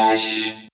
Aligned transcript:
Fresh. 0.00 0.69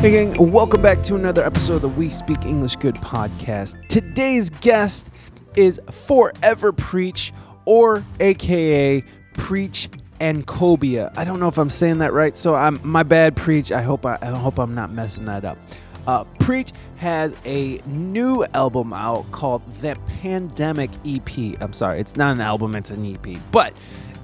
Hey, 0.00 0.12
gang, 0.12 0.50
welcome 0.50 0.80
back 0.80 1.02
to 1.02 1.14
another 1.14 1.44
episode 1.44 1.74
of 1.74 1.82
the 1.82 1.88
We 1.90 2.08
Speak 2.08 2.46
English 2.46 2.76
Good 2.76 2.94
podcast. 2.94 3.86
Today's 3.88 4.48
guest 4.48 5.10
is 5.56 5.78
Forever 5.90 6.72
Preach, 6.72 7.34
or 7.66 8.02
AKA 8.18 9.04
Preach 9.34 9.90
and 10.18 10.46
Cobia. 10.46 11.12
I 11.18 11.26
don't 11.26 11.38
know 11.38 11.48
if 11.48 11.58
I'm 11.58 11.68
saying 11.68 11.98
that 11.98 12.14
right, 12.14 12.34
so 12.34 12.54
I'm 12.54 12.80
my 12.82 13.02
bad, 13.02 13.36
Preach. 13.36 13.72
I 13.72 13.82
hope 13.82 14.06
I, 14.06 14.16
I 14.22 14.28
hope 14.28 14.58
I'm 14.58 14.74
not 14.74 14.90
messing 14.90 15.26
that 15.26 15.44
up. 15.44 15.58
Uh, 16.06 16.24
Preach 16.38 16.72
has 16.96 17.36
a 17.44 17.82
new 17.84 18.42
album 18.54 18.94
out 18.94 19.30
called 19.32 19.60
The 19.82 19.98
Pandemic 20.22 20.88
EP. 21.04 21.60
I'm 21.60 21.74
sorry, 21.74 22.00
it's 22.00 22.16
not 22.16 22.34
an 22.36 22.40
album, 22.40 22.74
it's 22.74 22.90
an 22.90 23.04
EP, 23.04 23.38
but 23.52 23.74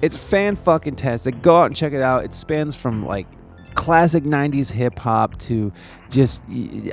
it's 0.01 0.17
fan 0.17 0.55
fucking 0.55 0.95
tastic. 0.95 1.39
Go 1.43 1.55
out 1.55 1.65
and 1.65 1.75
check 1.75 1.93
it 1.93 2.01
out. 2.01 2.25
It 2.25 2.33
spans 2.33 2.75
from 2.75 3.05
like 3.05 3.27
classic 3.77 4.23
90s 4.23 4.71
hip 4.71 4.97
hop 4.97 5.37
to 5.37 5.71
just 6.09 6.41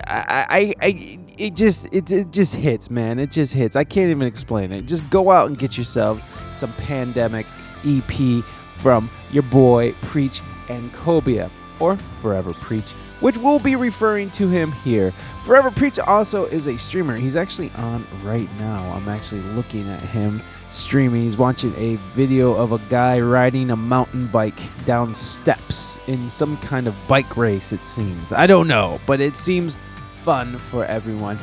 I, 0.06 0.46
I 0.50 0.74
I 0.82 1.18
it 1.38 1.56
just 1.56 1.92
it, 1.94 2.10
it 2.12 2.30
just 2.30 2.54
hits 2.54 2.90
man. 2.90 3.18
It 3.18 3.30
just 3.32 3.54
hits. 3.54 3.74
I 3.74 3.84
can't 3.84 4.10
even 4.10 4.28
explain 4.28 4.70
it. 4.70 4.82
Just 4.82 5.08
go 5.08 5.30
out 5.30 5.48
and 5.48 5.58
get 5.58 5.78
yourself 5.78 6.22
some 6.52 6.72
pandemic 6.74 7.46
EP 7.86 8.44
from 8.76 9.10
your 9.32 9.44
boy 9.44 9.92
Preach 10.02 10.42
and 10.68 10.92
Cobia 10.92 11.50
or 11.80 11.96
Forever 12.20 12.52
Preach 12.52 12.92
which 13.24 13.38
we'll 13.38 13.58
be 13.58 13.74
referring 13.74 14.30
to 14.30 14.48
him 14.48 14.70
here 14.70 15.12
Forever 15.42 15.70
Preach 15.70 15.98
also 15.98 16.44
is 16.46 16.66
a 16.66 16.76
streamer 16.76 17.16
he's 17.16 17.36
actually 17.36 17.70
on 17.72 18.06
right 18.22 18.48
now 18.58 18.82
I'm 18.92 19.08
actually 19.08 19.42
looking 19.42 19.88
at 19.88 20.02
him 20.02 20.42
streaming. 20.74 21.22
He's 21.22 21.36
watching 21.36 21.74
a 21.76 21.96
video 22.14 22.52
of 22.52 22.72
a 22.72 22.78
guy 22.90 23.20
riding 23.20 23.70
a 23.70 23.76
mountain 23.76 24.26
bike 24.26 24.58
down 24.84 25.14
steps 25.14 25.98
in 26.06 26.28
some 26.28 26.56
kind 26.58 26.86
of 26.86 26.94
bike 27.06 27.36
race, 27.36 27.72
it 27.72 27.86
seems. 27.86 28.32
I 28.32 28.46
don't 28.46 28.68
know, 28.68 29.00
but 29.06 29.20
it 29.20 29.36
seems 29.36 29.78
fun 30.22 30.58
for 30.58 30.84
everyone. 30.84 31.38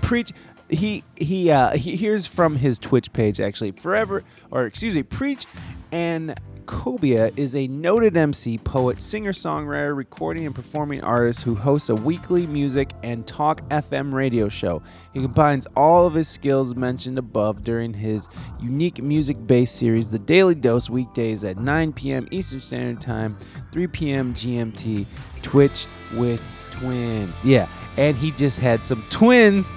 Preach 0.00 0.32
he 0.68 1.04
he 1.16 1.50
uh 1.50 1.76
he 1.76 1.96
hears 1.96 2.26
from 2.26 2.56
his 2.56 2.78
Twitch 2.78 3.12
page 3.12 3.40
actually. 3.40 3.72
Forever 3.72 4.24
or 4.50 4.64
excuse 4.64 4.94
me, 4.94 5.02
Preach 5.02 5.46
and 5.92 6.34
Cobia 6.62 7.36
is 7.38 7.54
a 7.54 7.66
noted 7.68 8.16
MC, 8.16 8.58
poet, 8.58 9.00
singer 9.00 9.32
songwriter, 9.32 9.96
recording 9.96 10.46
and 10.46 10.54
performing 10.54 11.02
artist 11.02 11.42
who 11.42 11.54
hosts 11.54 11.88
a 11.88 11.94
weekly 11.94 12.46
music 12.46 12.90
and 13.02 13.26
talk 13.26 13.60
FM 13.68 14.12
radio 14.12 14.48
show. 14.48 14.82
He 15.12 15.20
combines 15.20 15.66
all 15.76 16.06
of 16.06 16.14
his 16.14 16.28
skills 16.28 16.74
mentioned 16.74 17.18
above 17.18 17.64
during 17.64 17.92
his 17.92 18.28
unique 18.60 19.02
music 19.02 19.46
based 19.46 19.76
series, 19.76 20.10
The 20.10 20.18
Daily 20.18 20.54
Dose, 20.54 20.88
weekdays 20.88 21.44
at 21.44 21.58
9 21.58 21.92
p.m. 21.92 22.28
Eastern 22.30 22.60
Standard 22.60 23.00
Time, 23.00 23.36
3 23.72 23.86
p.m. 23.88 24.32
GMT, 24.32 25.06
Twitch 25.42 25.86
with 26.14 26.42
twins. 26.70 27.44
Yeah, 27.44 27.68
and 27.96 28.16
he 28.16 28.30
just 28.30 28.58
had 28.58 28.84
some 28.84 29.04
twins 29.10 29.72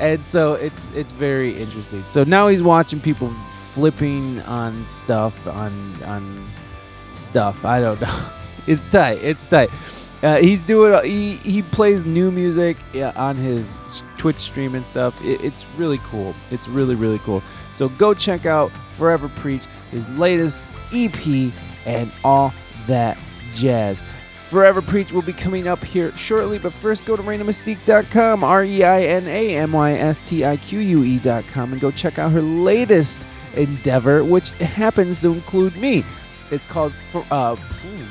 and 0.00 0.24
so 0.24 0.54
it's 0.54 0.88
it's 0.90 1.12
very 1.12 1.56
interesting. 1.56 2.04
So 2.06 2.24
now 2.24 2.48
he's 2.48 2.62
watching 2.62 3.00
people 3.00 3.28
flipping 3.74 4.40
on 4.42 4.86
stuff 4.86 5.46
on 5.46 6.02
on 6.04 6.50
stuff. 7.14 7.64
I 7.64 7.80
don't 7.80 8.00
know. 8.00 8.28
It's 8.64 8.84
tight. 8.84 9.18
It's 9.24 9.44
tight. 9.48 9.70
Uh, 10.22 10.36
he's 10.36 10.62
doing. 10.62 11.04
He 11.04 11.38
he 11.38 11.62
plays 11.62 12.04
new 12.06 12.30
music 12.30 12.76
on 13.16 13.34
his 13.34 14.04
Twitch 14.18 14.38
stream 14.38 14.76
and 14.76 14.86
stuff. 14.86 15.20
It, 15.24 15.40
it's 15.40 15.66
really 15.76 15.98
cool. 15.98 16.32
It's 16.52 16.68
really 16.68 16.94
really 16.94 17.18
cool. 17.18 17.42
So 17.72 17.88
go 17.88 18.14
check 18.14 18.46
out 18.46 18.70
Forever 18.92 19.28
Preach, 19.28 19.64
his 19.90 20.08
latest 20.10 20.64
EP, 20.92 21.52
and 21.86 22.12
all 22.22 22.54
that 22.86 23.18
jazz. 23.52 24.04
Forever 24.32 24.80
Preach 24.80 25.10
will 25.10 25.22
be 25.22 25.32
coming 25.32 25.66
up 25.66 25.82
here 25.82 26.16
shortly, 26.16 26.58
but 26.60 26.72
first 26.72 27.04
go 27.04 27.16
to 27.16 27.22
ReinaMystique.com, 27.22 28.44
R 28.44 28.64
E 28.64 28.84
I 28.84 29.02
N 29.02 29.26
A 29.26 29.56
M 29.56 29.72
Y 29.72 29.94
S 29.94 30.22
T 30.22 30.44
I 30.44 30.56
Q 30.56 30.78
U 30.78 31.02
E.com, 31.02 31.72
and 31.72 31.80
go 31.80 31.90
check 31.90 32.20
out 32.20 32.30
her 32.30 32.42
latest 32.42 33.26
endeavor, 33.54 34.24
which 34.24 34.50
happens 34.50 35.18
to 35.20 35.32
include 35.32 35.76
me. 35.76 36.04
It's 36.50 36.66
called, 36.66 36.92
uh, 37.30 37.56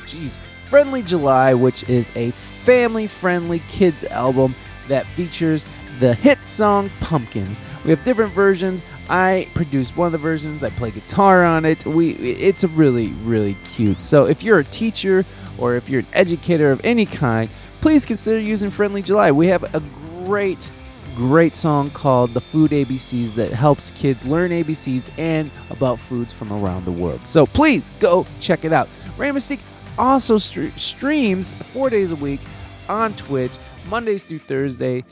jeez, 0.05 0.37
Friendly 0.59 1.01
July, 1.01 1.53
which 1.53 1.83
is 1.89 2.11
a 2.15 2.31
family 2.31 3.05
friendly 3.07 3.59
kids 3.67 4.03
album 4.05 4.55
that 4.87 5.05
features 5.07 5.65
the 5.99 6.15
hit 6.15 6.43
song 6.43 6.89
Pumpkins. 6.99 7.61
We 7.83 7.91
have 7.91 8.03
different 8.03 8.33
versions. 8.33 8.83
I 9.09 9.47
produced 9.53 9.95
one 9.95 10.07
of 10.07 10.11
the 10.11 10.17
versions. 10.17 10.63
I 10.63 10.69
play 10.71 10.89
guitar 10.91 11.43
on 11.43 11.65
it. 11.65 11.85
We 11.85 12.13
it's 12.13 12.63
really 12.63 13.09
really 13.23 13.55
cute. 13.65 14.01
So 14.01 14.25
if 14.25 14.41
you're 14.41 14.59
a 14.59 14.63
teacher 14.63 15.25
or 15.57 15.75
if 15.75 15.89
you're 15.89 15.99
an 15.99 16.07
educator 16.13 16.71
of 16.71 16.81
any 16.83 17.05
kind, 17.05 17.49
please 17.81 18.05
consider 18.05 18.39
using 18.39 18.71
Friendly 18.71 19.01
July. 19.01 19.31
We 19.31 19.47
have 19.47 19.75
a 19.75 19.81
great 20.25 20.71
great 21.21 21.55
song 21.55 21.91
called 21.91 22.33
The 22.33 22.41
Food 22.41 22.71
ABCs 22.71 23.35
that 23.35 23.51
helps 23.51 23.91
kids 23.91 24.25
learn 24.25 24.49
ABCs 24.49 25.07
and 25.19 25.51
about 25.69 25.99
foods 25.99 26.33
from 26.33 26.51
around 26.51 26.83
the 26.83 26.91
world. 26.91 27.27
So 27.27 27.45
please 27.45 27.91
go 27.99 28.25
check 28.39 28.65
it 28.65 28.73
out. 28.73 28.89
Reina 29.17 29.35
Mystique 29.35 29.59
also 29.99 30.37
stre- 30.37 30.77
streams 30.79 31.53
4 31.53 31.91
days 31.91 32.11
a 32.11 32.15
week 32.15 32.41
on 32.89 33.13
Twitch, 33.13 33.51
Mondays 33.87 34.23
through 34.23 34.39
Thursday. 34.39 35.05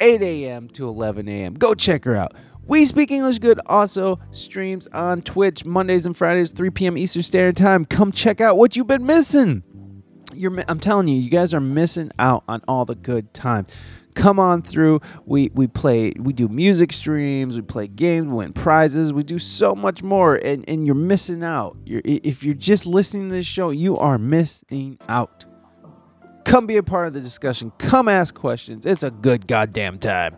8 0.00 0.20
a.m. 0.20 0.68
to 0.68 0.86
11 0.86 1.26
a.m. 1.28 1.54
Go 1.54 1.72
check 1.72 2.04
her 2.04 2.14
out. 2.14 2.34
We 2.66 2.84
Speak 2.84 3.10
English 3.10 3.38
Good 3.38 3.58
also 3.64 4.20
streams 4.32 4.86
on 4.88 5.22
Twitch 5.22 5.64
Mondays 5.64 6.04
and 6.04 6.14
Fridays, 6.14 6.50
3 6.50 6.68
p.m. 6.68 6.98
Eastern 6.98 7.22
Standard 7.22 7.56
Time. 7.56 7.86
Come 7.86 8.12
check 8.12 8.42
out 8.42 8.58
what 8.58 8.76
you've 8.76 8.86
been 8.86 9.06
missing. 9.06 9.62
You're, 10.34 10.62
I'm 10.68 10.78
telling 10.78 11.08
you, 11.08 11.16
you 11.16 11.30
guys 11.30 11.54
are 11.54 11.60
missing 11.60 12.10
out 12.18 12.44
on 12.48 12.60
all 12.68 12.84
the 12.84 12.94
good 12.94 13.32
time. 13.32 13.66
Come 14.16 14.40
on 14.40 14.62
through. 14.62 15.00
We 15.26 15.50
we 15.54 15.66
play. 15.66 16.14
We 16.18 16.32
do 16.32 16.48
music 16.48 16.92
streams. 16.92 17.54
We 17.54 17.62
play 17.62 17.86
games. 17.86 18.26
We 18.28 18.34
win 18.38 18.54
prizes. 18.54 19.12
We 19.12 19.22
do 19.22 19.38
so 19.38 19.74
much 19.74 20.02
more, 20.02 20.36
and 20.36 20.64
and 20.68 20.86
you're 20.86 20.94
missing 20.94 21.44
out. 21.44 21.76
You're 21.84 22.00
if 22.04 22.42
you're 22.42 22.54
just 22.54 22.86
listening 22.86 23.28
to 23.28 23.34
this 23.34 23.46
show, 23.46 23.70
you 23.70 23.96
are 23.98 24.18
missing 24.18 24.98
out. 25.08 25.44
Come 26.46 26.66
be 26.66 26.78
a 26.78 26.82
part 26.82 27.08
of 27.08 27.12
the 27.12 27.20
discussion. 27.20 27.72
Come 27.76 28.08
ask 28.08 28.34
questions. 28.34 28.86
It's 28.86 29.02
a 29.02 29.10
good 29.10 29.46
goddamn 29.46 29.98
time. 29.98 30.36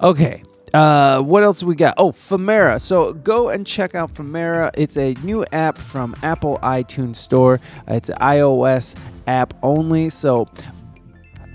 Okay. 0.00 0.42
Uh, 0.72 1.20
what 1.20 1.42
else 1.42 1.62
we 1.62 1.74
got? 1.74 1.94
Oh, 1.96 2.12
Femera. 2.12 2.80
So 2.80 3.14
go 3.14 3.48
and 3.48 3.66
check 3.66 3.94
out 3.94 4.12
Femera. 4.14 4.70
It's 4.74 4.96
a 4.96 5.14
new 5.22 5.44
app 5.52 5.78
from 5.78 6.14
Apple 6.22 6.58
iTunes 6.62 7.16
Store. 7.16 7.58
It's 7.86 8.10
an 8.10 8.16
iOS 8.18 8.94
app 9.26 9.54
only. 9.62 10.10
So 10.10 10.46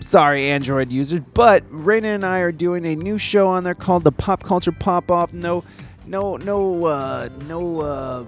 sorry, 0.04 0.50
Android 0.50 0.92
users, 0.92 1.22
but 1.22 1.64
Reina 1.70 2.10
and 2.10 2.26
I 2.26 2.40
are 2.40 2.52
doing 2.52 2.86
a 2.86 2.96
new 2.96 3.18
show 3.18 3.48
on 3.48 3.64
there 3.64 3.76
called 3.76 4.04
the 4.04 4.12
Pop 4.12 4.44
Culture 4.44 4.72
Pop 4.72 5.10
Up. 5.10 5.34
No, 5.34 5.64
no, 6.06 6.38
no, 6.38 6.86
uh, 6.86 7.30
no. 7.48 7.82
Uh, 7.82 8.26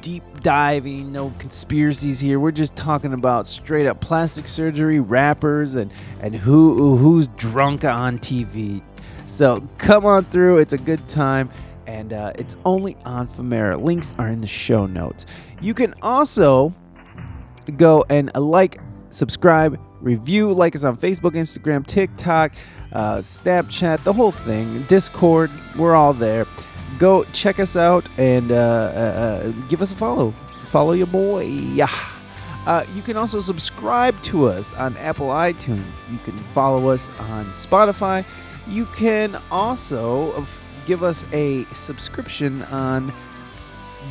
deep 0.00 0.22
diving, 0.40 1.12
no 1.12 1.30
conspiracies 1.38 2.20
here. 2.20 2.40
We're 2.40 2.52
just 2.52 2.76
talking 2.76 3.12
about 3.12 3.46
straight 3.46 3.86
up 3.86 4.00
plastic 4.00 4.46
surgery, 4.46 5.00
rappers, 5.00 5.74
and 5.76 5.92
and 6.22 6.34
who 6.34 6.96
who's 6.96 7.26
drunk 7.28 7.84
on 7.84 8.18
TV. 8.18 8.82
So 9.26 9.66
come 9.78 10.06
on 10.06 10.24
through. 10.26 10.58
It's 10.58 10.72
a 10.72 10.78
good 10.78 11.06
time, 11.08 11.50
and 11.86 12.12
uh, 12.12 12.32
it's 12.36 12.56
only 12.64 12.96
on 13.04 13.28
Femera. 13.28 13.80
Links 13.82 14.14
are 14.18 14.28
in 14.28 14.40
the 14.40 14.46
show 14.46 14.86
notes. 14.86 15.26
You 15.60 15.74
can 15.74 15.94
also 16.02 16.74
go 17.76 18.04
and 18.08 18.34
like, 18.34 18.80
subscribe, 19.10 19.78
review, 20.00 20.52
like 20.52 20.74
us 20.74 20.84
on 20.84 20.96
Facebook, 20.96 21.32
Instagram, 21.32 21.86
TikTok, 21.86 22.54
uh, 22.92 23.18
Snapchat, 23.18 24.02
the 24.04 24.12
whole 24.12 24.32
thing, 24.32 24.82
Discord. 24.84 25.50
We're 25.76 25.94
all 25.94 26.12
there. 26.12 26.46
Go 26.98 27.24
check 27.32 27.60
us 27.60 27.76
out 27.76 28.08
and 28.18 28.50
uh, 28.52 28.54
uh, 28.54 28.58
uh, 28.58 29.50
give 29.68 29.82
us 29.82 29.92
a 29.92 29.96
follow. 29.96 30.32
Follow 30.64 30.92
your 30.92 31.06
boy. 31.06 31.44
Yeah. 31.44 31.88
Uh, 32.66 32.84
you 32.94 33.02
can 33.02 33.16
also 33.16 33.40
subscribe 33.40 34.20
to 34.22 34.46
us 34.46 34.74
on 34.74 34.96
Apple 34.98 35.28
iTunes. 35.28 36.10
You 36.12 36.18
can 36.18 36.36
follow 36.36 36.90
us 36.90 37.08
on 37.18 37.46
Spotify. 37.52 38.24
You 38.68 38.86
can 38.86 39.40
also 39.50 40.32
f- 40.36 40.62
give 40.84 41.02
us 41.02 41.24
a 41.32 41.64
subscription 41.66 42.62
on 42.64 43.12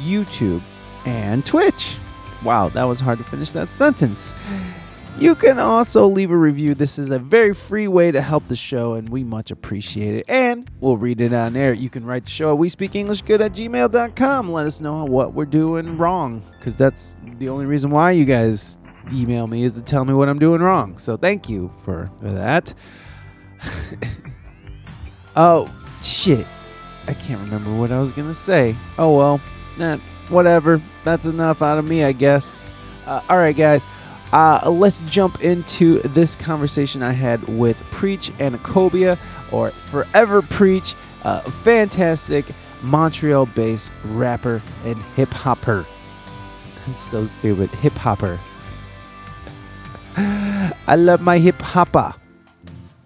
YouTube 0.01 0.63
and 1.05 1.45
Twitch. 1.45 1.97
Wow, 2.43 2.69
that 2.69 2.83
was 2.83 2.99
hard 2.99 3.19
to 3.19 3.23
finish 3.23 3.51
that 3.51 3.67
sentence. 3.67 4.33
You 5.19 5.35
can 5.35 5.59
also 5.59 6.07
leave 6.07 6.31
a 6.31 6.37
review. 6.37 6.73
This 6.73 6.97
is 6.97 7.11
a 7.11 7.19
very 7.19 7.53
free 7.53 7.89
way 7.89 8.09
to 8.09 8.21
help 8.21 8.47
the 8.47 8.55
show, 8.55 8.93
and 8.93 9.09
we 9.09 9.25
much 9.25 9.51
appreciate 9.51 10.15
it. 10.15 10.25
And 10.29 10.71
we'll 10.79 10.95
read 10.95 11.19
it 11.19 11.33
on 11.33 11.57
air. 11.57 11.73
You 11.73 11.89
can 11.89 12.05
write 12.05 12.23
the 12.23 12.29
show 12.29 12.51
at 12.51 12.57
we 12.57 12.69
speak 12.69 12.95
English 12.95 13.23
good 13.23 13.41
at 13.41 13.51
gmail.com. 13.51 14.49
Let 14.49 14.65
us 14.65 14.79
know 14.79 15.03
what 15.03 15.33
we're 15.33 15.43
doing 15.43 15.97
wrong, 15.97 16.41
because 16.57 16.77
that's 16.77 17.17
the 17.37 17.49
only 17.49 17.65
reason 17.65 17.89
why 17.89 18.11
you 18.11 18.23
guys 18.23 18.79
email 19.11 19.45
me 19.45 19.65
is 19.65 19.73
to 19.73 19.81
tell 19.81 20.05
me 20.05 20.13
what 20.13 20.29
I'm 20.29 20.39
doing 20.39 20.61
wrong. 20.61 20.97
So 20.97 21.17
thank 21.17 21.49
you 21.49 21.69
for, 21.83 22.09
for 22.19 22.31
that. 22.31 22.73
oh, 25.35 25.69
shit. 26.01 26.47
I 27.09 27.13
can't 27.13 27.41
remember 27.41 27.75
what 27.75 27.91
I 27.91 27.99
was 27.99 28.13
going 28.13 28.29
to 28.29 28.35
say. 28.35 28.73
Oh, 28.97 29.17
well. 29.17 29.41
Eh, 29.79 29.97
whatever. 30.29 30.81
That's 31.03 31.25
enough 31.25 31.61
out 31.61 31.77
of 31.77 31.89
me, 31.89 32.05
I 32.05 32.13
guess. 32.13 32.53
Uh, 33.05 33.21
all 33.27 33.37
right, 33.37 33.55
guys. 33.55 33.85
Uh, 34.31 34.69
let's 34.69 34.99
jump 35.01 35.43
into 35.43 35.99
this 36.01 36.35
conversation 36.35 37.01
I 37.01 37.11
had 37.11 37.41
with 37.47 37.77
Preach 37.89 38.31
Anacobia, 38.39 39.17
or 39.51 39.71
Forever 39.71 40.41
Preach, 40.41 40.95
a 41.23 41.49
fantastic 41.49 42.45
Montreal 42.81 43.47
based 43.47 43.91
rapper 44.05 44.61
and 44.85 45.01
hip 45.15 45.29
hopper. 45.29 45.85
That's 46.85 47.01
so 47.01 47.25
stupid. 47.25 47.69
Hip 47.71 47.93
hopper. 47.93 48.39
I 50.15 50.95
love 50.95 51.21
my 51.21 51.37
hip 51.37 51.61
hopper. 51.61 52.13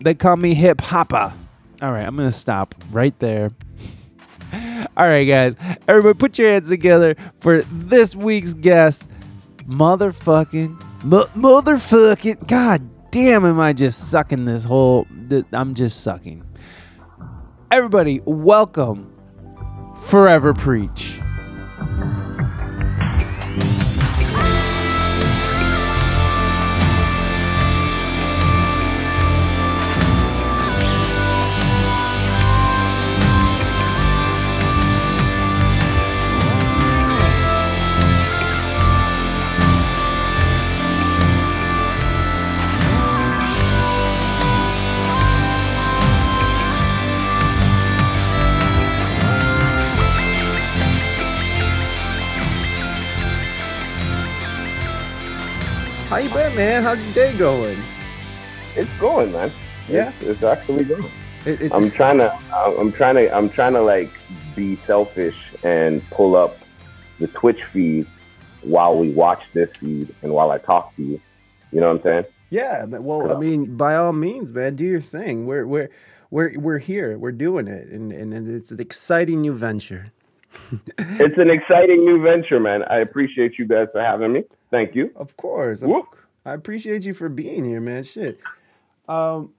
They 0.02 0.16
call 0.16 0.38
me 0.38 0.54
hip 0.54 0.82
hopper. 0.82 1.34
All 1.82 1.92
right, 1.92 2.06
I'm 2.06 2.16
going 2.16 2.30
to 2.30 2.32
stop 2.32 2.76
right 2.92 3.18
there. 3.20 3.52
All 4.96 5.08
right, 5.08 5.26
guys. 5.26 5.56
Everybody, 5.88 6.18
put 6.18 6.38
your 6.38 6.50
hands 6.52 6.70
together 6.70 7.16
for 7.40 7.62
this 7.64 8.16
week's 8.16 8.54
guest, 8.54 9.08
motherfucking, 9.68 10.82
mo- 11.04 11.26
motherfucking. 11.36 12.48
God 12.48 12.90
damn, 13.12 13.46
am 13.46 13.60
I 13.60 13.74
just 13.74 14.10
sucking 14.10 14.46
this 14.46 14.64
whole? 14.64 15.08
th- 15.30 15.46
I'm 15.52 15.74
just 15.74 16.02
sucking. 16.02 16.44
Everybody, 17.72 18.22
welcome, 18.26 19.12
Forever 20.02 20.54
Preach. 20.54 21.20
Man? 56.56 56.84
How's 56.84 57.04
your 57.04 57.14
day 57.14 57.36
going? 57.38 57.82
It's 58.76 58.90
going, 59.00 59.32
man. 59.32 59.52
Yeah? 59.90 60.12
it's, 60.20 60.24
it's 60.24 60.44
actually 60.44 60.86
going. 60.86 61.12
It, 61.46 61.62
it's, 61.62 61.74
I'm 61.74 61.90
trying 61.90 62.20
to, 62.20 62.32
uh, 62.32 62.76
I'm 62.78 62.92
trying 62.92 63.16
to, 63.16 63.36
I'm 63.36 63.50
trying 63.50 63.74
to 63.74 63.82
like 63.82 64.12
be 64.56 64.78
selfish 64.86 65.36
and 65.64 66.08
pull 66.12 66.36
up 66.36 66.58
the 67.20 67.28
Twitch 67.28 67.64
feed 67.66 68.08
while 68.62 68.98
we 68.98 69.12
watch 69.12 69.42
this 69.54 69.70
feed 69.78 70.14
and 70.22 70.32
while 70.32 70.52
I 70.52 70.60
talk 70.60 70.96
to 70.96 71.04
you. 71.04 71.20
You 71.72 71.82
know 71.82 71.88
what 71.88 71.98
I'm 71.98 72.04
saying? 72.04 72.26
Yeah, 72.52 72.86
well, 72.86 73.36
I 73.36 73.40
mean, 73.40 73.76
by 73.76 73.96
all 73.96 74.14
means, 74.14 74.52
man, 74.52 74.76
do 74.76 74.86
your 74.86 75.02
thing. 75.02 75.48
We're 75.48 75.66
we're 75.66 75.90
we're 76.30 76.60
we're 76.60 76.78
here. 76.78 77.18
We're 77.18 77.32
doing 77.32 77.68
it, 77.68 77.88
and 77.88 78.12
and, 78.12 78.32
and 78.32 78.48
it's 78.48 78.70
an 78.70 78.80
exciting 78.80 79.42
new 79.42 79.54
venture. 79.54 80.12
It's 81.00 81.40
an 81.40 81.50
exciting 81.50 82.06
new 82.06 82.22
venture, 82.22 82.60
man. 82.60 82.84
I 82.84 83.00
appreciate 83.00 83.58
you 83.58 83.66
guys 83.66 83.88
for 83.92 84.02
having 84.02 84.34
me. 84.34 84.44
Thank 84.70 84.94
you. 84.94 85.10
Of 85.16 85.36
course, 85.36 85.82
Whoop. 85.82 86.16
I 86.46 86.54
appreciate 86.54 87.06
you 87.06 87.14
for 87.14 87.30
being 87.30 87.66
here, 87.66 87.82
man. 87.82 88.04
Shit. 88.04 88.40
Um. 89.08 89.54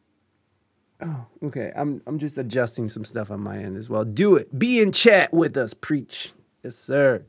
Oh, 1.00 1.26
okay. 1.44 1.72
I'm 1.75 2.02
I'm 2.06 2.19
just 2.19 2.38
adjusting 2.38 2.88
some 2.88 3.04
stuff 3.04 3.31
on 3.31 3.40
my 3.40 3.58
end 3.58 3.76
as 3.76 3.88
well. 3.88 4.04
Do 4.04 4.36
it. 4.36 4.58
Be 4.58 4.81
in 4.81 4.92
chat 4.92 5.32
with 5.32 5.56
us. 5.56 5.75
Preach. 5.75 6.32
Yes, 6.62 6.76
sir. 6.76 7.25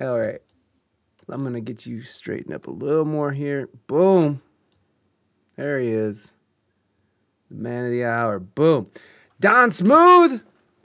All 0.00 0.18
right. 0.18 0.40
I'm 1.28 1.44
gonna 1.44 1.60
get 1.60 1.86
you 1.86 2.02
straightened 2.02 2.54
up 2.54 2.66
a 2.66 2.70
little 2.70 3.04
more 3.04 3.32
here. 3.32 3.68
Boom. 3.86 4.42
There 5.56 5.78
he 5.78 5.88
is. 5.88 6.30
The 7.50 7.56
man 7.56 7.86
of 7.86 7.90
the 7.90 8.04
hour. 8.04 8.38
Boom. 8.38 8.90
Don 9.40 9.70
Smooth. 9.70 10.42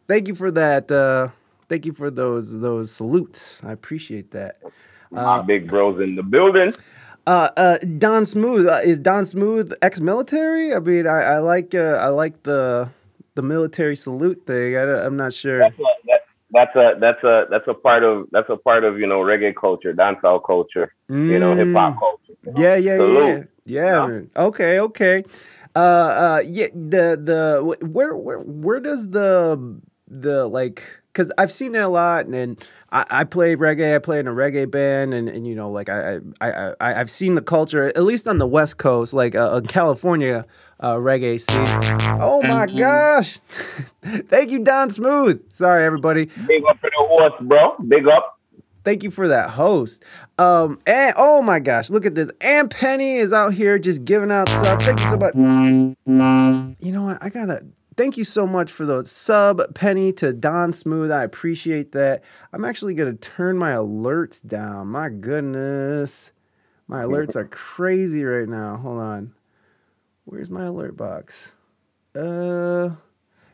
Thank 0.08 0.28
you 0.28 0.36
for 0.36 0.52
that. 0.52 0.92
Uh, 0.92 1.30
thank 1.68 1.86
you 1.86 1.94
for 1.94 2.10
those 2.10 2.60
those 2.60 2.92
salutes. 2.92 3.62
I 3.64 3.72
appreciate 3.72 4.32
that. 4.32 4.62
My 5.10 5.42
big 5.42 5.68
bros 5.68 6.02
in 6.02 6.16
the 6.16 6.24
building. 6.24 6.74
Uh, 7.28 7.50
uh, 7.58 7.78
Don 8.00 8.26
Smooth 8.26 8.68
uh, 8.68 8.82
is 8.86 9.00
Don 9.00 9.26
Smooth 9.26 9.74
ex-military. 9.82 10.74
I 10.74 10.80
mean, 10.80 11.08
I, 11.08 11.22
I 11.36 11.40
like 11.40 11.76
uh, 11.76 12.00
I 12.02 12.08
like 12.08 12.44
the 12.44 12.90
the 13.36 13.44
military 13.44 13.98
salute 13.98 14.44
thing. 14.48 14.78
I, 14.78 14.84
I'm 15.06 15.18
not 15.18 15.34
sure. 15.34 15.60
That's 15.60 15.78
a, 15.78 15.84
that, 16.08 16.22
that's 16.52 16.76
a 16.76 16.96
that's 17.00 17.24
a 17.24 17.46
that's 17.52 17.68
a 17.68 17.74
part 17.74 18.04
of 18.04 18.28
that's 18.32 18.50
a 18.50 18.58
part 18.58 18.86
of 18.86 18.98
you 19.00 19.08
know 19.08 19.20
reggae 19.20 19.54
culture, 19.56 19.94
dancehall 19.94 20.42
culture, 20.46 20.94
you 21.10 21.38
know 21.40 21.54
hip 21.56 21.74
hop 21.76 21.96
Mm. 21.96 22.00
culture. 22.00 22.40
Yeah, 22.58 22.76
yeah, 22.76 22.96
yeah, 22.96 22.98
Salute. 22.98 23.50
yeah. 23.66 23.84
Yeah. 23.84 24.08
man. 24.08 24.30
Okay, 24.38 24.80
okay. 24.80 25.24
Uh, 25.76 25.80
uh, 25.80 26.42
yeah. 26.46 26.68
The 26.74 27.20
the 27.22 27.88
where 27.88 28.16
where 28.16 28.40
where 28.40 28.80
does 28.80 29.10
the 29.10 29.80
the 30.08 30.48
like? 30.48 30.82
Because 31.18 31.32
I've 31.40 31.52
seen 31.52 31.72
that 31.72 31.82
a 31.82 31.88
lot, 31.88 32.28
and, 32.28 32.36
and 32.36 32.64
I, 32.92 33.06
I 33.10 33.24
play 33.24 33.56
reggae. 33.56 33.96
I 33.96 33.98
play 33.98 34.20
in 34.20 34.28
a 34.28 34.32
reggae 34.32 34.70
band, 34.70 35.16
and, 35.16 35.28
and 35.28 35.48
you 35.48 35.56
know, 35.56 35.72
like 35.72 35.90
I 35.90 36.20
I 36.40 36.52
I 36.52 36.74
I- 36.80 37.00
I've 37.00 37.10
seen 37.10 37.34
the 37.34 37.42
culture 37.42 37.86
at 37.86 38.04
least 38.04 38.28
on 38.28 38.38
the 38.38 38.46
West 38.46 38.78
Coast, 38.78 39.16
like 39.16 39.34
uh, 39.34 39.40
uh, 39.54 39.62
California 39.62 40.46
uh, 40.80 40.94
reggae 40.94 41.40
scene. 41.40 41.66
Oh 42.22 42.40
my 42.48 42.68
gosh! 42.68 43.40
Thank 44.28 44.52
you, 44.52 44.60
Don 44.60 44.92
Smooth. 44.92 45.42
Sorry, 45.54 45.84
everybody. 45.84 46.26
Big 46.46 46.64
up 46.70 46.80
for 46.80 46.92
the 46.92 47.06
horse, 47.08 47.34
bro. 47.42 47.76
Big 47.88 48.08
up. 48.08 48.40
Thank 48.84 49.02
you 49.02 49.10
for 49.10 49.28
that 49.28 49.50
host. 49.50 50.04
Um, 50.38 50.80
and 50.86 51.16
oh 51.18 51.42
my 51.42 51.60
gosh, 51.60 51.90
look 51.90 52.06
at 52.06 52.14
this. 52.14 52.30
And 52.42 52.70
Penny 52.70 53.16
is 53.18 53.34
out 53.34 53.56
here 53.56 53.80
just 53.80 54.06
giving 54.06 54.32
out 54.32 54.48
subs. 54.50 54.86
Thank 54.86 55.02
you 55.02 55.10
so 55.10 55.18
much. 55.18 55.34
You 56.80 56.92
know 56.92 57.02
what? 57.02 57.18
I 57.22 57.30
gotta 57.30 57.66
thank 57.98 58.16
you 58.16 58.24
so 58.24 58.48
much 58.48 58.72
for 58.72 58.86
the 58.86 59.04
sub, 59.04 59.74
Penny, 59.74 60.14
to 60.14 60.32
Don 60.32 60.72
Smooth. 60.72 61.12
I 61.12 61.24
appreciate 61.24 61.92
that. 61.92 62.24
I'm 62.54 62.64
actually 62.64 62.94
gonna 62.94 63.16
turn 63.16 63.58
my 63.58 63.72
alerts 63.72 64.46
down. 64.46 64.88
My 64.88 65.10
goodness. 65.10 66.32
My 66.88 67.04
alerts 67.04 67.36
are 67.36 67.46
crazy 67.46 68.24
right 68.24 68.48
now. 68.48 68.78
Hold 68.78 69.00
on. 69.00 69.34
Where's 70.24 70.50
my 70.50 70.66
alert 70.66 70.96
box? 70.96 71.52
Uh 72.16 72.92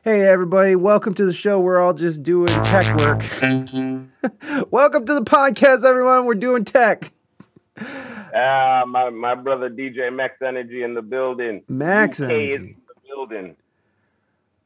Hey 0.04 0.28
everybody, 0.28 0.76
welcome 0.76 1.14
to 1.14 1.26
the 1.26 1.32
show. 1.32 1.62
We're 1.62 1.80
all 1.80 1.94
just 1.94 2.24
doing 2.24 2.48
tech 2.48 2.94
work. 2.98 3.22
welcome 4.70 5.06
to 5.06 5.14
the 5.14 5.24
podcast, 5.24 5.86
everyone. 5.86 6.26
We're 6.26 6.36
doing 6.36 6.66
tech. 6.66 7.14
Ah, 7.80 8.84
my 8.86 9.10
my 9.10 9.34
brother 9.36 9.70
DJ 9.70 10.14
Max 10.14 10.42
Energy 10.42 10.84
in 10.84 10.94
the 10.94 11.02
building. 11.02 11.64
Max 11.70 12.20
UK 12.20 12.24
is 12.24 12.32
Energy. 12.32 12.54
in 12.56 12.76
the 12.88 12.94
building. 13.08 13.56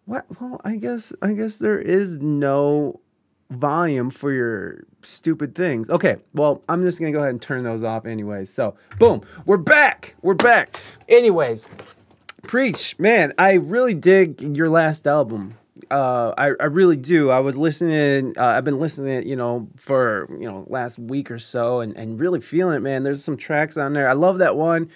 What? 0.08 0.26
Well, 0.40 0.62
I 0.64 0.78
guess 0.78 1.12
I 1.22 1.34
guess 1.34 1.58
there 1.58 1.78
is 1.78 2.18
no 2.18 3.02
volume 3.50 4.10
for 4.10 4.32
your 4.32 4.86
stupid 5.02 5.54
things. 5.54 5.90
Okay, 5.90 6.16
well, 6.34 6.64
I'm 6.70 6.82
just 6.84 6.98
gonna 6.98 7.12
go 7.12 7.18
ahead 7.18 7.32
and 7.32 7.42
turn 7.42 7.66
those 7.66 7.84
off 7.84 8.06
anyways. 8.06 8.50
So, 8.50 8.78
boom, 9.00 9.22
we're 9.46 9.58
back. 9.58 10.16
We're 10.22 10.34
back. 10.34 10.80
Anyways, 11.10 11.68
preach, 12.44 12.98
man. 12.98 13.34
I 13.38 13.56
really 13.56 13.94
dig 13.94 14.42
your 14.56 14.70
last 14.70 15.08
album. 15.08 15.58
Uh, 15.92 16.34
I, 16.38 16.52
I 16.58 16.66
really 16.68 16.96
do. 16.96 17.30
I 17.30 17.42
was 17.42 17.58
listening. 17.58 18.38
Uh, 18.38 18.46
I've 18.46 18.64
been 18.64 18.80
listening, 18.80 19.28
you 19.28 19.36
know, 19.36 19.68
for 19.76 20.30
you 20.40 20.50
know 20.50 20.64
last 20.70 20.98
week 20.98 21.30
or 21.32 21.40
so, 21.40 21.82
and 21.82 21.94
and 21.98 22.18
really 22.18 22.40
feeling 22.40 22.78
it, 22.78 22.80
man. 22.80 23.04
There's 23.04 23.26
some 23.26 23.36
tracks 23.36 23.76
on 23.76 23.92
there. 23.92 24.08
I 24.08 24.14
love 24.14 24.38
that 24.38 24.56
one. 24.56 24.90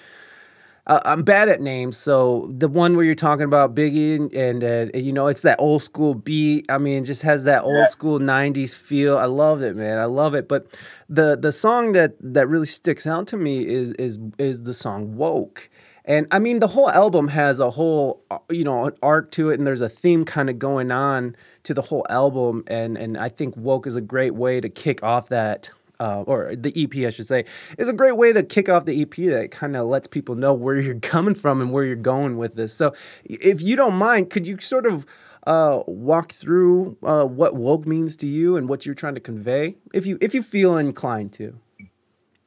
Uh, 0.87 0.99
I'm 1.05 1.21
bad 1.21 1.47
at 1.47 1.61
names, 1.61 1.95
so 1.95 2.51
the 2.57 2.67
one 2.67 2.95
where 2.95 3.05
you're 3.05 3.13
talking 3.13 3.43
about 3.45 3.75
Biggie 3.75 4.15
and, 4.15 4.33
and 4.33 4.63
uh, 4.95 4.97
you 4.97 5.13
know 5.13 5.27
it's 5.27 5.43
that 5.43 5.59
old 5.59 5.83
school 5.83 6.15
beat. 6.15 6.65
I 6.69 6.79
mean, 6.79 7.03
it 7.03 7.05
just 7.05 7.21
has 7.21 7.43
that 7.43 7.61
old 7.63 7.75
Yeah. 7.75 7.87
school 7.87 8.19
'90s 8.19 8.73
feel. 8.73 9.15
I 9.17 9.25
love 9.25 9.61
it, 9.61 9.75
man. 9.75 9.99
I 9.99 10.05
love 10.05 10.33
it. 10.33 10.47
But 10.47 10.67
the 11.07 11.37
the 11.37 11.51
song 11.51 11.91
that 11.91 12.15
that 12.19 12.47
really 12.47 12.65
sticks 12.65 13.05
out 13.05 13.27
to 13.27 13.37
me 13.37 13.65
is 13.67 13.91
is 13.93 14.17
is 14.39 14.63
the 14.63 14.73
song 14.73 15.15
"Woke." 15.15 15.69
And 16.03 16.25
I 16.31 16.39
mean, 16.39 16.57
the 16.57 16.67
whole 16.69 16.89
album 16.89 17.27
has 17.27 17.59
a 17.59 17.69
whole, 17.69 18.23
uh, 18.31 18.39
you 18.49 18.63
know, 18.63 18.85
an 18.85 18.93
arc 19.03 19.29
to 19.33 19.51
it, 19.51 19.59
and 19.59 19.67
there's 19.67 19.81
a 19.81 19.89
theme 19.89 20.25
kind 20.25 20.49
of 20.49 20.57
going 20.57 20.89
on 20.91 21.35
to 21.63 21.75
the 21.75 21.83
whole 21.83 22.07
album. 22.09 22.63
And 22.65 22.97
and 22.97 23.19
I 23.19 23.29
think 23.29 23.55
"Woke" 23.55 23.85
is 23.85 23.95
a 23.95 24.01
great 24.01 24.33
way 24.33 24.59
to 24.59 24.67
kick 24.67 25.03
off 25.03 25.29
that 25.29 25.69
uh, 26.01 26.23
or 26.25 26.55
the 26.55 26.73
EP, 26.75 27.05
I 27.05 27.11
should 27.11 27.27
say, 27.27 27.45
is 27.77 27.87
a 27.87 27.93
great 27.93 28.17
way 28.17 28.33
to 28.33 28.41
kick 28.41 28.67
off 28.67 28.85
the 28.85 29.01
EP 29.01 29.15
that 29.15 29.51
kind 29.51 29.75
of 29.75 29.87
lets 29.87 30.07
people 30.07 30.33
know 30.35 30.53
where 30.53 30.79
you're 30.79 30.95
coming 30.99 31.35
from 31.35 31.61
and 31.61 31.71
where 31.71 31.83
you're 31.83 31.95
going 31.95 32.37
with 32.37 32.55
this. 32.55 32.73
So, 32.73 32.93
if 33.23 33.61
you 33.61 33.75
don't 33.75 33.95
mind, 33.95 34.31
could 34.31 34.47
you 34.47 34.59
sort 34.59 34.87
of 34.87 35.05
uh, 35.45 35.83
walk 35.85 36.31
through 36.31 36.97
uh, 37.03 37.25
what 37.25 37.55
woke 37.55 37.85
means 37.85 38.15
to 38.17 38.27
you 38.27 38.57
and 38.57 38.67
what 38.67 38.85
you're 38.85 38.95
trying 38.95 39.15
to 39.15 39.21
convey, 39.21 39.75
if 39.93 40.05
you 40.05 40.17
if 40.21 40.33
you 40.33 40.41
feel 40.41 40.77
inclined 40.77 41.33
to? 41.33 41.57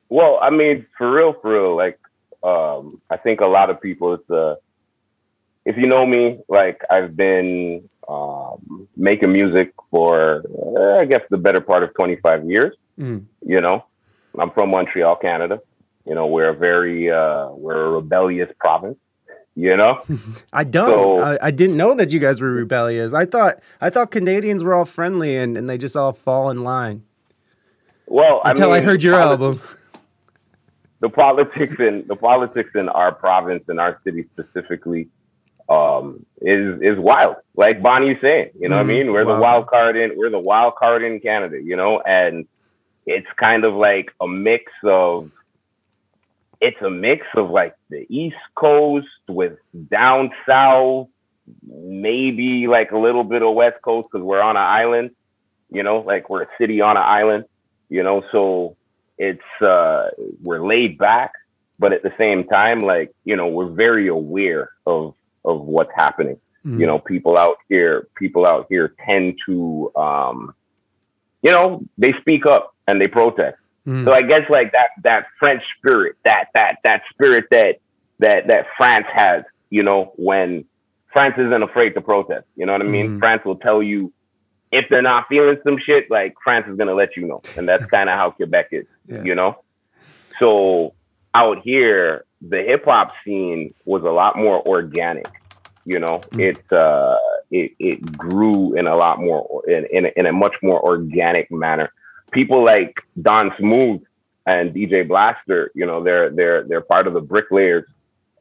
Well, 0.08 0.38
I 0.42 0.50
mean, 0.50 0.86
for 0.98 1.10
real, 1.12 1.34
for 1.40 1.52
real, 1.52 1.76
like 1.76 1.98
um, 2.42 3.00
I 3.08 3.16
think 3.16 3.40
a 3.40 3.48
lot 3.48 3.70
of 3.70 3.80
people, 3.80 4.14
it's 4.14 4.30
a 4.30 4.56
if 5.64 5.76
you 5.76 5.86
know 5.86 6.04
me, 6.04 6.38
like 6.48 6.82
I've 6.90 7.16
been 7.16 7.88
um, 8.08 8.88
making 8.96 9.32
music 9.32 9.72
for, 9.90 10.42
uh, 10.76 11.00
I 11.00 11.04
guess, 11.06 11.22
the 11.30 11.38
better 11.38 11.60
part 11.60 11.82
of 11.82 11.94
25 11.94 12.44
years. 12.44 12.76
Mm. 12.98 13.24
You 13.44 13.60
know, 13.60 13.84
I'm 14.38 14.50
from 14.50 14.70
Montreal, 14.70 15.16
Canada. 15.16 15.60
You 16.06 16.14
know, 16.14 16.26
we're 16.26 16.50
a 16.50 16.54
very, 16.54 17.10
uh, 17.10 17.48
we're 17.50 17.86
a 17.86 17.90
rebellious 17.90 18.50
province. 18.58 18.98
You 19.56 19.76
know, 19.76 20.02
I 20.52 20.64
don't. 20.64 20.88
So, 20.88 21.20
I, 21.20 21.38
I, 21.46 21.50
didn't 21.52 21.76
know 21.76 21.94
that 21.94 22.12
you 22.12 22.18
guys 22.18 22.40
were 22.40 22.50
rebellious. 22.50 23.12
I 23.12 23.24
thought, 23.24 23.60
I 23.80 23.88
thought 23.88 24.10
Canadians 24.10 24.64
were 24.64 24.74
all 24.74 24.84
friendly 24.84 25.36
and, 25.36 25.56
and 25.56 25.70
they 25.70 25.78
just 25.78 25.96
all 25.96 26.12
fall 26.12 26.50
in 26.50 26.64
line. 26.64 27.04
Well, 28.06 28.42
until 28.44 28.72
I, 28.72 28.78
mean, 28.78 28.82
I 28.82 28.86
heard 28.86 29.02
your 29.02 29.20
album. 29.20 29.60
The 31.00 31.10
politics 31.10 31.76
in 31.80 32.06
the 32.08 32.16
politics 32.16 32.70
in 32.74 32.88
our 32.88 33.12
province 33.12 33.64
and 33.68 33.78
our 33.78 34.00
city 34.04 34.24
specifically 34.32 35.08
um, 35.68 36.24
is 36.40 36.80
is 36.80 36.98
wild. 36.98 37.36
Like 37.56 37.82
Bonnie's 37.82 38.16
saying, 38.22 38.52
you 38.58 38.70
know 38.70 38.76
mm, 38.76 38.78
what 38.78 38.86
I 38.86 38.88
mm-hmm. 38.88 38.88
mean? 38.88 39.12
We're 39.12 39.26
wow. 39.26 39.34
the 39.34 39.40
wild 39.40 39.66
card 39.66 39.96
in 39.98 40.16
we're 40.16 40.30
the 40.30 40.38
wild 40.38 40.76
card 40.76 41.02
in 41.02 41.20
Canada, 41.20 41.60
you 41.62 41.76
know, 41.76 42.00
and 42.00 42.46
it's 43.06 43.26
kind 43.36 43.64
of 43.64 43.74
like 43.74 44.10
a 44.20 44.26
mix 44.26 44.72
of 44.84 45.30
it's 46.60 46.80
a 46.80 46.90
mix 46.90 47.26
of 47.36 47.50
like 47.50 47.74
the 47.90 48.06
East 48.08 48.36
Coast 48.54 49.06
with 49.28 49.58
down 49.90 50.30
south, 50.48 51.08
maybe 51.62 52.66
like 52.66 52.92
a 52.92 52.98
little 52.98 53.24
bit 53.24 53.42
of 53.42 53.54
West 53.54 53.82
Coast 53.82 54.08
because 54.10 54.24
we're 54.24 54.40
on 54.40 54.56
an 54.56 54.62
island, 54.62 55.10
you 55.70 55.82
know, 55.82 55.98
like 56.00 56.30
we're 56.30 56.42
a 56.42 56.48
city 56.58 56.80
on 56.80 56.96
an 56.96 57.02
island, 57.02 57.44
you 57.88 58.02
know, 58.02 58.22
so 58.32 58.76
it's 59.18 59.42
uh 59.60 60.08
we're 60.42 60.66
laid 60.66 60.96
back, 60.98 61.32
but 61.78 61.92
at 61.92 62.02
the 62.02 62.12
same 62.18 62.44
time, 62.44 62.82
like, 62.82 63.14
you 63.24 63.36
know, 63.36 63.48
we're 63.48 63.70
very 63.70 64.08
aware 64.08 64.70
of 64.86 65.14
of 65.44 65.60
what's 65.60 65.92
happening. 65.94 66.38
Mm-hmm. 66.64 66.80
You 66.80 66.86
know, 66.86 66.98
people 66.98 67.36
out 67.36 67.58
here, 67.68 68.08
people 68.16 68.46
out 68.46 68.66
here 68.70 68.94
tend 69.04 69.38
to, 69.44 69.92
um, 69.96 70.54
you 71.44 71.50
know, 71.50 71.84
they 71.98 72.12
speak 72.20 72.46
up 72.46 72.74
and 72.88 73.00
they 73.00 73.06
protest. 73.06 73.58
Mm-hmm. 73.86 74.06
So 74.06 74.12
I 74.12 74.22
guess 74.22 74.42
like 74.48 74.72
that 74.72 74.88
that 75.04 75.26
French 75.38 75.62
spirit, 75.78 76.16
that 76.24 76.46
that 76.54 76.78
that 76.84 77.02
spirit 77.10 77.44
that 77.50 77.76
that 78.18 78.48
that 78.48 78.66
France 78.76 79.06
has, 79.12 79.44
you 79.68 79.82
know, 79.82 80.12
when 80.16 80.64
France 81.12 81.34
isn't 81.38 81.62
afraid 81.62 81.90
to 81.90 82.00
protest. 82.00 82.46
You 82.56 82.66
know 82.66 82.72
what 82.72 82.80
I 82.80 82.86
mean? 82.86 83.06
Mm-hmm. 83.06 83.18
France 83.18 83.42
will 83.44 83.56
tell 83.56 83.82
you 83.82 84.12
if 84.72 84.86
they're 84.90 85.02
not 85.02 85.26
feeling 85.28 85.58
some 85.62 85.78
shit, 85.78 86.10
like 86.10 86.34
France 86.42 86.66
is 86.66 86.76
gonna 86.76 86.94
let 86.94 87.16
you 87.16 87.26
know, 87.26 87.42
and 87.56 87.68
that's 87.68 87.84
kind 87.86 88.08
of 88.08 88.16
how 88.16 88.30
Quebec 88.30 88.68
is. 88.72 88.86
Yeah. 89.06 89.22
You 89.22 89.34
know, 89.34 89.62
so 90.40 90.94
out 91.34 91.60
here, 91.62 92.24
the 92.40 92.62
hip 92.62 92.86
hop 92.86 93.12
scene 93.22 93.74
was 93.84 94.02
a 94.02 94.10
lot 94.10 94.38
more 94.38 94.66
organic. 94.66 95.28
You 95.84 95.98
know, 95.98 96.20
mm. 96.30 96.40
it 96.40 96.72
uh, 96.72 97.18
it 97.50 97.72
it 97.78 98.16
grew 98.16 98.76
in 98.76 98.86
a 98.86 98.96
lot 98.96 99.20
more 99.20 99.62
in 99.68 99.86
in 99.90 100.06
a, 100.06 100.12
in 100.16 100.26
a 100.26 100.32
much 100.32 100.54
more 100.62 100.82
organic 100.82 101.50
manner. 101.50 101.92
People 102.32 102.64
like 102.64 102.96
Don 103.20 103.52
Smooth 103.58 104.02
and 104.46 104.74
DJ 104.74 105.06
Blaster, 105.06 105.70
you 105.74 105.86
know, 105.86 106.02
they're 106.02 106.30
they're 106.30 106.64
they're 106.64 106.80
part 106.80 107.06
of 107.06 107.14
the 107.14 107.20
bricklayers 107.20 107.84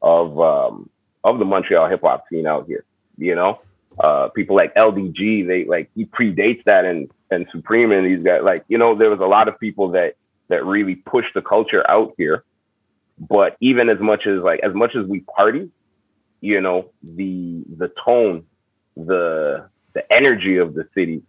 of 0.02 0.38
um, 0.40 0.88
of 1.22 1.38
the 1.38 1.44
Montreal 1.44 1.88
hip 1.88 2.00
hop 2.02 2.24
scene 2.30 2.46
out 2.46 2.66
here. 2.66 2.84
You 3.16 3.34
know, 3.34 3.60
uh, 3.98 4.28
people 4.28 4.56
like 4.56 4.74
LDG, 4.74 5.46
they 5.46 5.64
like 5.64 5.90
he 5.94 6.06
predates 6.06 6.64
that 6.64 6.84
and 6.84 7.10
and 7.30 7.46
Supreme 7.52 7.92
and 7.92 8.06
these 8.06 8.24
guys. 8.24 8.40
Like 8.42 8.64
you 8.68 8.78
know, 8.78 8.94
there 8.94 9.10
was 9.10 9.20
a 9.20 9.26
lot 9.26 9.48
of 9.48 9.58
people 9.60 9.90
that 9.90 10.16
that 10.48 10.64
really 10.64 10.96
pushed 10.96 11.34
the 11.34 11.42
culture 11.42 11.88
out 11.90 12.14
here 12.18 12.44
but 13.18 13.56
even 13.60 13.90
as 13.90 14.00
much 14.00 14.26
as 14.26 14.40
like 14.42 14.60
as 14.62 14.74
much 14.74 14.94
as 14.96 15.06
we 15.06 15.20
party, 15.20 15.70
you 16.40 16.60
know, 16.60 16.90
the 17.02 17.64
the 17.78 17.90
tone, 18.04 18.44
the 18.96 19.68
the 19.92 20.12
energy 20.12 20.56
of 20.56 20.74
the 20.74 20.86
city, 20.94 21.22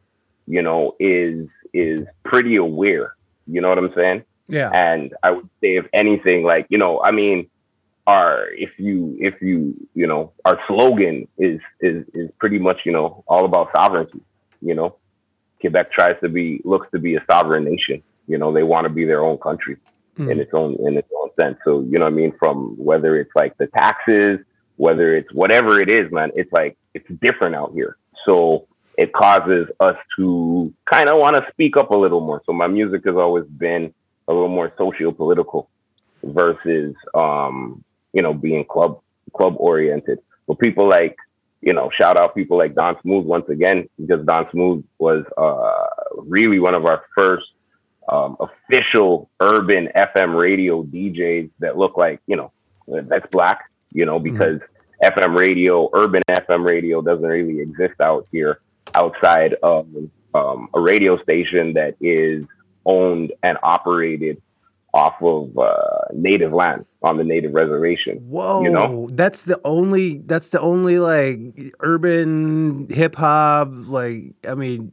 you 0.48 0.62
know, 0.62 0.96
is 1.00 1.48
is 1.74 2.06
pretty 2.24 2.56
aware. 2.56 3.16
You 3.48 3.62
know 3.62 3.70
what 3.70 3.78
I'm 3.78 3.94
saying? 3.96 4.24
Yeah. 4.48 4.72
And 4.72 5.14
I 5.24 5.32
would 5.32 5.50
say 5.62 5.76
if 5.76 5.86
anything, 5.94 6.44
like, 6.44 6.68
you 6.70 6.78
know, 6.78 7.02
I 7.04 7.12
mean, 7.12 7.50
our 8.08 8.48
if 8.54 8.72
you 8.78 9.18
if 9.20 9.42
you 9.42 9.76
you 9.96 10.06
know 10.08 10.32
our 10.46 10.60
slogan 10.68 11.28
is 11.38 11.60
is 11.80 12.06
is 12.14 12.30
pretty 12.40 12.60
much 12.60 12.82
you 12.86 12.92
know 12.92 13.24
all 13.28 13.46
about 13.46 13.70
sovereignty 13.76 14.22
you 14.62 14.76
know 14.76 14.96
quebec 15.60 15.92
tries 15.92 16.16
to 16.22 16.30
be 16.30 16.62
looks 16.64 16.88
to 16.92 17.00
be 17.00 17.16
a 17.16 17.26
sovereign 17.28 17.64
nation 17.64 18.04
you 18.28 18.38
know 18.38 18.54
they 18.54 18.62
want 18.62 18.86
to 18.86 18.90
be 18.92 19.06
their 19.06 19.24
own 19.24 19.40
country 19.40 19.76
mm. 20.18 20.32
in 20.32 20.40
its 20.40 20.54
own 20.54 20.76
in 20.86 20.98
its 20.98 21.10
own 21.20 21.30
sense. 21.40 21.58
So 21.64 21.82
you 21.82 22.00
know 22.00 22.06
what 22.06 22.14
I 22.14 22.16
mean? 22.16 22.34
From 22.38 22.76
whether 22.78 23.20
it's 23.20 23.32
like 23.36 23.58
the 23.58 23.68
taxes, 23.68 24.40
whether 24.78 25.16
it's 25.16 25.32
whatever 25.34 25.80
it 25.80 25.90
is, 25.90 26.12
man, 26.12 26.32
it's 26.36 26.52
like 26.52 26.78
it's 26.94 27.08
different 27.22 27.56
out 27.56 27.72
here. 27.74 27.98
So 28.28 28.68
it 28.98 29.14
causes 29.14 29.68
us 29.80 29.96
to 30.18 30.74
kind 30.90 31.10
of 31.10 31.18
want 31.20 31.36
to 31.36 31.46
speak 31.52 31.78
up 31.78 31.92
a 31.92 31.96
little 31.96 32.22
more. 32.22 32.42
So 32.46 32.54
my 32.54 32.68
music 32.68 33.04
has 33.06 33.16
always 33.16 33.46
been 33.46 33.94
a 34.28 34.34
little 34.34 34.50
more 34.50 34.74
socio 34.78 35.12
political 35.12 35.70
versus 36.24 36.96
um, 37.14 37.84
you 38.14 38.22
know, 38.22 38.34
being 38.34 38.66
club 38.66 39.02
club 39.34 39.56
oriented. 39.58 40.20
But 40.48 40.60
people 40.60 40.88
like 40.88 41.18
you 41.66 41.74
know, 41.74 41.90
shout 42.00 42.16
out 42.18 42.36
people 42.36 42.58
like 42.58 42.76
Don 42.76 42.96
Smooth 43.02 43.26
once 43.26 43.50
again, 43.50 43.90
because 44.00 44.24
Don 44.24 44.48
Smooth 44.52 44.86
was 45.00 45.26
uh, 45.36 46.14
really 46.16 46.60
one 46.60 46.76
of 46.76 46.86
our 46.86 47.04
first 47.18 47.48
um, 48.08 48.38
official 48.40 49.30
urban 49.40 49.90
FM 49.96 50.40
radio 50.40 50.84
DJs 50.84 51.50
that 51.60 51.76
look 51.76 51.98
like, 51.98 52.22
you 52.28 52.38
know, 52.38 52.52
that's 52.88 53.26
black, 53.32 53.72
you 53.96 54.06
know, 54.06 54.20
mm-hmm. 54.20 54.34
because 54.34 54.60
mm-hmm. 54.60 55.20
FM 55.20 55.38
radio, 55.38 55.90
urban 55.94 56.22
FM 56.30 56.68
radio 56.68 57.02
doesn't 57.02 57.26
really 57.26 57.62
exist 57.62 58.00
out 58.02 58.28
here 58.32 58.60
outside 58.94 59.56
of 59.64 59.88
um, 60.34 60.70
a 60.74 60.80
radio 60.80 61.22
station 61.24 61.74
that 61.74 61.96
is 62.02 62.46
owned 62.86 63.32
and 63.42 63.58
operated 63.64 64.42
off 64.94 65.22
of 65.22 65.58
uh, 65.58 65.74
native 66.14 66.54
land 66.54 66.86
on 67.04 67.18
the 67.18 67.24
native 67.24 67.54
reservation. 67.54 68.18
Whoa, 68.30 68.64
you 68.64 68.70
know? 68.70 69.08
that's 69.12 69.44
the 69.44 69.60
only 69.66 70.20
that's 70.20 70.50
the 70.50 70.60
only 70.60 71.00
like 71.00 71.74
urban 71.80 72.88
hip 72.90 73.16
hop. 73.16 73.70
Like, 73.72 74.34
I 74.48 74.56
mean, 74.56 74.92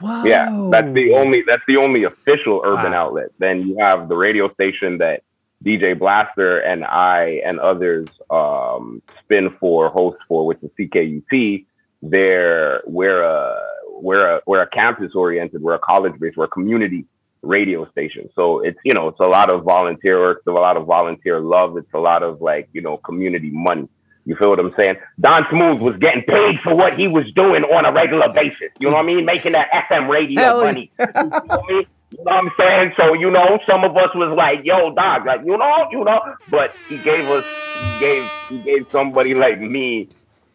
Wow. 0.00 0.24
Yeah, 0.24 0.68
that's 0.70 0.92
the 0.94 1.12
only 1.12 1.42
that's 1.46 1.62
the 1.68 1.76
only 1.76 2.04
official 2.04 2.62
urban 2.64 2.92
wow. 2.92 3.06
outlet. 3.06 3.30
Then 3.38 3.68
you 3.68 3.76
have 3.80 4.08
the 4.08 4.16
radio 4.16 4.52
station 4.54 4.98
that 4.98 5.22
DJ 5.62 5.98
Blaster 5.98 6.58
and 6.58 6.84
I 6.84 7.40
and 7.44 7.60
others 7.60 8.08
um, 8.30 9.02
spin 9.20 9.54
for, 9.60 9.88
host 9.88 10.18
for, 10.28 10.46
which 10.46 10.58
is 10.62 10.70
CKUT. 10.78 11.66
There, 12.02 12.82
we're 12.84 13.22
a 13.22 13.60
we're 13.90 14.36
a 14.36 14.40
we're 14.46 14.62
a 14.62 14.68
campus 14.68 15.12
oriented, 15.14 15.62
we're 15.62 15.74
a 15.74 15.78
college 15.78 16.18
based, 16.18 16.36
we're 16.36 16.44
a 16.44 16.48
community 16.48 17.06
radio 17.42 17.88
station. 17.90 18.28
So 18.34 18.60
it's 18.60 18.78
you 18.84 18.94
know 18.94 19.08
it's 19.08 19.20
a 19.20 19.28
lot 19.28 19.52
of 19.52 19.62
volunteer 19.62 20.18
work, 20.20 20.38
it's 20.38 20.46
a 20.46 20.52
lot 20.52 20.76
of 20.76 20.86
volunteer 20.86 21.40
love, 21.40 21.76
it's 21.76 21.92
a 21.94 21.98
lot 21.98 22.22
of 22.22 22.40
like 22.40 22.68
you 22.72 22.80
know 22.80 22.96
community 22.98 23.50
money. 23.50 23.88
You 24.24 24.36
feel 24.36 24.50
what 24.50 24.60
I'm 24.60 24.72
saying? 24.78 24.96
Don 25.20 25.44
Smooth 25.50 25.80
was 25.80 25.96
getting 25.98 26.22
paid 26.22 26.60
for 26.60 26.74
what 26.74 26.96
he 26.96 27.08
was 27.08 27.30
doing 27.32 27.64
on 27.64 27.84
a 27.84 27.92
regular 27.92 28.28
basis. 28.32 28.70
You 28.78 28.88
know 28.88 28.94
what 28.94 29.02
I 29.02 29.06
mean? 29.06 29.24
Making 29.24 29.52
that 29.52 29.68
FM 29.90 30.08
radio 30.08 30.40
Hell 30.40 30.64
money. 30.64 30.92
you 30.98 31.06
know? 31.48 31.84
You 32.12 32.18
know 32.18 32.24
what 32.24 32.44
I'm 32.44 32.50
saying? 32.58 32.92
So, 32.96 33.14
you 33.14 33.30
know, 33.30 33.58
some 33.66 33.84
of 33.84 33.96
us 33.96 34.10
was 34.14 34.34
like, 34.36 34.60
yo, 34.64 34.94
dog, 34.94 35.26
like, 35.26 35.40
you 35.44 35.56
know, 35.56 35.88
you 35.90 36.04
know, 36.04 36.20
but 36.50 36.74
he 36.88 36.98
gave 36.98 37.28
us, 37.28 37.44
he 37.44 38.00
gave, 38.00 38.30
he 38.48 38.58
gave 38.58 38.86
somebody 38.92 39.34
like 39.34 39.60
me, 39.60 40.08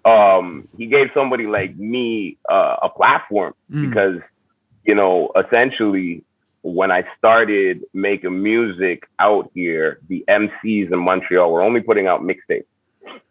um, 0.06 0.68
he 0.78 0.86
gave 0.86 1.08
somebody 1.14 1.48
like 1.48 1.76
me 1.76 2.38
uh, 2.50 2.78
a 2.84 2.90
platform 2.90 3.54
mm. 3.72 3.90
because, 3.90 4.20
you 4.86 4.96
know, 4.96 5.32
essentially 5.36 6.24
when 6.62 6.92
I 6.92 7.04
started 7.18 7.84
making 7.94 8.42
music 8.42 9.08
out 9.20 9.52
here, 9.54 10.00
the 10.08 10.24
MCs 10.28 10.92
in 10.92 11.00
Montreal 11.00 11.52
were 11.52 11.64
only 11.64 11.82
putting 11.82 12.08
out 12.08 12.22
mixtapes 12.22 12.66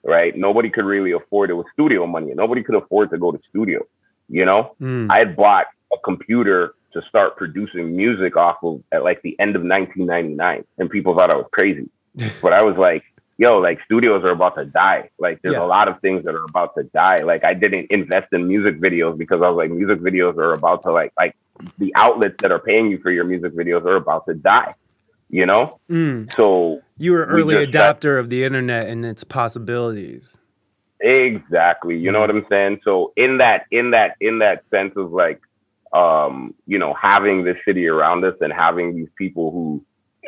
right? 0.07 0.37
Nobody 0.37 0.71
could 0.71 0.85
really 0.85 1.13
afford 1.13 1.51
it 1.51 1.55
with 1.55 1.67
studio 1.73 2.07
money. 2.07 2.33
Nobody 2.35 2.63
could 2.63 2.77
afford 2.77 3.11
to 3.11 3.19
go 3.19 3.33
to 3.33 3.41
studio. 3.49 3.85
You 4.29 4.45
know, 4.45 4.75
mm. 4.81 5.11
I 5.11 5.19
had 5.19 5.37
bought 5.37 5.67
a 5.93 5.97
computer 6.05 6.75
to 7.01 7.03
start 7.09 7.37
producing 7.37 7.97
music 7.97 8.37
off 8.37 8.57
of 8.63 8.83
at 8.93 9.05
like 9.05 9.21
the 9.23 9.35
end 9.39 9.55
of 9.57 9.63
1999, 9.63 10.65
and 10.79 10.91
people 10.91 11.15
thought 11.17 11.31
I 11.33 11.37
was 11.37 11.47
crazy. 11.53 11.89
but 12.43 12.53
I 12.53 12.63
was 12.65 12.77
like, 12.79 13.05
yo, 13.39 13.59
like 13.59 13.79
studios 13.85 14.25
are 14.25 14.33
about 14.33 14.55
to 14.57 14.65
die. 14.65 15.11
Like 15.19 15.41
there's 15.43 15.55
Yeah. 15.55 15.63
a 15.63 15.69
lot 15.77 15.87
of 15.89 16.01
things 16.01 16.25
that 16.25 16.35
are 16.35 16.45
about 16.45 16.75
to 16.77 16.85
die. 16.85 17.19
Like 17.19 17.45
I 17.45 17.53
didn't 17.55 17.87
invest 17.91 18.29
in 18.33 18.49
music 18.49 18.81
videos 18.81 19.19
because 19.19 19.41
I 19.43 19.49
was 19.51 19.57
like, 19.57 19.71
music 19.71 19.99
videos 20.01 20.37
are 20.39 20.53
about 20.53 20.83
to 20.85 20.91
like 20.93 21.13
like 21.19 21.37
the 21.79 21.93
outlets 21.97 22.37
that 22.43 22.51
are 22.53 22.59
paying 22.59 22.91
you 22.91 22.99
for 22.99 23.11
your 23.11 23.25
music 23.25 23.53
videos 23.55 23.85
are 23.85 23.97
about 23.97 24.27
to 24.27 24.35
die. 24.35 24.75
You 25.29 25.45
know? 25.45 25.81
Mm. 25.91 26.33
So 26.37 26.81
You 26.99 27.13
were 27.13 27.27
We 27.27 27.43
early 27.43 27.67
got- 27.67 28.01
adopter 28.01 28.19
of 28.19 28.31
the 28.31 28.45
internet 28.45 28.87
and 28.87 29.05
its 29.05 29.25
possibilities. 29.25 30.39
Exactly. 31.01 31.97
You 31.99 32.11
know 32.13 32.21
what 32.21 32.31
I'm 32.31 32.47
saying? 32.49 32.81
So 32.85 33.13
in 33.17 33.39
that 33.39 33.67
in 33.71 33.91
that 33.91 34.17
in 34.21 34.39
that 34.39 34.65
sense 34.71 34.95
of 34.97 35.13
like 35.13 35.41
um, 36.01 36.35
you 36.73 36.79
know, 36.83 36.93
having 37.11 37.37
this 37.49 37.59
city 37.67 37.85
around 37.95 38.21
us 38.29 38.37
and 38.45 38.53
having 38.67 38.87
these 38.99 39.13
people 39.23 39.45
who, 39.55 39.67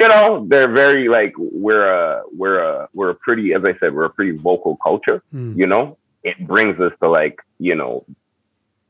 you 0.00 0.08
know, 0.12 0.26
they're 0.50 0.72
very 0.84 1.04
like 1.18 1.32
we're 1.64 1.88
a 2.00 2.06
we're 2.40 2.60
a 2.70 2.72
we're 2.96 3.10
a 3.16 3.18
pretty 3.26 3.46
as 3.56 3.62
I 3.70 3.74
said, 3.80 3.88
we're 3.96 4.04
a 4.12 4.14
pretty 4.18 4.34
vocal 4.48 4.74
culture, 4.88 5.18
Mm. 5.34 5.52
you 5.60 5.66
know? 5.72 5.84
It 6.30 6.36
brings 6.52 6.76
us 6.86 6.92
to 7.02 7.06
like, 7.20 7.36
you 7.68 7.74
know, 7.80 8.04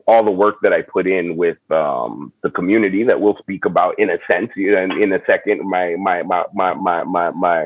all 0.09 0.23
the 0.29 0.37
work 0.43 0.55
that 0.63 0.73
I 0.79 0.81
put 0.95 1.05
in 1.17 1.25
with 1.43 1.61
um 1.83 2.13
the 2.45 2.51
community 2.59 3.01
that 3.09 3.17
we'll 3.21 3.37
speak 3.45 3.63
about 3.71 3.93
in 4.03 4.07
a 4.15 4.19
sense 4.31 4.49
you 4.55 4.71
know, 4.73 4.81
in, 4.87 4.91
in 5.03 5.09
a 5.19 5.21
second. 5.31 5.57
My 5.75 5.85
my 6.07 6.17
my 6.31 6.41
my 6.61 6.71
my 6.87 6.99
my 7.15 7.27
my 7.47 7.59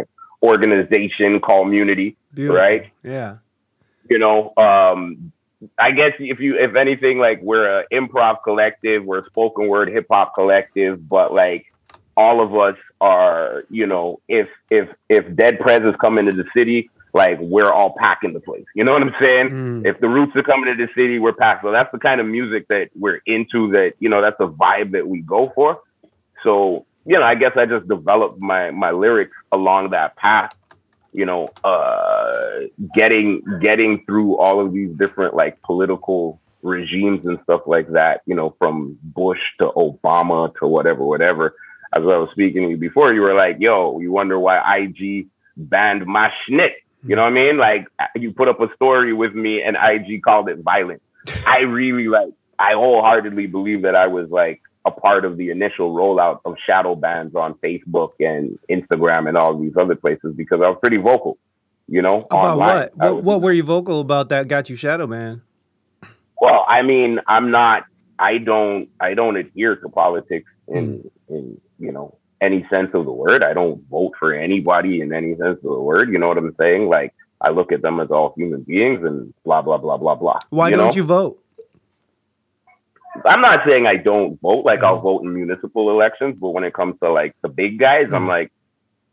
organization 0.51 1.39
called 1.39 1.67
Munity, 1.67 2.09
Beautiful. 2.33 2.61
right? 2.63 2.83
Yeah. 3.15 3.31
you 4.11 4.19
know 4.23 4.37
um 4.67 5.31
i 5.77 5.91
guess 5.91 6.13
if 6.19 6.39
you 6.39 6.57
if 6.57 6.75
anything 6.75 7.19
like 7.19 7.41
we're 7.41 7.79
a 7.79 7.85
improv 7.91 8.37
collective 8.43 9.03
we're 9.03 9.19
a 9.19 9.25
spoken 9.25 9.67
word 9.67 9.89
hip 9.89 10.07
hop 10.09 10.33
collective 10.33 11.07
but 11.07 11.33
like 11.33 11.71
all 12.15 12.41
of 12.41 12.55
us 12.55 12.77
are 13.01 13.63
you 13.69 13.85
know 13.85 14.19
if 14.27 14.47
if 14.69 14.89
if 15.09 15.35
dead 15.35 15.59
prez 15.59 15.81
come 15.99 16.17
into 16.17 16.31
the 16.31 16.45
city 16.55 16.89
like 17.13 17.37
we're 17.39 17.71
all 17.71 17.93
packing 17.99 18.33
the 18.33 18.39
place. 18.39 18.65
You 18.73 18.83
know 18.83 18.93
what 18.93 19.03
i'm 19.03 19.15
saying? 19.21 19.49
Mm. 19.49 19.85
if 19.85 19.99
the 19.99 20.09
roots 20.09 20.35
are 20.35 20.43
coming 20.43 20.75
to 20.75 20.85
the 20.85 20.91
city 20.93 21.19
we're 21.19 21.33
packed. 21.33 21.63
So 21.63 21.71
that's 21.71 21.91
the 21.91 21.99
kind 21.99 22.19
of 22.19 22.27
music 22.27 22.67
that 22.69 22.89
we're 22.95 23.21
into 23.25 23.71
that 23.71 23.93
you 23.99 24.09
know 24.09 24.21
that's 24.21 24.37
the 24.37 24.47
vibe 24.47 24.91
that 24.91 25.07
we 25.07 25.21
go 25.21 25.51
for. 25.55 25.81
So 26.43 26.85
you 27.05 27.19
know 27.19 27.23
i 27.23 27.35
guess 27.35 27.51
i 27.55 27.65
just 27.65 27.87
developed 27.87 28.41
my 28.41 28.71
my 28.71 28.91
lyrics 28.91 29.35
along 29.51 29.89
that 29.91 30.15
path 30.15 30.53
you 31.13 31.25
know, 31.25 31.49
uh, 31.63 32.59
getting 32.93 33.41
getting 33.61 34.03
through 34.05 34.37
all 34.37 34.59
of 34.59 34.73
these 34.73 34.95
different 34.97 35.35
like 35.35 35.61
political 35.61 36.39
regimes 36.61 37.25
and 37.25 37.39
stuff 37.43 37.61
like 37.67 37.91
that, 37.91 38.21
you 38.25 38.35
know, 38.35 38.55
from 38.57 38.97
Bush 39.03 39.39
to 39.59 39.67
Obama 39.75 40.53
to 40.57 40.67
whatever, 40.67 41.03
whatever. 41.03 41.55
As 41.95 42.01
I 42.03 42.17
was 42.17 42.29
speaking 42.31 42.63
to 42.63 42.69
you 42.69 42.77
before, 42.77 43.13
you 43.13 43.21
were 43.21 43.35
like, 43.35 43.57
"Yo, 43.59 43.99
you 43.99 44.11
wonder 44.11 44.39
why 44.39 44.77
IG 44.77 45.27
banned 45.55 46.05
my 46.05 46.31
schnick." 46.47 46.73
You 47.05 47.15
know 47.15 47.23
what 47.23 47.31
I 47.31 47.35
mean? 47.35 47.57
Like 47.57 47.87
you 48.15 48.31
put 48.31 48.47
up 48.47 48.59
a 48.61 48.73
story 48.75 49.13
with 49.13 49.35
me, 49.35 49.61
and 49.61 49.77
IG 49.77 50.23
called 50.23 50.49
it 50.49 50.59
violent. 50.59 51.01
I 51.45 51.61
really 51.61 52.07
like. 52.07 52.33
I 52.57 52.73
wholeheartedly 52.73 53.47
believe 53.47 53.81
that 53.81 53.95
I 53.95 54.07
was 54.07 54.29
like 54.29 54.61
a 54.85 54.91
part 54.91 55.25
of 55.25 55.37
the 55.37 55.49
initial 55.49 55.93
rollout 55.93 56.39
of 56.45 56.55
shadow 56.65 56.95
bans 56.95 57.35
on 57.35 57.53
Facebook 57.55 58.11
and 58.19 58.59
Instagram 58.69 59.27
and 59.27 59.37
all 59.37 59.57
these 59.57 59.73
other 59.77 59.95
places 59.95 60.33
because 60.35 60.61
I 60.61 60.69
was 60.69 60.77
pretty 60.81 60.97
vocal, 60.97 61.37
you 61.87 62.01
know. 62.01 62.21
About 62.21 62.53
online. 62.53 62.57
what? 62.57 62.97
What, 62.97 63.15
was- 63.15 63.23
what 63.23 63.41
were 63.41 63.53
you 63.53 63.63
vocal 63.63 64.01
about 64.01 64.29
that 64.29 64.47
got 64.47 64.69
you 64.69 64.75
shadow 64.75 65.07
man? 65.07 65.41
Well, 66.39 66.65
I 66.67 66.81
mean, 66.81 67.19
I'm 67.27 67.51
not. 67.51 67.85
I 68.19 68.37
don't. 68.37 68.89
I 68.99 69.13
don't 69.13 69.37
adhere 69.37 69.77
to 69.77 69.89
politics 69.89 70.49
in 70.67 71.09
hmm. 71.27 71.33
in 71.33 71.61
you 71.79 71.91
know 71.91 72.17
any 72.41 72.65
sense 72.73 72.89
of 72.93 73.05
the 73.05 73.11
word. 73.11 73.43
I 73.43 73.53
don't 73.53 73.81
vote 73.89 74.13
for 74.19 74.33
anybody 74.33 75.01
in 75.01 75.13
any 75.13 75.35
sense 75.37 75.57
of 75.57 75.63
the 75.63 75.79
word. 75.79 76.11
You 76.11 76.19
know 76.19 76.27
what 76.27 76.37
I'm 76.37 76.53
saying? 76.59 76.89
Like 76.89 77.13
I 77.39 77.51
look 77.51 77.71
at 77.71 77.81
them 77.81 77.99
as 77.99 78.09
all 78.11 78.33
human 78.35 78.61
beings 78.63 79.03
and 79.03 79.33
blah 79.45 79.61
blah 79.61 79.77
blah 79.77 79.97
blah 79.97 80.15
blah. 80.15 80.39
Why 80.49 80.69
you 80.69 80.75
don't 80.75 80.87
know? 80.87 80.93
you 80.93 81.03
vote? 81.03 81.42
I'm 83.25 83.41
not 83.41 83.61
saying 83.67 83.87
I 83.87 83.95
don't 83.95 84.39
vote. 84.41 84.65
Like. 84.65 84.83
I'll 84.83 84.99
vote 84.99 85.23
in 85.23 85.33
municipal 85.33 85.89
elections, 85.91 86.35
but 86.39 86.49
when 86.49 86.63
it 86.63 86.73
comes 86.73 86.95
to 87.03 87.11
like 87.11 87.35
the 87.41 87.49
big 87.49 87.79
guys, 87.79 88.07
I'm 88.13 88.25
Mhm. 88.25 88.27
like, 88.27 88.51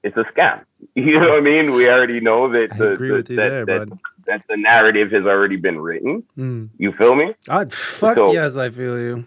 it's 0.02 0.16
a 0.16 0.24
scam. 0.32 0.62
You 0.94 1.20
know 1.20 1.28
what 1.30 1.38
I 1.38 1.40
mean? 1.42 1.72
We 1.72 1.88
already 1.90 2.20
know 2.20 2.50
that 2.52 2.68
the, 2.76 2.96
the- 2.96 3.34
that, 3.36 3.36
there, 3.36 3.64
that, 3.66 3.88
that 4.26 4.42
the 4.48 4.56
narrative 4.56 5.10
has 5.12 5.24
already 5.26 5.56
been 5.56 5.78
written. 5.78 6.22
Mm. 6.38 6.70
You 6.78 6.92
feel 6.92 7.14
me? 7.14 7.34
I'd 7.50 7.72
fuck 7.72 8.16
So- 8.16 8.32
yes, 8.32 8.56
I 8.56 8.70
feel 8.70 8.98
you. 8.98 9.26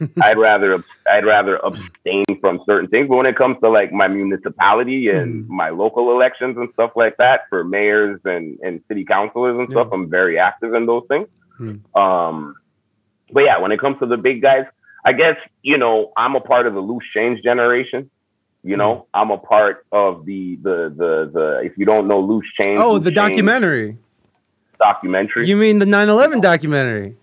I'd 0.22 0.36
rather 0.38 0.82
I'd 1.08 1.24
rather 1.24 1.58
abstain 1.58 2.24
from 2.40 2.60
certain 2.68 2.88
things. 2.88 3.08
But 3.08 3.18
when 3.18 3.26
it 3.26 3.36
comes 3.36 3.56
to 3.62 3.68
like 3.70 3.92
my 3.92 4.08
municipality 4.08 5.10
and 5.10 5.44
Mhm. 5.44 5.48
my 5.48 5.68
local 5.68 6.10
elections 6.10 6.56
and 6.56 6.68
stuff 6.72 6.92
like 6.96 7.16
that 7.18 7.42
for 7.50 7.62
mayors 7.62 8.18
and, 8.24 8.58
and 8.64 8.80
city 8.88 9.04
councilors 9.04 9.56
and 9.58 9.68
stuff, 9.70 9.88
Yeah. 9.90 9.94
I'm 9.96 10.10
very 10.10 10.38
active 10.40 10.74
in 10.74 10.86
those 10.86 11.04
things. 11.08 11.28
Mhm. 11.60 11.80
Um, 11.94 12.56
but 13.32 13.44
yeah, 13.44 13.58
when 13.58 13.72
it 13.72 13.80
comes 13.80 13.98
to 14.00 14.06
the 14.06 14.16
big 14.16 14.42
guys, 14.42 14.64
I 15.04 15.12
guess 15.12 15.36
you 15.62 15.78
know 15.78 16.12
I'm 16.16 16.34
a 16.36 16.40
part 16.40 16.66
of 16.66 16.74
the 16.74 16.80
loose 16.80 17.04
change 17.14 17.42
generation. 17.42 18.10
You 18.62 18.76
know, 18.76 18.94
Mm-hmm. 19.14 19.20
I'm 19.22 19.30
a 19.30 19.38
part 19.38 19.86
of 19.92 20.26
the 20.26 20.56
the 20.56 20.92
the 20.96 21.30
the. 21.32 21.60
If 21.64 21.78
you 21.78 21.84
don't 21.86 22.08
know 22.08 22.20
loose 22.20 22.46
change, 22.60 22.80
Oh, 22.80 22.94
Loose 22.94 23.04
the 23.04 23.10
Change 23.10 23.30
documentary. 23.30 23.96
documentary, 24.80 25.46
You 25.46 25.56
mean 25.56 25.78
the 25.78 25.86
9/11 25.86 26.40
documentary? 26.40 27.16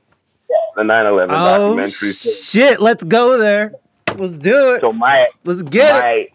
the 0.75 0.81
9/11 0.83 1.23
Oh 1.29 1.75
documentary. 1.75 2.13
Shit! 2.13 2.79
Let's 2.79 3.03
go 3.03 3.37
there. 3.37 3.73
Let's 4.15 4.33
do 4.33 4.73
it. 4.75 4.81
so 4.81 4.93
my 4.93 5.27
Let's 5.43 5.63
get 5.63 5.95
it. 5.95 5.99
my 5.99 6.27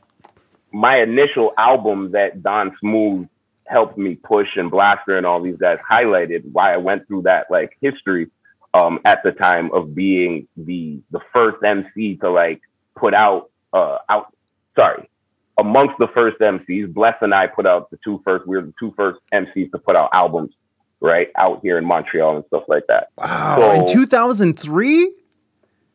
my 0.73 1.01
initial 1.01 1.53
album 1.57 2.13
that 2.13 2.43
Don 2.43 2.77
Smooth 2.81 3.27
helped 3.67 3.97
me 3.99 4.15
push 4.17 4.49
and 4.57 4.71
Blaster 4.71 5.17
and 5.17 5.27
all 5.27 5.41
these 5.43 5.57
guys 5.57 5.79
highlighted 5.91 6.43
why 6.53 6.73
I 6.75 6.77
went 6.77 7.07
through 7.09 7.23
that 7.23 7.47
like 7.51 7.77
history 7.81 8.29
um 8.75 8.99
at 9.05 9.23
the 9.25 9.33
time 9.33 9.71
of 9.73 9.95
being 9.95 10.47
the 10.57 11.01
the 11.11 11.21
first 11.35 11.57
MC 11.65 12.17
to 12.17 12.31
like 12.31 12.61
put 12.97 13.15
out 13.15 13.51
uh 13.73 13.99
out 14.09 14.35
sorry 14.79 15.09
amongst 15.59 15.95
the 15.99 16.09
first 16.15 16.39
MCs 16.39 16.93
Bless 16.93 17.15
and 17.21 17.35
I 17.35 17.47
put 17.47 17.67
out 17.67 17.91
the 17.91 17.99
two 18.05 18.21
first 18.25 18.47
We're 18.47 18.63
the 18.63 18.75
two 18.79 18.93
first 18.97 19.19
MCs 19.33 19.71
to 19.73 19.79
put 19.79 19.97
out 19.97 20.11
albums 20.13 20.53
right 21.01 21.29
out 21.37 21.61
here 21.63 21.79
in 21.79 21.85
Montreal 21.85 22.37
and 22.37 22.45
stuff 22.47 22.65
like 22.69 22.85
that 22.89 23.09
Wow. 23.17 23.73
In 23.81 23.87
2003? 23.87 25.15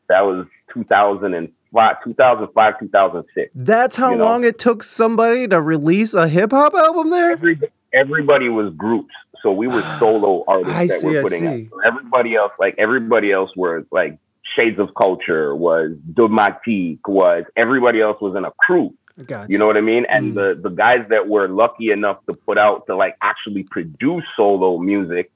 that 0.10 0.22
was 0.22 0.46
2005 0.74 2.04
2005 2.04 2.80
2006 2.80 3.52
That's 3.56 3.96
how 3.96 4.12
You 4.12 4.18
know. 4.18 4.26
long 4.26 4.44
it 4.44 4.60
took 4.60 4.84
somebody 4.84 5.48
to 5.48 5.62
release 5.62 6.14
a 6.14 6.28
hip 6.28 6.52
hop 6.52 6.74
album 6.74 7.10
there? 7.10 7.32
every, 7.32 7.60
everybody 7.94 8.50
was 8.50 8.74
groups. 8.76 9.14
So 9.44 9.52
we 9.52 9.68
were 9.68 9.84
solo 10.00 10.44
artists 10.48 10.74
I 10.76 10.88
that 10.88 11.02
see, 11.02 11.08
were 11.08 11.22
putting 11.22 11.46
out. 11.48 11.60
So 11.70 11.80
everybody 11.86 12.36
else, 12.36 12.54
like 12.60 12.76
everybody 12.78 13.32
else 13.32 13.52
were 13.56 13.86
like 13.92 14.18
Shades 14.58 14.80
of 14.80 14.96
Culture, 14.96 15.56
was 15.56 15.92
Domatique, 16.14 17.00
was 17.08 17.44
everybody 17.56 18.02
else 18.02 18.20
was 18.22 18.36
in 18.36 18.46
a 18.46 18.52
crew. 18.60 18.94
Gotcha. 19.28 19.52
You 19.52 19.60
know 19.60 19.68
what 19.68 19.78
I 19.78 19.82
mean? 19.82 20.06
And 20.10 20.34
Mm. 20.34 20.36
the 20.36 20.70
the 20.70 20.76
guys 20.76 21.06
that 21.10 21.28
were 21.28 21.48
lucky 21.48 21.92
enough 21.92 22.26
to 22.28 22.34
put 22.34 22.58
out 22.58 22.88
to 22.88 22.96
like 22.96 23.16
actually 23.22 23.64
produce 23.64 24.24
solo 24.36 24.80
music 24.80 25.32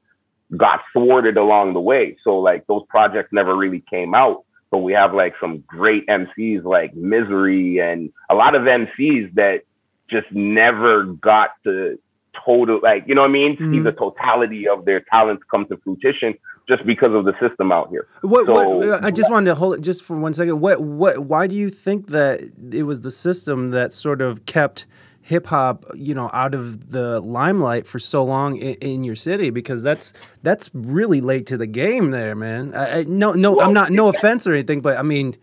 got 0.55 0.81
thwarted 0.93 1.37
along 1.37 1.73
the 1.73 1.81
way. 1.81 2.17
So 2.23 2.39
like 2.39 2.65
those 2.67 2.83
projects 2.89 3.31
never 3.33 3.55
really 3.55 3.83
came 3.89 4.15
out. 4.15 4.45
But 4.71 4.79
we 4.79 4.93
have 4.93 5.13
like 5.13 5.35
some 5.39 5.63
great 5.67 6.07
MCs 6.07 6.63
like 6.63 6.95
Misery 6.95 7.79
and 7.79 8.11
a 8.29 8.35
lot 8.35 8.55
of 8.55 8.63
MCs 8.63 9.33
that 9.35 9.61
just 10.09 10.31
never 10.31 11.03
got 11.03 11.51
to 11.65 11.99
total 12.45 12.79
like 12.81 13.03
you 13.07 13.15
know 13.15 13.21
what 13.21 13.29
I 13.29 13.33
mean? 13.33 13.57
See 13.57 13.63
Mhm. 13.63 13.83
the 13.83 13.91
totality 13.91 14.67
of 14.67 14.85
their 14.85 15.01
talents 15.01 15.43
come 15.53 15.65
to 15.67 15.77
fruition 15.77 16.35
just 16.69 16.85
because 16.85 17.13
of 17.13 17.23
the 17.25 17.33
system 17.39 17.71
out 17.71 17.89
here. 17.89 18.07
What, 18.21 18.47
what 18.47 18.65
So- 18.65 18.99
I 19.01 19.11
just 19.11 19.31
wanted 19.31 19.45
to 19.51 19.55
hold 19.55 19.75
it 19.75 19.81
just 19.81 20.03
for 20.03 20.17
one 20.17 20.33
second. 20.33 20.59
What 20.59 20.81
what 20.81 21.19
why 21.19 21.47
do 21.47 21.55
you 21.55 21.69
think 21.69 22.07
that 22.07 22.41
it 22.71 22.83
was 22.83 23.01
the 23.01 23.11
system 23.11 23.71
that 23.71 23.91
sort 23.93 24.21
of 24.21 24.45
kept 24.45 24.85
hip 25.21 25.47
hop, 25.47 25.85
you 25.93 26.13
know, 26.13 26.29
out 26.31 26.53
of 26.53 26.91
the 26.91 27.19
limelight 27.19 27.85
for 27.85 27.99
so 27.99 28.23
long 28.23 28.55
in, 28.57 28.75
in 28.75 29.03
your 29.03 29.15
city? 29.15 29.49
Because 29.49 29.83
that's 29.83 30.13
that's 30.43 30.69
really 30.73 31.21
late 31.21 31.45
to 31.47 31.57
the 31.57 31.67
game 31.67 32.11
there, 32.11 32.35
man. 32.35 32.73
I, 32.75 32.99
I, 32.99 33.03
no 33.03 33.33
no 33.33 33.61
I'm 33.61 33.73
not 33.73 33.91
no 33.91 34.07
offense 34.09 34.45
or 34.47 34.53
anything, 34.53 34.81
but 34.81 34.97
I 34.97 35.03
mean, 35.03 35.35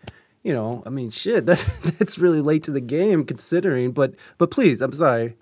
you 0.42 0.52
know, 0.52 0.82
I 0.86 0.90
mean 0.90 1.08
shit, 1.10 1.46
that, 1.46 1.64
that's 1.98 2.18
really 2.18 2.40
late 2.42 2.62
to 2.64 2.70
the 2.70 2.80
game 2.80 3.24
considering. 3.24 3.92
But 3.92 4.14
but 4.38 4.50
please, 4.50 4.80
I'm 4.82 4.92
sorry. 4.92 5.36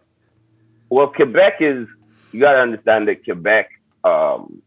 Well, 0.92 1.06
Quebec 1.06 1.54
is 1.60 1.88
you 2.32 2.40
got 2.40 2.52
to 2.52 2.58
understand 2.58 3.08
that 3.08 3.24
Quebec, 3.24 3.70
um, 4.04 4.60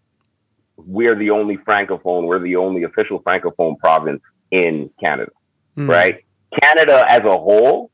we're 0.75 1.13
the 1.13 1.29
only 1.29 1.57
francophone, 1.57 2.23
we're 2.23 2.39
the 2.39 2.55
only 2.55 2.81
official 2.81 3.19
francophone 3.21 3.77
province 3.77 4.23
in 4.49 4.89
Canada, 4.99 5.31
Hmm. 5.75 5.87
right? 5.87 6.25
Canada 6.59 7.05
as 7.07 7.19
a 7.25 7.37
whole, 7.37 7.91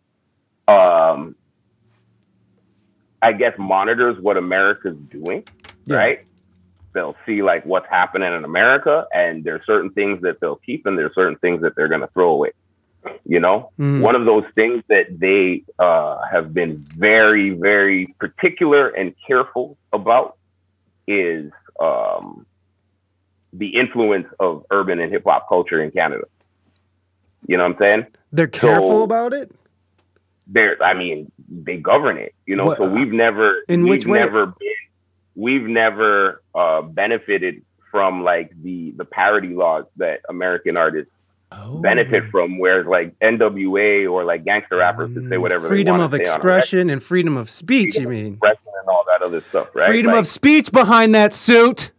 um, 0.70 1.36
I 3.22 3.34
guess 3.34 3.52
monitors 3.60 4.18
what 4.22 4.38
America's 4.38 4.96
doing, 5.10 5.44
Yeah. 5.86 5.98
right? 5.98 6.20
They'll 6.94 7.18
see 7.26 7.42
like 7.42 7.66
what's 7.66 7.90
happening 7.90 8.32
in 8.34 8.46
America, 8.46 9.08
and 9.14 9.44
there's 9.44 9.66
certain 9.66 9.90
things 9.90 10.22
that 10.22 10.40
they'll 10.40 10.56
keep, 10.66 10.86
and 10.86 10.98
there's 10.98 11.14
certain 11.16 11.36
things 11.40 11.62
that 11.64 11.76
they're 11.76 11.90
going 11.90 12.00
to 12.00 12.10
throw 12.14 12.30
away. 12.30 12.52
You 13.26 13.40
know, 13.40 13.72
Mhm. 13.80 14.02
one 14.02 14.16
of 14.16 14.26
those 14.26 14.44
things 14.56 14.84
that 14.90 15.20
they 15.20 15.64
uh, 15.80 16.20
have 16.32 16.54
been 16.54 16.78
very, 16.78 17.50
very 17.52 18.14
particular 18.20 18.90
and 18.90 19.14
careful 19.26 19.78
about 19.94 20.38
is 21.08 21.52
um, 21.80 22.46
the 23.54 23.68
influence 23.76 24.28
of 24.40 24.66
urban 24.70 25.00
and 25.00 25.12
hip 25.12 25.24
hop 25.26 25.48
culture 25.50 25.82
in 25.82 25.90
Canada. 25.92 26.26
You 27.48 27.58
know 27.58 27.64
what 27.68 27.76
I'm 27.78 27.82
saying? 27.82 28.06
They're 28.32 28.48
careful 28.48 28.88
So- 29.00 29.04
about 29.04 29.34
it. 29.34 29.52
They're, 30.48 30.78
I 30.84 30.94
mean, 30.94 31.32
they 31.50 31.78
govern 31.78 32.18
it. 32.18 32.36
You 32.46 32.56
know, 32.58 32.66
What- 32.66 32.78
so 32.78 32.90
we've 32.92 33.12
never, 33.14 33.64
in 33.68 33.84
we've 33.84 33.90
which 33.92 34.06
way? 34.06 34.20
never 34.20 34.48
been, 34.48 34.82
we've 35.36 35.68
never 35.68 36.42
uh, 36.54 36.82
benefited 36.82 37.62
from 37.90 38.24
like 38.24 38.52
the 38.62 38.92
the 38.98 39.06
parody 39.06 39.50
laws 39.50 39.86
that 39.98 40.22
American 40.30 40.78
artists 40.78 41.12
Oh. 41.54 41.80
benefit 41.80 42.24
from, 42.32 42.60
whereas 42.60 42.86
like 42.88 43.18
NWA 43.20 44.10
or 44.10 44.24
like 44.24 44.46
gangster 44.46 44.78
rappers 44.78 45.14
could 45.14 45.30
say 45.30 45.38
whatever 45.38 45.66
Mm, 45.68 45.70
freedom 45.70 46.00
of 46.00 46.14
expression 46.14 46.90
and 46.90 47.04
freedom 47.04 47.36
of 47.36 47.50
speech. 47.50 47.96
You 47.96 48.04
Freedom 48.04 48.12
of 48.12 48.12
mean 48.24 48.34
expression 48.34 48.72
and 48.80 48.88
all 48.90 49.04
that 49.08 49.22
other 49.22 49.42
stuff, 49.50 49.68
right? 49.76 49.88
freedom 49.90 50.12
Like, 50.12 50.22
of 50.22 50.28
speech 50.28 50.72
behind 50.72 51.14
that 51.14 51.34
suit? 51.34 51.92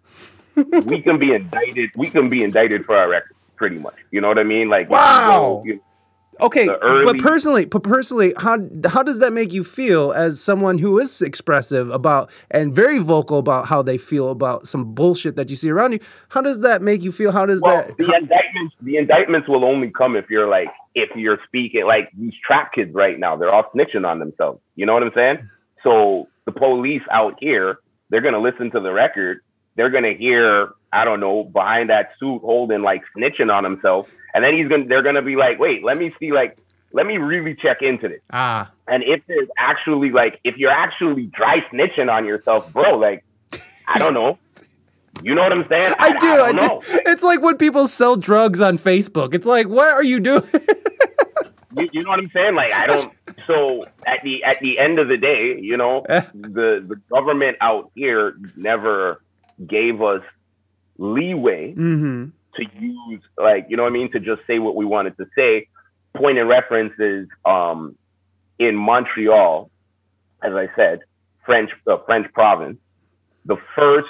we 0.57 1.03
can 1.03 1.19
be 1.19 1.33
indicted. 1.35 1.91
We 1.97 2.09
can 2.09 2.29
be 2.31 2.43
indicted 2.43 2.85
for 2.87 2.97
our 2.97 3.09
records, 3.11 3.39
pretty 3.57 3.79
much. 3.79 3.95
You 4.11 4.21
know 4.23 4.29
what 4.29 4.39
I 4.39 4.43
mean? 4.43 4.69
Like, 4.71 4.87
if 4.87 4.91
you 4.91 4.97
Wow. 4.97 5.61
go- 5.63 5.63
you- 5.67 5.81
Okay, 6.41 6.69
early- 6.69 7.05
but 7.05 7.19
personally, 7.19 7.67
but 7.67 7.83
personally, 7.83 8.35
how 8.39 8.59
how 8.87 9.03
does 9.03 9.19
that 9.19 9.33
make 9.33 9.53
you 9.53 9.63
feel 9.63 10.13
as 10.13 10.41
someone 10.41 10.79
who 10.79 10.99
is 10.99 11.21
expressive 11.21 11.91
about 11.91 12.31
and 12.51 12.75
very 12.75 12.99
vocal 12.99 13.39
about 13.39 13.67
how 13.67 13.83
they 13.83 13.99
feel 13.99 14.31
about 14.31 14.67
some 14.67 14.95
bullshit 14.95 15.37
that 15.37 15.51
you 15.51 15.57
see 15.57 15.71
around 15.71 15.93
you? 15.93 16.01
How 16.31 16.41
does 16.41 16.61
that 16.61 16.83
make 16.83 17.03
you 17.03 17.13
feel? 17.13 17.33
How 17.33 17.47
does 17.47 17.61
well, 17.61 17.77
that? 17.77 17.97
the 17.99 18.15
indictments, 18.15 18.75
the 18.81 18.97
indictments 18.97 19.49
will 19.49 19.65
only 19.65 19.91
come 19.91 20.17
if 20.17 20.31
you're 20.31 20.49
like, 20.49 20.69
if 20.95 21.15
you're 21.15 21.39
speaking 21.47 21.87
like 21.87 22.11
these 22.19 22.35
trap 22.45 22.73
kids 22.73 22.95
right 22.95 23.19
now. 23.19 23.37
They're 23.37 23.55
all 23.55 23.71
snitching 23.75 24.07
on 24.07 24.19
themselves. 24.19 24.61
You 24.75 24.87
know 24.87 24.95
what 24.95 25.03
I'm 25.03 25.13
saying? 25.15 25.49
So 25.83 26.29
the 26.47 26.53
police 26.53 27.03
out 27.11 27.37
here, 27.41 27.79
they're 28.11 28.21
gonna 28.21 28.41
listen 28.41 28.71
to 28.73 28.81
the 28.81 28.93
record. 28.93 29.41
They're 29.77 29.91
gonna 29.91 30.15
hear, 30.15 30.73
I 30.93 31.05
don't 31.05 31.21
know, 31.21 31.45
behind 31.45 31.91
that 31.91 32.13
suit 32.19 32.41
holding 32.41 32.83
like 32.83 33.03
snitching 33.17 33.53
on 33.53 33.65
himself, 33.65 34.09
and 34.35 34.43
then 34.45 34.55
he's 34.55 34.69
gonna, 34.69 34.87
they're 34.87 35.03
gonna 35.03 35.23
be 35.23 35.37
like, 35.37 35.59
wait, 35.59 35.85
let 35.85 35.97
me 35.99 36.15
see, 36.19 36.33
like, 36.33 36.57
let 36.93 37.07
me 37.07 37.17
really 37.19 37.55
check 37.55 37.83
into 37.83 38.09
this. 38.09 38.21
ah, 38.33 38.71
And 38.87 39.03
if 39.03 39.23
there's 39.27 39.49
actually 39.59 40.11
like, 40.11 40.41
if 40.45 40.57
you're 40.59 40.71
actually 40.71 41.27
dry 41.27 41.61
snitching 41.73 42.11
on 42.13 42.25
yourself, 42.27 42.73
bro, 42.73 42.97
like, 42.99 43.25
I 43.89 43.99
don't 43.99 44.15
know. 44.15 44.39
You 45.23 45.35
know 45.35 45.43
what 45.43 45.53
I'm 45.53 45.67
saying? 45.69 45.95
I 45.99 46.13
do. 46.19 46.27
I, 46.29 46.53
do. 46.53 46.57
know. 46.57 46.83
It's 46.89 47.23
like 47.23 47.43
when 47.43 47.57
people 47.59 47.87
sell 47.87 48.17
drugs 48.17 48.61
on 48.63 48.79
Facebook. 48.79 49.35
It's 49.35 49.47
like, 49.47 49.69
what 49.69 49.89
are 49.93 50.03
you 50.05 50.21
doing? 50.21 50.43
You, 51.75 51.89
you 51.91 52.03
know 52.03 52.11
what 52.11 52.19
I'm 52.19 52.31
saying? 52.35 52.55
Like, 52.55 52.71
I 52.75 52.87
don't. 52.87 53.15
So 53.47 53.87
at 54.07 54.23
the 54.23 54.45
at 54.45 54.61
the 54.61 54.79
end 54.79 54.99
of 54.99 55.09
the 55.09 55.17
day, 55.17 55.59
you 55.59 55.79
know, 55.79 56.03
Eh. 56.07 56.21
the 56.35 56.85
the 56.87 57.01
government 57.11 57.57
out 57.63 57.91
here 57.95 58.37
never 58.57 59.23
gave 59.67 60.03
us 60.03 60.23
leeway 60.99 61.73
mm-hmm. 61.73 62.27
To 62.57 62.65
use 62.79 63.23
like 63.39 63.67
you 63.69 63.77
know 63.77 63.85
what 63.85 63.91
I 63.91 63.93
mean 63.93 64.13
to 64.13 64.21
just 64.21 64.43
say 64.47 64.59
what 64.59 64.77
we 64.77 64.85
wanted 64.85 65.17
to 65.17 65.27
say. 65.35 65.69
Point 66.15 66.39
of 66.39 66.47
reference 66.47 66.93
is 66.99 67.27
um, 67.47 67.97
in 68.59 68.77
Montreal, 68.77 69.71
as 70.43 70.53
I 70.53 70.69
said, 70.77 71.01
French 71.47 71.71
uh, 71.87 71.97
French 72.05 72.31
province. 72.35 72.79
The 73.47 73.57
first 73.75 74.09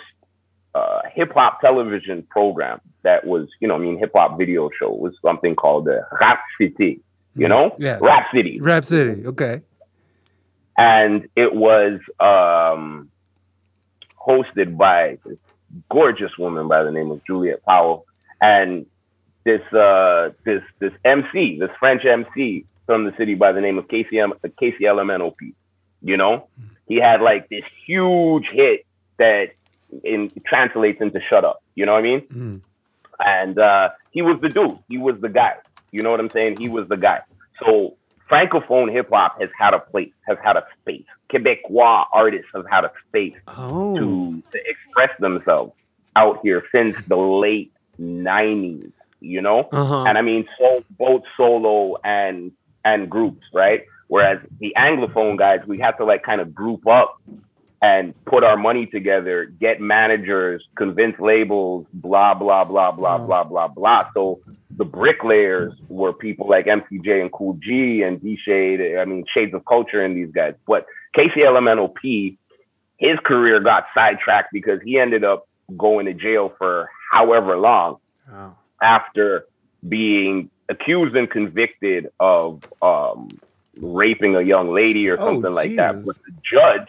uh, 0.74 1.02
hip 1.14 1.33
hop 1.35 1.61
television 1.61 2.22
program 2.24 2.81
that 3.02 3.24
was 3.24 3.48
you 3.61 3.68
know 3.68 3.76
I 3.76 3.78
mean 3.78 3.98
hip 3.98 4.12
hop 4.16 4.38
video 4.38 4.70
show 4.78 4.90
was 4.90 5.14
something 5.24 5.55
called 5.55 5.85
the 5.85 6.05
Rap 6.20 6.40
City. 6.61 7.00
You 7.37 7.48
know, 7.48 7.74
yeah, 7.78 7.98
Rap 8.00 8.26
City, 8.35 8.61
Rap 8.61 8.85
City. 8.85 9.24
Okay. 9.26 9.62
and 10.76 11.28
it 11.37 11.55
was 11.55 12.00
um, 12.20 13.09
hosted 14.20 14.76
by 14.76 15.18
this 15.24 15.38
gorgeous 15.90 16.37
woman 16.38 16.68
by 16.68 16.83
the 16.83 16.90
name 16.90 17.11
of 17.11 17.24
Juliette 17.26 17.64
Powell, 17.64 18.05
and 18.42 18.85
this 19.44 19.62
uh, 19.72 20.31
this 20.44 20.62
this 20.81 20.92
MC, 21.05 21.59
this 21.59 21.70
French 21.78 22.05
MC 22.05 22.66
from 22.87 23.05
the 23.05 23.14
city 23.16 23.35
by 23.35 23.52
the 23.52 23.61
name 23.61 23.78
of 23.78 23.88
KCM 23.88 24.33
KCLMNOP. 24.61 25.55
You 26.02 26.16
know, 26.16 26.48
he 26.88 26.96
had 26.96 27.22
like 27.22 27.48
this 27.48 27.64
huge 27.87 28.46
hit 28.52 28.85
that 29.18 29.52
in 30.05 30.31
translates 30.46 31.00
into 31.00 31.20
"Shut 31.28 31.44
Up." 31.44 31.62
You 31.74 31.87
know 31.87 31.92
what 31.92 32.00
I 32.00 32.02
mean? 32.02 32.20
Mm. 32.22 32.62
and 33.24 33.59
uh, 33.59 33.90
he 34.11 34.20
was 34.22 34.40
the 34.40 34.48
dude. 34.48 34.78
He 34.88 34.98
was 34.98 35.20
the 35.20 35.28
guy. 35.28 35.55
You 35.92 36.02
know 36.02 36.11
what 36.11 36.20
I'm 36.20 36.31
saying? 36.31 36.59
He 36.59 36.68
was 36.68 36.88
the 36.88 36.96
guy. 36.96 37.20
So 37.64 37.96
francophone 38.31 38.90
hip 38.90 39.11
hop 39.12 39.40
has 39.40 39.50
had 39.59 39.74
a 39.74 39.78
place, 39.78 40.12
has 40.26 40.38
had 40.42 40.57
a 40.57 40.64
space. 40.81 41.05
Quebecois 41.31 42.07
artists 42.12 42.48
have 42.55 42.64
had 42.70 42.85
a 42.85 42.92
space 43.09 43.35
Oh. 43.48 43.94
to, 43.96 44.42
to 44.52 44.59
express 44.68 45.11
themselves 45.20 45.72
out 46.16 46.40
here 46.42 46.64
since 46.74 46.96
the 47.07 47.16
late 47.16 47.72
'90s. 48.00 48.92
You 49.20 49.40
know, 49.40 49.68
Uh-huh. 49.72 50.02
and 50.05 50.18
I 50.18 50.22
mean, 50.22 50.48
so 50.59 50.83
both 50.98 51.22
solo 51.37 51.96
and 52.02 52.50
and 52.85 53.09
groups, 53.09 53.46
right? 53.55 53.83
Whereas 54.09 54.40
the 54.59 54.74
anglophone 54.76 55.37
guys, 55.38 55.61
we 55.66 55.78
have 55.78 55.96
to 55.98 56.05
like 56.05 56.24
kind 56.24 56.40
of 56.40 56.52
group 56.52 56.87
up 56.88 57.14
and 57.81 58.14
put 58.26 58.42
our 58.44 58.57
money 58.57 58.87
together, 58.87 59.44
get 59.46 59.81
managers, 59.81 60.64
convince 60.76 61.18
labels, 61.20 61.87
blah 61.92 62.35
blah 62.35 62.64
blah 62.64 62.90
blah 62.90 63.18
Wow. 63.18 63.26
blah 63.26 63.44
blah 63.44 63.68
blah. 63.68 64.09
So 64.14 64.40
the 64.76 64.85
bricklayers 64.85 65.72
were 65.88 66.12
people 66.12 66.48
like 66.48 66.66
MCJ 66.66 67.20
and 67.20 67.31
Cool 67.31 67.55
G 67.62 68.02
and 68.02 68.20
D 68.20 68.37
Shade. 68.44 68.96
I 68.98 69.05
mean, 69.05 69.24
Shades 69.33 69.55
of 69.55 69.64
Culture 69.66 70.02
and 70.05 70.16
these 70.16 70.33
guys. 70.33 70.55
But 70.66 70.87
KCLMNOP, 71.16 72.37
his 72.98 73.18
career 73.24 73.61
got 73.61 73.87
sidetracked 73.94 74.48
because 74.52 74.81
he 74.85 74.98
ended 74.98 75.24
up 75.24 75.46
going 75.76 76.07
to 76.07 76.14
jail 76.14 76.52
for 76.59 76.88
however 77.12 77.57
long 77.59 77.98
Wow. 78.31 78.57
after 78.83 79.44
being 79.88 80.51
accused 80.68 81.14
and 81.16 81.31
convicted 81.31 82.09
of 82.18 82.62
um, 82.81 83.38
raping 83.77 84.37
a 84.37 84.40
young 84.42 84.72
lady 84.72 85.09
or 85.09 85.18
Oh, 85.18 85.27
something 85.27 85.53
like 85.55 85.77
that. 85.77 86.05
But 86.05 86.16
the 86.27 86.33
judge 86.53 86.88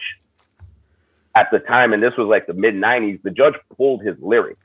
at 1.36 1.50
the 1.50 1.58
time, 1.60 1.92
and 1.92 2.02
this 2.02 2.16
was 2.16 2.26
like 2.28 2.46
the 2.46 2.54
mid 2.54 2.74
90s, 2.74 3.20
the 3.22 3.30
judge 3.30 3.54
pulled 3.76 4.02
his 4.02 4.16
lyrics. 4.20 4.60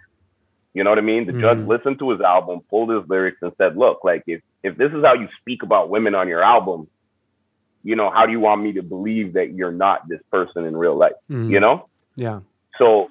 You 0.73 0.83
know 0.83 0.91
what 0.91 0.99
I 0.99 1.01
mean? 1.01 1.25
The 1.25 1.33
judge 1.33 1.57
Mhm. 1.57 1.67
listened 1.67 1.99
to 1.99 2.11
his 2.11 2.21
album, 2.21 2.61
pulled 2.69 2.89
his 2.91 3.07
lyrics, 3.09 3.39
and 3.41 3.51
said, 3.57 3.75
"Look, 3.77 4.03
like 4.03 4.23
if 4.27 4.41
if 4.63 4.77
this 4.77 4.91
is 4.93 5.03
how 5.03 5.13
you 5.13 5.27
speak 5.41 5.63
about 5.63 5.89
women 5.89 6.15
on 6.15 6.27
your 6.27 6.43
album, 6.43 6.87
you 7.83 7.95
know, 7.95 8.09
how 8.09 8.25
do 8.25 8.31
you 8.31 8.39
want 8.39 8.61
me 8.61 8.73
to 8.73 8.83
believe 8.83 9.33
that 9.33 9.53
you're 9.53 9.71
not 9.71 10.07
this 10.07 10.21
person 10.31 10.65
in 10.65 10.75
real 10.77 10.95
life? 10.95 11.13
Mhm. 11.29 11.49
You 11.51 11.59
know?" 11.59 11.89
Yeah. 12.15 12.41
So 12.77 13.09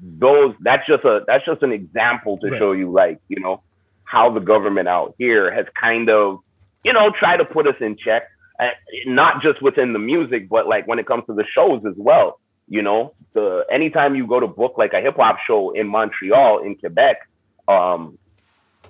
those 0.00 0.54
that's 0.60 0.86
just 0.86 1.04
a 1.04 1.24
that's 1.26 1.44
just 1.44 1.62
an 1.62 1.72
example 1.72 2.38
to 2.38 2.48
Right. 2.48 2.58
show 2.58 2.72
you 2.72 2.90
like, 2.90 3.20
you 3.28 3.40
know, 3.40 3.62
how 4.04 4.30
the 4.30 4.40
government 4.40 4.88
out 4.88 5.14
here 5.18 5.50
has 5.50 5.66
kind 5.80 6.08
of, 6.10 6.40
you 6.84 6.92
know, 6.92 7.10
try 7.10 7.36
to 7.36 7.44
put 7.44 7.66
us 7.66 7.76
in 7.80 7.96
check. 7.96 8.24
Uh, 8.60 8.70
not 9.06 9.40
just 9.40 9.62
within 9.62 9.92
the 9.92 10.00
music, 10.00 10.48
but 10.48 10.66
like 10.66 10.86
when 10.88 10.98
it 10.98 11.06
comes 11.06 11.24
to 11.26 11.34
the 11.34 11.44
shows 11.46 11.84
as 11.86 11.94
well. 11.96 12.40
You 12.66 12.82
know, 12.82 13.14
the 13.32 13.64
anytime 13.70 14.14
you 14.14 14.26
go 14.26 14.40
to 14.40 14.46
book 14.46 14.74
like 14.76 14.92
a 14.92 15.00
hip 15.00 15.16
hop 15.16 15.38
show 15.46 15.70
in 15.70 15.88
Montreal, 15.88 16.58
in 16.58 16.74
Quebec, 16.76 17.18
um, 17.66 18.18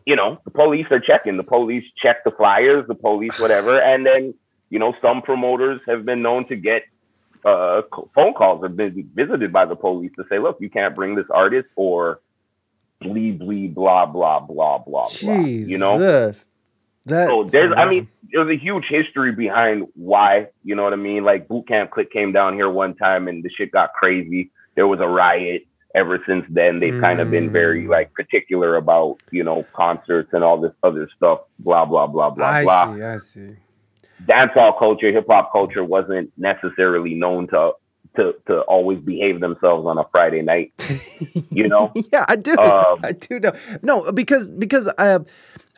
you 0.04 0.16
know, 0.16 0.40
the 0.44 0.50
police 0.50 0.86
are 0.90 0.98
checking. 0.98 1.36
The 1.36 1.44
police 1.44 1.84
check 1.96 2.24
the 2.24 2.30
flyers, 2.32 2.86
the 2.88 2.94
police, 2.94 3.38
whatever, 3.38 3.80
and 3.80 4.04
then 4.04 4.34
you 4.70 4.78
know, 4.78 4.94
some 5.00 5.22
promoters 5.22 5.80
have 5.86 6.04
been 6.04 6.22
known 6.22 6.46
to 6.48 6.56
get 6.56 6.82
uh, 7.44 7.82
phone 8.14 8.34
calls 8.34 8.62
have 8.62 8.76
been 8.76 9.10
visited 9.14 9.52
by 9.52 9.64
the 9.64 9.76
police 9.76 10.12
to 10.16 10.24
say, 10.28 10.38
look, 10.38 10.58
you 10.60 10.70
can't 10.70 10.94
bring 10.94 11.14
this 11.14 11.26
artist 11.30 11.68
or 11.76 12.20
bleed, 13.00 13.38
bleed, 13.38 13.74
blah, 13.74 14.06
blah, 14.06 14.40
blah, 14.40 14.78
blah, 14.78 15.06
blah. 15.06 15.08
Jesus. 15.08 15.68
You 15.70 15.78
know? 15.78 15.98
That 17.04 17.28
So 17.28 17.44
there's, 17.44 17.72
I 17.76 17.88
mean, 17.88 18.08
there's 18.32 18.50
a 18.50 18.58
huge 18.58 18.84
history 18.88 19.32
behind 19.32 19.86
why, 19.94 20.48
you 20.62 20.74
know 20.74 20.82
what 20.82 20.92
I 20.92 20.96
mean? 20.96 21.24
Like 21.24 21.48
Boot 21.48 21.66
Camp 21.68 21.90
Click 21.90 22.12
came 22.12 22.32
down 22.32 22.54
here 22.54 22.68
one 22.68 22.94
time 22.96 23.28
and 23.28 23.42
the 23.42 23.50
shit 23.50 23.70
got 23.70 23.92
crazy. 23.94 24.50
There 24.74 24.86
was 24.86 25.00
a 25.00 25.08
riot. 25.08 25.62
Ever 25.94 26.22
since 26.26 26.44
then, 26.50 26.80
they've 26.80 27.00
kind 27.00 27.18
of 27.18 27.30
been 27.30 27.50
very 27.50 27.84
Mm. 27.84 27.88
like 27.88 28.12
particular 28.12 28.76
about, 28.76 29.16
you 29.30 29.42
know, 29.42 29.64
concerts 29.74 30.28
and 30.34 30.44
all 30.44 30.60
this 30.60 30.74
other 30.82 31.08
stuff, 31.16 31.40
blah, 31.58 31.86
blah, 31.86 32.06
blah, 32.06 32.28
blah, 32.30 32.46
I 32.46 32.62
blah 32.62 32.94
see. 32.94 33.02
I 33.02 33.16
see. 33.16 33.56
Dancehall 34.26 34.78
culture, 34.78 35.12
hip 35.12 35.26
hop 35.28 35.52
culture 35.52 35.84
wasn't 35.84 36.32
necessarily 36.36 37.14
known 37.14 37.48
to 37.48 37.72
to 38.16 38.34
to 38.46 38.60
always 38.62 38.98
behave 39.00 39.40
themselves 39.40 39.86
on 39.86 39.98
a 39.98 40.04
Friday 40.10 40.42
night. 40.42 40.72
You 41.50 41.68
know? 41.68 41.92
yeah, 42.12 42.24
I 42.28 42.36
do. 42.36 42.56
Um, 42.56 43.00
I 43.02 43.12
do 43.12 43.40
know. 43.40 43.52
No, 43.82 44.10
because 44.12 44.50
because 44.50 44.88
I 44.98 45.18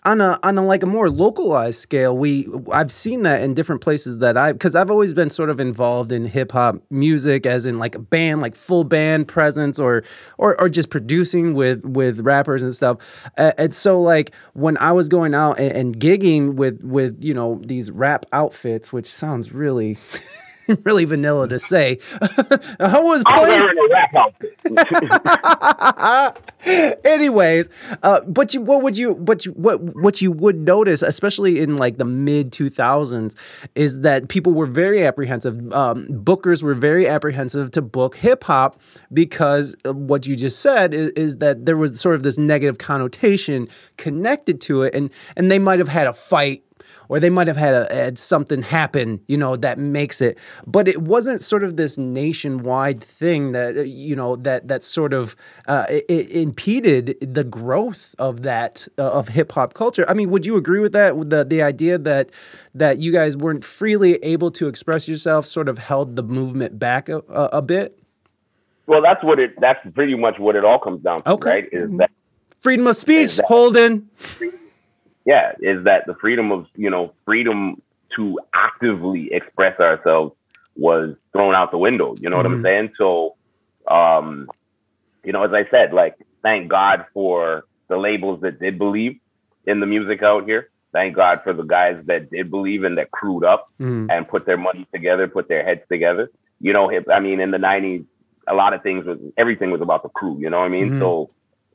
on 0.05 0.21
a 0.21 0.39
on 0.43 0.57
a 0.57 0.65
like 0.65 0.83
a 0.83 0.87
more 0.87 1.11
localized 1.11 1.81
scale, 1.81 2.17
we 2.17 2.49
I've 2.73 2.91
seen 2.91 3.23
that 3.23 3.43
in 3.43 3.55
different 3.55 3.83
places 3.83 4.19
that 4.19 4.37
I 4.37 4.53
because 4.53 4.75
I've 4.75 4.91
always 4.91 5.13
been 5.13 5.29
sort 5.29 5.51
of 5.51 5.61
involved 5.61 6.11
in 6.11 6.25
hip 6.25 6.53
hop 6.53 6.77
music, 6.91 7.45
as 7.45 7.67
in 7.67 7.79
like 7.79 7.95
a 7.95 7.99
band, 7.99 8.41
like 8.41 8.55
full 8.55 8.85
band 8.85 9.29
presence, 9.29 9.79
or 9.79 10.03
or 10.39 10.59
or 10.61 10.69
just 10.69 10.89
producing 10.89 11.55
with 11.55 11.85
with 11.85 12.21
rappers 12.21 12.63
and 12.63 12.73
stuff. 12.73 12.99
Uh, 13.37 13.53
and 13.59 13.75
so 13.75 14.01
like 14.01 14.33
when 14.55 14.79
I 14.79 14.93
was 14.93 15.09
going 15.09 15.35
out 15.35 15.59
and, 15.59 15.73
and 15.73 16.01
gigging 16.01 16.55
with 16.55 16.83
with 16.83 17.23
you 17.23 17.35
know 17.35 17.61
these 17.65 17.91
rap 17.91 18.25
outfits, 18.33 18.93
which 18.93 19.13
sounds 19.13 19.53
really. 19.53 19.99
really 20.85 21.05
vanilla 21.05 21.49
to 21.49 21.59
say. 21.59 21.99
I 22.81 23.01
was 23.01 23.23
playing. 23.27 23.69
Anyways, 27.05 27.69
uh, 28.03 28.21
but 28.23 28.55
you, 28.55 28.61
what 28.61 28.83
would 28.83 28.99
you, 28.99 29.13
what 29.13 29.47
you, 29.47 29.53
what, 29.53 29.81
what 29.97 30.21
you 30.21 30.31
would 30.33 30.57
notice, 30.57 31.03
especially 31.03 31.61
in 31.61 31.77
like 31.77 31.99
the 31.99 32.05
mid 32.05 32.53
two 32.53 32.71
thousands, 32.71 33.35
is 33.75 34.01
that 34.01 34.29
people 34.29 34.53
were 34.53 34.67
very 34.67 35.05
apprehensive. 35.05 35.73
Um, 35.73 36.07
bookers 36.07 36.63
were 36.63 36.75
very 36.75 37.09
apprehensive 37.09 37.71
to 37.73 37.83
book 37.83 38.17
hip 38.17 38.45
hop 38.45 38.81
because 39.13 39.75
what 39.85 40.27
you 40.27 40.37
just 40.37 40.61
said 40.61 40.95
is, 40.95 41.11
is 41.11 41.37
that 41.39 41.67
there 41.67 41.77
was 41.77 42.01
sort 42.01 42.15
of 42.15 42.23
this 42.23 42.39
negative 42.39 42.79
connotation 42.79 43.69
connected 43.97 44.61
to 44.63 44.83
it, 44.83 44.95
and 44.95 45.11
and 45.37 45.51
they 45.51 45.59
might 45.59 45.79
have 45.79 45.89
had 45.89 46.07
a 46.07 46.13
fight 46.13 46.65
or 47.11 47.19
they 47.19 47.29
might 47.29 47.49
have 47.49 47.57
had, 47.57 47.75
a, 47.75 47.93
had 47.93 48.19
something 48.19 48.63
happen, 48.63 49.21
you 49.27 49.37
know, 49.37 49.57
that 49.57 49.79
makes 49.79 50.21
it. 50.21 50.39
But 50.65 50.87
it 50.87 51.03
wasn't 51.03 51.41
sort 51.41 51.65
of 51.65 51.77
this 51.77 51.99
nationwide 51.99 53.03
thing 53.03 53.51
that 53.51 53.77
uh, 53.77 53.81
you 53.81 54.15
know 54.15 54.37
that 54.37 54.69
that 54.69 54.85
sort 54.85 55.13
of 55.13 55.35
uh, 55.67 55.87
it, 55.89 56.05
it 56.09 56.31
impeded 56.31 57.17
the 57.21 57.43
growth 57.43 58.15
of 58.21 58.43
that 58.43 58.87
uh, 58.97 59.11
of 59.11 59.29
hip 59.29 59.51
hop 59.53 59.75
culture. 59.75 60.09
I 60.09 60.15
mean, 60.15 60.31
would 60.31 60.47
you 60.47 60.57
agree 60.57 60.79
with 60.79 60.93
that? 60.93 61.17
With 61.17 61.31
the 61.31 61.45
the 61.45 61.63
idea 61.63 61.99
that 61.99 62.31
that 62.77 62.99
you 62.99 63.11
guys 63.11 63.37
weren't 63.37 63.65
freely 63.65 64.15
able 64.23 64.53
to 64.53 64.69
express 64.69 65.09
yourself, 65.09 65.47
sort 65.47 65.69
of 65.69 65.79
held 65.79 66.15
the 66.15 66.23
movement 66.23 66.79
back 66.79 67.09
a, 67.09 67.19
a, 67.29 67.45
a 67.55 67.63
bit. 67.63 67.99
Well, 68.87 69.03
that's 69.03 69.25
what 69.25 69.41
it. 69.41 69.61
That's 69.61 69.81
pretty 69.95 70.15
much 70.15 70.39
what 70.39 70.55
it 70.55 70.65
all 70.65 70.79
comes 70.79 71.03
down 71.03 71.25
to, 71.25 71.31
okay. 71.31 71.51
right? 71.51 71.65
Is 71.73 71.89
mm-hmm. 71.89 71.97
that 71.97 72.13
freedom 72.61 72.87
of 72.87 72.97
speech, 72.97 73.41
Holden? 73.47 74.09
Yeah, 75.25 75.53
is 75.61 75.85
that 75.85 76.07
the 76.07 76.15
freedom 76.15 76.53
of, 76.53 76.67
you 76.75 76.91
know, 76.91 77.13
freedom 77.25 77.81
to 78.17 78.39
actively 78.55 79.33
express 79.33 79.79
ourselves 79.81 80.35
was 80.77 81.15
thrown 81.33 81.55
out 81.55 81.71
the 81.71 81.79
window. 81.79 82.17
You 82.19 82.31
know 82.31 82.37
mm-hmm. 82.37 82.37
what 82.37 82.47
I'm 82.47 82.53
mm-hmm. 82.55 82.65
saying? 82.65 82.93
So, 82.97 83.37
um, 83.87 84.49
you 85.25 85.33
know, 85.33 85.43
as 85.43 85.53
I 85.53 85.69
said, 85.71 85.93
like, 85.93 86.17
thank 86.43 86.69
God 86.69 87.07
for 87.13 87.65
the 87.89 87.99
labels 87.99 88.41
that 88.43 88.59
did 88.61 88.79
believe 88.79 89.19
in 89.67 89.81
the 89.81 89.87
music 89.87 90.23
out 90.23 90.45
here. 90.45 90.71
Thank 90.93 91.15
God 91.15 91.43
for 91.45 91.53
the 91.53 91.63
guys 91.63 92.03
that 92.07 92.31
did 92.31 92.51
believe 92.51 92.83
and 92.85 92.99
that 92.99 93.11
crewed 93.11 93.45
up 93.45 93.69
mm-hmm. 93.81 94.11
and 94.11 94.27
put 94.27 94.47
their 94.47 94.57
money 94.57 94.87
together, 94.93 95.29
put 95.29 95.49
their 95.49 95.65
heads 95.65 95.83
together. 95.89 96.31
You 96.61 96.73
know, 96.73 96.91
I 97.13 97.21
mean, 97.21 97.41
in 97.41 97.51
the 97.51 97.59
90s, 97.59 98.05
a 98.49 98.55
lot 98.55 98.75
of 98.75 98.83
things 98.83 99.05
was, 99.05 99.19
everything 99.37 99.71
was 99.71 99.81
about 99.81 100.03
the 100.03 100.09
crew, 100.09 100.37
you 100.39 100.51
know 100.51 100.59
what 100.59 100.65
I 100.65 100.69
mean? 100.69 100.91
Mm-hmm. 100.91 101.01
So 101.01 101.31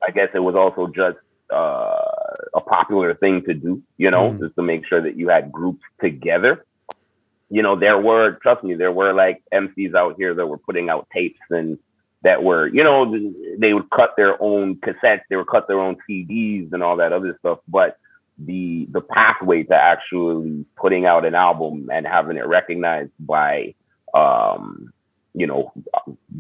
I 0.06 0.12
guess 0.12 0.30
it 0.34 0.40
was 0.40 0.56
also 0.56 0.88
just, 0.88 1.18
uh, 1.50 2.25
a 2.56 2.62
popular 2.62 3.14
thing 3.14 3.44
to 3.44 3.54
do, 3.54 3.84
you 3.98 4.10
know, 4.10 4.32
mm. 4.32 4.40
just 4.40 4.56
to 4.56 4.64
make 4.64 4.88
sure 4.88 5.02
that 5.02 5.18
you 5.18 5.28
had 5.28 5.52
groups 5.52 5.84
together. 6.02 6.66
You 7.50 7.62
know, 7.62 7.76
there 7.76 8.00
were, 8.00 8.40
trust 8.42 8.64
me, 8.64 8.74
there 8.74 8.92
were 8.92 9.14
like 9.14 9.44
MCs 9.54 9.94
out 9.94 10.16
here 10.18 10.34
that 10.34 10.48
were 10.48 10.58
putting 10.58 10.90
out 10.90 11.08
tapes 11.14 11.40
and 11.50 11.78
that 12.24 12.42
were, 12.42 12.68
you 12.68 12.84
know, 12.84 13.14
they 13.60 13.74
would 13.74 13.90
cut 13.92 14.16
their 14.18 14.42
own 14.42 14.78
cassettes, 14.78 15.22
they 15.30 15.36
would 15.36 15.48
cut 15.48 15.68
their 15.68 15.80
own 15.80 15.98
CDs 16.10 16.72
and 16.74 16.82
all 16.82 16.96
that 16.98 17.14
other 17.14 17.38
stuff. 17.40 17.60
But 17.68 17.98
the 18.38 18.88
the 18.92 19.02
pathway 19.02 19.64
to 19.64 19.76
actually 19.76 20.66
putting 20.76 21.06
out 21.06 21.26
an 21.26 21.36
album 21.36 21.90
and 21.92 22.06
having 22.06 22.36
it 22.36 22.46
recognized 22.46 23.12
by 23.18 23.74
um 24.14 24.92
you 25.34 25.48
know 25.48 25.72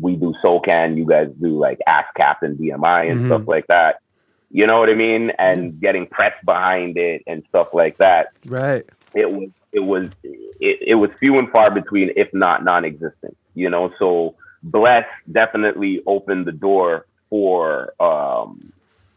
we 0.01 0.17
do 0.17 0.33
SOCAN, 0.43 0.97
you 0.97 1.05
guys 1.05 1.29
do 1.41 1.57
like 1.57 1.79
ASCAP 1.87 2.41
and 2.41 2.57
BMI 2.57 3.11
and 3.11 3.19
mm-hmm. 3.19 3.27
stuff 3.27 3.43
like 3.47 3.67
that 3.67 4.01
you 4.49 4.67
know 4.67 4.79
what 4.79 4.89
I 4.89 4.95
mean? 4.95 5.31
And 5.37 5.79
getting 5.79 6.07
press 6.07 6.33
behind 6.45 6.97
it 6.97 7.23
and 7.27 7.43
stuff 7.49 7.69
like 7.73 7.97
that. 7.97 8.27
Right. 8.45 8.85
It 9.13 9.31
was 9.31 9.49
it 9.71 9.79
was 9.79 10.09
it, 10.23 10.79
it 10.81 10.95
was 10.95 11.09
few 11.19 11.37
and 11.37 11.49
far 11.49 11.71
between, 11.71 12.11
if 12.15 12.33
not 12.33 12.63
non-existent. 12.63 13.37
You 13.53 13.69
know, 13.69 13.91
so 13.99 14.35
Bless 14.63 15.05
definitely 15.31 16.01
opened 16.05 16.45
the 16.45 16.51
door 16.51 17.05
for 17.29 17.93
um 18.01 18.71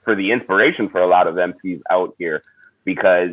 for 0.05 0.15
the 0.15 0.33
inspiration 0.33 0.89
for 0.89 1.01
a 1.01 1.07
lot 1.07 1.27
of 1.27 1.35
MCs 1.35 1.81
out 1.91 2.15
here 2.19 2.43
because 2.85 3.31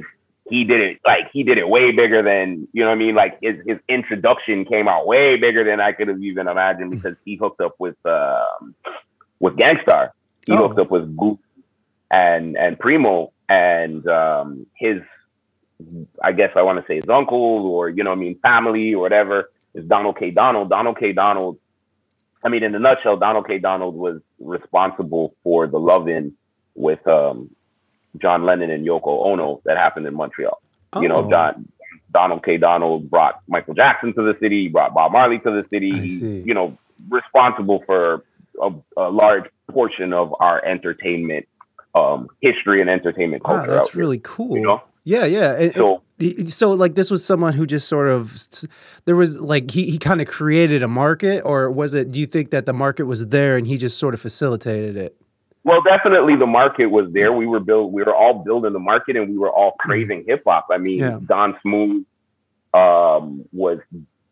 he 0.49 0.63
did 0.63 0.81
it 0.81 0.99
like 1.05 1.31
he 1.31 1.43
did 1.43 1.57
it 1.57 1.67
way 1.67 1.91
bigger 1.91 2.21
than 2.21 2.67
you 2.71 2.83
know 2.83 2.89
what 2.89 2.95
I 2.95 2.99
mean. 2.99 3.15
Like 3.15 3.39
his 3.41 3.55
his 3.65 3.79
introduction 3.89 4.65
came 4.65 4.87
out 4.87 5.07
way 5.07 5.37
bigger 5.37 5.63
than 5.63 5.79
I 5.79 5.91
could 5.91 6.07
have 6.07 6.21
even 6.21 6.47
imagined 6.47 6.91
because 6.91 7.15
he 7.25 7.35
hooked 7.35 7.61
up 7.61 7.75
with 7.79 7.97
um 8.05 8.75
with 9.39 9.57
Gang 9.57 9.79
Starr. 9.81 10.13
He 10.45 10.53
oh. 10.53 10.67
hooked 10.67 10.79
up 10.79 10.91
with 10.91 11.15
Boots 11.15 11.41
and 12.11 12.57
and 12.57 12.79
Primo 12.79 13.31
and 13.49 14.07
um, 14.07 14.65
his, 14.75 15.01
I 16.23 16.31
guess 16.31 16.51
I 16.55 16.61
want 16.63 16.79
to 16.79 16.85
say 16.87 16.95
his 16.95 17.09
uncle 17.09 17.65
or 17.67 17.89
you 17.89 18.03
know 18.03 18.11
I 18.11 18.15
mean 18.15 18.39
family 18.39 18.93
or 18.93 19.01
whatever 19.01 19.49
is 19.73 19.85
Donald 19.85 20.17
K. 20.17 20.31
Donald. 20.31 20.69
Donald 20.69 20.97
K. 20.97 21.11
Donald. 21.13 21.59
I 22.43 22.49
mean, 22.49 22.63
in 22.63 22.75
a 22.75 22.79
nutshell, 22.79 23.17
Donald 23.17 23.47
K. 23.47 23.57
Donald 23.57 23.95
was 23.95 24.21
responsible 24.39 25.35
for 25.43 25.67
the 25.67 25.79
love-in 25.79 26.33
with 26.75 27.05
um, 27.07 27.49
John 28.21 28.45
Lennon 28.45 28.69
and 28.69 28.85
Yoko 28.85 29.25
Ono 29.25 29.61
that 29.65 29.77
happened 29.77 30.05
in 30.05 30.13
Montreal. 30.13 30.61
Oh. 30.93 31.01
You 31.01 31.09
know, 31.09 31.25
oh. 31.25 31.29
John 31.29 31.67
Donald 32.11 32.43
K. 32.45 32.57
Donald 32.57 33.09
brought 33.09 33.41
Michael 33.47 33.73
Jackson 33.73 34.13
to 34.13 34.21
the 34.21 34.37
city, 34.39 34.67
brought 34.67 34.93
Bob 34.93 35.11
Marley 35.11 35.39
to 35.39 35.51
the 35.51 35.67
city. 35.69 35.91
He's, 35.99 36.21
You 36.21 36.53
know, 36.53 36.77
responsible 37.09 37.83
for 37.85 38.23
a, 38.61 38.71
a 38.95 39.09
large 39.09 39.45
portion 39.69 40.13
of 40.13 40.33
our 40.39 40.63
entertainment 40.63 41.47
um, 41.95 42.27
history 42.41 42.81
and 42.81 42.89
entertainment 42.89 43.43
culture. 43.43 43.69
Wow, 43.69 43.75
that's 43.75 43.95
really 43.95 44.19
cool. 44.19 44.57
You 44.57 44.63
know? 44.63 44.83
Yeah, 45.05 45.25
yeah. 45.25 45.55
And, 45.55 45.75
so, 45.75 46.01
so 46.47 46.71
like 46.71 46.95
this 46.95 47.09
was 47.09 47.23
someone 47.23 47.53
who 47.53 47.65
just 47.65 47.87
sort 47.87 48.09
of 48.09 48.35
there 49.05 49.15
was 49.15 49.39
like 49.39 49.71
he 49.71 49.89
he 49.89 49.97
kind 49.97 50.21
of 50.21 50.27
created 50.27 50.83
a 50.83 50.87
market, 50.87 51.41
or 51.41 51.71
was 51.71 51.93
it? 51.93 52.11
Do 52.11 52.19
you 52.19 52.25
think 52.25 52.51
that 52.51 52.65
the 52.65 52.73
market 52.73 53.05
was 53.05 53.27
there 53.27 53.55
and 53.55 53.65
he 53.65 53.77
just 53.77 53.97
sort 53.97 54.13
of 54.13 54.21
facilitated 54.21 54.97
it? 54.97 55.15
Well, 55.63 55.81
definitely 55.81 56.35
the 56.35 56.45
market 56.45 56.87
was 56.87 57.11
there. 57.11 57.31
We 57.33 57.47
were 57.47 57.59
build 57.59 57.93
we 57.93 58.03
were 58.03 58.15
all 58.15 58.33
building 58.43 58.73
the 58.73 58.79
market 58.79 59.15
and 59.15 59.29
we 59.29 59.37
were 59.37 59.51
all 59.51 59.71
mm-hmm. 59.71 59.89
craving 59.89 60.25
hip 60.27 60.43
hop. 60.45 60.67
I 60.71 60.77
mean, 60.77 60.99
yeah. 60.99 61.19
Don 61.25 61.55
Smooth 61.61 62.05
um, 62.73 63.45
was 63.53 63.79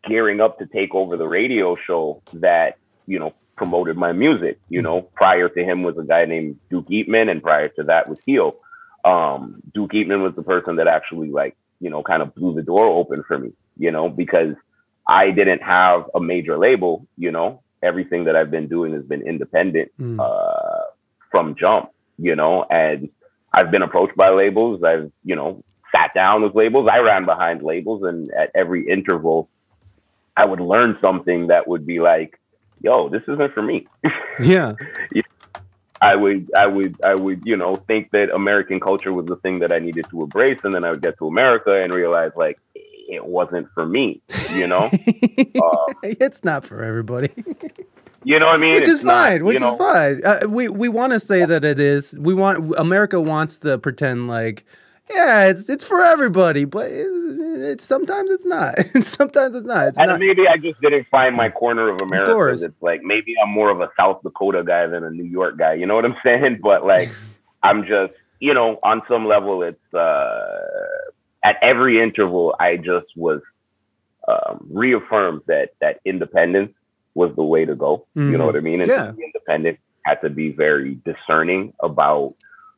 gearing 0.06 0.40
up 0.40 0.58
to 0.58 0.66
take 0.66 0.94
over 0.94 1.16
the 1.16 1.26
radio 1.26 1.76
show 1.86 2.20
that 2.34 2.78
you 3.06 3.18
know 3.18 3.32
promoted 3.56 3.96
my 3.96 4.12
music. 4.12 4.58
You 4.68 4.82
know, 4.82 5.02
prior 5.02 5.48
to 5.48 5.64
him 5.64 5.82
was 5.82 5.96
a 5.98 6.02
guy 6.02 6.24
named 6.24 6.58
Duke 6.70 6.88
Eatmon, 6.88 7.30
and 7.30 7.42
prior 7.42 7.68
to 7.68 7.84
that 7.84 8.08
was 8.08 8.20
Keo. 8.20 8.56
Um, 9.04 9.62
Duke 9.74 9.92
Eatmon 9.92 10.22
was 10.22 10.34
the 10.34 10.42
person 10.42 10.76
that 10.76 10.88
actually 10.88 11.30
like, 11.30 11.56
you 11.80 11.90
know, 11.90 12.02
kind 12.02 12.22
of 12.22 12.34
blew 12.34 12.54
the 12.54 12.62
door 12.62 12.86
open 12.86 13.22
for 13.26 13.38
me, 13.38 13.52
you 13.78 13.90
know, 13.90 14.08
because 14.08 14.54
I 15.06 15.30
didn't 15.30 15.62
have 15.62 16.10
a 16.14 16.20
major 16.20 16.56
label, 16.56 17.06
you 17.18 17.30
know, 17.30 17.62
everything 17.82 18.24
that 18.24 18.36
I've 18.36 18.50
been 18.50 18.68
doing 18.68 18.94
has 18.94 19.04
been 19.04 19.22
independent 19.22 19.92
mm. 20.00 20.18
uh, 20.18 20.84
from 21.30 21.54
jump, 21.54 21.90
you 22.18 22.34
know, 22.34 22.64
and 22.70 23.10
I've 23.52 23.70
been 23.70 23.82
approached 23.82 24.16
by 24.16 24.30
labels. 24.30 24.82
I've, 24.82 25.12
you 25.24 25.36
know, 25.36 25.62
sat 25.94 26.12
down 26.14 26.42
with 26.42 26.54
labels. 26.54 26.88
I 26.90 26.98
ran 26.98 27.26
behind 27.26 27.62
labels, 27.62 28.02
and 28.02 28.30
at 28.32 28.50
every 28.54 28.88
interval, 28.88 29.48
I 30.36 30.46
would 30.46 30.60
learn 30.60 30.98
something 31.04 31.48
that 31.48 31.68
would 31.68 31.86
be 31.86 32.00
like, 32.00 32.40
yo, 32.84 33.08
this 33.08 33.22
isn't 33.26 33.52
for 33.54 33.62
me. 33.62 33.86
Yeah. 34.40 34.72
I 36.02 36.16
would, 36.16 36.50
I 36.56 36.66
would, 36.66 37.00
I 37.04 37.14
would, 37.14 37.42
you 37.44 37.56
know, 37.56 37.76
think 37.76 38.10
that 38.10 38.30
American 38.34 38.80
culture 38.80 39.12
was 39.12 39.26
the 39.26 39.36
thing 39.36 39.60
that 39.60 39.72
I 39.72 39.78
needed 39.78 40.06
to 40.10 40.22
embrace, 40.22 40.58
and 40.64 40.74
then 40.74 40.84
I 40.84 40.90
would 40.90 41.00
get 41.00 41.16
to 41.18 41.28
America 41.28 41.82
and 41.82 41.94
realize 41.94 42.32
like 42.36 42.58
it 42.74 43.24
wasn't 43.24 43.68
for 43.72 43.86
me. 43.86 44.20
You 44.52 44.66
know, 44.66 44.90
um, 44.90 45.94
it's 46.02 46.42
not 46.42 46.64
for 46.66 46.82
everybody. 46.82 47.30
you 48.24 48.38
know 48.40 48.46
what 48.46 48.56
I 48.56 48.58
mean? 48.58 48.74
Which 48.74 48.82
it's 48.82 48.98
is 48.98 49.00
fine. 49.00 49.38
Not, 49.38 49.46
which 49.46 49.60
know, 49.60 49.74
is 49.74 49.78
fine. 49.78 50.24
Uh, 50.24 50.48
we 50.48 50.68
we 50.68 50.88
want 50.88 51.12
to 51.12 51.20
say 51.20 51.44
that 51.44 51.64
it 51.64 51.78
is. 51.78 52.18
We 52.18 52.34
want 52.34 52.74
America 52.76 53.20
wants 53.20 53.60
to 53.60 53.78
pretend 53.78 54.26
like 54.26 54.66
yeah, 55.10 55.48
it's 55.48 55.68
it's 55.68 55.84
for 55.84 56.02
everybody, 56.02 56.64
but 56.64 56.90
it's, 56.90 57.08
it's 57.72 57.84
sometimes 57.84 58.30
it's 58.30 58.46
not. 58.46 58.78
sometimes 59.02 59.54
it's 59.54 59.66
not. 59.66 59.88
It's 59.88 59.98
and 59.98 60.08
not. 60.08 60.20
maybe 60.20 60.48
I 60.48 60.56
just 60.56 60.80
didn't 60.80 61.06
find 61.10 61.36
my 61.36 61.50
corner 61.50 61.88
of 61.88 62.00
America. 62.00 62.30
Of 62.30 62.34
course. 62.34 62.62
It's 62.62 62.82
like 62.82 63.02
maybe 63.02 63.34
I'm 63.42 63.50
more 63.50 63.70
of 63.70 63.80
a 63.80 63.90
South 63.98 64.22
Dakota 64.22 64.62
guy 64.64 64.86
than 64.86 65.04
a 65.04 65.10
New 65.10 65.24
York 65.24 65.58
guy. 65.58 65.74
You 65.74 65.86
know 65.86 65.94
what 65.94 66.04
I'm 66.04 66.16
saying? 66.24 66.60
But 66.62 66.86
like, 66.86 67.10
I'm 67.62 67.86
just 67.86 68.14
you 68.40 68.54
know 68.54 68.78
on 68.82 69.02
some 69.08 69.26
level, 69.26 69.62
it's 69.62 69.94
uh, 69.94 70.66
at 71.42 71.56
every 71.60 72.00
interval, 72.00 72.56
I 72.58 72.76
just 72.76 73.06
was 73.14 73.42
um, 74.26 74.66
reaffirmed 74.70 75.42
that 75.46 75.74
that 75.80 76.00
independence 76.06 76.72
was 77.14 77.34
the 77.36 77.44
way 77.44 77.64
to 77.64 77.74
go. 77.74 78.06
Mm-hmm. 78.16 78.32
You 78.32 78.38
know 78.38 78.38
mm-hmm. 78.38 78.46
what 78.46 78.56
I 78.56 78.60
mean? 78.60 78.80
And 78.80 78.90
yeah. 78.90 79.12
independent 79.22 79.78
had 80.04 80.20
to 80.22 80.30
be 80.30 80.50
very 80.50 80.98
discerning 81.04 81.72
about 81.82 82.34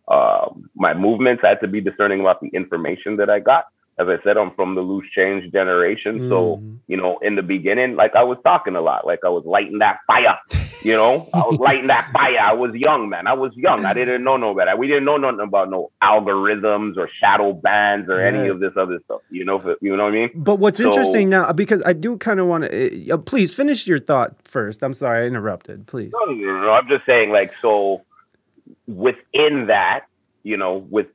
uh, 0.08 0.48
my 0.74 0.94
movements. 0.94 1.42
I 1.44 1.48
had 1.50 1.60
to 1.60 1.68
be 1.68 1.80
discerning 1.80 2.20
about 2.20 2.40
the 2.40 2.48
information 2.48 3.16
that 3.16 3.30
I 3.30 3.40
got. 3.40 3.66
As 3.98 4.08
I 4.08 4.22
said, 4.22 4.36
I'm 4.36 4.54
from 4.54 4.74
the 4.74 4.82
loose 4.82 5.06
change 5.14 5.50
generation. 5.52 6.20
Mm. 6.20 6.28
So, 6.28 6.62
you 6.86 6.98
know, 6.98 7.16
in 7.22 7.34
the 7.34 7.42
beginning, 7.42 7.96
like 7.96 8.14
I 8.14 8.24
was 8.24 8.36
talking 8.44 8.76
a 8.76 8.82
lot, 8.82 9.06
like 9.06 9.20
I 9.24 9.30
was 9.30 9.44
lighting 9.46 9.78
that 9.78 10.00
fire. 10.06 10.38
You 10.82 10.92
know, 10.92 11.28
I 11.32 11.38
was 11.38 11.58
lighting 11.58 11.86
that 11.86 12.12
fire. 12.12 12.38
I 12.38 12.52
was 12.52 12.74
young, 12.74 13.08
man. 13.08 13.26
I 13.26 13.32
was 13.32 13.56
young. 13.56 13.86
I 13.86 13.94
didn't 13.94 14.22
know 14.22 14.36
no 14.36 14.54
better. 14.54 14.76
We 14.76 14.86
didn't 14.86 15.06
know 15.06 15.16
nothing 15.16 15.40
about 15.40 15.70
no 15.70 15.90
algorithms 16.02 16.98
or 16.98 17.08
shadow 17.18 17.54
bans 17.54 18.10
or 18.10 18.20
any 18.20 18.48
of 18.48 18.60
this 18.60 18.72
other 18.76 19.00
stuff. 19.06 19.22
You 19.30 19.46
know, 19.46 19.58
you 19.80 19.96
know 19.96 20.04
what 20.04 20.12
I 20.12 20.14
mean? 20.14 20.30
But 20.34 20.56
what's 20.56 20.78
so, 20.78 20.88
interesting 20.88 21.30
now, 21.30 21.50
because 21.52 21.82
I 21.86 21.94
do 21.94 22.18
kind 22.18 22.38
of 22.38 22.46
want 22.46 22.64
to, 22.64 23.10
uh, 23.10 23.16
please 23.16 23.52
finish 23.52 23.86
your 23.86 23.98
thought 23.98 24.36
first. 24.46 24.82
I'm 24.82 24.94
sorry, 24.94 25.24
I 25.24 25.26
interrupted. 25.26 25.86
Please. 25.86 26.12
No, 26.12 26.34
no, 26.34 26.60
no, 26.60 26.70
I'm 26.70 26.86
just 26.86 27.06
saying, 27.06 27.30
like, 27.30 27.54
so 27.62 28.02
within 28.86 29.66
that, 29.66 30.06
you 30.42 30.56
know, 30.56 30.86
with 30.90 31.06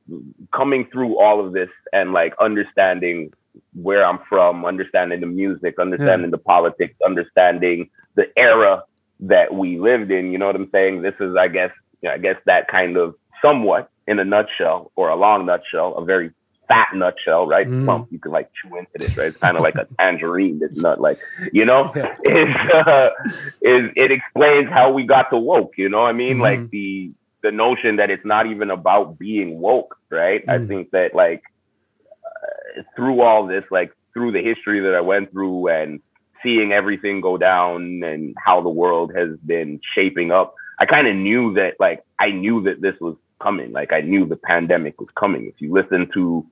coming 0.54 0.86
through 0.92 1.18
all 1.18 1.44
of 1.44 1.52
this 1.52 1.70
and 1.92 2.12
like 2.12 2.34
understanding 2.40 3.32
where 3.74 4.04
I'm 4.04 4.18
from, 4.28 4.64
understanding 4.64 5.20
the 5.20 5.26
music, 5.26 5.78
understanding 5.78 6.30
yeah. 6.30 6.36
the 6.36 6.38
politics, 6.38 6.94
understanding 7.04 7.90
the 8.14 8.26
era 8.36 8.84
that 9.20 9.54
we 9.54 9.78
lived 9.78 10.10
in. 10.10 10.32
You 10.32 10.38
know 10.38 10.46
what 10.46 10.56
I'm 10.56 10.70
saying? 10.70 11.02
This 11.02 11.14
is, 11.20 11.36
I 11.36 11.48
guess, 11.48 11.70
you 12.02 12.08
know, 12.08 12.14
I 12.14 12.18
guess 12.18 12.36
that 12.46 12.68
kind 12.68 12.96
of 12.96 13.14
somewhat 13.42 13.90
in 14.06 14.18
a 14.18 14.24
nutshell 14.24 14.92
or 14.96 15.08
a 15.08 15.16
long 15.16 15.46
nutshell, 15.46 15.96
a 15.96 16.04
very 16.04 16.32
fat 16.68 16.88
nutshell, 16.94 17.46
right? 17.46 17.68
Mm. 17.68 18.06
You 18.10 18.18
can 18.18 18.32
like 18.32 18.50
chew 18.54 18.76
into 18.76 18.90
this, 18.94 19.16
right? 19.16 19.28
It's 19.28 19.36
kind 19.36 19.56
of 19.56 19.62
like 19.62 19.76
a 19.76 19.86
tangerine. 19.98 20.60
It's 20.62 20.80
not 20.80 21.00
like, 21.00 21.18
you 21.52 21.64
know, 21.64 21.92
yeah. 21.94 22.14
is 22.24 22.56
uh, 22.74 23.10
is 23.60 23.90
it 23.96 24.10
explains 24.10 24.68
how 24.70 24.92
we 24.92 25.04
got 25.04 25.30
to 25.30 25.38
woke. 25.38 25.74
You 25.76 25.88
know 25.88 26.00
what 26.00 26.08
I 26.08 26.12
mean? 26.12 26.38
Mm. 26.38 26.42
Like 26.42 26.70
the 26.70 27.12
the 27.42 27.50
notion 27.50 27.96
that 27.96 28.10
it's 28.10 28.24
not 28.24 28.46
even 28.46 28.70
about 28.70 29.18
being 29.18 29.60
woke, 29.60 29.96
right? 30.10 30.44
Mm. 30.46 30.64
I 30.64 30.66
think 30.66 30.90
that 30.92 31.14
like 31.14 31.42
uh, 32.24 32.82
through 32.96 33.22
all 33.22 33.46
this, 33.46 33.64
like 33.70 33.92
through 34.14 34.32
the 34.32 34.42
history 34.42 34.80
that 34.80 34.94
I 34.94 35.00
went 35.00 35.32
through 35.32 35.68
and 35.68 36.00
seeing 36.42 36.72
everything 36.72 37.20
go 37.20 37.36
down 37.36 38.02
and 38.04 38.34
how 38.44 38.60
the 38.60 38.68
world 38.68 39.12
has 39.14 39.36
been 39.44 39.80
shaping 39.94 40.30
up, 40.30 40.54
I 40.78 40.86
kind 40.86 41.08
of 41.08 41.14
knew 41.14 41.54
that 41.54 41.74
like 41.78 42.04
I 42.18 42.30
knew 42.30 42.62
that 42.64 42.80
this 42.80 42.94
was 43.00 43.16
coming. 43.40 43.72
Like 43.72 43.92
I 43.92 44.00
knew 44.00 44.26
the 44.26 44.36
pandemic 44.36 45.00
was 45.00 45.10
coming. 45.14 45.46
If 45.46 45.60
you 45.60 45.72
listen 45.72 46.08
to 46.14 46.46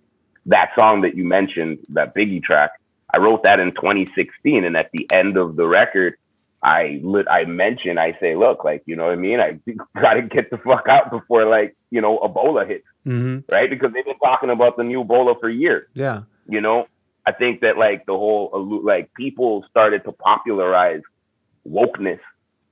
that 0.47 0.71
song 0.79 1.03
that 1.03 1.17
you 1.17 1.25
mentioned, 1.25 1.79
that 1.91 2.15
Biggie 2.15 2.43
track, 2.43 2.73
I 3.13 3.19
wrote 3.19 3.43
that 3.45 3.61
in 3.61 3.73
2016, 3.73 4.65
and 4.65 4.77
at 4.77 4.91
the 4.93 5.07
end 5.13 5.37
of 5.37 5.57
the 5.57 5.67
record, 5.67 6.17
I 6.63 7.01
lit, 7.03 7.27
I 7.31 7.45
mention, 7.45 7.97
I 7.99 8.17
say, 8.21 8.37
look, 8.37 8.65
like, 8.65 8.83
you 8.87 8.95
know 8.95 9.05
what 9.05 9.13
I 9.13 9.17
mean? 9.17 9.41
I 9.41 9.59
gotta 10.01 10.23
get 10.23 10.51
the 10.51 10.59
fuck 10.59 10.89
out 10.89 11.11
before 11.11 11.47
like, 11.47 11.77
you 11.91 12.01
know, 12.01 12.19
Ebola 12.19 12.67
hits, 12.67 12.87
mm-hmm. 13.07 13.51
right? 13.53 13.71
Because 13.71 13.93
they've 13.93 14.05
been 14.05 14.19
talking 14.19 14.51
about 14.51 14.77
the 14.77 14.85
new 14.85 15.05
Ebola 15.05 15.39
for 15.41 15.49
years. 15.49 15.89
Yeah. 15.95 16.23
You 16.49 16.61
know, 16.61 16.87
I 17.27 17.33
think 17.33 17.61
that 17.63 17.79
like 17.79 18.07
the 18.07 18.13
whole, 18.13 18.81
like 18.85 19.13
people 19.15 19.65
started 19.71 20.05
to 20.05 20.13
popularize 20.13 21.03
wokeness 21.69 22.21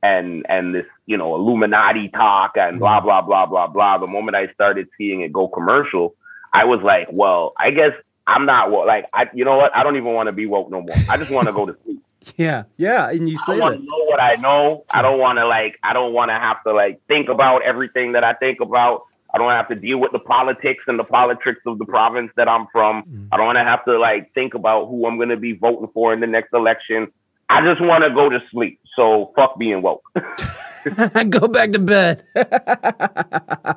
and, 0.03 0.45
and 0.49 0.75
this, 0.75 0.87
you 1.07 1.17
know, 1.17 1.35
Illuminati 1.35 2.09
talk 2.09 2.57
and 2.57 2.73
mm-hmm. 2.73 2.79
blah, 2.81 3.01
blah, 3.01 3.23
blah, 3.23 3.47
blah, 3.47 3.69
blah. 3.69 3.99
The 3.99 4.07
moment 4.07 4.37
I 4.37 4.53
started 4.53 4.89
seeing 4.99 5.23
it 5.23 5.33
go 5.33 5.49
commercial, 5.49 6.15
I 6.53 6.65
was 6.67 6.81
like, 6.83 7.09
well, 7.11 7.55
I 7.57 7.71
guess 7.71 7.93
I'm 8.27 8.45
not 8.45 8.71
like, 8.71 9.07
I, 9.15 9.29
you 9.33 9.47
know 9.47 9.57
what? 9.57 9.75
I 9.75 9.83
don't 9.83 9.97
even 9.97 10.13
want 10.13 10.27
to 10.27 10.33
be 10.33 10.45
woke 10.45 10.71
no 10.71 10.83
more. 10.83 10.97
I 11.09 11.17
just 11.17 11.31
want 11.31 11.47
to 11.47 11.53
go 11.53 11.65
to 11.65 11.75
sleep. 11.85 12.03
Yeah, 12.37 12.65
yeah, 12.77 13.11
and 13.11 13.29
you 13.29 13.37
say 13.39 13.55
I 13.55 13.59
want 13.59 13.81
to 13.81 13.85
know 13.85 14.05
what 14.05 14.21
I 14.21 14.35
know. 14.37 14.85
I 14.91 15.03
don't 15.03 15.19
want 15.19 15.39
to 15.39 15.47
like. 15.47 15.79
I 15.83 15.93
don't 15.93 16.13
want 16.13 16.31
to 16.31 16.35
have 16.35 16.63
to 16.65 16.73
like 16.73 17.01
think 17.07 17.29
about 17.29 17.63
everything 17.63 18.13
that 18.13 18.25
I 18.25 18.35
think 18.35 18.61
about. 18.61 19.03
I 19.33 19.39
don't 19.39 19.51
have 19.51 19.69
to 19.69 19.75
deal 19.75 19.99
with 19.99 20.13
the 20.13 20.19
politics 20.19 20.85
and 20.87 20.99
the 20.99 21.05
politics 21.05 21.61
of 21.67 21.79
the 21.79 21.85
province 21.85 22.31
that 22.37 22.49
I'm 22.49 22.67
from. 22.73 23.03
Mm. 23.03 23.29
I 23.31 23.37
don't 23.37 23.47
want 23.47 23.59
to 23.59 23.65
have 23.65 23.85
to 23.85 23.99
like 23.99 24.33
think 24.35 24.55
about 24.55 24.89
who 24.89 25.07
I'm 25.07 25.17
going 25.17 25.29
to 25.29 25.37
be 25.37 25.53
voting 25.53 25.89
for 25.93 26.13
in 26.13 26.21
the 26.21 26.27
next 26.27 26.53
election. 26.55 27.13
I 27.51 27.63
just 27.63 27.81
want 27.81 28.05
to 28.05 28.11
go 28.11 28.29
to 28.29 28.41
sleep. 28.51 28.81
So 28.97 29.33
fuck 29.37 29.59
being 29.59 29.83
woke. 29.83 30.03
go 31.31 31.49
back 31.49 31.73
to 31.73 31.79
bed. 31.79 32.25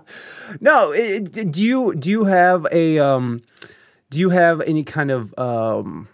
no, 0.59 0.91
it, 0.91 1.51
do 1.51 1.63
you 1.63 1.95
do 1.95 2.09
you 2.09 2.23
have 2.25 2.67
a 2.71 2.99
um 2.99 3.41
do 4.09 4.19
you 4.19 4.29
have 4.29 4.61
any 4.61 4.83
kind 4.83 5.11
of 5.11 5.37
um 5.37 6.07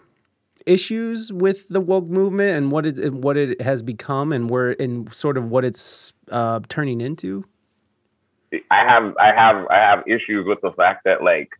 issues 0.68 1.32
with 1.32 1.68
the 1.68 1.80
woke 1.80 2.06
movement 2.06 2.56
and 2.56 2.70
what 2.70 2.86
it 2.86 3.12
what 3.12 3.36
it 3.36 3.60
has 3.60 3.82
become 3.82 4.32
and 4.32 4.50
where 4.50 4.80
and 4.80 5.12
sort 5.12 5.36
of 5.36 5.50
what 5.50 5.64
it's 5.64 6.12
uh, 6.30 6.60
turning 6.68 7.00
into? 7.00 7.44
I 8.70 8.88
have 8.88 9.16
I 9.18 9.32
have 9.32 9.66
I 9.68 9.76
have 9.76 10.04
issues 10.06 10.46
with 10.46 10.60
the 10.60 10.72
fact 10.72 11.04
that 11.04 11.22
like 11.22 11.50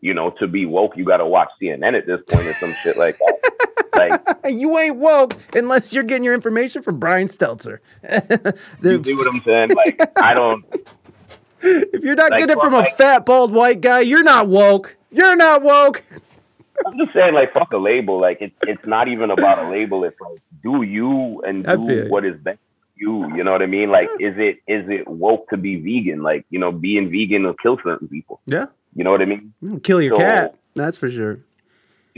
you 0.00 0.14
know 0.14 0.30
to 0.38 0.46
be 0.46 0.66
woke 0.66 0.96
you 0.96 1.04
got 1.04 1.18
to 1.18 1.26
watch 1.26 1.48
CNN 1.60 1.96
at 1.96 2.06
this 2.06 2.20
point 2.28 2.46
or 2.46 2.54
some 2.54 2.74
shit 2.82 2.96
like 2.96 3.16
that. 3.18 3.52
Like 3.96 4.52
you 4.52 4.76
ain't 4.78 4.96
woke 4.96 5.34
unless 5.54 5.94
you're 5.94 6.04
getting 6.04 6.22
your 6.22 6.34
information 6.34 6.82
from 6.82 6.98
Brian 6.98 7.28
Stelter. 7.28 7.78
you 8.82 9.02
see 9.02 9.14
what 9.14 9.26
I'm 9.26 9.40
saying? 9.42 9.70
Like 9.70 9.98
I 10.16 10.34
don't. 10.34 10.64
If 11.62 12.04
you're 12.04 12.14
not 12.14 12.30
like, 12.30 12.40
getting 12.40 12.58
it 12.58 12.60
from 12.60 12.74
like, 12.74 12.92
a 12.92 12.94
fat 12.94 13.24
bald 13.24 13.50
white 13.50 13.80
guy, 13.80 14.00
you're 14.00 14.22
not 14.22 14.46
woke. 14.46 14.96
You're 15.10 15.34
not 15.34 15.62
woke. 15.62 16.02
I'm 16.84 16.98
just 16.98 17.12
saying, 17.12 17.34
like, 17.34 17.52
fuck 17.52 17.72
a 17.72 17.78
label. 17.78 18.20
Like, 18.20 18.38
it's 18.40 18.56
it's 18.62 18.86
not 18.86 19.08
even 19.08 19.30
about 19.30 19.58
a 19.58 19.68
label. 19.70 20.04
It's 20.04 20.20
like, 20.20 20.40
do 20.62 20.82
you 20.82 21.42
and 21.42 21.64
do 21.64 22.08
what 22.08 22.24
is 22.24 22.36
best 22.40 22.58
for 22.58 23.00
you. 23.00 23.36
You 23.36 23.44
know 23.44 23.52
what 23.52 23.62
I 23.62 23.66
mean? 23.66 23.90
Like, 23.90 24.08
is 24.18 24.36
it 24.38 24.60
is 24.66 24.88
it 24.88 25.06
woke 25.06 25.48
to 25.50 25.56
be 25.56 25.76
vegan? 25.76 26.22
Like, 26.22 26.44
you 26.50 26.58
know, 26.58 26.72
being 26.72 27.10
vegan 27.10 27.44
will 27.44 27.54
kill 27.54 27.78
certain 27.82 28.08
people. 28.08 28.40
Yeah. 28.46 28.66
You 28.94 29.04
know 29.04 29.10
what 29.10 29.22
I 29.22 29.26
mean? 29.26 29.52
Kill 29.82 30.00
your 30.00 30.16
so, 30.16 30.22
cat. 30.22 30.54
That's 30.74 30.96
for 30.96 31.10
sure. 31.10 31.40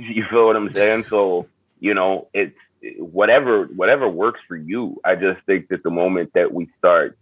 You 0.00 0.24
feel 0.30 0.46
what 0.46 0.54
I'm 0.54 0.72
saying? 0.72 1.06
So, 1.10 1.48
you 1.80 1.92
know, 1.92 2.28
it's 2.32 2.56
whatever 2.98 3.64
whatever 3.64 4.08
works 4.08 4.38
for 4.46 4.56
you. 4.56 5.00
I 5.04 5.16
just 5.16 5.44
think 5.44 5.66
that 5.70 5.82
the 5.82 5.90
moment 5.90 6.34
that 6.34 6.54
we 6.54 6.68
start 6.78 7.18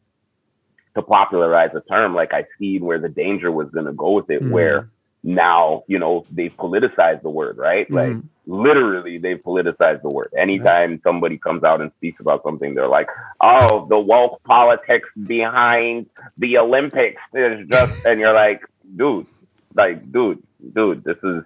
to 0.94 1.01
popularize 1.01 1.70
a 1.75 1.81
term, 1.81 2.14
like 2.14 2.35
I 2.35 2.44
see 2.59 2.79
where 2.79 2.99
the 2.99 3.09
danger 3.09 3.51
was 3.51 3.70
going 3.70 3.87
to 3.87 3.94
go 3.94 4.11
with 4.12 4.29
it, 4.29 4.42
mm. 4.42 4.51
where 4.51 4.90
now 5.26 5.82
you 5.88 5.98
know 5.98 6.24
they've 6.30 6.56
politicized 6.56 7.20
the 7.22 7.28
word 7.28 7.58
right? 7.58 7.90
Mm-hmm. 7.90 8.14
like 8.14 8.24
literally 8.46 9.18
they've 9.18 9.42
politicized 9.42 10.02
the 10.02 10.08
word. 10.08 10.32
Anytime 10.38 10.92
right. 10.92 11.00
somebody 11.02 11.36
comes 11.36 11.64
out 11.64 11.80
and 11.80 11.90
speaks 11.96 12.20
about 12.20 12.44
something 12.44 12.74
they're 12.74 12.88
like 12.88 13.08
oh 13.40 13.86
the 13.90 13.98
woke 13.98 14.42
politics 14.44 15.08
behind 15.26 16.06
the 16.38 16.58
olympics 16.58 17.20
is 17.34 17.66
just 17.68 18.06
and 18.06 18.20
you're 18.20 18.32
like 18.32 18.62
dude 18.96 19.26
like 19.74 20.10
dude 20.12 20.42
dude 20.74 21.02
this 21.04 21.18
is 21.24 21.42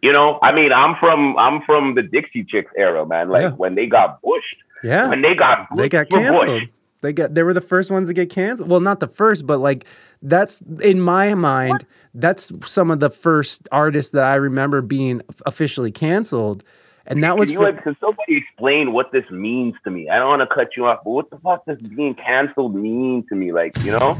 you 0.00 0.10
know? 0.10 0.38
I 0.42 0.52
mean 0.52 0.72
i'm 0.72 0.96
from 0.96 1.36
i'm 1.36 1.60
from 1.62 1.94
the 1.94 2.02
dixie 2.02 2.44
chicks 2.44 2.72
era 2.76 3.06
man. 3.06 3.28
Like 3.28 3.42
yeah. 3.42 3.50
when 3.50 3.74
they 3.74 3.86
got 3.86 4.22
bushed 4.22 4.56
yeah. 4.82 5.10
when 5.10 5.20
they 5.20 5.34
got 5.34 5.68
they 5.76 5.90
got 5.90 6.08
canceled 6.08 6.46
Bush, 6.46 6.68
they 7.02 7.12
got 7.12 7.34
they 7.34 7.42
were 7.42 7.52
the 7.52 7.60
first 7.60 7.90
ones 7.90 8.08
to 8.08 8.14
get 8.14 8.30
canceled. 8.30 8.70
Well 8.70 8.80
not 8.80 9.00
the 9.00 9.06
first 9.06 9.46
but 9.46 9.58
like 9.58 9.84
that's 10.22 10.62
in 10.80 11.00
my 11.00 11.34
mind 11.34 11.72
what? 11.72 11.84
that's 12.14 12.52
some 12.64 12.90
of 12.90 13.00
the 13.00 13.10
first 13.10 13.68
artists 13.72 14.12
that 14.12 14.24
i 14.24 14.34
remember 14.34 14.80
being 14.80 15.20
officially 15.46 15.90
canceled. 15.90 16.64
And 17.04 17.24
that 17.24 17.36
was 17.36 17.48
can, 17.48 17.58
you, 17.58 17.64
for, 17.64 17.72
can 17.72 17.96
somebody 18.00 18.36
explain 18.36 18.92
what 18.92 19.10
this 19.10 19.28
means 19.28 19.74
to 19.82 19.90
me. 19.90 20.08
I 20.08 20.20
don't 20.20 20.28
want 20.28 20.48
to 20.48 20.54
cut 20.54 20.76
you 20.76 20.86
off 20.86 21.00
but 21.04 21.10
what 21.10 21.30
the 21.30 21.38
fuck 21.38 21.66
does 21.66 21.78
being 21.78 22.14
canceled 22.14 22.76
mean 22.76 23.26
to 23.28 23.34
me? 23.34 23.52
Like 23.52 23.76
you 23.82 23.90
know? 23.90 24.16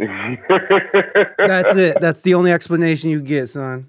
That's 0.00 1.76
it. 1.76 1.98
That's 2.00 2.22
the 2.22 2.34
only 2.34 2.50
explanation 2.50 3.10
you 3.10 3.20
get 3.20 3.50
son. 3.50 3.86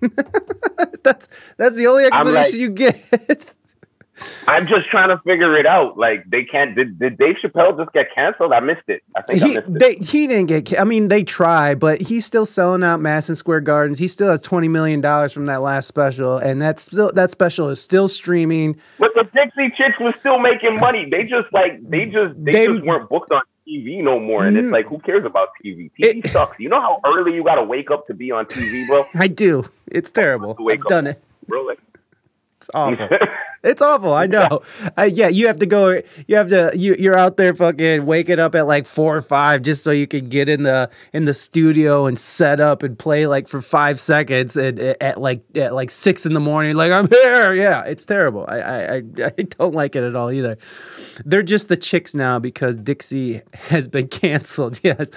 That's 1.02 1.28
that's 1.56 1.76
the 1.76 1.86
only 1.86 2.04
explanation 2.04 2.42
like, 2.42 2.54
you 2.54 2.70
get 2.70 3.54
I'm 4.46 4.66
just 4.66 4.88
trying 4.88 5.08
to 5.08 5.18
figure 5.24 5.56
it 5.56 5.66
out. 5.66 5.98
Like 5.98 6.28
they 6.28 6.44
can't. 6.44 6.74
Did, 6.76 6.98
did 6.98 7.18
Dave 7.18 7.36
Chappelle 7.42 7.76
just 7.76 7.92
get 7.92 8.14
canceled? 8.14 8.52
I 8.52 8.60
missed 8.60 8.88
it. 8.88 9.02
I 9.16 9.22
think 9.22 9.42
he, 9.42 9.58
I 9.58 9.60
missed 9.60 9.78
they, 9.78 9.94
he 9.96 10.26
didn't 10.26 10.46
get. 10.46 10.78
I 10.78 10.84
mean, 10.84 11.08
they 11.08 11.24
try, 11.24 11.74
but 11.74 12.00
he's 12.00 12.24
still 12.24 12.46
selling 12.46 12.82
out 12.82 13.00
Madison 13.00 13.36
Square 13.36 13.62
Gardens. 13.62 13.98
He 13.98 14.08
still 14.08 14.30
has 14.30 14.40
twenty 14.40 14.68
million 14.68 15.00
dollars 15.00 15.32
from 15.32 15.46
that 15.46 15.62
last 15.62 15.88
special, 15.88 16.38
and 16.38 16.62
that's 16.62 16.82
still 16.82 17.12
that 17.12 17.30
special 17.30 17.68
is 17.70 17.80
still 17.80 18.08
streaming. 18.08 18.78
But 18.98 19.12
the 19.14 19.24
Dixie 19.34 19.74
Chicks 19.76 19.98
was 19.98 20.14
still 20.20 20.38
making 20.38 20.78
money. 20.78 21.08
They 21.10 21.24
just 21.24 21.52
like 21.52 21.88
they 21.88 22.06
just 22.06 22.34
they, 22.44 22.52
they 22.52 22.66
just 22.66 22.84
weren't 22.84 23.08
booked 23.08 23.32
on 23.32 23.42
TV 23.66 24.02
no 24.02 24.20
more. 24.20 24.46
And 24.46 24.56
it's 24.56 24.66
mm. 24.66 24.72
like, 24.72 24.86
who 24.86 24.98
cares 24.98 25.24
about 25.24 25.48
TV? 25.64 25.90
TV 25.98 26.24
it, 26.24 26.26
sucks. 26.28 26.58
You 26.58 26.68
know 26.68 26.80
how 26.80 27.00
early 27.04 27.34
you 27.34 27.44
got 27.44 27.56
to 27.56 27.64
wake 27.64 27.90
up 27.90 28.06
to 28.08 28.14
be 28.14 28.30
on 28.30 28.46
TV, 28.46 28.86
bro? 28.86 29.04
I 29.14 29.28
do. 29.28 29.68
It's 29.86 30.10
terrible. 30.10 30.56
I've 30.70 30.84
done 30.84 31.06
it, 31.06 31.22
bro. 31.46 31.62
Like, 31.62 31.80
it's 32.58 32.70
awful. 32.74 33.08
It's 33.64 33.82
awful. 33.82 34.12
I 34.14 34.26
know. 34.26 34.62
Uh, 34.96 35.02
yeah, 35.02 35.26
you 35.28 35.46
have 35.48 35.58
to 35.58 35.66
go. 35.66 36.00
You 36.28 36.36
have 36.36 36.50
to. 36.50 36.70
You 36.76 36.94
you're 36.98 37.18
out 37.18 37.36
there 37.36 37.52
fucking 37.54 38.06
waking 38.06 38.38
up 38.38 38.54
at 38.54 38.66
like 38.66 38.86
four 38.86 39.16
or 39.16 39.22
five 39.22 39.62
just 39.62 39.82
so 39.82 39.90
you 39.90 40.06
can 40.06 40.28
get 40.28 40.48
in 40.48 40.62
the 40.62 40.88
in 41.12 41.24
the 41.24 41.32
studio 41.34 42.06
and 42.06 42.16
set 42.18 42.60
up 42.60 42.82
and 42.84 42.96
play 42.98 43.26
like 43.26 43.48
for 43.48 43.60
five 43.60 43.98
seconds 43.98 44.56
and 44.56 44.78
at 44.78 45.20
like 45.20 45.42
at 45.56 45.74
like 45.74 45.90
six 45.90 46.26
in 46.26 46.32
the 46.34 46.38
morning. 46.40 46.76
Like 46.76 46.92
I'm 46.92 47.08
here. 47.08 47.54
Yeah, 47.54 47.82
it's 47.84 48.04
terrible. 48.04 48.44
I 48.46 48.58
I 48.60 48.96
I, 48.96 49.02
don't 49.58 49.74
like 49.74 49.96
it 49.96 50.04
at 50.04 50.14
all 50.14 50.30
either. 50.30 50.58
They're 51.24 51.42
just 51.42 51.68
the 51.68 51.76
chicks 51.76 52.14
now 52.14 52.38
because 52.38 52.76
Dixie 52.76 53.40
has 53.54 53.88
been 53.88 54.06
canceled. 54.22 54.78
Yes. 54.84 55.10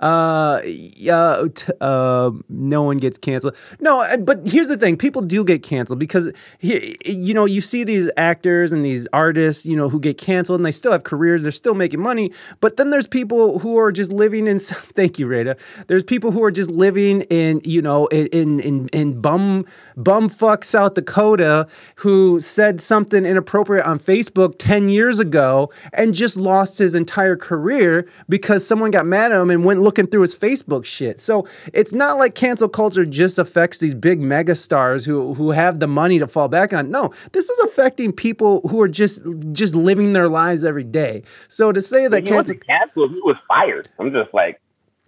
Uh. 0.00 0.60
Yeah. 0.64 1.44
T- 1.54 1.72
uh, 1.80 2.30
no 2.48 2.82
one 2.82 2.98
gets 2.98 3.18
canceled. 3.18 3.56
No. 3.80 4.00
uh, 4.00 4.16
But 4.18 4.46
here's 4.46 4.68
the 4.68 4.76
thing: 4.76 4.96
people 4.96 5.22
do 5.22 5.44
get 5.44 5.62
canceled 5.62 5.98
because 5.98 6.30
he, 6.58 6.96
you 7.04 7.34
know 7.34 7.46
you 7.46 7.60
see 7.60 7.84
these 7.94 8.10
actors 8.16 8.72
and 8.72 8.84
these 8.84 9.06
artists, 9.12 9.64
you 9.64 9.76
know, 9.76 9.88
who 9.88 10.00
get 10.00 10.18
canceled 10.18 10.58
and 10.58 10.66
they 10.66 10.72
still 10.72 10.92
have 10.92 11.04
careers, 11.04 11.42
they're 11.42 11.52
still 11.52 11.74
making 11.74 12.00
money. 12.00 12.32
But 12.60 12.76
then 12.76 12.90
there's 12.90 13.06
people 13.06 13.60
who 13.60 13.78
are 13.78 13.92
just 13.92 14.12
living 14.12 14.46
in. 14.46 14.58
Thank 14.58 15.18
you, 15.18 15.26
Rada. 15.26 15.56
There's 15.86 16.02
people 16.02 16.32
who 16.32 16.42
are 16.42 16.50
just 16.50 16.70
living 16.70 17.22
in, 17.22 17.60
you 17.64 17.80
know, 17.80 18.06
in 18.08 18.60
in 18.60 18.88
in, 18.88 19.20
bum 19.20 19.66
bumfuck 19.96 20.64
South 20.64 20.94
Dakota 20.94 21.68
who 21.96 22.40
said 22.40 22.80
something 22.80 23.24
inappropriate 23.24 23.86
on 23.86 23.98
Facebook 23.98 24.56
ten 24.58 24.88
years 24.88 25.20
ago 25.20 25.70
and 25.92 26.14
just 26.14 26.36
lost 26.36 26.78
his 26.78 26.94
entire 26.94 27.36
career 27.36 28.08
because 28.28 28.66
someone 28.66 28.90
got 28.90 29.06
mad 29.06 29.30
at 29.30 29.40
him 29.40 29.50
and 29.50 29.64
went 29.64 29.82
looking 29.82 30.06
through 30.06 30.22
his 30.22 30.34
Facebook 30.34 30.84
shit. 30.84 31.20
So 31.20 31.46
it's 31.72 31.92
not 31.92 32.18
like 32.18 32.34
cancel 32.34 32.68
culture 32.68 33.04
just 33.06 33.38
affects 33.38 33.78
these 33.78 33.94
big 33.94 34.20
megastars 34.20 35.06
who 35.06 35.34
who 35.34 35.52
have 35.52 35.78
the 35.78 35.86
money 35.86 36.18
to 36.18 36.26
fall 36.26 36.48
back 36.48 36.72
on. 36.72 36.90
No, 36.90 37.12
this 37.32 37.48
is 37.48 37.58
affecting 37.84 38.12
people 38.12 38.66
who 38.68 38.80
are 38.80 38.88
just 38.88 39.20
just 39.52 39.74
living 39.74 40.14
their 40.14 40.28
lives 40.28 40.64
every 40.64 40.84
day. 40.84 41.22
So 41.48 41.70
to 41.70 41.82
say 41.82 42.08
that 42.08 42.22
he 42.22 42.30
cancel. 42.30 43.08
He 43.08 43.20
was 43.20 43.36
fired. 43.46 43.90
I'm 43.98 44.10
just 44.10 44.32
like, 44.32 44.58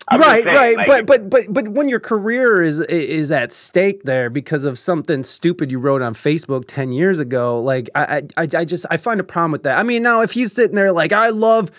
I'm 0.08 0.20
right, 0.20 0.44
saying, 0.44 0.56
right, 0.56 0.76
like, 0.76 1.06
but 1.06 1.06
but 1.06 1.30
but 1.30 1.52
but 1.52 1.68
when 1.68 1.88
your 1.88 2.00
career 2.00 2.60
is 2.60 2.80
is 2.80 3.32
at 3.32 3.50
stake 3.50 4.02
there 4.02 4.28
because 4.28 4.66
of 4.66 4.78
something 4.78 5.24
stupid 5.24 5.70
you 5.70 5.78
wrote 5.78 6.02
on 6.02 6.12
Facebook 6.12 6.64
ten 6.66 6.92
years 6.92 7.18
ago, 7.18 7.58
like 7.60 7.88
I 7.94 8.24
I 8.36 8.48
I 8.54 8.64
just 8.66 8.84
I 8.90 8.98
find 8.98 9.20
a 9.20 9.24
problem 9.24 9.52
with 9.52 9.62
that. 9.62 9.78
I 9.78 9.82
mean, 9.82 10.02
now 10.02 10.20
if 10.20 10.32
he's 10.32 10.52
sitting 10.52 10.76
there 10.76 10.92
like 10.92 11.12
I 11.12 11.30
love. 11.30 11.70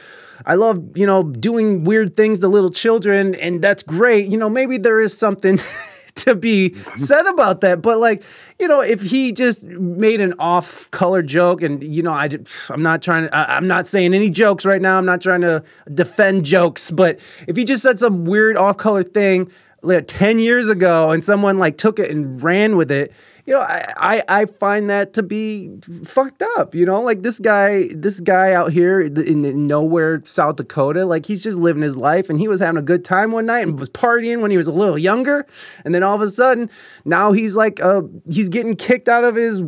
I 0.46 0.54
love, 0.54 0.96
you 0.96 1.08
know, 1.08 1.24
doing 1.24 1.84
weird 1.84 2.16
things 2.16 2.40
to 2.40 2.48
little 2.48 2.70
children, 2.70 3.34
and 3.36 3.60
that's 3.60 3.82
great. 3.82 4.28
You 4.28 4.38
know, 4.38 4.50
maybe 4.50 4.78
there 4.78 5.02
is 5.02 5.18
something 5.18 5.60
to 6.18 6.36
be 6.36 6.72
mm-hmm. 6.72 7.00
said 7.00 7.26
about 7.28 7.62
that. 7.62 7.82
But 7.82 8.00
like, 8.00 8.24
you 8.60 8.68
know, 8.68 8.82
if 8.82 9.02
he 9.02 9.32
just 9.32 9.64
made 9.64 10.22
an 10.22 10.34
off-color 10.40 11.22
joke, 11.22 11.62
and 11.62 11.84
you 11.84 12.04
know, 12.04 12.14
I, 12.14 12.30
I'm 12.70 12.84
not 12.84 13.02
trying 13.02 13.26
to, 13.26 13.36
I, 13.36 13.58
I'm 13.58 13.68
not 13.68 13.88
saying 13.88 14.14
any 14.14 14.30
jokes 14.30 14.66
right 14.66 14.82
now. 14.82 14.98
I'm 14.98 15.06
not 15.06 15.22
trying 15.22 15.42
to 15.42 15.64
defend 15.94 16.46
jokes, 16.46 16.92
but 16.92 17.20
if 17.48 17.56
he 17.56 17.66
just 17.66 17.84
said 17.84 18.00
some 18.00 18.26
weird 18.26 18.58
off-color 18.58 19.04
thing 19.04 19.52
like 19.82 20.08
10 20.08 20.40
years 20.40 20.70
ago, 20.70 21.12
and 21.12 21.24
someone 21.24 21.58
like 21.58 21.78
took 21.78 22.00
it 22.00 22.12
and 22.12 22.42
ran 22.42 22.76
with 22.76 22.92
it. 22.92 23.12
You 23.48 23.54
know, 23.54 23.62
I, 23.62 23.94
I 23.96 24.24
I 24.28 24.46
find 24.46 24.90
that 24.90 25.14
to 25.14 25.24
be 25.24 25.72
fucked 26.04 26.42
up. 26.58 26.76
You 26.76 26.86
know, 26.86 27.02
like 27.02 27.22
this 27.24 27.40
guy, 27.40 27.88
this 27.96 28.20
guy 28.20 28.52
out 28.52 28.74
here 28.74 29.00
in, 29.00 29.66
nowhere, 29.68 30.22
South 30.26 30.58
Dakota, 30.58 31.06
like 31.06 31.26
he's 31.26 31.42
just 31.42 31.58
living 31.58 31.82
his 31.82 31.96
life, 31.96 32.30
and 32.30 32.40
he 32.42 32.50
was 32.50 32.60
having 32.60 32.78
a 32.78 32.82
good 32.82 33.06
time 33.06 33.32
one 33.32 33.46
night 33.46 33.66
and 33.66 33.80
was 33.80 33.88
partying 33.90 34.42
when 34.42 34.52
he 34.52 34.58
was 34.58 34.68
a 34.68 34.74
little 34.74 34.98
younger, 34.98 35.48
and 35.86 35.96
then 35.96 36.04
all 36.04 36.14
of 36.14 36.22
a 36.22 36.30
sudden, 36.30 36.70
now 37.06 37.32
he's 37.32 37.56
like, 37.56 37.80
uh, 37.80 38.02
he's 38.30 38.50
getting 38.50 38.76
kicked 38.76 39.08
out 39.08 39.24
of 39.24 39.36
his 39.36 39.62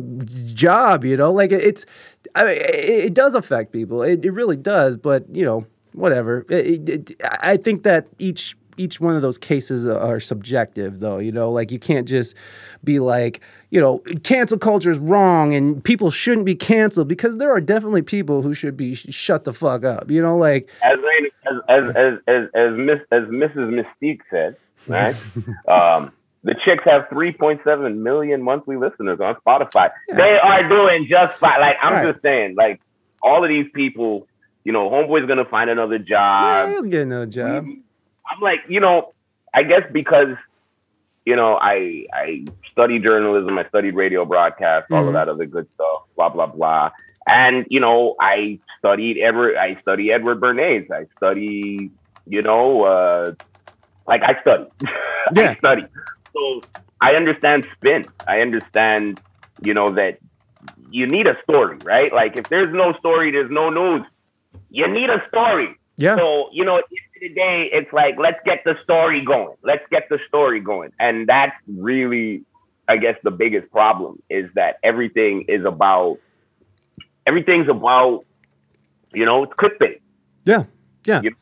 job. 0.52 1.02
You 1.04 1.16
know, 1.16 1.32
like 1.32 1.50
it's, 1.50 1.86
I 2.34 2.44
mean, 2.44 2.56
it, 2.58 3.04
it 3.06 3.14
does 3.14 3.34
affect 3.34 3.72
people. 3.72 4.02
It, 4.02 4.22
it 4.24 4.30
really 4.32 4.56
does. 4.58 4.98
But 4.98 5.24
you 5.34 5.44
know, 5.44 5.64
whatever. 5.94 6.44
It, 6.50 6.86
it- 6.88 7.22
I 7.22 7.56
think 7.56 7.84
that 7.84 8.08
each 8.18 8.56
each 8.76 9.00
one 9.00 9.14
of 9.14 9.20
those 9.20 9.36
cases 9.36 9.86
are 9.86 10.20
subjective 10.20 11.00
though 11.00 11.18
you 11.18 11.32
know 11.32 11.50
like 11.50 11.70
you 11.70 11.78
can't 11.78 12.08
just 12.08 12.34
be 12.82 12.98
like 12.98 13.40
you 13.70 13.80
know 13.80 13.98
cancel 14.24 14.58
culture 14.58 14.90
is 14.90 14.98
wrong 14.98 15.52
and 15.54 15.82
people 15.84 16.10
shouldn't 16.10 16.44
be 16.44 16.54
canceled 16.54 17.06
because 17.08 17.38
there 17.38 17.52
are 17.52 17.60
definitely 17.60 18.02
people 18.02 18.42
who 18.42 18.52
should 18.52 18.76
be 18.76 18.94
sh- 18.94 19.06
shut 19.10 19.44
the 19.44 19.52
fuck 19.52 19.84
up 19.84 20.10
you 20.10 20.20
know 20.20 20.36
like 20.36 20.68
as 20.82 20.98
as 21.46 21.58
as 21.68 21.84
as 21.96 22.18
as, 22.26 22.48
as, 22.54 22.76
Miss, 22.76 23.00
as 23.12 23.22
Mrs. 23.24 23.84
Mystique 24.02 24.20
said, 24.30 24.56
right? 24.86 25.14
um, 25.68 26.12
the 26.42 26.54
chicks 26.64 26.82
have 26.84 27.02
3.7 27.10 27.96
million 27.96 28.42
monthly 28.42 28.76
listeners 28.76 29.20
on 29.20 29.34
Spotify. 29.46 29.90
They 30.08 30.38
are 30.38 30.66
doing 30.68 31.06
just 31.08 31.38
fine. 31.38 31.60
Like 31.60 31.76
I'm 31.82 31.92
Right. 31.92 32.12
just 32.12 32.22
saying, 32.22 32.54
like 32.56 32.80
all 33.22 33.42
of 33.44 33.48
these 33.50 33.66
people, 33.74 34.26
you 34.64 34.72
know, 34.72 34.88
homeboy's 34.88 35.26
gonna 35.28 35.44
find 35.44 35.68
another 35.70 35.96
yeah, 35.96 36.02
job. 36.06 36.68
he'll 36.70 36.82
get 36.84 37.06
no 37.06 37.26
job 37.26 37.66
I'm 38.30 38.40
like, 38.40 38.60
you 38.68 38.80
know, 38.80 39.12
I 39.52 39.64
guess 39.64 39.82
because 39.92 40.36
you 41.30 41.36
know, 41.40 41.52
I 41.72 42.06
I 42.24 42.26
studied 42.72 43.00
journalism, 43.10 43.52
I 43.62 43.64
studied 43.72 43.94
radio 44.04 44.22
broadcast, 44.32 44.84
all 44.90 45.04
Mhm. 45.04 45.08
of 45.08 45.14
that 45.18 45.28
other 45.32 45.46
good 45.56 45.66
stuff, 45.76 45.98
blah 46.16 46.30
blah 46.36 46.46
blah. 46.56 46.90
And 47.42 47.56
you 47.74 47.80
know, 47.84 48.16
I 48.20 48.58
studied 48.78 49.16
Edward. 49.28 49.54
I 49.56 49.70
study 49.84 50.04
Edward 50.16 50.38
Bernays. 50.44 50.86
I 51.00 51.02
study, 51.18 51.90
you 52.34 52.42
know, 52.48 52.64
uh, 52.94 53.26
like 54.12 54.22
I 54.30 54.32
study. 54.44 54.66
Yeah. 55.38 55.50
I 55.50 55.54
study. 55.64 55.84
So 56.34 56.40
I 57.08 57.10
understand 57.20 57.58
spin. 57.76 58.02
I 58.34 58.36
understand, 58.46 59.20
you 59.68 59.74
know, 59.78 59.88
that 60.00 60.14
you 60.90 61.04
need 61.14 61.26
a 61.34 61.36
story, 61.46 61.76
right? 61.94 62.10
Like 62.20 62.32
if 62.42 62.46
there's 62.52 62.72
no 62.82 62.88
story, 63.02 63.30
there's 63.34 63.50
no 63.62 63.66
news. 63.80 64.04
You 64.78 64.86
need 64.98 65.10
a 65.18 65.20
story. 65.30 65.68
yeah 66.06 66.16
So, 66.20 66.48
you 66.58 66.64
know, 66.68 66.76
at 66.80 66.84
the 67.20 67.28
day, 67.28 67.68
it's 67.72 67.92
like, 67.92 68.16
let's 68.18 68.40
get 68.44 68.62
the 68.64 68.76
story 68.82 69.24
going. 69.24 69.56
Let's 69.62 69.84
get 69.90 70.08
the 70.08 70.18
story 70.28 70.60
going. 70.60 70.92
And 70.98 71.26
that's 71.26 71.54
really, 71.66 72.42
I 72.88 72.96
guess, 72.96 73.16
the 73.22 73.30
biggest 73.30 73.70
problem 73.70 74.22
is 74.30 74.50
that 74.54 74.76
everything 74.82 75.44
is 75.48 75.64
about, 75.64 76.18
everything's 77.26 77.68
about, 77.68 78.24
you 79.12 79.24
know, 79.24 79.44
it's 79.44 79.52
clickbait. 79.54 80.00
yeah 80.44 80.64
yeah 81.06 81.20
You- 81.22 81.34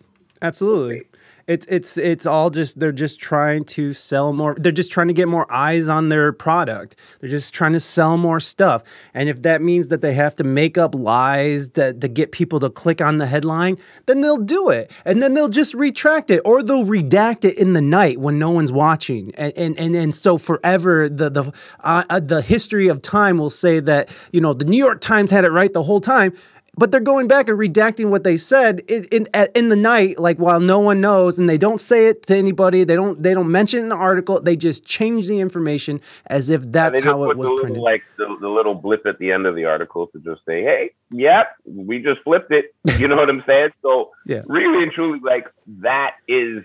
absolutely 0.43 1.03
it's 1.49 1.64
it's 1.66 1.96
it's 1.96 2.26
all 2.26 2.51
just 2.51 2.78
they're 2.78 2.92
just 2.92 3.18
trying 3.18 3.64
to 3.64 3.94
sell 3.94 4.34
more 4.34 4.55
they're 4.59 4.70
just 4.70 4.92
trying 4.92 5.09
to 5.09 5.14
get 5.14 5.28
more 5.28 5.51
eyes 5.51 5.88
on 5.88 6.11
their 6.11 6.30
product. 6.30 6.94
They're 7.20 7.30
just 7.30 7.55
trying 7.55 7.72
to 7.72 7.80
sell 7.80 8.18
more 8.18 8.38
stuff. 8.38 8.82
And 9.14 9.30
if 9.30 9.40
that 9.42 9.62
means 9.62 9.88
that 9.88 10.03
they 10.03 10.12
have 10.12 10.36
to 10.36 10.44
make 10.44 10.76
up 10.76 10.94
lies 10.94 11.70
that 11.70 12.03
to 12.03 12.09
get 12.09 12.32
people 12.32 12.61
to 12.61 12.68
click 12.68 13.01
on 13.01 13.16
the 13.16 13.26
headline 13.26 13.78
then 14.05 14.20
they'll 14.20 14.36
do 14.36 14.68
it. 14.68 14.90
And 15.05 15.22
then 15.22 15.34
they'll 15.34 15.49
just 15.49 15.74
retract 15.74 16.30
it 16.30 16.40
or 16.44 16.62
they'll 16.62 16.84
redact 16.84 17.44
it 17.44 17.57
in 17.57 17.72
the 17.72 17.80
night 17.80 18.20
when 18.20 18.38
no 18.38 18.51
one's 18.51 18.70
watching. 18.70 19.32
And 19.36 19.55
and 19.57 19.78
and, 19.78 19.96
and 19.96 20.14
so 20.14 20.36
forever 20.36 21.09
the 21.09 21.30
the 21.30 21.53
uh, 21.80 22.05
uh, 22.11 22.20
the 22.20 22.42
history 22.42 22.88
of 22.88 23.01
time 23.01 23.38
will 23.38 23.51
say 23.51 23.80
that 23.80 24.11
you 24.32 24.42
know 24.42 24.53
the 24.53 24.66
New 24.66 24.76
York 24.76 25.01
Times 25.01 25.30
had 25.30 25.46
it 25.46 25.51
right 25.51 25.72
the 25.72 25.84
whole 25.84 26.03
time 26.03 26.36
but 26.79 26.91
they're 26.93 27.01
going 27.01 27.26
back 27.29 27.49
and 27.49 27.59
redacting 27.59 28.09
what 28.11 28.24
they 28.24 28.37
said 28.37 28.81
in, 28.89 29.05
in 29.12 29.26
at- 29.35 29.51
in 29.57 29.68
the 29.68 29.76
night, 29.76 30.18
like 30.18 30.39
while 30.39 30.61
no 30.61 30.79
one 30.79 31.01
knows, 31.01 31.39
and 31.39 31.49
they 31.49 31.59
don't 31.59 31.81
say 31.81 32.07
it 32.07 32.24
to 32.26 32.37
anybody. 32.37 32.85
They 32.85 32.95
don't 32.95 33.22
they 33.22 33.35
don't 33.35 33.51
mention 33.51 33.81
it 33.81 33.83
in 33.85 33.89
the 33.91 33.97
article. 33.97 34.41
They 34.41 34.57
just 34.57 34.85
change 34.85 35.26
the 35.26 35.41
information 35.41 36.01
as 36.29 36.49
if 36.51 36.62
that's 36.70 37.01
how 37.01 37.24
it 37.24 37.37
was 37.37 37.47
the 37.47 37.53
little, 37.53 37.59
printed. 37.61 37.83
like 37.83 38.03
the, 38.16 38.37
the 38.41 38.49
little 38.49 38.74
blip 38.74 39.05
at 39.07 39.18
the 39.18 39.33
end 39.33 39.47
of 39.47 39.55
the 39.57 39.64
article 39.64 40.07
to 40.09 40.18
just 40.20 40.45
say, 40.47 40.62
hey, 40.62 40.91
yep, 41.11 41.57
we 41.66 41.99
just 42.01 42.20
flipped 42.22 42.53
it. 42.53 42.74
You 42.99 43.09
know 43.09 43.16
what 43.16 43.29
I'm 43.29 43.43
saying? 43.47 43.70
So 43.83 44.11
Yeah. 44.26 44.39
really 44.47 44.83
and 44.85 44.93
truly, 44.93 45.18
like 45.22 45.49
that 45.81 46.12
is 46.29 46.62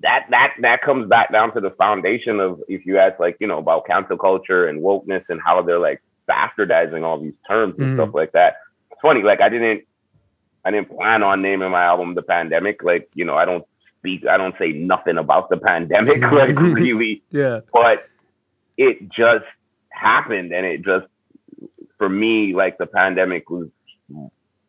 that 0.00 0.26
that 0.30 0.54
that 0.60 0.82
comes 0.82 1.08
back 1.08 1.32
down 1.32 1.52
to 1.54 1.60
the 1.60 1.70
foundation 1.70 2.38
of 2.38 2.62
if 2.68 2.86
you 2.86 2.98
ask 2.98 3.18
like, 3.18 3.36
you 3.40 3.46
know, 3.48 3.58
about 3.58 3.86
cancel 3.86 4.16
culture 4.16 4.68
and 4.68 4.80
wokeness 4.80 5.24
and 5.28 5.40
how 5.44 5.60
they're 5.62 5.80
like 5.80 6.00
bastardizing 6.28 7.02
all 7.04 7.18
these 7.20 7.32
terms 7.48 7.74
and 7.78 7.88
Mhm. 7.88 7.94
stuff 7.96 8.14
like 8.14 8.32
that. 8.32 8.58
It's 8.98 9.02
funny, 9.02 9.22
like 9.22 9.40
I 9.40 9.48
didn't 9.48 9.84
I 10.64 10.72
didn't 10.72 10.90
plan 10.96 11.22
on 11.22 11.40
naming 11.40 11.70
my 11.70 11.84
album 11.84 12.14
The 12.16 12.22
Pandemic. 12.22 12.82
Like, 12.82 13.08
you 13.14 13.24
know, 13.24 13.36
I 13.36 13.44
don't 13.44 13.64
speak 13.98 14.26
I 14.26 14.36
don't 14.36 14.56
say 14.58 14.72
nothing 14.72 15.18
about 15.18 15.50
the 15.50 15.56
pandemic, 15.56 16.18
mm-hmm. 16.20 16.34
like 16.34 16.58
really. 16.76 17.22
Yeah, 17.30 17.60
but 17.72 18.08
it 18.76 19.08
just 19.08 19.44
happened 19.90 20.52
and 20.52 20.66
it 20.66 20.82
just 20.84 21.06
for 21.96 22.08
me 22.08 22.54
like 22.54 22.78
the 22.78 22.86
pandemic 22.86 23.48
was 23.50 23.68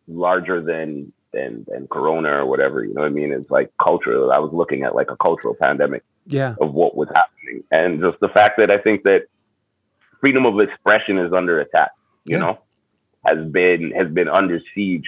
larger 0.08 0.62
than 0.62 1.12
than 1.34 1.66
than 1.68 1.88
corona 1.88 2.30
or 2.40 2.46
whatever 2.48 2.84
you 2.84 2.94
know 2.94 3.02
what 3.02 3.08
i 3.08 3.10
mean? 3.10 3.32
It's 3.32 3.52
like 3.52 3.72
cultural 3.78 4.32
i 4.32 4.40
was 4.40 4.52
looking 4.54 4.84
at 4.84 4.96
like 4.96 5.12
a 5.12 5.18
cultural 5.18 5.56
pandemic 5.56 6.04
yeah, 6.26 6.56
of 6.62 6.74
what 6.74 6.96
was 6.96 7.08
happening. 7.14 7.64
And 7.72 8.02
just 8.02 8.20
the 8.20 8.30
fact 8.30 8.58
that 8.60 8.72
i 8.72 8.78
think 8.78 9.04
that 9.04 9.24
freedom 10.20 10.46
of 10.48 10.60
expression 10.60 11.18
is 11.20 11.32
under 11.34 11.60
attack 11.60 11.92
you 12.26 12.38
Yeah. 12.38 12.44
know 12.44 12.60
has 13.26 13.46
been 13.52 13.92
has 13.92 14.08
been 14.10 14.28
under 14.28 14.60
siege 14.74 15.06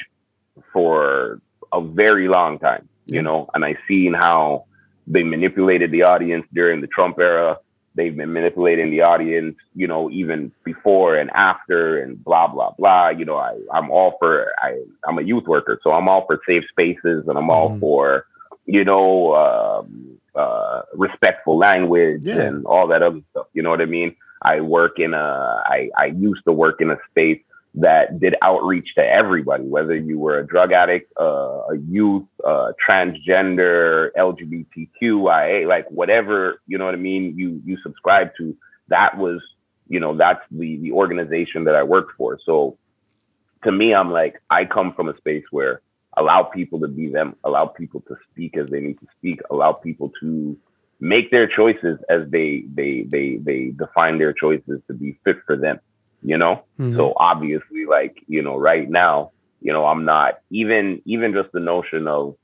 for 0.74 1.42
a 1.74 1.82
very 1.82 2.28
long 2.28 2.60
time 2.60 2.88
you 3.06 3.22
know 3.22 3.50
and 3.54 3.64
I've 3.64 3.78
seen 3.88 4.14
how 4.14 4.66
they 5.08 5.24
manipulated 5.24 5.92
the 5.92 6.04
audience 6.04 6.46
during 6.54 6.82
the 6.82 6.88
trump 6.88 7.20
era 7.20 7.58
they've 7.96 8.16
been 8.16 8.32
manipulating 8.32 8.90
the 8.90 9.02
audience, 9.02 9.56
you 9.76 9.88
know, 9.88 10.10
even 10.12 10.52
before 10.64 11.18
and 11.18 11.30
after 11.34 12.02
and 12.02 12.24
blah, 12.24 12.48
blah, 12.48 12.72
blah. 12.72 13.10
You 13.10 13.26
know, 13.26 13.38
I, 13.38 13.58
I'm 13.74 13.92
all 13.92 14.16
for, 14.20 14.48
I, 14.60 14.80
I'm 15.06 15.18
a 15.18 15.22
youth 15.22 15.46
worker, 15.46 15.80
so 15.84 15.92
I'm 15.92 16.08
all 16.08 16.26
for 16.26 16.40
safe 16.48 16.64
spaces 16.70 17.28
and 17.28 17.38
I'm 17.38 17.50
all 17.50 17.72
mm. 17.72 17.80
for, 17.80 18.28
you 18.66 18.86
know, 18.86 19.36
um, 19.36 20.18
uh, 20.34 20.84
respectful 20.94 21.58
language 21.58 22.22
yeah. 22.24 22.42
and 22.42 22.66
all 22.66 22.88
that 22.88 23.04
other 23.04 23.22
stuff. 23.32 23.48
You 23.54 23.64
know 23.64 23.70
what 23.70 23.82
I 23.82 23.86
mean? 23.86 24.16
I 24.42 24.62
work 24.62 25.00
in 25.00 25.14
a, 25.14 25.62
I, 25.66 25.90
I 25.98 26.06
used 26.06 26.44
to 26.46 26.54
work 26.54 26.80
in 26.80 26.92
a 26.92 26.98
space 27.10 27.42
that 27.76 28.20
did 28.20 28.36
outreach 28.42 28.96
to 28.98 29.04
everybody, 29.04 29.64
whether 29.64 29.96
you 29.96 30.20
were 30.20 30.40
a 30.40 30.46
drug 30.46 30.74
addict, 30.74 31.12
uh, 31.20 31.62
a 31.72 31.78
youth, 31.88 32.26
uh, 32.46 32.74
transgender, 32.88 34.10
LGBTQIA, 34.18 35.68
like 35.68 35.90
whatever 35.90 36.62
you 36.68 36.78
know 36.78 36.86
what 36.86 36.94
I 36.94 36.98
mean. 36.98 37.38
You 37.38 37.62
you 37.66 37.78
subscribe 37.82 38.32
to 38.38 38.56
that 38.90 39.18
was 39.18 39.42
you 39.88 40.00
know 40.00 40.18
that's 40.18 40.42
the 40.52 40.78
the 40.78 40.92
organization 40.92 41.64
that 41.66 41.76
I 41.76 41.84
worked 41.84 42.18
for. 42.18 42.38
So 42.46 42.78
to 43.64 43.72
me, 43.72 43.94
I'm 43.94 44.12
like 44.12 44.42
I 44.50 44.66
come 44.66 44.94
from 44.94 45.08
a 45.08 45.16
space 45.18 45.46
where 45.52 45.82
allow 46.18 46.44
people 46.44 46.82
to 46.82 46.90
be 46.90 47.08
them, 47.08 47.38
allow 47.46 47.68
people 47.68 48.02
to 48.10 48.18
speak 48.32 48.58
as 48.58 48.68
they 48.68 48.82
need 48.82 49.00
to 49.00 49.08
speak, 49.18 49.40
allow 49.50 49.72
people 49.72 50.12
to 50.20 50.58
make 51.00 51.32
their 51.32 51.48
choices 51.48 52.00
as 52.10 52.30
they 52.30 52.66
they 52.74 53.06
they 53.08 53.38
they 53.38 53.72
define 53.78 54.18
their 54.18 54.34
choices 54.34 54.82
to 54.88 54.94
be 54.94 55.18
fit 55.24 55.38
for 55.48 55.56
them 55.56 55.80
you 56.24 56.38
know 56.38 56.64
mm-hmm. 56.80 56.96
so 56.96 57.14
obviously 57.16 57.86
like 57.86 58.24
you 58.28 58.42
know 58.42 58.58
right 58.58 58.90
now 58.90 59.32
you 59.62 59.74
know 59.74 59.86
i'm 59.86 60.06
not 60.06 60.40
even 60.50 61.02
even 61.06 61.34
just 61.34 61.52
the 61.52 61.60
notion 61.60 62.08
of 62.08 62.36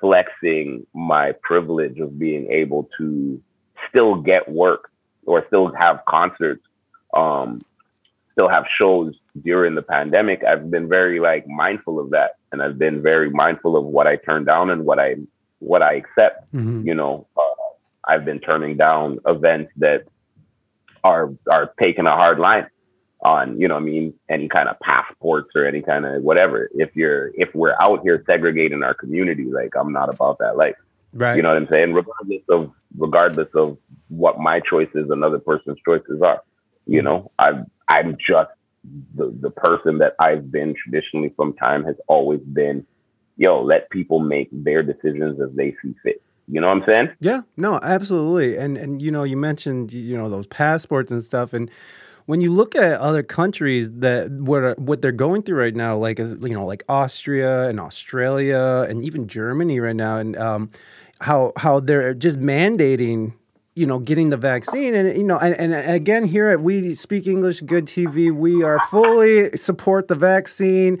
flexing 0.00 0.86
my 0.94 1.32
privilege 1.42 1.98
of 1.98 2.18
being 2.18 2.50
able 2.50 2.88
to 2.98 3.40
still 3.88 4.16
get 4.16 4.48
work 4.48 4.90
or 5.24 5.44
still 5.46 5.72
have 5.78 6.04
concerts 6.06 6.64
um 7.14 7.62
still 8.32 8.48
have 8.48 8.64
shows 8.80 9.14
during 9.42 9.74
the 9.74 9.82
pandemic 9.82 10.42
i've 10.44 10.70
been 10.70 10.88
very 10.88 11.20
like 11.20 11.46
mindful 11.46 11.98
of 11.98 12.10
that 12.10 12.36
and 12.52 12.62
i've 12.62 12.78
been 12.78 13.02
very 13.02 13.30
mindful 13.30 13.76
of 13.76 13.84
what 13.84 14.06
i 14.06 14.16
turn 14.16 14.44
down 14.44 14.70
and 14.70 14.84
what 14.84 14.98
i 14.98 15.14
what 15.60 15.82
i 15.82 15.94
accept 15.94 16.52
mm-hmm. 16.52 16.86
you 16.86 16.94
know 16.94 17.26
uh, 17.36 17.72
i've 18.08 18.24
been 18.24 18.40
turning 18.40 18.76
down 18.76 19.18
events 19.26 19.72
that 19.76 20.04
are 21.04 21.32
are 21.50 21.72
taking 21.80 22.06
a 22.06 22.12
hard 22.12 22.38
line 22.38 22.66
on, 23.20 23.60
you 23.60 23.68
know, 23.68 23.76
I 23.76 23.80
mean, 23.80 24.14
any 24.28 24.48
kind 24.48 24.68
of 24.68 24.78
passports 24.80 25.50
or 25.54 25.66
any 25.66 25.82
kind 25.82 26.04
of 26.04 26.22
whatever. 26.22 26.70
If 26.74 26.94
you're, 26.94 27.32
if 27.34 27.54
we're 27.54 27.74
out 27.80 28.00
here 28.02 28.22
segregating 28.28 28.82
our 28.82 28.94
community, 28.94 29.44
like 29.44 29.74
I'm 29.78 29.92
not 29.92 30.08
about 30.08 30.38
that 30.38 30.56
life. 30.56 30.76
Right. 31.12 31.36
You 31.36 31.42
know 31.42 31.48
what 31.48 31.56
I'm 31.56 31.68
saying? 31.70 31.94
Regardless 31.94 32.42
of, 32.48 32.72
regardless 32.96 33.48
of 33.54 33.78
what 34.08 34.38
my 34.38 34.60
choices, 34.60 35.08
another 35.10 35.38
person's 35.38 35.78
choices 35.84 36.20
are, 36.22 36.42
you 36.86 37.02
know, 37.02 37.30
I'm, 37.38 37.70
I'm 37.88 38.16
just 38.16 38.50
the, 39.14 39.34
the 39.40 39.50
person 39.50 39.98
that 39.98 40.14
I've 40.18 40.50
been 40.50 40.74
traditionally 40.74 41.32
from 41.36 41.54
time 41.54 41.84
has 41.84 41.96
always 42.06 42.40
been, 42.40 42.86
yo, 43.36 43.62
let 43.62 43.90
people 43.90 44.20
make 44.20 44.48
their 44.52 44.82
decisions 44.82 45.40
as 45.40 45.50
they 45.54 45.74
see 45.82 45.94
fit. 46.02 46.22
You 46.48 46.60
know 46.60 46.68
what 46.68 46.76
I'm 46.76 46.84
saying? 46.88 47.08
Yeah, 47.18 47.40
no, 47.56 47.80
absolutely. 47.82 48.56
And 48.56 48.78
and 48.78 49.02
you 49.02 49.10
know, 49.10 49.24
you 49.24 49.36
mentioned 49.36 49.92
you 49.92 50.16
know 50.16 50.30
those 50.30 50.46
passports 50.46 51.10
and 51.10 51.22
stuff, 51.22 51.52
and 51.52 51.68
when 52.26 52.40
you 52.40 52.52
look 52.52 52.74
at 52.74 53.00
other 53.00 53.22
countries 53.22 53.90
that 53.92 54.30
what 54.30 54.78
what 54.78 55.00
they're 55.00 55.12
going 55.12 55.42
through 55.42 55.58
right 55.58 55.74
now, 55.74 55.96
like 55.96 56.18
you 56.18 56.36
know, 56.50 56.66
like 56.66 56.84
Austria 56.88 57.68
and 57.68 57.80
Australia 57.80 58.84
and 58.88 59.04
even 59.04 59.28
Germany 59.28 59.80
right 59.80 59.96
now, 59.96 60.18
and 60.18 60.36
um, 60.36 60.70
how 61.20 61.52
how 61.56 61.80
they're 61.80 62.14
just 62.14 62.38
mandating 62.38 63.32
you 63.74 63.86
know 63.86 63.98
getting 63.98 64.30
the 64.30 64.36
vaccine 64.36 64.94
and 64.94 65.16
you 65.16 65.24
know 65.24 65.38
and, 65.38 65.54
and 65.54 65.72
again 65.90 66.24
here 66.24 66.48
at 66.48 66.60
we 66.60 66.94
speak 66.94 67.26
english 67.26 67.60
good 67.60 67.84
tv 67.84 68.34
we 68.34 68.62
are 68.62 68.80
fully 68.88 69.54
support 69.54 70.08
the 70.08 70.14
vaccine 70.14 70.98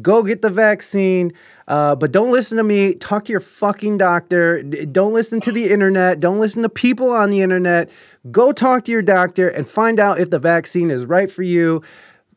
go 0.00 0.22
get 0.22 0.42
the 0.42 0.50
vaccine 0.50 1.32
uh, 1.66 1.94
but 1.96 2.12
don't 2.12 2.30
listen 2.30 2.56
to 2.56 2.62
me 2.62 2.94
talk 2.94 3.24
to 3.24 3.32
your 3.32 3.40
fucking 3.40 3.98
doctor 3.98 4.62
don't 4.62 5.12
listen 5.12 5.40
to 5.40 5.50
the 5.50 5.70
internet 5.70 6.20
don't 6.20 6.38
listen 6.38 6.62
to 6.62 6.68
people 6.68 7.10
on 7.10 7.30
the 7.30 7.40
internet 7.40 7.90
Go 8.30 8.52
talk 8.52 8.84
to 8.84 8.92
your 8.92 9.02
doctor 9.02 9.48
and 9.48 9.66
find 9.66 9.98
out 9.98 10.20
if 10.20 10.28
the 10.28 10.38
vaccine 10.38 10.90
is 10.90 11.06
right 11.06 11.30
for 11.30 11.42
you. 11.42 11.82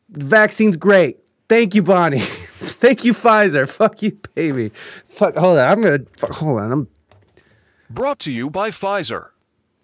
The 0.08 0.24
vaccine's 0.24 0.76
great. 0.76 1.18
Thank 1.46 1.74
you, 1.74 1.82
Bonnie. 1.82 2.20
Thank 2.58 3.04
you, 3.04 3.12
Pfizer. 3.12 3.68
Fuck 3.68 4.00
you, 4.00 4.18
baby. 4.34 4.70
Fuck. 5.06 5.36
Hold 5.36 5.58
on. 5.58 5.68
I'm 5.68 5.82
gonna. 5.82 5.98
Fuck, 6.16 6.30
hold 6.30 6.60
on. 6.60 6.72
I'm. 6.72 6.88
Brought 7.90 8.18
to 8.20 8.32
you 8.32 8.48
by 8.48 8.70
Pfizer. 8.70 9.28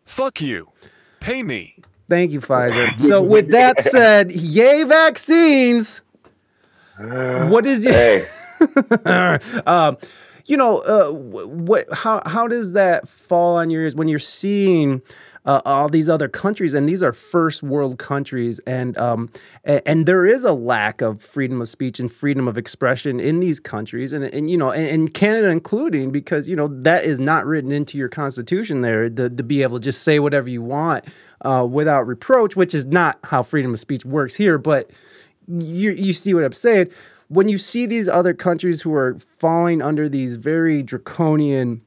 Fuck 0.07 0.41
you. 0.41 0.71
Pay 1.21 1.43
me. 1.43 1.77
Thank 2.09 2.33
you, 2.33 2.41
Pfizer. 2.41 2.99
So, 2.99 3.23
with 3.23 3.51
that 3.51 3.83
said, 3.83 4.33
yay 4.33 4.85
vaccines. 4.85 6.01
What 7.49 7.67
is 7.67 7.85
your? 7.85 8.27
um, 9.67 9.97
you 10.47 10.57
know, 10.57 10.79
uh, 10.79 11.11
what? 11.13 11.87
How 11.93 12.23
how 12.27 12.47
does 12.47 12.73
that 12.73 13.09
fall 13.09 13.57
on 13.57 13.71
your 13.71 13.83
ears 13.83 13.95
when 13.95 14.09
you're 14.09 14.19
seeing? 14.19 15.03
uh, 15.47 15.63
all 15.65 15.89
these 15.89 16.09
other 16.09 16.29
countries, 16.29 16.75
and 16.75 16.89
these 16.89 17.03
are 17.03 17.13
first 17.13 17.63
world 17.63 17.99
countries, 17.99 18.61
and 18.67 18.97
um, 18.99 19.31
and, 19.65 19.81
and, 19.87 20.07
there 20.07 20.27
is 20.27 20.45
a 20.45 20.53
lack 20.53 21.01
of 21.01 21.23
freedom 21.23 21.63
of 21.63 21.69
speech 21.69 21.99
and 21.99 22.13
freedom 22.13 22.47
of 22.47 22.59
expression 22.59 23.19
in 23.19 23.41
these 23.41 23.59
countries, 23.59 24.13
and 24.13 24.25
and 24.25 24.51
you 24.51 24.59
know, 24.59 24.71
and, 24.71 24.87
and 24.87 25.15
Canada 25.15 25.49
including, 25.49 26.11
because 26.11 26.49
you 26.49 26.57
know 26.57 26.69
that 26.83 27.05
is 27.05 27.19
not 27.19 27.47
written 27.47 27.73
into 27.73 27.97
your 27.97 28.09
constitution 28.09 28.83
there 28.83 29.09
to, 29.09 29.31
to 29.31 29.43
be 29.43 29.63
able 29.63 29.79
to 29.79 29.85
just 29.85 30.03
say 30.03 30.19
whatever 30.19 30.49
you 30.49 30.63
want 30.63 31.05
uh, 31.41 31.67
without 31.69 32.07
reproach, 32.07 32.55
which 32.55 32.75
is 32.75 32.85
not 32.87 33.19
how 33.25 33.43
freedom 33.43 33.73
of 33.73 33.81
speech 33.81 34.05
works 34.05 34.37
here, 34.37 34.59
but 34.59 34.91
you 35.49 35.93
you 35.93 36.13
see 36.13 36.35
what 36.35 36.45
I'm 36.45 36.53
saying 36.53 36.91
when 37.29 37.49
you 37.49 37.59
see 37.59 37.87
these 37.87 38.09
other 38.09 38.35
countries 38.35 38.83
who 38.83 38.93
are 38.93 39.17
falling 39.19 39.81
under 39.81 40.09
these 40.09 40.37
very 40.37 40.83
draconian 40.83 41.81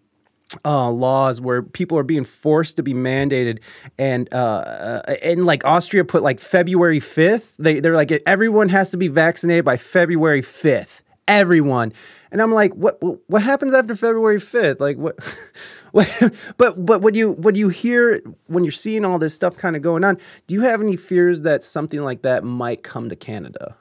uh, 0.64 0.89
laws 0.89 1.41
where 1.41 1.62
people 1.62 1.97
are 1.97 2.04
being 2.04 2.24
forced 2.24 2.78
to 2.78 2.84
be 2.84 2.93
mandated, 2.93 3.60
and 3.97 4.32
uh, 4.34 5.01
and 5.22 5.45
like 5.45 5.66
Austria 5.66 6.06
put 6.06 6.24
like 6.24 6.39
February 6.39 6.99
fifth. 6.99 7.56
They 7.60 7.80
they're 7.80 7.95
like 7.95 8.12
everyone 8.26 8.70
has 8.70 8.91
to 8.91 8.97
be 8.97 9.08
vaccinated 9.08 9.66
by 9.66 9.78
February 9.78 10.41
fifth. 10.41 11.04
Everyone, 11.28 11.93
and 12.34 12.41
I'm 12.41 12.51
like, 12.51 12.73
what 12.73 12.99
what 13.29 13.43
happens 13.43 13.73
after 13.75 13.95
February 13.95 14.39
fifth? 14.39 14.81
Like 14.81 14.97
what? 14.97 15.15
but 16.57 16.84
but 16.84 17.01
when 17.01 17.13
you 17.13 17.34
when 17.34 17.53
you 17.53 17.69
hear 17.69 18.19
when 18.47 18.63
you're 18.63 18.71
seeing 18.71 19.05
all 19.05 19.19
this 19.19 19.36
stuff 19.36 19.55
kind 19.55 19.75
of 19.75 19.84
going 19.84 20.03
on, 20.03 20.17
do 20.47 20.55
you 20.55 20.61
have 20.61 20.81
any 20.81 20.95
fears 20.95 21.41
that 21.41 21.63
something 21.63 22.01
like 22.01 22.23
that 22.23 22.43
might 22.43 22.81
come 22.81 23.09
to 23.09 23.15
Canada? 23.15 23.77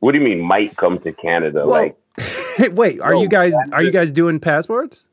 What 0.00 0.12
do 0.12 0.20
you 0.20 0.26
mean 0.26 0.42
might 0.42 0.76
come 0.76 0.98
to 0.98 1.12
Canada? 1.12 1.66
Well, 1.66 1.68
like, 1.68 1.96
wait, 2.72 3.00
are 3.00 3.14
no, 3.14 3.22
you 3.22 3.28
guys 3.28 3.54
are 3.72 3.82
you 3.82 3.90
guys 3.90 4.12
doing 4.12 4.38
passports? 4.38 5.04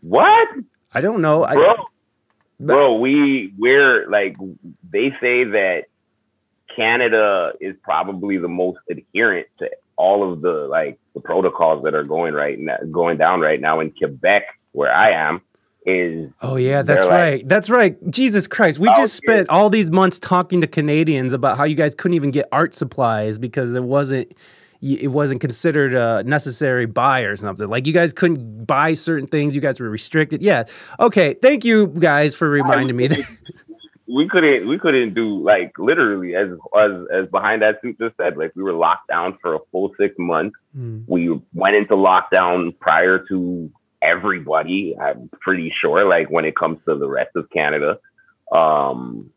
What? 0.00 0.48
I 0.92 1.00
don't 1.00 1.22
know. 1.22 1.46
Bro, 1.46 1.70
I, 1.70 1.76
bro, 2.58 2.94
we 2.96 3.54
we're 3.56 4.10
like 4.10 4.36
they 4.90 5.12
say 5.20 5.44
that 5.44 5.84
Canada 6.74 7.52
is 7.60 7.76
probably 7.84 8.38
the 8.38 8.48
most 8.48 8.80
adherent 8.90 9.46
to 9.60 9.70
all 9.98 10.32
of 10.32 10.40
the 10.40 10.66
like 10.70 10.98
the 11.14 11.20
protocols 11.20 11.84
that 11.84 11.94
are 11.94 12.04
going 12.04 12.32
right 12.32 12.58
now, 12.58 12.76
going 12.90 13.18
down 13.18 13.40
right 13.40 13.60
now 13.60 13.80
in 13.80 13.90
Quebec, 13.90 14.44
where 14.72 14.94
I 14.94 15.10
am. 15.10 15.42
Is 15.86 16.30
oh 16.42 16.56
yeah, 16.56 16.82
that's 16.82 17.06
right, 17.06 17.46
that's 17.48 17.70
right. 17.70 17.96
Jesus 18.10 18.46
Christ, 18.46 18.78
we 18.78 18.88
oh, 18.88 18.94
just 18.96 19.14
spent 19.14 19.48
all 19.48 19.70
these 19.70 19.90
months 19.90 20.18
talking 20.18 20.60
to 20.60 20.66
Canadians 20.66 21.32
about 21.32 21.56
how 21.56 21.64
you 21.64 21.76
guys 21.76 21.94
couldn't 21.94 22.14
even 22.14 22.30
get 22.30 22.46
art 22.52 22.74
supplies 22.74 23.38
because 23.38 23.72
it 23.74 23.82
wasn't 23.82 24.32
it 24.82 25.10
wasn't 25.10 25.40
considered 25.40 25.94
a 25.94 26.22
necessary 26.24 26.86
buy 26.86 27.20
or 27.20 27.36
something. 27.36 27.68
Like 27.68 27.86
you 27.86 27.92
guys 27.92 28.12
couldn't 28.12 28.66
buy 28.66 28.92
certain 28.92 29.26
things. 29.26 29.54
You 29.54 29.60
guys 29.60 29.80
were 29.80 29.88
restricted. 29.88 30.42
Yeah. 30.42 30.64
Okay. 31.00 31.34
Thank 31.34 31.64
you 31.64 31.88
guys 31.88 32.34
for 32.34 32.48
reminding 32.48 32.96
me 32.96 33.08
that. 33.08 33.38
We 34.08 34.28
couldn't. 34.28 34.66
We 34.66 34.78
couldn't 34.78 35.14
do 35.14 35.42
like 35.42 35.72
literally 35.78 36.34
as 36.34 36.48
as 36.76 36.92
as 37.12 37.28
behind 37.28 37.62
that 37.62 37.80
suit 37.82 37.98
just 37.98 38.16
said. 38.16 38.36
Like 38.36 38.52
we 38.56 38.62
were 38.62 38.72
locked 38.72 39.08
down 39.08 39.38
for 39.42 39.54
a 39.54 39.58
full 39.70 39.92
six 39.98 40.14
months. 40.18 40.56
Mm. 40.76 41.04
We 41.06 41.38
went 41.52 41.76
into 41.76 41.94
lockdown 41.94 42.78
prior 42.78 43.24
to 43.28 43.70
everybody. 44.00 44.96
I'm 44.98 45.28
pretty 45.40 45.72
sure. 45.78 46.08
Like 46.08 46.30
when 46.30 46.44
it 46.44 46.56
comes 46.56 46.78
to 46.88 46.96
the 46.96 47.08
rest 47.08 47.36
of 47.36 47.50
Canada. 47.50 47.98
Um, 48.50 49.30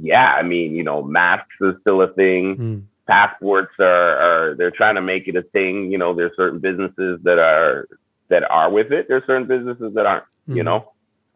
yeah, 0.00 0.32
I 0.32 0.42
mean, 0.42 0.74
you 0.74 0.82
know, 0.82 1.02
masks 1.02 1.54
is 1.60 1.74
still 1.82 2.02
a 2.02 2.12
thing. 2.14 2.56
Mm 2.56 2.82
passports 3.08 3.72
are, 3.80 4.50
are 4.50 4.54
they're 4.54 4.70
trying 4.70 4.94
to 4.94 5.02
make 5.02 5.26
it 5.26 5.34
a 5.34 5.42
thing. 5.42 5.90
You 5.90 5.98
know, 5.98 6.14
there's 6.14 6.36
certain 6.36 6.60
businesses 6.60 7.18
that 7.24 7.40
are 7.40 7.88
that 8.28 8.48
are 8.48 8.70
with 8.70 8.92
it. 8.92 9.06
There's 9.08 9.26
certain 9.26 9.48
businesses 9.48 9.94
that 9.94 10.06
aren't. 10.06 10.24
Mm-hmm. 10.24 10.56
You 10.56 10.62
know, 10.62 10.92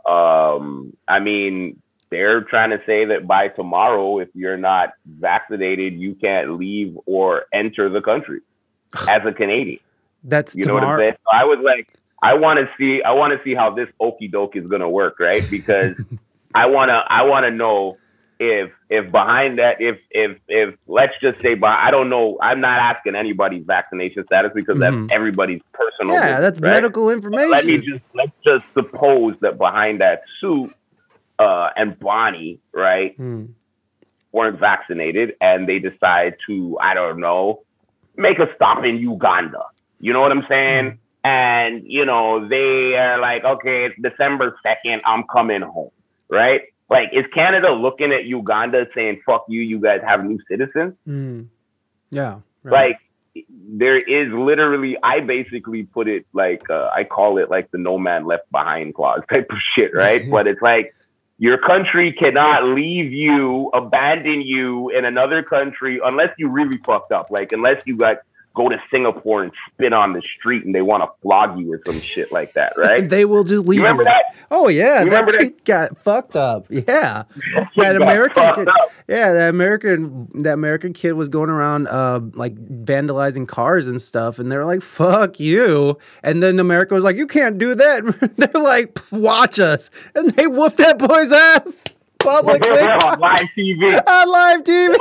um, 0.06 0.96
I 1.08 1.18
mean, 1.18 1.82
they're 2.12 2.42
trying 2.42 2.70
to 2.70 2.80
say 2.86 3.04
that 3.06 3.26
by 3.26 3.48
tomorrow, 3.48 4.20
if 4.20 4.28
you're 4.34 4.56
not 4.56 4.90
vaccinated, 5.06 5.94
you 5.94 6.14
can't 6.14 6.58
leave 6.58 6.96
or 7.06 7.46
enter 7.52 7.88
the 7.88 8.00
country 8.00 8.40
as 9.08 9.22
a 9.26 9.32
Canadian. 9.32 9.80
That's 10.22 10.54
you 10.54 10.62
tomorrow. 10.62 10.80
know 10.82 10.86
what 10.86 10.92
I'm 10.94 11.00
saying. 11.00 11.14
So 11.24 11.30
I 11.36 11.44
was 11.44 11.58
like, 11.64 11.88
I 12.22 12.34
want 12.34 12.60
to 12.60 12.68
see, 12.78 13.02
I 13.02 13.10
want 13.12 13.32
to 13.36 13.42
see 13.42 13.54
how 13.56 13.74
this 13.74 13.88
okey 14.00 14.28
doke 14.28 14.54
is 14.54 14.66
going 14.68 14.82
to 14.82 14.88
work, 14.88 15.18
right? 15.18 15.42
Because 15.50 15.96
I 16.54 16.66
wanna 16.66 17.02
I 17.08 17.22
wanna 17.24 17.50
know 17.50 17.96
if 18.38 18.70
if 18.90 19.10
behind 19.10 19.58
that 19.58 19.80
if 19.80 19.98
if 20.10 20.36
if 20.48 20.74
let's 20.86 21.14
just 21.22 21.40
say 21.40 21.54
but 21.54 21.70
I 21.70 21.90
don't 21.90 22.10
know 22.10 22.36
I'm 22.42 22.60
not 22.60 22.78
asking 22.78 23.14
anybody's 23.14 23.64
vaccination 23.64 24.24
status 24.26 24.52
because 24.54 24.76
Mhm. 24.76 24.80
that's 25.08 25.12
everybody's 25.14 25.62
personal. 25.72 26.14
Yeah, 26.14 26.26
business, 26.26 26.40
that's 26.42 26.60
right? 26.60 26.70
medical 26.70 27.08
information. 27.10 27.50
Let 27.50 27.64
me 27.66 27.78
just 27.78 28.02
let's 28.14 28.32
just 28.44 28.64
suppose 28.74 29.34
that 29.40 29.56
behind 29.58 30.00
that 30.02 30.22
suit, 30.40 30.74
uh, 31.38 31.70
and 31.76 31.98
Bonnie, 31.98 32.60
right, 32.72 33.14
Hmm. 33.16 33.46
weren't 34.32 34.58
vaccinated 34.58 35.34
and 35.40 35.68
they 35.68 35.78
decide 35.78 36.36
to, 36.46 36.78
I 36.80 36.94
don't 36.94 37.20
know, 37.20 37.62
make 38.16 38.38
a 38.38 38.48
stop 38.54 38.84
in 38.84 38.96
Uganda. 38.98 39.64
You 40.00 40.12
know 40.12 40.20
what 40.20 40.32
I'm 40.32 40.46
saying? 40.48 40.98
And 41.24 41.82
you 41.86 42.04
know, 42.04 42.48
they 42.48 42.96
are 42.96 43.18
like, 43.20 43.44
okay, 43.44 43.86
it's 43.86 43.96
December 44.00 44.56
2nd, 44.64 45.00
I'm 45.04 45.24
coming 45.24 45.62
home. 45.62 45.90
Right? 46.28 46.62
Like, 46.90 47.10
is 47.12 47.24
Canada 47.34 47.72
looking 47.72 48.12
at 48.12 48.24
Uganda 48.24 48.86
saying, 48.94 49.20
fuck 49.26 49.44
you, 49.48 49.60
you 49.60 49.78
guys 49.78 50.00
have 50.06 50.24
new 50.24 50.38
citizens? 50.48 50.94
Hmm. 51.06 51.42
Yeah. 52.10 52.40
right. 52.64 52.72
like 52.72 53.46
there 53.74 53.96
is 53.96 54.30
literally 54.30 54.98
i 55.02 55.18
basically 55.20 55.84
put 55.84 56.06
it 56.06 56.26
like 56.34 56.68
uh, 56.68 56.90
i 56.94 57.02
call 57.02 57.38
it 57.38 57.48
like 57.48 57.70
the 57.70 57.78
no 57.78 57.96
man 57.96 58.26
left 58.26 58.50
behind 58.52 58.94
clause 58.94 59.22
type 59.32 59.46
of 59.48 59.56
shit 59.74 59.90
right 59.96 60.30
but 60.34 60.46
it's 60.46 60.60
like 60.60 60.94
your 61.42 61.58
country 61.58 62.12
cannot 62.12 62.62
leave 62.66 63.12
you 63.12 63.68
abandon 63.74 64.42
you 64.42 64.90
in 64.90 65.04
another 65.04 65.42
country 65.42 66.00
unless 66.04 66.28
you 66.38 66.48
really 66.48 66.78
fucked 66.86 67.10
up 67.10 67.32
like 67.32 67.50
unless 67.50 67.82
you 67.84 67.96
got 67.96 68.18
go 68.54 68.68
to 68.68 68.76
singapore 68.90 69.42
and 69.42 69.52
spit 69.72 69.92
on 69.92 70.12
the 70.12 70.22
street 70.22 70.64
and 70.64 70.74
they 70.74 70.82
want 70.82 71.02
to 71.02 71.08
flog 71.22 71.58
you 71.58 71.72
or 71.72 71.80
some 71.86 72.00
shit 72.00 72.30
like 72.32 72.52
that 72.52 72.72
right 72.76 73.08
they 73.08 73.24
will 73.24 73.44
just 73.44 73.64
leave. 73.66 73.78
you 73.78 73.82
remember 73.84 74.02
you. 74.02 74.06
that 74.08 74.24
Oh 74.54 74.68
yeah, 74.68 75.02
You 75.02 75.08
that 75.10 75.24
remember 75.24 75.32
that- 75.44 75.64
got 75.64 75.96
fucked 75.98 76.36
up. 76.36 76.66
Yeah, 76.70 77.22
that 77.76 77.96
American 77.96 78.54
kid. 78.54 78.68
up. 78.68 78.92
Yeah, 79.08 79.32
that 79.32 79.48
American 79.48 80.28
that 80.42 80.52
American 80.54 80.92
kid 80.92 81.12
was 81.12 81.30
going 81.30 81.48
around 81.48 81.88
uh 81.88 82.20
like 82.34 82.54
vandalizing 82.56 83.48
cars 83.48 83.88
and 83.88 84.00
stuff, 84.00 84.38
and 84.38 84.52
they're 84.52 84.66
like, 84.66 84.82
"Fuck 84.82 85.40
you!" 85.40 85.96
And 86.22 86.42
then 86.42 86.58
America 86.60 86.94
was 86.94 87.02
like, 87.02 87.16
"You 87.16 87.26
can't 87.26 87.56
do 87.56 87.74
that." 87.74 88.34
they're 88.36 88.62
like, 88.62 88.98
"Watch 89.10 89.58
us," 89.58 89.90
and 90.14 90.30
they 90.32 90.46
whooped 90.46 90.76
that 90.76 90.98
boy's 90.98 91.32
ass 91.32 91.84
publicly 92.18 92.78
on 92.80 93.18
live 93.18 93.48
tv 93.56 94.06
on 94.06 94.28
live 94.28 94.62
TV. 94.64 94.96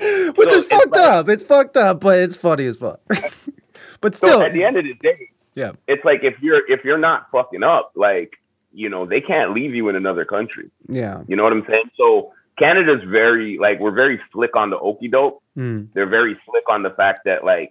Which 0.36 0.50
So 0.50 0.56
is 0.56 0.66
fucked 0.66 0.92
like- 0.92 1.00
up. 1.00 1.28
It's 1.28 1.42
fucked 1.42 1.76
up, 1.76 2.00
but 2.00 2.18
it's 2.18 2.36
funny 2.36 2.66
as 2.66 2.76
fuck. 2.76 3.00
but 4.00 4.14
still, 4.14 4.40
so 4.40 4.42
at 4.46 4.52
the 4.52 4.64
end 4.64 4.76
of 4.76 4.84
the 4.84 4.94
day 4.94 5.30
yeah, 5.54 5.72
it's 5.88 6.04
like 6.04 6.22
if 6.22 6.40
you're 6.40 6.70
if 6.70 6.84
you're 6.84 6.98
not 6.98 7.28
fucking 7.32 7.64
up 7.64 7.90
like 7.96 8.38
you 8.72 8.88
know 8.88 9.06
they 9.06 9.20
can't 9.20 9.52
leave 9.52 9.74
you 9.74 9.88
in 9.88 9.96
another 9.96 10.24
country 10.24 10.70
yeah. 10.88 11.22
You 11.26 11.36
know 11.36 11.42
what 11.42 11.52
I'm 11.52 11.66
saying? 11.68 11.90
So 11.96 12.32
Canada's 12.58 13.02
very 13.04 13.58
like 13.58 13.78
we're 13.78 13.90
very 13.92 14.20
slick 14.32 14.56
on 14.56 14.70
the 14.70 14.78
okey 14.78 15.08
doke. 15.08 15.42
Mm. 15.56 15.88
They're 15.94 16.06
very 16.08 16.38
slick 16.48 16.64
on 16.70 16.82
the 16.82 16.90
fact 16.90 17.20
that 17.24 17.44
like, 17.44 17.70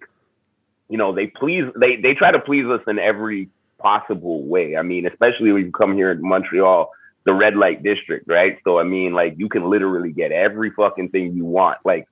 you 0.89 0.97
know, 0.97 1.13
they 1.13 1.27
please 1.27 1.65
they 1.75 1.95
they 1.97 2.13
try 2.13 2.31
to 2.31 2.39
please 2.39 2.65
us 2.65 2.81
in 2.87 2.99
every 2.99 3.49
possible 3.79 4.43
way. 4.43 4.75
I 4.77 4.81
mean, 4.81 5.05
especially 5.05 5.51
when 5.51 5.65
you 5.65 5.71
come 5.71 5.95
here 5.95 6.11
in 6.11 6.21
Montreal, 6.21 6.91
the 7.25 7.33
red 7.33 7.55
light 7.55 7.83
district, 7.83 8.27
right? 8.27 8.57
So 8.63 8.79
I 8.79 8.83
mean, 8.83 9.13
like 9.13 9.35
you 9.37 9.49
can 9.49 9.69
literally 9.69 10.11
get 10.11 10.31
every 10.31 10.71
fucking 10.71 11.09
thing 11.09 11.35
you 11.35 11.45
want, 11.45 11.79
like 11.83 12.07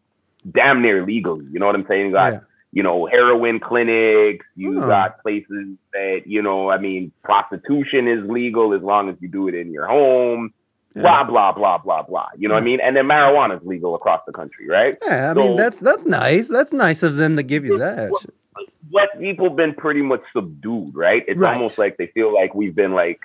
damn 0.51 0.81
near 0.81 1.05
legally. 1.05 1.45
You 1.51 1.59
know 1.59 1.65
what 1.65 1.75
I'm 1.75 1.85
saying? 1.87 2.07
You 2.07 2.11
got 2.13 2.33
Yeah. 2.33 2.39
you 2.71 2.83
know, 2.83 3.05
heroin 3.05 3.59
clinics, 3.59 4.45
you 4.57 4.83
Oh. 4.83 4.87
got 4.87 5.21
places 5.21 5.77
that, 5.93 6.23
you 6.25 6.41
know, 6.41 6.69
I 6.69 6.77
mean, 6.77 7.11
prostitution 7.23 8.07
is 8.07 8.23
legal 8.29 8.73
as 8.73 8.81
long 8.81 9.07
as 9.09 9.15
you 9.21 9.27
do 9.29 9.47
it 9.47 9.55
in 9.55 9.71
your 9.71 9.85
home 9.87 10.53
Yeah. 10.93 11.01
blah 11.03 11.23
blah 11.23 11.51
blah 11.53 11.77
blah 11.77 12.01
blah. 12.03 12.27
You 12.37 12.47
know 12.49 12.55
what 12.55 12.63
I 12.63 12.65
mean? 12.65 12.79
And 12.81 12.95
then 12.95 13.05
marijuana 13.07 13.59
is 13.61 13.65
legal 13.65 13.95
across 13.95 14.21
the 14.25 14.33
country, 14.33 14.67
right? 14.67 14.97
Yeah, 15.05 15.31
I 15.31 15.33
mean 15.33 15.55
that's 15.55 15.79
that's 15.79 16.05
nice. 16.05 16.47
That's 16.49 16.73
nice 16.73 17.01
of 17.03 17.15
them 17.15 17.35
to 17.37 17.43
give 17.43 17.65
you 17.65 17.77
that. 17.79 18.11
But 18.91 19.19
people 19.19 19.49
been 19.49 19.73
pretty 19.73 20.01
much 20.01 20.21
subdued, 20.33 20.95
right? 20.95 21.23
It's 21.27 21.39
Right. 21.39 21.53
almost 21.53 21.77
like 21.77 21.97
they 21.97 22.07
feel 22.07 22.33
like 22.33 22.55
we've 22.55 22.75
been 22.75 22.93
like 22.93 23.19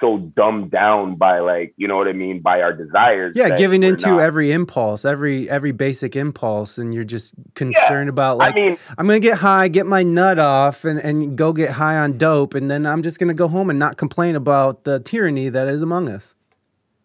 so 0.00 0.18
dumbed 0.18 0.70
down 0.70 1.16
by 1.16 1.40
like, 1.40 1.74
you 1.76 1.86
know 1.86 1.96
what 1.96 2.08
I 2.08 2.12
mean, 2.12 2.40
by 2.40 2.62
our 2.62 2.72
desires. 2.72 3.32
Yeah, 3.36 3.56
giving 3.56 3.82
into 3.82 4.08
not- 4.08 4.20
every 4.20 4.52
impulse, 4.52 5.04
every 5.04 5.48
every 5.48 5.72
basic 5.72 6.16
impulse, 6.16 6.78
and 6.78 6.92
you're 6.94 7.04
just 7.04 7.34
concerned 7.54 8.08
about 8.08 8.38
like 8.38 8.54
I 8.56 8.60
mean, 8.60 8.78
I'm 8.98 9.06
gonna 9.06 9.20
get 9.20 9.38
high, 9.38 9.68
get 9.68 9.86
my 9.86 10.02
nut 10.02 10.38
off, 10.38 10.84
and 10.84 10.98
and 10.98 11.36
go 11.36 11.52
get 11.52 11.72
high 11.72 11.96
on 11.96 12.18
dope, 12.18 12.54
and 12.54 12.70
then 12.70 12.86
I'm 12.86 13.02
just 13.02 13.18
gonna 13.18 13.34
go 13.34 13.48
home 13.48 13.70
and 13.70 13.78
not 13.78 13.96
complain 13.96 14.36
about 14.36 14.84
the 14.84 15.00
tyranny 15.00 15.48
that 15.48 15.68
is 15.68 15.82
among 15.82 16.08
us. 16.08 16.34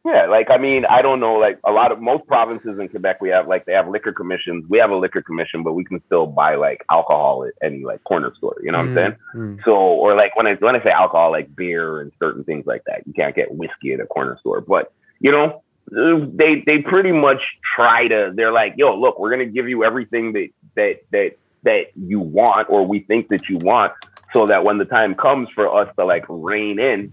Yeah, 0.05 0.27
like 0.27 0.51
I 0.51 0.57
mean, 0.59 0.85
I 0.85 1.01
don't 1.01 1.19
know, 1.19 1.33
like 1.33 1.59
a 1.63 1.71
lot 1.71 1.91
of 1.91 1.99
most 1.99 2.27
provinces 2.27 2.77
in 2.79 2.89
Quebec, 2.89 3.21
we 3.21 3.29
have 3.29 3.47
like 3.47 3.65
they 3.65 3.73
have 3.73 3.89
liquor 3.89 4.13
commissions. 4.13 4.63
We 4.69 4.77
have 4.77 4.91
a 4.91 4.95
liquor 4.95 5.23
commission, 5.23 5.63
but 5.63 5.73
we 5.73 5.83
can 5.83 5.99
still 6.05 6.27
buy 6.27 6.55
like 6.55 6.85
alcohol 6.91 7.43
at 7.43 7.53
any 7.65 7.83
like 7.83 8.03
corner 8.03 8.31
store. 8.37 8.55
You 8.61 8.71
know 8.71 8.77
what 8.77 8.89
I'm 8.89 8.95
saying? 8.95 9.15
Mm, 9.35 9.63
So, 9.65 9.75
or 9.75 10.15
like 10.15 10.35
when 10.35 10.45
I 10.45 10.53
when 10.55 10.75
I 10.75 10.83
say 10.83 10.91
alcohol, 10.91 11.31
like 11.31 11.55
beer 11.55 12.01
and 12.01 12.11
certain 12.19 12.43
things 12.43 12.67
like 12.67 12.83
that, 12.85 13.01
you 13.07 13.13
can't 13.13 13.35
get 13.35 13.51
whiskey 13.51 13.93
at 13.93 13.99
a 13.99 14.05
corner 14.05 14.37
store. 14.41 14.61
But 14.61 14.93
you 15.19 15.31
know, 15.31 15.63
they 15.89 16.63
they 16.67 16.77
pretty 16.77 17.11
much 17.11 17.41
try 17.75 18.07
to. 18.07 18.31
They're 18.35 18.53
like, 18.53 18.75
yo, 18.77 18.95
look, 18.95 19.17
we're 19.17 19.31
gonna 19.31 19.45
give 19.45 19.67
you 19.67 19.83
everything 19.83 20.33
that 20.33 20.49
that 20.75 20.99
that 21.13 21.31
that 21.63 21.85
you 21.95 22.19
want, 22.19 22.69
or 22.69 22.85
we 22.85 22.99
think 22.99 23.29
that 23.29 23.49
you 23.49 23.57
want, 23.57 23.91
so 24.33 24.45
that 24.45 24.63
when 24.63 24.77
the 24.77 24.85
time 24.85 25.15
comes 25.15 25.49
for 25.55 25.75
us 25.75 25.91
to 25.97 26.05
like 26.05 26.25
rein 26.29 26.77
in 26.77 27.11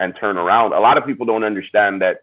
and 0.00 0.12
turn 0.18 0.38
around, 0.38 0.72
a 0.72 0.80
lot 0.80 0.98
of 0.98 1.06
people 1.06 1.24
don't 1.24 1.44
understand 1.44 2.02
that 2.02 2.22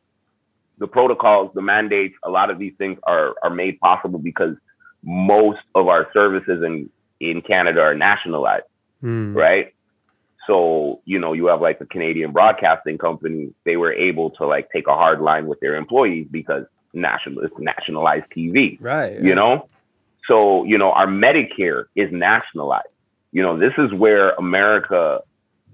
the 0.79 0.87
protocols, 0.87 1.51
the 1.53 1.61
mandates, 1.61 2.15
a 2.23 2.29
lot 2.29 2.49
of 2.49 2.57
these 2.57 2.73
things 2.77 2.97
are 3.03 3.35
are 3.43 3.49
made 3.49 3.79
possible 3.79 4.19
because 4.19 4.55
most 5.03 5.61
of 5.75 5.87
our 5.87 6.09
services 6.13 6.63
in 6.63 6.89
in 7.19 7.41
Canada 7.41 7.81
are 7.81 7.95
nationalized 7.95 8.63
mm. 9.03 9.35
right? 9.35 9.73
So, 10.47 11.01
you 11.05 11.19
know, 11.19 11.33
you 11.33 11.47
have 11.47 11.61
like 11.61 11.79
the 11.79 11.85
Canadian 11.85 12.31
Broadcasting 12.31 12.97
Company, 12.97 13.53
they 13.65 13.77
were 13.77 13.93
able 13.93 14.31
to 14.31 14.47
like 14.47 14.69
take 14.71 14.87
a 14.87 14.95
hard 14.95 15.21
line 15.21 15.47
with 15.47 15.59
their 15.59 15.75
employees 15.75 16.27
because 16.31 16.65
national 16.93 17.43
it's 17.43 17.53
nationalized 17.59 18.25
TV, 18.35 18.77
Right. 18.81 19.21
you 19.21 19.35
know? 19.35 19.69
So, 20.27 20.63
you 20.63 20.77
know, 20.77 20.91
our 20.91 21.05
Medicare 21.05 21.85
is 21.95 22.11
nationalized. 22.11 22.87
You 23.31 23.43
know, 23.43 23.59
this 23.59 23.73
is 23.77 23.93
where 23.93 24.31
America 24.31 25.21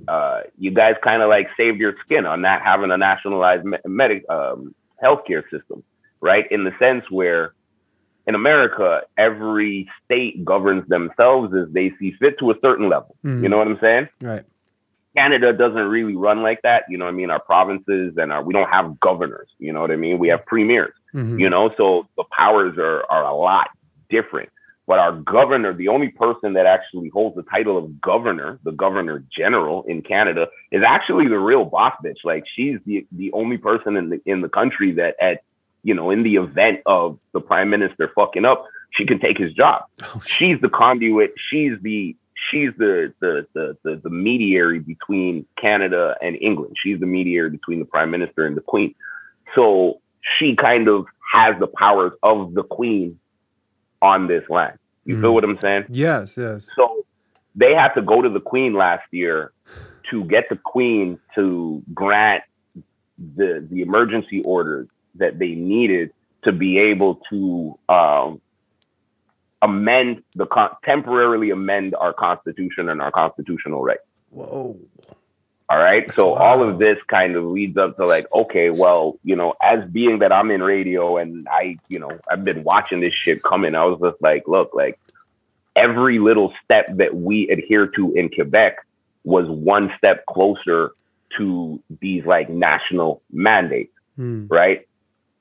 uh 0.09 0.41
you 0.59 0.71
guys 0.71 0.95
kind 1.07 1.21
of 1.21 1.29
like 1.29 1.47
saved 1.55 1.79
your 1.79 1.95
skin 2.03 2.25
on 2.25 2.41
not 2.41 2.61
having 2.61 2.91
a 2.91 2.97
nationalized 2.97 3.63
me- 3.63 3.77
medic 3.85 4.29
um 4.29 4.75
healthcare 5.03 5.43
system, 5.49 5.83
right? 6.21 6.45
In 6.51 6.63
the 6.63 6.71
sense 6.79 7.05
where 7.09 7.53
in 8.27 8.35
America, 8.35 9.01
every 9.17 9.87
state 10.03 10.43
governs 10.43 10.87
themselves 10.87 11.53
as 11.55 11.71
they 11.71 11.91
see 11.99 12.11
fit 12.19 12.39
to 12.39 12.51
a 12.51 12.55
certain 12.65 12.89
level. 12.89 13.15
Mhm. 13.23 13.43
You 13.43 13.49
know 13.49 13.57
what 13.57 13.67
I'm 13.67 13.79
saying? 13.79 14.09
Right. 14.21 14.43
Canada 15.15 15.53
doesn't 15.53 15.87
really 15.87 16.15
run 16.15 16.41
like 16.41 16.61
that. 16.63 16.83
You 16.89 16.97
know 16.97 17.05
what 17.05 17.13
I 17.13 17.15
mean? 17.15 17.29
Our 17.29 17.39
provinces 17.39 18.17
and 18.17 18.33
our, 18.33 18.43
we 18.43 18.53
don't 18.53 18.69
have 18.69 18.99
governors. 18.99 19.47
You 19.59 19.71
know 19.73 19.79
what 19.81 19.91
I 19.91 19.95
mean? 19.95 20.17
We 20.19 20.27
have 20.29 20.45
premiers, 20.45 20.93
Mhm. 21.13 21.39
you 21.39 21.49
know, 21.49 21.73
so 21.77 22.07
the 22.17 22.25
powers 22.37 22.77
are, 22.77 23.05
are 23.09 23.23
a 23.23 23.33
lot 23.33 23.69
different. 24.09 24.49
But 24.87 24.99
our 24.99 25.13
governor, 25.13 25.73
the 25.73 25.87
only 25.87 26.09
person 26.09 26.53
that 26.53 26.67
actually 26.67 27.09
holds 27.09 27.35
the 27.35 27.43
title 27.43 27.75
of 27.75 27.99
governor, 28.01 28.59
the 28.63 28.71
governor 28.71 29.23
general 29.35 29.83
in 29.83 30.03
Canada, 30.03 30.47
is 30.71 30.83
actually 30.85 31.27
the 31.27 31.39
real 31.39 31.65
boss 31.65 31.93
bitch. 32.03 32.23
Like 32.23 32.43
she's 32.55 32.77
the, 32.85 33.07
the 33.11 33.31
only 33.31 33.57
person 33.57 33.97
in 33.97 34.09
the 34.09 34.21
in 34.25 34.41
the 34.41 34.49
country 34.49 34.91
that 34.93 35.15
at 35.19 35.41
you 35.85 35.93
know, 35.93 36.09
in 36.09 36.23
the 36.23 36.35
event 36.35 36.81
of 36.87 37.19
the 37.31 37.39
prime 37.39 37.69
minister 37.69 38.11
fucking 38.15 38.43
up, 38.43 38.65
she 38.89 39.05
can 39.05 39.19
take 39.19 39.37
his 39.37 39.53
job. 39.53 39.83
Oh. 40.03 40.19
She's 40.25 40.59
the 40.59 40.69
conduit. 40.69 41.33
She's 41.49 41.73
the 41.81 42.15
she's 42.49 42.71
the 42.77 43.13
the, 43.19 43.47
the 43.53 43.77
the 43.83 44.01
the 44.03 44.09
mediary 44.09 44.79
between 44.79 45.45
Canada 45.61 46.15
and 46.21 46.37
England. 46.41 46.75
She's 46.83 46.99
the 46.99 47.05
mediator 47.05 47.49
between 47.49 47.79
the 47.79 47.85
prime 47.85 48.09
minister 48.09 48.47
and 48.47 48.57
the 48.57 48.61
queen. 48.61 48.95
So 49.55 50.01
she 50.37 50.55
kind 50.55 50.89
of 50.89 51.05
has 51.33 51.55
the 51.59 51.67
powers 51.67 52.13
of 52.23 52.55
the 52.55 52.63
queen 52.63 53.19
on 54.05 54.27
this 54.27 54.47
land. 54.49 54.77
You 55.05 55.19
feel 55.21 55.31
Mhm. 55.31 55.33
what 55.33 55.43
I'm 55.43 55.59
saying? 55.59 55.85
Yes. 55.89 56.37
Yes. 56.37 56.67
So 56.75 57.05
they 57.55 57.73
had 57.73 57.89
to 57.93 58.01
go 58.01 58.21
to 58.21 58.29
the 58.29 58.39
queen 58.39 58.73
last 58.73 59.05
year 59.11 59.51
to 60.11 60.23
get 60.25 60.49
the 60.49 60.55
queen 60.57 61.19
to 61.35 61.81
grant 61.93 62.43
the 63.37 63.65
the 63.71 63.81
emergency 63.81 64.41
orders 64.43 64.87
that 65.15 65.39
they 65.39 65.53
needed 65.55 66.11
to 66.45 66.51
be 66.51 66.77
able 66.77 67.15
to 67.31 67.77
um, 67.89 68.41
amend 69.61 70.21
the 70.35 70.45
con- 70.45 70.75
temporarily 70.83 71.49
amend 71.51 71.95
our 71.95 72.13
constitution 72.13 72.89
and 72.89 73.01
our 73.01 73.11
constitutional 73.11 73.81
rights. 73.83 74.03
Whoa. 74.29 74.77
All 75.67 75.79
right. 75.79 76.13
So 76.15 76.33
all 76.33 76.61
of 76.61 76.77
this 76.77 76.97
kind 77.07 77.35
of 77.35 77.43
leads 77.45 77.75
up 77.75 77.97
to 77.97 78.05
like, 78.05 78.27
okay, 78.31 78.69
well, 78.69 79.17
you 79.23 79.35
know, 79.35 79.55
as 79.63 79.83
being 79.89 80.19
that 80.19 80.31
I'm 80.31 80.51
in 80.51 80.61
radio 80.61 81.17
and 81.17 81.47
I, 81.49 81.77
you 81.87 81.97
know, 81.97 82.11
I've 82.29 82.43
been 82.45 82.63
watching 82.63 82.99
this 82.99 83.13
shit 83.13 83.41
coming, 83.41 83.73
I 83.73 83.85
was 83.85 83.99
just 83.99 84.21
like, 84.21 84.47
look, 84.47 84.71
like 84.75 84.99
every 85.75 86.19
little 86.19 86.53
step 86.63 86.85
that 86.97 87.15
we 87.15 87.49
adhere 87.49 87.87
to 87.87 88.13
in 88.13 88.29
Quebec 88.29 88.77
was 89.23 89.47
one 89.49 89.91
step 89.97 90.23
closer 90.27 90.91
to 91.37 91.81
these 91.99 92.25
like 92.25 92.49
national 92.49 93.21
mandates, 93.31 93.91
Mm. 94.17 94.47
right? 94.49 94.87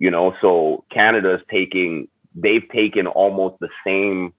You 0.00 0.10
know, 0.10 0.34
so 0.40 0.84
Canada's 0.90 1.42
taking 1.48 2.08
they've 2.34 2.68
taken 2.72 3.06
almost 3.06 3.60
the 3.60 3.68
same 3.86 4.32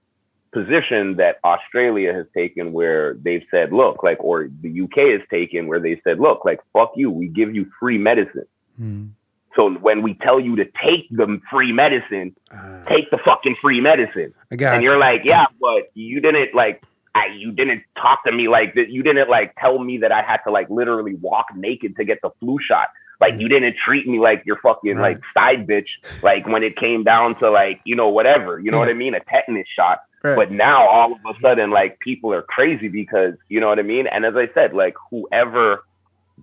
position 0.58 1.16
that 1.16 1.34
Australia 1.44 2.10
has 2.18 2.26
taken 2.40 2.64
where 2.78 3.14
they've 3.24 3.44
said, 3.50 3.72
look, 3.80 4.02
like 4.08 4.18
or 4.28 4.48
the 4.64 4.72
UK 4.84 4.96
has 5.16 5.20
taken 5.30 5.60
where 5.70 5.80
they 5.86 6.00
said, 6.04 6.18
look, 6.26 6.38
like 6.44 6.60
fuck 6.72 6.92
you, 6.96 7.08
we 7.10 7.26
give 7.40 7.54
you 7.54 7.64
free 7.80 7.98
medicine. 7.98 8.46
Mm. 8.80 9.10
So 9.56 9.70
when 9.86 9.98
we 10.06 10.12
tell 10.26 10.38
you 10.46 10.54
to 10.56 10.66
take 10.86 11.04
the 11.10 11.28
free 11.50 11.72
medicine, 11.72 12.28
Uh, 12.50 12.84
take 12.84 13.10
the 13.10 13.18
fucking 13.28 13.56
free 13.64 13.80
medicine. 13.80 14.30
I 14.52 14.56
got 14.56 14.74
and 14.74 14.82
you. 14.82 14.90
you're 14.90 14.98
like, 14.98 15.22
yeah, 15.24 15.46
but 15.60 15.82
you 15.94 16.20
didn't 16.20 16.54
like, 16.54 16.82
I, 17.14 17.26
you 17.42 17.50
didn't 17.52 17.82
talk 18.04 18.18
to 18.24 18.32
me 18.32 18.48
like 18.48 18.74
that. 18.74 18.88
You 18.90 19.02
didn't 19.02 19.28
like 19.30 19.54
tell 19.58 19.78
me 19.88 19.94
that 19.98 20.12
I 20.12 20.22
had 20.30 20.38
to 20.46 20.50
like 20.50 20.68
literally 20.70 21.14
walk 21.28 21.46
naked 21.54 21.96
to 21.96 22.04
get 22.04 22.18
the 22.22 22.30
flu 22.40 22.58
shot. 22.60 22.88
Like 23.18 23.34
you 23.40 23.48
didn't 23.48 23.76
treat 23.82 24.06
me 24.06 24.18
like 24.28 24.40
your 24.44 24.58
fucking 24.66 24.96
Right. 24.98 25.16
like 25.16 25.22
side 25.32 25.66
bitch. 25.66 25.88
Like 26.22 26.46
when 26.46 26.62
it 26.62 26.76
came 26.76 27.02
down 27.02 27.28
to 27.40 27.50
like, 27.50 27.80
you 27.84 27.96
know, 27.96 28.08
whatever, 28.10 28.58
you 28.60 28.70
know 28.70 28.78
what 28.78 28.90
I 28.90 28.98
mean? 29.04 29.14
A 29.14 29.20
tetanus 29.20 29.66
shot. 29.74 30.00
Right. 30.26 30.36
But 30.36 30.50
now 30.50 30.88
all 30.88 31.12
of 31.12 31.18
a 31.36 31.40
sudden, 31.40 31.70
like 31.70 32.00
people 32.00 32.32
are 32.32 32.42
crazy 32.42 32.88
because 32.88 33.34
you 33.48 33.60
know 33.60 33.68
what 33.68 33.78
I 33.78 33.82
mean. 33.82 34.06
And 34.08 34.24
as 34.24 34.34
I 34.36 34.48
said, 34.54 34.74
like 34.74 34.94
whoever 35.10 35.84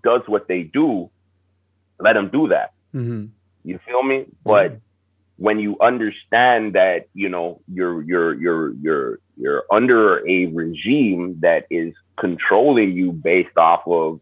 does 0.04 0.22
what 0.28 0.48
they 0.48 0.64
do, 0.64 1.10
let 2.00 2.14
them 2.14 2.30
do 2.30 2.48
that. 2.48 2.72
Mhm. 2.96 3.30
You 3.66 3.80
feel 3.86 4.04
me? 4.04 4.26
But 4.46 4.80
when 5.38 5.60
you 5.60 5.78
understand 5.82 6.74
that, 6.74 7.08
you 7.14 7.28
know, 7.28 7.60
you're 7.74 8.02
you're 8.04 8.34
you're 8.36 8.74
you're 8.76 9.20
you're 9.36 9.64
under 9.70 10.26
a 10.28 10.46
regime 10.48 11.38
that 11.42 11.66
is 11.70 11.94
controlling 12.18 12.94
you 12.94 13.12
based 13.12 13.58
off 13.58 13.82
of 13.88 14.22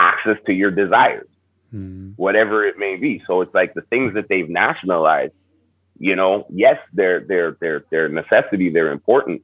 access 0.00 0.36
to 0.46 0.52
your 0.52 0.70
desires, 0.70 1.28
Mm. 1.74 2.14
whatever 2.16 2.64
it 2.64 2.78
may 2.78 2.96
be. 2.96 3.22
So 3.26 3.40
it's 3.42 3.54
like 3.54 3.74
the 3.74 3.82
things 3.82 4.14
that 4.14 4.28
they've 4.28 4.48
nationalized, 4.48 5.32
you 5.98 6.16
know, 6.16 6.46
yes, 6.50 6.78
they're 6.92 7.20
they're 7.20 7.56
they're 7.60 7.84
they're 7.90 8.08
necessity, 8.08 8.70
they're 8.70 8.92
important, 8.92 9.42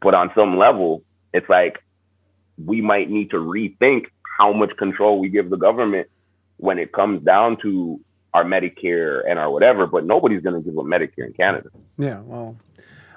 but 0.00 0.14
on 0.14 0.30
some 0.36 0.58
level, 0.58 1.02
it's 1.32 1.48
like 1.48 1.82
we 2.64 2.80
might 2.80 3.10
need 3.10 3.30
to 3.30 3.36
rethink 3.36 4.06
how 4.38 4.52
much 4.52 4.76
control 4.76 5.18
we 5.18 5.28
give 5.28 5.50
the 5.50 5.56
government 5.56 6.08
when 6.58 6.78
it 6.78 6.92
comes 6.92 7.22
down 7.22 7.56
to 7.62 8.00
our 8.34 8.44
Medicare 8.44 9.22
and 9.28 9.38
our 9.38 9.50
whatever, 9.50 9.86
but 9.86 10.04
nobody's 10.04 10.42
going 10.42 10.62
to 10.62 10.68
give 10.68 10.78
up 10.78 10.84
Medicare 10.84 11.26
in 11.26 11.32
Canada. 11.32 11.70
Yeah, 11.98 12.20
well, 12.20 12.56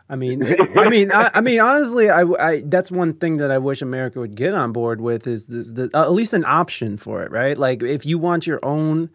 I 0.09 0.15
mean, 0.15 0.43
I 0.77 0.89
mean, 0.89 1.11
I, 1.11 1.29
I 1.33 1.41
mean, 1.41 1.59
honestly, 1.59 2.09
I, 2.09 2.21
I 2.21 2.61
that's 2.65 2.89
one 2.89 3.13
thing 3.13 3.37
that 3.37 3.51
I 3.51 3.57
wish 3.57 3.81
America 3.81 4.19
would 4.19 4.35
get 4.35 4.53
on 4.53 4.71
board 4.71 5.01
with 5.01 5.27
is 5.27 5.47
this, 5.47 5.71
the, 5.71 5.89
uh, 5.93 6.03
at 6.03 6.11
least 6.11 6.33
an 6.33 6.45
option 6.45 6.97
for 6.97 7.23
it, 7.23 7.31
right? 7.31 7.57
Like, 7.57 7.83
if 7.83 8.05
you 8.05 8.17
want 8.17 8.47
your 8.47 8.59
own 8.63 9.09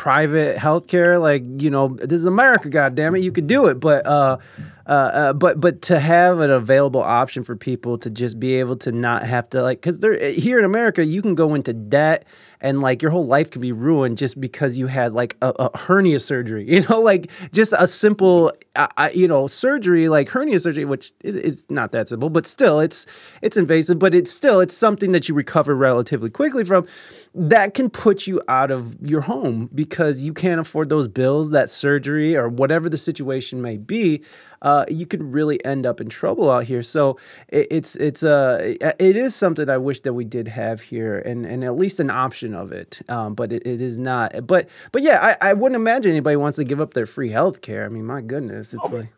private 0.00 0.56
healthcare, 0.56 1.20
like 1.20 1.42
you 1.58 1.68
know, 1.68 1.88
this 1.88 2.20
is 2.20 2.24
America, 2.24 2.70
goddamn 2.70 3.14
it, 3.14 3.18
you 3.18 3.30
could 3.30 3.46
do 3.46 3.66
it, 3.66 3.74
but 3.74 4.06
uh, 4.06 4.38
uh, 4.86 4.90
uh, 4.90 5.32
but 5.34 5.60
but 5.60 5.82
to 5.82 6.00
have 6.00 6.40
an 6.40 6.50
available 6.50 7.02
option 7.02 7.44
for 7.44 7.54
people 7.54 7.98
to 7.98 8.08
just 8.08 8.40
be 8.40 8.54
able 8.54 8.76
to 8.76 8.92
not 8.92 9.26
have 9.26 9.50
to 9.50 9.62
like, 9.62 9.78
because 9.78 9.98
they're 9.98 10.30
here 10.30 10.58
in 10.58 10.64
America, 10.64 11.04
you 11.04 11.20
can 11.20 11.34
go 11.34 11.54
into 11.54 11.74
debt 11.74 12.24
and 12.60 12.80
like 12.80 13.02
your 13.02 13.10
whole 13.10 13.26
life 13.26 13.50
could 13.50 13.60
be 13.60 13.72
ruined 13.72 14.18
just 14.18 14.40
because 14.40 14.76
you 14.76 14.86
had 14.86 15.12
like 15.12 15.36
a, 15.42 15.52
a 15.58 15.78
hernia 15.78 16.20
surgery 16.20 16.64
you 16.68 16.82
know 16.88 17.00
like 17.00 17.30
just 17.52 17.72
a 17.78 17.86
simple 17.86 18.52
uh, 18.76 19.08
you 19.14 19.26
know 19.26 19.46
surgery 19.46 20.08
like 20.08 20.28
hernia 20.28 20.58
surgery 20.58 20.84
which 20.84 21.12
is, 21.22 21.36
is 21.36 21.70
not 21.70 21.92
that 21.92 22.08
simple 22.08 22.30
but 22.30 22.46
still 22.46 22.80
it's 22.80 23.06
it's 23.42 23.56
invasive 23.56 23.98
but 23.98 24.14
it's 24.14 24.32
still 24.32 24.60
it's 24.60 24.76
something 24.76 25.12
that 25.12 25.28
you 25.28 25.34
recover 25.34 25.74
relatively 25.74 26.30
quickly 26.30 26.64
from 26.64 26.86
that 27.34 27.74
can 27.74 27.88
put 27.88 28.26
you 28.26 28.40
out 28.48 28.70
of 28.70 28.96
your 29.06 29.22
home 29.22 29.70
because 29.74 30.22
you 30.22 30.34
can't 30.34 30.60
afford 30.60 30.88
those 30.88 31.08
bills 31.08 31.50
that 31.50 31.70
surgery 31.70 32.36
or 32.36 32.48
whatever 32.48 32.88
the 32.88 32.96
situation 32.96 33.62
may 33.62 33.76
be 33.76 34.22
uh, 34.62 34.84
you 34.88 35.06
could 35.06 35.22
really 35.22 35.62
end 35.64 35.86
up 35.86 36.00
in 36.00 36.08
trouble 36.08 36.50
out 36.50 36.64
here. 36.64 36.82
So 36.82 37.18
it, 37.48 37.66
it's 37.70 37.96
it's 37.96 38.22
uh 38.22 38.74
it 38.98 39.16
is 39.16 39.34
something 39.34 39.68
I 39.68 39.78
wish 39.78 40.00
that 40.00 40.12
we 40.12 40.24
did 40.24 40.48
have 40.48 40.80
here, 40.80 41.18
and 41.18 41.46
and 41.46 41.64
at 41.64 41.76
least 41.76 42.00
an 42.00 42.10
option 42.10 42.54
of 42.54 42.72
it. 42.72 43.00
Um, 43.08 43.34
but 43.34 43.52
it, 43.52 43.66
it 43.66 43.80
is 43.80 43.98
not. 43.98 44.46
But 44.46 44.68
but 44.92 45.02
yeah, 45.02 45.36
I, 45.40 45.50
I 45.50 45.52
wouldn't 45.54 45.76
imagine 45.76 46.10
anybody 46.12 46.36
wants 46.36 46.56
to 46.56 46.64
give 46.64 46.80
up 46.80 46.94
their 46.94 47.06
free 47.06 47.30
health 47.30 47.60
care. 47.60 47.84
I 47.84 47.88
mean, 47.88 48.04
my 48.04 48.20
goodness, 48.20 48.74
it's 48.74 48.90
like 48.92 49.08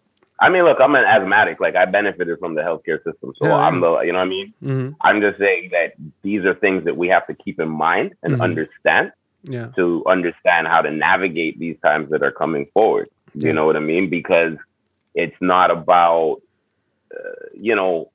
I 0.40 0.50
mean, 0.50 0.62
look, 0.64 0.78
I'm 0.80 0.94
an 0.94 1.04
asthmatic. 1.04 1.60
Like 1.60 1.76
I 1.76 1.84
benefited 1.84 2.38
from 2.38 2.54
the 2.54 2.62
healthcare 2.62 2.98
system, 3.04 3.32
so 3.40 3.46
Yeah, 3.46 3.56
I'm 3.56 3.80
the, 3.80 4.00
you 4.00 4.12
know 4.12 4.18
what 4.18 4.24
I 4.24 4.28
mean. 4.28 4.54
mhm, 4.62 4.94
I'm 5.00 5.20
just 5.20 5.38
saying 5.38 5.70
that 5.72 5.92
these 6.22 6.44
are 6.44 6.54
things 6.54 6.84
that 6.84 6.96
we 6.96 7.08
have 7.08 7.26
to 7.28 7.34
keep 7.34 7.60
in 7.60 7.68
mind 7.68 8.14
and 8.22 8.34
Mhm. 8.34 8.42
understand 8.42 9.12
yeah, 9.44 9.68
to 9.76 10.02
understand 10.06 10.68
how 10.68 10.80
to 10.80 10.90
navigate 10.90 11.58
these 11.58 11.76
times 11.84 12.10
that 12.10 12.22
are 12.22 12.32
coming 12.32 12.66
forward. 12.74 13.08
You 13.34 13.48
Yeah. 13.48 13.52
know 13.52 13.66
what 13.66 13.76
I 13.76 13.80
mean? 13.80 14.10
Because 14.10 14.54
it's 15.14 15.36
not 15.40 15.70
about, 15.70 16.42
uh, 17.14 17.46
you 17.54 17.74
know, 17.74 18.10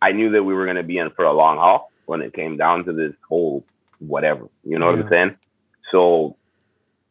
I 0.00 0.12
knew 0.12 0.30
that 0.32 0.42
we 0.42 0.54
were 0.54 0.64
going 0.64 0.76
to 0.76 0.82
be 0.82 0.98
in 0.98 1.10
for 1.10 1.24
a 1.24 1.32
long 1.32 1.58
haul 1.58 1.90
when 2.06 2.20
it 2.20 2.34
came 2.34 2.56
down 2.56 2.84
to 2.84 2.92
this 2.92 3.14
whole 3.28 3.64
whatever. 3.98 4.48
You 4.64 4.78
know 4.78 4.86
what 4.86 4.98
I'm 4.98 5.08
saying? 5.10 5.36
So, 5.92 6.36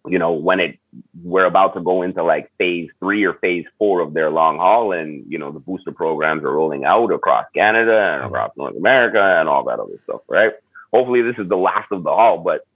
you 0.08 0.20
know, 0.20 0.34
when 0.34 0.60
it 0.60 0.80
we're 1.24 1.46
about 1.46 1.74
to 1.76 1.82
go 1.82 2.02
into 2.02 2.24
like 2.24 2.52
phase 2.58 2.90
three 3.00 3.24
or 3.24 3.34
phase 3.36 3.66
four 3.80 4.02
of 4.02 4.14
their 4.14 4.30
long 4.30 4.58
haul, 4.58 4.92
and 4.92 5.26
you 5.32 5.40
know 5.40 5.52
the 5.52 5.60
booster 5.60 5.92
programs 5.92 6.44
are 6.44 6.52
rolling 6.52 6.84
out 6.86 7.12
across 7.12 7.46
Canada 7.56 7.98
and 7.98 8.26
across 8.26 8.52
North 8.58 8.76
America 8.76 9.34
and 9.38 9.48
all 9.48 9.64
that 9.66 9.80
other 9.80 10.00
stuff, 10.04 10.22
right? 10.28 10.52
Hopefully, 10.94 11.22
this 11.22 11.38
is 11.38 11.48
the 11.48 11.58
last 11.58 11.92
of 11.92 12.04
the 12.04 12.12
haul, 12.12 12.40
but 12.40 12.68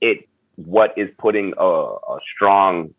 it 0.00 0.26
what 0.56 0.96
is 0.96 1.10
putting 1.18 1.52
a, 1.58 1.64
a 1.64 2.18
strong 2.34 2.94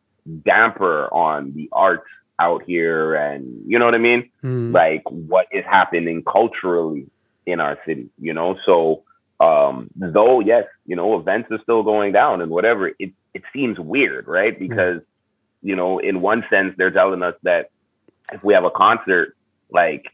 damper 0.45 1.07
on 1.11 1.53
the 1.53 1.69
arts 1.71 2.07
out 2.39 2.63
here, 2.63 3.15
and 3.15 3.63
you 3.67 3.79
know 3.79 3.85
what 3.85 3.95
I 3.95 3.99
mean? 3.99 4.29
mhm, 4.43 4.73
like 4.73 5.03
what 5.09 5.47
is 5.51 5.65
happening 5.65 6.23
culturally 6.23 7.07
in 7.45 7.59
our 7.59 7.77
city, 7.85 8.09
you 8.19 8.33
know? 8.33 8.57
So 8.65 9.03
um 9.39 9.89
though 9.95 10.39
yes, 10.39 10.65
you 10.85 10.95
know, 10.95 11.17
events 11.19 11.51
are 11.51 11.59
still 11.63 11.83
going 11.83 12.13
down 12.13 12.41
and 12.41 12.51
whatever, 12.51 12.89
it 12.99 13.11
it 13.33 13.43
seems 13.53 13.79
weird, 13.79 14.27
right? 14.27 14.57
Because 14.57 15.01
you 15.61 15.75
know, 15.75 15.99
in 15.99 16.21
one 16.21 16.43
sense 16.49 16.73
they're 16.77 16.91
telling 16.91 17.23
us 17.23 17.35
that 17.43 17.69
if 18.31 18.43
we 18.43 18.53
have 18.53 18.65
a 18.65 18.71
concert, 18.71 19.35
like 19.71 20.05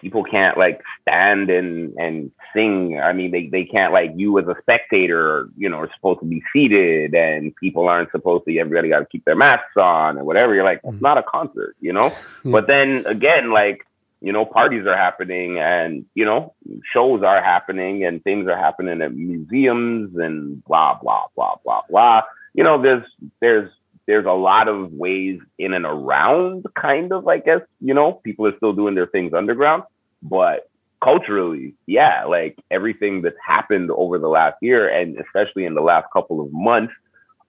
people 0.00 0.24
can't 0.24 0.56
like 0.56 0.80
stand 1.02 1.50
and 1.50 1.94
and 1.98 2.30
sing. 2.54 3.00
I 3.00 3.12
mean, 3.12 3.30
they 3.30 3.48
they 3.48 3.64
can't 3.64 3.92
like 3.92 4.12
you 4.16 4.38
as 4.38 4.46
a 4.46 4.56
spectator, 4.60 5.48
you 5.56 5.68
know, 5.68 5.78
are 5.78 5.90
supposed 5.94 6.20
to 6.20 6.26
be 6.26 6.42
seated, 6.52 7.14
and 7.14 7.54
people 7.56 7.88
aren't 7.88 8.10
supposed 8.10 8.44
to. 8.46 8.58
Everybody 8.58 8.88
got 8.88 9.00
to 9.00 9.06
keep 9.06 9.24
their 9.24 9.36
masks 9.36 9.76
on 9.78 10.18
and 10.18 10.26
whatever. 10.26 10.54
You're 10.54 10.64
like, 10.64 10.80
it's 10.84 10.94
mm-hmm. 10.94 11.04
not 11.04 11.18
a 11.18 11.22
concert, 11.22 11.76
you 11.80 11.92
know. 11.92 12.12
Yeah. 12.42 12.52
But 12.52 12.68
then 12.68 13.04
again, 13.06 13.50
like 13.50 13.86
you 14.20 14.32
know, 14.32 14.44
parties 14.44 14.86
are 14.86 14.96
happening, 14.96 15.58
and 15.58 16.04
you 16.14 16.24
know, 16.24 16.54
shows 16.92 17.22
are 17.22 17.42
happening, 17.42 18.04
and 18.04 18.22
things 18.22 18.48
are 18.48 18.56
happening 18.56 19.02
at 19.02 19.14
museums, 19.14 20.16
and 20.16 20.64
blah 20.64 20.98
blah 21.00 21.26
blah 21.34 21.56
blah 21.64 21.82
blah. 21.88 22.22
You 22.54 22.64
know, 22.64 22.80
there's 22.80 23.04
there's 23.40 23.70
there's 24.10 24.26
a 24.26 24.32
lot 24.32 24.66
of 24.66 24.92
ways 24.92 25.38
in 25.56 25.72
and 25.72 25.86
around, 25.86 26.66
kind 26.74 27.12
of, 27.12 27.28
I 27.28 27.38
guess, 27.38 27.60
you 27.80 27.94
know, 27.94 28.14
people 28.14 28.44
are 28.48 28.56
still 28.56 28.72
doing 28.72 28.96
their 28.96 29.06
things 29.06 29.32
underground, 29.32 29.84
but 30.20 30.68
culturally, 31.00 31.76
yeah, 31.86 32.24
like 32.24 32.58
everything 32.72 33.22
that's 33.22 33.36
happened 33.46 33.88
over 33.92 34.18
the 34.18 34.26
last 34.26 34.56
year 34.62 34.88
and 34.88 35.16
especially 35.16 35.64
in 35.64 35.74
the 35.74 35.80
last 35.80 36.06
couple 36.12 36.40
of 36.40 36.52
months, 36.52 36.92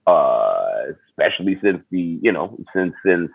uh, 0.06 0.82
especially 1.08 1.58
since 1.60 1.82
the, 1.90 2.20
you 2.22 2.30
know, 2.30 2.56
since 2.72 2.94
since 3.04 3.32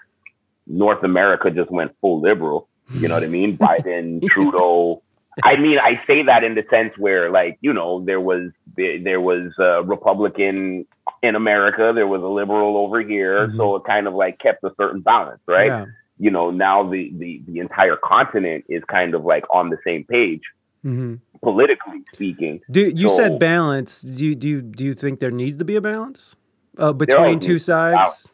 North 0.66 1.04
America 1.04 1.52
just 1.52 1.70
went 1.70 1.94
full 2.00 2.22
liberal, 2.22 2.70
you 2.94 3.10
know 3.10 3.16
what 3.16 3.26
I 3.26 3.28
mean? 3.28 3.58
Biden, 3.68 4.26
Trudeau. 4.26 5.04
I 5.44 5.58
mean, 5.58 5.80
I 5.80 6.02
say 6.08 6.24
that 6.24 6.46
in 6.46 6.56
the 6.56 6.66
sense 6.70 6.98
where, 6.98 7.30
like, 7.30 7.58
you 7.60 7.74
know, 7.74 8.06
there 8.06 8.22
was 8.22 8.52
there, 8.78 9.04
there 9.04 9.20
was 9.20 9.52
a 9.60 9.84
Republican 9.84 10.88
in 11.24 11.36
America, 11.36 11.92
there 11.96 12.08
was 12.08 12.22
a 12.22 12.28
liberal 12.28 12.78
over 12.78 13.02
here, 13.02 13.48
Mhm. 13.48 13.58
so 13.58 13.76
it 13.78 13.84
kind 13.86 14.08
of 14.08 14.14
like 14.14 14.40
kept 14.40 14.64
a 14.64 14.72
certain 14.80 15.02
balance, 15.02 15.42
right? 15.48 15.68
yeah, 15.68 15.86
You 16.20 16.32
know, 16.32 16.50
now 16.52 16.84
the 16.90 17.12
the 17.18 17.42
the 17.48 17.60
entire 17.60 17.96
continent 17.96 18.66
is 18.70 18.84
kind 18.86 19.14
of 19.16 19.24
like 19.26 19.46
on 19.54 19.70
the 19.70 19.78
same 19.84 20.04
page, 20.04 20.42
mhm. 20.86 21.20
politically 21.44 22.02
speaking. 22.14 22.62
Do 22.72 22.82
you 22.82 23.10
So- 23.10 23.16
said 23.16 23.40
balance? 23.40 24.02
Do 24.02 24.26
you 24.26 24.36
do 24.36 24.48
you, 24.48 24.62
do 24.62 24.84
you 24.84 24.94
think 24.94 25.20
there 25.20 25.32
needs 25.32 25.56
to 25.58 25.66
be 25.66 25.76
a 25.76 25.82
balance 25.82 26.36
uh, 26.78 26.94
between 26.94 27.40
two 27.40 27.54
needs 27.54 27.66
to 27.66 27.72
be 27.72 27.76
a 27.78 27.96
sides? 28.04 28.32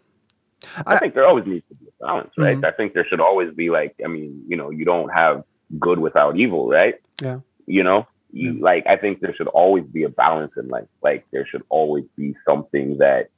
I, 0.77 0.95
I- 0.95 0.99
think 0.99 1.13
there 1.13 1.25
always 1.25 1.45
needs 1.45 1.65
to 1.69 1.75
be 1.75 1.85
a 1.87 2.05
balance, 2.05 2.31
right? 2.37 2.57
Mhm. 2.57 2.65
I 2.65 2.71
think 2.71 2.93
there 2.93 3.05
should 3.09 3.19
always 3.21 3.53
be 3.53 3.69
like, 3.69 3.95
I 4.03 4.07
mean, 4.07 4.43
you 4.47 4.55
know, 4.57 4.69
you 4.69 4.85
don't 4.85 5.09
have 5.09 5.43
good 5.79 5.99
without 5.99 6.37
evil, 6.37 6.69
right? 6.69 6.95
Yeah. 7.21 7.39
You 7.65 7.83
know, 7.83 8.07
you 8.33 8.53
like 8.59 8.83
I 8.87 8.95
think 8.97 9.19
there 9.21 9.33
should 9.35 9.47
always 9.47 9.85
be 9.85 10.03
a 10.03 10.09
balance 10.09 10.51
in 10.57 10.67
life. 10.67 10.87
Like 11.01 11.25
there 11.31 11.45
should 11.45 11.63
always 11.69 12.05
be 12.17 12.35
something 12.49 12.97
that 12.97 13.29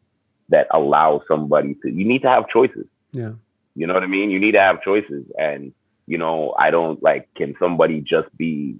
that 0.50 0.68
allows 0.72 1.22
somebody 1.28 1.76
to 1.84 1.90
you 1.92 2.06
need 2.06 2.22
to 2.24 2.30
have 2.30 2.48
choices. 2.50 2.86
Yeah. 3.12 3.34
You 3.76 3.88
know 3.88 3.94
what 3.94 4.04
I 4.04 4.08
mean? 4.08 4.32
You 4.32 4.40
need 4.40 4.54
to 4.56 4.62
have 4.62 4.82
choices. 4.82 5.26
And, 5.38 5.74
you 6.08 6.18
know, 6.18 6.56
I 6.58 6.72
don't 6.72 7.02
like 7.04 7.28
can 7.36 7.56
somebody 7.60 8.00
just 8.02 8.30
be 8.38 8.78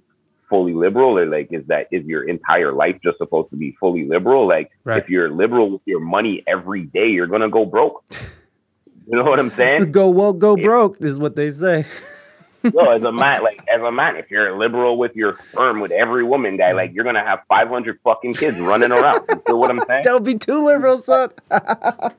fully 0.48 0.72
liberal 0.74 1.18
or 1.18 1.26
like 1.26 1.48
is 1.52 1.66
that 1.66 1.88
is 1.90 2.04
your 2.06 2.22
entire 2.28 2.72
life 2.72 2.96
just 3.02 3.18
supposed 3.18 3.50
to 3.50 3.56
be 3.56 3.76
fully 3.80 4.06
liberal 4.06 4.46
like 4.46 4.70
Right. 4.84 5.02
if 5.02 5.10
you're 5.10 5.28
liberal 5.30 5.70
with 5.70 5.82
your 5.86 5.98
money 5.98 6.44
every 6.46 6.84
day 6.84 7.08
you're 7.08 7.26
gonna 7.26 7.50
go 7.50 7.66
broke 7.66 8.04
you 9.08 9.16
know 9.18 9.24
what 9.24 9.40
i'm 9.40 9.50
saying 9.50 9.90
Go 9.90 10.08
woke, 10.08 10.38
go 10.38 10.56
broke 10.56 11.00
is 11.00 11.18
what 11.18 11.34
they 11.34 11.50
say. 11.50 11.84
no 12.74 12.90
as 12.90 13.02
a 13.04 13.12
man 13.12 13.42
like 13.42 13.60
as 13.72 13.80
a 13.82 13.90
man 13.92 14.16
if 14.16 14.30
you're 14.30 14.48
a 14.48 14.58
liberal 14.58 14.96
with 14.98 15.14
your 15.16 15.38
sperm 15.50 15.80
with 15.80 15.90
every 15.92 16.24
woman 16.24 16.56
guy 16.56 16.72
like 16.72 16.92
you're 16.94 17.04
gonna 17.04 17.24
have 17.24 17.40
500 17.48 17.98
fucking 18.04 18.34
kids 18.34 18.58
running 18.60 18.92
around. 18.92 19.24
You 19.28 19.42
feel 19.46 19.58
what 19.60 19.70
i'm 19.70 19.80
saying? 19.86 20.02
Don't 20.04 20.24
be 20.24 20.34
too 20.34 20.64
liberal, 20.64 20.98
son. 20.98 21.30
well, 21.50 22.12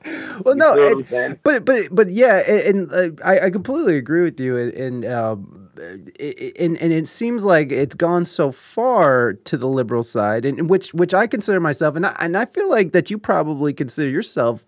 You 0.46 0.54
no, 0.54 1.04
and- 1.12 1.42
but 1.42 1.64
but 1.64 1.88
but 1.90 2.10
yeah, 2.10 2.42
and, 2.48 2.90
and 2.90 2.92
uh, 3.20 3.22
I, 3.24 3.46
I 3.46 3.50
completely 3.50 3.96
agree 3.96 4.22
with 4.22 4.38
you, 4.40 4.56
and 4.56 5.04
um, 5.06 5.70
it, 6.18 6.56
and 6.58 6.76
and 6.78 6.92
it 6.92 7.08
seems 7.08 7.44
like 7.44 7.70
it's 7.72 7.94
gone 7.94 8.24
so 8.24 8.50
far 8.50 9.34
to 9.44 9.56
the 9.56 9.66
liberal 9.68 10.02
side, 10.02 10.44
and 10.44 10.68
which 10.68 10.92
which 10.94 11.14
I 11.14 11.26
consider 11.26 11.60
myself, 11.60 11.96
and 11.96 12.06
I, 12.06 12.16
and 12.20 12.36
I 12.36 12.44
feel 12.46 12.68
like 12.68 12.92
that 12.92 13.10
you 13.10 13.18
probably 13.18 13.72
consider 13.72 14.08
yourself 14.08 14.64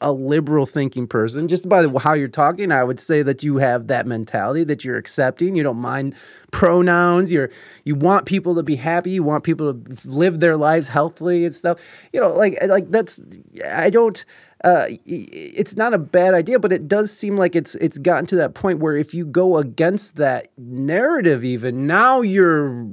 a 0.00 0.12
liberal 0.12 0.66
thinking 0.66 1.06
person 1.06 1.48
just 1.48 1.68
by 1.68 1.86
how 1.98 2.12
you're 2.12 2.28
talking 2.28 2.72
i 2.72 2.84
would 2.84 3.00
say 3.00 3.22
that 3.22 3.42
you 3.42 3.56
have 3.56 3.86
that 3.86 4.06
mentality 4.06 4.64
that 4.64 4.84
you're 4.84 4.96
accepting. 4.96 5.54
You 5.54 5.62
don't 5.62 5.78
mind 5.78 6.14
pronouns. 6.50 7.30
You're 7.30 7.50
you 7.84 7.94
want 7.94 8.26
people 8.26 8.54
to 8.54 8.62
be 8.62 8.76
happy. 8.76 9.10
You 9.10 9.22
want 9.22 9.44
people 9.44 9.74
to 9.74 10.08
live 10.08 10.40
their 10.40 10.56
lives 10.56 10.88
healthily 10.88 11.44
and 11.44 11.54
stuff. 11.54 11.78
You 12.12 12.20
know 12.20 12.28
like 12.28 12.58
like 12.66 12.90
that's 12.90 13.20
i 13.68 13.90
don't 13.90 14.24
uh, 14.62 14.88
it's 15.06 15.74
not 15.74 15.94
a 15.94 15.98
bad 15.98 16.34
idea, 16.34 16.58
but 16.58 16.70
it 16.70 16.86
does 16.86 17.10
seem 17.10 17.34
like 17.34 17.56
it's 17.56 17.76
it's 17.76 17.96
gotten 17.96 18.26
to 18.26 18.36
that 18.36 18.52
point 18.52 18.78
where 18.78 18.94
if 18.94 19.14
you 19.14 19.24
go 19.24 19.56
against 19.56 20.16
that 20.16 20.48
narrative, 20.58 21.42
even 21.42 21.86
now 21.86 22.20
you're 22.20 22.86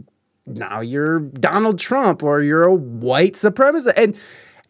now 0.46 0.80
you're 0.80 1.20
Donald 1.20 1.78
Trump 1.78 2.24
or 2.24 2.42
you're 2.42 2.64
a 2.64 2.74
white 2.74 3.34
supremacist, 3.34 3.92
and 3.98 4.16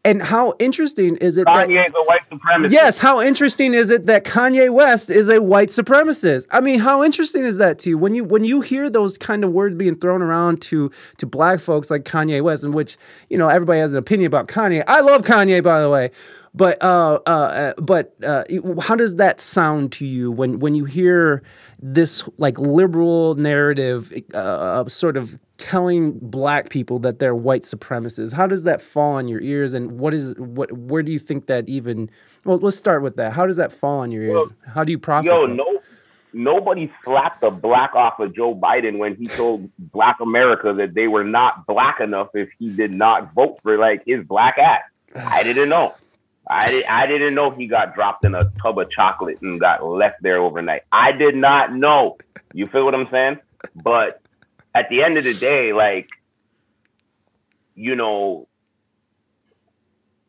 and 0.07 0.21
how 0.21 0.53
interesting 0.57 1.17
is 1.17 1.37
it 1.37 1.45
that 1.45 1.67
Kanye's 1.67 1.93
a 1.95 2.03
white 2.03 2.21
supremacist. 2.31 2.71
Yes, 2.71 2.97
how 2.97 3.21
interesting 3.21 3.73
is 3.73 3.91
it 3.91 4.05
that 4.05 4.23
Kanye 4.23 4.71
West 4.71 5.09
is 5.09 5.27
a 5.29 5.41
white 5.41 5.69
supremacist? 5.69 6.45
I 6.49 6.61
mean, 6.61 6.79
how 6.79 7.03
interesting 7.03 7.43
is 7.43 7.57
that 7.57 7.79
to 7.79 7.89
you 7.89 7.97
when 7.97 8.15
you 8.15 8.23
when 8.23 8.43
you 8.43 8.61
hear 8.61 8.89
those 8.89 9.17
kind 9.17 9.43
of 9.43 9.51
words 9.51 9.75
being 9.75 9.95
thrown 9.95 10.21
around 10.21 10.61
to 10.63 10.91
to 11.17 11.25
black 11.25 11.59
folks 11.59 11.91
like 11.91 12.03
Kanye 12.03 12.41
West, 12.41 12.63
in 12.63 12.71
which 12.71 12.97
you 13.29 13.37
know 13.37 13.49
everybody 13.49 13.79
has 13.79 13.91
an 13.91 13.97
opinion 13.97 14.27
about 14.27 14.47
Kanye. 14.47 14.83
I 14.87 15.01
love 15.01 15.23
Kanye, 15.23 15.61
by 15.61 15.81
the 15.81 15.89
way, 15.89 16.11
but 16.53 16.81
uh, 16.81 17.19
uh, 17.25 17.29
uh 17.29 17.73
but 17.77 18.15
uh, 18.23 18.45
how 18.81 18.95
does 18.95 19.15
that 19.15 19.41
sound 19.41 19.91
to 19.93 20.05
you 20.05 20.31
when 20.31 20.59
when 20.59 20.73
you 20.73 20.85
hear 20.85 21.43
this 21.79 22.27
like 22.37 22.57
liberal 22.57 23.35
narrative, 23.35 24.13
uh, 24.33 24.87
sort 24.87 25.17
of 25.17 25.37
telling 25.57 26.17
black 26.19 26.69
people 26.69 26.99
that 26.99 27.17
they're 27.19 27.33
white 27.33 27.63
supremacists 27.63 28.31
how 28.31 28.45
does 28.45 28.61
that 28.61 28.79
fall 28.79 29.13
on 29.13 29.27
your 29.27 29.41
ears 29.41 29.73
and 29.73 29.99
what 29.99 30.13
is 30.13 30.35
what 30.37 30.71
where 30.71 31.01
do 31.01 31.11
you 31.11 31.17
think 31.17 31.47
that 31.47 31.67
even 31.67 32.07
well 32.45 32.57
let's 32.59 32.77
start 32.77 33.01
with 33.01 33.15
that 33.15 33.33
how 33.33 33.43
does 33.47 33.55
that 33.57 33.71
fall 33.71 34.01
on 34.01 34.11
your 34.11 34.21
ears 34.21 34.35
Well, 34.35 34.51
how 34.75 34.83
do 34.83 34.91
you 34.91 34.99
process 34.99 35.31
Yo, 35.31 35.45
it? 35.45 35.47
no, 35.55 35.81
nobody 36.31 36.91
slapped 37.03 37.41
the 37.41 37.49
black 37.49 37.95
off 37.95 38.19
of 38.19 38.35
Joe 38.35 38.53
Biden 38.53 38.99
when 38.99 39.15
he 39.15 39.25
told 39.25 39.67
Black 39.79 40.17
America 40.21 40.73
that 40.73 40.93
they 40.93 41.07
were 41.07 41.23
not 41.23 41.65
black 41.65 41.99
enough 41.99 42.29
if 42.35 42.49
he 42.59 42.69
did 42.69 42.91
not 42.91 43.33
vote 43.33 43.57
for 43.63 43.77
like 43.79 44.03
his 44.05 44.23
black 44.25 44.59
ass. 44.59 44.81
I 45.15 45.41
didn't 45.43 45.69
know. 45.69 45.95
I 46.49 46.67
did, 46.67 46.85
I 46.85 47.07
didn't 47.07 47.35
know 47.35 47.51
he 47.51 47.67
got 47.67 47.93
dropped 47.93 48.25
in 48.25 48.35
a 48.35 48.51
tub 48.61 48.79
of 48.79 48.89
chocolate 48.89 49.41
and 49.41 49.59
got 49.59 49.85
left 49.85 50.21
there 50.21 50.37
overnight. 50.37 50.83
I 50.91 51.11
did 51.11 51.35
not 51.35 51.73
know. 51.73 52.17
You 52.53 52.67
feel 52.67 52.85
what 52.85 52.95
I'm 52.95 53.09
saying? 53.11 53.39
But 53.75 54.21
at 54.73 54.89
the 54.89 55.03
end 55.03 55.17
of 55.17 55.23
the 55.23 55.33
day, 55.33 55.73
like, 55.73 56.09
you 57.75 57.95
know, 57.95 58.47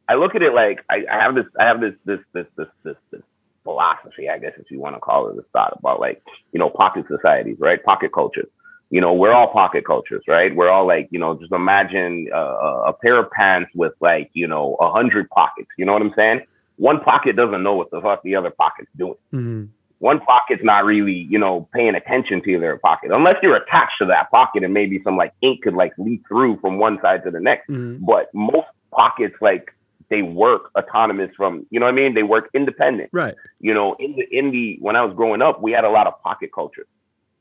I 0.09 0.15
look 0.15 0.35
at 0.35 0.43
it 0.43 0.55
like 0.55 0.85
I, 0.91 1.05
I 1.11 1.23
have 1.23 1.35
this, 1.35 1.47
I 1.59 1.65
have 1.67 1.81
this, 1.81 1.95
this, 2.05 2.21
this, 2.33 2.47
this, 2.57 2.69
this, 2.83 2.97
this 3.11 3.23
philosophy, 3.63 4.29
I 4.29 4.39
guess, 4.39 4.53
if 4.59 4.71
you 4.71 4.81
want 4.81 4.97
to 4.97 5.01
call 5.01 5.29
it, 5.29 5.37
this 5.37 5.45
thought 5.53 5.79
about 5.79 6.01
like, 6.01 6.23
you 6.53 6.59
know, 6.59 6.71
pocket 6.71 7.05
societies, 7.09 7.57
right? 7.59 7.83
Pocket 7.83 8.13
culture. 8.13 8.49
You 8.91 9.01
know, 9.03 9.13
we're 9.13 9.33
all 9.33 9.49
pocket 9.53 9.85
cultures, 9.85 10.25
right? 10.27 10.55
We're 10.55 10.71
all 10.71 10.87
like, 10.87 11.09
you 11.11 11.19
know, 11.19 11.35
just 11.39 11.53
imagine 11.53 12.29
uh, 12.35 12.85
a 12.87 12.93
pair 12.93 13.19
of 13.19 13.31
pants 13.31 13.71
with 13.75 13.93
like, 14.01 14.31
you 14.33 14.47
know, 14.47 14.77
a 14.81 14.91
hundred 14.91 15.29
pockets. 15.31 15.69
You 15.77 15.85
know 15.85 15.93
what 15.93 16.03
I'm 16.03 16.15
saying? 16.17 16.43
One 16.77 17.01
pocket 17.01 17.37
doesn't 17.37 17.63
know 17.63 17.75
what 17.75 17.91
the 17.91 18.01
fuck 18.01 18.23
the 18.23 18.37
other 18.37 18.51
pocket's 18.51 18.91
doing. 18.97 19.17
Mhm. 19.35 19.69
One 19.99 20.21
pocket's 20.21 20.63
not 20.63 20.85
really, 20.85 21.13
you 21.29 21.39
know, 21.39 21.69
paying 21.75 21.97
attention 21.97 22.41
to 22.43 22.61
their 22.61 22.79
pocket, 22.79 23.11
unless 23.13 23.37
you're 23.43 23.57
attached 23.57 23.99
to 23.99 24.07
that 24.07 24.31
pocket 24.31 24.63
and 24.63 24.73
maybe 24.73 25.03
some 25.03 25.17
like 25.17 25.33
ink 25.43 25.63
could 25.63 25.75
like 25.75 25.93
leak 25.99 26.23
through 26.29 26.59
from 26.61 26.79
one 26.79 27.01
side 27.03 27.25
to 27.25 27.31
the 27.31 27.41
next 27.41 27.69
Mhm. 27.69 27.99
but 28.07 28.33
most 28.33 28.69
pockets 28.93 29.35
like 29.43 29.75
they 30.09 30.23
work 30.23 30.71
autonomous 30.79 31.31
from 31.37 31.67
you 31.71 31.79
know 31.79 31.85
what 31.87 31.93
I 31.93 31.97
mean 31.97 32.15
they 32.15 32.23
work 32.23 32.49
independent 32.55 33.11
right 33.13 33.35
you 33.61 33.75
know 33.75 33.95
in 33.95 34.17
the 34.17 34.23
in 34.39 34.51
the 34.51 34.79
when 34.81 34.97
I 34.97 35.05
was 35.05 35.15
growing 35.15 35.43
up 35.43 35.61
we 35.61 35.73
had 35.73 35.85
a 35.85 35.91
lot 35.91 36.07
of 36.07 36.15
pocket 36.23 36.51
culture 36.55 36.87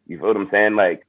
you 0.07 0.17
feel 0.17 0.27
what 0.27 0.35
I'm 0.35 0.49
saying 0.49 0.75
like 0.75 1.06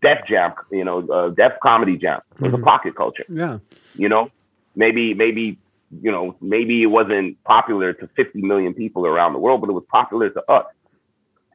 Def 0.00 0.26
Jam 0.28 0.52
you 0.70 0.84
know 0.84 1.06
uh, 1.08 1.28
Def 1.30 1.52
Comedy 1.62 1.96
Jam. 1.96 2.20
Was 2.40 2.52
Mhm. 2.52 2.60
a 2.60 2.62
pocket 2.62 2.94
culture. 2.96 3.24
Yeah. 3.28 3.58
You 3.94 4.08
know 4.08 4.30
maybe 4.74 5.12
maybe 5.14 5.58
you 6.00 6.10
know 6.10 6.34
maybe 6.40 6.82
it 6.82 6.86
wasn't 6.86 7.42
popular 7.44 7.92
to 7.92 8.06
50 8.16 8.40
million 8.42 8.72
people 8.74 9.06
around 9.06 9.32
the 9.34 9.38
world 9.38 9.60
but 9.60 9.68
it 9.68 9.74
was 9.74 9.84
popular 9.90 10.30
to 10.30 10.50
us. 10.50 10.66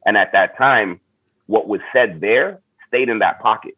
And 0.06 0.16
at 0.16 0.32
that 0.32 0.56
time 0.56 1.00
what 1.46 1.66
was 1.66 1.80
said 1.92 2.20
there 2.20 2.60
stayed 2.86 3.08
in 3.08 3.18
that 3.20 3.40
pocket. 3.40 3.74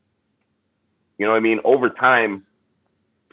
You 1.18 1.26
know 1.26 1.32
what 1.32 1.38
i 1.38 1.40
mean? 1.40 1.61
Over 1.64 1.88
time 1.90 2.44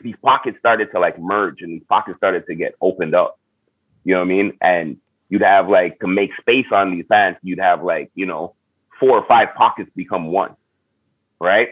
these 0.01 0.15
pockets 0.21 0.57
started 0.59 0.91
to 0.91 0.99
like 0.99 1.19
merge 1.19 1.61
and 1.61 1.71
these 1.73 1.83
pockets 1.89 2.17
started 2.17 2.45
to 2.47 2.55
get 2.55 2.75
opened 2.81 3.15
up. 3.15 3.39
You 4.03 4.13
know 4.13 4.19
what 4.19 4.25
i 4.25 4.29
mean? 4.29 4.53
And 4.61 4.97
you'd 5.29 5.41
have 5.41 5.67
like 5.67 5.99
to 5.99 6.07
make 6.07 6.31
space 6.39 6.67
on 6.71 6.91
these 6.91 7.05
pants 7.11 7.39
you'd 7.43 7.59
have 7.59 7.83
like 7.83 8.09
you 8.15 8.25
know 8.25 8.55
four 8.99 9.17
or 9.19 9.25
five 9.27 9.53
pockets 9.55 9.89
become 9.95 10.27
one 10.27 10.55
right 11.39 11.69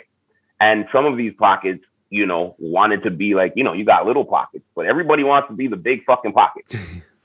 and 0.59 0.85
some 0.91 1.05
of 1.05 1.17
these 1.17 1.33
pockets 1.37 1.83
you 2.09 2.25
know, 2.25 2.55
wanted 2.59 3.03
to 3.03 3.11
be 3.11 3.35
like, 3.35 3.53
you 3.55 3.63
know, 3.63 3.73
you 3.73 3.83
got 3.83 4.05
little 4.05 4.23
pockets, 4.23 4.63
but 4.75 4.85
everybody 4.85 5.23
wants 5.23 5.49
to 5.49 5.53
be 5.53 5.67
the 5.67 5.75
big 5.75 6.05
fucking 6.05 6.33
pocket. 6.33 6.63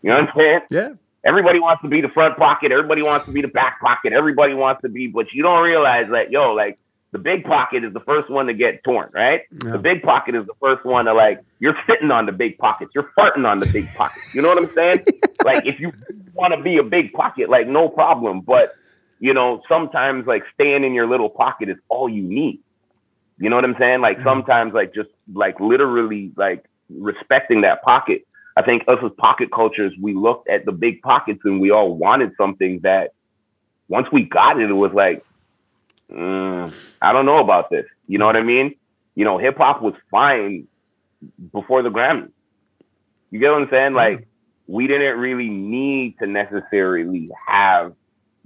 You 0.03 0.09
know 0.09 0.17
what 0.17 0.31
I'm 0.31 0.35
saying? 0.35 0.61
yeah 0.71 0.89
Everybody 1.27 1.61
wants 1.61 1.83
to 1.83 1.89
be 1.89 2.01
the 2.01 2.09
front 2.09 2.39
pocket. 2.39 2.73
Everybody 2.73 3.03
wants 3.03 3.27
to 3.27 3.33
be 3.33 3.43
the 3.43 3.49
back 3.49 3.79
pocket. 3.79 4.15
Everybody 4.15 4.55
wants 4.55 4.81
to 4.81 4.89
be, 4.89 5.09
but 5.09 5.27
you 5.35 5.43
don't 5.43 5.63
realize 5.63 6.07
that, 6.11 6.31
yo, 6.31 6.55
like 6.55 6.79
the 7.13 7.19
big 7.19 7.45
pocket 7.45 7.85
is 7.85 7.93
the 7.93 8.01
first 8.01 8.31
one 8.31 8.47
to 8.47 8.55
get 8.55 8.83
torn, 8.83 9.11
right? 9.13 9.43
Yeah. 9.63 9.73
The 9.73 9.79
big 9.79 10.03
pocket 10.03 10.35
is 10.35 10.47
the 10.47 10.55
first 10.59 10.87
one 10.87 11.05
to 11.05 11.13
like, 11.13 11.45
you're 11.59 11.77
sitting 11.87 12.11
on 12.11 12.25
the 12.25 12.33
big 12.33 12.57
pockets. 12.57 12.93
You're 12.95 13.13
farting 13.15 13.47
on 13.47 13.59
the 13.59 13.67
big 13.67 13.87
pocket. 13.95 14.23
You 14.33 14.41
know 14.41 14.49
what 14.49 14.57
I'm 14.57 14.75
saying? 14.75 15.05
like 15.45 15.67
if 15.67 15.79
you 15.79 15.93
want 16.33 16.55
to 16.55 16.63
be 16.63 16.79
a 16.79 16.83
big 16.83 17.13
pocket, 17.13 17.51
like 17.51 17.69
no 17.69 17.91
problem. 17.91 18.41
But, 18.41 18.75
you 19.21 19.35
know, 19.35 19.63
sometimes 19.69 20.27
like 20.27 20.45
staying 20.55 20.85
in 20.85 20.95
your 20.95 21.07
little 21.09 21.31
pocket 21.31 21.71
is 21.71 21.79
all 21.89 22.09
you 22.09 22.23
need. 22.23 22.61
You 23.39 23.51
know 23.51 23.57
what 23.57 23.65
I'm 23.65 23.77
saying? 23.79 24.01
Like 24.01 24.19
Mhm. 24.19 24.25
sometimes 24.25 24.75
like 24.75 24.95
just 24.95 25.11
like 25.33 25.61
literally 25.61 26.33
like 26.37 26.65
respecting 26.91 27.63
that 27.63 27.83
pocket. 27.83 28.23
I 28.57 28.63
think 28.63 28.85
us 28.89 28.99
as 29.05 29.13
pocket 29.19 29.51
cultures, 29.53 29.95
we 30.01 30.15
looked 30.15 30.49
at 30.49 30.67
the 30.67 30.73
big 30.73 31.03
pockets 31.03 31.41
and 31.45 31.61
we 31.61 31.71
all 31.71 31.97
wanted 31.97 32.33
something 32.37 32.81
that 32.83 33.13
once 33.89 34.09
we 34.13 34.25
got 34.25 34.61
it, 34.61 34.71
it 34.71 34.75
was 34.75 34.93
like, 34.93 35.25
mm, 36.11 36.75
I 37.01 37.13
don't 37.13 37.27
know 37.27 37.39
about 37.39 37.71
this. 37.71 37.87
You 38.09 38.19
know 38.19 38.27
what 38.27 38.37
I 38.37 38.43
mean? 38.43 38.75
You 39.15 39.25
know, 39.25 39.39
hip 39.39 39.59
hop 39.59 39.83
was 39.83 39.95
fine 40.11 40.69
before 41.53 41.83
the 41.83 41.91
Grammy. 41.91 42.31
You 43.31 43.41
get 43.41 43.51
what 43.53 43.63
I'm 43.63 43.71
saying? 43.71 43.95
Like, 43.95 44.27
we 44.67 44.87
didn't 44.87 45.19
really 45.19 45.49
need 45.49 46.17
to 46.21 46.27
necessarily 46.27 47.31
have 47.47 47.95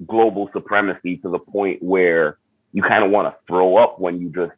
global 0.06 0.50
supremacy 0.52 1.18
to 1.18 1.30
the 1.30 1.38
point 1.38 1.82
where 1.82 2.38
you 2.72 2.82
kind 2.82 3.04
of 3.04 3.10
want 3.10 3.28
to 3.28 3.36
throw 3.46 3.76
up 3.76 4.00
when 4.00 4.20
you 4.20 4.28
just, 4.30 4.52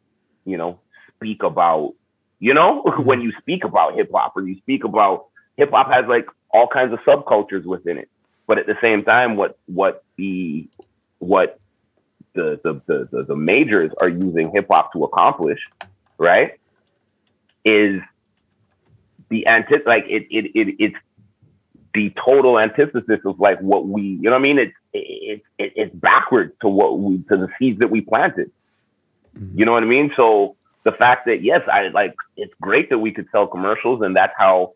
you 0.45 0.57
know, 0.57 0.79
speak 1.15 1.43
about, 1.43 1.93
you 2.39 2.53
know, 2.53 2.83
mm-hmm. 2.87 3.03
when 3.03 3.21
you 3.21 3.31
speak 3.39 3.63
about 3.63 3.95
hip 3.95 4.09
hop 4.13 4.35
or 4.35 4.47
you 4.47 4.57
speak 4.57 4.83
about 4.83 5.27
hip 5.55 5.71
hop 5.71 5.91
has 5.91 6.05
like 6.07 6.27
all 6.49 6.67
kinds 6.67 6.93
of 6.93 6.99
subcultures 6.99 7.65
within 7.65 7.97
it. 7.97 8.09
But 8.47 8.59
at 8.59 8.65
the 8.65 8.77
same 8.83 9.03
time, 9.03 9.35
what 9.35 9.57
what 9.65 10.03
the 10.15 10.67
what 11.19 11.59
the 12.33 12.59
the 12.63 12.81
the, 12.87 13.09
the, 13.11 13.23
the 13.23 13.35
majors 13.35 13.91
are 13.99 14.09
using 14.09 14.51
hip 14.53 14.67
hop 14.71 14.93
to 14.93 15.03
accomplish, 15.03 15.59
right? 16.17 16.59
Is 17.65 18.01
the 19.29 19.45
anti 19.47 19.79
like 19.85 20.05
it 20.07 20.27
it, 20.29 20.51
it 20.55 20.75
it's 20.79 20.95
the 21.97 22.13
total 22.29 22.53
antithesis 22.65 23.21
of 23.29 23.35
like 23.47 23.59
what 23.71 23.81
we 23.87 24.01
you 24.21 24.27
know 24.29 24.31
what 24.31 24.45
I 24.45 24.49
mean? 24.49 24.59
It's 24.65 24.77
it's 24.93 25.47
it, 25.63 25.69
it's 25.81 25.95
backwards 25.95 26.53
to 26.61 26.67
what 26.79 26.91
we 26.99 27.11
to 27.29 27.35
the 27.43 27.49
seeds 27.57 27.79
that 27.81 27.91
we 27.95 28.01
planted. 28.01 28.49
You 29.57 29.65
know 29.65 29.73
what 29.77 29.83
I 29.83 29.91
mean? 29.97 30.07
So 30.19 30.55
the 30.87 30.93
fact 31.03 31.21
that 31.27 31.39
yes 31.49 31.61
I 31.77 31.79
like 32.01 32.15
it's 32.43 32.53
great 32.67 32.89
that 32.91 32.99
we 33.05 33.11
could 33.15 33.27
sell 33.33 33.45
commercials 33.55 33.99
and 34.03 34.11
that's 34.19 34.33
how 34.37 34.73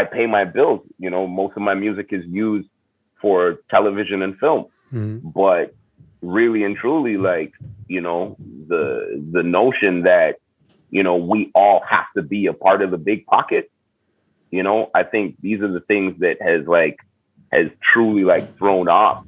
I 0.00 0.02
pay 0.16 0.26
my 0.26 0.44
bills. 0.56 0.80
You 1.04 1.10
know 1.14 1.22
most 1.40 1.54
of 1.58 1.62
my 1.70 1.74
music 1.84 2.08
is 2.18 2.24
used 2.44 2.68
for 3.22 3.36
television 3.74 4.18
and 4.26 4.34
film. 4.44 4.62
Mhm. 4.92 5.32
but 5.40 5.66
really 6.22 6.62
and 6.66 6.76
truly 6.82 7.16
like 7.32 7.52
you 7.94 8.00
know 8.08 8.36
the 8.72 8.82
the 9.36 9.42
notion 9.58 9.92
that 10.10 10.32
you 10.96 11.02
know 11.06 11.16
we 11.32 11.50
all 11.60 11.80
have 11.94 12.08
to 12.16 12.22
be 12.34 12.40
a 12.46 12.56
part 12.64 12.80
of 12.84 12.88
the 12.94 12.98
big 13.10 13.20
pocket 13.34 13.64
you 14.54 14.62
know? 14.62 14.90
I 14.94 15.02
think 15.02 15.36
these 15.40 15.60
are 15.60 15.72
the 15.72 15.80
things 15.80 16.20
that 16.20 16.40
has 16.40 16.66
like 16.66 16.98
has 17.52 17.68
truly 17.80 18.24
like 18.24 18.56
thrown 18.58 18.88
off 18.88 19.24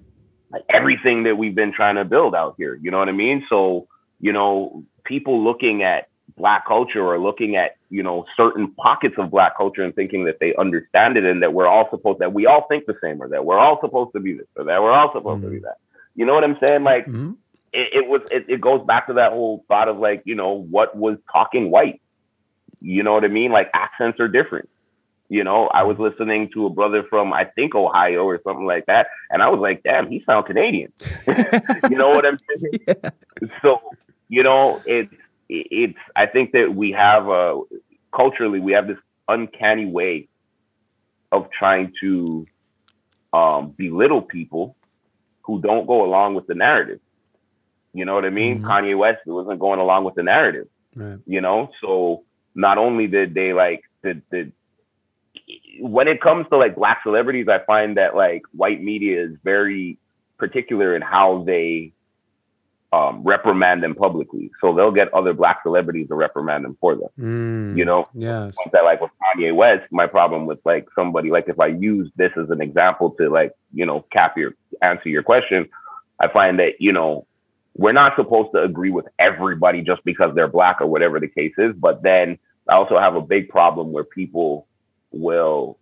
like 0.50 0.64
everything 0.68 1.24
that 1.24 1.36
we've 1.36 1.54
been 1.54 1.72
trying 1.72 1.96
to 1.96 2.04
build 2.04 2.34
out 2.34 2.54
here 2.56 2.74
you 2.80 2.90
know 2.90 2.98
what 2.98 3.08
i 3.08 3.12
mean? 3.12 3.46
So 3.48 3.88
you 4.20 4.32
know 4.32 4.84
people 5.04 5.42
looking 5.42 5.82
at 5.82 6.08
black 6.36 6.66
culture 6.66 7.04
or 7.04 7.18
looking 7.18 7.56
at 7.56 7.76
you 7.88 8.02
know 8.02 8.26
certain 8.38 8.72
pockets 8.72 9.14
of 9.18 9.30
black 9.30 9.56
culture 9.56 9.82
and 9.82 9.94
thinking 9.94 10.24
that 10.24 10.38
they 10.38 10.54
understand 10.56 11.16
it 11.16 11.24
and 11.24 11.42
that 11.42 11.52
we're 11.52 11.66
all 11.66 11.88
supposed 11.90 12.18
that 12.18 12.32
we 12.32 12.46
all 12.46 12.66
think 12.68 12.86
the 12.86 12.96
same 13.02 13.22
or 13.22 13.28
that 13.28 13.44
we're 13.44 13.58
all 13.58 13.80
supposed 13.80 14.12
to 14.12 14.20
be 14.20 14.34
this 14.34 14.46
or 14.56 14.64
that 14.64 14.82
we're 14.82 14.92
all 14.92 15.12
supposed 15.12 15.42
mm-hmm. 15.42 15.54
to 15.54 15.60
be 15.60 15.60
that. 15.60 15.78
You 16.14 16.26
know 16.26 16.34
what 16.34 16.44
i'm 16.44 16.58
saying? 16.66 16.82
Like 16.82 17.06
mm-hmm. 17.06 17.32
it, 17.72 18.04
it, 18.04 18.08
was 18.08 18.22
it, 18.30 18.46
it 18.48 18.60
goes 18.60 18.84
back 18.86 19.06
to 19.06 19.14
that 19.14 19.32
whole 19.32 19.64
thought 19.68 19.88
of 19.88 19.98
like 19.98 20.22
you 20.24 20.34
know 20.34 20.52
what 20.52 20.96
was 20.96 21.16
talking 21.32 21.70
white? 21.70 22.00
You 22.80 23.02
know 23.02 23.12
what 23.14 23.24
i 23.24 23.28
mean? 23.28 23.50
Like 23.52 23.70
accents 23.72 24.20
are 24.20 24.28
different 24.28 24.68
you 25.28 25.42
know 25.42 25.66
i 25.68 25.82
was 25.82 25.98
listening 25.98 26.48
to 26.52 26.66
a 26.66 26.70
brother 26.70 27.02
from 27.04 27.32
i 27.32 27.44
think 27.44 27.74
ohio 27.74 28.24
or 28.24 28.40
something 28.44 28.66
like 28.66 28.86
that 28.86 29.08
and 29.30 29.42
i 29.42 29.48
was 29.48 29.60
like 29.60 29.82
damn 29.82 30.08
he 30.08 30.22
sounds 30.24 30.46
canadian 30.46 30.92
you 31.90 31.96
know 31.96 32.10
what 32.10 32.24
i'm 32.24 32.38
saying 32.48 32.80
yeah. 32.88 33.10
so 33.62 33.80
you 34.28 34.42
know 34.42 34.80
it's 34.86 35.12
it's 35.48 35.98
I 36.14 36.26
think 36.26 36.52
that 36.52 36.74
we 36.74 36.92
have 36.92 37.28
a 37.28 37.60
culturally 38.14 38.60
we 38.60 38.72
have 38.72 38.86
this 38.86 38.98
uncanny 39.28 39.86
way 39.86 40.28
of 41.32 41.50
trying 41.50 41.92
to 42.00 42.46
um, 43.32 43.70
belittle 43.70 44.22
people 44.22 44.76
who 45.42 45.60
don't 45.60 45.86
go 45.86 46.04
along 46.04 46.34
with 46.34 46.46
the 46.46 46.54
narrative. 46.54 47.00
You 47.92 48.04
know 48.04 48.14
what 48.14 48.24
I 48.24 48.30
mean? 48.30 48.58
Mm-hmm. 48.58 48.66
Kanye 48.66 48.98
West 48.98 49.26
wasn't 49.26 49.60
going 49.60 49.80
along 49.80 50.04
with 50.04 50.14
the 50.14 50.22
narrative. 50.22 50.68
Right. 50.94 51.18
You 51.26 51.40
know, 51.40 51.70
so 51.80 52.24
not 52.54 52.78
only 52.78 53.06
did 53.06 53.34
they 53.34 53.52
like 53.52 53.82
did 54.02 54.22
did 54.30 54.52
when 55.80 56.09
it 56.09 56.20
comes 56.20 56.47
to 56.51 56.57
like 56.57 56.76
black 56.76 57.03
celebrities, 57.03 57.49
I 57.49 57.61
find 57.61 57.97
that 57.97 58.16
like 58.16 58.42
white 58.53 58.82
media 58.82 59.22
is 59.22 59.36
very 59.44 59.99
particular 60.38 60.97
in 60.97 61.03
how 61.03 61.44
they 61.44 61.92
um, 62.92 63.22
reprimand 63.22 63.82
them 63.82 63.94
publicly. 63.94 64.51
So 64.61 64.74
they'll 64.74 64.92
get 64.92 65.12
other 65.12 65.32
black 65.32 65.62
celebrities 65.62 66.09
to 66.09 66.14
reprimand 66.14 66.64
them 66.64 66.76
for 66.80 66.94
them. 66.94 67.09
Mm, 67.18 67.78
you 67.78 67.84
know, 67.84 68.07
yes. 68.14 68.57
That 68.72 68.84
like 68.84 69.01
with 69.01 69.11
Kanye 69.22 69.55
West, 69.55 69.90
my 69.90 70.07
problem 70.07 70.47
with 70.47 70.59
like 70.64 70.88
somebody 70.94 71.30
like 71.30 71.49
if 71.49 71.61
I 71.61 71.66
use 71.66 72.11
this 72.16 72.32
as 72.36 72.51
an 72.51 72.61
example 72.61 73.11
to 73.12 73.28
like 73.28 73.53
you 73.72 73.86
know 73.86 74.05
cap 74.12 74.36
your 74.36 74.55
answer 74.82 75.09
your 75.09 75.22
question, 75.22 75.68
I 76.18 76.28
find 76.28 76.59
that 76.59 76.80
you 76.80 76.92
know 76.92 77.26
we're 77.76 77.92
not 77.92 78.16
supposed 78.16 78.53
to 78.55 78.62
agree 78.62 78.90
with 78.90 79.07
everybody 79.18 79.82
just 79.82 80.03
because 80.05 80.34
they're 80.34 80.49
black 80.49 80.80
or 80.80 80.86
whatever 80.86 81.20
the 81.20 81.28
case 81.28 81.55
is. 81.59 81.74
But 81.76 82.03
then 82.03 82.38
I 82.68 82.74
also 82.74 82.97
have 82.99 83.16
a 83.16 83.20
big 83.20 83.49
problem 83.49 83.92
where 83.92 84.05
people 84.05 84.65
will, 85.18 85.78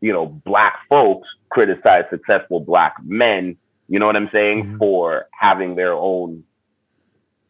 you 0.00 0.12
know, 0.12 0.26
black 0.26 0.80
folks 0.88 1.28
criticize 1.50 2.04
successful 2.10 2.60
black 2.60 2.94
men 3.02 3.56
you 3.88 3.98
know 3.98 4.06
what 4.06 4.16
I'm 4.16 4.28
saying? 4.32 4.64
Mm-hmm. 4.64 4.78
For 4.78 5.28
having 5.32 5.74
their 5.74 5.94
own 5.94 6.44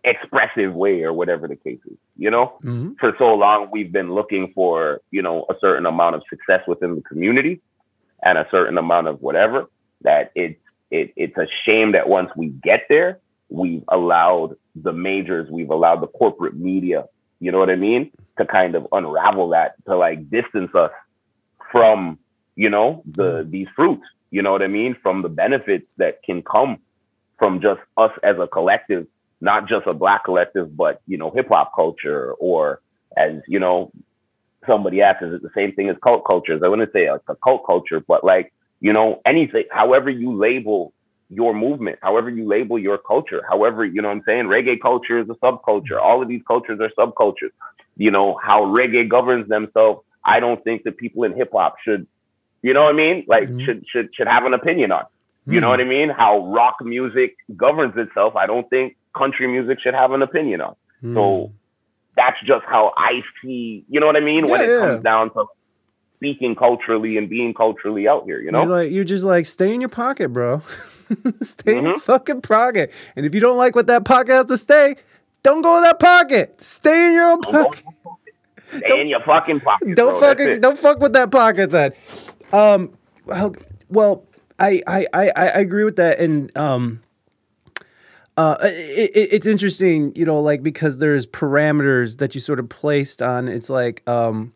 expressive 0.05 0.73
way 0.73 1.03
or 1.03 1.13
whatever 1.13 1.49
the 1.49 1.57
case 1.57 1.81
is. 1.85 1.99
You 2.17 2.31
know, 2.31 2.59
mm-hmm. 2.65 2.93
for 2.99 3.15
so 3.19 3.35
long 3.35 3.69
we've 3.71 3.93
been 3.93 4.15
looking 4.15 4.53
for 4.55 5.01
you 5.11 5.23
know 5.23 5.45
a 5.51 5.55
certain 5.61 5.87
amount 5.87 6.17
of 6.17 6.23
success 6.31 6.61
within 6.67 6.95
the 6.95 7.03
community 7.03 7.61
and 8.23 8.39
a 8.39 8.47
certain 8.53 8.79
amount 8.79 9.09
of 9.09 9.21
whatever 9.21 9.69
that 10.03 10.33
it's 10.35 10.61
it, 10.91 11.13
it's 11.17 11.37
a 11.37 11.47
shame 11.69 11.93
that 11.93 12.09
once 12.09 12.31
we 12.37 12.49
get 12.49 12.87
there, 12.89 13.19
we've 13.51 13.85
allowed 13.89 14.57
the 14.75 14.93
majors, 14.93 15.51
we've 15.51 15.71
allowed 15.71 16.01
the 16.01 16.07
corporate 16.07 16.57
media, 16.57 17.05
you 17.41 17.53
know 17.53 17.59
what 17.59 17.71
I 17.71 17.77
mean, 17.77 18.11
to 18.39 18.47
kind 18.47 18.75
of 18.75 18.87
unravel 18.93 19.51
that, 19.51 19.75
to 19.87 19.97
like 19.97 20.31
distance 20.31 20.75
us 20.75 20.91
from, 21.73 22.19
you 22.57 22.71
know, 22.71 23.03
the 23.07 23.23
mm-hmm. 23.23 23.51
these 23.51 23.69
fruits 23.75 24.05
you 24.31 24.43
know 24.43 24.53
what 24.53 24.63
I 24.63 24.67
mean? 24.67 24.97
From 25.03 25.23
the 25.23 25.29
benefits 25.29 25.87
that 25.97 26.23
can 26.23 26.43
come 26.43 26.79
from 27.39 27.61
just 27.61 27.81
us 27.97 28.13
as 28.23 28.37
a 28.39 28.47
collective, 28.47 29.07
not 29.41 29.69
just 29.69 29.87
a 29.87 29.95
black 29.95 30.25
collective, 30.25 30.77
but 30.77 31.01
you 31.07 31.17
know, 31.17 31.31
hip 31.31 31.49
hop 31.51 31.75
culture 31.75 32.33
or 32.39 32.81
as, 33.17 33.41
you 33.47 33.59
know, 33.59 33.91
somebody 34.67 35.01
asked, 35.01 35.23
is 35.23 35.35
it 35.35 35.43
the 35.43 35.51
same 35.55 35.73
thing 35.73 35.89
as 35.89 35.97
cult 36.03 36.25
cultures? 36.29 36.63
I 36.63 36.69
wouldn't 36.69 36.93
say 36.93 37.11
like 37.11 37.23
a 37.29 37.37
cult 37.37 37.65
culture, 37.67 38.01
but 38.01 38.23
like, 38.23 38.53
you 38.81 38.93
know, 38.93 39.21
anything, 39.25 39.65
however 39.71 40.11
you 40.11 40.37
label 40.37 40.93
your 41.31 41.55
movement, 41.55 41.99
however 42.03 42.31
you 42.31 42.47
label 42.47 42.79
your 42.79 42.99
culture, 42.99 43.43
however, 43.49 43.85
you 43.85 44.01
know 44.01 44.09
what 44.09 44.17
I'm 44.17 44.23
saying? 44.27 44.47
Reggae 44.47 44.81
culture 44.81 45.19
is 45.19 45.29
a 45.29 45.35
subculture. 45.35 46.01
All 46.01 46.23
of 46.23 46.29
these 46.29 46.43
cultures 46.47 46.81
are 46.81 46.91
subcultures. 46.99 47.51
You 47.97 48.11
know, 48.11 48.39
how 48.43 48.63
reggae 48.63 49.09
governs 49.09 49.49
themselves. 49.49 50.03
I 50.25 50.41
don't 50.41 50.63
think 50.65 50.85
that 50.85 50.97
people 50.97 51.25
in 51.25 51.35
hip 51.35 51.51
hop 51.53 51.77
should 51.85 52.07
you 52.63 52.75
know 52.75 52.85
what 52.85 52.95
I 52.95 52.97
mean? 52.97 53.25
Like 53.27 53.45
mm-hmm. 53.45 53.65
should 53.65 53.85
should 53.91 54.15
should 54.15 54.29
have 54.29 54.45
an 54.45 54.55
opinion 54.55 54.93
on. 54.93 55.03
Mm-hmm. 55.03 55.55
You 55.55 55.61
know 55.61 55.69
what 55.69 55.81
I 55.81 55.85
mean? 55.85 56.09
How 56.09 56.47
rock 56.53 56.77
music 56.83 57.37
governs 57.57 57.95
itself, 57.97 58.37
I 58.37 58.47
don't 58.47 58.69
think 58.69 58.97
country 59.17 59.47
music 59.47 59.81
should 59.81 59.95
have 59.95 60.13
an 60.13 60.23
opinion 60.23 60.61
on. 60.61 60.73
Mm-hmm. 61.03 61.15
So 61.15 61.53
that's 62.17 62.37
just 62.45 62.65
how 62.67 62.93
I 62.97 63.23
see, 63.41 63.85
you 63.89 64.01
know 64.01 64.07
what 64.07 64.17
I 64.17 64.21
mean? 64.21 64.47
Yeah, 64.47 64.51
when 64.51 64.61
it 64.61 64.69
yeah. 64.69 64.79
comes 64.81 65.05
down 65.05 65.33
to 65.35 65.47
speaking 66.17 66.57
culturally 66.57 67.17
and 67.17 67.29
being 67.29 67.55
culturally 67.55 68.09
out 68.09 68.25
here, 68.25 68.41
you 68.41 68.51
know? 68.51 68.63
You're 68.63 68.71
like 68.71 68.91
you're 68.91 69.05
just 69.05 69.25
like 69.25 69.47
stay 69.47 69.73
in 69.73 69.81
your 69.81 69.89
pocket, 69.89 70.31
bro. 70.31 70.63
stay 71.43 71.77
in 71.77 71.85
your 71.85 71.95
mm-hmm. 71.95 72.01
fucking 72.01 72.43
pocket. 72.43 72.93
And 73.17 73.27
if 73.27 73.35
you 73.35 73.41
don't 73.41 73.57
like 73.57 73.75
what 73.75 73.87
that 73.87 74.05
pocket 74.05 74.33
has 74.33 74.47
to 74.47 74.57
stay, 74.57 74.97
don't 75.43 75.63
go 75.63 75.77
in 75.79 75.83
that 75.85 75.99
pocket. 75.99 76.61
Stay 76.61 77.09
in 77.09 77.13
your 77.15 77.31
own 77.31 77.41
pocket. 77.41 77.85
Stay 78.69 78.81
don't, 78.87 79.01
in 79.01 79.09
your 79.09 79.21
fucking 79.21 79.61
pocket. 79.61 79.95
Don't 79.95 80.19
bro. 80.19 80.21
fucking 80.21 80.61
don't 80.61 80.79
fuck 80.79 81.01
with 81.01 81.13
that 81.15 81.31
pocket 81.31 81.71
then. 81.71 81.93
Um, 82.53 82.93
well, 83.25 83.55
well, 83.89 84.25
I, 84.59 84.83
I, 84.87 85.07
I, 85.13 85.31
I 85.31 85.61
agree 85.61 85.85
with 85.85 85.97
that, 85.97 86.19
and 86.19 86.55
um, 86.57 87.01
uh, 88.37 88.57
it, 88.63 89.11
it, 89.15 89.33
it's 89.33 89.47
interesting, 89.47 90.13
you 90.15 90.25
know, 90.25 90.41
like 90.41 90.63
because 90.63 90.99
there's 90.99 91.27
parameters 91.27 92.19
that 92.19 92.35
you 92.35 92.41
sort 92.41 92.61
of 92.61 92.69
placed 92.69 93.23
on. 93.23 93.49
It's 93.49 93.71
like, 93.71 94.03
um, 94.09 94.53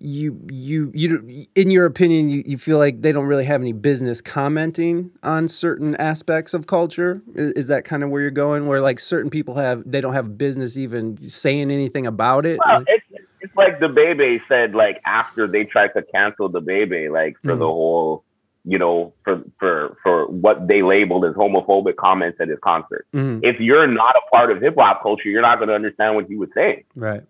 you, 0.00 0.40
you, 0.50 0.90
you, 0.94 1.46
in 1.54 1.70
your 1.70 1.84
opinion, 1.84 2.28
you, 2.28 2.42
you 2.46 2.58
feel 2.58 2.78
like 2.78 3.02
they 3.02 3.12
don't 3.12 3.26
really 3.26 3.44
have 3.44 3.60
any 3.60 3.72
business 3.72 4.20
commenting 4.20 5.10
on 5.22 5.48
certain 5.48 5.94
aspects 5.96 6.54
of 6.54 6.66
culture. 6.66 7.22
Is, 7.34 7.52
is 7.52 7.66
that 7.68 7.84
kind 7.84 8.02
of 8.04 8.10
where 8.10 8.22
you're 8.22 8.30
going? 8.30 8.66
Where 8.66 8.80
like 8.80 9.00
certain 9.00 9.30
people 9.30 9.54
have, 9.54 9.82
they 9.84 10.00
don't 10.00 10.14
have 10.14 10.38
business 10.38 10.76
even 10.76 11.16
saying 11.16 11.70
anything 11.70 12.06
about 12.06 12.46
it. 12.46 12.58
Well, 12.64 12.84
it's, 12.86 13.04
it's 13.40 13.56
like 13.56 13.80
DaBaby 13.80 14.40
said, 14.48 14.74
like 14.74 15.00
after 15.04 15.46
they 15.46 15.64
tried 15.64 15.88
to 15.94 16.02
cancel 16.02 16.50
DaBaby, 16.50 17.10
like 17.12 17.36
for 17.42 17.48
mm-hmm. 17.48 17.60
the 17.60 17.66
whole, 17.66 18.24
you 18.64 18.78
know, 18.78 19.14
for 19.24 19.42
for 19.58 19.96
for 20.02 20.26
what 20.26 20.68
they 20.68 20.82
labeled 20.82 21.24
as 21.24 21.34
homophobic 21.34 21.96
comments 21.96 22.38
at 22.40 22.48
his 22.48 22.58
concert. 22.62 23.06
Mm-hmm. 23.14 23.44
If 23.44 23.60
you're 23.60 23.86
not 23.86 24.14
a 24.16 24.20
part 24.30 24.50
of 24.50 24.60
hip 24.60 24.74
hop 24.76 25.02
culture, 25.02 25.28
you're 25.28 25.42
not 25.42 25.58
going 25.58 25.68
to 25.68 25.74
understand 25.74 26.16
what 26.16 26.26
he 26.26 26.36
was 26.36 26.50
saying. 26.54 26.84
Right. 26.94 27.22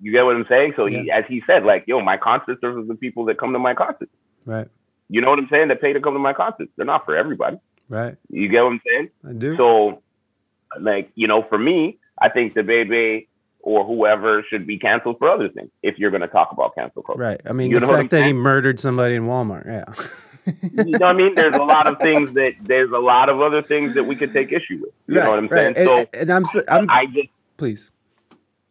You 0.00 0.12
get 0.12 0.24
what 0.24 0.36
I'm 0.36 0.46
saying? 0.48 0.74
So 0.76 0.86
yeah. 0.86 1.02
he, 1.02 1.10
as 1.10 1.24
he 1.28 1.42
said, 1.46 1.64
like, 1.64 1.84
yo, 1.86 2.00
my 2.00 2.16
concert 2.16 2.60
serves 2.60 2.86
the 2.88 2.94
people 2.94 3.24
that 3.26 3.38
come 3.38 3.52
to 3.52 3.58
my 3.58 3.74
concert. 3.74 4.10
Right. 4.44 4.68
You 5.08 5.20
know 5.20 5.30
what 5.30 5.38
I'm 5.38 5.48
saying? 5.48 5.68
That 5.68 5.80
pay 5.80 5.92
to 5.92 6.00
come 6.00 6.14
to 6.14 6.18
my 6.18 6.32
concerts. 6.32 6.70
They're 6.76 6.86
not 6.86 7.04
for 7.04 7.16
everybody. 7.16 7.58
Right. 7.88 8.16
You 8.30 8.48
get 8.48 8.62
what 8.62 8.72
I'm 8.72 8.80
saying? 8.86 9.10
I 9.28 9.32
do. 9.32 9.56
So, 9.56 10.02
like, 10.80 11.10
you 11.14 11.28
know, 11.28 11.42
for 11.42 11.58
me, 11.58 11.98
I 12.18 12.28
think 12.28 12.54
DaBaby 12.54 13.28
or 13.60 13.84
whoever 13.84 14.44
should 14.48 14.66
be 14.66 14.78
canceled 14.78 15.18
for 15.18 15.28
other 15.28 15.48
things 15.48 15.70
if 15.82 15.98
you're 15.98 16.10
going 16.10 16.20
to 16.20 16.28
talk 16.28 16.52
about 16.52 16.74
cancel 16.74 17.02
culture. 17.02 17.20
Right. 17.20 17.40
I 17.44 17.52
mean, 17.52 17.70
you 17.70 17.80
the 17.80 17.86
fact 17.86 18.10
that 18.10 18.24
he 18.24 18.32
murdered 18.32 18.78
somebody 18.78 19.14
in 19.14 19.24
Walmart. 19.24 19.66
Yeah. 19.66 20.04
you 20.62 20.84
know 20.92 20.98
what 20.98 21.02
I 21.02 21.12
mean? 21.12 21.34
There's 21.34 21.56
a 21.56 21.64
lot 21.64 21.88
of 21.88 21.98
things 21.98 22.32
that 22.34 22.52
there's 22.62 22.90
a 22.92 22.98
lot 22.98 23.28
of 23.28 23.40
other 23.40 23.62
things 23.62 23.94
that 23.94 24.04
we 24.04 24.14
could 24.14 24.32
take 24.32 24.52
issue 24.52 24.78
with. 24.80 24.92
You 25.08 25.16
right, 25.16 25.24
know 25.24 25.30
what 25.30 25.38
I'm 25.40 25.48
right. 25.48 25.74
saying? 25.74 25.76
And, 25.76 25.86
so 25.86 26.20
and 26.20 26.30
I'm, 26.30 26.44
I'm 26.68 26.90
I 26.90 27.06
just 27.06 27.28
please. 27.56 27.90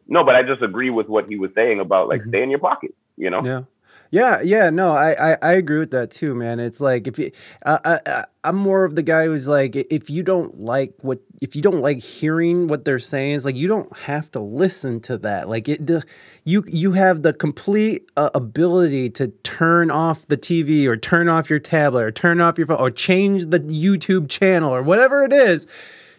No, 0.08 0.24
but 0.24 0.36
I 0.36 0.42
just 0.42 0.62
agree 0.62 0.90
with 0.90 1.08
what 1.08 1.28
he 1.28 1.36
was 1.36 1.50
saying 1.54 1.80
about 1.80 2.08
like 2.08 2.20
mm-hmm. 2.20 2.30
stay 2.30 2.42
in 2.42 2.50
your 2.50 2.60
pocket. 2.60 2.94
You 3.16 3.30
know? 3.30 3.42
Yeah. 3.44 3.62
Yeah, 4.10 4.40
yeah, 4.40 4.70
no, 4.70 4.92
I, 4.92 5.32
I, 5.32 5.38
I 5.42 5.52
agree 5.54 5.78
with 5.78 5.90
that 5.90 6.10
too, 6.10 6.34
man. 6.34 6.60
It's 6.60 6.80
like 6.80 7.06
if 7.06 7.18
you, 7.18 7.32
uh, 7.64 7.78
I, 7.84 8.10
uh, 8.10 8.24
I'm 8.44 8.56
more 8.56 8.84
of 8.84 8.94
the 8.94 9.02
guy 9.02 9.26
who's 9.26 9.48
like, 9.48 9.74
if 9.74 10.08
you 10.08 10.22
don't 10.22 10.60
like 10.60 10.94
what, 11.00 11.18
if 11.40 11.56
you 11.56 11.62
don't 11.62 11.80
like 11.80 11.98
hearing 11.98 12.68
what 12.68 12.84
they're 12.84 13.00
saying, 13.00 13.34
it's 13.34 13.44
like 13.44 13.56
you 13.56 13.66
don't 13.66 13.94
have 13.98 14.30
to 14.32 14.40
listen 14.40 15.00
to 15.00 15.18
that. 15.18 15.48
Like 15.48 15.68
it, 15.68 15.86
the, 15.86 16.04
you, 16.44 16.64
you 16.68 16.92
have 16.92 17.22
the 17.22 17.32
complete 17.32 18.08
uh, 18.16 18.30
ability 18.34 19.10
to 19.10 19.28
turn 19.42 19.90
off 19.90 20.26
the 20.28 20.36
TV 20.36 20.86
or 20.86 20.96
turn 20.96 21.28
off 21.28 21.50
your 21.50 21.58
tablet 21.58 22.02
or 22.02 22.12
turn 22.12 22.40
off 22.40 22.58
your 22.58 22.68
phone 22.68 22.78
or 22.78 22.90
change 22.90 23.46
the 23.46 23.60
YouTube 23.60 24.28
channel 24.28 24.72
or 24.72 24.82
whatever 24.82 25.24
it 25.24 25.32
is. 25.32 25.66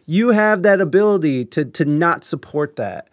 You 0.05 0.29
have 0.29 0.63
that 0.63 0.79
ability 0.79 1.45
to 1.45 1.65
to 1.65 1.83
not 1.83 2.23
support 2.23 2.77
that. 2.77 3.09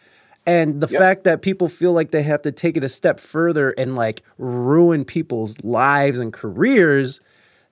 And 0.47 0.80
the 0.80 0.88
yep. 0.88 1.01
fact 1.01 1.24
that 1.24 1.42
people 1.42 1.68
feel 1.68 1.92
like 1.92 2.11
they 2.11 2.22
have 2.22 2.42
to 2.42 2.53
take 2.53 2.76
it 2.76 2.84
a 2.84 2.88
step 2.88 3.18
further 3.18 3.70
and 3.70 3.97
like 3.97 4.22
ruin 4.36 5.05
people's 5.05 5.59
lives 5.64 6.20
and 6.20 6.32
careers, 6.32 7.20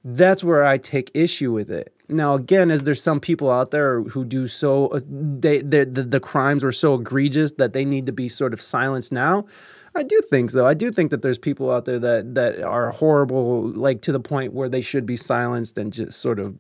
that's 0.05 0.43
where 0.43 0.65
I 0.65 0.79
take 0.79 1.11
issue 1.15 1.53
with 1.53 1.71
it. 1.71 1.95
now 2.09 2.35
again, 2.35 2.71
is 2.71 2.85
there 2.85 2.95
some 2.95 3.21
people 3.21 3.51
out 3.51 3.71
there 3.71 4.03
who 4.03 4.25
do 4.25 4.49
so 4.49 4.89
uh, 4.89 5.01
they 5.07 5.61
the 5.61 5.85
the 5.85 6.21
crimes 6.21 6.65
were 6.65 6.73
so 6.73 6.95
egregious 6.95 7.53
that 7.53 7.73
they 7.73 7.85
need 7.85 8.07
to 8.07 8.13
be 8.13 8.29
sort 8.29 8.53
of 8.53 8.61
silenced 8.61 9.13
now? 9.13 9.47
I 9.95 10.03
do 10.03 10.21
think 10.31 10.51
so. 10.51 10.67
I 10.67 10.75
do 10.75 10.91
think 10.91 11.11
that 11.11 11.21
there's 11.21 11.39
people 11.39 11.71
out 11.71 11.85
there 11.85 11.99
that 11.99 12.35
that 12.35 12.63
are 12.63 12.91
horrible, 12.91 13.69
like 13.69 14.01
to 14.03 14.13
the 14.13 14.21
point 14.21 14.55
where 14.55 14.69
they 14.69 14.81
should 14.81 15.05
be 15.05 15.17
silenced 15.17 15.77
and 15.77 15.93
just 15.93 16.21
sort 16.21 16.39
of 16.39 16.59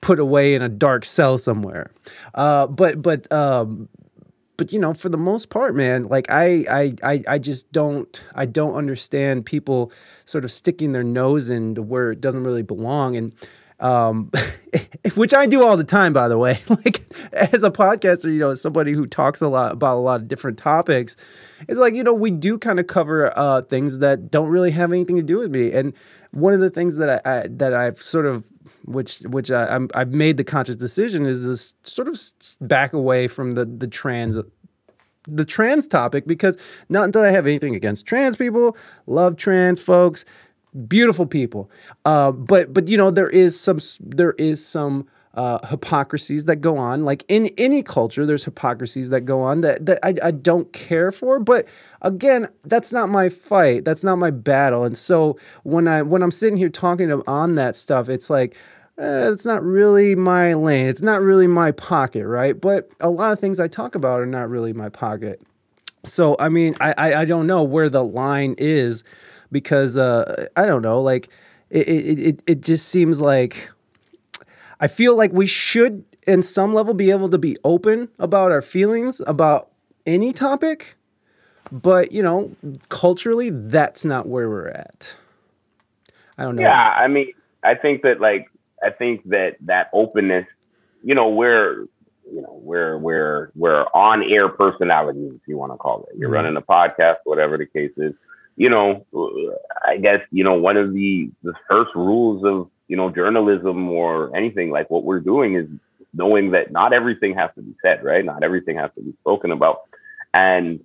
put 0.00 0.18
away 0.18 0.54
in 0.54 0.62
a 0.62 0.68
dark 0.68 1.04
cell 1.04 1.38
somewhere. 1.38 1.90
Uh, 2.34 2.66
but 2.66 3.02
but 3.02 3.30
um, 3.30 3.88
but 4.62 4.72
you 4.72 4.78
know, 4.78 4.94
for 4.94 5.08
the 5.08 5.18
most 5.18 5.50
part, 5.50 5.74
man, 5.74 6.04
like 6.04 6.30
I, 6.30 6.64
I 6.70 6.94
I 7.02 7.24
I 7.26 7.38
just 7.40 7.72
don't 7.72 8.22
I 8.32 8.46
don't 8.46 8.76
understand 8.76 9.44
people 9.44 9.90
sort 10.24 10.44
of 10.44 10.52
sticking 10.52 10.92
their 10.92 11.02
nose 11.02 11.50
into 11.50 11.82
where 11.82 12.12
it 12.12 12.20
doesn't 12.20 12.44
really 12.44 12.62
belong 12.62 13.16
and 13.16 13.34
um, 13.80 14.30
which 15.16 15.34
I 15.34 15.46
do 15.46 15.64
all 15.64 15.76
the 15.76 15.82
time, 15.82 16.12
by 16.12 16.28
the 16.28 16.38
way. 16.38 16.60
like 16.68 17.02
as 17.32 17.64
a 17.64 17.72
podcaster, 17.72 18.26
you 18.26 18.38
know, 18.38 18.54
somebody 18.54 18.92
who 18.92 19.04
talks 19.04 19.40
a 19.40 19.48
lot 19.48 19.72
about 19.72 19.96
a 19.96 19.98
lot 19.98 20.20
of 20.20 20.28
different 20.28 20.58
topics, 20.58 21.16
it's 21.66 21.80
like 21.80 21.94
you 21.94 22.04
know 22.04 22.14
we 22.14 22.30
do 22.30 22.56
kind 22.56 22.78
of 22.78 22.86
cover 22.86 23.36
uh, 23.36 23.62
things 23.62 23.98
that 23.98 24.30
don't 24.30 24.48
really 24.48 24.70
have 24.70 24.92
anything 24.92 25.16
to 25.16 25.24
do 25.24 25.38
with 25.38 25.50
me. 25.50 25.72
And 25.72 25.92
one 26.30 26.52
of 26.52 26.60
the 26.60 26.70
things 26.70 26.98
that 26.98 27.26
I, 27.26 27.38
I 27.38 27.46
that 27.48 27.74
I've 27.74 28.00
sort 28.00 28.26
of 28.26 28.44
which 28.84 29.20
which 29.20 29.50
I, 29.50 29.66
I'm, 29.66 29.88
I've 29.94 30.12
made 30.12 30.36
the 30.36 30.44
conscious 30.44 30.76
decision 30.76 31.26
is 31.26 31.44
this 31.44 31.74
sort 31.82 32.08
of 32.08 32.20
back 32.60 32.92
away 32.92 33.28
from 33.28 33.52
the 33.52 33.64
the 33.64 33.86
trans 33.86 34.38
the 35.28 35.44
trans 35.44 35.86
topic 35.86 36.26
because 36.26 36.56
not 36.88 37.12
that 37.12 37.24
I 37.24 37.30
have 37.30 37.46
anything 37.46 37.76
against 37.76 38.06
trans 38.06 38.36
people, 38.36 38.76
love 39.06 39.36
trans 39.36 39.80
folks 39.80 40.24
beautiful 40.88 41.26
people. 41.26 41.70
Uh, 42.04 42.32
but 42.32 42.72
but 42.72 42.88
you 42.88 42.96
know 42.96 43.10
there 43.10 43.28
is 43.28 43.58
some 43.58 43.78
there 44.00 44.32
is 44.32 44.64
some 44.64 45.06
uh, 45.34 45.66
hypocrisies 45.66 46.44
that 46.46 46.56
go 46.56 46.76
on. 46.76 47.04
Like 47.04 47.24
in 47.28 47.50
any 47.58 47.82
culture, 47.82 48.26
there's 48.26 48.44
hypocrisies 48.44 49.10
that 49.10 49.22
go 49.22 49.40
on 49.42 49.60
that 49.62 49.86
that 49.86 49.98
I, 50.02 50.14
I 50.22 50.30
don't 50.30 50.72
care 50.72 51.12
for. 51.12 51.38
But 51.38 51.66
again, 52.02 52.48
that's 52.64 52.92
not 52.92 53.08
my 53.08 53.28
fight. 53.28 53.84
That's 53.84 54.04
not 54.04 54.16
my 54.16 54.30
battle. 54.30 54.84
And 54.84 54.96
so 54.96 55.38
when 55.62 55.88
I 55.88 56.02
when 56.02 56.22
I'm 56.22 56.30
sitting 56.30 56.56
here 56.56 56.68
talking 56.68 57.10
on 57.26 57.54
that 57.56 57.76
stuff, 57.76 58.08
it's 58.08 58.30
like. 58.30 58.56
Uh, 58.98 59.30
it's 59.32 59.46
not 59.46 59.64
really 59.64 60.14
my 60.14 60.52
lane. 60.52 60.86
It's 60.86 61.00
not 61.00 61.22
really 61.22 61.46
my 61.46 61.72
pocket, 61.72 62.26
right? 62.26 62.60
But 62.60 62.90
a 63.00 63.08
lot 63.08 63.32
of 63.32 63.38
things 63.40 63.58
I 63.58 63.66
talk 63.66 63.94
about 63.94 64.20
are 64.20 64.26
not 64.26 64.50
really 64.50 64.74
my 64.74 64.90
pocket. 64.90 65.40
So 66.04 66.36
I 66.38 66.50
mean, 66.50 66.74
I 66.78 66.92
I, 66.98 67.20
I 67.22 67.24
don't 67.24 67.46
know 67.46 67.62
where 67.62 67.88
the 67.88 68.04
line 68.04 68.54
is 68.58 69.02
because 69.50 69.96
uh, 69.96 70.46
I 70.56 70.66
don't 70.66 70.82
know, 70.82 71.00
like 71.00 71.30
it, 71.70 71.88
it, 71.88 72.18
it, 72.18 72.42
it 72.46 72.60
just 72.60 72.88
seems 72.88 73.20
like 73.20 73.70
I 74.80 74.88
feel 74.88 75.14
like 75.14 75.32
we 75.32 75.46
should, 75.46 76.04
in 76.26 76.42
some 76.42 76.74
level, 76.74 76.92
be 76.92 77.10
able 77.10 77.28
to 77.30 77.38
be 77.38 77.56
open 77.62 78.08
about 78.18 78.50
our 78.50 78.62
feelings 78.62 79.22
about 79.26 79.70
any 80.06 80.32
topic, 80.32 80.96
but 81.70 82.12
you 82.12 82.22
know, 82.22 82.54
culturally, 82.88 83.50
that's 83.50 84.04
not 84.04 84.28
where 84.28 84.48
we're 84.48 84.68
at. 84.68 85.16
I 86.38 86.44
don't 86.44 86.56
know. 86.56 86.62
Yeah, 86.62 86.90
I 86.90 87.08
mean, 87.08 87.32
I 87.62 87.74
think 87.74 88.02
that 88.02 88.20
like 88.20 88.48
I 88.82 88.90
think 88.90 89.28
that 89.28 89.56
that 89.62 89.90
openness, 89.92 90.46
you 91.04 91.14
know, 91.14 91.28
we're 91.28 91.82
you 92.30 92.40
know 92.42 92.60
we're 92.62 92.98
we're 92.98 93.52
we're 93.54 93.84
on 93.94 94.22
air 94.22 94.48
personalities, 94.48 95.32
if 95.34 95.46
you 95.46 95.56
want 95.56 95.72
to 95.72 95.78
call 95.78 96.06
it. 96.10 96.18
You're 96.18 96.28
mm-hmm. 96.28 96.34
running 96.34 96.56
a 96.56 96.62
podcast, 96.62 97.16
whatever 97.24 97.58
the 97.58 97.66
case 97.66 97.92
is 97.96 98.14
you 98.56 98.68
know, 98.68 99.06
I 99.86 99.96
guess, 99.96 100.20
you 100.30 100.44
know, 100.44 100.54
one 100.54 100.76
of 100.76 100.92
the, 100.92 101.30
the 101.42 101.54
first 101.70 101.90
rules 101.94 102.44
of, 102.44 102.70
you 102.88 102.96
know, 102.96 103.10
journalism 103.10 103.88
or 103.88 104.34
anything 104.36 104.70
like 104.70 104.90
what 104.90 105.04
we're 105.04 105.20
doing 105.20 105.56
is 105.56 105.66
knowing 106.12 106.50
that 106.50 106.70
not 106.70 106.92
everything 106.92 107.34
has 107.34 107.50
to 107.54 107.62
be 107.62 107.74
said, 107.82 108.04
right? 108.04 108.24
Not 108.24 108.42
everything 108.42 108.76
has 108.76 108.90
to 108.96 109.02
be 109.02 109.14
spoken 109.20 109.50
about. 109.50 109.80
And 110.34 110.80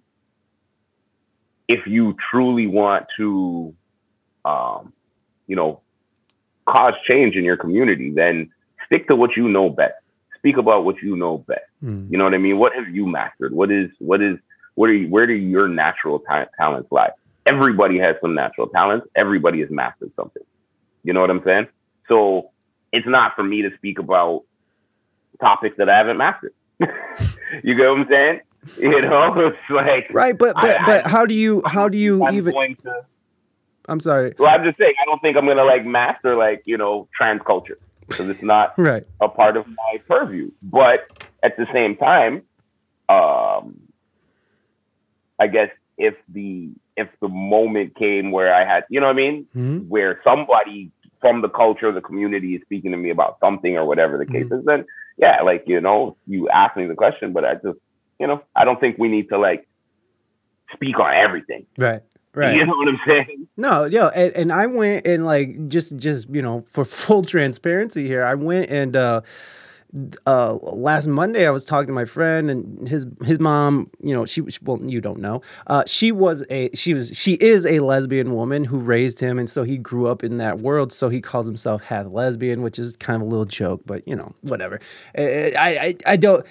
if 1.67 1.85
you 1.87 2.15
truly 2.31 2.67
want 2.67 3.05
to, 3.17 3.73
um, 4.45 4.93
you 5.47 5.55
know, 5.55 5.81
cause 6.65 6.93
change 7.09 7.35
in 7.35 7.43
your 7.43 7.57
community, 7.57 8.11
then 8.11 8.51
stick 8.85 9.07
to 9.07 9.15
what 9.15 9.35
you 9.35 9.47
know 9.47 9.69
best. 9.69 9.95
Speak 10.37 10.57
about 10.57 10.85
what 10.85 11.01
you 11.01 11.15
know 11.15 11.39
best. 11.39 11.61
Mm. 11.83 12.11
You 12.11 12.17
know 12.17 12.23
what 12.23 12.33
I 12.33 12.37
mean? 12.37 12.57
What 12.57 12.73
have 12.73 12.89
you 12.89 13.05
mastered? 13.05 13.53
What 13.53 13.71
is, 13.71 13.89
what 13.99 14.21
is, 14.21 14.37
what 14.75 14.89
are 14.89 14.93
you, 14.93 15.07
where 15.09 15.25
do 15.25 15.33
your 15.33 15.67
natural 15.67 16.19
ta- 16.19 16.45
talents 16.59 16.91
lie? 16.91 17.11
everybody 17.47 17.97
has 17.97 18.15
some 18.21 18.35
natural 18.35 18.67
talents. 18.67 19.07
Everybody 19.15 19.61
has 19.61 19.69
mastered 19.71 20.11
something. 20.15 20.43
You 21.03 21.13
know 21.13 21.21
what 21.21 21.29
I'm 21.29 21.41
saying? 21.45 21.67
So 22.09 22.51
it's 22.91 23.07
not 23.07 23.35
for 23.35 23.43
me 23.43 23.61
to 23.63 23.71
speak 23.77 23.99
about 23.99 24.43
topics 25.39 25.77
that 25.77 25.89
I 25.89 25.97
haven't 25.97 26.17
mastered. 26.17 26.53
you 26.79 27.75
get 27.75 27.89
what 27.89 27.99
I'm 27.99 28.07
saying? 28.09 28.41
You 28.77 29.01
know, 29.01 29.33
it's 29.47 29.57
like 29.69 30.07
right, 30.11 30.37
but 30.37 30.55
but 30.55 30.81
I, 30.81 30.85
but 30.85 31.05
I, 31.05 31.09
how 31.09 31.25
do 31.25 31.33
you 31.33 31.61
how 31.65 31.89
do 31.89 31.97
you 31.97 32.23
I'm 32.25 32.35
even? 32.35 32.53
To, 32.53 33.05
I'm 33.87 33.99
sorry. 33.99 34.33
Well, 34.37 34.49
I'm 34.49 34.63
just 34.63 34.77
saying 34.77 34.93
I 35.01 35.05
don't 35.05 35.21
think 35.21 35.37
I'm 35.37 35.45
gonna 35.47 35.63
like 35.63 35.85
master 35.85 36.35
like 36.35 36.63
you 36.65 36.77
know 36.77 37.07
trans 37.15 37.41
culture 37.45 37.77
because 38.07 38.29
it's 38.29 38.43
not 38.43 38.73
right 38.77 39.05
a 39.21 39.29
part 39.29 39.57
of 39.57 39.67
my 39.67 40.01
purview. 40.07 40.51
But 40.61 41.27
at 41.43 41.57
the 41.57 41.67
same 41.73 41.95
time, 41.95 42.43
um, 43.09 43.79
I 45.39 45.47
guess 45.47 45.69
if 45.97 46.15
the 46.29 46.71
if 46.95 47.07
the 47.21 47.29
moment 47.29 47.95
came 47.95 48.31
where 48.31 48.53
I 48.53 48.65
had, 48.65 48.85
you 48.89 48.99
know 48.99 49.07
what 49.07 49.13
I 49.13 49.17
mean, 49.17 49.47
mm-hmm. 49.55 49.77
where 49.87 50.19
somebody 50.23 50.91
from 51.21 51.41
the 51.41 51.49
culture, 51.49 51.91
the 51.91 52.01
community 52.01 52.55
is 52.55 52.61
speaking 52.63 52.91
to 52.91 52.97
me 52.97 53.09
about 53.09 53.37
something 53.39 53.77
or 53.77 53.85
whatever 53.85 54.17
the 54.17 54.25
case 54.25 54.45
mm-hmm. 54.45 54.59
is, 54.59 54.65
then 54.65 54.85
yeah, 55.17 55.41
like 55.41 55.63
you 55.67 55.81
know, 55.81 56.17
you 56.27 56.49
ask 56.49 56.75
me 56.77 56.85
the 56.85 56.95
question, 56.95 57.33
but 57.33 57.45
I 57.45 57.55
just, 57.55 57.79
you 58.19 58.27
know, 58.27 58.43
I 58.55 58.65
don't 58.65 58.79
think 58.79 58.97
we 58.97 59.07
need 59.07 59.29
to 59.29 59.37
like 59.37 59.67
speak 60.73 60.99
on 60.99 61.13
everything. 61.13 61.65
Right. 61.77 62.01
Right. 62.33 62.55
You 62.55 62.67
know 62.67 62.73
what 62.75 62.87
I'm 62.87 62.99
saying? 63.07 63.47
No, 63.57 63.85
yeah, 63.85 64.11
and, 64.13 64.31
and 64.33 64.51
I 64.51 64.67
went 64.67 65.07
and 65.07 65.25
like 65.25 65.69
just 65.69 65.97
just 65.97 66.29
you 66.29 66.41
know 66.41 66.65
for 66.69 66.85
full 66.85 67.23
transparency 67.23 68.05
here, 68.05 68.23
I 68.23 68.35
went 68.35 68.69
and 68.69 68.95
uh 68.95 69.21
uh, 70.25 70.53
last 70.61 71.07
Monday 71.07 71.47
I 71.47 71.49
was 71.49 71.63
talking 71.63 71.87
to 71.87 71.93
my 71.93 72.05
friend 72.05 72.51
and 72.51 72.87
his 72.87 73.07
his 73.23 73.39
mom. 73.39 73.89
You 74.01 74.13
know, 74.13 74.25
she 74.25 74.41
well, 74.61 74.79
you 74.83 74.99
don't 75.01 75.19
know. 75.19 75.41
Uh, 75.65 75.83
she 75.87 76.11
was 76.11 76.43
a 76.49 76.69
she 76.75 76.93
was 76.93 77.11
she 77.15 77.33
is 77.33 77.65
a 77.65 77.79
lesbian 77.79 78.33
woman 78.33 78.65
who 78.65 78.79
raised 78.79 79.19
him, 79.19 79.39
and 79.39 79.49
so 79.49 79.63
he 79.63 79.77
grew 79.77 80.07
up 80.07 80.23
in 80.23 80.37
that 80.37 80.59
world. 80.59 80.91
So 80.91 81.09
he 81.09 81.21
calls 81.21 81.45
himself 81.45 81.81
half 81.83 82.07
lesbian, 82.07 82.61
which 82.61 82.77
is 82.77 82.97
kind 82.97 83.21
of 83.21 83.27
a 83.27 83.29
little 83.29 83.45
joke, 83.45 83.81
but 83.85 84.05
you 84.07 84.15
know, 84.15 84.33
whatever. 84.41 84.79
I 85.15 85.53
I, 85.57 85.95
I 86.05 86.15
don't. 86.17 86.45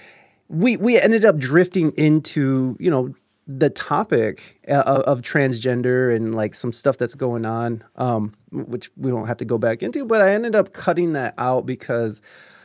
We 0.48 0.76
we 0.76 1.00
ended 1.00 1.24
up 1.24 1.38
drifting 1.38 1.92
into 1.92 2.76
you 2.78 2.90
know 2.90 3.14
the 3.46 3.70
topic 3.70 4.60
of, 4.66 5.02
of, 5.02 5.22
transgender 5.22 6.14
and 6.14 6.34
like 6.34 6.52
some 6.52 6.72
stuff 6.72 6.98
that's 6.98 7.14
going 7.14 7.46
on, 7.46 7.84
um, 7.94 8.34
which 8.50 8.90
we 8.96 9.08
don't 9.08 9.28
have 9.28 9.36
to 9.36 9.44
go 9.44 9.56
back 9.56 9.84
into. 9.84 10.04
But 10.04 10.20
I 10.20 10.32
ended 10.32 10.56
up 10.56 10.72
cutting 10.72 11.12
that 11.12 11.32
out 11.38 11.64
because 11.64 12.20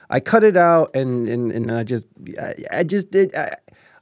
I 0.10 0.20
cut 0.20 0.44
it 0.44 0.58
out 0.58 0.96
and 0.96 1.28
and, 1.28 1.52
and 1.52 1.72
I 1.72 1.84
just 1.84 2.08
I, 2.40 2.56
I 2.72 2.84
just 2.84 3.12
did. 3.12 3.36
I, 3.36 3.56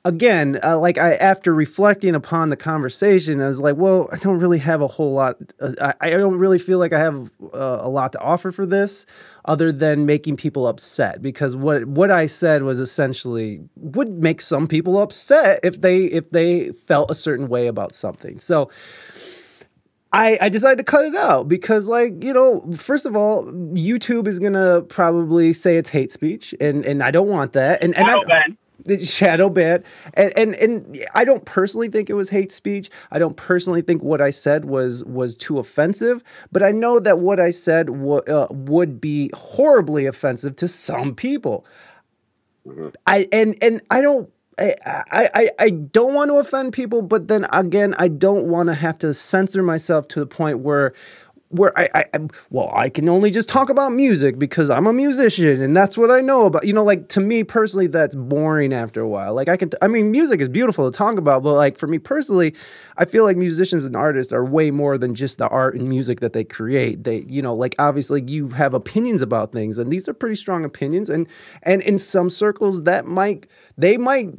again, 0.06 0.60
uh, 0.64 0.80
like 0.80 0.98
I 0.98 1.16
after 1.16 1.54
reflecting 1.54 2.16
upon 2.16 2.50
the 2.50 2.58
conversation, 2.58 3.42
I 3.42 3.48
was 3.48 3.60
like, 3.60 3.76
well, 3.76 4.10
I 4.12 4.18
don't 4.18 4.40
really 4.40 4.60
have 4.60 4.82
a 4.82 4.88
whole 4.88 5.14
lot. 5.14 5.38
Uh, 5.60 5.74
I, 5.82 5.94
I 6.02 6.10
don't 6.12 6.38
really 6.38 6.60
feel 6.60 6.80
like 6.80 6.94
I 6.94 7.00
have 7.00 7.30
uh, 7.54 7.80
a 7.82 7.90
lot 7.90 8.12
to 8.14 8.20
offer 8.20 8.52
for 8.52 8.66
this, 8.66 9.06
other 9.46 9.72
than 9.72 10.06
making 10.06 10.38
people 10.38 10.68
upset. 10.68 11.22
Because 11.22 11.56
what 11.56 11.86
what 11.86 12.12
I 12.12 12.28
said 12.28 12.64
was 12.64 12.80
essentially 12.80 13.62
would 13.76 14.10
make 14.10 14.42
some 14.42 14.68
people 14.68 15.00
upset 15.02 15.60
if 15.64 15.82
they 15.82 16.06
if 16.06 16.30
they 16.30 16.72
felt 16.72 17.12
a 17.12 17.16
certain 17.16 17.48
way 17.48 17.68
about 17.68 17.94
something. 17.94 18.40
So. 18.40 18.70
I, 20.12 20.40
I 20.42 20.50
decided 20.50 20.80
to 20.80 20.84
cut 20.84 21.06
it 21.06 21.16
out 21.16 21.48
because 21.48 21.88
like 21.88 22.24
you 22.24 22.34
know 22.34 22.68
first 22.76 23.06
of 23.06 23.16
all 23.16 23.46
youtube 23.46 24.26
is 24.26 24.40
gonna 24.40 24.82
probably 24.82 25.54
say 25.54 25.78
it's 25.78 25.90
hate 25.90 26.12
speech 26.12 26.56
and 26.60 26.84
and 26.84 27.04
i 27.04 27.12
don't 27.12 27.28
want 27.28 27.54
that 27.54 27.84
and, 27.84 27.96
and 27.96 28.08
shadow 28.08 28.34
I. 28.34 28.58
shadow 29.04 29.50
ban 29.50 29.84
and, 30.14 30.34
and 30.38 30.56
and 30.56 31.06
i 31.14 31.24
don't 31.24 31.46
personally 31.46 31.90
think 31.90 32.10
it 32.10 32.14
was 32.14 32.30
hate 32.30 32.52
speech. 32.52 32.90
I 33.12 33.20
don't 33.20 33.36
personally 33.38 33.82
think 33.82 34.04
what 34.04 34.22
i 34.22 34.30
said 34.30 34.66
was 34.66 35.04
was 35.06 35.36
too 35.36 35.60
offensive 35.60 36.24
but 36.52 36.64
i 36.64 36.72
know 36.72 37.00
that 37.00 37.20
what 37.20 37.40
i 37.40 37.52
said 37.52 37.88
w- 37.88 38.22
uh, 38.22 38.48
would 38.50 39.02
be 39.02 39.32
horribly 39.34 40.06
offensive 40.06 40.56
to 40.58 40.68
some 40.68 41.16
people. 41.16 41.66
Mm-hmm. 42.68 42.90
i 43.08 43.28
and 43.32 43.56
and 43.62 43.82
i 43.90 44.02
don't 44.02 44.30
I, 44.60 45.30
I, 45.34 45.50
I 45.58 45.70
don't 45.70 46.14
want 46.14 46.30
to 46.32 46.36
offend 46.36 46.74
people, 46.74 47.02
but 47.02 47.28
then 47.28 47.48
again, 47.52 47.96
I 47.98 48.08
don't 48.08 48.48
want 48.48 48.68
to 48.68 48.76
have 48.76 48.98
to 49.00 49.14
censor 49.14 49.64
myself 49.64 50.08
to 50.10 50.20
the 50.20 50.26
point 50.26 50.60
where 50.60 50.94
where 51.50 51.78
I, 51.78 51.90
I, 51.96 52.06
I 52.14 52.20
well 52.52 52.72
I 52.74 52.90
can 52.90 53.10
only 53.10 53.32
just 53.32 53.50
talk 53.50 53.70
about 53.70 53.92
music 53.92 54.38
because 54.38 54.70
I'm 54.70 54.86
a 54.86 54.94
musician 54.94 55.62
and 55.62 55.76
that's 55.76 55.98
what 55.98 56.12
I 56.12 56.22
know 56.22 56.46
about 56.46 56.66
you 56.66 56.74
know 56.74 56.84
like 56.84 57.10
to 57.10 57.20
me 57.20 57.44
personally 57.44 57.88
that's 57.88 58.14
boring 58.14 58.72
after 58.72 59.02
a 59.02 59.08
while. 59.08 59.34
Like 59.34 59.50
I 59.50 59.58
can 59.58 59.72
I 59.82 59.88
mean 59.88 60.12
music 60.12 60.42
is 60.42 60.48
beautiful 60.48 60.90
to 60.90 60.96
talk 60.96 61.18
about 61.18 61.42
but 61.42 61.54
like 61.54 61.78
for 61.78 61.88
me 61.88 61.98
personally 61.98 62.54
I 62.98 63.06
feel 63.06 63.24
like 63.24 63.36
musicians 63.36 63.84
and 63.84 63.96
artists 63.96 64.32
are 64.32 64.46
way 64.46 64.70
more 64.70 64.98
than 64.98 65.16
just 65.16 65.40
the 65.40 65.48
art 65.48 65.76
and 65.76 65.90
music 65.90 66.20
that 66.20 66.34
they 66.34 66.44
create. 66.44 67.04
They 67.04 67.24
you 67.28 67.42
know 67.42 67.56
like 67.56 67.76
obviously 67.80 68.22
you 68.22 68.50
have 68.50 68.76
opinions 68.76 69.24
about 69.24 69.52
things 69.52 69.80
and 69.80 69.92
these 69.92 70.08
are 70.08 70.14
pretty 70.14 70.36
strong 70.36 70.64
opinions 70.66 71.10
and 71.10 71.28
and 71.64 71.82
in 71.82 71.98
some 71.98 72.30
circles 72.30 72.84
that 72.84 73.06
might 73.06 73.48
they 73.76 73.98
might 73.98 74.36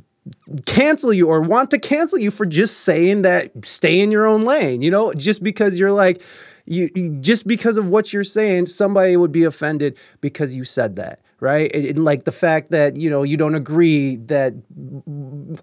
cancel 0.67 1.13
you 1.13 1.29
or 1.29 1.41
want 1.41 1.71
to 1.71 1.79
cancel 1.79 2.19
you 2.19 2.31
for 2.31 2.47
just 2.47 2.81
saying 2.81 3.23
that 3.23 3.51
stay 3.65 3.99
in 3.99 4.11
your 4.11 4.27
own 4.27 4.43
lane 4.43 4.83
you 4.83 4.91
know 4.91 5.13
just 5.15 5.43
because 5.43 5.79
you're 5.79 5.93
like 5.93 6.23
you, 6.71 6.89
you 6.95 7.17
just 7.21 7.47
because 7.47 7.77
of 7.77 7.89
what 7.89 8.13
you're 8.13 8.23
saying 8.23 8.67
somebody 8.67 9.17
would 9.17 9.33
be 9.33 9.43
offended 9.45 9.99
because 10.21 10.55
you 10.55 10.65
said 10.65 10.97
that 10.97 11.21
right 11.41 11.71
and, 11.75 11.85
and 11.85 12.05
like 12.05 12.25
the 12.25 12.33
fact 12.33 12.71
that 12.71 12.97
you 12.97 13.11
know 13.11 13.25
you 13.25 13.37
don't 13.37 13.57
agree 13.57 14.17
that 14.17 14.55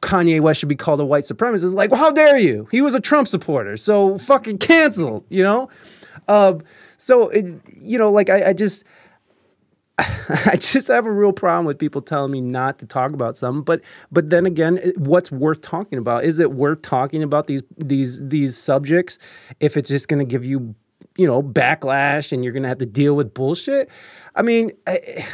Kanye 0.02 0.42
West 0.42 0.60
should 0.60 0.70
be 0.70 0.76
called 0.76 1.00
a 1.00 1.06
white 1.06 1.24
supremacist 1.24 1.74
like 1.74 1.92
well 1.92 2.00
how 2.00 2.12
dare 2.12 2.38
you 2.38 2.68
he 2.72 2.82
was 2.82 2.94
a 2.94 3.00
Trump 3.00 3.28
supporter 3.28 3.78
so 3.78 4.18
fucking 4.18 4.58
canceled 4.58 5.24
you 5.30 5.44
know 5.44 5.70
um 6.28 6.62
so 6.98 7.30
it, 7.30 7.46
you 7.76 7.98
know 7.98 8.12
like 8.12 8.30
I, 8.30 8.50
I 8.50 8.54
just 8.54 8.84
I 10.00 10.58
just 10.58 10.90
have 10.90 11.06
a 11.06 11.12
real 11.12 11.34
problem 11.34 11.66
with 11.66 11.80
people 11.80 12.02
telling 12.02 12.32
me 12.32 12.42
not 12.42 12.78
to 12.80 12.86
talk 12.86 13.14
about 13.14 13.36
something. 13.36 13.64
But 13.64 13.82
but 14.12 14.30
then 14.30 14.46
again, 14.46 14.94
what's 14.96 15.32
worth 15.32 15.62
talking 15.62 15.98
about? 15.98 16.24
Is 16.24 16.40
it 16.40 16.52
worth 16.52 16.84
talking 16.84 17.24
about 17.24 17.48
these 17.48 17.64
these 17.78 18.20
these 18.22 18.56
subjects 18.56 19.18
if 19.60 19.76
it's 19.76 19.90
just 19.90 20.08
going 20.08 20.20
to 20.20 20.26
give 20.26 20.46
you 20.46 20.76
you 21.18 21.28
know 21.28 21.42
backlash 21.42 22.32
and 22.32 22.44
you're 22.44 22.54
going 22.54 22.64
to 22.64 22.70
have 22.70 22.80
to 22.80 22.86
deal 22.86 23.16
with 23.16 23.34
bullshit? 23.34 23.90
I 24.36 24.42
mean. 24.42 24.72
I, 24.86 25.26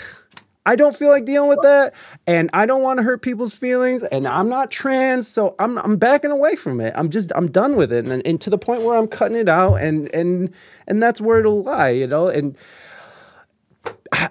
I 0.66 0.78
don't 0.78 0.96
feel 0.96 1.10
like 1.10 1.26
dealing 1.26 1.50
with 1.50 1.62
that, 1.64 1.94
and 2.26 2.50
I 2.54 2.66
don't 2.66 2.82
want 2.82 2.98
to 3.00 3.04
hurt 3.04 3.22
people's 3.22 3.54
feelings. 3.54 4.02
And 4.04 4.26
I'm 4.26 4.48
not 4.48 4.72
trans, 4.72 5.28
so 5.28 5.56
I'm 5.60 5.78
I'm 5.80 5.98
backing 5.98 6.32
away 6.32 6.56
from 6.56 6.80
it. 6.80 6.94
I'm 6.96 7.10
just 7.10 7.34
I'm 7.36 7.52
done 7.52 7.76
with 7.76 7.92
it, 7.92 8.06
and, 8.06 8.26
and 8.26 8.40
to 8.40 8.50
the 8.50 8.58
point 8.58 8.82
where 8.84 8.98
I'm 8.98 9.08
cutting 9.08 9.36
it 9.36 9.50
out, 9.50 9.76
and 9.76 10.14
and 10.16 10.52
and 10.88 11.04
that's 11.04 11.20
where 11.20 11.40
it'll 11.40 11.64
lie, 11.64 11.90
you 11.90 12.08
know. 12.08 12.28
And 12.28 12.58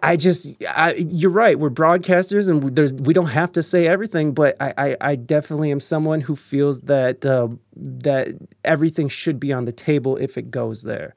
I 0.03 0.17
just, 0.17 0.55
I, 0.69 0.95
you're 0.95 1.31
right. 1.31 1.59
We're 1.59 1.71
broadcasters, 1.71 2.49
and 2.49 2.75
there's 2.75 2.95
we 2.95 3.13
don't 3.13 3.27
have 3.27 3.53
to 3.53 3.63
say 3.63 3.87
everything. 3.87 4.33
But 4.33 4.57
I, 4.61 4.73
I, 4.79 4.97
I 5.01 5.17
definitely 5.17 5.71
am 5.71 5.81
someone 5.81 6.23
who 6.23 6.35
feels 6.35 6.83
that 6.83 7.27
uh, 7.27 7.49
that 7.77 8.29
everything 8.65 9.09
should 9.09 9.39
be 9.39 9.53
on 9.53 9.67
the 9.67 9.73
table 9.73 10.17
if 10.17 10.39
it 10.39 10.51
goes 10.51 10.83
there. 10.83 11.15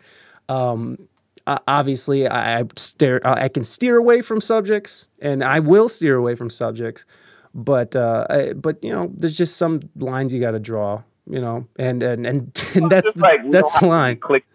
Um, 0.50 1.08
obviously, 1.48 2.28
I, 2.28 2.60
I 2.60 2.64
steer, 2.76 3.22
I 3.24 3.48
can 3.50 3.64
steer 3.64 3.98
away 3.98 4.22
from 4.22 4.42
subjects, 4.42 5.08
and 5.20 5.44
I 5.44 5.60
will 5.60 5.88
steer 5.90 6.16
away 6.16 6.36
from 6.36 6.50
subjects. 6.50 7.06
But 7.54 7.96
uh, 7.96 8.28
I, 8.30 8.54
but 8.54 8.84
you 8.84 8.92
know, 8.92 9.12
there's 9.16 9.38
just 9.38 9.58
some 9.58 9.82
lines 9.96 10.34
you 10.34 10.42
got 10.42 10.52
to 10.52 10.60
draw. 10.60 11.04
You 11.28 11.42
know, 11.42 11.68
and 11.78 12.04
and 12.04 12.26
and, 12.28 12.64
and 12.76 12.92
that's 12.92 13.16
like, 13.16 13.50
that's 13.50 13.80
the 13.80 13.88
line. 13.88 14.18
Click, 14.18 14.46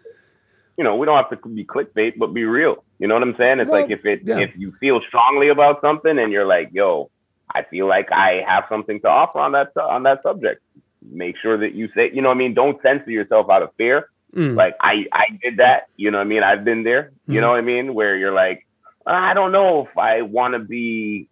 you 0.77 0.83
know, 0.83 0.95
we 0.95 1.05
don't 1.05 1.17
have 1.17 1.29
to 1.29 1.49
be 1.49 1.65
clickbait, 1.65 2.17
but 2.17 2.33
be 2.33 2.45
real. 2.45 2.83
You 2.99 3.07
know 3.07 3.15
what 3.15 3.23
I'm 3.23 3.35
saying? 3.37 3.59
It's 3.59 3.69
well, 3.69 3.81
like 3.81 3.91
if 3.91 4.05
it 4.05 4.21
yeah. 4.23 4.39
if 4.39 4.51
you 4.55 4.73
feel 4.79 5.01
strongly 5.07 5.49
about 5.49 5.81
something 5.81 6.17
and 6.17 6.31
you're 6.31 6.45
like, 6.45 6.69
yo, 6.71 7.09
I 7.53 7.63
feel 7.63 7.87
like 7.87 8.11
I 8.11 8.43
have 8.47 8.65
something 8.69 9.01
to 9.01 9.07
offer 9.07 9.39
on 9.39 9.51
that 9.53 9.75
on 9.77 10.03
that 10.03 10.23
subject. 10.23 10.61
Make 11.03 11.35
sure 11.41 11.57
that 11.57 11.73
you 11.73 11.89
say, 11.95 12.11
you 12.13 12.21
know, 12.21 12.29
what 12.29 12.35
I 12.35 12.37
mean, 12.37 12.53
don't 12.53 12.81
censor 12.81 13.11
yourself 13.11 13.49
out 13.49 13.63
of 13.63 13.71
fear. 13.75 14.09
Mm. 14.35 14.55
Like 14.55 14.75
I 14.79 15.05
I 15.11 15.39
did 15.41 15.57
that. 15.57 15.87
You 15.97 16.11
know 16.11 16.17
what 16.17 16.25
I 16.25 16.29
mean? 16.29 16.43
I've 16.43 16.63
been 16.63 16.83
there. 16.83 17.11
Mm. 17.27 17.33
You 17.33 17.41
know 17.41 17.49
what 17.49 17.57
I 17.57 17.61
mean? 17.61 17.93
Where 17.93 18.15
you're 18.15 18.33
like, 18.33 18.65
I 19.05 19.33
don't 19.33 19.51
know 19.51 19.87
if 19.87 19.97
I 19.97 20.21
want 20.21 20.53
to 20.53 20.59
be 20.59 21.27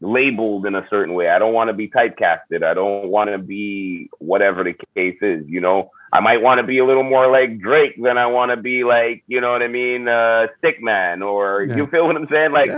labeled 0.00 0.66
in 0.66 0.74
a 0.74 0.86
certain 0.88 1.14
way. 1.14 1.28
I 1.28 1.38
don't 1.38 1.52
want 1.52 1.68
to 1.68 1.74
be 1.74 1.88
typecasted. 1.88 2.62
I 2.62 2.74
don't 2.74 3.08
want 3.08 3.30
to 3.30 3.38
be 3.38 4.10
whatever 4.18 4.62
the 4.62 4.74
case 4.94 5.18
is. 5.20 5.44
You 5.48 5.60
know, 5.60 5.90
I 6.12 6.20
might 6.20 6.40
want 6.40 6.58
to 6.58 6.66
be 6.66 6.78
a 6.78 6.84
little 6.84 7.02
more 7.02 7.30
like 7.30 7.58
Drake 7.58 8.00
than 8.00 8.16
I 8.16 8.26
want 8.26 8.50
to 8.50 8.56
be 8.56 8.84
like, 8.84 9.24
you 9.26 9.40
know 9.40 9.52
what 9.52 9.62
I 9.62 9.68
mean, 9.68 10.08
uh, 10.08 10.46
stic.man, 10.58 11.22
or 11.22 11.64
yeah. 11.64 11.76
you 11.76 11.86
feel 11.88 12.06
what 12.06 12.16
I'm 12.16 12.28
saying? 12.28 12.52
Like, 12.52 12.70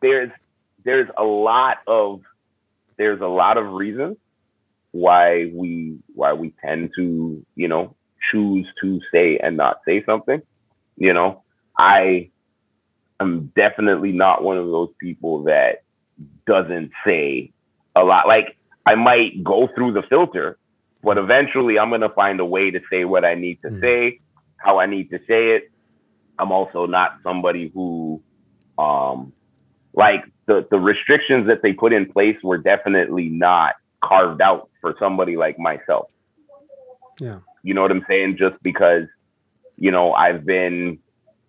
there's 0.00 0.30
there's 0.84 1.08
a 1.16 1.24
lot 1.24 1.78
of 1.86 2.22
there's 2.96 3.20
a 3.20 3.26
lot 3.26 3.58
of 3.58 3.72
reasons 3.72 4.16
why 4.90 5.50
we 5.52 5.98
why 6.14 6.32
we 6.32 6.52
tend 6.62 6.90
to 6.96 7.44
you 7.54 7.68
know 7.68 7.94
choose 8.30 8.66
to 8.80 9.00
say 9.12 9.38
and 9.38 9.56
not 9.56 9.80
say 9.86 10.04
something. 10.04 10.42
You 10.96 11.14
know, 11.14 11.42
I 11.78 12.30
am 13.20 13.52
definitely 13.56 14.12
not 14.12 14.42
one 14.42 14.58
of 14.58 14.66
those 14.66 14.90
people 15.00 15.44
that 15.44 15.82
doesn't 16.46 16.92
say 17.06 17.52
a 17.96 18.04
lot. 18.04 18.26
Like 18.26 18.56
I 18.86 18.94
might 18.94 19.42
go 19.42 19.68
through 19.74 19.92
the 19.92 20.02
filter 20.08 20.58
but 21.02 21.18
eventually, 21.18 21.78
I'm 21.78 21.88
going 21.88 22.02
to 22.02 22.08
find 22.10 22.38
a 22.38 22.44
way 22.44 22.70
to 22.70 22.80
say 22.90 23.04
what 23.04 23.24
I 23.24 23.34
need 23.34 23.60
to 23.62 23.68
mm. 23.68 23.80
say, 23.80 24.20
how 24.56 24.78
I 24.78 24.86
need 24.86 25.10
to 25.10 25.18
say 25.26 25.56
it. 25.56 25.70
I'm 26.38 26.52
also 26.52 26.86
not 26.86 27.18
somebody 27.22 27.70
who, 27.74 28.22
um, 28.78 29.32
like 29.94 30.24
the 30.46 30.66
the 30.70 30.78
restrictions 30.78 31.48
that 31.48 31.62
they 31.62 31.72
put 31.72 31.92
in 31.92 32.10
place 32.10 32.36
were 32.42 32.56
definitely 32.56 33.28
not 33.28 33.74
carved 34.02 34.40
out 34.40 34.70
for 34.80 34.94
somebody 34.98 35.36
like 35.36 35.58
myself. 35.58 36.08
Yeah, 37.20 37.40
you 37.62 37.74
know 37.74 37.82
what 37.82 37.90
I'm 37.90 38.04
saying? 38.08 38.36
Just 38.38 38.62
because, 38.62 39.06
you 39.76 39.90
know, 39.90 40.12
I've 40.12 40.44
been, 40.44 40.98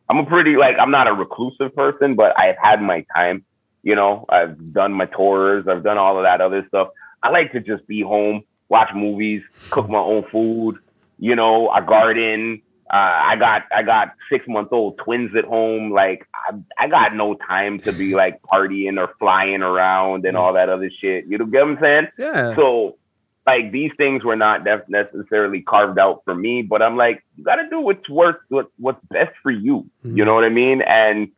I'm 0.09 0.19
a 0.19 0.25
pretty 0.25 0.55
like 0.57 0.77
I'm 0.79 0.91
not 0.91 1.07
a 1.07 1.13
reclusive 1.13 1.75
person, 1.75 2.15
but 2.15 2.39
I've 2.39 2.57
had 2.61 2.81
my 2.81 3.05
time. 3.15 3.45
You 3.83 3.95
know, 3.95 4.25
I've 4.29 4.73
done 4.73 4.93
my 4.93 5.05
tours, 5.05 5.67
I've 5.67 5.83
done 5.83 5.97
all 5.97 6.17
of 6.17 6.23
that 6.23 6.39
other 6.41 6.65
stuff. 6.67 6.89
I 7.21 7.29
like 7.29 7.51
to 7.53 7.59
just 7.59 7.85
be 7.87 8.01
home 8.01 8.43
watch 8.73 8.89
movies, 8.95 9.43
cook 9.69 9.87
my 9.87 9.99
own 9.99 10.23
food. 10.31 10.79
You 11.19 11.35
know, 11.35 11.69
I 11.69 11.81
garden. 11.81 12.61
Uh, 12.91 13.21
I 13.31 13.35
got 13.37 13.63
I 13.73 13.81
got 13.83 14.13
six 14.29 14.45
month 14.47 14.69
old 14.71 14.97
twins 14.97 15.35
at 15.35 15.45
home. 15.45 15.91
Like 15.91 16.27
I, 16.33 16.55
I 16.77 16.87
got 16.87 17.15
no 17.15 17.35
time 17.35 17.79
to 17.79 17.93
be 17.93 18.15
like 18.15 18.41
partying 18.41 18.99
or 18.99 19.13
flying 19.19 19.61
around 19.61 20.25
and 20.25 20.35
all 20.35 20.53
that 20.53 20.69
other 20.69 20.89
shit. 20.89 21.25
You 21.27 21.37
know 21.37 21.45
what 21.45 21.61
I'm 21.61 21.77
saying? 21.79 22.07
Yeah. 22.17 22.55
So 22.55 22.97
like 23.45 23.71
these 23.71 23.91
things 23.97 24.23
were 24.23 24.35
not 24.35 24.63
necessarily 24.87 25.61
carved 25.61 25.99
out 25.99 26.21
for 26.23 26.33
me, 26.33 26.61
but 26.61 26.81
I'm 26.81 26.95
like, 26.95 27.23
you 27.37 27.43
got 27.43 27.55
to 27.55 27.69
do 27.69 27.79
what's 27.79 28.07
worth 28.09 28.37
what, 28.49 28.69
what's 28.77 29.03
best 29.09 29.33
for 29.41 29.51
you. 29.51 29.89
Mm-hmm. 30.05 30.17
You 30.17 30.25
know 30.25 30.33
what 30.33 30.45
I 30.45 30.49
mean? 30.49 30.81
And 30.81 31.31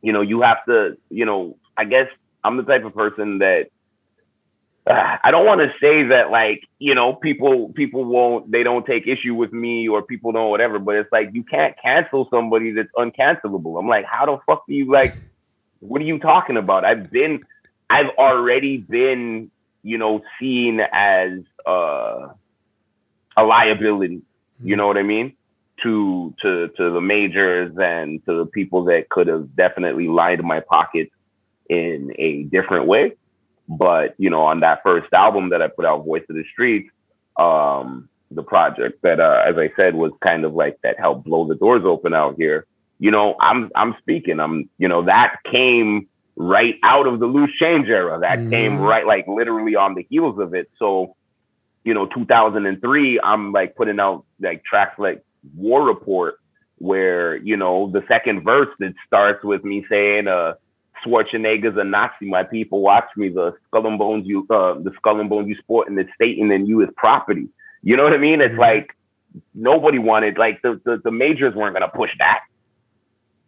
you 0.00 0.12
know, 0.12 0.20
you 0.20 0.42
have 0.42 0.64
to. 0.66 0.96
You 1.10 1.24
know, 1.24 1.56
I 1.76 1.84
guess 1.84 2.08
I'm 2.44 2.56
the 2.56 2.62
type 2.62 2.84
of 2.84 2.94
person 2.94 3.38
that 3.38 3.70
I 4.86 5.30
don't 5.30 5.46
want 5.46 5.62
to 5.62 5.72
say 5.80 6.04
that 6.04 6.30
like 6.30 6.68
you 6.78 6.94
know 6.94 7.14
people 7.14 7.70
people 7.70 8.04
won't 8.04 8.50
they 8.50 8.62
don't 8.62 8.84
take 8.84 9.06
issue 9.06 9.34
with 9.34 9.52
me 9.52 9.88
or 9.88 10.02
people 10.02 10.30
don't 10.32 10.50
whatever, 10.50 10.78
but 10.78 10.96
it's 10.96 11.10
like 11.10 11.30
you 11.32 11.42
can't 11.42 11.74
cancel 11.80 12.28
somebody 12.30 12.72
that's 12.72 12.90
uncancelable. 12.96 13.78
I'm 13.78 13.88
like, 13.88 14.04
how 14.04 14.26
the 14.26 14.38
fuck 14.46 14.66
do 14.66 14.74
you 14.74 14.92
like? 14.92 15.14
What 15.80 16.02
are 16.02 16.04
you 16.04 16.18
talking 16.18 16.56
about? 16.56 16.84
I've 16.84 17.10
been, 17.10 17.44
I've 17.90 18.10
already 18.18 18.78
been, 18.78 19.50
you 19.84 19.98
know, 19.98 20.22
seen 20.40 20.80
as 20.80 21.40
uh, 21.66 22.28
a 23.36 23.44
liability. 23.44 24.22
You 24.62 24.76
know 24.76 24.88
what 24.88 24.98
I 24.98 25.04
mean? 25.04 25.34
To 25.84 26.34
to 26.42 26.68
to 26.76 26.90
the 26.90 27.00
majors 27.00 27.76
and 27.78 28.24
to 28.26 28.38
the 28.38 28.46
people 28.46 28.84
that 28.86 29.08
could 29.08 29.28
have 29.28 29.54
definitely 29.54 30.08
lined 30.08 30.42
my 30.42 30.60
pockets 30.60 31.12
in 31.68 32.12
a 32.18 32.44
different 32.44 32.86
way 32.86 33.12
but 33.68 34.14
you 34.18 34.30
know, 34.30 34.42
on 34.42 34.60
that 34.60 34.82
first 34.82 35.12
album 35.12 35.50
that 35.50 35.62
I 35.62 35.68
put 35.68 35.84
out, 35.84 36.04
Voice 36.04 36.24
of 36.28 36.36
the 36.36 36.44
Streets, 36.52 36.90
um, 37.38 38.08
the 38.30 38.42
project 38.42 39.02
that, 39.02 39.20
uh, 39.20 39.42
as 39.46 39.56
I 39.56 39.70
said, 39.78 39.94
was 39.94 40.12
kind 40.26 40.44
of 40.44 40.54
like 40.54 40.78
that 40.82 40.98
helped 40.98 41.24
blow 41.24 41.46
the 41.46 41.54
doors 41.54 41.82
open 41.84 42.14
out 42.14 42.36
here. 42.36 42.66
You 42.98 43.10
know, 43.10 43.36
I'm 43.40 43.70
I'm 43.74 43.96
speaking. 44.00 44.40
I'm 44.40 44.68
you 44.78 44.88
know 44.88 45.04
that 45.06 45.36
came 45.50 46.08
right 46.36 46.76
out 46.82 47.06
of 47.06 47.20
the 47.20 47.26
loose 47.26 47.52
change 47.58 47.88
era. 47.88 48.18
That 48.20 48.38
mm-hmm. 48.38 48.50
came 48.50 48.78
right 48.78 49.06
like 49.06 49.26
literally 49.26 49.76
on 49.76 49.94
the 49.94 50.06
heels 50.08 50.38
of 50.38 50.54
it. 50.54 50.70
So, 50.78 51.16
you 51.84 51.94
know, 51.94 52.06
2003, 52.06 53.20
I'm 53.20 53.52
like 53.52 53.76
putting 53.76 54.00
out 54.00 54.24
like 54.40 54.64
tracks 54.64 54.98
like 54.98 55.24
War 55.54 55.84
Report, 55.84 56.38
where 56.78 57.36
you 57.36 57.56
know 57.56 57.90
the 57.90 58.04
second 58.08 58.42
verse 58.42 58.74
that 58.80 58.94
starts 59.06 59.44
with 59.44 59.64
me 59.64 59.84
saying, 59.88 60.28
uh 60.28 60.54
Schwarzenegger's 61.04 61.76
a 61.76 61.84
Nazi. 61.84 62.26
My 62.26 62.42
people 62.42 62.80
watch 62.80 63.08
me. 63.16 63.28
The 63.28 63.54
skull 63.66 63.86
and 63.86 63.98
bones 63.98 64.26
you, 64.26 64.46
uh, 64.50 64.74
the 64.74 64.92
skull 64.96 65.20
and 65.20 65.28
bones 65.28 65.48
you 65.48 65.56
sport 65.56 65.88
in 65.88 65.94
the 65.94 66.06
state, 66.14 66.38
and 66.38 66.50
then 66.50 66.66
you 66.66 66.82
as 66.82 66.88
property. 66.96 67.48
You 67.82 67.96
know 67.96 68.02
what 68.02 68.14
I 68.14 68.18
mean? 68.18 68.40
It's 68.40 68.52
mm-hmm. 68.52 68.60
like 68.60 68.96
nobody 69.54 69.98
wanted, 69.98 70.38
like 70.38 70.62
the, 70.62 70.80
the, 70.84 71.00
the 71.02 71.10
majors 71.10 71.54
weren't 71.54 71.74
gonna 71.74 71.88
push 71.88 72.10
that. 72.18 72.40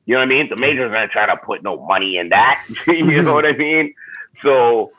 You 0.06 0.14
know 0.14 0.20
what 0.20 0.26
I 0.26 0.28
mean? 0.28 0.48
The 0.48 0.56
majors 0.56 0.92
aren't 0.92 1.12
trying 1.12 1.28
to 1.28 1.36
put 1.36 1.62
no 1.62 1.84
money 1.84 2.16
in 2.16 2.30
that. 2.30 2.64
you 2.86 3.22
know 3.22 3.34
what 3.34 3.44
I 3.44 3.52
mean? 3.52 3.94
So 4.42 4.92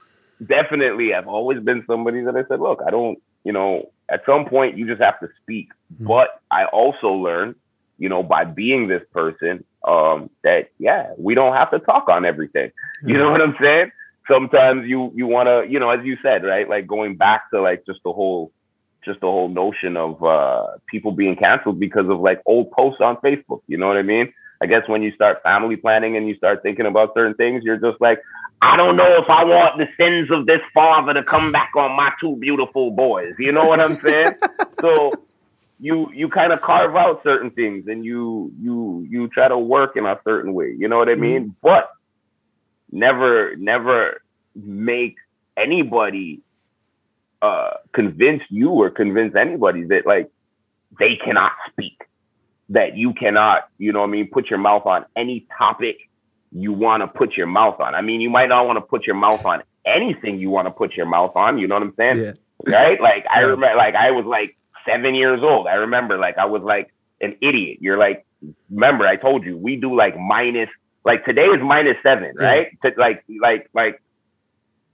definitely, 0.46 1.14
I've 1.14 1.28
always 1.28 1.60
been 1.62 1.84
somebody 1.88 2.22
that 2.22 2.36
I 2.36 2.44
said, 2.48 2.60
look, 2.60 2.82
I 2.86 2.92
don't, 2.92 3.18
you 3.44 3.54
know, 3.54 3.92
at 4.10 4.24
some 4.26 4.46
point 4.46 4.78
you 4.78 4.86
just 4.88 5.02
have 5.02 5.20
to 5.22 5.30
speak. 5.42 5.70
Mm-hmm. 5.94 6.08
But 6.08 6.42
I 6.52 6.66
also 6.66 7.10
learned 7.10 7.56
you 7.98 8.10
know, 8.10 8.24
by 8.24 8.46
being 8.46 8.88
this 8.88 9.04
person, 9.12 9.64
um, 9.88 10.30
that 10.44 10.72
yeah, 10.78 11.12
we 11.18 11.36
don't 11.36 11.54
have 11.54 11.72
to 11.72 11.80
talk 11.80 12.10
on 12.10 12.26
everything. 12.26 12.72
You 13.04 13.18
know 13.18 13.32
what 13.32 13.42
I'm 13.42 13.56
saying? 13.62 13.92
Sometimes 14.30 14.88
you 14.88 15.12
you 15.16 15.28
want 15.28 15.48
to, 15.48 15.72
you 15.72 15.80
know, 15.80 15.90
as 15.90 16.06
you 16.06 16.18
said, 16.22 16.44
right? 16.44 16.68
Like 16.68 16.88
going 16.88 17.16
back 17.16 17.50
to 17.52 17.62
like 17.62 17.86
just 17.86 18.02
the 18.04 18.12
whole 18.12 18.52
just 19.04 19.22
the 19.22 19.28
whole 19.28 19.48
notion 19.48 19.96
of 19.96 20.24
uh, 20.24 20.68
people 20.88 21.12
being 21.12 21.36
canceled 21.36 21.80
because 21.80 22.10
of 22.10 22.20
like 22.20 22.42
old 22.46 22.72
posts 22.72 23.02
on 23.02 23.18
Facebook. 23.18 23.62
You 23.68 23.78
know 23.78 23.88
what 23.88 23.98
I 23.98 24.02
mean? 24.02 24.34
I 24.62 24.66
guess 24.66 24.88
when 24.88 25.02
you 25.04 25.12
start 25.14 25.44
family 25.44 25.76
planning 25.76 26.18
and 26.18 26.28
you 26.28 26.36
start 26.36 26.64
thinking 26.64 26.86
about 26.86 27.14
certain 27.14 27.36
things, 27.36 27.64
you're 27.64 27.78
just 27.78 28.02
like, 28.02 28.22
I 28.62 28.76
don't 28.76 28.96
know 28.96 29.16
if 29.16 29.30
I 29.30 29.44
want 29.44 29.78
the 29.78 29.88
sins 29.98 30.32
of 30.32 30.48
this 30.48 30.62
father 30.74 31.14
to 31.14 31.24
come 31.24 31.52
back 31.52 31.72
on 31.76 31.96
my 31.96 32.12
two 32.20 32.36
beautiful 32.38 32.92
boys. 32.92 33.36
You 33.38 33.52
know 33.52 33.66
what 33.66 33.80
I'm 33.80 34.00
saying? 34.02 34.34
so 34.82 35.12
you 35.80 36.12
you 36.12 36.28
kind 36.28 36.52
of 36.52 36.62
carve 36.62 36.96
out 36.96 37.22
certain 37.24 37.52
things 37.52 37.88
and 37.88 38.04
you 38.04 38.52
you 38.60 39.06
you 39.10 39.28
try 39.28 39.48
to 39.48 39.58
work 39.58 39.96
in 39.96 40.06
a 40.06 40.20
certain 40.24 40.54
way. 40.54 40.76
You 40.78 40.88
know 40.88 40.98
what 40.98 41.10
I 41.10 41.16
mean? 41.16 41.44
Mm-hmm. 41.44 41.52
But 41.62 41.92
never 42.92 43.56
never 43.58 44.22
make 44.56 45.18
anybody 45.56 46.42
uh 47.44 47.74
convince 47.94 48.42
you 48.50 48.72
or 48.72 48.90
convince 48.90 49.36
anybody 49.36 49.84
that 49.84 50.08
like 50.08 50.32
they 50.98 51.16
cannot 51.16 51.52
speak 51.70 52.07
that 52.70 52.98
you 52.98 53.14
cannot, 53.14 53.70
you 53.78 53.94
know 53.94 54.00
what 54.02 54.08
I 54.08 54.12
mean, 54.12 54.30
put 54.30 54.50
your 54.50 54.60
mouth 54.60 54.86
on 54.86 55.06
any 55.16 55.48
topic 55.58 55.98
you 56.52 56.74
want 56.74 57.02
to 57.02 57.08
put 57.08 57.36
your 57.38 57.48
mouth 57.48 57.80
on. 57.80 57.96
I 57.96 58.02
mean, 58.02 58.22
you 58.22 58.30
might 58.30 58.50
not 58.50 58.68
want 58.68 58.78
to 58.78 58.82
put 58.82 59.06
your 59.06 59.16
mouth 59.16 59.46
on 59.46 59.64
anything 59.86 60.38
you 60.38 60.50
want 60.50 60.68
to 60.68 60.72
put 60.72 60.94
your 60.94 61.06
mouth 61.06 61.36
on, 61.36 61.58
you 61.58 61.68
know 61.68 61.76
what 61.76 61.84
I'm 61.84 61.96
saying? 61.96 62.20
Yeah. 62.20 62.34
Right? 62.66 63.00
Like 63.00 63.26
I 63.34 63.40
remember 63.42 63.78
like 63.78 63.96
I 63.96 64.12
was 64.12 64.26
like 64.26 64.58
7 64.86 65.16
years 65.16 65.42
old. 65.44 65.68
I 65.68 65.76
remember 65.76 66.18
like 66.18 66.38
I 66.38 66.46
was 66.46 66.62
like 66.62 66.94
an 67.22 67.36
idiot. 67.42 67.78
You're 67.82 67.98
like 67.98 68.26
remember 68.70 69.06
I 69.06 69.16
told 69.16 69.46
you 69.46 69.58
we 69.58 69.76
do 69.76 69.96
like 69.96 70.18
minus 70.18 70.70
like 71.06 71.24
today 71.24 71.46
is 71.46 71.62
minus 71.62 71.98
7, 72.04 72.36
right? 72.36 72.70
Yeah. 72.84 72.90
To, 72.90 73.00
like 73.00 73.24
like 73.42 73.70
like 73.74 74.02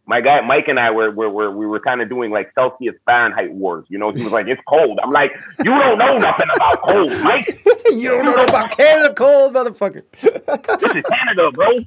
my 0.05 0.19
guy 0.19 0.41
Mike 0.41 0.67
and 0.67 0.79
I 0.79 0.91
were 0.91 1.11
were, 1.11 1.29
were 1.29 1.51
we 1.51 1.65
were 1.65 1.79
kind 1.79 2.01
of 2.01 2.09
doing 2.09 2.31
like 2.31 2.51
Celsius 2.55 2.95
Fahrenheit 3.05 3.53
wars. 3.53 3.85
You 3.87 3.97
know, 3.97 4.11
he 4.11 4.23
was 4.23 4.33
like, 4.33 4.47
"It's 4.47 4.61
cold." 4.67 4.99
I'm 5.01 5.11
like, 5.11 5.33
"You 5.59 5.71
don't 5.71 5.97
know 5.97 6.17
nothing 6.17 6.47
about 6.53 6.81
cold, 6.81 7.11
Mike. 7.23 7.63
you 7.91 8.09
don't 8.09 8.25
know 8.25 8.43
about 8.43 8.75
Canada 8.75 9.13
cold, 9.13 9.53
motherfucker. 9.53 10.03
this 10.19 10.95
is 10.95 11.03
Canada, 11.09 11.51
bro. 11.51 11.77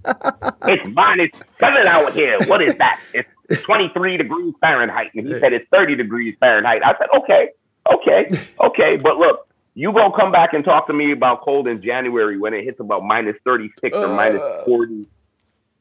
It's 0.64 0.88
minus 0.94 1.30
seven 1.60 1.86
out 1.86 2.12
here. 2.14 2.38
What 2.46 2.62
is 2.62 2.76
that? 2.76 3.00
It's 3.12 3.62
23 3.62 4.16
degrees 4.16 4.54
Fahrenheit." 4.60 5.10
And 5.14 5.26
he 5.26 5.38
said 5.40 5.52
it's 5.52 5.68
30 5.70 5.96
degrees 5.96 6.36
Fahrenheit. 6.40 6.82
I 6.84 6.96
said, 6.98 7.08
"Okay, 7.14 7.50
okay, 7.92 8.30
okay." 8.60 8.96
But 8.96 9.18
look, 9.18 9.46
you 9.74 9.92
gonna 9.92 10.16
come 10.16 10.32
back 10.32 10.54
and 10.54 10.64
talk 10.64 10.86
to 10.86 10.94
me 10.94 11.12
about 11.12 11.42
cold 11.42 11.68
in 11.68 11.82
January 11.82 12.38
when 12.38 12.54
it 12.54 12.64
hits 12.64 12.80
about 12.80 13.04
minus 13.04 13.36
36 13.44 13.94
or 13.94 14.06
uh, 14.06 14.14
minus 14.14 14.40
40 14.64 15.06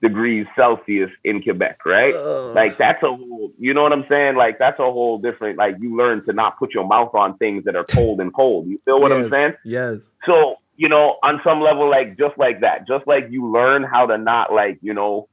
degrees 0.01 0.45
Celsius 0.55 1.09
in 1.23 1.41
Quebec, 1.41 1.79
right? 1.85 2.13
Uh, 2.15 2.53
like 2.53 2.77
that's 2.77 3.01
a 3.03 3.07
whole, 3.07 3.51
you 3.57 3.73
know 3.73 3.83
what 3.83 3.93
I'm 3.93 4.05
saying? 4.09 4.35
Like 4.35 4.59
that's 4.59 4.79
a 4.79 4.83
whole 4.83 5.17
different, 5.17 5.57
like 5.57 5.75
you 5.79 5.95
learn 5.95 6.23
to 6.25 6.33
not 6.33 6.57
put 6.59 6.73
your 6.73 6.85
mouth 6.85 7.13
on 7.13 7.37
things 7.37 7.63
that 7.65 7.75
are 7.75 7.85
cold 7.85 8.19
and 8.19 8.33
cold. 8.33 8.67
You 8.67 8.79
feel 8.85 8.99
what 8.99 9.11
yes, 9.11 9.23
I'm 9.23 9.31
saying? 9.31 9.53
Yes. 9.63 10.11
So, 10.25 10.57
you 10.75 10.89
know, 10.89 11.17
on 11.23 11.39
some 11.43 11.61
level, 11.61 11.89
like 11.89 12.17
just 12.17 12.37
like 12.37 12.61
that, 12.61 12.87
just 12.87 13.07
like 13.07 13.27
you 13.29 13.49
learn 13.49 13.83
how 13.83 14.05
to 14.05 14.17
not 14.17 14.51
like, 14.53 14.77
you 14.81 14.93
know, 14.93 15.29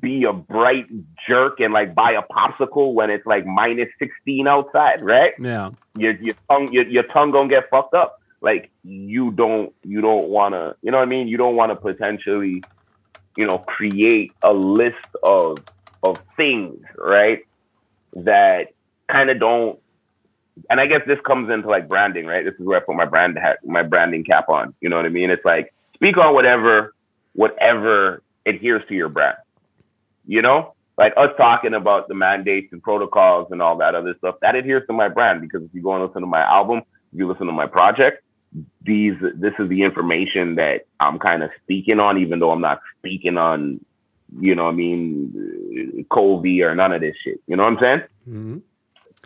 be 0.00 0.24
a 0.24 0.32
bright 0.32 0.86
jerk 1.26 1.58
and 1.60 1.72
like 1.72 1.94
buy 1.94 2.12
a 2.12 2.22
popsicle 2.22 2.92
when 2.92 3.10
it's 3.10 3.26
like 3.26 3.46
minus 3.46 3.88
16 3.98 4.46
outside, 4.46 5.02
right? 5.02 5.32
Yeah. 5.40 5.70
Your, 5.96 6.14
your 6.16 6.34
tongue, 6.50 6.72
your, 6.72 6.86
your 6.86 7.04
tongue 7.04 7.30
gonna 7.30 7.48
get 7.48 7.70
fucked 7.70 7.94
up. 7.94 8.20
Like 8.42 8.70
you 8.84 9.30
don't, 9.30 9.72
you 9.82 10.00
don't 10.00 10.28
want 10.28 10.54
to, 10.54 10.76
you 10.82 10.90
know 10.90 10.98
what 10.98 11.04
I 11.04 11.10
mean? 11.10 11.28
You 11.28 11.38
don't 11.38 11.56
want 11.56 11.70
to 11.70 11.76
potentially 11.76 12.62
you 13.36 13.46
know, 13.46 13.58
create 13.58 14.32
a 14.42 14.52
list 14.52 14.96
of 15.22 15.58
of 16.02 16.18
things, 16.36 16.84
right? 16.96 17.40
That 18.14 18.72
kind 19.08 19.30
of 19.30 19.38
don't 19.38 19.78
and 20.68 20.80
I 20.80 20.86
guess 20.86 21.00
this 21.06 21.18
comes 21.24 21.50
into 21.50 21.68
like 21.68 21.88
branding, 21.88 22.26
right? 22.26 22.44
This 22.44 22.54
is 22.54 22.66
where 22.66 22.78
I 22.78 22.80
put 22.80 22.94
my 22.94 23.06
brand 23.06 23.38
hat, 23.38 23.58
my 23.64 23.82
branding 23.82 24.24
cap 24.24 24.48
on. 24.48 24.74
You 24.80 24.88
know 24.88 24.96
what 24.96 25.06
I 25.06 25.10
mean? 25.10 25.30
It's 25.30 25.44
like 25.44 25.72
speak 25.94 26.18
on 26.18 26.34
whatever, 26.34 26.94
whatever 27.32 28.22
adheres 28.46 28.82
to 28.88 28.94
your 28.94 29.08
brand. 29.08 29.36
You 30.26 30.42
know, 30.42 30.74
like 30.98 31.14
us 31.16 31.30
talking 31.36 31.74
about 31.74 32.08
the 32.08 32.14
mandates 32.14 32.72
and 32.72 32.82
protocols 32.82 33.48
and 33.50 33.62
all 33.62 33.76
that 33.78 33.94
other 33.94 34.14
stuff 34.18 34.36
that 34.42 34.54
adheres 34.54 34.86
to 34.88 34.92
my 34.92 35.08
brand. 35.08 35.40
Because 35.40 35.62
if 35.62 35.70
you 35.72 35.82
go 35.82 35.94
and 35.94 36.04
listen 36.04 36.20
to 36.20 36.26
my 36.26 36.42
album, 36.42 36.82
you 37.12 37.28
listen 37.28 37.46
to 37.46 37.52
my 37.52 37.66
project, 37.66 38.22
these 38.84 39.14
this 39.34 39.54
is 39.58 39.68
the 39.68 39.82
information 39.82 40.56
that 40.56 40.86
I'm 41.00 41.18
kind 41.18 41.42
of 41.42 41.50
speaking 41.62 42.00
on, 42.00 42.18
even 42.18 42.38
though 42.38 42.50
I'm 42.50 42.60
not 42.60 42.80
speaking 42.98 43.38
on, 43.38 43.84
you 44.38 44.54
know, 44.54 44.68
I 44.68 44.72
mean, 44.72 46.06
COVID 46.10 46.64
or 46.64 46.74
none 46.74 46.92
of 46.92 47.00
this 47.00 47.16
shit. 47.24 47.40
You 47.46 47.56
know 47.56 47.64
what 47.64 47.72
I'm 47.72 47.82
saying? 47.82 48.00
Mm-hmm. 48.28 48.58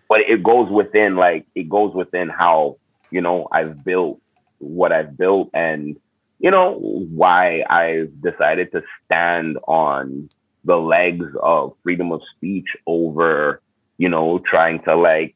But 0.09 0.21
it 0.29 0.43
goes 0.43 0.71
within 0.71 1.17
like 1.17 1.47
it 1.55 1.69
goes 1.69 1.95
within 1.95 2.29
how 2.29 2.77
you 3.11 3.21
know 3.21 3.49
I've 3.51 3.85
built 3.85 4.21
what 4.59 4.93
I've 4.93 5.17
built 5.17 5.51
and 5.53 5.97
you 6.39 6.51
know 6.51 6.75
why 6.79 7.65
I've 7.69 8.21
decided 8.23 8.73
to 8.73 8.83
stand 9.05 9.59
on 9.67 10.29
the 10.65 10.77
legs 10.77 11.27
of 11.41 11.77
freedom 11.83 12.13
of 12.13 12.21
speech 12.37 12.69
over 12.87 13.61
you 13.99 14.09
know 14.09 14.39
trying 14.39 14.83
to 14.85 14.97
like 14.97 15.35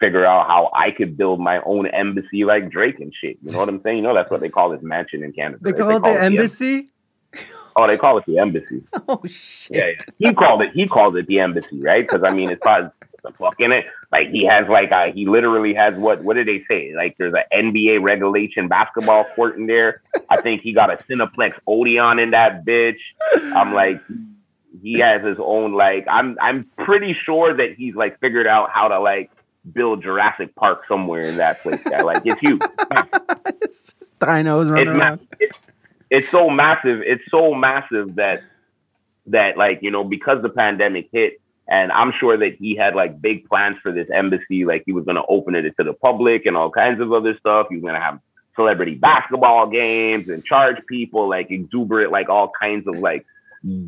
figure 0.00 0.24
out 0.24 0.50
how 0.50 0.70
I 0.74 0.90
could 0.90 1.16
build 1.16 1.40
my 1.40 1.60
own 1.64 1.86
embassy 1.86 2.44
like 2.44 2.70
Drake 2.70 2.98
and 3.00 3.14
shit. 3.14 3.38
You 3.42 3.52
know 3.52 3.58
what 3.58 3.68
I'm 3.68 3.82
saying? 3.82 3.98
You 3.98 4.02
know 4.02 4.14
that's 4.14 4.30
what 4.30 4.40
they 4.40 4.48
call 4.48 4.70
this 4.70 4.82
mansion 4.82 5.22
in 5.22 5.32
Canada. 5.32 5.58
They 5.60 5.72
call, 5.72 5.88
they 5.88 5.96
it, 5.96 6.02
call 6.02 6.14
the 6.14 6.22
embassy. 6.22 6.88
The 7.32 7.38
oh, 7.76 7.86
they 7.86 7.98
call 7.98 8.18
it 8.18 8.24
the 8.26 8.38
embassy. 8.38 8.82
Oh 9.08 9.20
shit! 9.26 9.76
Yeah, 9.76 10.04
yeah. 10.18 10.28
he 10.28 10.34
called 10.34 10.62
it. 10.62 10.72
He 10.72 10.86
called 10.86 11.16
it 11.16 11.26
the 11.26 11.40
embassy, 11.40 11.80
right? 11.80 12.06
Because 12.06 12.22
I 12.24 12.32
mean, 12.32 12.50
it's 12.50 12.60
probably 12.62 12.90
the 13.22 13.32
fuck 13.32 13.60
in 13.60 13.72
it. 13.72 13.84
Like 14.10 14.30
he 14.30 14.44
has 14.46 14.68
like 14.68 14.90
a, 14.92 15.12
he 15.12 15.26
literally 15.26 15.74
has 15.74 15.94
what? 15.94 16.22
What 16.22 16.34
did 16.34 16.48
they 16.48 16.64
say? 16.68 16.94
Like 16.94 17.16
there's 17.18 17.34
an 17.34 17.74
NBA 17.74 18.02
regulation 18.02 18.68
basketball 18.68 19.24
court 19.36 19.56
in 19.56 19.66
there. 19.66 20.02
I 20.28 20.40
think 20.40 20.62
he 20.62 20.72
got 20.72 20.90
a 20.90 20.96
Cineplex 21.04 21.54
Odeon 21.66 22.18
in 22.18 22.30
that 22.30 22.64
bitch. 22.64 22.98
I'm 23.54 23.74
like. 23.74 24.00
He 24.82 25.00
has 25.00 25.22
his 25.22 25.36
own 25.40 25.72
like 25.72 26.06
I'm 26.08 26.38
I'm 26.40 26.70
pretty 26.78 27.14
sure 27.26 27.52
that 27.52 27.74
he's 27.74 27.96
like 27.96 28.20
figured 28.20 28.46
out 28.46 28.70
how 28.70 28.86
to 28.86 29.00
like 29.00 29.30
build 29.72 30.02
Jurassic 30.02 30.54
Park 30.54 30.82
somewhere 30.88 31.22
in 31.22 31.36
that 31.36 31.60
place. 31.62 31.82
Guy. 31.82 32.02
Like 32.02 32.22
it's 32.24 32.40
huge. 32.40 32.60
Dinos 34.20 34.70
running 34.70 34.88
it's 34.88 34.98
around. 34.98 35.28
It's, 35.38 35.58
it's 36.10 36.28
so 36.28 36.50
massive. 36.50 37.02
It's 37.04 37.22
so 37.30 37.54
massive 37.54 38.16
that 38.16 38.42
that 39.26 39.56
like 39.56 39.80
you 39.82 39.90
know 39.90 40.04
because 40.04 40.42
the 40.42 40.48
pandemic 40.48 41.08
hit, 41.12 41.40
and 41.68 41.92
I'm 41.92 42.12
sure 42.18 42.36
that 42.36 42.56
he 42.56 42.76
had 42.76 42.94
like 42.94 43.20
big 43.20 43.48
plans 43.48 43.76
for 43.82 43.92
this 43.92 44.08
embassy. 44.12 44.64
Like 44.64 44.82
he 44.86 44.92
was 44.92 45.04
going 45.04 45.16
to 45.16 45.24
open 45.28 45.54
it 45.54 45.62
to 45.76 45.84
the 45.84 45.92
public 45.94 46.46
and 46.46 46.56
all 46.56 46.70
kinds 46.70 47.00
of 47.00 47.12
other 47.12 47.36
stuff. 47.38 47.66
He 47.68 47.76
was 47.76 47.82
going 47.82 47.94
to 47.94 48.00
have 48.00 48.20
celebrity 48.56 48.94
basketball 48.94 49.68
games 49.68 50.28
and 50.28 50.44
charge 50.44 50.76
people 50.86 51.28
like 51.28 51.50
exuberant, 51.50 52.12
like 52.12 52.28
all 52.28 52.52
kinds 52.60 52.86
of 52.86 52.96
like 52.96 53.24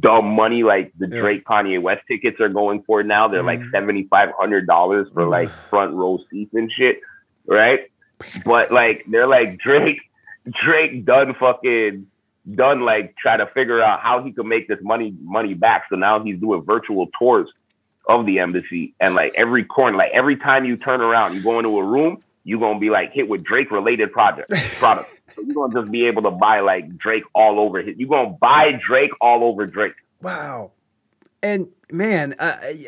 dumb 0.00 0.26
money 0.34 0.62
like 0.62 0.92
the 0.98 1.08
yeah. 1.08 1.20
Drake 1.20 1.44
Kanye 1.44 1.80
West 1.80 2.02
tickets 2.06 2.40
are 2.40 2.48
going 2.48 2.82
for 2.82 3.02
now. 3.02 3.28
They're 3.28 3.42
like 3.42 3.60
mm-hmm. 3.60 3.70
seventy 3.72 4.06
five 4.08 4.30
hundred 4.38 4.66
dollars 4.66 5.08
for 5.14 5.26
like 5.26 5.50
front 5.70 5.94
row 5.94 6.18
seats 6.30 6.52
and 6.54 6.70
shit, 6.70 7.00
right? 7.46 7.90
But 8.44 8.70
like 8.70 9.04
they're 9.08 9.26
like 9.26 9.58
Drake, 9.58 10.00
Drake 10.64 11.04
done 11.04 11.34
fucking 11.38 12.06
done 12.54 12.80
like 12.80 13.16
try 13.16 13.36
to 13.36 13.46
figure 13.46 13.80
out 13.80 14.00
how 14.00 14.22
he 14.22 14.32
could 14.32 14.46
make 14.46 14.68
this 14.68 14.78
money 14.82 15.14
money 15.22 15.54
back. 15.54 15.84
So 15.88 15.96
now 15.96 16.22
he's 16.22 16.38
doing 16.38 16.62
virtual 16.64 17.08
tours 17.18 17.48
of 18.08 18.26
the 18.26 18.40
embassy 18.40 18.94
and 19.00 19.14
like 19.14 19.32
every 19.36 19.64
corner, 19.64 19.96
like 19.96 20.10
every 20.12 20.36
time 20.36 20.64
you 20.64 20.76
turn 20.76 21.00
around, 21.00 21.34
you 21.34 21.42
go 21.42 21.58
into 21.58 21.78
a 21.78 21.84
room, 21.84 22.22
you're 22.44 22.60
gonna 22.60 22.78
be 22.80 22.90
like 22.90 23.12
hit 23.12 23.28
with 23.28 23.44
Drake 23.44 23.70
related 23.70 24.12
projects 24.12 24.78
products. 24.78 25.10
You're 25.36 25.54
gonna 25.54 25.80
just 25.80 25.92
be 25.92 26.06
able 26.06 26.22
to 26.22 26.30
buy 26.30 26.60
like 26.60 26.96
Drake 26.96 27.24
all 27.34 27.60
over. 27.60 27.80
You're 27.80 28.08
gonna 28.08 28.36
buy 28.40 28.72
Drake 28.86 29.10
all 29.20 29.44
over 29.44 29.66
Drake. 29.66 29.94
Wow. 30.20 30.72
And 31.42 31.68
man, 31.90 32.34
I, 32.38 32.86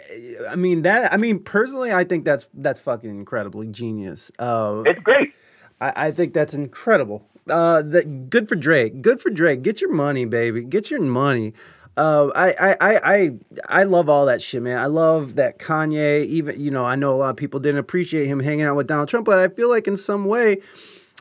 I 0.48 0.56
mean 0.56 0.82
that. 0.82 1.12
I 1.12 1.16
mean 1.16 1.40
personally, 1.40 1.92
I 1.92 2.04
think 2.04 2.24
that's 2.24 2.48
that's 2.54 2.78
fucking 2.80 3.10
incredibly 3.10 3.66
genius. 3.66 4.30
Uh, 4.38 4.82
it's 4.86 5.00
great. 5.00 5.32
I, 5.80 6.08
I 6.08 6.10
think 6.12 6.34
that's 6.34 6.54
incredible. 6.54 7.26
Uh, 7.48 7.82
that 7.82 8.30
good 8.30 8.48
for 8.48 8.56
Drake. 8.56 9.02
Good 9.02 9.20
for 9.20 9.30
Drake. 9.30 9.62
Get 9.62 9.80
your 9.80 9.92
money, 9.92 10.24
baby. 10.24 10.62
Get 10.62 10.90
your 10.90 11.00
money. 11.00 11.52
Uh, 11.96 12.30
I, 12.34 12.76
I, 12.80 13.14
I, 13.14 13.32
I 13.68 13.82
love 13.84 14.08
all 14.08 14.26
that 14.26 14.42
shit, 14.42 14.62
man. 14.62 14.78
I 14.78 14.86
love 14.86 15.36
that 15.36 15.58
Kanye. 15.58 16.24
Even 16.24 16.60
you 16.60 16.70
know, 16.70 16.84
I 16.84 16.96
know 16.96 17.14
a 17.14 17.18
lot 17.18 17.30
of 17.30 17.36
people 17.36 17.60
didn't 17.60 17.78
appreciate 17.78 18.26
him 18.26 18.40
hanging 18.40 18.66
out 18.66 18.76
with 18.76 18.86
Donald 18.86 19.08
Trump, 19.08 19.26
but 19.26 19.38
I 19.38 19.48
feel 19.48 19.68
like 19.68 19.86
in 19.86 19.96
some 19.96 20.24
way, 20.24 20.60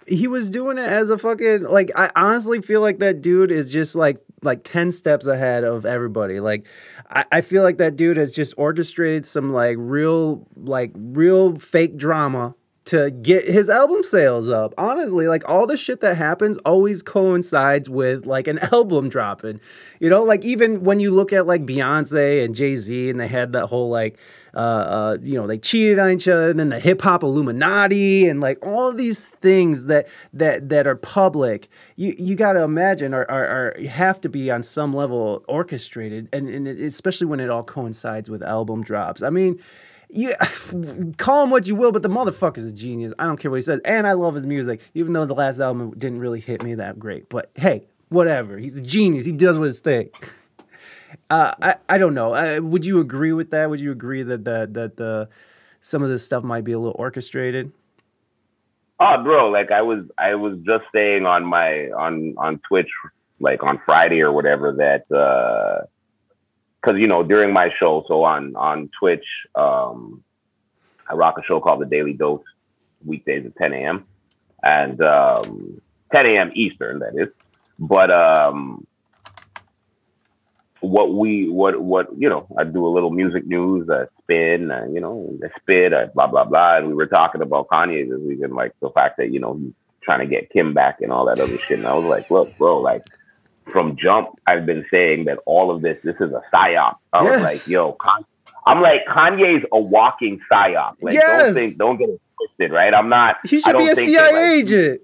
he 0.08 0.28
was 0.28 0.50
doing 0.50 0.78
it 0.78 0.90
as 0.90 1.10
a 1.10 1.18
fucking 1.18 1.64
like 1.64 1.92
I 1.96 2.10
honestly 2.16 2.62
feel 2.62 2.82
like 2.82 3.00
that 3.00 3.22
dude 3.22 3.52
is 3.52 3.72
just 3.72 3.96
like 3.96 4.18
like 4.42 4.64
10 4.64 4.92
steps 4.92 5.26
ahead 5.26 5.64
of 5.64 5.86
everybody. 5.86 6.40
Like 6.40 6.66
I, 7.10 7.26
I 7.32 7.42
feel 7.42 7.64
like 7.64 7.78
that 7.78 7.96
dude 7.96 8.18
has 8.18 8.32
just 8.32 8.54
orchestrated 8.58 9.26
some 9.26 9.54
like 9.54 9.78
real 9.80 10.48
like 10.56 10.92
real 10.96 11.58
fake 11.58 11.98
drama 11.98 12.56
to 12.86 13.12
get 13.12 13.48
his 13.48 13.70
album 13.70 14.04
sales 14.04 14.50
up. 14.50 14.74
Honestly, 14.78 15.28
like 15.28 15.48
all 15.48 15.66
the 15.66 15.78
shit 15.78 16.02
that 16.02 16.18
happens 16.18 16.58
always 16.60 17.02
coincides 17.02 17.90
with 17.90 18.26
like 18.26 18.48
an 18.48 18.60
album 18.74 19.10
dropping. 19.10 19.60
You 20.00 20.10
know, 20.10 20.24
like 20.24 20.44
even 20.44 20.84
when 20.84 21.00
you 21.00 21.12
look 21.12 21.32
at 21.32 21.48
like 21.48 21.66
Beyonce 21.66 22.44
and 22.44 22.54
Jay 22.54 22.76
Z, 22.76 23.10
and 23.10 23.20
they 23.20 23.28
had 23.28 23.54
that 23.54 23.68
whole 23.68 23.90
like, 23.90 24.18
uh, 24.54 24.58
uh, 24.58 25.18
you 25.22 25.36
know, 25.40 25.48
they 25.48 25.58
cheated 25.58 26.00
on 26.00 26.12
each 26.12 26.28
other, 26.28 26.50
and 26.50 26.60
then 26.60 26.70
the 26.70 26.80
hip 26.80 27.02
hop 27.02 27.24
Illuminati, 27.24 28.28
and 28.28 28.40
like 28.40 28.64
all 28.66 28.94
these 28.94 29.28
things 29.28 29.86
that 29.86 30.08
that 30.34 30.70
that 30.70 30.88
are 30.88 30.96
public. 30.96 31.70
You 31.96 32.16
you 32.18 32.36
got 32.36 32.54
to 32.54 32.62
imagine 32.62 33.14
are, 33.14 33.30
are 33.30 33.76
are 33.78 33.88
have 33.88 34.22
to 34.22 34.30
be 34.30 34.52
on 34.52 34.64
some 34.64 34.94
level 34.94 35.44
orchestrated, 35.48 36.30
and 36.32 36.48
and 36.48 36.68
especially 36.68 37.28
when 37.28 37.40
it 37.40 37.50
all 37.50 37.64
coincides 37.64 38.30
with 38.30 38.44
album 38.44 38.84
drops. 38.84 39.22
I 39.22 39.30
mean 39.30 39.60
you 40.10 40.34
call 41.18 41.44
him 41.44 41.50
what 41.50 41.68
you 41.68 41.76
will, 41.76 41.92
but 41.92 42.04
the 42.04 42.10
motherfucker's 42.10 42.66
a 42.66 42.72
genius. 42.72 43.14
I 43.18 43.26
don't 43.26 43.38
care 43.38 43.50
what 43.50 43.58
he 43.58 43.62
says, 43.64 43.82
and 43.84 44.06
I 44.06 44.14
love 44.14 44.36
his 44.36 44.46
music, 44.46 44.82
even 44.94 45.14
though 45.14 45.26
the 45.26 45.34
last 45.34 45.60
album 45.60 45.92
didn't 45.98 46.20
really 46.20 46.40
hit 46.40 46.64
me 46.64 46.76
that 46.76 47.00
great. 47.00 47.30
But 47.30 47.50
hey, 47.56 47.88
whatever. 48.10 48.58
He's 48.58 48.78
a 48.78 48.82
genius. 48.82 49.26
He 49.26 49.32
does 49.32 49.58
what 49.58 49.66
his 49.66 49.80
thing. 49.80 50.10
Uh, 51.34 51.56
I 51.64 51.76
I 51.90 51.98
don't 51.98 52.14
know. 52.14 52.36
Uh, 52.36 52.60
would 52.62 52.86
you 52.86 53.00
agree 53.00 53.34
with 53.34 53.50
that? 53.52 53.68
Would 53.68 53.80
you 53.80 53.92
agree 53.92 54.22
that 54.22 54.46
that 54.46 54.76
that 54.76 54.98
the 54.98 55.30
some 55.82 56.04
of 56.04 56.10
this 56.10 56.24
stuff 56.24 56.44
might 56.44 56.64
be 56.64 56.74
a 56.74 56.78
little 56.78 56.96
orchestrated? 57.00 57.72
Oh, 59.00 59.24
bro, 59.24 59.50
like 59.50 59.72
I 59.72 59.82
was 59.82 60.06
I 60.16 60.36
was 60.36 60.60
just 60.64 60.84
saying 60.94 61.26
on 61.26 61.44
my 61.44 61.90
on 61.90 62.36
on 62.38 62.60
Twitch 62.68 62.90
like 63.40 63.64
on 63.64 63.82
Friday 63.84 64.22
or 64.22 64.32
whatever 64.32 64.74
that 64.74 65.12
uh 65.12 65.88
because 66.80 67.00
you 67.00 67.08
know 67.08 67.24
during 67.24 67.52
my 67.52 67.72
show, 67.80 68.06
so 68.08 68.24
on 68.24 68.56
on 68.56 68.92
Twitch, 69.00 69.26
um, 69.56 70.24
I 71.10 71.16
rock 71.16 71.40
a 71.40 71.44
show 71.44 71.60
called 71.60 71.82
the 71.82 71.88
Daily 71.88 72.14
Dose 72.14 72.44
weekdays 73.04 73.44
at 73.48 73.56
10 73.56 73.74
a.m. 73.74 74.06
and 74.62 75.02
um, 75.04 75.82
10 76.14 76.28
a.m. 76.28 76.52
Eastern, 76.54 77.00
that 77.00 77.16
is. 77.16 77.30
But 77.80 78.12
um, 78.12 78.86
what 80.84 81.14
we 81.14 81.50
what 81.50 81.82
what 81.82 82.08
you 82.18 82.28
know, 82.28 82.46
I 82.58 82.66
do 82.66 82.86
a 82.86 82.90
little 82.90 83.10
music 83.10 83.48
news, 83.48 83.90
I 83.90 84.06
spin, 84.22 84.70
uh, 84.70 84.86
you 84.92 85.00
know, 85.00 85.34
I 85.44 85.48
spit, 85.60 85.94
I 85.94 86.08
blah 86.08 86.28
blah 86.28 86.44
blah, 86.44 86.76
and 86.76 86.88
we 86.90 86.94
were 86.94 87.08
talking 87.08 87.42
about 87.42 87.70
Kanye 87.70 88.10
this 88.10 88.20
weekend, 88.20 88.54
like 88.54 88.74
the 88.82 88.90
fact 88.90 89.18
that 89.18 89.32
you 89.32 89.40
know 89.40 89.58
he's 89.58 89.74
trying 90.02 90.20
to 90.20 90.26
get 90.26 90.52
Kim 90.52 90.74
back 90.74 91.00
and 91.02 91.12
all 91.12 91.26
that 91.28 91.40
other 91.40 91.58
shit, 91.58 91.80
and 91.80 91.88
I 91.88 91.96
was 91.96 92.06
like, 92.06 92.30
look, 92.30 92.58
bro, 92.58 92.80
like 92.80 93.04
from 93.72 93.96
jump, 93.96 94.30
I've 94.46 94.66
been 94.66 94.86
saying 94.94 95.26
that 95.26 95.40
all 95.46 95.74
of 95.74 95.82
this, 95.82 95.98
this 96.04 96.16
is 96.16 96.32
a 96.32 96.42
psyop. 96.54 96.98
I 97.14 97.24
yes. 97.24 97.42
was 97.42 97.42
like, 97.42 97.68
yo, 97.68 97.94
Con- 97.94 98.26
I'm 98.66 98.82
like, 98.82 99.06
Kanye's 99.06 99.66
a 99.72 99.80
walking 99.80 100.42
psyop. 100.52 100.96
Like, 101.02 101.14
yes. 101.14 101.46
don't 101.46 101.54
think, 101.54 101.78
don't 101.78 101.98
get 101.98 102.10
it 102.10 102.22
twisted, 102.38 102.72
right? 102.74 102.94
I'm 102.94 103.10
not. 103.10 103.38
He 103.46 103.62
should 103.62 103.78
be 103.78 103.88
a 103.88 103.96
CIA 103.96 104.16
that, 104.16 104.34
like, 104.34 104.44
agent. 104.44 105.02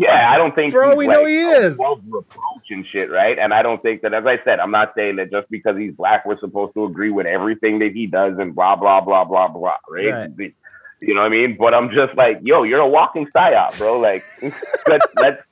Yeah, 0.00 0.30
I 0.30 0.38
don't 0.38 0.54
think 0.54 0.70
for 0.70 0.84
all 0.84 0.96
we 0.96 1.08
like, 1.08 1.18
know 1.18 1.26
he 1.26 1.40
is 1.40 1.76
reproach 2.06 2.70
and 2.70 2.86
shit, 2.86 3.10
right? 3.10 3.36
And 3.36 3.52
I 3.52 3.62
don't 3.62 3.82
think 3.82 4.02
that, 4.02 4.14
as 4.14 4.24
I 4.26 4.38
said, 4.44 4.60
I'm 4.60 4.70
not 4.70 4.92
saying 4.96 5.16
that 5.16 5.32
just 5.32 5.50
because 5.50 5.76
he's 5.76 5.92
black, 5.92 6.24
we're 6.24 6.38
supposed 6.38 6.74
to 6.74 6.84
agree 6.84 7.10
with 7.10 7.26
everything 7.26 7.80
that 7.80 7.90
he 7.90 8.06
does 8.06 8.38
and 8.38 8.54
blah 8.54 8.76
blah 8.76 9.00
blah 9.00 9.24
blah 9.24 9.48
blah, 9.48 9.74
right? 9.90 10.30
right. 10.36 10.54
You 11.00 11.14
know 11.14 11.22
what 11.22 11.26
I 11.26 11.30
mean? 11.30 11.56
But 11.58 11.74
I'm 11.74 11.90
just 11.90 12.14
like, 12.14 12.38
yo, 12.44 12.62
you're 12.62 12.80
a 12.80 12.88
walking 12.88 13.26
psyop, 13.34 13.76
bro. 13.76 13.98
Like, 13.98 14.24
let's 14.86 15.06
let's 15.16 15.42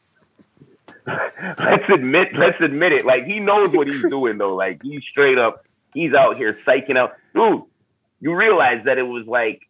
let's 1.59 1.85
admit 1.93 2.29
let's 2.35 2.61
admit 2.61 2.93
it. 2.93 3.05
Like 3.05 3.25
he 3.25 3.41
knows 3.41 3.75
what 3.75 3.89
he's 3.89 4.03
doing 4.03 4.39
though. 4.39 4.55
Like 4.55 4.81
he's 4.81 5.03
straight 5.11 5.39
up, 5.39 5.65
he's 5.93 6.15
out 6.15 6.37
here 6.37 6.57
psyching 6.65 6.97
out. 6.97 7.15
Dude, 7.35 7.63
you 8.21 8.33
realize 8.33 8.85
that 8.85 8.97
it 8.97 9.03
was 9.03 9.27
like, 9.27 9.63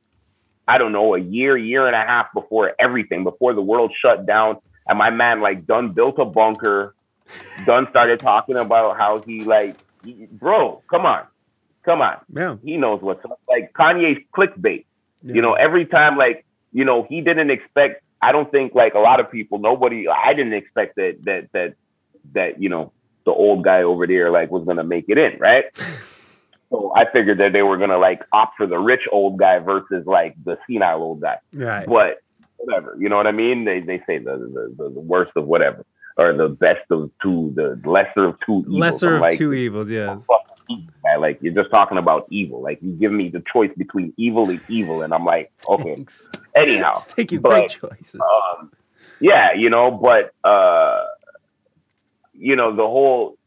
I 0.69 0.77
don't 0.77 0.93
know, 0.93 1.15
a 1.15 1.19
year, 1.19 1.57
year 1.57 1.86
and 1.86 1.97
a 1.97 2.01
half 2.01 2.27
before 2.35 2.74
everything, 2.78 3.24
before 3.24 3.55
the 3.55 3.62
world 3.62 3.90
shut 4.03 4.27
down. 4.27 4.59
And 4.88 4.98
my 4.98 5.10
man 5.10 5.40
like 5.40 5.66
done 5.66 5.92
built 5.92 6.18
a 6.18 6.24
bunker, 6.24 6.94
done 7.64 7.86
started 7.88 8.20
talking 8.20 8.56
about 8.56 8.96
how 8.96 9.20
he 9.20 9.40
like 9.44 9.76
he, 10.04 10.26
bro, 10.30 10.82
come 10.88 11.06
on. 11.06 11.26
Come 11.84 12.00
on. 12.00 12.18
Yeah. 12.32 12.56
He 12.64 12.76
knows 12.76 13.00
what's 13.00 13.24
up. 13.24 13.40
Like 13.48 13.72
Kanye's 13.72 14.22
clickbait. 14.36 14.84
Yeah. 15.22 15.34
You 15.34 15.42
know, 15.42 15.54
every 15.54 15.86
time 15.86 16.16
like, 16.16 16.44
you 16.72 16.84
know, 16.84 17.06
he 17.08 17.20
didn't 17.20 17.50
expect 17.50 18.02
I 18.22 18.32
don't 18.32 18.50
think 18.50 18.74
like 18.74 18.94
a 18.94 18.98
lot 18.98 19.20
of 19.20 19.30
people, 19.30 19.58
nobody, 19.58 20.08
I 20.08 20.32
didn't 20.32 20.54
expect 20.54 20.96
that 20.96 21.18
that 21.24 21.48
that 21.52 21.74
that 22.34 22.60
you 22.60 22.68
know 22.68 22.92
the 23.24 23.32
old 23.32 23.64
guy 23.64 23.82
over 23.82 24.06
there 24.06 24.30
like 24.30 24.50
was 24.50 24.64
gonna 24.64 24.84
make 24.84 25.06
it 25.08 25.18
in, 25.18 25.38
right? 25.38 25.64
So 26.68 26.92
I 26.96 27.08
figured 27.12 27.38
that 27.38 27.52
they 27.52 27.62
were 27.62 27.76
gonna 27.76 27.96
like 27.96 28.24
opt 28.32 28.56
for 28.56 28.66
the 28.66 28.76
rich 28.76 29.02
old 29.12 29.38
guy 29.38 29.60
versus 29.60 30.04
like 30.04 30.34
the 30.44 30.58
senile 30.66 31.00
old 31.00 31.20
guy. 31.20 31.38
Right. 31.52 31.86
But 31.86 32.24
whatever, 32.56 32.96
you 32.98 33.08
know 33.08 33.16
what 33.16 33.26
I 33.26 33.32
mean? 33.32 33.64
They 33.64 33.80
they 33.80 33.98
say 34.06 34.18
the 34.18 34.72
the, 34.76 34.90
the 34.90 35.00
worst 35.00 35.32
of 35.36 35.46
whatever 35.46 35.84
or 36.16 36.32
the 36.32 36.48
best 36.48 36.90
of 36.90 37.10
two, 37.22 37.52
the 37.54 37.80
lesser 37.88 38.26
of 38.28 38.38
two 38.44 38.60
evils. 38.60 38.78
Lesser 38.78 39.14
of 39.16 39.20
like, 39.20 39.38
two 39.38 39.52
evils, 39.52 39.90
yes. 39.90 40.24
Guy. 41.04 41.16
Like 41.16 41.38
you're 41.42 41.54
just 41.54 41.70
talking 41.70 41.98
about 41.98 42.26
evil. 42.30 42.60
Like 42.60 42.78
you 42.82 42.92
give 42.92 43.12
me 43.12 43.28
the 43.28 43.42
choice 43.52 43.70
between 43.76 44.12
evil 44.16 44.50
and 44.50 44.60
evil, 44.68 45.02
and 45.02 45.14
I'm 45.14 45.24
like, 45.24 45.52
okay. 45.68 45.94
Thanks. 45.94 46.28
Anyhow, 46.54 46.98
thank 47.08 47.32
you. 47.32 47.40
But, 47.40 47.50
great 47.50 47.70
choices. 47.70 48.20
Um, 48.20 48.72
yeah, 49.20 49.52
you 49.52 49.70
know, 49.70 49.90
but 49.90 50.32
uh, 50.42 51.04
you 52.32 52.56
know, 52.56 52.74
the 52.74 52.82
whole. 52.82 53.38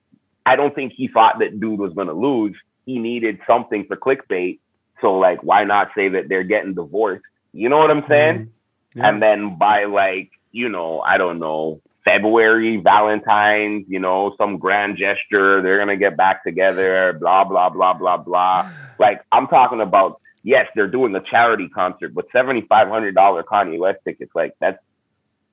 I 0.45 0.55
don't 0.55 0.73
think 0.73 0.93
he 0.93 1.07
thought 1.07 1.39
that 1.39 1.59
dude 1.59 1.79
was 1.79 1.93
going 1.93 2.07
to 2.07 2.13
lose. 2.13 2.55
He 2.85 2.97
needed 2.97 3.39
something 3.45 3.85
for 3.85 3.95
clickbait. 3.97 4.59
So 5.01 5.19
like, 5.19 5.43
why 5.43 5.63
not 5.63 5.89
say 5.93 6.09
that 6.09 6.27
they're 6.27 6.43
getting 6.43 6.73
divorced? 6.73 7.25
You 7.53 7.69
know 7.69 7.77
what 7.77 7.91
I'm 7.91 8.03
saying? 8.07 8.35
Mm-hmm. 8.35 8.49
Yeah. 8.93 9.07
And 9.07 9.21
then 9.21 9.57
by 9.57 9.85
like, 9.85 10.31
you 10.51 10.69
know, 10.69 10.99
I 11.01 11.17
don't 11.17 11.39
know, 11.39 11.81
February, 12.05 12.77
Valentine's, 12.77 13.85
you 13.87 13.99
know, 13.99 14.33
some 14.37 14.57
grand 14.57 14.97
gesture. 14.97 15.61
They're 15.61 15.77
gonna 15.77 15.97
get 15.97 16.17
back 16.17 16.43
together. 16.43 17.13
Blah 17.13 17.43
blah 17.43 17.69
blah 17.69 17.93
blah 17.93 18.17
blah. 18.17 18.69
Like 18.99 19.23
I'm 19.31 19.47
talking 19.47 19.81
about. 19.81 20.19
Yes, 20.41 20.67
they're 20.73 20.87
doing 20.87 21.13
a 21.15 21.21
charity 21.21 21.67
concert, 21.69 22.13
but 22.13 22.27
seventy 22.31 22.61
five 22.61 22.87
hundred 22.87 23.13
dollar 23.13 23.43
Kanye 23.43 23.77
West 23.77 23.99
tickets. 24.05 24.31
Like 24.33 24.55
that's 24.59 24.79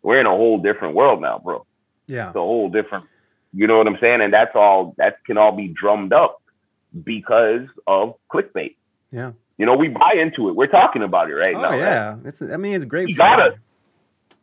we're 0.02 0.20
in 0.20 0.26
a 0.26 0.30
whole 0.30 0.58
different 0.58 0.94
world 0.94 1.20
now, 1.20 1.38
bro. 1.38 1.66
Yeah, 2.06 2.28
it's 2.28 2.36
a 2.36 2.40
whole 2.40 2.68
different. 2.68 3.06
You 3.52 3.66
know 3.66 3.78
what 3.78 3.88
I'm 3.88 3.98
saying? 4.00 4.20
And 4.20 4.32
that's 4.32 4.54
all. 4.54 4.94
That 4.98 5.24
can 5.24 5.38
all 5.38 5.52
be 5.52 5.68
drummed 5.68 6.12
up 6.12 6.40
because 7.04 7.68
of 7.86 8.14
clickbait. 8.32 8.76
Yeah. 9.10 9.32
You 9.58 9.64
know, 9.66 9.74
we 9.74 9.88
buy 9.88 10.14
into 10.20 10.48
it. 10.48 10.56
We're 10.56 10.66
talking 10.66 11.02
about 11.02 11.30
it 11.30 11.34
right 11.34 11.54
oh, 11.54 11.60
now. 11.60 11.72
Yeah, 11.74 12.08
right? 12.08 12.18
it's. 12.26 12.42
I 12.42 12.56
mean, 12.56 12.74
it's 12.74 12.84
great. 12.84 13.08
You 13.08 13.16
got 13.16 13.40
us. 13.40 13.58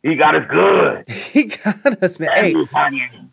He 0.04 0.16
got 0.16 0.34
us 0.34 0.44
good. 0.50 1.08
he 1.08 1.44
got 1.44 2.02
us, 2.02 2.20
man. 2.20 2.28
Hey, 2.34 2.52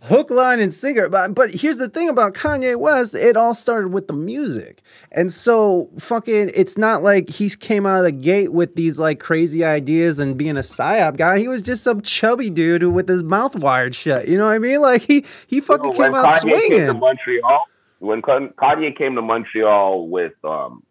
hook, 0.04 0.30
line, 0.30 0.62
and 0.62 0.74
singer. 0.74 1.10
But 1.10 1.36
but 1.36 1.52
here's 1.52 1.78
the 1.78 1.90
thing 1.90 2.08
about 2.08 2.34
Kanye 2.34 2.78
West. 2.78 3.14
It 3.14 3.36
all 3.36 3.54
started 3.54 3.90
with 3.92 4.08
the 4.08 4.14
music, 4.14 4.82
and 5.12 5.34
so 5.34 5.90
fucking. 6.00 6.52
It's 6.56 6.78
not 6.78 7.04
like 7.04 7.30
he 7.30 7.50
came 7.50 7.86
out 7.86 7.98
of 8.00 8.06
the 8.06 8.14
gate 8.14 8.54
with 8.54 8.76
these 8.76 9.00
like 9.00 9.20
crazy 9.20 9.66
ideas 9.66 10.18
and 10.20 10.38
being 10.38 10.56
a 10.56 10.62
psyop 10.62 11.18
guy. 11.18 11.40
He 11.40 11.50
was 11.50 11.62
just 11.62 11.84
some 11.84 12.02
chubby 12.02 12.50
dude 12.50 12.84
with 12.84 13.10
his 13.10 13.22
mouth 13.22 13.56
wired 13.58 13.94
shut. 13.94 14.30
You 14.30 14.38
know 14.38 14.46
what 14.46 14.54
I 14.54 14.60
mean? 14.60 14.80
Like 14.80 15.02
he 15.02 15.26
he 15.48 15.60
fucking 15.60 15.92
you 15.92 15.98
know, 15.98 16.06
came 16.06 16.16
out 16.16 16.26
Kanye 16.26 16.40
swinging. 16.40 16.70
Came 16.70 16.88
to 16.88 16.94
Montreal, 16.94 17.66
when 18.00 18.22
Kanye 18.22 18.98
came 18.98 19.16
to 19.16 19.22
Montreal 19.22 20.08
with 20.08 20.34
um, 20.46 20.84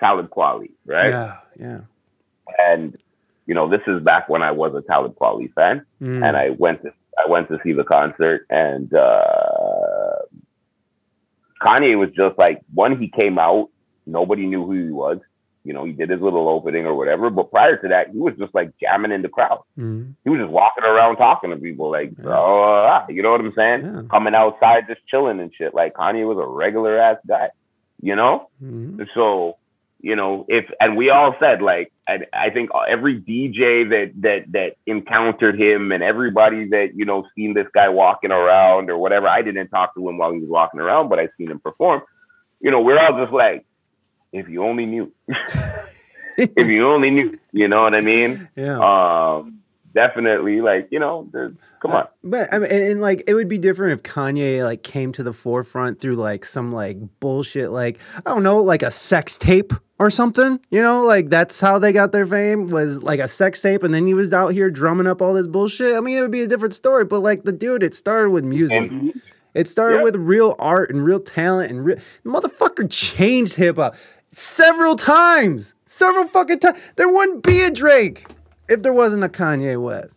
Talib 0.00 0.30
Kweli, 0.30 0.70
right? 0.86 1.10
Yeah, 1.10 1.36
yeah. 1.58 1.80
And 2.58 2.96
you 3.46 3.54
know, 3.54 3.68
this 3.68 3.82
is 3.86 4.02
back 4.02 4.28
when 4.28 4.42
I 4.42 4.50
was 4.50 4.74
a 4.74 4.82
Talib 4.82 5.16
Kweli 5.16 5.52
fan, 5.54 5.84
mm. 6.00 6.26
and 6.26 6.36
I 6.36 6.50
went 6.50 6.82
to 6.82 6.92
I 7.18 7.28
went 7.28 7.48
to 7.48 7.58
see 7.62 7.72
the 7.72 7.84
concert, 7.84 8.46
and 8.50 8.92
uh, 8.94 10.16
Kanye 11.60 11.98
was 11.98 12.10
just 12.10 12.38
like 12.38 12.60
when 12.74 12.98
he 12.98 13.08
came 13.08 13.38
out, 13.38 13.68
nobody 14.06 14.46
knew 14.46 14.64
who 14.64 14.86
he 14.86 14.92
was. 14.92 15.18
You 15.62 15.74
know, 15.74 15.84
he 15.84 15.92
did 15.92 16.08
his 16.08 16.22
little 16.22 16.48
opening 16.48 16.86
or 16.86 16.94
whatever, 16.94 17.28
but 17.28 17.50
prior 17.50 17.76
to 17.76 17.88
that, 17.88 18.10
he 18.10 18.18
was 18.18 18.34
just 18.38 18.54
like 18.54 18.72
jamming 18.80 19.12
in 19.12 19.20
the 19.20 19.28
crowd. 19.28 19.62
Mm. 19.78 20.14
He 20.24 20.30
was 20.30 20.40
just 20.40 20.50
walking 20.50 20.84
around 20.84 21.16
talking 21.16 21.50
to 21.50 21.56
people, 21.56 21.90
like, 21.90 22.12
yeah. 22.18 22.30
oh, 22.30 23.04
you 23.10 23.22
know 23.22 23.32
what 23.32 23.42
I'm 23.42 23.52
saying? 23.54 23.84
Yeah. 23.84 24.02
Coming 24.10 24.34
outside, 24.34 24.86
just 24.88 25.06
chilling 25.06 25.38
and 25.38 25.52
shit. 25.54 25.74
Like 25.74 25.94
Kanye 25.94 26.26
was 26.26 26.38
a 26.38 26.46
regular 26.46 26.98
ass 26.98 27.18
guy, 27.28 27.50
you 28.00 28.16
know. 28.16 28.48
Mm. 28.64 29.06
So 29.14 29.58
you 30.02 30.16
know, 30.16 30.46
if 30.48 30.70
and 30.80 30.96
we 30.96 31.10
all 31.10 31.34
said 31.38 31.62
like 31.62 31.92
I, 32.08 32.20
I 32.32 32.50
think 32.50 32.70
every 32.88 33.20
DJ 33.20 33.88
that 33.90 34.12
that 34.22 34.52
that 34.52 34.76
encountered 34.86 35.60
him 35.60 35.92
and 35.92 36.02
everybody 36.02 36.68
that 36.70 36.94
you 36.94 37.04
know 37.04 37.26
seen 37.36 37.54
this 37.54 37.66
guy 37.72 37.88
walking 37.88 38.32
around 38.32 38.90
or 38.90 38.98
whatever. 38.98 39.28
I 39.28 39.42
didn't 39.42 39.68
talk 39.68 39.94
to 39.94 40.08
him 40.08 40.18
while 40.18 40.32
he 40.32 40.40
was 40.40 40.48
walking 40.48 40.80
around, 40.80 41.08
but 41.08 41.18
I 41.18 41.28
seen 41.36 41.50
him 41.50 41.60
perform. 41.60 42.02
You 42.60 42.70
know, 42.70 42.80
we're 42.80 42.98
all 42.98 43.18
just 43.18 43.32
like, 43.32 43.64
if 44.32 44.48
you 44.48 44.64
only 44.64 44.86
knew, 44.86 45.12
if 46.36 46.68
you 46.68 46.88
only 46.88 47.10
knew, 47.10 47.38
you 47.52 47.68
know 47.68 47.82
what 47.82 47.94
I 47.94 48.00
mean? 48.00 48.48
Yeah. 48.56 48.78
Um, 48.78 49.59
definitely 49.94 50.60
like 50.60 50.88
you 50.90 50.98
know, 50.98 51.28
come 51.80 51.92
on. 51.92 52.02
Uh, 52.02 52.06
but 52.24 52.52
I 52.52 52.58
mean, 52.58 52.70
and, 52.70 52.82
and, 52.82 53.00
like 53.00 53.24
it 53.26 53.34
would 53.34 53.48
be 53.48 53.58
different 53.58 53.98
if 53.98 54.02
Kanye 54.12 54.62
like 54.64 54.82
came 54.82 55.12
to 55.12 55.22
the 55.22 55.32
forefront 55.32 56.00
through 56.00 56.16
like 56.16 56.44
some 56.44 56.72
like 56.72 56.98
bullshit, 57.20 57.70
like 57.70 57.98
I 58.14 58.30
don't 58.30 58.42
know, 58.42 58.62
like 58.62 58.82
a 58.82 58.90
sex 58.90 59.38
tape 59.38 59.72
or 59.98 60.10
something. 60.10 60.60
You 60.70 60.82
know, 60.82 61.04
like 61.04 61.28
that's 61.28 61.60
how 61.60 61.78
they 61.78 61.92
got 61.92 62.12
their 62.12 62.26
fame 62.26 62.68
was 62.68 63.02
like 63.02 63.20
a 63.20 63.28
sex 63.28 63.60
tape, 63.60 63.82
and 63.82 63.92
then 63.92 64.06
he 64.06 64.14
was 64.14 64.32
out 64.32 64.48
here 64.48 64.70
drumming 64.70 65.06
up 65.06 65.20
all 65.22 65.34
this 65.34 65.46
bullshit. 65.46 65.96
I 65.96 66.00
mean, 66.00 66.18
it 66.18 66.22
would 66.22 66.30
be 66.30 66.42
a 66.42 66.48
different 66.48 66.74
story. 66.74 67.04
But 67.04 67.20
like 67.20 67.44
the 67.44 67.52
dude, 67.52 67.82
it 67.82 67.94
started 67.94 68.30
with 68.30 68.44
music. 68.44 68.90
It 69.52 69.68
started 69.68 69.96
Yeah. 69.96 70.04
with 70.04 70.16
real 70.16 70.54
art 70.58 70.90
and 70.90 71.04
real 71.04 71.18
talent 71.20 71.70
and 71.72 71.84
real 71.84 71.96
motherfucker 72.24 72.88
changed 72.88 73.56
hip 73.56 73.76
hop 73.76 73.96
several 74.32 74.94
times, 74.94 75.74
several 75.86 76.26
fucking 76.26 76.60
times. 76.60 76.78
There 76.94 77.08
wouldn't 77.08 77.42
be 77.42 77.62
a 77.62 77.70
Drake 77.70 78.26
if 78.70 78.82
there 78.82 78.92
wasn't 78.92 79.24
a 79.24 79.28
Kanye 79.28 79.80
West. 79.82 80.16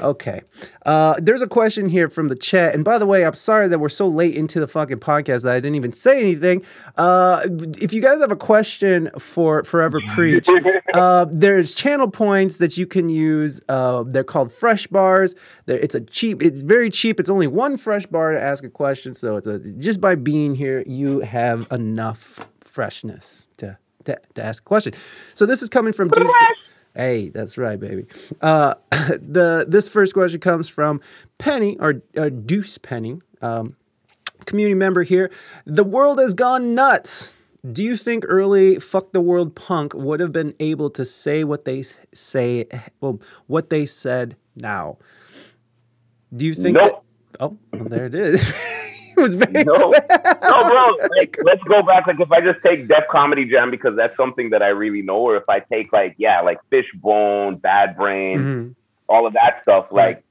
Okay. 0.00 0.42
Uh, 0.86 1.14
there's 1.18 1.42
a 1.42 1.46
question 1.46 1.88
here 1.88 2.08
from 2.08 2.28
the 2.28 2.34
chat. 2.34 2.74
And 2.74 2.84
by 2.84 2.98
the 2.98 3.06
way, 3.06 3.24
I'm 3.24 3.34
sorry 3.34 3.68
that 3.68 3.78
we're 3.78 3.88
so 3.88 4.08
late 4.08 4.34
into 4.34 4.60
the 4.60 4.66
fucking 4.66 4.98
podcast 4.98 5.42
that 5.42 5.54
I 5.54 5.60
didn't 5.60 5.76
even 5.76 5.92
say 5.92 6.20
anything. 6.20 6.64
Uh, 6.96 7.46
if 7.80 7.92
you 7.92 8.00
guys 8.00 8.20
have 8.20 8.30
a 8.30 8.36
question 8.36 9.10
for 9.18 9.62
Forever 9.64 10.00
Preach, 10.14 10.48
uh, 10.94 11.26
there's 11.30 11.74
channel 11.74 12.10
points 12.10 12.58
that 12.58 12.76
you 12.76 12.86
can 12.86 13.08
use. 13.08 13.60
Uh, 13.68 14.04
they're 14.06 14.24
called 14.24 14.52
fresh 14.52 14.86
bars. 14.86 15.34
They're, 15.66 15.78
it's 15.78 15.94
a 15.94 16.00
cheap, 16.00 16.42
it's 16.42 16.62
very 16.62 16.90
cheap. 16.90 17.20
It's 17.20 17.30
only 17.30 17.46
one 17.46 17.76
fresh 17.76 18.06
bar 18.06 18.32
to 18.32 18.40
ask 18.40 18.64
a 18.64 18.70
question. 18.70 19.14
So 19.14 19.36
it's 19.36 19.46
a, 19.46 19.58
just 19.58 20.00
by 20.00 20.14
being 20.14 20.54
here, 20.54 20.82
you 20.86 21.20
have 21.20 21.66
enough 21.70 22.46
freshness 22.60 23.46
to, 23.58 23.76
to, 24.04 24.18
to 24.34 24.42
ask 24.42 24.62
a 24.62 24.66
question. 24.66 24.94
So 25.34 25.44
this 25.46 25.62
is 25.62 25.68
coming 25.68 25.92
from 25.92 26.10
Jesus. 26.10 26.32
Hey, 27.00 27.30
that's 27.30 27.56
right, 27.56 27.80
baby. 27.80 28.04
Uh, 28.42 28.74
the 28.92 29.64
this 29.66 29.88
first 29.88 30.12
question 30.12 30.38
comes 30.38 30.68
from 30.68 31.00
Penny 31.38 31.78
or, 31.80 32.02
or 32.14 32.28
Deuce 32.28 32.76
Penny, 32.76 33.18
um, 33.40 33.74
community 34.44 34.74
member 34.74 35.02
here. 35.02 35.30
The 35.64 35.82
world 35.82 36.18
has 36.18 36.34
gone 36.34 36.74
nuts. 36.74 37.36
Do 37.72 37.82
you 37.82 37.96
think 37.96 38.26
early 38.28 38.78
"fuck 38.78 39.12
the 39.12 39.20
world" 39.22 39.54
punk 39.54 39.94
would 39.94 40.20
have 40.20 40.32
been 40.32 40.54
able 40.60 40.90
to 40.90 41.06
say 41.06 41.42
what 41.42 41.64
they 41.64 41.84
say, 42.12 42.66
well, 43.00 43.18
what 43.46 43.70
they 43.70 43.86
said 43.86 44.36
now? 44.54 44.98
Do 46.36 46.44
you 46.44 46.54
think? 46.54 46.76
Nope. 46.76 47.02
that- 47.32 47.42
oh, 47.42 47.56
well, 47.72 47.84
there 47.88 48.04
it 48.04 48.14
is. 48.14 48.52
was 49.20 49.34
very. 49.34 49.64
No, 49.64 49.72
no, 49.90 49.92
bro. 50.68 50.96
Like, 51.18 51.36
let's 51.44 51.62
go 51.64 51.82
back. 51.82 52.06
Like, 52.06 52.20
if 52.20 52.30
I 52.32 52.40
just 52.40 52.60
take 52.64 52.88
Def 52.88 53.04
Comedy 53.10 53.44
Jam 53.44 53.70
because 53.70 53.96
that's 53.96 54.16
something 54.16 54.50
that 54.50 54.62
I 54.62 54.68
really 54.68 55.02
know, 55.02 55.18
or 55.18 55.36
if 55.36 55.48
I 55.48 55.60
take 55.60 55.92
like, 55.92 56.14
yeah, 56.18 56.40
like 56.40 56.58
Fishbone, 56.70 57.56
Bad 57.56 57.96
Brain, 57.96 58.38
Mhm. 58.38 58.74
all 59.08 59.26
of 59.26 59.32
that 59.34 59.60
stuff, 59.62 59.86
like, 59.90 60.22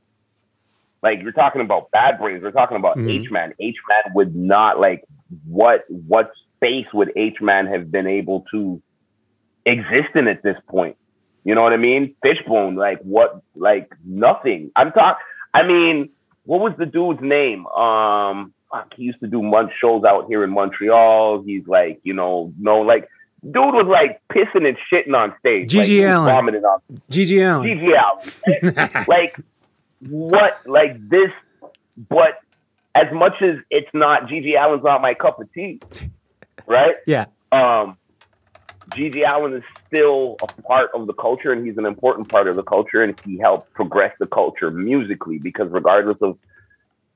like 1.02 1.22
you're 1.22 1.32
talking 1.32 1.61
about 1.61 1.91
Bad 1.91 2.20
Brains, 2.20 2.44
we're 2.44 2.52
talking 2.52 2.78
about. 2.78 2.98
H 2.99 3.30
Man. 3.32 3.53
H 3.60 3.76
Man 3.88 4.14
would 4.16 4.36
not 4.36 4.80
like 4.80 5.03
what 5.48 5.86
what 5.88 6.32
space 6.57 6.88
would 6.94 7.11
H 7.16 7.40
Man 7.41 7.68
have 7.68 7.90
been 7.91 8.07
able 8.07 8.45
to 8.52 8.82
exist 9.66 10.10
in 10.16 10.28
at 10.28 10.44
this 10.44 10.57
point? 10.68 10.98
You 11.45 11.56
know 11.56 11.61
what 11.61 11.74
I 11.74 11.78
mean? 11.78 12.16
Fishbone, 12.22 12.76
like 12.76 12.99
what? 13.02 13.41
Like 13.56 13.90
nothing. 14.06 14.72
I'm 14.76 14.91
talking. 14.91 15.24
I 15.53 15.64
mean, 15.64 16.10
what 16.45 16.60
was 16.60 16.74
the 16.78 16.86
dude's 16.86 17.22
name? 17.22 17.66
Um, 17.68 18.53
fuck, 18.72 18.94
he 18.96 19.04
used 19.04 19.20
to 19.22 19.28
do 19.28 19.41
munch 19.41 19.72
shows 19.80 20.04
out 20.04 20.28
here 20.28 20.44
in 20.44 20.52
Montreal. 20.52 21.44
He's 21.44 21.68
like, 21.68 22.00
you 22.04 22.14
know, 22.14 22.54
no, 22.60 22.80
like, 22.82 23.08
dude 23.44 23.56
was 23.56 23.86
like 23.88 24.22
pissing 24.32 24.68
and 24.68 24.78
shitting 24.91 25.16
on 25.16 25.34
stage. 25.40 25.74
like, 25.74 25.86
Gigi 25.86 25.98
he 25.98 26.06
Allen. 26.06 26.34
vomiting 26.34 26.64
on 26.64 26.82
GG 27.12 27.56
Allin. 27.56 27.80
GG 27.80 28.74
Allin. 28.76 29.06
like, 29.08 29.40
what? 30.00 30.60
Like 30.66 31.10
this, 31.10 31.32
but 32.10 32.40
as 32.96 33.08
much 33.14 33.41
as 33.41 33.58
it's 33.70 33.90
not 33.94 34.24
GG 34.28 34.56
Allin's 34.56 34.84
not 34.84 35.02
my 35.02 35.14
cup 35.14 35.40
of 35.40 35.52
tea, 35.54 35.80
right? 36.66 36.96
yeah. 37.08 37.26
um, 37.52 37.98
GG 38.90 39.24
Allin 39.30 39.54
is 39.54 39.64
still 39.88 40.38
a 40.41 40.48
part 40.64 40.90
of 40.94 41.08
the 41.08 41.14
culture, 41.14 41.52
and 41.52 41.66
he's 41.66 41.78
an 41.78 41.86
important 41.86 42.30
part 42.30 42.48
of 42.48 42.56
the 42.56 42.64
culture, 42.64 43.04
and 43.04 43.20
he 43.26 43.38
helped 43.38 43.72
progress 43.74 44.14
the 44.20 44.28
culture 44.28 44.72
musically. 44.72 45.38
Because 45.38 45.70
regardless 45.70 46.18
of, 46.22 46.38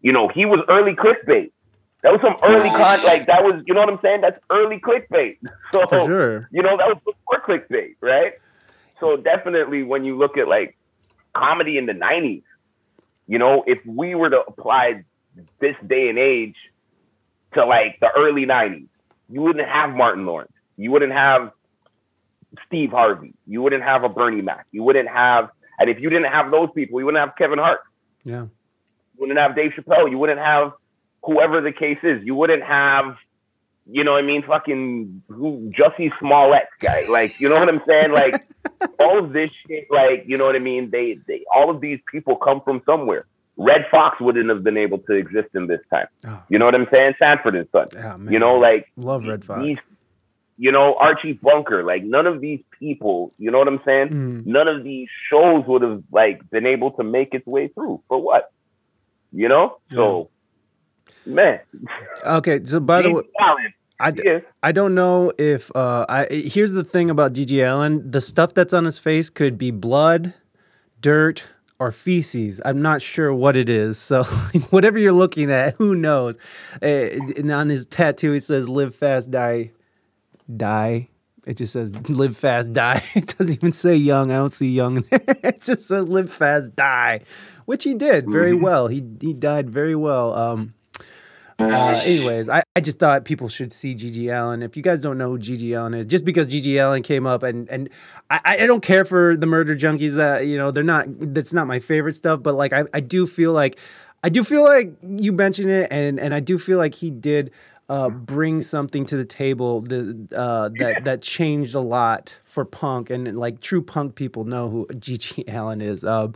you 0.03 0.11
know, 0.11 0.27
he 0.27 0.45
was 0.45 0.59
early 0.69 0.93
clickbait. 0.93 1.51
That 2.03 2.11
was 2.11 2.21
some 2.21 2.35
early 2.43 2.69
con, 2.69 2.99
like 3.05 3.25
that 3.27 3.43
was, 3.43 3.63
you 3.65 3.73
know 3.73 3.79
what 3.79 3.89
I'm 3.89 3.99
saying? 4.01 4.21
That's 4.21 4.39
early 4.51 4.79
clickbait. 4.79 5.37
So 5.73 5.87
For 5.87 6.05
sure. 6.05 6.49
you 6.51 6.61
know, 6.61 6.77
that 6.77 6.87
was 6.87 6.97
before 7.03 7.41
clickbait, 7.41 7.95
right? 8.01 8.33
So 8.99 9.17
definitely 9.17 9.81
when 9.83 10.03
you 10.03 10.17
look 10.17 10.37
at 10.37 10.47
like 10.47 10.77
comedy 11.33 11.77
in 11.77 11.87
the 11.87 11.93
90s, 11.93 12.43
you 13.27 13.39
know, 13.39 13.63
if 13.65 13.83
we 13.85 14.13
were 14.13 14.29
to 14.29 14.41
apply 14.41 15.03
this 15.59 15.75
day 15.87 16.09
and 16.09 16.19
age 16.19 16.55
to 17.53 17.65
like 17.65 17.99
the 18.01 18.11
early 18.15 18.45
90s, 18.45 18.87
you 19.29 19.41
wouldn't 19.41 19.67
have 19.67 19.95
Martin 19.95 20.25
Lawrence. 20.25 20.51
You 20.77 20.91
wouldn't 20.91 21.13
have 21.13 21.51
Steve 22.67 22.91
Harvey. 22.91 23.33
You 23.47 23.61
wouldn't 23.61 23.83
have 23.83 24.03
a 24.03 24.09
Bernie 24.09 24.41
Mac. 24.41 24.67
You 24.71 24.83
wouldn't 24.83 25.09
have, 25.09 25.49
and 25.79 25.89
if 25.89 25.99
you 26.01 26.09
didn't 26.09 26.31
have 26.31 26.51
those 26.51 26.69
people, 26.75 26.99
you 26.99 27.05
wouldn't 27.05 27.25
have 27.25 27.35
Kevin 27.37 27.59
Hart. 27.59 27.79
Yeah. 28.23 28.45
You 29.15 29.21
wouldn't 29.21 29.39
have 29.39 29.55
Dave 29.55 29.71
Chappelle. 29.71 30.09
You 30.09 30.17
wouldn't 30.17 30.39
have 30.39 30.73
whoever 31.23 31.61
the 31.61 31.71
case 31.71 31.99
is. 32.03 32.23
You 32.25 32.35
wouldn't 32.35 32.63
have, 32.63 33.15
you 33.89 34.03
know 34.03 34.11
what 34.13 34.23
I 34.23 34.27
mean, 34.27 34.43
fucking 34.43 35.23
who 35.29 35.71
Jussie 35.77 36.11
Smollett 36.19 36.67
guy. 36.79 37.05
Like, 37.09 37.39
you 37.39 37.49
know 37.49 37.55
what 37.59 37.69
I'm 37.69 37.81
saying? 37.87 38.11
Like 38.11 38.45
all 38.99 39.19
of 39.19 39.33
this 39.33 39.51
shit, 39.67 39.87
like, 39.89 40.25
you 40.27 40.37
know 40.37 40.45
what 40.45 40.55
I 40.55 40.59
mean? 40.59 40.89
They 40.89 41.19
they 41.27 41.43
all 41.53 41.69
of 41.69 41.79
these 41.81 41.99
people 42.11 42.35
come 42.35 42.61
from 42.61 42.81
somewhere. 42.85 43.23
Redd 43.55 43.85
Foxx 43.91 44.19
wouldn't 44.19 44.49
have 44.49 44.63
been 44.63 44.77
able 44.77 44.97
to 44.97 45.13
exist 45.13 45.49
in 45.53 45.67
this 45.67 45.79
time. 45.91 46.07
Oh, 46.27 46.41
You 46.49 46.57
know 46.57 46.65
what 46.65 46.73
I'm 46.73 46.87
saying? 46.91 47.13
Sanford 47.21 47.55
and 47.55 47.67
Son. 47.71 47.85
yeah. 47.93 48.17
You 48.31 48.39
know, 48.39 48.55
like 48.55 48.91
love 48.97 49.25
Redd 49.25 49.45
Foxx. 49.45 49.61
these, 49.61 49.77
you 50.57 50.71
know, 50.71 50.95
Archie 50.95 51.33
Bunker, 51.33 51.83
like 51.83 52.03
none 52.03 52.25
of 52.25 52.41
these 52.41 52.61
people, 52.79 53.31
you 53.37 53.51
know 53.51 53.59
what 53.59 53.67
I'm 53.67 53.79
saying? 53.85 54.09
Mm. 54.09 54.45
None 54.47 54.67
of 54.67 54.83
these 54.83 55.07
shows 55.29 55.65
would 55.67 55.83
have 55.83 56.01
like 56.11 56.49
been 56.49 56.65
able 56.65 56.91
to 56.93 57.03
make 57.03 57.33
its 57.35 57.45
way 57.45 57.67
through. 57.67 58.01
For 58.07 58.19
what? 58.19 58.51
You 59.33 59.49
know? 59.49 59.77
So 59.91 60.29
man. 61.25 61.59
Okay, 62.23 62.63
so 62.63 62.79
by 62.79 63.01
the 63.01 63.11
way, 63.11 63.21
GG 63.21 63.27
Allin, 63.39 63.73
I, 63.99 64.11
d- 64.11 64.21
yes. 64.25 64.43
I 64.61 64.71
don't 64.71 64.95
know 64.95 65.31
if 65.37 65.75
uh, 65.75 66.05
I 66.07 66.25
here's 66.25 66.73
the 66.73 66.83
thing 66.83 67.09
about 67.09 67.33
GG 67.33 67.51
Allin. 67.67 68.09
The 68.09 68.21
stuff 68.21 68.53
that's 68.53 68.73
on 68.73 68.85
his 68.85 68.99
face 68.99 69.29
could 69.29 69.57
be 69.57 69.71
blood, 69.71 70.33
dirt, 71.01 71.43
or 71.79 71.91
feces. 71.91 72.61
I'm 72.63 72.81
not 72.81 73.01
sure 73.01 73.33
what 73.33 73.57
it 73.57 73.69
is. 73.69 73.97
So 73.97 74.23
whatever 74.69 74.97
you're 74.97 75.11
looking 75.11 75.51
at, 75.51 75.75
who 75.75 75.95
knows? 75.95 76.37
Uh, 76.81 76.85
and 76.85 77.51
on 77.51 77.69
his 77.69 77.85
tattoo, 77.85 78.33
it 78.33 78.41
says 78.43 78.69
"Live 78.69 78.95
fast, 78.95 79.31
die, 79.31 79.71
die." 80.55 81.09
It 81.45 81.57
just 81.57 81.73
says 81.73 81.93
"Live 82.09 82.37
fast, 82.37 82.73
die." 82.73 83.03
It 83.15 83.37
doesn't 83.37 83.53
even 83.53 83.73
say 83.73 83.95
young. 83.95 84.31
I 84.31 84.37
don't 84.37 84.53
see 84.53 84.69
young 84.69 84.95
there. 85.09 85.21
It 85.43 85.61
just 85.61 85.87
says 85.87 86.07
"Live 86.07 86.31
fast, 86.31 86.75
die," 86.75 87.21
which 87.65 87.83
he 87.83 87.93
did 87.93 88.29
very 88.29 88.53
well. 88.53 88.87
He 88.87 89.03
he 89.21 89.33
died 89.33 89.69
very 89.69 89.95
well. 89.95 90.33
Um, 90.33 90.73
uh, 91.59 91.95
anyways, 92.05 92.49
I, 92.49 92.63
I 92.75 92.79
just 92.79 92.99
thought 92.99 93.25
people 93.25 93.47
should 93.47 93.71
see 93.71 93.95
GG 93.95 94.31
Allin. 94.33 94.63
If 94.63 94.75
you 94.75 94.83
guys 94.83 95.01
don't 95.01 95.17
know 95.17 95.29
who 95.29 95.39
GG 95.39 95.77
Allin 95.77 95.93
is, 95.93 96.05
just 96.05 96.25
because 96.25 96.47
GG 96.51 96.83
Allin 96.83 97.03
came 97.03 97.25
up 97.25 97.43
and 97.43 97.69
and 97.69 97.89
I, 98.29 98.57
I 98.59 98.67
don't 98.67 98.81
care 98.81 99.05
for 99.05 99.37
the 99.37 99.45
murder 99.45 99.75
junkies 99.75 100.15
that 100.15 100.47
you 100.47 100.57
know 100.57 100.71
they're 100.71 100.83
not 100.83 101.05
that's 101.09 101.53
not 101.53 101.67
my 101.67 101.79
favorite 101.79 102.13
stuff, 102.13 102.41
but 102.41 102.55
like 102.55 102.73
I, 102.73 102.85
I 102.93 102.99
do 102.99 103.25
feel 103.25 103.53
like 103.53 103.77
I 104.23 104.29
do 104.29 104.43
feel 104.43 104.63
like 104.63 104.93
you 105.01 105.31
mentioned 105.31 105.69
it 105.69 105.87
and 105.91 106.19
and 106.19 106.33
I 106.33 106.39
do 106.39 106.57
feel 106.57 106.77
like 106.77 106.95
he 106.95 107.11
did 107.11 107.51
uh, 107.89 108.09
bring 108.09 108.61
something 108.61 109.05
to 109.05 109.17
the 109.17 109.25
table 109.25 109.81
the, 109.81 110.27
uh, 110.35 110.69
that 110.79 111.03
that 111.03 111.21
changed 111.21 111.75
a 111.75 111.79
lot 111.79 112.35
for 112.45 112.63
punk 112.63 113.09
and 113.09 113.37
like 113.37 113.59
true 113.59 113.81
punk 113.81 114.15
people 114.15 114.45
know 114.45 114.69
who 114.69 114.85
GG 114.91 115.53
Allin 115.53 115.81
is. 115.81 116.05
Um, 116.05 116.33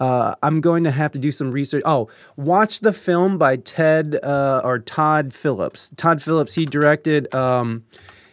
uh, 0.00 0.34
I'm 0.42 0.60
going 0.60 0.84
to 0.84 0.90
have 0.90 1.12
to 1.12 1.18
do 1.18 1.30
some 1.30 1.50
research. 1.50 1.82
Oh, 1.84 2.08
watch 2.36 2.80
the 2.80 2.92
film 2.92 3.36
by 3.38 3.56
Ted 3.56 4.18
uh, 4.22 4.62
or 4.64 4.78
Todd 4.78 5.34
Phillips. 5.34 5.92
Todd 5.96 6.22
Phillips 6.22 6.54
he 6.54 6.64
directed 6.64 7.32
um, 7.34 7.84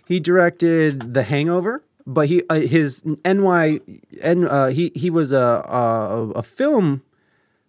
he 0.08 0.20
directed 0.20 1.14
The 1.14 1.24
Hangover. 1.24 1.84
But 2.06 2.28
he 2.28 2.44
uh, 2.50 2.56
his 2.56 3.02
NY 3.24 3.80
N 4.20 4.46
uh, 4.46 4.68
he 4.72 4.92
he 4.94 5.10
was 5.10 5.32
a, 5.32 5.38
a 5.38 6.32
a 6.36 6.44
film 6.44 7.02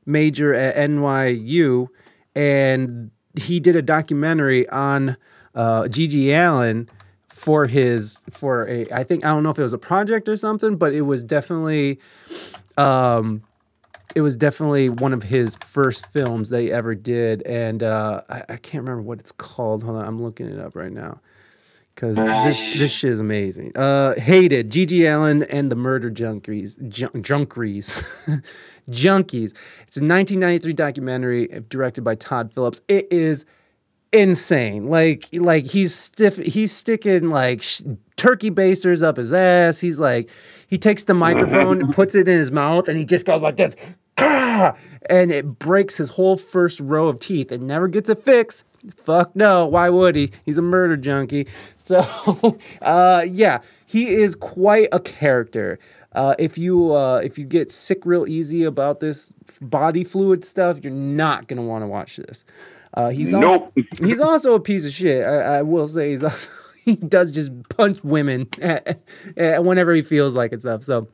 major 0.06 0.52
at 0.52 0.74
NYU, 0.74 1.86
and 2.34 3.12
he 3.34 3.60
did 3.60 3.76
a 3.76 3.82
documentary 3.82 4.68
on 4.68 5.16
uh, 5.54 5.82
GG 5.82 6.30
Allin 6.30 6.88
for 7.28 7.66
his 7.66 8.20
for 8.30 8.68
a 8.68 8.86
I 8.92 9.04
think 9.04 9.24
I 9.24 9.28
don't 9.28 9.42
know 9.42 9.50
if 9.50 9.58
it 9.58 9.62
was 9.62 9.72
a 9.72 9.78
project 9.78 10.28
or 10.28 10.36
something, 10.36 10.76
but 10.76 10.92
it 10.92 11.02
was 11.02 11.24
definitely 11.24 11.98
um, 12.76 13.42
it 14.14 14.20
was 14.20 14.36
definitely 14.36 14.88
one 14.88 15.12
of 15.12 15.24
his 15.24 15.56
first 15.56 16.06
films 16.06 16.50
that 16.50 16.60
he 16.60 16.70
ever 16.70 16.94
did, 16.94 17.42
and 17.42 17.82
uh, 17.82 18.22
I, 18.28 18.42
I 18.48 18.56
can't 18.56 18.84
remember 18.84 19.02
what 19.02 19.18
it's 19.18 19.32
called. 19.32 19.82
Hold 19.82 19.96
on, 19.96 20.06
I'm 20.06 20.22
looking 20.22 20.46
it 20.46 20.58
up 20.60 20.76
right 20.76 20.92
now. 20.92 21.20
Because 21.94 22.16
this 22.16 22.78
this 22.78 22.90
shit 22.92 23.12
is 23.12 23.20
amazing. 23.20 23.76
Uh, 23.76 24.18
hated 24.18 24.70
GG 24.70 25.04
Allin 25.14 25.44
and 25.44 25.70
the 25.70 25.76
Murder 25.76 26.10
Junkies, 26.10 26.76
jun- 26.88 27.10
Junkies, 27.10 27.94
Junkies. 28.90 29.54
It's 29.86 29.96
a 29.96 30.00
1993 30.04 30.72
documentary 30.72 31.46
directed 31.68 32.02
by 32.02 32.16
Todd 32.16 32.52
Phillips. 32.52 32.80
It 32.88 33.06
is 33.12 33.46
insane. 34.12 34.88
Like 34.88 35.26
like 35.32 35.66
he's 35.66 35.94
stiff. 35.94 36.36
He's 36.38 36.72
sticking 36.72 37.28
like 37.28 37.62
sh- 37.62 37.82
turkey 38.16 38.50
basters 38.50 39.02
up 39.02 39.16
his 39.16 39.32
ass. 39.32 39.78
He's 39.80 40.00
like 40.00 40.28
he 40.66 40.78
takes 40.78 41.04
the 41.04 41.14
microphone 41.14 41.80
and 41.80 41.94
puts 41.94 42.16
it 42.16 42.26
in 42.26 42.38
his 42.38 42.50
mouth, 42.50 42.88
and 42.88 42.98
he 42.98 43.04
just 43.04 43.24
goes 43.24 43.42
like 43.42 43.56
this, 43.56 43.76
and 44.18 45.30
it 45.30 45.58
breaks 45.60 45.96
his 45.96 46.10
whole 46.10 46.36
first 46.36 46.80
row 46.80 47.06
of 47.06 47.20
teeth. 47.20 47.52
It 47.52 47.60
never 47.60 47.86
gets 47.86 48.08
it 48.08 48.18
fixed. 48.18 48.64
Fuck 48.96 49.34
no. 49.34 49.66
Why 49.66 49.88
would 49.90 50.16
he? 50.16 50.30
He's 50.44 50.58
a 50.58 50.62
murder 50.62 50.96
junkie. 50.96 51.46
So, 51.76 51.98
uh, 52.80 53.26
yeah, 53.28 53.58
he 53.84 54.08
is 54.14 54.34
quite 54.34 54.88
a 54.90 54.98
character. 54.98 55.78
Uh, 56.12 56.34
if 56.38 56.56
you 56.56 56.94
uh, 56.94 57.16
if 57.22 57.36
you 57.38 57.44
get 57.44 57.70
sick 57.72 58.06
real 58.06 58.26
easy 58.26 58.64
about 58.64 59.00
this 59.00 59.34
body 59.60 60.02
fluid 60.02 60.46
stuff, 60.46 60.78
you're 60.82 60.90
not 60.90 61.46
gonna 61.46 61.60
want 61.62 61.82
to 61.82 61.86
watch 61.86 62.16
this. 62.16 62.46
Uh, 62.94 63.10
he's 63.10 63.32
Nope. 63.32 63.70
also, 63.76 63.88
he's 64.06 64.18
also 64.20 64.54
a 64.54 64.60
piece 64.60 64.86
of 64.86 64.92
shit. 64.94 65.26
I, 65.26 65.58
I 65.58 65.62
will 65.62 65.86
say 65.86 66.08
he's 66.08 66.24
also, 66.24 66.48
he 66.86 66.96
does 66.96 67.30
just 67.30 67.50
punch 67.68 68.02
women 68.02 68.48
whenever 69.36 69.92
he 69.92 70.00
feels 70.00 70.34
like 70.34 70.54
it 70.54 70.60
stuff. 70.60 70.82
So 70.84 71.06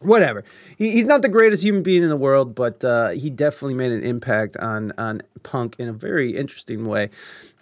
whatever. 0.00 0.44
He, 0.76 0.90
he's 0.90 1.06
not 1.06 1.22
the 1.22 1.28
greatest 1.28 1.62
human 1.62 1.82
being 1.82 2.02
in 2.02 2.08
the 2.08 2.16
world, 2.16 2.54
but 2.54 2.84
uh, 2.84 3.10
he 3.10 3.30
definitely 3.30 3.74
made 3.74 3.92
an 3.92 4.02
impact 4.02 4.56
on 4.58 4.92
on 4.98 5.22
punk 5.42 5.76
in 5.78 5.88
a 5.88 5.92
very 5.92 6.36
interesting 6.36 6.84
way. 6.84 7.10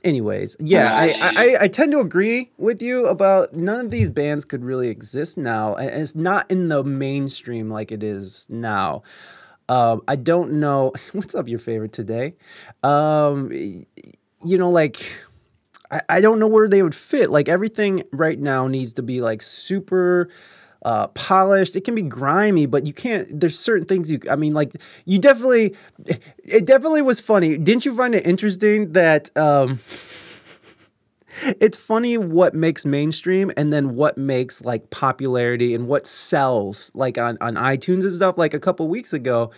Anyways, 0.03 0.57
yeah, 0.61 0.95
I, 0.95 1.15
I, 1.23 1.57
I 1.63 1.69
tend 1.69 1.93
to 1.93 2.01
agree 2.01 2.51
with 2.59 2.83
you 2.83 3.07
about 3.07 3.55
none 3.55 3.87
of 3.87 3.91
these 3.91 4.11
bands 4.11 4.45
could 4.45 4.63
really 4.63 4.89
exist 4.89 5.39
now, 5.39 5.75
and 5.75 5.89
it's 5.89 6.15
not 6.15 6.51
in 6.51 6.69
the 6.69 6.85
mainstream 6.85 7.71
like 7.71 7.91
it 7.91 8.03
is 8.03 8.47
now. 8.51 9.03
Um, 9.69 10.03
I 10.07 10.17
don't 10.17 10.53
know 10.55 10.93
what's 11.13 11.35
up 11.35 11.49
your 11.49 11.59
favorite 11.59 11.93
today. 11.93 12.35
Um, 12.83 13.51
you 13.51 14.59
know, 14.59 14.71
like 14.71 15.01
I, 15.91 16.03
I 16.09 16.21
don't 16.21 16.39
know 16.39 16.49
where 16.49 16.69
they 16.69 16.83
would 16.83 16.95
fit. 16.95 17.31
Like 17.31 17.49
everything 17.49 18.03
right 18.13 18.39
now 18.39 18.67
needs 18.67 18.93
to 18.95 19.03
be 19.03 19.21
like 19.21 19.41
super 19.41 20.29
uh, 20.85 21.09
polished. 21.09 21.77
It 21.77 21.85
can 21.85 21.95
be 21.95 22.03
grimy, 22.03 22.67
but 22.67 22.87
you 22.87 22.93
can't. 22.93 23.29
There's 23.39 23.59
certain 23.59 23.87
things 23.87 24.11
you. 24.11 24.21
I 24.31 24.37
mean, 24.37 24.53
like 24.53 24.73
you 25.05 25.19
definitely. 25.19 25.75
It 26.45 26.67
definitely 26.67 27.03
was 27.03 27.21
funny. 27.21 27.57
Didn't 27.57 27.85
you 27.85 27.97
find 27.97 28.15
it 28.15 28.27
interesting 28.27 28.93
that? 28.93 29.37
Um, 29.37 29.81
it's 31.61 31.77
funny 31.77 32.17
what 32.19 32.55
makes 32.55 32.85
mainstream 32.85 33.51
and 33.57 33.73
then 33.73 33.95
what 33.95 34.17
makes 34.17 34.65
like 34.65 34.91
popularity 34.91 35.75
and 35.75 35.89
what 35.89 36.07
sells 36.07 36.91
like 36.95 37.19
on, 37.19 37.37
on 37.41 37.55
iTunes 37.55 38.03
and 38.03 38.13
stuff. 38.13 38.39
Like 38.39 38.55
a 38.55 38.61
couple 38.61 38.87
weeks 38.89 39.13
ago, 39.13 39.51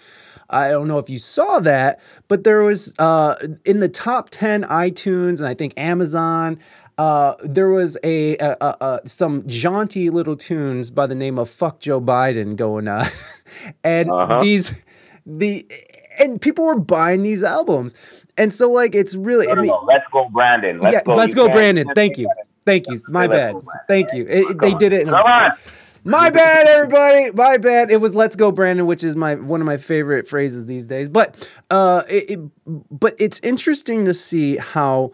I 0.49 0.71
don't 0.71 0.89
know 0.89 0.99
if 0.99 1.11
you 1.11 1.19
saw 1.19 1.61
that, 1.61 2.01
but 2.29 2.45
there 2.45 2.63
was 2.63 2.95
uh, 2.99 3.37
in 3.65 3.81
the 3.81 3.89
top 3.89 4.31
10 4.31 4.63
iTunes 4.65 5.39
and 5.39 5.47
I 5.47 5.55
think 5.55 5.75
Amazon, 5.77 6.59
uh, 6.99 7.35
there 7.43 7.69
was 7.69 7.97
a, 8.03 8.37
a, 8.39 8.57
a, 8.61 9.01
some 9.05 9.47
jaunty 9.47 10.09
little 10.11 10.37
tunes 10.37 10.91
by 10.91 11.07
the 11.07 11.15
name 11.15 11.39
of 11.39 11.49
"Fuck 11.51 11.81
Joe 11.81 12.01
Biden" 12.01 12.57
going 12.57 12.89
on, 12.89 13.07
and 13.85 14.11
Uh-huh. 14.11 14.41
these 14.41 14.83
the 15.27 15.67
and 16.19 16.41
people 16.41 16.65
were 16.65 16.79
buying 16.79 17.23
these 17.23 17.43
albums, 17.45 17.95
and 18.39 18.53
so 18.53 18.71
like 18.71 18.95
it's 18.95 19.15
really. 19.15 19.47
No, 19.47 19.53
I 19.53 19.55
mean, 19.57 19.67
no. 19.67 19.85
Let's 19.87 20.07
go, 20.13 20.29
Brandon. 20.31 20.79
Let's 20.81 20.95
yeah, 20.95 21.03
go. 21.03 21.13
let's 21.13 21.35
go, 21.35 21.49
Brandon. 21.49 21.87
Thank 21.95 22.17
you, 22.19 22.31
thank 22.65 22.89
you. 22.89 22.99
My 23.09 23.27
bad. 23.27 23.57
Thank 23.89 24.13
you. 24.15 24.27
It- 24.27 24.59
they 24.61 24.73
did 24.75 24.93
it. 24.95 25.05
Come 25.07 25.15
on. 25.15 25.51
my 26.05 26.31
bad, 26.31 26.67
everybody. 26.69 27.31
My 27.33 27.57
bad. 27.59 27.91
It 27.91 28.01
was 28.01 28.15
"Let's 28.15 28.37
Go, 28.37 28.51
Brandon," 28.53 28.87
which 28.87 29.05
is 29.05 29.17
my 29.17 29.35
one 29.35 29.61
of 29.61 29.67
my 29.67 29.77
favorite 29.77 30.27
phrases 30.29 30.65
these 30.65 30.87
days. 30.87 31.09
But 31.11 31.47
uh, 31.71 32.05
it, 32.09 32.31
it 32.31 32.41
but 32.91 33.15
it's 33.19 33.39
interesting 33.41 34.05
to 34.07 34.15
see 34.15 34.57
how 34.57 35.13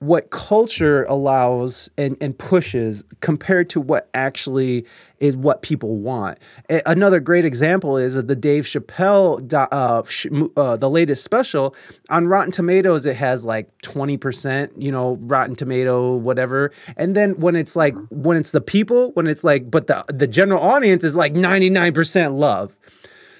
what 0.00 0.28
culture 0.30 1.04
allows 1.04 1.88
and, 1.96 2.16
and 2.20 2.38
pushes 2.38 3.02
compared 3.20 3.70
to 3.70 3.80
what 3.80 4.08
actually 4.12 4.84
is 5.20 5.34
what 5.34 5.62
people 5.62 5.96
want. 5.96 6.36
A- 6.68 6.82
Another 6.84 7.18
great 7.18 7.46
example 7.46 7.96
is 7.96 8.14
the 8.14 8.36
Dave 8.36 8.64
Chappelle, 8.64 9.50
uh, 9.54 10.02
sh- 10.06 10.26
uh, 10.56 10.76
the 10.76 10.90
latest 10.90 11.24
special 11.24 11.74
on 12.10 12.26
Rotten 12.26 12.52
Tomatoes. 12.52 13.06
It 13.06 13.16
has 13.16 13.46
like 13.46 13.70
twenty 13.80 14.18
percent, 14.18 14.72
you 14.76 14.92
know, 14.92 15.16
Rotten 15.22 15.56
Tomato, 15.56 16.14
whatever. 16.16 16.72
And 16.98 17.16
then 17.16 17.40
when 17.40 17.56
it's 17.56 17.74
like 17.74 17.94
when 18.10 18.36
it's 18.36 18.50
the 18.50 18.60
people, 18.60 19.12
when 19.12 19.26
it's 19.26 19.44
like, 19.44 19.70
but 19.70 19.86
the 19.86 20.04
the 20.08 20.26
general 20.26 20.60
audience 20.62 21.04
is 21.04 21.16
like 21.16 21.32
ninety 21.32 21.70
nine 21.70 21.94
percent 21.94 22.34
love. 22.34 22.76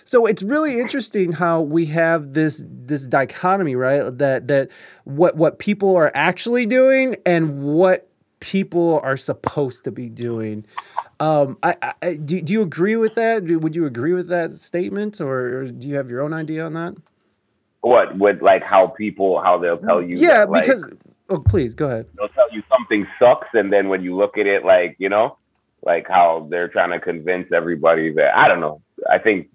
So 0.06 0.24
it's 0.24 0.44
really 0.44 0.78
interesting 0.78 1.32
how 1.32 1.60
we 1.60 1.86
have 1.86 2.32
this 2.32 2.62
this 2.64 3.08
dichotomy, 3.08 3.74
right? 3.74 4.16
That 4.18 4.46
that 4.46 4.68
what 5.02 5.36
what 5.36 5.58
people 5.58 5.96
are 5.96 6.12
actually 6.14 6.64
doing 6.64 7.16
and 7.26 7.64
what 7.64 8.08
people 8.38 9.00
are 9.02 9.16
supposed 9.16 9.82
to 9.82 9.90
be 9.90 10.08
doing. 10.08 10.64
Um, 11.18 11.58
I, 11.64 11.94
I 12.02 12.14
do, 12.14 12.40
do 12.40 12.52
you 12.52 12.62
agree 12.62 12.94
with 12.94 13.16
that? 13.16 13.46
Do- 13.46 13.58
Would 13.58 13.74
you 13.74 13.84
agree 13.84 14.12
with 14.12 14.28
that 14.28 14.52
statement, 14.54 15.20
or, 15.20 15.62
or 15.62 15.64
do 15.64 15.88
you 15.88 15.96
have 15.96 16.08
your 16.08 16.20
own 16.20 16.32
idea 16.32 16.64
on 16.64 16.74
that? 16.74 16.94
What 17.80 18.16
with 18.16 18.40
like 18.40 18.62
how 18.62 18.86
people 18.86 19.40
how 19.42 19.58
they'll 19.58 19.78
tell 19.78 20.00
you? 20.00 20.16
yeah, 20.16 20.40
that, 20.44 20.50
like, 20.50 20.66
because 20.66 20.88
oh, 21.30 21.40
please 21.40 21.74
go 21.74 21.86
ahead. 21.86 22.06
they'll 22.16 22.28
tell 22.28 22.52
you 22.52 22.62
something 22.68 23.08
sucks, 23.18 23.48
and 23.54 23.72
then 23.72 23.88
when 23.88 24.02
you 24.02 24.14
look 24.14 24.38
at 24.38 24.46
it, 24.46 24.64
like 24.64 24.94
you 25.00 25.08
know, 25.08 25.36
like 25.82 26.06
how 26.06 26.46
they're 26.48 26.68
trying 26.68 26.90
to 26.90 27.00
convince 27.00 27.50
everybody 27.50 28.12
that 28.12 28.38
I 28.38 28.48
don't 28.48 28.60
know. 28.60 28.82
I 29.10 29.18
think 29.18 29.48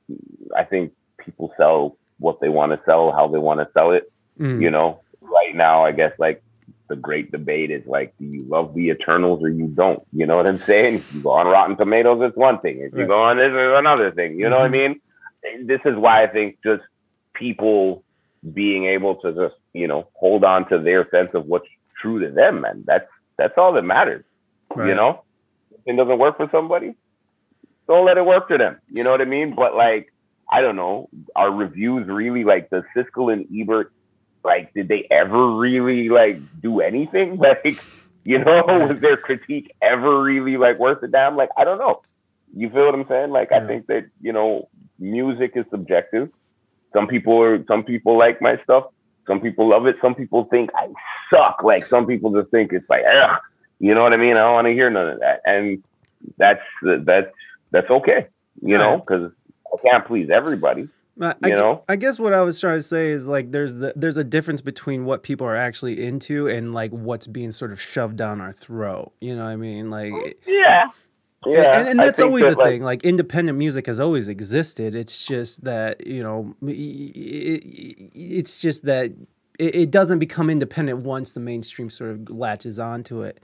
I 0.57 0.63
think 0.63 0.93
people 1.23 1.53
sell 1.57 1.97
what 2.19 2.39
they 2.41 2.49
want 2.49 2.71
to 2.73 2.81
sell, 2.89 3.11
how 3.11 3.27
they 3.27 3.39
want 3.39 3.59
to 3.59 3.69
sell 3.77 3.91
it. 3.91 4.05
Mm. 4.39 4.61
You 4.61 4.71
know, 4.71 5.01
right 5.21 5.55
now, 5.55 5.83
I 5.85 5.91
guess 5.91 6.13
like 6.19 6.43
the 6.89 6.95
great 6.95 7.31
debate 7.31 7.71
is 7.71 7.83
like, 7.87 8.13
do 8.19 8.25
you 8.25 8.43
love 8.47 8.73
the 8.73 8.89
Eternals 8.89 9.43
or 9.43 9.49
you 9.49 9.67
don't? 9.67 10.03
You 10.11 10.25
know 10.27 10.35
what 10.35 10.47
I'm 10.47 10.59
saying? 10.65 10.95
If 10.95 11.05
you 11.13 11.21
go 11.21 11.31
on 11.31 11.47
Rotten 11.47 11.77
Tomatoes, 11.77 12.21
it's 12.23 12.37
one 12.37 12.59
thing. 12.59 12.79
If 12.81 12.93
you 12.93 12.99
Right. 13.01 13.07
go 13.07 13.23
on 13.23 13.37
this, 13.37 13.47
it's 13.51 13.79
another 13.79 14.11
thing. 14.11 14.39
You 14.39 14.49
know 14.49 14.57
what 14.59 14.65
I 14.65 14.69
Mhm. 14.69 14.71
mean? 14.71 15.67
This 15.67 15.81
is 15.85 15.95
why 15.95 16.23
I 16.23 16.27
think 16.27 16.57
just 16.63 16.83
people 17.33 18.03
being 18.53 18.85
able 18.85 19.15
to 19.15 19.33
just 19.33 19.55
you 19.73 19.87
know 19.87 20.09
hold 20.15 20.45
on 20.45 20.67
to 20.69 20.79
their 20.79 21.07
sense 21.09 21.29
of 21.33 21.45
what's 21.45 21.67
true 22.01 22.19
to 22.19 22.31
them, 22.31 22.61
man. 22.61 22.83
That's 22.85 23.07
that's 23.37 23.57
all 23.57 23.73
that 23.73 23.83
matters. 23.83 24.25
You 24.75 24.95
know, 24.95 25.23
if 25.71 25.79
it 25.85 25.97
doesn't 25.97 26.19
work 26.19 26.37
for 26.37 26.49
somebody, 26.51 26.95
don't 27.87 28.05
let 28.05 28.17
it 28.17 28.25
work 28.25 28.47
for 28.47 28.57
them. 28.57 28.79
You 28.91 29.03
know 29.03 29.11
what 29.11 29.21
I 29.21 29.25
mean? 29.25 29.55
But 29.55 29.75
like, 29.75 30.13
I 30.51 30.61
don't 30.61 30.75
know, 30.75 31.09
are 31.35 31.49
reviews 31.51 32.07
really 32.07 32.43
like 32.43 32.69
the 32.69 32.83
Siskel 32.95 33.31
and 33.31 33.47
Ebert? 33.55 33.91
Like, 34.43 34.73
did 34.73 34.87
they 34.87 35.07
ever 35.09 35.55
really 35.55 36.09
like 36.09 36.39
do 36.61 36.81
anything? 36.81 37.37
Like, 37.41 37.81
you 38.23 38.37
know, 38.37 38.63
was 38.67 38.99
their 39.01 39.17
critique 39.17 39.73
ever 39.81 40.21
really 40.21 40.57
like 40.57 40.77
worth 40.77 41.01
a 41.03 41.07
damn? 41.07 41.35
Like, 41.35 41.49
I 41.57 41.63
don't 41.63 41.79
know. 41.79 42.01
You 42.55 42.69
feel 42.69 42.85
what 42.85 42.93
I'm 42.93 43.07
saying? 43.07 43.31
Like, 43.31 43.49
Yeah. 43.51 43.57
I 43.63 43.67
think 43.67 43.87
that 43.87 44.07
you 44.21 44.33
know, 44.33 44.67
music 44.99 45.53
is 45.55 45.65
subjective. 45.71 46.29
Some 46.93 47.07
people 47.07 47.41
are, 47.41 47.63
some 47.65 47.83
people 47.83 48.17
like 48.17 48.41
my 48.41 48.59
stuff. 48.63 48.85
Some 49.27 49.39
people 49.39 49.69
love 49.69 49.85
it. 49.87 49.95
Some 50.01 50.13
people 50.15 50.45
think 50.45 50.69
I 50.75 50.89
suck. 51.33 51.61
Like, 51.63 51.85
some 51.87 52.05
people 52.05 52.31
just 52.33 52.51
think 52.51 52.73
it's 52.73 52.89
like, 52.89 53.03
ugh. 53.07 53.39
You 53.79 53.95
know 53.95 54.01
what 54.01 54.13
I 54.13 54.17
mean? 54.17 54.33
I 54.33 54.39
don't 54.45 54.53
want 54.53 54.67
to 54.67 54.73
hear 54.73 54.89
none 54.89 55.07
of 55.07 55.19
that. 55.21 55.41
And 55.45 55.83
that's 56.37 56.61
that's 56.83 57.31
that's 57.71 57.89
okay. 57.89 58.27
You 58.61 58.77
know, 58.77 58.97
because 58.99 59.31
I 59.73 59.89
can't 59.89 60.05
please 60.05 60.29
everybody. 60.29 60.87
I, 61.21 61.27
I 61.43 61.47
You 61.49 61.55
gue- 61.55 61.55
know? 61.55 61.83
I 61.89 61.95
guess 61.97 62.19
what 62.19 62.33
I 62.33 62.41
was 62.41 62.59
trying 62.59 62.77
to 62.79 62.83
say 62.83 63.11
is 63.11 63.27
like 63.27 63.51
there's 63.51 63.75
the, 63.75 63.93
there's 63.95 64.17
a 64.17 64.23
difference 64.23 64.61
between 64.61 65.05
what 65.05 65.23
people 65.23 65.45
are 65.47 65.55
actually 65.55 66.03
into 66.03 66.47
and 66.47 66.73
like 66.73 66.91
what's 66.91 67.27
being 67.27 67.51
sort 67.51 67.71
of 67.71 67.81
shoved 67.81 68.15
down 68.17 68.41
our 68.41 68.51
throat. 68.53 69.11
You 69.21 69.35
know 69.35 69.43
what 69.43 69.51
I 69.51 69.55
mean? 69.57 69.89
Like 69.89 70.39
Yeah. 70.47 70.85
Yeah. 71.45 71.79
and, 71.79 71.89
and 71.89 71.99
that's 71.99 72.21
always 72.21 72.43
that, 72.43 72.53
a 72.53 72.57
like, 72.57 72.67
thing. 72.67 72.83
Like 72.83 73.03
independent 73.03 73.57
music 73.57 73.87
has 73.87 73.99
always 73.99 74.27
existed. 74.27 74.95
It's 74.95 75.25
just 75.25 75.63
that 75.63 76.05
you 76.05 76.21
know, 76.23 76.55
i- 76.63 76.69
i- 76.69 76.71
i- 76.71 78.11
it's 78.15 78.59
just 78.59 78.85
that 78.85 79.11
it, 79.59 79.75
it 79.75 79.91
doesn't 79.91 80.19
become 80.19 80.49
independent 80.49 80.99
once 80.99 81.33
the 81.33 81.39
mainstream 81.39 81.89
sort 81.89 82.11
of 82.11 82.29
latches 82.29 82.79
onto 82.79 83.21
it. 83.23 83.39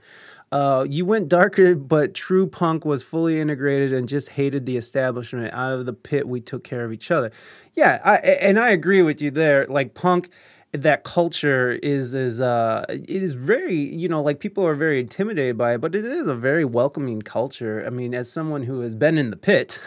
Uh, 0.50 0.86
you 0.88 1.04
went 1.04 1.28
darker, 1.28 1.74
but 1.74 2.14
true 2.14 2.46
punk 2.46 2.84
was 2.84 3.02
fully 3.02 3.38
integrated 3.40 3.92
and 3.92 4.08
just 4.08 4.30
hated 4.30 4.64
the 4.66 4.76
establishment. 4.76 5.52
Out 5.52 5.74
of 5.74 5.86
the 5.86 5.92
pit, 5.92 6.26
we 6.26 6.40
took 6.40 6.64
care 6.64 6.84
of 6.84 6.92
each 6.92 7.10
other. 7.10 7.30
Yeah, 7.74 8.00
I, 8.04 8.16
and 8.16 8.58
I 8.58 8.70
agree 8.70 9.02
with 9.02 9.20
you 9.20 9.30
there. 9.30 9.66
Like 9.66 9.94
punk, 9.94 10.30
that 10.72 11.02
culture 11.02 11.72
is 11.82 12.12
is 12.12 12.42
uh 12.42 12.84
very 13.08 13.74
you 13.74 14.06
know 14.06 14.22
like 14.22 14.38
people 14.38 14.66
are 14.66 14.74
very 14.74 15.00
intimidated 15.00 15.56
by 15.56 15.74
it, 15.74 15.80
but 15.80 15.94
it 15.94 16.04
is 16.04 16.28
a 16.28 16.34
very 16.34 16.64
welcoming 16.64 17.22
culture. 17.22 17.84
I 17.86 17.90
mean, 17.90 18.14
as 18.14 18.30
someone 18.30 18.64
who 18.64 18.80
has 18.80 18.94
been 18.94 19.16
in 19.18 19.30
the 19.30 19.36
pit, 19.36 19.80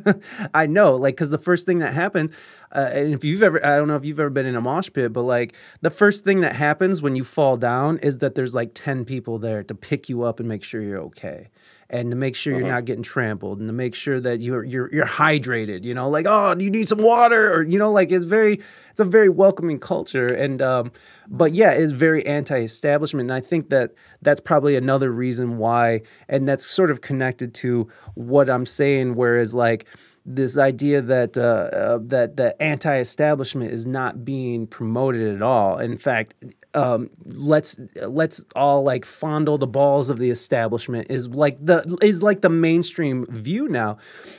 I 0.54 0.66
know, 0.66 0.96
like, 0.96 1.16
because 1.16 1.30
the 1.30 1.38
first 1.38 1.66
thing 1.66 1.78
that 1.80 1.94
happens, 1.94 2.30
uh, 2.72 2.90
and 2.92 3.14
if 3.14 3.22
you've 3.24 3.42
ever, 3.42 3.64
I 3.64 3.76
don't 3.76 3.88
know 3.88 3.96
if 3.96 4.04
you've 4.04 4.18
ever 4.18 4.30
been 4.30 4.46
in 4.46 4.56
a 4.56 4.60
mosh 4.60 4.88
pit, 4.92 5.12
but 5.12 5.22
like, 5.22 5.54
the 5.82 5.90
first 5.90 6.24
thing 6.24 6.40
that 6.40 6.56
happens 6.56 7.02
when 7.02 7.16
you 7.16 7.24
fall 7.24 7.56
down 7.56 7.98
is 7.98 8.18
that 8.18 8.34
there's 8.34 8.54
like 8.54 8.70
10 8.74 9.04
people 9.04 9.38
there 9.38 9.62
to 9.62 9.74
pick 9.74 10.08
you 10.08 10.22
up 10.22 10.40
and 10.40 10.48
make 10.48 10.64
sure 10.64 10.80
you're 10.80 11.00
okay. 11.00 11.48
And 11.90 12.10
to 12.10 12.16
make 12.16 12.34
sure 12.34 12.58
you're 12.58 12.66
not 12.66 12.86
getting 12.86 13.02
trampled 13.02 13.58
and 13.58 13.68
to 13.68 13.72
make 13.74 13.94
sure 13.94 14.18
that 14.18 14.40
you're 14.40 14.64
you're 14.64 14.90
you're 14.90 15.04
hydrated 15.04 15.84
you 15.84 15.92
know 15.92 16.08
like 16.08 16.24
oh 16.26 16.54
do 16.54 16.64
you 16.64 16.70
need 16.70 16.88
some 16.88 17.02
water? 17.02 17.52
Or 17.52 17.62
you 17.62 17.78
know 17.78 17.92
like 17.92 18.10
it's 18.10 18.24
very 18.24 18.60
it's 18.90 19.00
a 19.00 19.04
very 19.04 19.28
welcoming 19.28 19.78
culture. 19.78 20.26
And 20.26 20.62
um 20.62 20.90
but 21.28 21.52
yeah 21.52 21.72
it's 21.72 21.92
very 21.92 22.24
anti-establishment. 22.24 23.30
And 23.30 23.34
i 23.34 23.46
think 23.46 23.68
that 23.68 23.92
that's 24.22 24.40
probably 24.40 24.74
another 24.74 25.12
reason 25.12 25.58
why 25.58 26.00
and 26.30 26.48
that's 26.48 26.64
sort 26.64 26.90
of 26.90 27.02
connected 27.02 27.52
to 27.56 27.88
what 28.14 28.48
i'm 28.48 28.64
saying 28.64 29.14
whereas 29.14 29.52
like 29.52 29.84
this 30.24 30.56
idea 30.56 31.02
that 31.02 31.36
uh, 31.36 31.40
uh, 31.40 31.98
that 32.02 32.36
that 32.36 32.56
anti-establishment 32.60 33.72
is 33.72 33.86
not 33.86 34.24
being 34.24 34.66
promoted 34.66 35.34
at 35.34 35.42
all. 35.42 35.78
In 35.78 35.98
fact, 35.98 36.34
um, 36.74 37.10
let's 37.24 37.78
let's 38.06 38.44
all 38.54 38.82
like 38.82 39.04
fondle 39.04 39.58
the 39.58 39.66
balls 39.66 40.10
of 40.10 40.18
the 40.18 40.30
establishment 40.30 41.08
is 41.10 41.28
like 41.28 41.64
the 41.64 41.98
is 42.00 42.22
like 42.22 42.40
the 42.40 42.48
mainstream 42.48 43.26
view 43.26 43.68
now, 43.68 43.98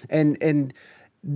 and 0.09 0.37
and 0.41 0.73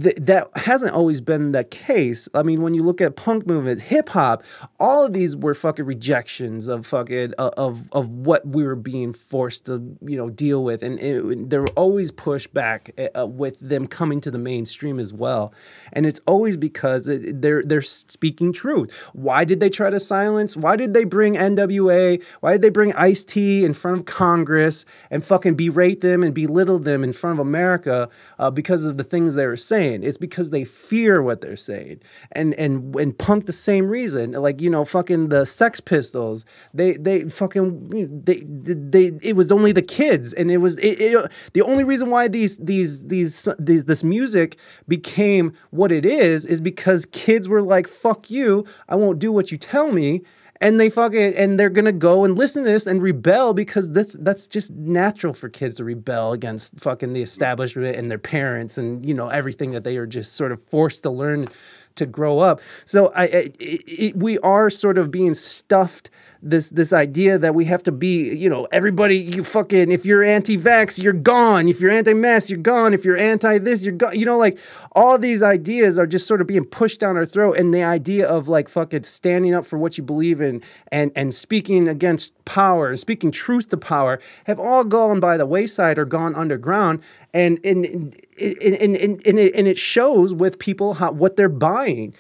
th- 0.02 0.18
that 0.20 0.50
hasn't 0.56 0.94
always 0.94 1.22
been 1.22 1.52
the 1.52 1.64
case. 1.64 2.28
I 2.34 2.44
mean, 2.44 2.62
when 2.62 2.74
you 2.74 2.84
look 2.84 3.02
at 3.02 3.16
punk 3.16 3.48
movements, 3.48 3.84
hip 3.84 4.10
hop, 4.10 4.44
all 4.80 5.06
of 5.06 5.14
these 5.14 5.36
were 5.36 5.54
fucking 5.54 5.86
rejections 5.86 6.68
of 6.68 6.86
fucking 6.86 7.34
uh, 7.38 7.52
of 7.58 7.92
of 7.92 8.10
what 8.10 8.48
we 8.48 8.64
were 8.64 8.76
being 8.76 9.14
forced 9.14 9.66
to 9.66 9.98
you 10.02 10.18
know 10.18 10.30
deal 10.30 10.64
with, 10.64 10.84
and 10.84 11.00
it, 11.00 11.50
they 11.50 11.58
were 11.58 11.70
always 11.76 12.12
pushed 12.12 12.54
back 12.54 12.92
uh, 13.18 13.26
with 13.26 13.60
them 13.60 13.88
coming 13.88 14.22
to 14.22 14.32
the 14.32 14.38
mainstream 14.38 15.00
as 15.00 15.14
well. 15.14 15.54
And 15.94 16.06
it's 16.06 16.20
always 16.28 16.58
because 16.58 17.06
they're 17.06 17.64
they're 17.64 17.82
speaking 17.82 18.54
truth. 18.54 18.92
Why 19.14 19.46
did 19.46 19.60
they 19.60 19.70
try 19.70 19.90
to 19.90 20.00
silence? 20.00 20.58
Why 20.58 20.76
did 20.76 20.94
they 20.94 21.04
bring 21.04 21.36
NWA? 21.36 22.22
Why 22.42 22.52
did 22.54 22.62
they 22.62 22.70
bring 22.70 22.94
Ice 22.94 23.24
T 23.24 23.64
in 23.64 23.74
front 23.74 24.00
of 24.00 24.06
Congress 24.06 24.86
and 25.10 25.24
fucking 25.24 25.56
berate 25.56 26.02
them 26.02 26.24
and 26.24 26.34
belittle 26.34 26.80
them 26.80 27.04
in 27.04 27.14
front 27.14 27.40
of 27.40 27.46
America 27.46 28.10
uh, 28.40 28.52
because 28.52 28.86
of 28.86 28.98
the 28.98 29.04
things 29.04 29.36
they 29.36 29.46
were 29.46 29.56
saying? 29.58 29.77
Saying. 29.78 30.04
It's 30.04 30.18
because 30.18 30.50
they 30.50 30.64
fear 30.64 31.22
what 31.22 31.42
they're 31.42 31.56
saying. 31.56 32.02
And 32.32 32.54
and 32.56 32.96
and 32.96 33.18
punk 33.18 33.46
the 33.46 33.54
same 33.54 33.88
reason. 33.88 34.32
Like 34.32 34.62
you 34.62 34.70
know, 34.70 34.86
fucking 34.86 35.30
the 35.30 35.46
Sex 35.46 35.80
Pistols. 35.80 36.46
They 36.74 36.94
they 36.94 37.30
fucking 37.30 38.24
they 38.26 38.44
they. 38.46 39.18
It 39.22 39.36
was 39.36 39.52
only 39.52 39.72
the 39.72 39.82
kids, 39.82 40.34
and 40.34 40.50
it 40.52 40.58
was 40.58 40.78
it, 40.80 41.00
it, 41.00 41.32
the 41.54 41.62
only 41.62 41.84
reason 41.84 42.10
why 42.10 42.28
these 42.28 42.58
these 42.58 43.08
these 43.08 43.48
these 43.60 43.86
this 43.86 44.04
music 44.04 44.58
became 44.88 45.54
what 45.70 45.92
it 45.92 46.06
is 46.06 46.46
is 46.46 46.62
because 46.62 47.06
kids 47.06 47.48
were 47.48 47.62
like, 47.62 47.88
"Fuck 47.88 48.30
you! 48.30 48.66
I 48.90 48.96
won't 48.96 49.20
do 49.20 49.32
what 49.32 49.52
you 49.52 49.58
tell 49.58 49.92
me." 49.92 50.24
And 50.60 50.80
they 50.80 50.90
fucking 50.90 51.36
and 51.36 51.60
they're 51.60 51.70
gonna 51.70 51.92
go 51.92 52.24
and 52.24 52.38
listen 52.38 52.64
to 52.64 52.70
this 52.70 52.88
and 52.88 53.02
rebel 53.02 53.54
because 53.54 53.90
that's 53.92 54.14
that's 54.20 54.48
just 54.48 54.72
natural 54.72 55.34
for 55.34 55.50
kids 55.50 55.78
to 55.78 55.84
rebel 55.84 56.34
against 56.34 56.78
fucking 56.80 57.14
the 57.14 57.22
establishment 57.22 57.96
and 57.96 58.10
their 58.10 58.18
parents 58.18 58.78
and 58.78 59.06
you 59.06 59.14
know 59.14 59.30
everything 59.30 59.72
that 59.72 59.84
they 59.84 59.98
are 59.98 60.08
just 60.08 60.34
sort 60.34 60.52
of 60.52 60.62
forced 60.62 61.04
to 61.04 61.10
learn 61.10 61.48
to 61.96 62.06
grow 62.06 62.40
up. 62.40 62.62
So 62.86 63.08
I, 63.08 63.26
it, 63.26 63.56
it, 63.60 64.16
we 64.16 64.40
are 64.40 64.70
sort 64.70 64.98
of 64.98 65.12
being 65.12 65.34
stuffed 65.34 66.10
this 66.50 66.70
this 66.70 66.94
idea 66.94 67.38
that 67.38 67.56
we 67.56 67.66
have 67.66 67.84
to 67.84 67.92
be, 67.92 68.36
you 68.36 68.50
know, 68.50 68.68
everybody 68.72 69.18
you 69.18 69.44
fucking 69.44 69.92
if 69.92 70.06
you're 70.06 70.24
anti-vax, 70.24 71.02
you're 71.02 71.14
gone. 71.14 71.68
If 71.68 71.80
you're 71.80 71.92
anti-mask, 71.92 72.50
you're 72.50 72.60
gone. 72.60 72.94
If 72.94 73.06
you're 73.06 73.18
anti 73.18 73.58
this, 73.58 73.84
you're 73.84 73.96
gone. 73.96 74.18
You 74.18 74.26
know, 74.26 74.38
like 74.38 74.58
all 74.94 75.18
these 75.18 75.44
ideas 75.44 76.00
are 76.00 76.08
just 76.08 76.28
sort 76.28 76.42
of 76.42 76.48
being 76.48 76.66
pushed 76.66 77.00
down 77.00 77.18
our 77.18 77.26
throat 77.26 77.58
and 77.58 77.74
the 77.74 77.84
idea 77.84 78.28
of 78.28 78.48
like 78.48 78.70
fucking 78.70 79.04
standing 79.04 79.54
up 79.54 79.66
for 79.66 79.78
what 79.78 79.98
you 79.98 80.04
believe 80.04 80.42
in 80.42 80.62
and 80.92 81.12
and 81.16 81.34
speaking 81.34 81.88
against 81.88 82.34
power 82.46 82.90
and 82.90 83.00
speaking 83.00 83.30
truth 83.30 83.70
to 83.70 83.78
power 83.78 84.20
have 84.46 84.60
all 84.60 84.84
gone 84.84 85.20
by 85.20 85.38
the 85.38 85.46
wayside 85.46 86.00
or 86.00 86.06
gone 86.06 86.34
underground 86.34 87.02
and 87.34 87.60
and 87.64 87.86
and 87.86 88.16
and, 88.40 88.96
and, 88.96 89.40
it, 89.40 89.54
and 89.54 89.68
it 89.68 89.78
shows 89.78 90.34
with 90.34 90.58
people 90.60 90.96
how 90.96 91.12
what 91.12 91.36
they're 91.36 91.50
buying 91.50 92.14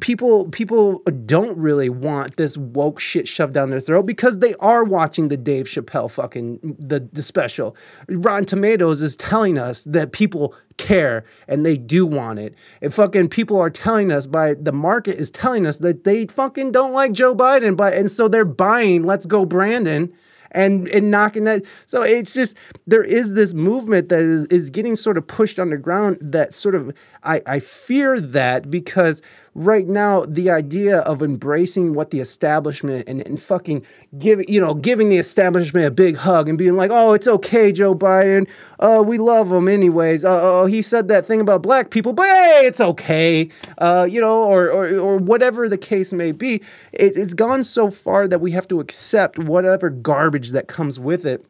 people 0.00 0.46
people 0.48 1.00
don't 1.26 1.56
really 1.56 1.88
want 1.88 2.36
this 2.36 2.56
woke 2.56 2.98
shit 2.98 3.28
shoved 3.28 3.52
down 3.52 3.65
their 3.70 3.80
throat 3.80 4.04
because 4.04 4.38
they 4.38 4.54
are 4.56 4.84
watching 4.84 5.28
the 5.28 5.36
Dave 5.36 5.66
Chappelle 5.66 6.10
fucking 6.10 6.76
the, 6.78 7.00
the 7.12 7.22
special 7.22 7.76
Rotten 8.08 8.44
Tomatoes 8.44 9.02
is 9.02 9.16
telling 9.16 9.58
us 9.58 9.82
that 9.84 10.12
people 10.12 10.54
care 10.76 11.24
and 11.48 11.64
they 11.64 11.76
do 11.76 12.06
want 12.06 12.38
it. 12.38 12.54
And 12.80 12.92
fucking 12.92 13.28
people 13.28 13.58
are 13.58 13.70
telling 13.70 14.12
us 14.12 14.26
by 14.26 14.54
the 14.54 14.72
market 14.72 15.16
is 15.16 15.30
telling 15.30 15.66
us 15.66 15.78
that 15.78 16.04
they 16.04 16.26
fucking 16.26 16.72
don't 16.72 16.92
like 16.92 17.12
Joe 17.12 17.34
Biden, 17.34 17.76
but 17.76 17.94
and 17.94 18.10
so 18.10 18.28
they're 18.28 18.44
buying 18.44 19.04
Let's 19.04 19.26
Go 19.26 19.44
Brandon 19.44 20.12
and 20.50 20.88
and 20.88 21.10
knocking 21.10 21.44
that. 21.44 21.62
So 21.86 22.02
it's 22.02 22.34
just 22.34 22.56
there 22.86 23.02
is 23.02 23.34
this 23.34 23.54
movement 23.54 24.08
that 24.08 24.20
is 24.20 24.46
is 24.46 24.70
getting 24.70 24.96
sort 24.96 25.18
of 25.18 25.26
pushed 25.26 25.58
underground 25.58 26.18
that 26.20 26.52
sort 26.52 26.74
of 26.74 26.92
I, 27.22 27.42
I 27.46 27.58
fear 27.60 28.20
that 28.20 28.70
because 28.70 29.22
right 29.56 29.86
now 29.88 30.22
the 30.26 30.50
idea 30.50 30.98
of 30.98 31.22
embracing 31.22 31.94
what 31.94 32.10
the 32.10 32.20
establishment 32.20 33.08
and, 33.08 33.26
and 33.26 33.40
fucking 33.40 33.84
giving 34.18 34.46
you 34.48 34.60
know 34.60 34.74
giving 34.74 35.08
the 35.08 35.16
establishment 35.16 35.86
a 35.86 35.90
big 35.90 36.14
hug 36.14 36.46
and 36.46 36.58
being 36.58 36.76
like 36.76 36.90
oh 36.92 37.14
it's 37.14 37.26
okay 37.26 37.72
joe 37.72 37.94
biden. 37.94 38.46
Uh, 38.78 39.02
we 39.04 39.16
love 39.16 39.50
him 39.50 39.66
anyways. 39.66 40.26
Uh, 40.26 40.40
oh 40.42 40.66
he 40.66 40.82
said 40.82 41.08
that 41.08 41.24
thing 41.24 41.40
about 41.40 41.62
black 41.62 41.88
people 41.88 42.12
but 42.12 42.26
hey 42.26 42.66
it's 42.66 42.82
okay. 42.82 43.48
Uh, 43.78 44.06
you 44.08 44.20
know 44.20 44.44
or, 44.44 44.68
or, 44.70 44.98
or 44.98 45.16
whatever 45.16 45.70
the 45.70 45.78
case 45.78 46.12
may 46.12 46.32
be 46.32 46.56
it, 46.92 47.16
it's 47.16 47.32
gone 47.32 47.64
so 47.64 47.90
far 47.90 48.28
that 48.28 48.40
we 48.42 48.50
have 48.50 48.68
to 48.68 48.78
accept 48.78 49.38
whatever 49.38 49.88
garbage 49.88 50.50
that 50.50 50.68
comes 50.68 51.00
with 51.00 51.24
it. 51.24 51.44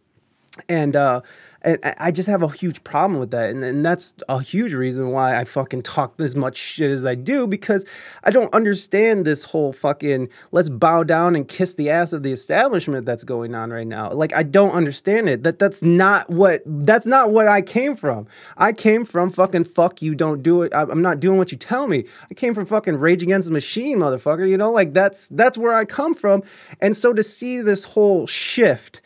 And 0.69 0.97
uh, 0.97 1.23
and 1.67 1.79
I 1.99 2.13
just 2.13 2.29
have 2.29 2.45
a 2.45 2.49
huge 2.49 2.85
problem 2.85 3.19
with 3.19 3.33
that. 3.33 3.51
And, 3.51 3.65
and 3.65 3.85
that's 3.85 4.15
a 4.29 4.41
huge 4.41 4.73
reason 4.73 5.11
why 5.11 5.37
I 5.37 5.43
fucking 5.43 5.83
talk 5.83 6.15
as 6.21 6.37
much 6.37 6.57
shit 6.57 6.93
as 6.93 7.05
I 7.05 7.17
do 7.17 7.49
because 7.49 7.85
I 8.23 8.31
don't 8.31 8.55
understand 8.55 9.25
this 9.25 9.43
whole 9.43 9.73
fucking 9.73 10.29
let's 10.53 10.69
bow 10.69 11.03
down 11.03 11.35
and 11.35 11.49
kiss 11.49 11.75
the 11.75 11.91
ass 11.91 12.13
of 12.13 12.23
the 12.23 12.31
establishment 12.31 13.05
that's 13.05 13.25
going 13.25 13.57
on 13.57 13.71
right 13.71 13.87
now. 13.87 14.13
Like 14.13 14.33
I 14.33 14.45
don't 14.45 14.71
understand 14.71 15.29
it. 15.29 15.43
That 15.43 15.59
that's 15.59 15.83
not 15.83 16.31
what 16.31 16.63
that's 16.65 17.07
not 17.07 17.33
what 17.33 17.49
I 17.49 17.63
came 17.63 17.97
from. 17.97 18.29
I 18.57 18.73
came 18.73 19.05
from 19.05 19.29
fucking 19.29 19.65
fuck 19.65 20.01
you, 20.01 20.15
don't 20.15 20.45
do 20.45 20.63
it. 20.63 20.73
I'm 20.73 21.03
not 21.03 21.19
doing 21.19 21.37
what 21.37 21.51
you 21.51 21.59
tell 21.59 21.89
me. 21.89 22.05
I 22.31 22.35
came 22.35 22.55
from 22.55 22.67
fucking 22.67 22.95
Rage 22.95 23.25
Against 23.25 23.49
the 23.49 23.53
Machine, 23.53 23.99
motherfucker. 23.99 24.49
You 24.49 24.57
know, 24.57 24.71
like 24.71 24.93
that's 24.93 25.27
that's 25.29 25.59
where 25.59 25.75
I 25.75 25.85
come 25.85 26.15
from. 26.15 26.45
And 26.81 26.97
so 26.97 27.13
to 27.13 27.25
see 27.25 27.61
this 27.61 27.83
whole 27.83 28.29
shift 28.29 29.01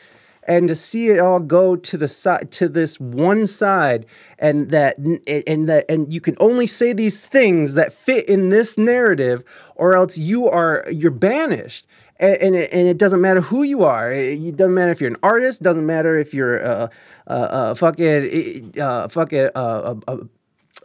and 0.45 0.69
to 0.69 0.75
see 0.75 1.09
it 1.09 1.19
all 1.19 1.41
go 1.41 1.77
to 1.77 1.97
the 1.97 2.09
side 2.09 2.51
to 2.51 2.69
this 2.69 2.99
one 2.99 3.47
side 3.47 4.07
and 4.39 4.71
that 4.71 4.97
and 4.99 5.69
that 5.69 5.85
and 5.89 6.13
you 6.13 6.21
can 6.21 6.37
only 6.41 6.67
say 6.67 6.93
these 6.93 7.21
things 7.21 7.75
that 7.75 7.93
fit 7.93 8.29
in 8.29 8.49
this 8.49 8.79
narrative 8.79 9.45
or 9.75 9.97
else 9.97 10.17
you 10.17 10.49
are 10.49 10.85
you're 10.91 11.11
banished 11.11 11.87
and, 12.21 12.37
and 12.37 12.55
it, 12.55 12.73
and 12.73 12.87
it 12.87 12.99
doesn't 12.99 13.21
matter 13.21 13.41
who 13.41 13.63
you 13.63 13.83
are. 13.83 14.13
It 14.13 14.57
doesn't 14.57 14.75
matter 14.75 14.93
if 14.93 15.01
you're 15.01 15.11
an 15.11 15.17
artist. 15.23 15.63
Doesn't 15.63 15.87
matter 15.87 16.19
if 16.19 16.35
you're 16.35 16.59
a, 16.59 16.91
a, 17.27 17.43
a 17.71 17.75
fucking 17.75 18.79
uh, 18.79 19.09
fucking 19.09 19.49
a, 19.55 19.61
a, 19.61 19.97
a, 20.07 20.19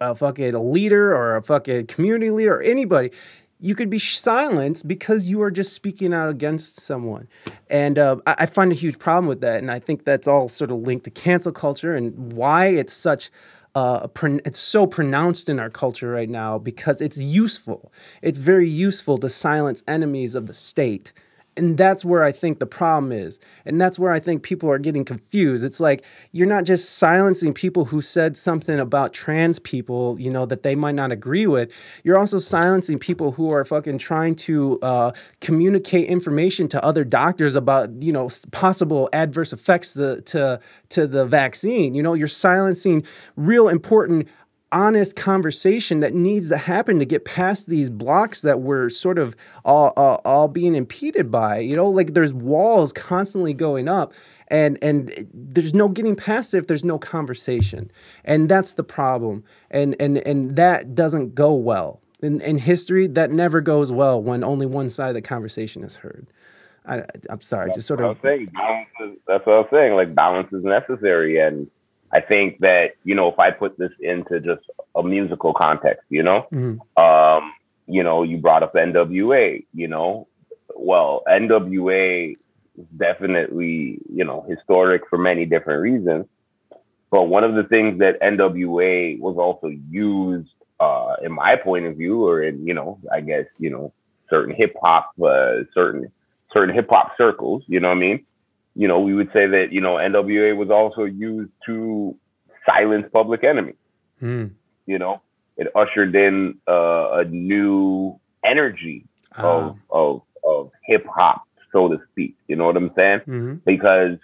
a 0.02 0.16
fucking 0.16 0.54
a 0.54 0.62
leader 0.62 1.14
or 1.14 1.36
a 1.36 1.44
fucking 1.44 1.88
community 1.88 2.32
leader 2.32 2.56
or 2.56 2.62
anybody 2.62 3.12
you 3.60 3.76
could 3.76 3.90
be 3.90 4.00
silenced 4.00 4.88
because 4.88 5.30
you 5.30 5.42
are 5.42 5.52
just 5.52 5.74
speaking 5.74 6.14
out 6.14 6.30
against 6.30 6.80
someone. 6.82 7.28
And 7.70 7.98
uh, 7.98 8.18
I, 8.28 8.36
I, 8.40 8.46
find 8.46 8.72
a 8.72 8.76
huge 8.76 9.00
problem 9.00 9.28
with 9.28 9.42
that. 9.42 9.60
And 9.60 9.72
I 9.72 9.80
think 9.80 10.04
that's 10.04 10.28
all 10.28 10.50
sort 10.50 10.72
of 10.72 10.78
linked 10.80 11.06
to 11.06 11.10
cancel 11.10 11.52
culture 11.52 11.96
and 11.96 12.34
why 12.34 12.68
it's 12.68 12.94
such. 12.94 13.32
Uh, 13.74 14.08
it's 14.46 14.60
so 14.60 14.88
pronounced 14.88 15.50
in 15.50 15.60
our 15.60 15.70
culture 15.70 16.10
right 16.10 16.30
now 16.30 16.58
because 16.58 17.02
it's 17.02 17.18
useful. 17.18 17.92
It's 18.22 18.38
very 18.38 18.70
useful 18.70 19.18
to 19.18 19.28
silence 19.28 19.84
enemies 19.86 20.34
of 20.34 20.48
the 20.48 20.54
state 20.54 21.12
and 21.58 21.78
that's 21.78 22.04
where 22.04 22.24
I 22.24 22.32
think 22.32 22.60
the 22.60 22.66
problem 22.66 23.12
is. 23.12 23.40
And 23.66 23.80
that's 23.80 23.98
where 23.98 24.12
I 24.12 24.20
think 24.20 24.44
people 24.44 24.70
are 24.70 24.78
getting 24.78 25.06
confused. 25.06 25.64
It's 25.64 25.80
like 25.80 26.04
you're 26.32 26.48
not 26.48 26.66
just 26.66 26.98
silencing 26.98 27.54
people 27.54 27.86
who 27.86 28.02
said 28.02 28.36
something 28.36 28.80
about 28.80 29.14
trans 29.14 29.60
people, 29.60 30.20
you 30.20 30.30
know, 30.30 30.46
that 30.46 30.64
they 30.64 30.76
might 30.76 30.96
not 30.96 31.12
agree 31.12 31.48
with. 31.48 31.72
You're 32.04 32.20
also 32.20 32.40
silencing 32.40 33.00
people 33.00 33.32
who 33.32 33.52
are 33.52 33.64
fucking 33.64 34.00
trying 34.00 34.36
to 34.36 34.80
uh, 34.82 35.12
communicate 35.40 36.10
information 36.10 36.68
to 36.70 36.84
other 36.84 37.04
doctors 37.04 37.56
about, 37.56 38.04
you 38.04 38.12
know, 38.12 38.30
possible 38.52 39.10
adverse 39.14 39.54
effects 39.54 39.94
to, 39.94 40.22
to, 40.22 40.60
to 40.90 41.08
the 41.08 41.26
vaccine. 41.26 41.96
You 41.96 42.04
know, 42.04 42.14
you're 42.14 42.28
silencing 42.28 43.04
real 43.38 43.70
important 43.70 44.28
honest 44.76 45.16
conversation 45.16 46.02
that 46.02 46.14
needs 46.14 46.50
to 46.50 46.58
happen 46.58 47.00
to 47.00 47.06
get 47.06 47.24
past 47.24 47.68
these 47.68 47.90
blocks 47.90 48.42
that 48.42 48.60
we're 48.60 48.90
sort 48.90 49.18
of 49.18 49.36
all, 49.64 49.94
all, 49.96 50.22
all 50.26 50.50
being 50.50 50.76
impeded 50.76 51.32
by. 51.32 51.60
You 51.60 51.78
know, 51.78 51.90
like 51.90 52.14
there's 52.14 52.34
walls 52.34 52.92
constantly 52.92 53.54
going 53.54 53.88
up 53.88 54.14
and 54.50 54.78
and 54.84 55.28
there's 55.34 55.74
no 55.74 55.88
getting 55.88 56.16
past 56.16 56.54
it 56.54 56.58
if 56.58 56.68
there's 56.68 56.84
no 56.84 57.00
conversation 57.00 57.90
and 58.24 58.48
that's 58.48 58.74
the 58.74 58.84
problem 58.84 59.44
and 59.72 59.96
and 60.00 60.20
and 60.20 60.56
that 60.56 60.94
doesn't 60.94 61.34
go 61.34 61.52
well 61.52 62.00
in, 62.22 62.40
in 62.42 62.60
history 62.60 63.08
that 63.08 63.32
never 63.32 63.60
goes 63.60 63.92
well 63.92 64.22
when 64.22 64.44
only 64.44 64.68
one 64.68 64.88
side 64.88 65.08
of 65.08 65.16
the 65.16 65.22
conversation 65.22 65.84
is 65.84 65.96
heard 65.96 66.28
I, 66.86 67.06
i'm 67.28 67.42
sorry 67.42 67.70
That's 67.70 67.78
just 67.78 67.88
sort 67.88 68.02
what 68.02 68.12
of 68.12 68.18
saying. 68.22 68.52
Is, 69.02 69.18
that's 69.28 69.46
what 69.48 69.58
I'm 69.58 69.66
saying. 69.72 69.96
Like 69.96 70.14
balance 70.14 70.52
is 70.54 70.64
necessary, 70.64 71.40
and 71.40 71.68
I 72.16 72.22
think 72.22 72.60
that 72.60 72.92
you 73.04 73.14
know 73.14 73.28
if 73.28 73.38
I 73.40 73.52
put 73.52 73.78
this 73.78 73.92
into 74.00 74.40
just 74.40 74.64
a 74.96 75.04
musical 75.04 75.54
context, 75.54 76.04
you 76.10 76.24
know, 76.24 76.48
Mhm. 76.54 76.80
um, 76.96 77.52
you 77.88 78.04
know, 78.04 78.24
you 78.24 78.38
brought 78.38 78.64
up 78.64 78.74
NWA, 78.76 79.66
you 79.74 79.88
know, 79.90 80.28
well, 80.76 81.24
NWA 81.28 82.38
is 82.78 82.86
definitely 82.96 84.00
you 84.10 84.24
know 84.24 84.46
historic 84.48 85.02
for 85.10 85.18
many 85.18 85.46
different 85.46 85.82
reasons, 85.82 86.26
but 87.12 87.28
one 87.28 87.44
of 87.44 87.56
the 87.56 87.66
things 87.66 88.00
that 88.00 88.22
NWA 88.22 89.20
was 89.20 89.36
also 89.38 89.68
used, 89.68 90.54
uh, 90.80 91.16
in 91.22 91.34
my 91.34 91.58
point 91.58 91.86
of 91.86 91.98
view, 91.98 92.26
or 92.26 92.44
in 92.44 92.66
you 92.66 92.74
know, 92.74 92.98
I 93.12 93.20
guess 93.20 93.46
you 93.60 93.72
know, 93.72 93.92
certain 94.34 94.56
hip 94.56 94.74
hop, 94.82 95.12
uh, 95.22 95.64
certain 95.74 96.10
certain 96.56 96.74
hip 96.74 96.90
hop 96.90 97.18
circles, 97.18 97.64
you 97.68 97.82
know 97.82 97.90
what 97.90 97.98
I 97.98 98.08
mean? 98.08 98.26
You 98.76 98.88
know, 98.88 99.00
we 99.00 99.14
would 99.14 99.30
say 99.36 99.48
that, 99.48 99.72
you 99.72 99.82
know, 99.82 99.96
NWA 99.96 100.56
was 100.56 100.70
also 100.70 101.04
used 101.06 101.52
to 101.66 102.16
silence 102.66 103.06
public 103.14 103.44
enemy, 103.44 103.74
Mm. 104.22 104.52
you 104.86 105.00
know? 105.00 105.22
It 105.58 105.68
ushered 105.76 106.14
in 106.16 106.58
uh, 106.68 107.20
a 107.22 107.26
new 107.26 108.20
energy 108.44 109.06
Ah. 109.38 109.44
of 109.44 109.78
of 109.90 110.22
of 110.44 110.72
hip 110.86 111.06
hop, 111.08 111.44
so 111.72 111.88
to 111.90 111.98
speak. 112.12 112.36
You 112.48 112.56
know 112.58 112.66
what 112.66 112.76
I'm 112.78 112.92
saying? 112.98 113.22
Mhm. 113.28 113.60
Because 113.66 114.18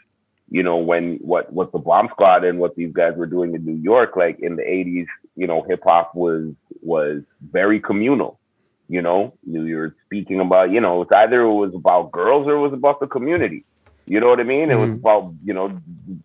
you 0.50 0.64
know 0.64 0.78
when 0.78 1.18
what 1.32 1.52
what 1.54 1.72
the 1.72 1.80
Bomb 1.80 2.10
Squad 2.10 2.44
and 2.44 2.60
what 2.60 2.76
these 2.76 2.92
guys 2.94 3.16
were 3.16 3.26
doing 3.28 3.56
in 3.56 3.66
New 3.66 3.80
York, 3.82 4.16
like 4.18 4.40
in 4.40 4.56
the 4.58 4.64
'80s, 4.64 5.08
you 5.38 5.48
know, 5.48 5.62
hip 5.62 5.82
hop 5.86 6.14
was 6.16 6.54
was 6.82 7.24
very 7.42 7.80
communal. 7.80 8.38
You 8.90 9.02
know, 9.02 9.34
you 9.46 9.78
were 9.78 9.96
speaking 10.06 10.42
about, 10.42 10.72
you 10.72 10.82
know, 10.82 11.02
it's 11.04 11.12
either 11.14 11.44
it 11.44 11.54
was 11.54 11.74
about 11.74 12.12
girls 12.12 12.46
or 12.48 12.56
it 12.56 12.60
was 12.60 12.74
about 12.74 13.00
the 13.00 13.08
community. 13.08 13.64
You 14.12 14.20
know 14.20 14.28
what 14.28 14.42
I 14.42 14.44
mean? 14.44 14.72
It 14.72 14.76
was 14.76 14.92
Mhm. 14.92 15.00
about 15.00 15.34
you 15.44 15.54
know, 15.54 15.68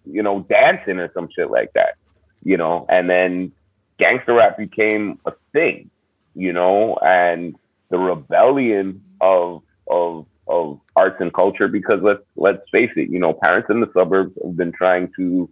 you 0.05 0.23
know, 0.23 0.41
dancing 0.51 0.99
or 0.99 1.11
some 1.15 1.29
shit 1.35 1.51
like 1.51 1.71
that. 1.75 1.95
You 2.43 2.57
know, 2.57 2.87
and 2.89 3.09
then 3.09 3.53
gangster 4.01 4.35
rap 4.35 4.59
became 4.59 5.21
a 5.27 5.33
thing. 5.53 5.91
You 6.35 6.53
know, 6.53 6.97
and 6.97 7.57
the 7.91 7.99
rebellion 7.99 9.03
of 9.21 9.63
of 9.89 10.27
of 10.49 10.81
arts 10.97 11.19
and 11.21 11.33
culture 11.33 11.69
because 11.69 12.01
let's 12.03 12.25
let's 12.37 12.63
face 12.73 12.91
it, 12.97 13.09
you 13.11 13.21
know, 13.21 13.35
parents 13.43 13.69
in 13.71 13.81
the 13.81 13.91
suburbs 13.97 14.35
have 14.45 14.57
been 14.57 14.73
trying 14.73 15.13
to 15.17 15.49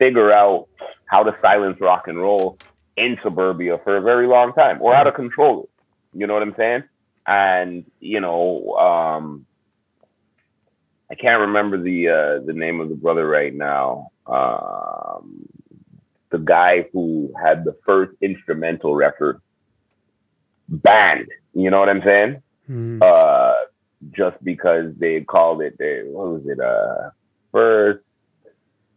figure 0.00 0.32
out 0.32 0.68
how 1.06 1.22
to 1.22 1.36
silence 1.42 1.78
rock 1.80 2.08
and 2.08 2.18
roll 2.18 2.58
in 2.96 3.18
suburbia 3.22 3.78
for 3.84 3.96
a 3.96 4.02
very 4.02 4.26
long 4.26 4.52
time 4.54 4.78
or 4.82 4.94
how 4.94 5.04
to 5.04 5.12
control 5.12 5.64
it. 5.64 5.70
You 6.18 6.26
know 6.26 6.34
what 6.34 6.42
I'm 6.42 6.56
saying? 6.56 6.84
And 7.26 7.84
you 8.00 8.20
know, 8.20 8.74
um 8.76 9.46
I 11.10 11.14
can't 11.14 11.40
remember 11.40 11.78
the 11.82 12.08
uh 12.08 12.38
the 12.46 12.52
name 12.52 12.80
of 12.80 12.88
the 12.88 12.94
brother 12.94 13.26
right 13.26 13.54
now. 13.54 14.10
Um 14.26 15.46
the 16.30 16.38
guy 16.38 16.86
who 16.92 17.32
had 17.42 17.64
the 17.64 17.74
first 17.86 18.12
instrumental 18.20 18.94
record 18.94 19.40
banned. 20.68 21.28
You 21.54 21.70
know 21.70 21.78
what 21.80 21.88
I'm 21.88 22.02
saying? 22.02 22.42
Mhm. 22.68 23.02
uh, 23.02 23.54
just 24.12 24.36
because 24.44 24.94
they 24.98 25.22
called 25.22 25.62
it, 25.62 25.76
they, 25.78 26.02
what 26.04 26.28
was 26.28 26.46
it? 26.46 26.60
Uh, 26.60 27.10
first, 27.50 28.00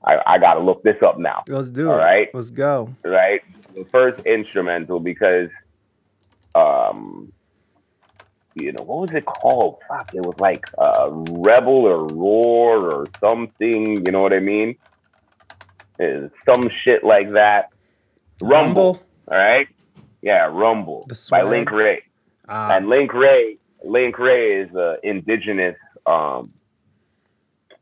I, 0.03 0.21
I 0.27 0.37
got 0.37 0.55
to 0.55 0.59
look 0.59 0.83
this 0.83 1.01
up 1.01 1.17
now, 1.17 1.43
let's 1.47 1.69
do 1.69 1.89
all 1.89 1.95
it 1.95 2.01
right? 2.01 2.29
let's 2.33 2.49
go 2.51 2.93
right? 3.03 3.41
The 3.73 3.85
first 3.85 4.25
instrumental 4.25 4.99
because, 4.99 5.49
um, 6.53 7.31
you 8.55 8.71
know, 8.73 8.83
what 8.83 9.01
was 9.01 9.11
it 9.11 9.25
called? 9.25 9.77
Fuck, 9.87 10.13
it 10.13 10.21
was 10.21 10.35
like 10.39 10.65
uh, 10.77 11.09
Rebel 11.11 11.85
or 11.87 12.05
Roar 12.07 12.93
or 12.93 13.05
something. 13.19 14.05
You 14.05 14.11
know 14.11 14.21
what 14.21 14.33
I 14.33 14.39
mean? 14.39 14.75
Uh, 15.99 16.29
some 16.49 16.69
shit 16.83 17.03
like 17.03 17.29
that. 17.31 17.69
Rumble, 18.41 19.01
all 19.27 19.37
right? 19.37 19.67
Yeah, 20.21 20.45
Rumble 20.51 21.05
by. 21.29 21.43
Link 21.43 21.71
Wray. 21.71 22.03
Ah, 22.49 22.75
And 22.75 22.89
Link 22.89 23.13
Wray, 23.13 23.57
Link 23.83 24.17
Wray 24.17 24.61
is 24.61 24.69
an 24.73 24.97
indigenous 25.03 25.77
um, 26.05 26.51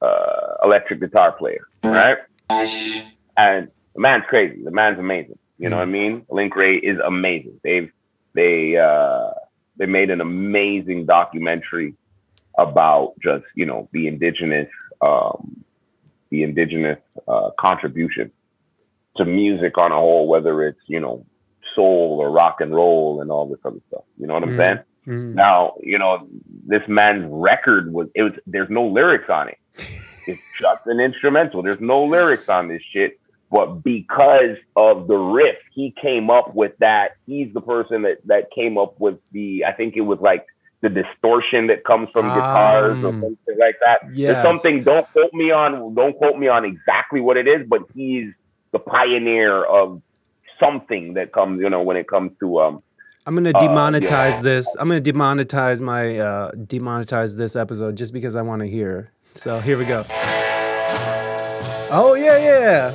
uh, 0.01 0.55
electric 0.63 0.99
guitar 0.99 1.31
player, 1.31 1.67
right? 1.83 2.17
And 3.37 3.69
the 3.95 4.01
man's 4.01 4.25
crazy. 4.27 4.61
The 4.63 4.71
man's 4.71 4.99
amazing. 4.99 5.37
You 5.57 5.69
know 5.69 5.77
what 5.77 5.83
I 5.83 5.85
mean? 5.85 6.25
Link 6.29 6.55
Wray 6.55 6.75
is 6.77 6.99
amazing. 6.99 7.59
They've 7.63 7.91
they 8.33 8.77
uh, 8.77 9.31
they 9.79 9.87
made 9.87 10.11
an 10.11 10.21
amazing 10.21 11.07
documentary 11.07 11.95
about 12.57 13.13
just 13.23 13.45
you 13.55 13.65
know 13.65 13.89
the 13.93 14.07
indigenous 14.07 14.69
um, 15.01 15.63
the 16.29 16.43
indigenous 16.43 16.99
uh, 17.27 17.49
contribution 17.59 18.31
to 19.17 19.25
music 19.25 19.77
on 19.79 19.91
a 19.91 19.95
whole, 19.95 20.27
whether 20.27 20.63
it's 20.67 20.79
you 20.87 20.99
know 20.99 21.25
soul 21.75 22.17
or 22.21 22.29
rock 22.29 22.61
and 22.61 22.73
roll 22.75 23.21
and 23.21 23.31
all 23.31 23.47
this 23.47 23.59
other 23.65 23.79
stuff. 23.87 24.03
You 24.17 24.27
know 24.27 24.35
what 24.35 24.43
I'm 24.43 24.51
Mm. 24.51 24.57
saying? 24.65 24.79
mhm. 25.07 25.33
Now, 25.35 25.73
you 25.81 25.97
know, 25.99 26.27
this 26.67 26.83
man's 26.87 27.25
record 27.29 27.91
was 27.93 28.09
it 28.15 28.23
was 28.23 28.33
there's 28.45 28.69
no 28.69 28.85
lyrics 28.87 29.29
on 29.29 29.49
it. 29.49 29.57
It's 30.27 30.43
just 30.61 30.81
an 30.85 30.99
instrumental. 30.99 31.63
There's 31.63 31.81
no 31.81 32.05
lyrics 32.05 32.47
on 32.49 32.67
this 32.67 32.83
shit. 32.93 33.19
But 33.51 33.83
because 33.83 34.57
of 34.75 35.07
the 35.07 35.17
riff, 35.17 35.55
he 35.73 35.93
came 36.01 36.29
up 36.29 36.53
with 36.53 36.73
that. 36.79 37.17
He's 37.25 37.51
the 37.53 37.61
person 37.61 38.03
that 38.03 38.19
that 38.25 38.51
came 38.51 38.77
up 38.77 38.99
with 38.99 39.17
the 39.31 39.65
I 39.65 39.71
think 39.71 39.95
it 39.97 40.01
was 40.01 40.19
like 40.19 40.45
the 40.81 40.89
distortion 40.89 41.67
that 41.67 41.83
comes 41.83 42.09
from 42.13 42.27
guitars 42.27 43.03
or 43.03 43.07
Um, 43.09 43.21
something 43.21 43.57
like 43.59 43.75
that. 43.85 44.01
yes. 44.13 44.31
There's 44.33 44.45
something, 44.45 44.83
don't 44.83 45.05
quote 45.11 45.33
me 45.33 45.51
on 45.51 45.93
don't 45.95 46.15
quote 46.15 46.37
me 46.37 46.47
on 46.47 46.63
exactly 46.63 47.19
what 47.21 47.37
it 47.37 47.47
is, 47.47 47.67
but 47.67 47.81
he's 47.95 48.31
the 48.71 48.79
pioneer 48.79 49.63
of 49.63 50.01
something 50.59 51.15
that 51.15 51.31
comes, 51.33 51.59
you 51.61 51.69
know, 51.69 51.81
when 51.81 51.97
it 51.97 52.07
comes 52.07 52.31
to 52.41 52.59
um 52.61 52.83
I'm 53.25 53.35
gonna 53.35 53.49
Uh, 53.49 53.59
demonetize 53.61 54.35
yeah. 54.37 54.41
this. 54.41 54.67
I'm 54.79 54.87
gonna 54.87 55.01
demonetize 55.01 55.81
my 55.81 56.17
uh, 56.17 56.51
demonetize 56.51 57.35
this 57.35 57.55
episode 57.55 57.95
just 57.95 58.13
because 58.13 58.35
I 58.35 58.41
want 58.43 58.61
to 58.61 58.67
hear. 58.67 59.11
So 59.35 59.59
here 59.59 59.77
we 59.77 59.85
go. 59.85 60.03
Oh 61.91 62.13
yeah, 62.17 62.37
yeah. 62.37 62.91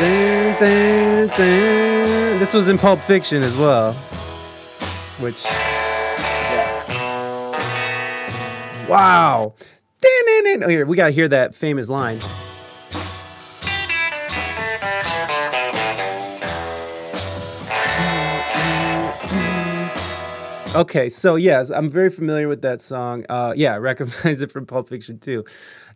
Dun, 0.00 0.56
dun, 0.58 1.28
dun. 1.28 2.38
This 2.38 2.54
was 2.54 2.68
in 2.68 2.78
Pulp 2.78 2.98
Fiction 3.00 3.42
as 3.42 3.54
well, 3.58 3.92
which 5.20 5.44
Yeah. 5.44 6.86
wow. 8.88 9.52
Dun. 10.00 10.62
Oh, 10.64 10.68
here 10.68 10.86
we 10.86 10.96
gotta 10.96 11.12
hear 11.12 11.28
that 11.28 11.54
famous 11.54 11.90
line. 11.90 12.18
Okay, 20.76 21.08
so 21.08 21.34
yes, 21.34 21.68
I'm 21.70 21.90
very 21.90 22.10
familiar 22.10 22.46
with 22.46 22.62
that 22.62 22.80
song. 22.80 23.26
Uh, 23.28 23.52
yeah, 23.56 23.74
I 23.74 23.78
recognize 23.78 24.40
it 24.40 24.52
from 24.52 24.66
Pulp 24.66 24.88
Fiction 24.88 25.18
too. 25.18 25.44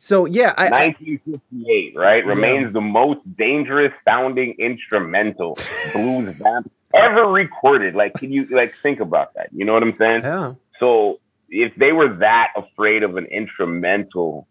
So 0.05 0.27
yeah, 0.27 0.53
I, 0.59 0.67
I 0.67 0.87
1958, 0.89 1.97
right? 1.97 2.27
Remains 2.27 2.75
the 2.75 2.81
most 2.83 3.21
dangerous 3.39 3.91
sounding 4.07 4.55
instrumental 4.59 5.57
blues 5.95 6.37
band 6.39 6.71
ever 6.93 7.27
recorded. 7.27 7.95
Like, 7.95 8.19
can 8.19 8.31
you 8.31 8.47
like 8.51 8.75
think 8.83 9.01
about 9.01 9.33
that? 9.33 9.49
You 9.55 9.65
know 9.65 9.73
what 9.73 9.83
I'm 9.83 9.97
saying? 9.97 10.23
yeah, 10.23 10.55
So 10.79 11.21
if 11.49 11.75
they 11.77 11.93
were 11.93 12.17
that 12.17 12.53
afraid 12.55 13.03
of 13.03 13.17
an 13.17 13.25
instrumental, 13.25 14.47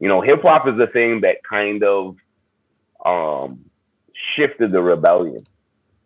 you 0.00 0.08
know, 0.08 0.22
hip 0.22 0.42
hop 0.42 0.66
is 0.66 0.76
the 0.76 0.88
thing 0.88 1.20
that 1.20 1.36
kind 1.48 1.84
of 1.84 2.16
um 3.04 3.64
shifted 4.34 4.72
the 4.72 4.82
rebellion. 4.82 5.46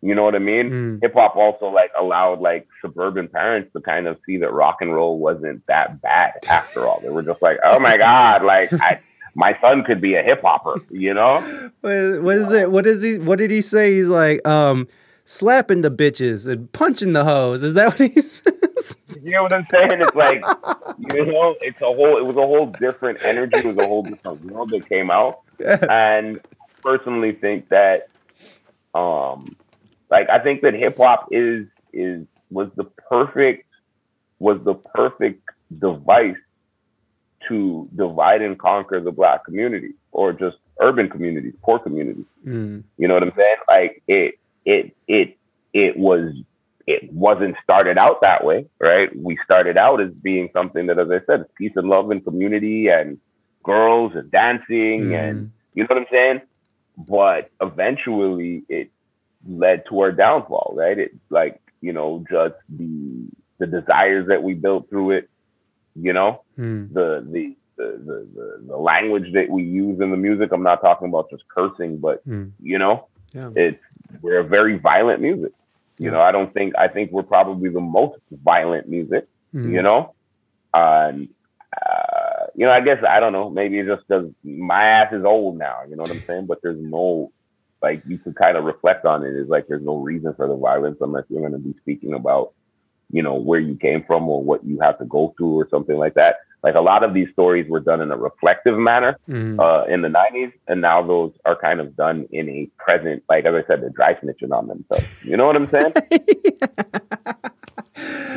You 0.01 0.15
know 0.15 0.23
what 0.23 0.35
I 0.35 0.39
mean? 0.39 0.69
Mm. 0.71 1.01
Hip 1.01 1.13
hop 1.13 1.35
also 1.35 1.67
like 1.67 1.91
allowed 1.99 2.39
like 2.39 2.67
suburban 2.81 3.27
parents 3.27 3.71
to 3.73 3.81
kind 3.81 4.07
of 4.07 4.17
see 4.25 4.37
that 4.37 4.51
rock 4.51 4.77
and 4.81 4.93
roll 4.93 5.19
wasn't 5.19 5.65
that 5.67 6.01
bad 6.01 6.33
after 6.47 6.87
all. 6.87 6.99
They 7.01 7.09
were 7.09 7.21
just 7.21 7.41
like, 7.41 7.59
oh 7.63 7.79
my 7.79 7.97
god, 7.97 8.43
like 8.43 8.73
I, 8.73 8.99
my 9.35 9.55
son 9.61 9.83
could 9.83 10.01
be 10.01 10.15
a 10.15 10.23
hip 10.23 10.41
hopper. 10.41 10.81
You 10.89 11.13
know? 11.13 11.41
what 11.81 11.93
is, 11.93 12.19
what 12.19 12.37
is 12.37 12.51
it? 12.51 12.71
What 12.71 12.87
is 12.87 13.01
he? 13.03 13.17
What 13.19 13.37
did 13.37 13.51
he 13.51 13.61
say? 13.61 13.93
He's 13.93 14.09
like, 14.09 14.45
um, 14.47 14.87
slapping 15.25 15.81
the 15.81 15.91
bitches 15.91 16.47
and 16.51 16.71
punching 16.71 17.13
the 17.13 17.23
hoes. 17.23 17.63
Is 17.63 17.75
that 17.75 17.99
what 17.99 18.11
he 18.11 18.21
says? 18.21 18.95
You 19.21 19.33
know 19.33 19.43
what 19.43 19.53
I'm 19.53 19.67
saying? 19.69 20.01
It's 20.01 20.15
like, 20.15 20.43
you 20.97 21.25
know, 21.25 21.55
it's 21.61 21.79
a 21.79 21.85
whole. 21.85 22.17
It 22.17 22.25
was 22.25 22.37
a 22.37 22.41
whole 22.41 22.65
different 22.65 23.23
energy. 23.23 23.59
It 23.59 23.65
was 23.65 23.77
a 23.77 23.87
whole 23.87 24.01
different 24.01 24.43
world 24.45 24.71
that 24.71 24.89
came 24.89 25.11
out. 25.11 25.41
Yes. 25.59 25.85
and 25.91 26.39
personally 26.81 27.33
think 27.33 27.69
that 27.69 28.09
um 28.95 29.55
Like 30.11 30.29
I 30.29 30.39
think 30.39 30.61
that 30.61 30.73
hip 30.73 30.97
hop 30.97 31.29
is 31.31 31.65
is 31.93 32.27
was 32.51 32.69
the 32.75 32.83
perfect 32.83 33.65
was 34.39 34.59
the 34.63 34.75
perfect 34.75 35.41
device 35.79 36.35
to 37.47 37.89
divide 37.95 38.41
and 38.41 38.59
conquer 38.59 38.99
the 38.99 39.11
black 39.11 39.45
community 39.45 39.93
or 40.11 40.33
just 40.33 40.57
urban 40.79 41.09
communities, 41.09 41.53
poor 41.63 41.79
communities. 41.79 42.25
Mm. 42.45 42.83
You 42.97 43.07
know 43.07 43.13
what 43.15 43.23
I'm 43.23 43.33
saying? 43.37 43.55
Like 43.69 44.03
it 44.07 44.39
it 44.65 44.95
it 45.07 45.37
it 45.73 45.97
was 45.97 46.33
it 46.87 47.11
wasn't 47.13 47.55
started 47.63 47.97
out 47.97 48.21
that 48.21 48.43
way, 48.43 48.65
right? 48.79 49.09
We 49.15 49.37
started 49.45 49.77
out 49.77 50.01
as 50.01 50.11
being 50.11 50.49
something 50.51 50.87
that, 50.87 50.99
as 50.99 51.09
I 51.09 51.21
said, 51.25 51.45
peace 51.55 51.71
and 51.75 51.87
love 51.87 52.11
and 52.11 52.23
community 52.23 52.89
and 52.89 53.17
girls 53.63 54.13
and 54.15 54.29
dancing 54.31 55.09
Mm. 55.11 55.29
and 55.29 55.51
you 55.73 55.83
know 55.83 55.87
what 55.89 55.99
I'm 55.99 56.07
saying? 56.11 56.41
But 56.97 57.49
eventually 57.61 58.63
it 58.67 58.91
led 59.47 59.83
to 59.89 59.99
our 60.01 60.11
downfall, 60.11 60.73
right? 60.75 60.97
It 60.97 61.11
like, 61.29 61.61
you 61.81 61.93
know, 61.93 62.23
just 62.29 62.55
the 62.69 63.27
the 63.59 63.67
desires 63.67 64.27
that 64.29 64.41
we 64.41 64.53
built 64.55 64.89
through 64.89 65.11
it, 65.11 65.29
you 65.95 66.13
know, 66.13 66.41
Mm. 66.57 66.93
the 66.93 67.25
the 67.31 67.55
the 67.77 68.27
the, 68.35 68.61
the, 68.67 68.77
language 68.77 69.33
that 69.33 69.49
we 69.49 69.63
use 69.63 69.99
in 70.01 70.11
the 70.11 70.17
music. 70.17 70.51
I'm 70.51 70.61
not 70.63 70.83
talking 70.83 71.07
about 71.07 71.29
just 71.29 71.43
cursing, 71.47 71.97
but 71.97 72.27
Mm. 72.27 72.51
you 72.61 72.77
know, 72.77 73.07
Yeah. 73.33 73.49
it's 73.55 73.81
we're 74.21 74.39
a 74.39 74.43
very 74.43 74.77
violent 74.77 75.21
music. 75.21 75.53
You 75.97 76.05
Yeah. 76.05 76.11
know, 76.11 76.21
I 76.21 76.31
don't 76.31 76.53
think 76.53 76.73
I 76.77 76.87
think 76.87 77.11
we're 77.11 77.23
probably 77.23 77.69
the 77.69 77.79
most 77.81 78.19
violent 78.31 78.87
music. 78.89 79.27
Mm. 79.55 79.71
You 79.71 79.81
know, 79.81 80.13
and 80.73 81.29
uh, 81.81 82.45
you 82.55 82.65
know, 82.65 82.71
I 82.71 82.81
guess 82.81 83.03
I 83.07 83.19
don't 83.19 83.33
know. 83.33 83.49
Maybe 83.49 83.79
it's 83.79 83.89
just 83.89 84.07
because 84.07 84.29
my 84.43 84.83
ass 84.83 85.13
is 85.13 85.23
old 85.25 85.57
now. 85.57 85.77
You 85.89 85.95
know 85.95 86.03
what 86.03 86.11
I'm 86.11 86.23
saying? 86.27 86.45
But 86.45 86.59
there's 86.61 86.79
no 86.81 87.31
like 87.81 88.03
you 88.07 88.17
could 88.17 88.35
kind 88.35 88.57
of 88.57 88.63
reflect 88.63 89.05
on 89.05 89.23
it. 89.25 89.33
Is 89.35 89.47
like 89.49 89.67
there's 89.67 89.83
no 89.83 89.97
reason 89.97 90.33
for 90.35 90.47
the 90.47 90.55
violence 90.55 90.97
unless 91.01 91.25
you're 91.29 91.41
going 91.41 91.53
to 91.53 91.59
be 91.59 91.73
speaking 91.81 92.13
about 92.13 92.53
you 93.11 93.23
know 93.23 93.35
where 93.35 93.59
you 93.59 93.75
came 93.75 94.03
from 94.05 94.27
or 94.29 94.41
what 94.43 94.63
you 94.65 94.79
have 94.81 94.97
to 94.99 95.05
go 95.05 95.33
through 95.37 95.53
or 95.53 95.67
something 95.69 95.97
like 95.97 96.13
that. 96.15 96.37
Like 96.63 96.75
a 96.75 96.81
lot 96.81 97.03
of 97.03 97.13
these 97.15 97.27
stories 97.33 97.67
were 97.67 97.79
done 97.79 98.01
in 98.01 98.11
a 98.11 98.17
reflective 98.17 98.77
manner 98.77 99.17
Mm. 99.27 99.59
uh, 99.59 99.85
in 99.91 100.03
the 100.03 100.09
90s, 100.09 100.51
and 100.67 100.79
now 100.79 101.01
those 101.01 101.31
are 101.43 101.55
kind 101.55 101.79
of 101.79 101.95
done 101.95 102.27
in 102.31 102.47
a 102.49 102.69
present, 102.77 103.23
like 103.27 103.45
as 103.45 103.55
I 103.55 103.63
said, 103.67 103.81
they're 103.81 103.89
dry 103.89 104.13
snitching 104.13 104.51
on 104.55 104.67
themselves. 104.67 105.25
You 105.25 105.37
know 105.37 105.47
what 105.47 105.55
I'm 105.55 105.69
saying? 105.71 105.93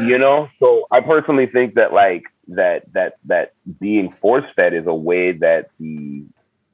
you 0.09 0.19
know, 0.19 0.49
so 0.59 0.87
I 0.91 1.01
personally 1.01 1.47
think 1.47 1.75
that 1.75 1.93
like 1.93 2.25
that 2.49 2.93
that 2.95 3.15
that 3.27 3.53
being 3.81 4.11
force 4.21 4.45
fed 4.57 4.75
is 4.75 4.87
a 4.87 4.95
way 4.95 5.33
that 5.33 5.71
the 5.79 6.25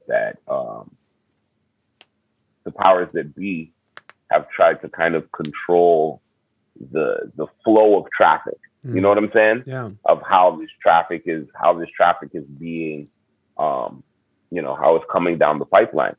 that 0.07 0.37
um 0.47 0.91
the 2.63 2.71
powers 2.71 3.09
that 3.13 3.35
be 3.35 3.71
have 4.31 4.49
tried 4.49 4.81
to 4.81 4.89
kind 4.89 5.15
of 5.15 5.31
control 5.31 6.21
the 6.91 7.31
the 7.35 7.47
flow 7.63 7.99
of 7.99 8.05
traffic. 8.15 8.57
You 8.83 8.99
know 9.01 9.09
what 9.09 9.17
I'm 9.19 9.31
saying? 9.35 9.63
Yeah. 9.67 9.89
of 10.05 10.21
how 10.27 10.55
this 10.59 10.69
traffic 10.81 11.23
is 11.27 11.45
how 11.61 11.73
this 11.77 11.89
traffic 11.95 12.29
is 12.33 12.45
being 12.45 13.09
um 13.57 14.03
you 14.49 14.61
know 14.63 14.75
how 14.75 14.95
it's 14.95 15.05
coming 15.11 15.37
down 15.37 15.59
the 15.59 15.65
pipeline 15.65 16.15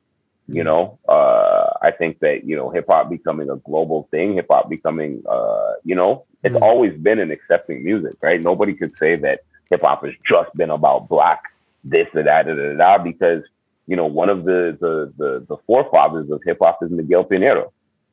you 0.49 0.63
know 0.65 0.99
uh 1.09 1.71
i 1.83 1.91
think 1.91 2.19
that 2.21 2.45
you 2.45 2.57
know 2.57 2.69
hip 2.71 2.87
hop 2.89 3.09
becoming 3.11 3.49
a 3.51 3.57
global 3.57 4.07
thing 4.11 4.35
hip 4.35 4.47
hop 4.51 4.69
becoming 4.71 5.23
uh 5.29 5.73
you 5.85 5.95
know 5.95 6.25
it's 6.45 6.55
Mhm. 6.57 6.63
always 6.63 6.95
been 7.01 7.19
an 7.19 7.31
accepting 7.31 7.83
music 7.85 8.15
right 8.21 8.41
nobody 8.43 8.75
could 8.75 8.97
say 8.99 9.17
that 9.17 9.41
hip 9.71 9.83
hop 9.83 10.05
has 10.05 10.15
just 10.29 10.51
been 10.57 10.71
about 10.71 11.09
black 11.09 11.43
this 11.85 12.07
or 12.15 12.23
that 12.23 12.47
da, 12.47 12.55
da, 12.55 12.75
da, 12.75 12.77
da, 12.97 12.99
because 13.03 13.43
you 13.87 13.97
know 13.97 14.07
one 14.07 14.29
of 14.31 14.45
the 14.45 14.77
the 14.81 15.13
the, 15.19 15.47
the 15.49 15.57
forefathers 15.67 16.31
of 16.31 16.41
hip 16.45 16.59
hop 16.63 16.79
is 16.83 16.91
miguel 16.91 17.25
pinero 17.25 17.73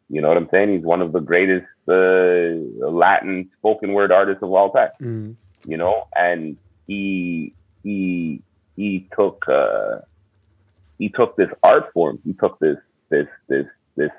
you 0.09 0.21
know 0.21 0.27
what 0.27 0.37
i'm 0.37 0.49
saying 0.53 0.73
he's 0.73 0.83
one 0.83 1.01
of 1.01 1.11
the 1.13 1.19
greatest 1.21 1.65
uh, 1.87 2.89
latin 2.89 3.49
spoken 3.57 3.93
word 3.93 4.11
artists 4.11 4.43
of 4.43 4.51
all 4.53 4.71
time 4.71 4.89
Mm. 5.01 5.35
you 5.65 5.77
know, 5.77 6.07
and 6.15 6.57
he 6.87 7.55
he 7.83 8.41
he 8.75 9.07
took 9.17 9.45
uh 9.49 9.99
he 10.97 11.09
took 11.09 11.35
this 11.37 11.49
art 11.63 11.91
form, 11.93 12.19
he 12.25 12.33
took 12.33 12.59
this 12.59 12.77
this 13.09 13.27
this 13.49 13.65
this 13.97 14.11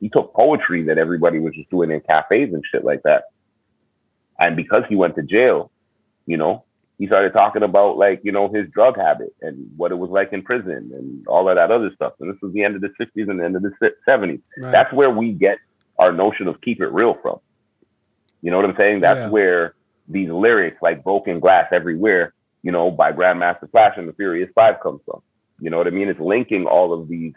he 0.00 0.08
took 0.08 0.34
poetry 0.34 0.84
that 0.84 0.98
everybody 0.98 1.38
was 1.40 1.54
just 1.54 1.70
doing 1.70 1.90
in 1.90 2.00
cafes 2.00 2.52
and 2.54 2.62
shit 2.70 2.84
like 2.84 3.02
that. 3.04 3.24
And 4.38 4.56
because 4.56 4.84
he 4.88 4.96
went 4.96 5.16
to 5.16 5.22
jail, 5.22 5.72
you 6.26 6.36
know, 6.36 6.64
he 6.98 7.06
started 7.06 7.32
talking 7.32 7.62
about 7.62 7.96
like, 7.96 8.20
you 8.24 8.32
know, 8.32 8.48
his 8.48 8.68
drug 8.70 8.96
habit 8.96 9.34
and 9.40 9.70
what 9.76 9.92
it 9.92 9.94
was 9.94 10.10
like 10.10 10.32
in 10.32 10.42
prison 10.42 10.90
and 10.92 11.26
all 11.28 11.48
of 11.48 11.56
that 11.56 11.70
other 11.70 11.92
stuff. 11.94 12.14
And 12.18 12.32
this 12.32 12.40
was 12.42 12.52
the 12.52 12.64
end 12.64 12.74
of 12.74 12.80
the 12.80 12.88
60s 13.00 13.30
and 13.30 13.38
the 13.38 13.44
end 13.44 13.54
of 13.56 13.62
the 13.62 13.72
70s. 14.08 14.40
Right. 14.58 14.72
That's 14.72 14.92
where 14.92 15.10
we 15.10 15.32
get 15.32 15.58
our 15.98 16.12
notion 16.12 16.48
of 16.48 16.60
keep 16.60 16.80
it 16.80 16.88
real 16.88 17.14
from. 17.22 17.38
You 18.42 18.50
know 18.50 18.56
what 18.56 18.66
I'm 18.66 18.76
saying? 18.76 19.00
That's 19.00 19.18
Yeah. 19.18 19.28
where 19.30 19.74
these 20.08 20.28
lyrics 20.28 20.78
like 20.82 21.04
broken 21.04 21.38
glass 21.38 21.68
everywhere, 21.72 22.34
you 22.62 22.72
know, 22.72 22.90
by 22.90 23.12
Grandmaster 23.12 23.70
Flash 23.70 23.96
and 23.96 24.08
the 24.08 24.12
Furious 24.12 24.50
Five 24.54 24.80
comes 24.80 25.00
from. 25.04 25.22
You 25.60 25.70
know 25.70 25.78
what 25.78 25.86
I 25.86 25.90
mean? 25.90 26.08
It's 26.08 26.20
linking 26.20 26.66
all 26.66 26.92
of 26.92 27.08
these 27.08 27.34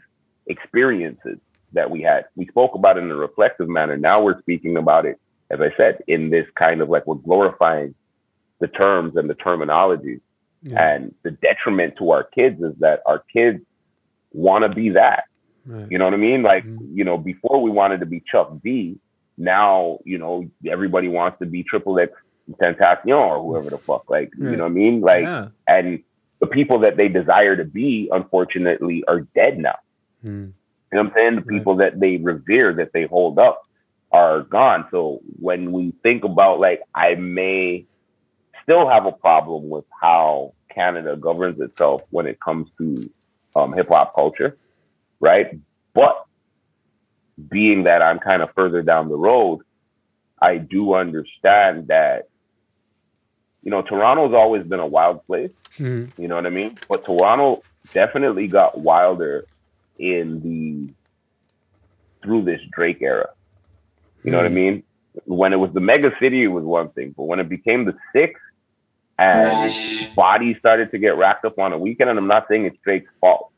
experiences 0.48 1.38
that 1.74 1.90
we 1.90 2.02
had. 2.02 2.26
We 2.36 2.48
spoke 2.48 2.76
about 2.76 2.98
it 2.98 3.04
in 3.04 3.12
a 3.12 3.16
reflective 3.16 3.70
manner. 3.70 3.96
Now 3.98 4.22
we're 4.22 4.40
speaking 4.42 4.78
about 4.78 5.06
it, 5.06 5.20
as 5.50 5.60
I 5.62 5.72
said, 5.78 6.04
in 6.08 6.30
this 6.30 6.48
kind 6.56 6.82
of 6.82 6.90
like 6.90 7.06
we're 7.06 7.16
glorifying 7.16 7.94
the 8.62 8.68
terms 8.68 9.18
and 9.18 9.30
the 9.30 9.36
terminology. 9.36 10.22
Yeah. 10.64 10.94
And 10.94 11.16
the 11.24 11.32
detriment 11.32 11.96
to 11.98 12.12
our 12.12 12.24
kids 12.24 12.62
is 12.62 12.74
that 12.80 13.02
our 13.06 13.24
kids 13.34 13.60
want 14.32 14.64
to 14.64 14.70
be 14.70 14.90
that. 14.92 15.26
Right. 15.66 15.88
You 15.90 15.98
know 15.98 16.06
what 16.06 16.14
I 16.14 16.18
mean? 16.18 16.44
Like, 16.44 16.66
Mhm. 16.66 16.78
you 16.94 17.04
know, 17.04 17.18
before 17.18 17.62
we 17.62 17.72
wanted 17.72 18.00
to 18.00 18.06
be 18.06 18.24
Chuck 18.32 18.54
D, 18.64 19.00
now, 19.38 20.00
you 20.06 20.18
know, 20.18 20.46
everybody 20.68 21.08
wants 21.08 21.40
to 21.40 21.46
be 21.46 21.64
Triple 21.64 22.00
X 22.00 22.14
Tentacion 22.62 23.20
or 23.20 23.42
whoever 23.42 23.70
the 23.70 23.78
fuck. 23.78 24.10
Like, 24.10 24.32
Right. 24.38 24.52
you 24.52 24.58
know 24.58 24.64
what 24.64 24.72
I 24.72 24.74
mean? 24.74 25.02
Like, 25.02 25.24
yeah. 25.24 25.48
and 25.68 26.04
the 26.40 26.48
people 26.48 26.80
that 26.80 26.98
they 26.98 27.08
desire 27.08 27.56
to 27.56 27.66
be, 27.66 28.10
unfortunately, 28.12 29.04
are 29.08 29.22
dead 29.36 29.58
now. 29.60 29.76
Mm. 30.26 30.30
You 30.30 30.98
know 30.98 31.04
what 31.04 31.06
I'm 31.08 31.14
saying? 31.16 31.36
The 31.36 31.42
Right. 31.42 31.48
people 31.58 31.76
that 31.78 32.00
they 32.00 32.18
revere, 32.18 32.74
that 32.74 32.94
they 32.94 33.06
hold 33.06 33.40
up, 33.40 33.64
are 34.12 34.42
gone. 34.42 34.86
So 34.92 35.22
when 35.40 35.72
we 35.72 35.94
think 36.04 36.24
about, 36.24 36.60
like, 36.60 36.82
I 36.94 37.16
may 37.16 37.86
still 38.64 38.88
have 38.90 39.06
a 39.06 39.12
problem 39.12 39.70
with 39.70 39.86
how 40.02 40.54
Canada 40.74 41.16
governs 41.16 41.60
itself 41.60 42.04
when 42.10 42.28
it 42.28 42.40
comes 42.40 42.70
to 42.78 43.10
um, 43.56 43.74
hip 43.74 43.90
hop 43.90 44.16
culture, 44.16 44.58
right? 45.20 45.60
But 45.94 46.26
being 47.50 47.84
that 47.84 48.02
I'm 48.02 48.20
kind 48.20 48.42
of 48.42 48.50
further 48.56 48.82
down 48.82 49.10
the 49.10 49.18
road, 49.18 49.62
I 50.42 50.58
do 50.58 50.94
understand 50.94 51.88
that, 51.88 52.30
you 53.64 53.72
know, 53.72 53.82
Toronto's 53.82 54.34
always 54.34 54.64
been 54.66 54.80
a 54.80 54.88
wild 54.88 55.26
place. 55.26 55.52
Mm. 55.80 56.12
You 56.18 56.28
know 56.28 56.36
what 56.36 56.46
I 56.46 56.50
mean? 56.50 56.78
But 56.90 57.06
Toronto 57.06 57.64
definitely 57.94 58.48
got 58.48 58.80
wilder 58.80 59.46
in 59.98 60.42
the 60.42 60.94
through 62.24 62.44
this 62.44 62.62
Drake 62.72 63.02
era. 63.02 63.30
You 64.24 64.32
know 64.32 64.38
what 64.38 64.46
I 64.46 64.50
Hmm. 64.50 64.56
mean? 64.56 64.84
When 65.26 65.54
it 65.54 65.60
was 65.60 65.74
the 65.74 65.80
mega 65.80 66.12
city, 66.20 66.44
it 66.44 66.52
was 66.52 66.64
one 66.64 66.90
thing, 66.92 67.14
but 67.18 67.24
when 67.24 67.40
it 67.40 67.50
became 67.50 67.86
the 67.86 67.98
six 68.16 68.40
and 69.22 70.16
bodies 70.16 70.58
started 70.60 70.92
to 70.92 70.98
get 70.98 71.16
racked 71.18 71.46
up 71.46 71.60
on 71.60 71.74
a 71.74 71.78
weekend, 71.78 72.10
and 72.10 72.18
I'm 72.20 72.28
not 72.28 72.48
saying 72.50 72.66
it's 72.66 72.78
Drake's 72.84 73.12
fault. 73.20 73.50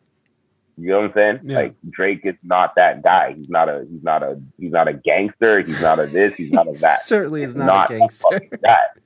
You 0.78 0.90
know 0.90 1.02
what 1.02 1.06
I'm 1.10 1.14
saying? 1.14 1.40
Yeah. 1.44 1.58
Like 1.58 1.76
Drake 1.90 2.22
is 2.24 2.36
not 2.44 2.76
that 2.76 3.04
guy. 3.04 3.34
He's 3.34 3.50
not 3.50 3.70
a 3.70 3.86
he's 3.90 4.04
not 4.04 4.24
a 4.24 4.42
he's 4.60 4.72
not 4.72 4.88
a 4.88 4.94
gangster. 4.94 5.62
He's 5.62 5.82
not 5.82 6.00
a 6.00 6.08
this. 6.08 6.34
He's 6.36 6.52
not 6.52 6.68
a 6.68 6.72
that 6.82 7.02
Certainly 7.06 7.44
is 7.44 7.56
not, 7.56 7.66
not 7.68 7.92
a 7.92 8.00
gangster. 8.00 8.42
that. 8.62 8.98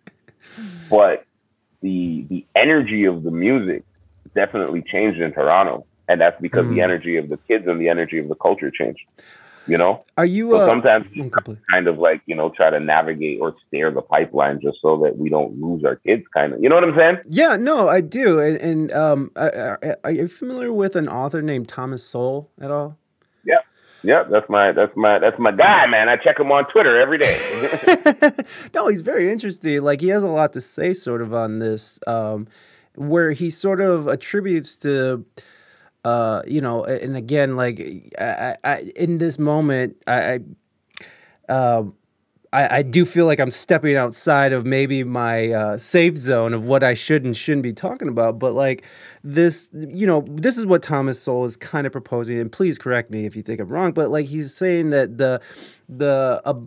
But 0.89 1.25
the 1.81 2.25
the 2.29 2.45
energy 2.55 3.05
of 3.05 3.23
the 3.23 3.31
music 3.31 3.84
definitely 4.34 4.81
changed 4.81 5.19
in 5.19 5.34
Toronto, 5.34 5.85
and 6.07 6.21
that's 6.21 6.39
because 6.41 6.65
Mm. 6.65 6.75
the 6.75 6.81
energy 6.81 7.17
of 7.17 7.27
the 7.29 7.38
kids 7.49 7.65
and 7.67 7.81
the 7.81 7.89
energy 7.89 8.17
of 8.19 8.29
the 8.29 8.35
culture 8.35 8.71
changed. 8.71 9.01
You 9.68 9.77
know, 9.77 10.06
Are 10.15 10.26
you 10.26 10.52
so 10.52 10.57
uh, 10.57 10.69
sometimes 10.69 11.07
oh, 11.19 11.30
complete. 11.30 11.57
kind 11.72 11.88
of 11.88 11.98
like 11.98 12.22
you 12.26 12.35
know 12.35 12.49
try 12.49 12.69
to 12.69 12.80
navigate 12.80 13.39
or 13.41 13.53
steer 13.68 13.91
the 13.91 14.02
pipeline 14.02 14.60
just 14.61 14.77
so 14.81 14.98
that 15.03 15.18
we 15.18 15.30
don't 15.30 15.60
lose 15.61 15.84
our 15.84 15.98
kids. 15.98 16.23
Kind 16.34 16.53
of, 16.53 16.61
you 16.64 16.69
know 16.69 16.76
what 16.76 16.85
I'm 16.85 16.98
saying? 16.98 17.18
Yeah, 17.27 17.57
no, 17.57 17.89
I 17.89 17.99
do. 18.02 18.39
And, 18.39 18.57
and 18.57 18.94
um, 18.94 19.31
are, 19.35 19.77
are- 19.84 19.98
are 20.06 20.11
you 20.11 20.27
familiar 20.30 20.72
with 20.72 20.95
an 20.95 21.10
author 21.10 21.41
named 21.41 21.68
Thomas 21.68 22.03
Sowell 22.03 22.49
at 22.61 22.72
all? 22.72 22.98
Yeah. 23.44 23.57
Yeah, 24.03 24.23
that's 24.23 24.48
my 24.48 24.72
that's 24.72 24.95
my 24.95 25.19
that's 25.19 25.38
my 25.39 25.52
guy, 25.52 25.85
man. 25.88 26.07
I 26.07 26.15
check 26.18 26.39
him 26.39 26.52
on 26.52 26.65
Twitter 26.72 26.98
every 26.98 27.18
day. 27.18 27.35
no, 28.73 28.88
he's 28.88 29.02
very 29.02 29.30
interesting. 29.31 29.81
Like 29.81 29.99
he 30.02 30.10
has 30.10 30.23
a 30.23 30.27
lot 30.27 30.53
to 30.53 30.61
say, 30.61 30.94
sort 30.94 31.22
of 31.22 31.34
on 31.34 31.60
this, 31.60 31.99
um, 32.07 32.48
where 32.95 33.31
he 33.31 33.49
sort 33.49 33.81
of 33.81 34.07
attributes 34.07 34.76
to, 34.77 35.26
uh, 36.07 36.41
you 36.47 36.61
know, 36.61 36.85
and 36.85 37.17
again, 37.17 37.57
like 37.57 37.81
I, 38.17 38.55
I, 38.63 38.77
in 38.95 39.17
this 39.17 39.38
moment, 39.38 39.97
I, 40.07 40.39
I, 41.49 41.51
um, 41.51 41.95
I, 42.53 42.77
I 42.77 42.81
do 42.81 43.03
feel 43.03 43.25
like 43.25 43.41
I'm 43.41 43.51
stepping 43.51 43.97
outside 43.97 44.53
of 44.53 44.65
maybe 44.65 45.03
my 45.03 45.51
uh, 45.51 45.77
safe 45.77 46.17
zone 46.17 46.53
of 46.53 46.63
what 46.63 46.81
I 46.81 46.93
should 46.93 47.25
and 47.25 47.35
shouldn't 47.35 47.63
be 47.63 47.73
talking 47.73 48.07
about. 48.07 48.39
But 48.39 48.53
like 48.53 48.85
this, 49.21 49.67
you 49.73 50.07
know, 50.07 50.23
this 50.29 50.57
is 50.57 50.65
what 50.65 50.81
Thomas 50.81 51.21
Sowell 51.21 51.43
is 51.43 51.57
kind 51.57 51.85
of 51.85 51.91
proposing. 51.91 52.39
And 52.39 52.49
please 52.49 52.77
correct 52.77 53.11
me 53.11 53.25
if 53.25 53.35
you 53.35 53.43
think 53.43 53.59
I'm 53.59 53.67
wrong. 53.67 53.91
But 53.91 54.09
like 54.09 54.27
he's 54.27 54.53
saying 54.53 54.91
that 54.91 55.17
the 55.17 55.41
the 55.89 56.41
uh, 56.45 56.61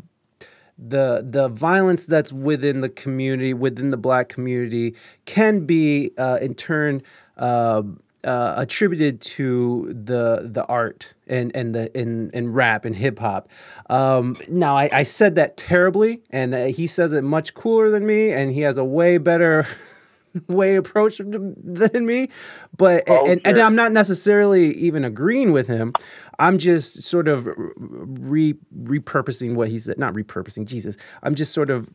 the 0.77 1.27
the 1.27 1.49
violence 1.49 2.05
that's 2.05 2.31
within 2.31 2.83
the 2.83 2.91
community, 2.91 3.55
within 3.55 3.89
the 3.89 3.97
black 3.97 4.29
community, 4.29 4.95
can 5.25 5.65
be 5.65 6.11
uh, 6.19 6.39
in 6.43 6.55
turn. 6.55 7.01
Uh, 7.39 7.85
uh, 8.25 8.55
attributed 8.57 9.21
to 9.21 9.87
the 9.89 10.49
the 10.51 10.65
art 10.67 11.15
and 11.27 11.55
and 11.55 11.75
the 11.75 11.97
in 11.99 12.31
in 12.31 12.53
rap 12.53 12.85
and 12.85 12.97
hip 12.97 13.19
hop. 13.19 13.49
Um, 13.89 14.37
now 14.49 14.77
I, 14.77 14.91
I 14.93 15.03
said 15.05 15.35
that 15.37 15.57
terribly, 15.57 16.23
and 16.31 16.55
uh, 16.55 16.65
he 16.67 16.87
says 16.87 17.13
it 17.13 17.23
much 17.23 17.55
cooler 17.55 17.91
than 17.91 18.07
me, 18.07 18.33
and 18.33 18.53
he 18.53 18.61
has 18.63 18.79
a 18.79 18.85
way 18.85 19.19
better 19.19 19.67
way 20.49 20.77
approach 20.77 21.19
than 21.19 22.07
me. 22.07 22.29
But 22.77 23.05
oh, 23.09 23.27
and, 23.27 23.41
sure. 23.41 23.51
and 23.51 23.59
I'm 23.59 23.75
not 23.75 23.93
necessarily 23.93 24.75
even 24.77 25.05
agreeing 25.05 25.53
with 25.53 25.67
him. 25.67 25.93
I'm 26.41 26.59
just 26.59 27.03
sort 27.03 27.29
of 27.29 27.49
re 27.77 28.55
repurposing 28.83 29.55
what 29.55 29.69
he 29.69 29.79
said. 29.79 29.99
Not 29.99 30.15
repurposing, 30.15 30.65
Jesus. 30.65 30.97
I'm 31.23 31.35
just 31.35 31.53
sort 31.53 31.69
of 31.69 31.89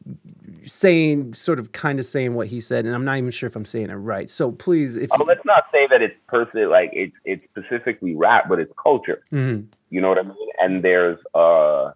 saying, 0.66 1.34
sort 1.34 1.60
of, 1.60 1.72
kind 1.72 2.00
of 2.00 2.06
saying 2.06 2.36
what 2.36 2.48
he 2.48 2.62
said, 2.62 2.86
and 2.86 2.94
I'm 2.94 3.04
not 3.04 3.18
even 3.18 3.32
sure 3.32 3.48
if 3.48 3.56
I'm 3.56 3.66
saying 3.66 3.90
it 3.90 3.96
right. 3.96 4.30
So 4.30 4.52
please, 4.52 4.96
if 4.96 5.12
oh, 5.12 5.18
you, 5.20 5.26
let's 5.26 5.44
not 5.46 5.66
say 5.72 5.88
that 5.88 6.02
it's 6.02 6.16
person 6.28 6.70
like 6.70 6.92
it's 6.94 7.16
it's 7.26 7.44
specifically 7.46 8.16
rap, 8.16 8.48
but 8.48 8.60
it's 8.60 8.72
culture. 8.82 9.24
Mm-hmm. 9.34 9.66
You 9.90 10.02
know 10.02 10.10
what 10.10 10.20
I 10.20 10.24
mean? 10.24 10.50
And 10.60 10.84
there's 10.84 11.20
a 11.34 11.94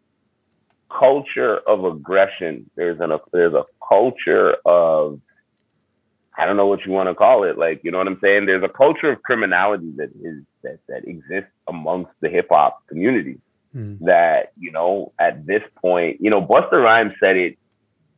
culture 0.90 1.58
of 1.60 1.86
aggression. 1.86 2.70
There's 2.76 3.00
an 3.00 3.12
a, 3.12 3.20
there's 3.32 3.54
a 3.54 3.66
culture 3.88 4.56
of 4.66 5.22
I 6.40 6.46
don't 6.46 6.58
know 6.58 6.68
what 6.68 6.86
you 6.86 6.92
want 6.92 7.10
to 7.10 7.16
call 7.16 7.44
it. 7.44 7.58
Like, 7.58 7.82
you 7.84 7.92
know 7.92 7.98
what 7.98 8.08
I'm 8.08 8.20
saying? 8.22 8.46
There's 8.46 8.64
a 8.64 8.70
culture 8.70 9.12
of 9.12 9.22
criminality 9.24 9.92
that 9.98 10.10
is 10.24 10.44
that 10.64 10.80
that 10.88 11.08
exists 11.08 11.52
amongst 11.68 12.12
the 12.22 12.30
hip 12.30 12.48
hop 12.50 12.88
community. 12.88 13.40
Mm. 13.76 14.00
That, 14.02 14.54
you 14.58 14.72
know, 14.72 15.12
at 15.20 15.46
this 15.46 15.62
point, 15.82 16.22
you 16.22 16.30
know, 16.30 16.42
Busta 16.42 16.82
Rhymes 16.82 17.14
said 17.22 17.38
it 17.38 17.58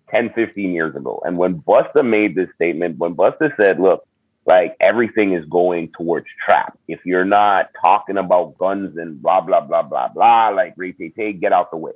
10, 0.10 0.34
15 0.34 0.72
years 0.72 0.96
ago. 0.96 1.22
And 1.26 1.38
when 1.38 1.62
Busta 1.62 2.06
made 2.06 2.36
this 2.36 2.50
statement, 2.56 2.98
when 3.00 3.16
Busta 3.16 3.56
said, 3.58 3.80
look, 3.80 4.06
like 4.46 4.76
everything 4.80 5.34
is 5.34 5.46
going 5.46 5.92
towards 5.98 6.28
trap. 6.46 6.78
If 6.88 7.06
you're 7.06 7.26
not 7.26 7.70
talking 7.80 8.18
about 8.18 8.58
guns 8.58 8.98
and 8.98 9.22
blah, 9.22 9.42
blah, 9.42 9.62
blah, 9.62 9.84
blah, 9.84 10.08
blah, 10.10 10.50
like 10.50 10.74
Ray 10.78 10.94
Tay, 10.94 11.34
get 11.34 11.54
out 11.54 11.72
the 11.72 11.78
way. 11.78 11.94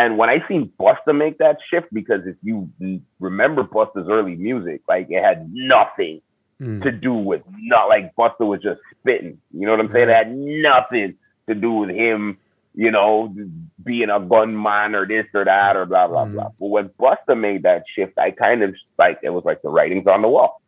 And 0.00 0.16
when 0.16 0.30
I 0.30 0.42
seen 0.48 0.72
Busta 0.80 1.14
make 1.14 1.36
that 1.38 1.58
shift, 1.70 1.88
because 1.92 2.26
if 2.26 2.36
you 2.42 2.70
remember 3.18 3.62
Busta's 3.62 4.08
early 4.08 4.34
music, 4.34 4.80
like 4.88 5.08
it 5.10 5.22
had 5.22 5.52
nothing 5.52 6.22
mm. 6.58 6.82
to 6.82 6.90
do 6.90 7.12
with 7.12 7.42
not 7.58 7.90
like 7.90 8.16
Busta 8.16 8.46
was 8.46 8.62
just 8.62 8.80
spitting. 8.98 9.38
You 9.52 9.66
know 9.66 9.72
what 9.72 9.80
I'm 9.80 9.92
saying? 9.92 10.08
It 10.08 10.16
had 10.16 10.34
nothing 10.34 11.16
to 11.50 11.54
do 11.54 11.72
with 11.72 11.90
him, 11.90 12.38
you 12.74 12.90
know, 12.90 13.34
being 13.84 14.08
a 14.08 14.18
gunman 14.18 14.94
or 14.94 15.06
this 15.06 15.26
or 15.34 15.44
that 15.44 15.76
or 15.76 15.84
blah 15.84 16.08
blah 16.08 16.24
mm. 16.24 16.32
blah. 16.32 16.48
But 16.58 16.66
when 16.66 16.88
Busta 16.88 17.38
made 17.38 17.64
that 17.64 17.84
shift, 17.94 18.16
I 18.16 18.30
kind 18.30 18.62
of 18.62 18.74
like 18.96 19.18
it 19.22 19.30
was 19.30 19.44
like 19.44 19.60
the 19.60 19.68
writings 19.68 20.06
on 20.06 20.22
the 20.22 20.28
wall. 20.28 20.62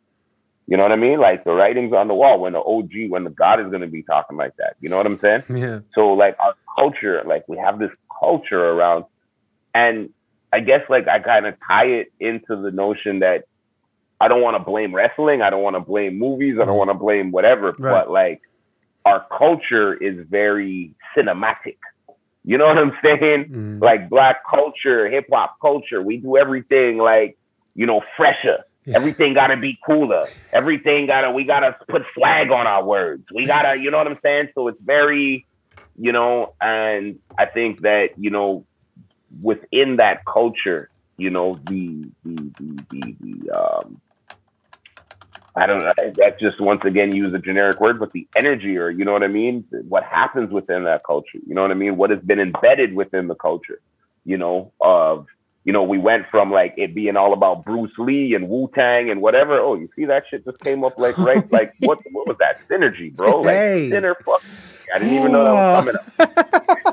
You 0.67 0.77
know 0.77 0.83
what 0.83 0.91
I 0.91 0.97
mean? 0.97 1.19
Like 1.19 1.43
the 1.43 1.53
writings 1.53 1.91
on 1.91 2.07
the 2.07 2.13
wall 2.13 2.39
when 2.39 2.53
the 2.53 2.61
OG, 2.61 3.09
when 3.09 3.23
the 3.23 3.31
God 3.31 3.59
is 3.59 3.67
going 3.69 3.81
to 3.81 3.87
be 3.87 4.03
talking 4.03 4.37
like 4.37 4.55
that. 4.57 4.75
You 4.79 4.89
know 4.89 4.97
what 4.97 5.07
I'm 5.07 5.19
saying? 5.19 5.43
Yeah. 5.49 5.79
So 5.95 6.13
like 6.13 6.37
our 6.39 6.53
culture, 6.77 7.23
like 7.25 7.47
we 7.47 7.57
have 7.57 7.79
this 7.79 7.91
culture 8.19 8.63
around 8.63 9.05
and 9.73 10.09
I 10.51 10.59
guess 10.59 10.81
like 10.89 11.07
I 11.07 11.19
kind 11.19 11.45
of 11.45 11.55
tie 11.67 11.87
it 11.87 12.13
into 12.19 12.55
the 12.55 12.71
notion 12.71 13.19
that 13.19 13.45
I 14.21 14.27
don't 14.27 14.41
want 14.41 14.55
to 14.55 14.63
blame 14.63 14.93
wrestling, 14.93 15.41
I 15.41 15.49
don't 15.49 15.63
want 15.63 15.75
to 15.75 15.81
blame 15.81 16.17
movies, 16.17 16.57
I 16.61 16.65
don't 16.65 16.77
want 16.77 16.89
to 16.89 16.95
blame 16.95 17.31
whatever, 17.31 17.73
right. 17.77 17.91
but 17.91 18.11
like 18.11 18.41
our 19.05 19.25
culture 19.35 19.93
is 19.93 20.25
very 20.29 20.93
cinematic. 21.17 21.77
You 22.45 22.57
know 22.57 22.67
what 22.67 22.77
I'm 22.77 22.93
saying? 23.03 23.45
Mm. 23.49 23.81
Like 23.81 24.09
black 24.09 24.47
culture, 24.47 25.09
hip 25.09 25.27
hop 25.31 25.59
culture, 25.61 26.01
we 26.01 26.17
do 26.17 26.37
everything 26.37 26.97
like, 26.97 27.37
you 27.73 27.85
know, 27.85 28.01
fresher. 28.15 28.63
Yeah. 28.85 28.97
Everything 28.97 29.33
gotta 29.33 29.55
be 29.55 29.79
cooler. 29.85 30.27
Everything 30.51 31.07
gotta 31.07 31.31
we 31.31 31.45
gotta 31.45 31.77
put 31.87 32.03
swag 32.13 32.51
on 32.51 32.67
our 32.67 32.83
words. 32.83 33.25
We 33.33 33.45
gotta, 33.45 33.79
you 33.79 33.91
know 33.91 33.97
what 33.97 34.07
I'm 34.07 34.19
saying? 34.21 34.49
So 34.55 34.67
it's 34.67 34.81
very, 34.81 35.47
you 35.97 36.11
know, 36.11 36.53
and 36.61 37.19
I 37.37 37.45
think 37.45 37.81
that, 37.81 38.09
you 38.17 38.29
know, 38.29 38.65
within 39.41 39.97
that 39.97 40.25
culture, 40.25 40.89
you 41.17 41.29
know, 41.29 41.59
the 41.65 42.09
the 42.23 42.35
the 42.57 42.83
the, 42.89 43.15
the 43.21 43.51
um 43.51 44.01
I 45.55 45.67
don't 45.67 45.79
know. 45.79 45.91
That's 46.17 46.39
just 46.39 46.59
once 46.59 46.81
again 46.83 47.15
use 47.15 47.33
a 47.33 47.37
generic 47.37 47.79
word, 47.79 47.99
but 47.99 48.11
the 48.11 48.27
energy, 48.35 48.77
or 48.77 48.89
you 48.89 49.05
know 49.05 49.13
what 49.13 49.23
I 49.23 49.27
mean. 49.27 49.65
What 49.87 50.03
happens 50.03 50.51
within 50.51 50.83
that 50.85 51.03
culture? 51.03 51.37
You 51.45 51.53
know 51.53 51.61
what 51.61 51.71
I 51.71 51.75
mean. 51.75 51.95
What 51.95 52.09
has 52.09 52.19
been 52.21 52.39
embedded 52.39 52.95
within 52.95 53.27
the 53.27 53.35
culture? 53.35 53.79
You 54.25 54.37
know, 54.37 54.71
of 54.81 55.27
you 55.63 55.71
know, 55.71 55.83
we 55.83 55.97
went 55.97 56.25
from 56.29 56.51
like 56.51 56.73
it 56.77 56.95
being 56.95 57.15
all 57.15 57.33
about 57.33 57.63
Bruce 57.63 57.91
Lee 57.97 58.33
and 58.33 58.49
Wu 58.49 58.69
Tang 58.73 59.09
and 59.11 59.21
whatever. 59.21 59.59
Oh, 59.59 59.75
you 59.75 59.89
see 59.95 60.05
that 60.05 60.23
shit 60.29 60.43
just 60.43 60.59
came 60.59 60.83
up 60.83 60.97
like 60.97 61.17
right, 61.19 61.49
like 61.51 61.73
what? 61.79 61.99
What 62.11 62.27
was 62.27 62.37
that 62.39 62.67
synergy, 62.67 63.13
bro? 63.13 63.41
Like 63.41 63.55
hey. 63.55 63.89
Sinner, 63.91 64.15
fuck. 64.25 64.43
I 64.93 64.99
didn't 64.99 65.13
even 65.13 65.31
know 65.31 65.43
that 65.43 65.53
was 65.53 65.79
coming 65.79 65.95
up. 65.95 66.92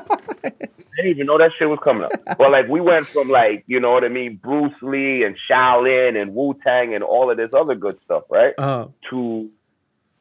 Didn't 1.01 1.11
even 1.11 1.27
know 1.27 1.37
that 1.37 1.51
shit 1.57 1.69
was 1.69 1.79
coming 1.83 2.03
up. 2.03 2.11
but 2.37 2.51
like 2.51 2.67
we 2.67 2.81
went 2.81 3.07
from 3.07 3.29
like, 3.29 3.63
you 3.67 3.79
know 3.79 3.91
what 3.91 4.03
I 4.03 4.09
mean, 4.09 4.39
Bruce 4.41 4.79
Lee 4.81 5.23
and 5.23 5.35
Shaolin 5.49 6.21
and 6.21 6.33
Wu 6.33 6.57
Tang 6.63 6.93
and 6.93 7.03
all 7.03 7.29
of 7.29 7.37
this 7.37 7.51
other 7.53 7.75
good 7.75 7.99
stuff, 8.05 8.23
right? 8.29 8.53
Uh-huh. 8.57 8.87
To, 9.09 9.49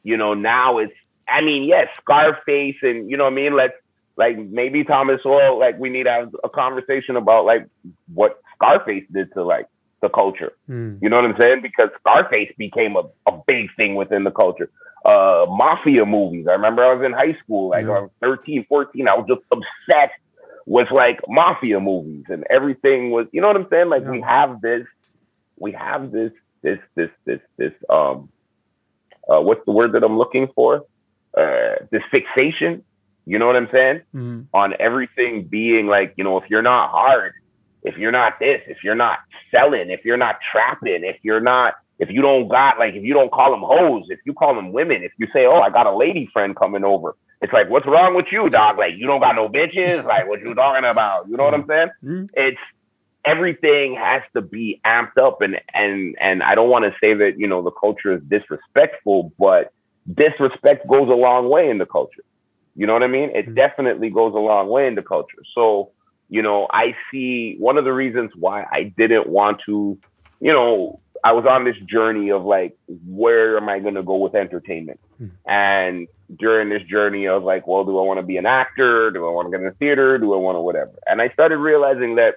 you 0.03 0.17
know, 0.17 0.35
now 0.35 0.79
it's 0.79 0.93
I 1.31 1.41
mean, 1.43 1.65
yes, 1.65 1.89
Scarface 2.01 2.77
and 2.83 3.11
you 3.11 3.17
know 3.17 3.25
what 3.25 3.33
I 3.33 3.37
mean? 3.37 3.55
Let's 3.55 3.75
like 4.17 4.39
maybe 4.39 4.85
Thomas 4.85 5.23
Sowell, 5.23 5.59
like 5.59 5.79
we 5.79 5.89
need 5.89 6.05
to 6.05 6.11
have 6.11 6.35
a 6.45 6.49
conversation 6.49 7.17
about 7.17 7.45
like 7.45 7.67
what 8.13 8.41
Scarface 8.57 9.05
did 9.13 9.33
to 9.35 9.45
like 9.45 9.67
the 10.03 10.09
culture. 10.09 10.53
Mm. 10.69 10.99
You 11.01 11.09
know 11.09 11.17
what 11.17 11.25
I'm 11.25 11.41
saying? 11.41 11.63
Because 11.63 11.91
Scarface 12.01 12.53
became 12.59 12.97
a, 12.97 13.05
a 13.27 13.41
big 13.47 13.75
thing 13.77 13.95
within 13.95 14.25
the 14.25 14.31
culture. 14.31 14.71
Uh, 15.05 15.47
mafia 15.49 16.05
movies. 16.05 16.47
I 16.49 16.53
remember 16.53 16.85
I 16.85 16.93
was 16.93 17.05
in 17.05 17.13
high 17.13 17.37
school, 17.43 17.71
like 17.71 17.87
yeah. 17.87 17.93
I 17.93 18.01
was 18.01 18.11
13, 18.21 18.67
14. 18.69 19.09
I 19.09 19.15
was 19.17 19.27
just 19.29 19.41
obsessed 19.51 20.21
was 20.67 20.87
like 20.91 21.21
mafia 21.29 21.81
movies 21.81 22.25
and 22.29 22.45
everything 22.51 23.11
was 23.11 23.27
you 23.33 23.41
know 23.41 23.49
what 23.49 23.57
I'm 23.57 23.67
saying? 23.71 23.89
Like 23.89 24.03
yeah. 24.03 24.11
we 24.11 24.21
have 24.21 24.61
this 24.61 24.87
we 25.59 25.73
have 25.73 26.13
this 26.13 26.33
this 26.63 26.79
this 26.95 27.11
this 27.25 27.41
this 27.57 27.73
um 27.89 28.29
uh 29.29 29.41
what's 29.41 29.65
the 29.65 29.73
word 29.73 29.93
that 29.93 30.05
I'm 30.05 30.19
looking 30.19 30.49
for? 30.55 30.85
Uh 31.37 31.77
this 31.91 32.03
fixation, 32.11 32.85
you 33.27 33.39
know 33.39 33.47
what 33.47 33.57
I'm 33.57 33.69
saying? 33.73 34.03
Mm-hmm. 34.15 34.41
On 34.55 34.75
everything 34.79 35.45
being 35.45 35.87
like, 35.87 36.15
you 36.17 36.25
know, 36.25 36.39
if 36.39 36.49
you're 36.51 36.63
not 36.63 36.91
hard, 36.91 37.33
if 37.83 37.97
you're 37.97 38.13
not 38.13 38.39
this, 38.39 38.63
if 38.67 38.85
you're 38.85 38.95
not 38.95 39.21
selling, 39.51 39.91
if 39.91 40.05
you're 40.05 40.17
not 40.17 40.39
trapping, 40.51 41.05
if 41.05 41.17
you're 41.23 41.41
not 41.41 41.75
if 42.01 42.09
you 42.11 42.23
don't 42.23 42.49
got 42.49 42.79
like 42.79 42.95
if 42.95 43.05
you 43.05 43.13
don't 43.13 43.31
call 43.31 43.51
them 43.51 43.61
hoes, 43.61 44.07
if 44.09 44.19
you 44.25 44.33
call 44.33 44.55
them 44.55 44.73
women, 44.73 45.03
if 45.03 45.13
you 45.19 45.29
say, 45.35 45.47
"Oh, 45.47 45.61
I 45.61 45.69
got 45.69 45.87
a 45.87 45.95
lady 45.95 46.29
friend 46.33 46.57
coming 46.57 46.83
over," 46.83 47.15
it's 47.41 47.53
like, 47.53 47.71
"What's 47.71 47.87
wrong 47.87 48.15
with 48.15 48.27
you, 48.31 48.49
dog? 48.51 48.79
Like 48.79 48.95
you 48.97 49.07
don't 49.07 49.21
got 49.21 49.35
no 49.35 49.49
bitches? 49.49 50.05
Like 50.05 50.29
what 50.29 50.41
you 50.41 50.55
talking 50.55 50.89
about? 50.89 51.29
You 51.29 51.37
know 51.37 51.45
what 51.45 51.55
I'm 51.55 51.67
saying?" 51.67 51.89
Mm-hmm. 52.05 52.25
It's 52.35 52.61
everything 53.25 53.97
has 53.97 54.23
to 54.35 54.43
be 54.43 54.81
amped 54.85 55.19
up, 55.19 55.41
and 55.43 55.61
and 55.75 56.17
and 56.21 56.43
I 56.43 56.55
don't 56.55 56.69
want 56.69 56.85
to 56.85 56.95
say 57.03 57.15
that 57.15 57.39
you 57.39 57.47
know 57.47 57.63
the 57.63 57.71
culture 57.71 58.13
is 58.15 58.23
disrespectful, 58.29 59.33
but 59.39 59.73
disrespect 60.13 60.87
goes 60.89 61.09
a 61.09 61.17
long 61.17 61.49
way 61.49 61.71
in 61.71 61.79
the 61.79 61.87
culture. 61.87 62.25
You 62.77 62.87
know 62.87 62.93
what 62.93 63.03
I 63.03 63.09
mean? 63.09 63.31
It 63.31 63.47
mm-hmm. 63.47 63.55
definitely 63.55 64.11
goes 64.11 64.35
a 64.35 64.39
long 64.39 64.69
way 64.69 64.87
in 64.87 64.95
the 64.95 65.03
culture. 65.03 65.43
So 65.55 65.93
you 66.29 66.43
know, 66.43 66.69
I 66.71 66.95
see 67.11 67.57
one 67.59 67.77
of 67.77 67.85
the 67.85 67.93
reasons 67.93 68.31
why 68.37 68.65
I 68.71 68.85
didn't 68.97 69.29
want 69.29 69.61
to, 69.67 69.99
you 70.41 70.53
know, 70.53 71.01
I 71.23 71.33
was 71.33 71.45
on 71.47 71.65
this 71.65 71.77
journey 71.87 72.31
of 72.31 72.45
like, 72.45 72.77
where 72.87 73.57
am 73.57 73.69
I 73.69 73.79
going 73.79 73.95
to 73.95 74.03
go 74.03 74.17
with 74.17 74.35
entertainment? 74.35 75.01
Hmm. 75.19 75.27
And 75.47 76.09
during 76.39 76.69
this 76.69 76.83
journey, 76.83 77.29
I 77.29 77.35
was 77.35 77.45
like, 77.45 77.67
well, 77.67 77.85
do 77.85 77.99
I 77.99 78.03
want 78.03 78.19
to 78.19 78.23
be 78.23 78.37
an 78.37 78.47
actor? 78.47 79.11
Do 79.11 79.27
I 79.27 79.31
want 79.31 79.47
to 79.47 79.51
get 79.51 79.61
in 79.61 79.67
the 79.67 79.75
theater? 79.75 80.19
Do 80.19 80.35
I 80.35 80.37
want 80.37 80.57
to 80.57 80.61
whatever? 80.61 80.93
And 81.07 81.21
I 81.21 81.29
started 81.31 81.59
realizing 81.59 82.17
that 82.17 82.37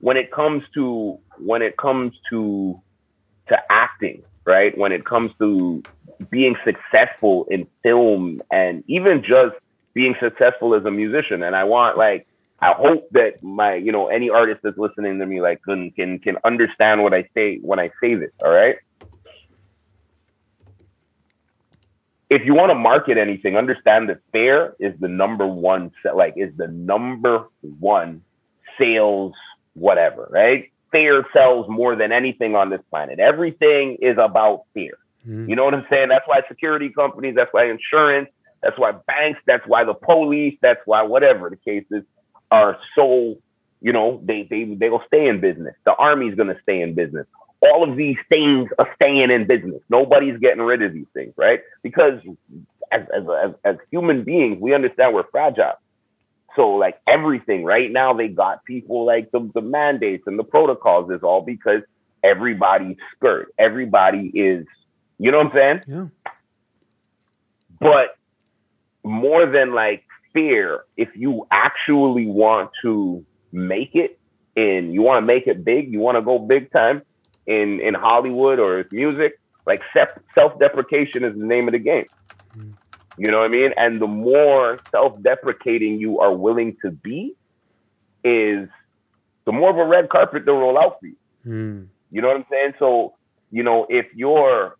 when 0.00 0.16
it 0.16 0.30
comes 0.30 0.62
to 0.74 1.18
when 1.38 1.62
it 1.62 1.76
comes 1.76 2.14
to 2.30 2.80
to 3.48 3.58
acting, 3.70 4.22
right? 4.44 4.76
When 4.78 4.92
it 4.92 5.04
comes 5.04 5.32
to 5.38 5.82
being 6.30 6.56
successful 6.64 7.46
in 7.50 7.66
film 7.82 8.42
and 8.50 8.84
even 8.86 9.22
just 9.22 9.56
being 9.94 10.14
successful 10.20 10.74
as 10.74 10.84
a 10.84 10.90
musician, 10.90 11.42
and 11.42 11.56
I 11.56 11.64
want 11.64 11.96
like 11.96 12.27
I 12.60 12.72
hope 12.72 13.08
that 13.12 13.42
my, 13.42 13.74
you 13.74 13.92
know, 13.92 14.08
any 14.08 14.30
artist 14.30 14.60
that's 14.62 14.78
listening 14.78 15.18
to 15.20 15.26
me 15.26 15.40
like 15.40 15.62
can 15.62 15.90
can 15.92 16.18
can 16.18 16.38
understand 16.44 17.02
what 17.02 17.14
I 17.14 17.28
say 17.34 17.58
when 17.62 17.78
I 17.78 17.90
say 18.00 18.14
this. 18.14 18.32
All 18.44 18.50
right. 18.50 18.76
If 22.28 22.44
you 22.44 22.54
want 22.54 22.70
to 22.70 22.74
market 22.74 23.16
anything, 23.16 23.56
understand 23.56 24.10
that 24.10 24.18
fair 24.32 24.74
is 24.78 24.92
the 25.00 25.08
number 25.08 25.46
one 25.46 25.92
like 26.14 26.34
is 26.36 26.52
the 26.56 26.68
number 26.68 27.44
one 27.60 28.22
sales 28.78 29.34
whatever, 29.74 30.28
right? 30.30 30.70
Fear 30.90 31.26
sells 31.32 31.68
more 31.68 31.94
than 31.94 32.12
anything 32.12 32.56
on 32.56 32.70
this 32.70 32.80
planet. 32.90 33.20
Everything 33.20 33.98
is 34.00 34.16
about 34.18 34.64
fear. 34.74 34.98
Mm. 35.26 35.48
You 35.48 35.54
know 35.56 35.64
what 35.64 35.74
I'm 35.74 35.86
saying? 35.90 36.08
That's 36.08 36.26
why 36.26 36.42
security 36.48 36.88
companies, 36.88 37.34
that's 37.36 37.52
why 37.52 37.70
insurance, 37.70 38.30
that's 38.62 38.78
why 38.78 38.92
banks, 39.06 39.40
that's 39.46 39.66
why 39.66 39.84
the 39.84 39.94
police, 39.94 40.58
that's 40.60 40.80
why 40.86 41.02
whatever 41.02 41.50
the 41.50 41.56
case 41.56 41.84
is 41.90 42.02
are 42.50 42.78
so, 42.94 43.38
you 43.80 43.92
know, 43.92 44.20
they 44.24 44.44
they 44.44 44.64
they 44.64 44.90
will 44.90 45.02
stay 45.06 45.28
in 45.28 45.40
business. 45.40 45.74
The 45.84 45.94
army's 45.94 46.34
gonna 46.34 46.58
stay 46.62 46.80
in 46.82 46.94
business. 46.94 47.26
All 47.60 47.88
of 47.88 47.96
these 47.96 48.16
things 48.30 48.70
are 48.78 48.88
staying 48.94 49.30
in 49.30 49.46
business. 49.46 49.80
Nobody's 49.88 50.38
getting 50.38 50.62
rid 50.62 50.82
of 50.82 50.92
these 50.92 51.06
things, 51.12 51.34
right? 51.36 51.60
Because 51.82 52.20
as 52.92 53.02
as 53.14 53.24
as, 53.44 53.52
as 53.64 53.76
human 53.90 54.24
beings, 54.24 54.58
we 54.60 54.74
understand 54.74 55.14
we're 55.14 55.28
fragile. 55.30 55.74
So 56.56 56.70
like 56.70 57.00
everything 57.06 57.64
right 57.64 57.90
now, 57.90 58.14
they 58.14 58.28
got 58.28 58.64
people 58.64 59.04
like 59.04 59.30
the, 59.30 59.48
the 59.54 59.60
mandates 59.60 60.24
and 60.26 60.38
the 60.38 60.44
protocols 60.44 61.10
is 61.10 61.22
all 61.22 61.40
because 61.40 61.82
everybody's 62.24 62.96
skirt. 63.14 63.54
Everybody 63.58 64.26
is, 64.34 64.66
you 65.18 65.30
know 65.30 65.38
what 65.38 65.46
I'm 65.48 65.52
saying? 65.52 65.82
Yeah. 65.86 66.06
But 67.80 68.16
more 69.04 69.46
than 69.46 69.72
like 69.72 70.04
fear, 70.38 70.84
if 70.96 71.08
you 71.16 71.46
actually 71.50 72.26
want 72.26 72.70
to 72.82 73.24
make 73.50 73.94
it 73.94 74.18
and 74.56 74.94
you 74.94 75.02
want 75.02 75.16
to 75.16 75.26
make 75.26 75.48
it 75.48 75.64
big, 75.64 75.92
you 75.92 75.98
want 75.98 76.16
to 76.16 76.22
go 76.22 76.38
big 76.38 76.70
time 76.70 77.02
in 77.46 77.80
in 77.80 77.94
Hollywood 77.94 78.60
or 78.60 78.84
music, 78.92 79.40
like 79.66 79.82
self 79.92 80.58
deprecation 80.60 81.24
is 81.24 81.36
the 81.36 81.44
name 81.44 81.66
of 81.66 81.72
the 81.72 81.80
game. 81.80 82.06
Mm. 82.56 82.74
You 83.16 83.32
know 83.32 83.38
what 83.38 83.48
I 83.48 83.52
mean? 83.52 83.72
And 83.76 84.00
the 84.00 84.06
more 84.06 84.78
self 84.92 85.20
deprecating 85.22 85.98
you 85.98 86.20
are 86.20 86.32
willing 86.32 86.76
to 86.82 86.92
be, 86.92 87.34
is 88.22 88.68
the 89.44 89.52
more 89.52 89.70
of 89.70 89.76
a 89.76 89.86
red 89.86 90.08
carpet 90.08 90.44
they'll 90.44 90.58
roll 90.58 90.78
out 90.78 91.00
for 91.00 91.06
you. 91.06 91.16
Mm. 91.46 91.88
You 92.12 92.22
know 92.22 92.28
what 92.28 92.36
I'm 92.36 92.46
saying? 92.48 92.74
So, 92.78 93.14
you 93.50 93.64
know, 93.64 93.86
if 93.90 94.06
you're, 94.14 94.76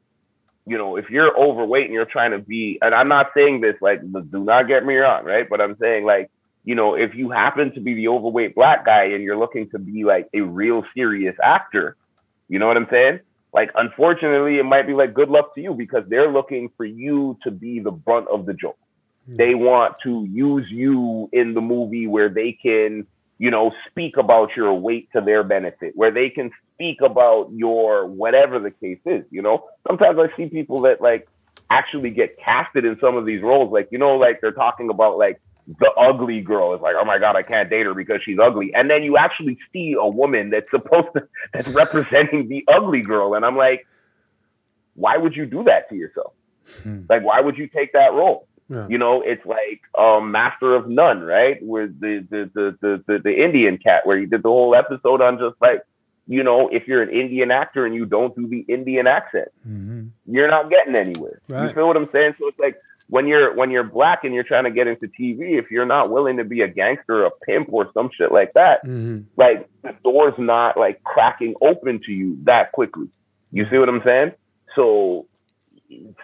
you 0.69 0.77
know, 0.77 0.97
if 0.97 1.09
you're 1.09 1.37
overweight 1.37 1.87
and 1.87 1.95
you're 1.95 2.05
trying 2.05 2.33
to 2.33 2.39
be, 2.39 2.79
and 2.83 2.95
I'm 2.95 3.09
not 3.09 3.31
saying 3.35 3.63
this 3.63 3.77
like, 3.81 4.01
do 4.03 4.45
not 4.45 4.69
get 4.69 4.85
me 4.85 4.97
wrong, 4.97 5.25
right? 5.25 5.49
But 5.49 5.61
I'm 5.61 5.77
saying 5.79 6.05
like, 6.05 6.31
you 6.65 6.75
know, 6.75 6.95
if 6.95 7.15
you 7.15 7.31
happen 7.31 7.73
to 7.73 7.81
be 7.81 7.95
the 7.95 8.09
overweight 8.09 8.55
black 8.55 8.85
guy 8.85 9.05
and 9.05 9.25
you're 9.25 9.39
looking 9.39 9.71
to 9.71 9.79
be 9.79 10.05
like 10.05 10.29
a 10.35 10.43
real 10.43 10.85
serious 10.95 11.35
actor, 11.43 11.97
you 12.49 12.59
know 12.59 12.67
what 12.67 12.77
I'm 12.77 12.89
saying? 12.91 13.21
Like, 13.55 13.71
unfortunately, 13.75 14.59
it 14.59 14.65
might 14.65 14.87
be 14.87 14.93
like 14.93 15.15
good 15.15 15.31
luck 15.31 15.55
to 15.55 15.63
you 15.63 15.73
because 15.73 16.05
they're 16.09 16.31
looking 16.31 16.71
for 16.77 16.85
you 16.85 17.39
to 17.45 17.51
be 17.51 17.81
the 17.81 17.91
brunt 17.91 18.29
of 18.29 18.45
the 18.45 18.53
joke. 18.53 18.79
Mm. 19.31 19.37
They 19.39 19.55
want 19.55 19.97
to 20.03 20.27
use 20.31 20.67
you 20.71 21.31
in 21.33 21.55
the 21.55 21.63
movie 21.63 22.07
where 22.07 22.29
they 22.29 22.53
can, 22.53 23.07
you 23.39 23.51
know, 23.51 23.73
speak 23.89 24.19
about 24.19 24.55
your 24.55 24.75
weight 24.75 25.09
to 25.15 25.23
their 25.23 25.43
benefit, 25.43 25.97
where 25.97 26.11
they 26.11 26.29
can 26.29 26.51
speak 26.79 27.01
about 27.01 27.51
your 27.53 28.07
whatever 28.07 28.61
the 28.61 28.71
case 28.71 29.01
is. 29.05 29.25
You 29.31 29.43
know, 29.43 29.67
sometimes 29.87 30.19
I 30.19 30.35
see 30.37 30.47
people 30.47 30.83
that 30.83 31.01
like 31.01 31.29
actually 31.71 32.11
get 32.11 32.39
casted 32.39 32.85
in 32.85 32.99
some 33.01 33.17
of 33.17 33.27
these 33.27 33.43
roles, 33.43 33.73
like 33.73 33.89
you 33.91 33.99
know, 33.99 34.17
like 34.17 34.41
they're 34.41 34.53
talking 34.53 34.89
about 34.89 35.19
like 35.19 35.41
the 35.81 35.91
ugly 35.99 36.41
girl 36.41 36.75
is 36.75 36.81
like, 36.81 36.95
oh 36.99 37.05
my 37.05 37.19
god, 37.19 37.37
I 37.37 37.43
can't 37.43 37.69
date 37.69 37.85
her 37.85 37.95
because 37.95 38.23
she's 38.23 38.39
ugly. 38.39 38.73
And 38.75 38.89
then 38.89 39.03
you 39.03 39.17
actually 39.17 39.59
see 39.73 39.95
a 39.99 40.07
woman 40.07 40.51
that's 40.51 40.71
supposed 40.71 41.09
to 41.15 41.29
that's 41.53 41.69
representing 41.69 42.49
the 42.49 42.65
ugly 42.69 43.03
girl, 43.03 43.35
and 43.35 43.45
I'm 43.45 43.57
like, 43.57 43.87
why 44.95 45.17
would 45.17 45.37
you 45.37 45.47
do 45.47 45.65
that 45.65 45.89
to 45.91 45.97
yourself? 45.97 46.33
Hmm. 46.83 47.03
Like, 47.09 47.23
why 47.23 47.41
would 47.41 47.59
you 47.59 47.67
take 47.67 47.93
that 47.95 48.13
role? 48.13 48.47
Yeah. 48.71 48.87
You 48.89 48.99
know, 48.99 49.23
it's 49.23 49.45
like 49.47 49.81
um, 49.99 50.31
Master 50.31 50.75
of 50.75 50.89
None, 50.89 51.23
right? 51.23 51.63
Where 51.63 51.87
the 51.87 52.27
the, 52.31 52.51
the 52.55 52.79
the 52.81 53.05
the 53.07 53.19
the 53.19 53.43
Indian 53.43 53.79
cat, 53.79 54.07
where 54.07 54.19
he 54.19 54.27
did 54.27 54.43
the 54.43 54.51
whole 54.51 54.75
episode 54.75 55.23
on 55.23 55.39
just 55.39 55.57
like, 55.61 55.83
you 56.29 56.43
know, 56.45 56.69
if 56.69 56.87
you're 56.87 57.03
an 57.03 57.09
Indian 57.11 57.51
actor 57.51 57.87
and 57.87 57.95
you 57.95 58.05
don't 58.05 58.37
do 58.37 58.47
the 58.47 58.61
Indian 58.69 59.07
accent, 59.07 59.49
Mhm. 59.67 60.11
you're 60.27 60.49
not 60.51 60.69
getting 60.71 60.95
anywhere. 60.95 61.41
Right. 61.49 61.69
You 61.69 61.75
feel 61.75 61.87
what 61.89 61.97
I'm 61.97 62.11
saying? 62.13 62.35
So 62.39 62.47
it's 62.49 62.59
like 62.59 62.77
when 63.09 63.27
you're 63.27 63.55
when 63.55 63.71
you're 63.71 63.83
black 63.85 64.25
and 64.25 64.35
you're 64.35 64.45
trying 64.45 64.65
to 64.65 64.71
get 64.71 64.87
into 64.87 65.09
TV, 65.09 65.57
if 65.59 65.71
you're 65.71 65.87
not 65.87 66.11
willing 66.11 66.37
to 66.37 66.45
be 66.45 66.61
a 66.61 66.69
gangster, 66.69 67.25
a 67.25 67.31
pimp, 67.31 67.73
or 67.73 67.91
some 67.95 68.11
shit 68.15 68.31
like 68.31 68.53
that, 68.53 68.85
Mhm. 68.87 69.25
like 69.39 69.67
the 69.83 69.95
door's 70.05 70.39
not 70.39 70.77
like 70.77 71.03
cracking 71.03 71.55
open 71.63 72.01
to 72.05 72.13
you 72.13 72.37
that 72.45 72.73
quickly. 72.73 73.09
You 73.51 73.65
see 73.71 73.79
what 73.79 73.89
I'm 73.89 74.03
saying? 74.07 74.33
So 74.77 75.25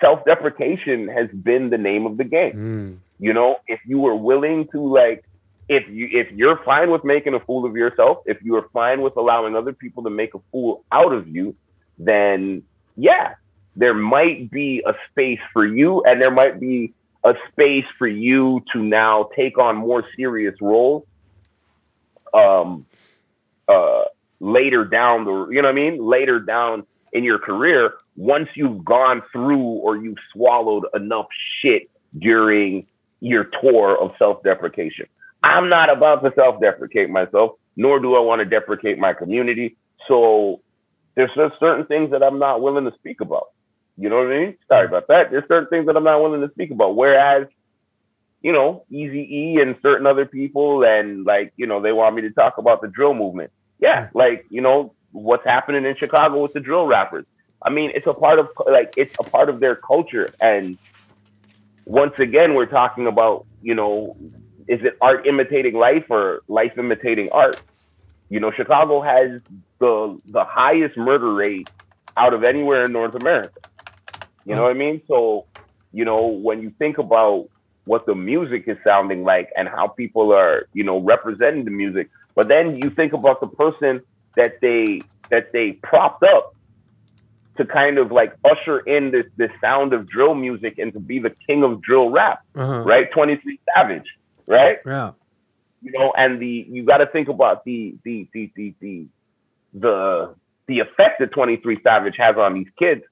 self-deprecation 0.01 1.09
has 1.09 1.31
been 1.31 1.71
the 1.71 1.79
name 1.79 2.05
of 2.07 2.17
the 2.19 2.25
game. 2.25 2.53
Mm. 2.53 2.97
You 3.19 3.33
know, 3.33 3.57
if 3.67 3.81
you 3.87 3.99
were 3.99 4.15
willing 4.15 4.69
to 4.73 4.81
like 4.87 5.25
if 5.69 5.89
you 5.89 6.09
if 6.13 6.31
you're 6.33 6.59
fine 6.65 6.91
with 6.91 7.05
making 7.05 7.35
a 7.35 7.41
fool 7.41 7.65
of 7.65 7.77
yourself, 7.77 8.19
if 8.27 8.43
you 8.43 8.57
are 8.57 8.69
fine 8.73 9.03
with 9.03 9.17
allowing 9.17 9.57
other 9.57 9.73
people 9.73 10.03
to 10.05 10.11
make 10.11 10.35
a 10.35 10.41
fool 10.53 10.85
out 10.93 11.13
of 11.13 11.29
you, 11.29 11.55
then 11.99 12.63
yeah, 12.97 13.35
there 13.77 13.95
might 13.95 14.51
be 14.51 14.83
a 14.87 14.95
space 15.11 15.41
for 15.53 15.67
you 15.67 16.03
and 16.05 16.21
there 16.21 16.31
might 16.31 16.61
be 16.61 16.93
a 17.25 17.35
space 17.51 17.87
for 17.99 18.07
you 18.07 18.63
to 18.73 18.83
now 18.83 19.31
take 19.35 19.59
on 19.59 19.77
more 19.77 20.05
serious 20.15 20.55
roles 20.61 21.05
um 22.35 22.85
uh 23.69 24.03
later 24.41 24.85
down 24.85 25.25
the 25.25 25.49
you 25.51 25.63
know 25.63 25.69
what 25.69 25.79
I 25.79 25.91
mean? 25.91 26.05
Later 26.05 26.39
down 26.41 26.87
in 27.13 27.25
your 27.25 27.39
career, 27.39 27.95
once 28.17 28.49
you've 28.55 28.85
gone 28.85 29.23
through 29.33 29.57
or 29.59 29.97
you've 29.97 30.19
swallowed 30.33 30.85
enough 30.95 31.27
shit 31.33 31.89
during 32.19 32.87
your 33.21 33.45
tour 33.45 33.97
of 33.97 34.13
self-deprecation. 34.19 35.07
I'm 35.45 35.69
not 35.69 35.93
about 35.93 36.25
to 36.25 36.33
self-deprecate 36.35 37.11
myself, 37.11 37.57
nor 37.77 38.01
do 38.01 38.17
I 38.17 38.21
want 38.21 38.39
to 38.39 38.47
deprecate 38.47 38.99
my 38.99 39.13
community. 39.13 39.77
So 40.09 40.63
there's 41.15 41.31
just 41.37 41.61
certain 41.61 41.85
things 41.85 42.13
that 42.13 42.23
I'm 42.23 42.39
not 42.39 42.63
willing 42.63 42.87
to 42.87 42.95
speak 42.95 43.21
about. 43.21 43.49
You 43.99 44.09
know 44.09 44.17
what 44.17 44.33
I 44.33 44.39
mean? 44.39 44.57
Sorry 44.69 44.87
about 44.87 45.07
that. 45.09 45.31
There's 45.31 45.47
certain 45.47 45.69
things 45.69 45.85
that 45.87 45.97
I'm 45.99 46.03
not 46.03 46.23
willing 46.23 46.41
to 46.41 46.51
speak 46.51 46.71
about. 46.71 46.97
Whereas, 46.97 47.47
you 48.41 48.53
know, 48.53 48.85
Easy 48.91 49.29
E 49.31 49.61
and 49.61 49.77
certain 49.83 50.07
other 50.07 50.25
people, 50.25 50.83
and 50.83 51.27
like, 51.27 51.53
you 51.57 51.67
know, 51.67 51.83
they 51.83 51.93
want 51.93 52.17
me 52.17 52.23
to 52.23 52.31
talk 52.31 52.57
about 52.57 52.81
the 52.81 52.89
drill 52.89 53.13
movement. 53.13 53.53
Yeah, 53.79 54.09
like, 54.15 54.47
you 54.49 54.63
know, 54.63 54.95
what's 55.13 55.45
happening 55.45 55.85
in 55.85 55.95
Chicago 55.97 56.43
with 56.43 56.55
the 56.55 56.61
drill 56.61 56.87
rappers. 56.87 57.27
I 57.63 57.69
mean, 57.69 57.93
it's 57.95 58.07
a 58.07 58.15
part 58.15 58.39
of 58.39 58.49
like 58.67 58.95
it's 58.97 59.15
a 59.21 59.25
part 59.25 59.51
of 59.51 59.61
their 59.61 59.77
culture. 59.77 60.33
And 60.41 60.79
once 61.85 62.19
again, 62.19 62.55
we're 62.55 62.67
talking 62.67 63.07
about, 63.07 63.47
you 63.63 63.75
know, 63.75 64.17
is 64.69 64.83
it 64.85 64.97
art 65.01 65.27
imitating 65.27 65.75
life 65.75 66.05
or 66.11 66.43
life 66.49 66.77
imitating 66.79 67.31
art? 67.31 67.61
You 68.31 68.41
know, 68.41 68.51
Chicago 68.51 69.01
has 69.03 69.41
the 69.79 70.19
the 70.27 70.45
highest 70.45 70.97
murder 70.97 71.33
rate 71.35 71.69
out 72.17 72.33
of 72.35 72.45
anywhere 72.45 72.85
in 72.85 72.93
North 72.93 73.15
America. 73.15 73.61
You 74.47 74.55
know 74.55 74.63
what 74.63 74.71
I 74.73 74.75
mean? 74.75 75.01
So, 75.09 75.47
you 75.93 76.05
know, 76.05 76.27
when 76.27 76.61
you 76.63 76.71
think 76.79 76.99
about 76.99 77.49
what 77.87 78.07
the 78.07 78.15
music 78.15 78.65
is 78.67 78.77
sounding 78.85 79.25
like 79.25 79.51
and 79.57 79.69
how 79.69 79.89
people 79.89 80.35
are, 80.35 80.67
you 80.73 80.85
know, 80.85 80.99
representing 80.99 81.65
the 81.65 81.71
music, 81.71 82.09
but 82.35 82.49
then 82.49 82.77
you 82.77 82.91
think 82.91 83.13
about 83.13 83.41
the 83.41 83.47
person 83.47 84.03
that 84.37 84.61
they 84.61 85.03
that 85.31 85.53
they 85.53 85.73
propped 85.73 86.23
up 86.23 86.55
to 87.57 87.65
kind 87.65 87.99
of 87.99 88.11
like 88.11 88.35
usher 88.45 88.81
in 88.81 89.11
this 89.13 89.27
this 89.37 89.51
sound 89.61 89.93
of 89.93 90.09
drill 90.09 90.35
music 90.35 90.79
and 90.79 90.93
to 90.93 91.01
be 91.01 91.19
the 91.21 91.31
king 91.47 91.63
of 91.65 91.81
drill 91.81 92.11
rap, 92.11 92.41
Uh-huh. 92.57 92.81
right? 92.81 93.11
23 93.13 93.61
Savage, 93.75 94.07
right? 94.47 94.79
Yeah. 94.85 95.13
you 95.83 95.93
know, 95.93 96.13
and 96.17 96.41
the 96.41 96.67
you 96.69 96.85
got 96.85 96.99
to 96.99 97.07
think 97.07 97.29
about 97.29 97.65
the 97.65 97.95
the 98.05 98.29
the 98.33 98.51
the 98.57 98.75
the 98.81 99.07
the 99.75 100.35
the 100.67 100.79
effect 100.81 101.21
that 101.21 101.33
23 101.33 101.81
Savage 101.83 102.15
has 102.17 102.37
on 102.37 102.55
these 102.55 102.69
kids, 102.79 103.03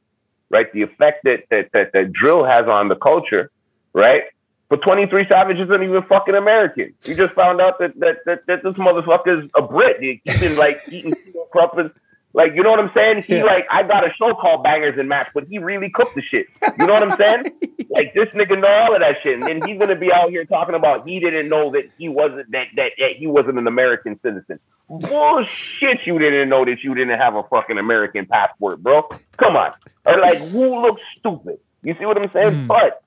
right? 0.50 0.72
The 0.72 0.82
effect 0.82 1.24
that 1.24 1.44
that 1.50 1.70
that, 1.72 1.92
that 1.92 2.12
drill 2.12 2.44
has 2.44 2.66
on 2.66 2.88
the 2.88 2.96
culture, 2.96 3.50
right? 3.92 4.24
But 4.68 4.80
23 4.80 5.26
Savage 5.28 5.58
isn't 5.58 5.82
even 5.82 6.02
fucking 6.04 6.34
American. 6.34 6.94
You 7.04 7.14
just 7.14 7.34
found 7.34 7.60
out 7.60 7.78
that 7.78 7.98
that 8.00 8.18
that, 8.24 8.46
that 8.46 8.62
this 8.62 8.72
motherfucker's 8.74 9.50
a 9.54 9.62
Brit. 9.62 10.00
He's 10.00 10.40
been 10.40 10.56
like 10.56 10.80
eating 10.90 11.14
crumpets. 11.52 11.94
Like, 12.34 12.54
you 12.54 12.62
know 12.62 12.70
what 12.70 12.80
I'm 12.80 12.90
saying? 12.94 13.22
He 13.24 13.36
Yeah. 13.36 13.44
like, 13.44 13.66
I 13.70 13.82
got 13.82 14.06
a 14.08 14.12
show 14.14 14.34
called 14.34 14.62
Bangers 14.62 14.98
and 14.98 15.08
Match, 15.08 15.28
but 15.34 15.44
he 15.48 15.58
really 15.58 15.90
cooked 15.90 16.14
the 16.14 16.22
shit. 16.22 16.46
You 16.78 16.86
know 16.86 16.94
what 16.94 17.02
I'm 17.02 17.16
saying? 17.18 17.52
like 17.90 18.14
this 18.14 18.28
nigga 18.30 18.58
know 18.58 18.68
all 18.68 18.94
of 18.94 19.00
that 19.00 19.16
shit, 19.22 19.38
and 19.38 19.46
then 19.46 19.68
he's 19.68 19.78
gonna 19.78 19.96
be 19.96 20.10
out 20.12 20.30
here 20.30 20.44
talking 20.46 20.74
about 20.74 21.06
he 21.06 21.20
didn't 21.20 21.48
know 21.48 21.70
that 21.72 21.90
he 21.98 22.08
wasn't 22.08 22.50
that 22.52 22.68
that, 22.76 22.92
that 22.98 23.16
he 23.18 23.26
wasn't 23.26 23.58
an 23.58 23.66
American 23.66 24.18
citizen. 24.22 24.58
Bullshit! 24.88 26.06
You 26.06 26.18
didn't 26.18 26.48
know 26.48 26.64
that 26.64 26.82
you 26.82 26.94
didn't 26.94 27.18
have 27.18 27.34
a 27.34 27.42
fucking 27.44 27.78
American 27.78 28.26
passport, 28.26 28.82
bro. 28.82 29.08
Come 29.36 29.56
on, 29.56 29.72
or 30.06 30.18
like 30.20 30.38
who 30.38 30.80
looks 30.80 31.02
stupid? 31.18 31.58
You 31.82 31.94
see 31.98 32.06
what 32.06 32.16
I'm 32.16 32.30
saying? 32.32 32.52
Mm. 32.52 32.66
But 32.66 33.02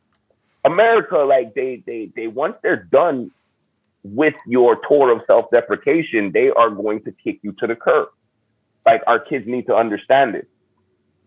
America, 0.63 1.17
like 1.17 1.53
they 1.55 1.81
they 1.85 2.11
they 2.15 2.27
once 2.27 2.55
they're 2.61 2.83
done 2.83 3.31
with 4.03 4.35
your 4.45 4.79
tour 4.87 5.11
of 5.11 5.21
self-deprecation, 5.25 6.31
they 6.31 6.51
are 6.51 6.69
going 6.69 7.01
to 7.03 7.11
kick 7.11 7.39
you 7.41 7.51
to 7.53 7.65
the 7.65 7.75
curb. 7.75 8.09
Like 8.85 9.01
our 9.07 9.19
kids 9.19 9.47
need 9.47 9.67
to 9.67 9.75
understand 9.75 10.35
it. 10.35 10.47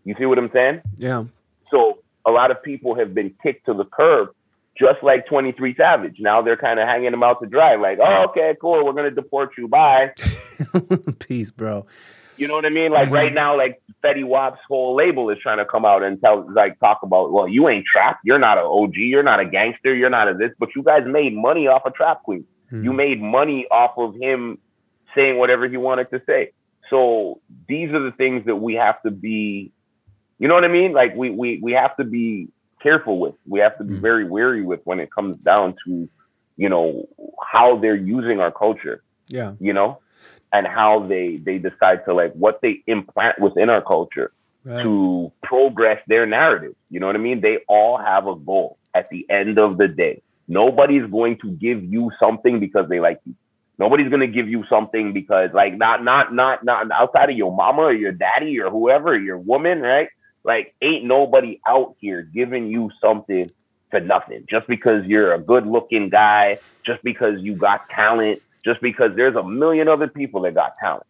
You 0.05 0.15
see 0.17 0.25
what 0.25 0.37
I'm 0.37 0.51
saying? 0.51 0.81
Yeah. 0.97 1.25
So 1.71 1.99
a 2.25 2.31
lot 2.31 2.51
of 2.51 2.63
people 2.63 2.95
have 2.95 3.13
been 3.13 3.33
kicked 3.43 3.65
to 3.65 3.73
the 3.73 3.85
curb 3.85 4.29
just 4.77 5.03
like 5.03 5.27
23 5.27 5.75
Savage. 5.75 6.17
Now 6.19 6.41
they're 6.41 6.57
kind 6.57 6.79
of 6.79 6.87
hanging 6.87 7.11
them 7.11 7.21
out 7.21 7.41
to 7.41 7.47
dry, 7.47 7.75
like, 7.75 7.99
oh, 8.01 8.25
okay, 8.29 8.55
cool, 8.61 8.85
we're 8.85 8.93
gonna 8.93 9.11
deport 9.11 9.51
you. 9.57 9.67
Bye. 9.67 10.13
Peace, 11.19 11.51
bro. 11.51 11.85
You 12.37 12.47
know 12.47 12.53
what 12.53 12.65
I 12.65 12.69
mean? 12.69 12.91
Like 12.93 13.07
mm-hmm. 13.07 13.13
right 13.13 13.33
now, 13.33 13.57
like 13.57 13.81
Fetty 14.01 14.23
Wap's 14.23 14.61
whole 14.67 14.95
label 14.95 15.29
is 15.29 15.37
trying 15.39 15.57
to 15.57 15.65
come 15.65 15.83
out 15.83 16.03
and 16.03 16.21
tell, 16.21 16.49
like, 16.53 16.79
talk 16.79 16.99
about, 17.03 17.33
well, 17.33 17.49
you 17.49 17.67
ain't 17.67 17.85
trap. 17.85 18.19
You're 18.23 18.39
not 18.39 18.57
an 18.57 18.63
OG. 18.65 18.95
You're 18.95 19.23
not 19.23 19.41
a 19.41 19.45
gangster. 19.45 19.93
You're 19.93 20.09
not 20.09 20.29
a 20.29 20.33
this. 20.33 20.51
But 20.57 20.69
you 20.73 20.81
guys 20.81 21.03
made 21.05 21.35
money 21.35 21.67
off 21.67 21.81
of 21.85 21.93
Trap 21.93 22.23
Queen. 22.23 22.45
Mm-hmm. 22.71 22.85
You 22.85 22.93
made 22.93 23.21
money 23.21 23.67
off 23.69 23.97
of 23.97 24.15
him 24.15 24.57
saying 25.13 25.37
whatever 25.37 25.67
he 25.67 25.75
wanted 25.75 26.09
to 26.11 26.21
say. 26.25 26.53
So 26.89 27.41
these 27.67 27.91
are 27.91 27.99
the 27.99 28.11
things 28.11 28.45
that 28.45 28.55
we 28.55 28.75
have 28.75 29.01
to 29.03 29.11
be. 29.11 29.71
You 30.39 30.47
know 30.47 30.55
what 30.55 30.63
I 30.63 30.69
mean? 30.69 30.93
Like 30.93 31.15
we 31.15 31.29
we 31.29 31.59
we 31.61 31.73
have 31.73 31.95
to 31.97 32.03
be 32.03 32.49
careful 32.81 33.19
with. 33.19 33.35
We 33.47 33.59
have 33.59 33.77
to 33.77 33.83
be 33.83 33.93
mm-hmm. 33.93 34.01
very 34.01 34.25
wary 34.25 34.63
with 34.63 34.81
when 34.85 34.99
it 34.99 35.11
comes 35.11 35.37
down 35.37 35.75
to, 35.85 36.09
you 36.57 36.69
know, 36.69 37.07
how 37.45 37.77
they're 37.77 37.95
using 37.95 38.39
our 38.39 38.51
culture. 38.51 39.03
Yeah. 39.27 39.53
You 39.59 39.73
know, 39.73 39.99
and 40.51 40.65
how 40.65 41.05
they 41.07 41.37
they 41.37 41.57
decide 41.57 42.05
to 42.05 42.13
like 42.13 42.33
what 42.33 42.61
they 42.61 42.83
implant 42.87 43.39
within 43.39 43.69
our 43.69 43.81
culture 43.81 44.31
right. 44.63 44.83
to 44.83 45.31
progress 45.43 46.01
their 46.07 46.25
narrative. 46.25 46.75
You 46.89 46.99
know 46.99 47.07
what 47.07 47.15
I 47.15 47.19
mean? 47.19 47.41
They 47.41 47.59
all 47.67 47.97
have 47.97 48.27
a 48.27 48.35
goal 48.35 48.77
at 48.93 49.09
the 49.09 49.25
end 49.29 49.59
of 49.59 49.77
the 49.77 49.87
day. 49.87 50.21
Nobody's 50.47 51.05
going 51.05 51.37
to 51.39 51.51
give 51.51 51.83
you 51.83 52.11
something 52.21 52.59
because 52.59 52.89
they 52.89 52.99
like 52.99 53.19
you. 53.25 53.35
Nobody's 53.79 54.09
gonna 54.09 54.27
give 54.27 54.49
you 54.49 54.65
something 54.69 55.13
because 55.13 55.51
like 55.53 55.75
not 55.77 56.03
not 56.03 56.33
not 56.33 56.65
not 56.65 56.91
outside 56.91 57.29
of 57.29 57.37
your 57.37 57.55
mama 57.55 57.83
or 57.83 57.93
your 57.93 58.11
daddy 58.11 58.59
or 58.59 58.69
whoever, 58.69 59.17
your 59.17 59.37
woman, 59.37 59.79
right? 59.79 60.09
Like 60.43 60.75
ain't 60.81 61.05
nobody 61.05 61.61
out 61.65 61.95
here 61.99 62.21
giving 62.21 62.67
you 62.67 62.91
something 63.01 63.49
for 63.89 64.01
nothing. 64.01 64.45
Just 64.49 64.67
because 64.67 65.05
you're 65.05 65.33
a 65.33 65.39
good 65.39 65.65
looking 65.65 66.09
guy, 66.09 66.59
just 66.85 67.01
because 67.03 67.39
you 67.41 67.55
got 67.55 67.89
talent, 67.89 68.41
just 68.65 68.81
because 68.81 69.15
there's 69.15 69.35
a 69.35 69.43
million 69.43 69.87
other 69.87 70.07
people 70.07 70.41
that 70.41 70.53
got 70.53 70.73
talent. 70.77 71.05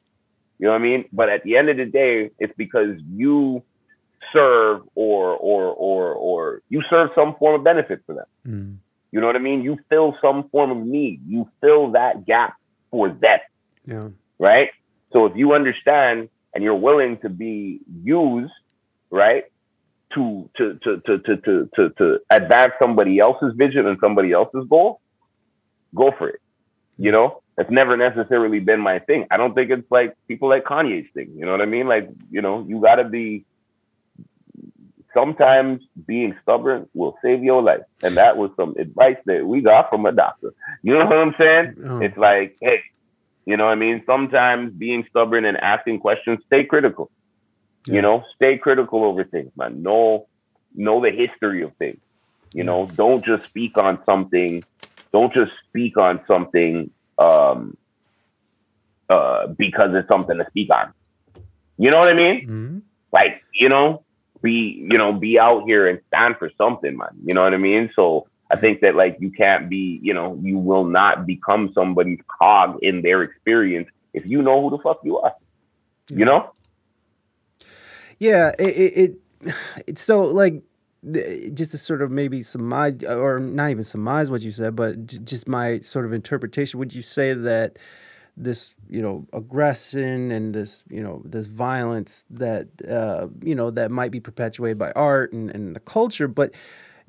You 0.59 0.67
know 0.67 0.73
what 0.73 0.79
I 0.79 0.83
mean? 0.83 1.05
But 1.11 1.29
at 1.29 1.43
the 1.43 1.57
end 1.57 1.69
of 1.69 1.77
the 1.77 1.85
day, 1.85 2.31
it's 2.37 2.53
because 2.55 2.99
you 3.09 3.63
serve 4.31 4.81
or 4.93 5.35
or 5.35 5.73
or 5.73 6.13
or 6.13 6.61
you 6.69 6.83
serve 6.89 7.09
some 7.15 7.35
form 7.35 7.55
of 7.55 7.63
benefit 7.63 8.01
for 8.05 8.13
them. 8.13 8.25
Mm. 8.47 8.77
You 9.11 9.19
know 9.21 9.27
what 9.27 9.35
I 9.35 9.39
mean? 9.39 9.63
You 9.63 9.77
fill 9.89 10.15
some 10.21 10.49
form 10.49 10.71
of 10.71 10.77
need. 10.77 11.21
You 11.27 11.49
fill 11.61 11.91
that 11.91 12.25
gap 12.25 12.55
for 12.91 13.09
them. 13.09 13.39
Yeah. 13.85 14.09
Right? 14.37 14.69
So 15.11 15.25
if 15.25 15.35
you 15.35 15.53
understand 15.53 16.29
and 16.53 16.63
you're 16.63 16.75
willing 16.75 17.17
to 17.19 17.29
be 17.29 17.79
used, 18.03 18.51
right? 19.09 19.45
To 20.15 20.49
to 20.57 20.79
to 20.83 21.01
to 21.05 21.19
to 21.19 21.37
to 21.37 21.69
to, 21.75 21.89
to 21.89 22.19
advance 22.29 22.73
somebody 22.81 23.19
else's 23.19 23.53
vision 23.55 23.87
and 23.87 23.97
somebody 23.99 24.31
else's 24.31 24.65
goal, 24.69 25.01
go 25.93 26.11
for 26.17 26.29
it. 26.29 26.41
You 26.97 27.11
know, 27.11 27.41
it's 27.57 27.69
never 27.69 27.95
necessarily 27.95 28.59
been 28.59 28.79
my 28.79 28.99
thing. 28.99 29.27
I 29.31 29.37
don't 29.37 29.53
think 29.53 29.69
it's 29.71 29.89
like 29.91 30.15
people 30.27 30.49
like 30.49 30.63
Kanye's 30.63 31.07
thing. 31.13 31.33
You 31.35 31.45
know 31.45 31.51
what 31.51 31.61
I 31.61 31.65
mean? 31.65 31.87
Like, 31.87 32.09
you 32.31 32.41
know, 32.41 32.65
you 32.67 32.81
got 32.81 32.95
to 32.95 33.03
be. 33.03 33.45
Sometimes 35.19 35.81
being 36.05 36.35
stubborn 36.43 36.87
will 36.93 37.17
save 37.23 37.43
your 37.43 37.61
life, 37.61 37.81
and 38.03 38.15
that 38.17 38.37
was 38.37 38.51
some 38.55 38.75
advice 38.77 39.17
that 39.25 39.45
we 39.45 39.61
got 39.61 39.89
from 39.89 40.05
a 40.05 40.11
doctor. 40.11 40.53
You 40.81 40.93
know 40.93 41.05
what 41.05 41.17
I'm 41.17 41.35
saying? 41.37 41.75
Oh. 41.85 41.99
It's 41.99 42.17
like, 42.17 42.57
hey, 42.61 42.81
you 43.45 43.57
know 43.57 43.65
what 43.65 43.71
I 43.71 43.75
mean? 43.75 44.03
Sometimes 44.05 44.73
being 44.73 45.05
stubborn 45.09 45.45
and 45.45 45.57
asking 45.57 45.99
questions, 45.99 46.39
stay 46.45 46.63
critical. 46.63 47.11
Yeah. 47.85 47.95
You 47.95 48.01
know, 48.01 48.23
stay 48.35 48.57
critical 48.57 49.03
over 49.03 49.23
things, 49.23 49.51
man. 49.55 49.83
Know 49.83 50.27
know 50.75 51.01
the 51.01 51.11
history 51.11 51.63
of 51.63 51.75
things. 51.77 51.99
You 52.53 52.63
know, 52.63 52.87
don't 52.95 53.23
just 53.25 53.45
speak 53.45 53.77
on 53.77 53.99
something 54.05 54.63
don't 55.11 55.33
just 55.33 55.51
speak 55.67 55.97
on 55.97 56.21
something 56.27 56.91
um, 57.17 57.75
uh, 59.09 59.47
because 59.47 59.93
it's 59.93 60.07
something 60.07 60.37
to 60.37 60.45
speak 60.49 60.69
on. 60.73 60.93
You 61.77 61.91
know 61.91 61.99
what 61.99 62.09
I 62.09 62.13
mean? 62.13 62.41
Mm-hmm. 62.41 62.77
Like, 63.11 63.41
you 63.53 63.69
know, 63.69 64.03
be, 64.41 64.85
you 64.89 64.97
know, 64.97 65.13
be 65.13 65.39
out 65.39 65.63
here 65.65 65.87
and 65.87 65.99
stand 66.07 66.37
for 66.37 66.51
something, 66.57 66.97
man. 66.97 67.09
You 67.23 67.33
know 67.33 67.43
what 67.43 67.53
I 67.53 67.57
mean? 67.57 67.91
So 67.95 68.27
I 68.49 68.55
think 68.55 68.81
that 68.81 68.95
like 68.95 69.17
you 69.19 69.31
can't 69.31 69.69
be, 69.69 69.99
you 70.01 70.13
know, 70.13 70.39
you 70.41 70.57
will 70.57 70.85
not 70.85 71.25
become 71.25 71.71
somebody's 71.73 72.19
cog 72.39 72.79
in 72.81 73.01
their 73.01 73.21
experience 73.21 73.89
if 74.13 74.29
you 74.29 74.41
know 74.41 74.61
who 74.61 74.75
the 74.75 74.81
fuck 74.81 74.99
you 75.03 75.19
are. 75.19 75.33
You 76.07 76.25
know? 76.25 76.51
Yeah, 78.17 78.53
it, 78.57 78.67
it, 78.67 78.97
it 78.97 79.55
it's 79.87 80.01
so 80.01 80.23
like 80.23 80.63
just 81.53 81.71
to 81.71 81.77
sort 81.77 82.01
of 82.01 82.11
maybe 82.11 82.43
surmise 82.43 83.01
or 83.03 83.39
not 83.39 83.69
even 83.69 83.85
surmise 83.85 84.29
what 84.29 84.41
you 84.41 84.51
said 84.51 84.75
but 84.75 85.05
just 85.23 85.47
my 85.47 85.79
sort 85.79 86.05
of 86.05 86.11
interpretation 86.11 86.77
would 86.77 86.93
you 86.93 87.01
say 87.01 87.33
that 87.33 87.79
this 88.39 88.73
you 88.89 89.01
know 89.01 89.27
aggression 89.33 90.31
and 90.31 90.55
this 90.55 90.83
you 90.89 91.03
know 91.03 91.21
this 91.25 91.47
violence 91.47 92.25
that 92.29 92.67
uh, 92.89 93.27
you 93.43 93.53
know 93.53 93.69
that 93.69 93.91
might 93.91 94.11
be 94.11 94.19
perpetuated 94.19 94.77
by 94.77 94.91
art 94.93 95.33
and, 95.33 95.51
and 95.51 95.75
the 95.75 95.79
culture. 95.79 96.27
But 96.27 96.51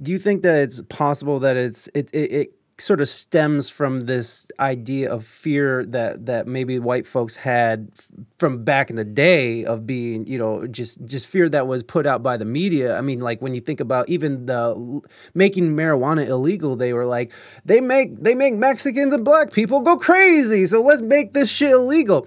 do 0.03 0.13
you 0.13 0.19
think 0.19 0.43
that 0.43 0.59
it's 0.59 0.81
possible 0.89 1.39
that 1.41 1.57
it's 1.57 1.89
it, 1.95 2.11
it, 2.13 2.33
it 2.33 2.60
sort 2.81 3.01
of 3.01 3.09
stems 3.09 3.71
from 3.71 4.03
this 4.03 4.47
idea 4.59 5.11
of 5.11 5.25
fear 5.25 5.85
that 5.87 6.27
that 6.27 6.47
maybe 6.47 6.79
white 6.79 7.07
folks 7.07 7.37
had 7.37 7.91
from 8.39 8.65
back 8.65 8.91
in 8.91 8.97
the 8.97 9.05
day 9.05 9.65
of 9.65 9.87
being 9.87 10.27
you 10.27 10.39
know 10.39 10.67
just 10.67 11.05
just 11.05 11.27
fear 11.27 11.49
that 11.49 11.67
was 11.67 11.83
put 11.83 12.07
out 12.07 12.23
by 12.23 12.37
the 12.37 12.45
media. 12.45 12.97
I 12.97 13.01
mean 13.01 13.21
like 13.21 13.41
when 13.41 13.55
you 13.55 13.61
think 13.61 13.81
about 13.81 14.09
even 14.09 14.47
the 14.47 15.01
making 15.35 15.77
marijuana 15.77 16.27
illegal 16.27 16.77
they 16.77 16.93
were 16.93 17.07
like 17.07 17.33
they 17.65 17.81
make 17.81 18.23
they 18.23 18.35
make 18.35 18.55
mexicans 18.55 19.13
and 19.13 19.25
black 19.25 19.53
people 19.53 19.81
go 19.81 19.97
crazy 19.97 20.67
so 20.67 20.81
let's 20.81 21.03
make 21.03 21.33
this 21.35 21.51
shit 21.51 21.73
illegal 21.73 22.27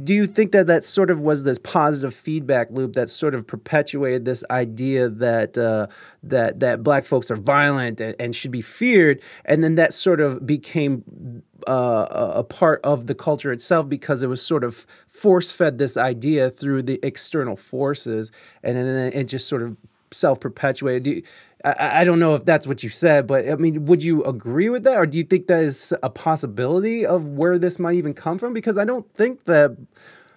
do 0.00 0.14
you 0.14 0.26
think 0.26 0.52
that 0.52 0.66
that 0.68 0.84
sort 0.84 1.10
of 1.10 1.20
was 1.20 1.44
this 1.44 1.58
positive 1.58 2.14
feedback 2.14 2.70
loop 2.70 2.94
that 2.94 3.10
sort 3.10 3.34
of 3.34 3.46
perpetuated 3.46 4.24
this 4.24 4.42
idea 4.50 5.08
that 5.08 5.58
uh, 5.58 5.86
that 6.22 6.60
that 6.60 6.82
black 6.82 7.04
folks 7.04 7.30
are 7.30 7.36
violent 7.36 8.00
and, 8.00 8.14
and, 8.18 8.34
should 8.34 8.50
be 8.50 8.62
feared, 8.62 9.20
and 9.44 9.62
then 9.62 9.74
that 9.74 9.92
sort 9.92 10.20
of 10.20 10.46
became 10.46 11.42
uh, 11.68 12.06
a 12.34 12.42
part 12.42 12.80
of 12.82 13.06
the 13.06 13.14
culture 13.14 13.52
itself 13.52 13.88
because 13.88 14.22
it 14.22 14.28
was 14.28 14.40
sort 14.40 14.64
of 14.64 14.86
force 15.06 15.52
fed 15.52 15.76
this 15.76 15.96
idea 15.96 16.48
through 16.48 16.82
the 16.82 16.98
external 17.02 17.56
forces, 17.56 18.32
and 18.62 18.76
then 18.76 19.12
it 19.12 19.24
just 19.24 19.46
sort 19.46 19.62
of 19.62 19.76
self 20.10 20.40
perpetuated. 20.40 21.24
I, 21.64 22.00
I 22.00 22.04
don't 22.04 22.18
know 22.18 22.34
if 22.34 22.44
that's 22.44 22.66
what 22.66 22.82
you 22.82 22.88
said, 22.88 23.26
but 23.26 23.48
I 23.48 23.54
mean, 23.56 23.86
would 23.86 24.02
you 24.02 24.24
agree 24.24 24.68
with 24.68 24.84
that, 24.84 24.96
or 24.96 25.06
do 25.06 25.18
you 25.18 25.24
think 25.24 25.46
that 25.46 25.62
is 25.62 25.92
a 26.02 26.10
possibility 26.10 27.06
of 27.06 27.30
where 27.30 27.58
this 27.58 27.78
might 27.78 27.94
even 27.94 28.14
come 28.14 28.38
from? 28.38 28.52
Because 28.52 28.78
I 28.78 28.84
don't 28.84 29.10
think 29.14 29.44
that 29.44 29.76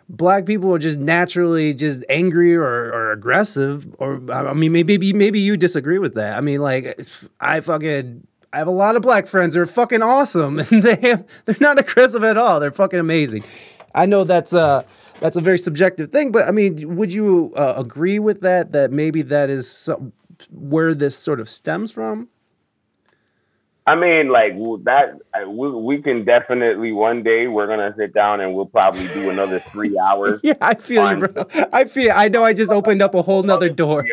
black 0.10 0.46
people 0.46 0.74
are 0.74 0.80
just 0.80 1.00
naturally 1.00 1.74
just 1.74 2.04
angry 2.10 2.56
or, 2.56 2.64
or 2.64 3.12
aggressive. 3.12 3.88
Or 3.98 4.22
I 4.32 4.54
mean, 4.54 4.72
maybe 4.72 5.14
maybe 5.14 5.40
you 5.40 5.58
disagree 5.58 6.00
with 6.00 6.16
that. 6.16 6.38
I 6.38 6.42
mean, 6.42 6.62
like 6.62 7.00
I 7.40 7.60
fucking. 7.60 8.28
I 8.54 8.60
have 8.60 8.68
a 8.68 8.72
lot 8.72 8.96
of 8.96 9.02
black 9.02 9.28
friends 9.28 9.54
they 9.54 9.60
are 9.60 9.66
fucking 9.66 10.02
awesome, 10.02 10.60
and 10.72 10.82
they 10.82 11.16
they're 11.46 11.58
not 11.60 11.80
aggressive 11.80 12.24
at 12.24 12.38
all. 12.38 12.60
They're 12.60 12.72
fucking 12.72 13.00
amazing. 13.00 13.44
I 13.94 14.06
know 14.06 14.24
that's 14.24 14.54
uh 14.54 14.84
that's 15.20 15.38
a 15.38 15.42
very 15.42 15.58
subjective 15.58 16.12
thing, 16.12 16.32
but 16.32 16.46
I 16.46 16.52
mean, 16.52 16.96
would 16.98 17.14
you 17.14 17.54
uh, 17.56 17.74
agree 17.78 18.20
with 18.20 18.42
that? 18.42 18.74
That 18.74 18.92
maybe 18.92 19.22
that 19.24 19.50
is 19.50 19.70
some, 19.70 20.12
where 20.52 20.94
this 20.94 21.18
sort 21.18 21.40
of 21.40 21.50
stems 21.50 21.92
from? 21.92 22.30
I 23.88 23.94
mean, 23.94 24.30
like 24.30 24.54
that. 24.86 25.20
We, 25.48 25.70
we 25.70 26.02
can 26.02 26.26
definitely 26.26 26.92
one 26.92 27.22
day 27.22 27.46
we're 27.46 27.68
gonna 27.68 27.94
sit 27.96 28.16
down 28.16 28.42
and 28.42 28.56
we'll 28.56 28.66
probably 28.66 29.08
do 29.10 29.30
another 29.30 29.60
three 29.60 29.98
hours. 30.04 30.40
yeah, 30.44 30.56
I 30.60 30.74
feel 30.74 31.04
on, 31.04 31.20
you, 31.20 31.28
bro. 31.28 31.46
I 31.72 31.84
feel. 31.84 32.12
I 32.16 32.28
know. 32.28 32.44
I 32.44 32.54
just 32.54 32.72
opened 32.72 33.04
up 33.04 33.14
a 33.14 33.22
whole 33.22 33.44
nother 33.44 33.70
door. 33.70 34.04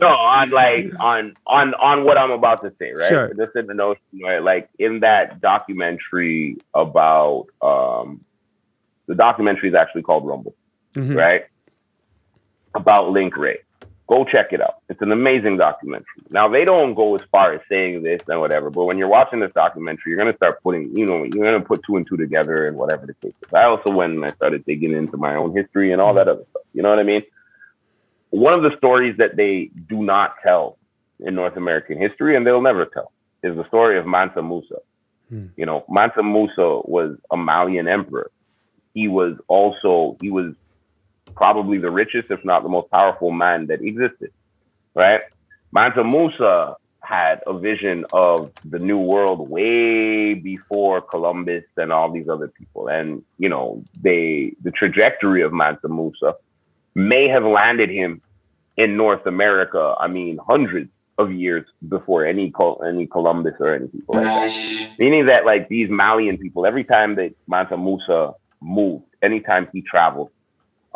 no, 0.00 0.06
on 0.06 0.50
like 0.50 0.90
on 0.98 1.36
on 1.46 1.74
on 1.74 2.04
what 2.04 2.16
I'm 2.16 2.30
about 2.30 2.62
to 2.62 2.72
say, 2.78 2.92
right? 2.92 3.08
Sure. 3.08 3.34
Just 3.34 3.56
in 3.56 3.66
the 3.66 3.74
notion, 3.74 4.02
right? 4.22 4.42
Like 4.42 4.70
in 4.78 5.00
that 5.00 5.42
documentary 5.42 6.56
about 6.72 7.48
um, 7.60 8.24
the 9.06 9.14
documentary 9.14 9.68
is 9.68 9.74
actually 9.74 10.02
called 10.02 10.26
Rumble, 10.26 10.54
mm-hmm. 10.94 11.14
right? 11.14 11.44
About 12.74 13.10
Link 13.10 13.36
Wray 13.36 13.58
Go 14.08 14.24
check 14.24 14.52
it 14.52 14.60
out. 14.60 14.76
It's 14.88 15.02
an 15.02 15.10
amazing 15.10 15.56
documentary. 15.56 16.22
Now 16.30 16.48
they 16.48 16.64
don't 16.64 16.94
go 16.94 17.16
as 17.16 17.22
far 17.32 17.54
as 17.54 17.60
saying 17.68 18.04
this 18.04 18.20
and 18.28 18.40
whatever, 18.40 18.70
but 18.70 18.84
when 18.84 18.98
you're 18.98 19.08
watching 19.08 19.40
this 19.40 19.52
documentary, 19.52 20.12
you're 20.12 20.18
gonna 20.18 20.36
start 20.36 20.62
putting, 20.62 20.96
you 20.96 21.06
know, 21.06 21.24
you're 21.24 21.44
gonna 21.44 21.64
put 21.64 21.82
two 21.84 21.96
and 21.96 22.06
two 22.06 22.16
together 22.16 22.68
and 22.68 22.76
whatever 22.76 23.06
the 23.06 23.14
case 23.14 23.34
is. 23.42 23.52
I 23.52 23.64
also 23.64 23.90
went 23.90 24.12
and 24.12 24.24
I 24.24 24.30
started 24.34 24.64
digging 24.64 24.92
into 24.92 25.16
my 25.16 25.34
own 25.34 25.56
history 25.56 25.92
and 25.92 26.00
all 26.00 26.14
that 26.14 26.28
other 26.28 26.44
stuff. 26.50 26.62
You 26.72 26.82
know 26.82 26.90
what 26.90 27.00
I 27.00 27.04
mean? 27.04 27.22
One 28.30 28.52
of 28.52 28.62
the 28.62 28.76
stories 28.76 29.16
that 29.18 29.36
they 29.36 29.70
do 29.88 30.02
not 30.02 30.36
tell 30.42 30.78
in 31.20 31.34
North 31.34 31.56
American 31.56 31.98
history, 31.98 32.36
and 32.36 32.46
they'll 32.46 32.60
never 32.60 32.86
tell, 32.86 33.12
is 33.42 33.56
the 33.56 33.66
story 33.68 33.98
of 33.98 34.06
Mansa 34.06 34.42
Musa. 34.42 34.76
Hmm. 35.28 35.46
You 35.56 35.66
know, 35.66 35.84
Mansa 35.88 36.22
Musa 36.22 36.80
was 36.84 37.16
a 37.30 37.36
Malian 37.36 37.88
emperor. 37.88 38.30
He 38.94 39.08
was 39.08 39.36
also 39.48 40.16
he 40.20 40.30
was 40.30 40.54
probably 41.36 41.78
the 41.78 41.90
richest, 41.90 42.30
if 42.30 42.44
not 42.44 42.62
the 42.62 42.68
most 42.68 42.90
powerful 42.90 43.30
man 43.30 43.66
that 43.66 43.82
existed, 43.82 44.32
right? 44.94 45.20
Mansa 45.72 46.02
Musa 46.02 46.76
had 47.00 47.40
a 47.46 47.56
vision 47.56 48.04
of 48.12 48.50
the 48.64 48.78
new 48.78 48.98
world 48.98 49.48
way 49.48 50.34
before 50.34 51.00
Columbus 51.00 51.64
and 51.76 51.92
all 51.92 52.10
these 52.10 52.28
other 52.28 52.48
people. 52.48 52.88
And, 52.88 53.22
you 53.38 53.48
know, 53.48 53.84
they 54.00 54.54
the 54.62 54.72
trajectory 54.72 55.42
of 55.42 55.52
Mansa 55.52 55.88
Musa 55.88 56.34
may 56.94 57.28
have 57.28 57.44
landed 57.44 57.90
him 57.90 58.22
in 58.76 58.96
North 58.96 59.26
America, 59.26 59.94
I 59.98 60.08
mean, 60.08 60.38
hundreds 60.48 60.90
of 61.18 61.32
years 61.32 61.64
before 61.88 62.26
any 62.26 62.52
any 62.86 63.06
Columbus 63.06 63.54
or 63.60 63.74
any 63.74 63.86
people 63.86 64.16
like 64.16 64.24
that. 64.24 64.96
Meaning 64.98 65.26
that 65.26 65.46
like 65.46 65.68
these 65.68 65.88
Malian 65.88 66.38
people, 66.38 66.66
every 66.66 66.84
time 66.84 67.14
that 67.16 67.34
Mansa 67.46 67.76
Musa 67.76 68.34
moved, 68.60 69.04
anytime 69.22 69.68
he 69.72 69.80
traveled, 69.80 70.30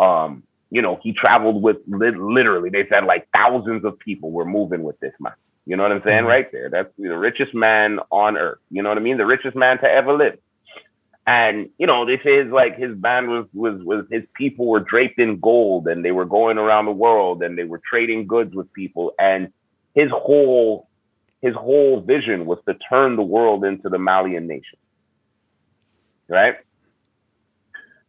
um, 0.00 0.42
you 0.70 0.82
know, 0.82 0.98
he 1.02 1.12
traveled 1.12 1.62
with 1.62 1.78
li- 1.86 2.10
literally, 2.16 2.70
they 2.70 2.86
said 2.88 3.04
like 3.04 3.28
thousands 3.32 3.84
of 3.84 3.98
people 3.98 4.30
were 4.30 4.44
moving 4.44 4.82
with 4.82 4.98
this 5.00 5.12
man. 5.20 5.34
You 5.66 5.76
know 5.76 5.82
what 5.82 5.92
I'm 5.92 6.02
saying? 6.02 6.20
Mm-hmm. 6.20 6.26
Right 6.26 6.50
there. 6.52 6.70
That's 6.70 6.90
the 6.98 7.16
richest 7.16 7.54
man 7.54 8.00
on 8.10 8.36
earth. 8.36 8.58
You 8.70 8.82
know 8.82 8.88
what 8.88 8.98
I 8.98 9.02
mean? 9.02 9.18
The 9.18 9.26
richest 9.26 9.56
man 9.56 9.78
to 9.78 9.90
ever 9.90 10.14
live. 10.16 10.38
And 11.26 11.68
you 11.78 11.86
know, 11.86 12.06
this 12.06 12.20
is 12.24 12.50
like 12.50 12.78
his 12.78 12.96
band 12.96 13.28
was 13.28 13.46
was 13.52 13.82
was 13.84 14.06
his 14.10 14.24
people 14.34 14.66
were 14.66 14.80
draped 14.80 15.18
in 15.18 15.38
gold 15.38 15.86
and 15.86 16.04
they 16.04 16.12
were 16.12 16.24
going 16.24 16.58
around 16.58 16.86
the 16.86 16.92
world 16.92 17.42
and 17.42 17.58
they 17.58 17.64
were 17.64 17.80
trading 17.88 18.26
goods 18.26 18.54
with 18.54 18.72
people. 18.72 19.12
And 19.18 19.52
his 19.94 20.10
whole 20.10 20.88
his 21.42 21.54
whole 21.54 22.00
vision 22.00 22.46
was 22.46 22.58
to 22.66 22.74
turn 22.88 23.16
the 23.16 23.22
world 23.22 23.64
into 23.64 23.88
the 23.88 23.98
Malian 23.98 24.46
nation. 24.46 24.78
Right? 26.28 26.56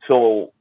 So 0.07 0.53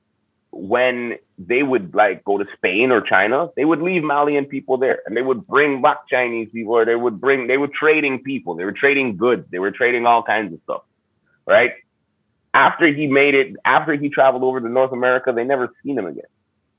when 0.52 1.16
they 1.38 1.62
would 1.62 1.94
like 1.94 2.24
go 2.24 2.38
to 2.38 2.46
Spain 2.56 2.90
or 2.90 3.00
China, 3.00 3.48
they 3.56 3.64
would 3.64 3.80
leave 3.80 4.02
Malian 4.02 4.46
people 4.46 4.78
there 4.78 5.00
and 5.06 5.16
they 5.16 5.22
would 5.22 5.46
bring 5.46 5.80
back 5.80 6.08
Chinese 6.08 6.48
people 6.52 6.72
or 6.72 6.84
they 6.84 6.96
would 6.96 7.20
bring, 7.20 7.46
they 7.46 7.56
were 7.56 7.68
trading 7.68 8.22
people, 8.22 8.54
they 8.56 8.64
were 8.64 8.72
trading 8.72 9.16
goods, 9.16 9.46
they 9.50 9.58
were 9.58 9.70
trading 9.70 10.06
all 10.06 10.22
kinds 10.22 10.52
of 10.52 10.60
stuff, 10.64 10.82
right? 11.46 11.72
After 12.52 12.92
he 12.92 13.06
made 13.06 13.34
it, 13.34 13.54
after 13.64 13.94
he 13.94 14.08
traveled 14.08 14.42
over 14.42 14.60
to 14.60 14.68
North 14.68 14.92
America, 14.92 15.32
they 15.32 15.44
never 15.44 15.72
seen 15.84 15.96
him 15.96 16.06
again. 16.06 16.24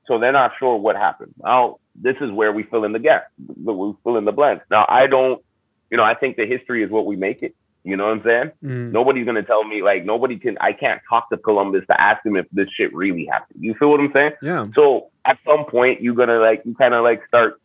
So 0.06 0.19
they're 0.19 0.34
not 0.34 0.52
sure 0.60 0.76
what 0.76 0.98
happened. 0.98 1.34
Now, 1.41 1.80
this 1.95 2.18
is 2.19 2.30
where 2.30 2.52
we 2.52 2.64
fill 2.64 2.84
in 2.84 2.91
the 2.91 2.99
gap, 2.99 3.27
we 3.56 3.93
fill 4.03 4.18
in 4.18 4.26
the 4.26 4.34
blanks. 4.34 4.65
Now, 4.69 4.85
I 4.89 5.07
don't, 5.07 5.41
you 5.89 5.95
know, 5.95 6.03
I 6.03 6.15
think 6.15 6.35
the 6.35 6.45
history 6.45 6.84
is 6.84 6.89
what 6.89 7.06
we 7.06 7.15
make 7.15 7.41
it. 7.41 7.56
You 7.84 7.98
know 7.98 8.06
what 8.06 8.18
I'm 8.18 8.24
saying? 8.24 8.52
Mm. 8.64 8.91
Nobody's 8.91 9.26
gonna 9.26 9.44
tell 9.44 9.64
me 9.64 9.82
like 9.82 10.06
nobody 10.06 10.38
can. 10.38 10.58
I 10.62 10.74
can't 10.74 11.02
talk 11.10 11.30
to 11.30 11.38
Columbus 11.38 11.84
to 11.90 11.99
ask 11.99 12.24
him 12.26 12.36
if 12.36 12.45
this 12.52 12.70
shit 12.70 12.94
really 12.94 13.26
happened. 13.26 13.64
You 13.64 13.74
feel 13.74 13.90
what 13.90 13.99
I'm 13.99 14.12
saying? 14.16 14.34
Yeah. 14.41 14.68
So 14.76 15.10
at 15.26 15.40
some 15.48 15.66
point 15.66 16.02
you're 16.02 16.16
gonna 16.16 16.40
like 16.40 16.62
you 16.64 16.76
kind 16.76 16.94
of 16.94 17.03
like 17.03 17.26
start 17.28 17.60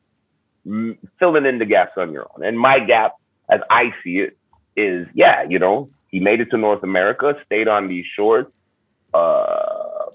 filling 1.19 1.47
in 1.47 1.59
the 1.59 1.67
gaps 1.67 1.93
on 1.97 2.13
your 2.13 2.27
own. 2.35 2.45
And 2.45 2.59
my 2.59 2.81
gap, 2.81 3.17
as 3.49 3.61
I 3.71 3.93
see 4.03 4.19
it, 4.19 4.37
is 4.75 5.07
yeah, 5.15 5.43
you 5.43 5.59
know, 5.59 5.91
he 6.11 6.21
made 6.21 6.41
it 6.41 6.51
to 6.51 6.57
North 6.57 6.83
America, 6.83 7.37
stayed 7.45 7.69
on 7.69 7.89
these 7.89 8.07
shores, 8.07 8.47
uh, 9.13 10.07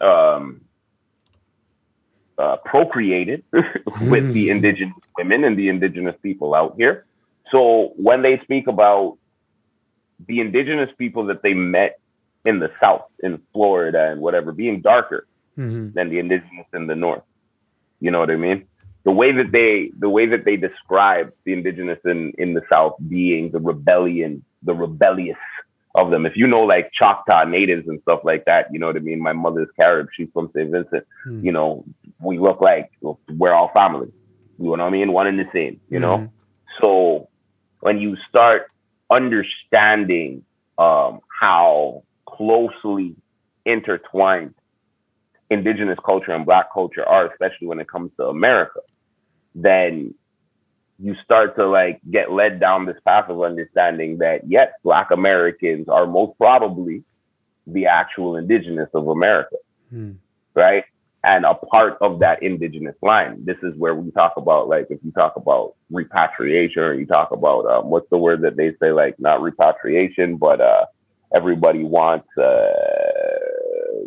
um, 0.00 0.60
uh, 2.38 2.56
procreated 2.56 3.42
with 3.52 4.32
the 4.32 4.48
mm. 4.48 4.50
indigenous 4.50 4.96
women 5.16 5.44
and 5.44 5.58
the 5.58 5.68
indigenous 5.68 6.16
people 6.22 6.54
out 6.54 6.74
here. 6.76 7.04
So 7.52 7.92
when 7.96 8.22
they 8.22 8.38
speak 8.40 8.66
about 8.66 9.18
the 10.26 10.40
indigenous 10.40 10.90
people 10.98 11.26
that 11.26 11.42
they 11.42 11.54
met 11.54 11.98
in 12.44 12.58
the 12.58 12.70
South, 12.82 13.04
in 13.22 13.40
Florida 13.52 14.10
and 14.10 14.20
whatever, 14.20 14.52
being 14.52 14.80
darker 14.80 15.26
mm-hmm. 15.58 15.92
than 15.92 16.08
the 16.10 16.18
indigenous 16.18 16.66
in 16.72 16.86
the 16.86 16.94
North. 16.94 17.22
You 18.00 18.10
know 18.10 18.20
what 18.20 18.30
I 18.30 18.36
mean? 18.36 18.66
The 19.04 19.12
way 19.12 19.32
that 19.32 19.52
they, 19.52 19.90
the 19.98 20.08
way 20.08 20.26
that 20.26 20.44
they 20.44 20.56
describe 20.56 21.32
the 21.44 21.52
indigenous 21.52 21.98
in, 22.04 22.32
in 22.38 22.54
the 22.54 22.62
South 22.72 22.96
being 23.08 23.50
the 23.50 23.58
rebellion, 23.60 24.44
the 24.62 24.74
rebellious 24.74 25.38
of 25.94 26.10
them. 26.10 26.26
If 26.26 26.36
you 26.36 26.46
know 26.46 26.62
like 26.62 26.92
Choctaw 26.92 27.44
natives 27.44 27.88
and 27.88 28.00
stuff 28.02 28.20
like 28.24 28.44
that, 28.44 28.68
you 28.72 28.78
know 28.78 28.86
what 28.86 28.96
I 28.96 29.00
mean? 29.00 29.20
My 29.20 29.32
mother's 29.32 29.68
Carib, 29.78 30.08
she's 30.16 30.28
from 30.32 30.50
St. 30.54 30.70
Vincent. 30.70 31.06
Mm-hmm. 31.26 31.44
You 31.44 31.52
know, 31.52 31.84
we 32.20 32.38
look 32.38 32.60
like 32.60 32.90
we're 33.00 33.52
all 33.52 33.70
family. 33.74 34.12
You 34.58 34.64
know 34.64 34.70
what 34.70 34.80
I 34.80 34.90
mean? 34.90 35.12
One 35.12 35.26
and 35.26 35.38
the 35.38 35.48
same, 35.52 35.80
you 35.88 35.98
mm-hmm. 35.98 36.22
know? 36.24 36.32
So 36.82 37.28
when 37.80 37.98
you 37.98 38.16
start 38.28 38.70
understanding 39.10 40.44
um, 40.78 41.20
how 41.40 42.02
closely 42.26 43.16
intertwined 43.64 44.54
indigenous 45.50 45.98
culture 46.04 46.32
and 46.32 46.46
black 46.46 46.72
culture 46.72 47.06
are, 47.06 47.26
especially 47.30 47.66
when 47.66 47.80
it 47.80 47.88
comes 47.88 48.10
to 48.16 48.26
America, 48.26 48.80
then 49.54 50.14
you 50.98 51.14
start 51.24 51.56
to 51.56 51.66
like 51.66 52.00
get 52.10 52.30
led 52.30 52.60
down 52.60 52.86
this 52.86 52.98
path 53.06 53.28
of 53.28 53.42
understanding 53.42 54.18
that 54.18 54.42
yes, 54.46 54.68
black 54.84 55.10
Americans 55.10 55.88
are 55.88 56.06
most 56.06 56.36
probably 56.38 57.02
the 57.66 57.86
actual 57.86 58.36
indigenous 58.36 58.88
of 58.94 59.08
America. 59.08 59.56
Hmm. 59.90 60.12
Right 60.54 60.84
and 61.22 61.44
a 61.44 61.54
part 61.54 61.98
of 62.00 62.20
that 62.20 62.42
indigenous 62.42 62.96
line. 63.02 63.44
This 63.44 63.58
is 63.62 63.74
where 63.76 63.94
we 63.94 64.10
talk 64.12 64.34
about 64.36 64.68
like 64.68 64.86
if 64.90 65.00
you 65.04 65.12
talk 65.12 65.36
about 65.36 65.74
repatriation 65.90 66.82
or 66.82 66.94
you 66.94 67.06
talk 67.06 67.30
about 67.30 67.66
um, 67.66 67.90
what's 67.90 68.08
the 68.10 68.16
word 68.16 68.42
that 68.42 68.56
they 68.56 68.72
say 68.82 68.92
like 68.92 69.16
not 69.18 69.42
repatriation, 69.42 70.36
but 70.36 70.60
uh, 70.60 70.86
everybody 71.36 71.84
wants 71.84 72.26
uh, 72.38 72.42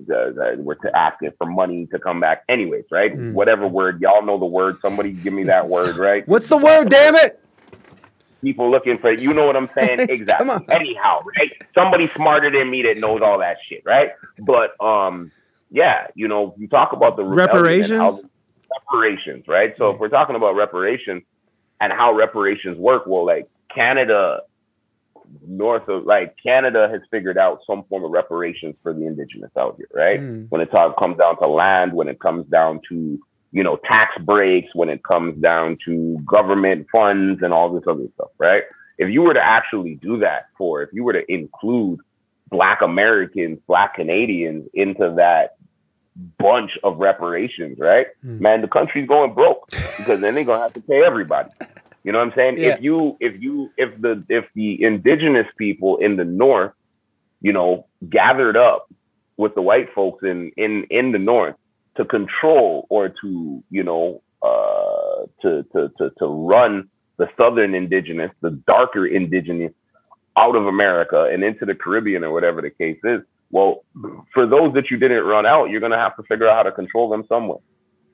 the, 0.07 0.33
the, 0.35 0.55
we're 0.61 0.75
to 0.75 0.97
asking 0.97 1.31
for 1.37 1.45
money 1.45 1.87
to 1.91 1.99
come 1.99 2.19
back. 2.19 2.43
Anyways, 2.49 2.85
right? 2.91 3.15
Mm. 3.15 3.33
Whatever 3.33 3.67
word 3.67 4.01
y'all 4.01 4.25
know 4.25 4.39
the 4.39 4.45
word. 4.45 4.77
Somebody 4.81 5.11
give 5.11 5.33
me 5.33 5.43
that 5.45 5.67
word, 5.67 5.97
right? 5.97 6.27
What's 6.27 6.47
the 6.47 6.57
word? 6.57 6.89
Damn 6.89 7.15
it! 7.15 7.39
People 8.43 8.71
looking 8.71 8.97
for 8.97 9.13
you 9.13 9.35
know 9.35 9.45
what 9.45 9.55
I'm 9.55 9.69
saying 9.77 9.99
exactly. 10.09 10.65
Anyhow, 10.71 11.21
right? 11.37 11.51
Somebody 11.75 12.09
smarter 12.15 12.49
than 12.49 12.71
me 12.71 12.81
that 12.83 12.97
knows 12.97 13.21
all 13.21 13.37
that 13.39 13.57
shit, 13.69 13.83
right? 13.85 14.09
But 14.39 14.71
um 14.83 15.31
yeah, 15.73 16.05
you 16.13 16.27
know, 16.27 16.53
you 16.57 16.67
talk 16.67 16.93
about 16.93 17.17
the 17.17 17.23
reparations, 17.23 18.21
reparations, 18.71 19.47
right? 19.47 19.73
So 19.75 19.89
if 19.89 19.99
we're 19.99 20.07
talking 20.07 20.35
about 20.35 20.55
reparations 20.55 21.23
and 21.81 21.91
how 21.91 22.13
reparations 22.13 22.77
work, 22.77 23.07
well, 23.07 23.25
like 23.25 23.49
Canada, 23.73 24.41
north 25.47 25.87
of 25.89 26.05
like 26.05 26.35
Canada 26.41 26.87
has 26.91 27.01
figured 27.09 27.39
out 27.39 27.61
some 27.65 27.83
form 27.85 28.05
of 28.05 28.11
reparations 28.11 28.75
for 28.83 28.93
the 28.93 29.07
indigenous 29.07 29.49
out 29.57 29.75
here, 29.77 29.87
right? 29.91 30.21
Mm. 30.21 30.45
When 30.49 30.61
it 30.61 30.67
talk, 30.67 30.95
comes 30.99 31.17
down 31.17 31.39
to 31.39 31.47
land, 31.47 31.91
when 31.91 32.07
it 32.07 32.19
comes 32.19 32.45
down 32.49 32.79
to 32.89 33.19
you 33.51 33.63
know 33.63 33.77
tax 33.77 34.11
breaks, 34.21 34.69
when 34.75 34.89
it 34.89 35.03
comes 35.03 35.41
down 35.41 35.79
to 35.85 36.19
government 36.23 36.85
funds 36.91 37.41
and 37.41 37.51
all 37.51 37.73
this 37.73 37.83
other 37.87 38.05
stuff, 38.13 38.29
right? 38.37 38.61
If 38.99 39.09
you 39.09 39.23
were 39.23 39.33
to 39.33 39.43
actually 39.43 39.95
do 39.95 40.19
that 40.19 40.49
for, 40.55 40.83
if 40.83 40.91
you 40.93 41.03
were 41.03 41.13
to 41.13 41.33
include 41.33 41.99
Black 42.51 42.83
Americans, 42.83 43.57
Black 43.67 43.95
Canadians 43.95 44.69
into 44.75 45.15
that 45.17 45.55
bunch 46.15 46.71
of 46.83 46.97
reparations, 46.97 47.77
right? 47.79 48.07
Mm. 48.25 48.39
Man, 48.39 48.61
the 48.61 48.67
country's 48.67 49.07
going 49.07 49.33
broke 49.33 49.69
because 49.69 50.21
then 50.21 50.35
they're 50.35 50.43
gonna 50.43 50.63
have 50.63 50.73
to 50.73 50.81
pay 50.81 51.03
everybody. 51.03 51.49
You 52.03 52.11
know 52.11 52.19
what 52.19 52.27
I'm 52.27 52.33
saying? 52.35 52.57
Yeah. 52.57 52.75
If 52.75 52.81
you 52.81 53.17
if 53.19 53.41
you 53.41 53.71
if 53.77 53.99
the 54.01 54.23
if 54.29 54.45
the 54.55 54.83
indigenous 54.83 55.47
people 55.57 55.97
in 55.97 56.17
the 56.17 56.25
north, 56.25 56.73
you 57.41 57.53
know, 57.53 57.87
gathered 58.09 58.57
up 58.57 58.91
with 59.37 59.55
the 59.55 59.61
white 59.61 59.93
folks 59.93 60.23
in 60.23 60.51
in 60.57 60.85
in 60.89 61.11
the 61.11 61.19
north 61.19 61.55
to 61.97 62.05
control 62.05 62.85
or 62.89 63.09
to, 63.09 63.63
you 63.69 63.83
know, 63.83 64.21
uh 64.41 65.25
to 65.41 65.63
to 65.71 65.89
to 65.97 66.11
to 66.19 66.25
run 66.25 66.89
the 67.17 67.29
southern 67.39 67.73
indigenous, 67.73 68.31
the 68.41 68.51
darker 68.51 69.05
indigenous 69.05 69.71
out 70.37 70.55
of 70.55 70.65
America 70.65 71.29
and 71.31 71.43
into 71.43 71.65
the 71.65 71.75
Caribbean 71.75 72.23
or 72.23 72.33
whatever 72.33 72.61
the 72.61 72.71
case 72.71 72.99
is, 73.03 73.21
well, 73.53 73.85
for 74.33 74.47
those 74.47 74.73
that 74.73 74.89
you 74.89 74.97
didn't 74.97 75.25
run 75.25 75.45
out, 75.45 75.69
you're 75.69 75.79
going 75.79 75.91
to 75.91 75.97
have 75.97 76.15
to 76.15 76.23
figure 76.23 76.47
out 76.47 76.55
how 76.55 76.63
to 76.63 76.71
control 76.71 77.07
them 77.07 77.23
somewhere. 77.29 77.59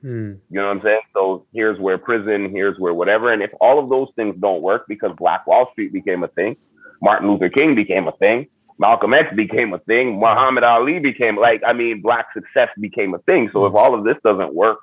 Hmm. 0.02 0.32
You 0.50 0.60
know 0.60 0.66
what 0.66 0.76
I'm 0.76 0.82
saying? 0.82 1.00
So 1.14 1.46
here's 1.54 1.80
where 1.80 1.96
prison, 1.96 2.50
here's 2.50 2.78
where 2.78 2.92
whatever. 2.92 3.32
And 3.32 3.42
if 3.42 3.50
all 3.58 3.78
of 3.78 3.88
those 3.88 4.08
things 4.16 4.36
don't 4.38 4.60
work 4.60 4.84
because 4.86 5.16
Black 5.16 5.46
Wall 5.46 5.70
Street 5.72 5.94
became 5.94 6.24
a 6.24 6.28
thing, 6.28 6.58
Martin 7.00 7.30
Luther 7.30 7.48
King 7.48 7.74
became 7.74 8.06
a 8.06 8.12
thing, 8.12 8.48
Malcolm 8.78 9.14
X 9.14 9.34
became 9.34 9.72
a 9.72 9.78
thing, 9.78 10.20
Muhammad 10.20 10.62
Ali 10.62 10.98
became 10.98 11.38
like, 11.38 11.62
I 11.66 11.72
mean, 11.72 12.02
Black 12.02 12.26
success 12.34 12.68
became 12.78 13.14
a 13.14 13.18
thing. 13.20 13.48
So 13.54 13.64
if 13.64 13.74
all 13.74 13.94
of 13.94 14.04
this 14.04 14.18
doesn't 14.22 14.52
work, 14.52 14.80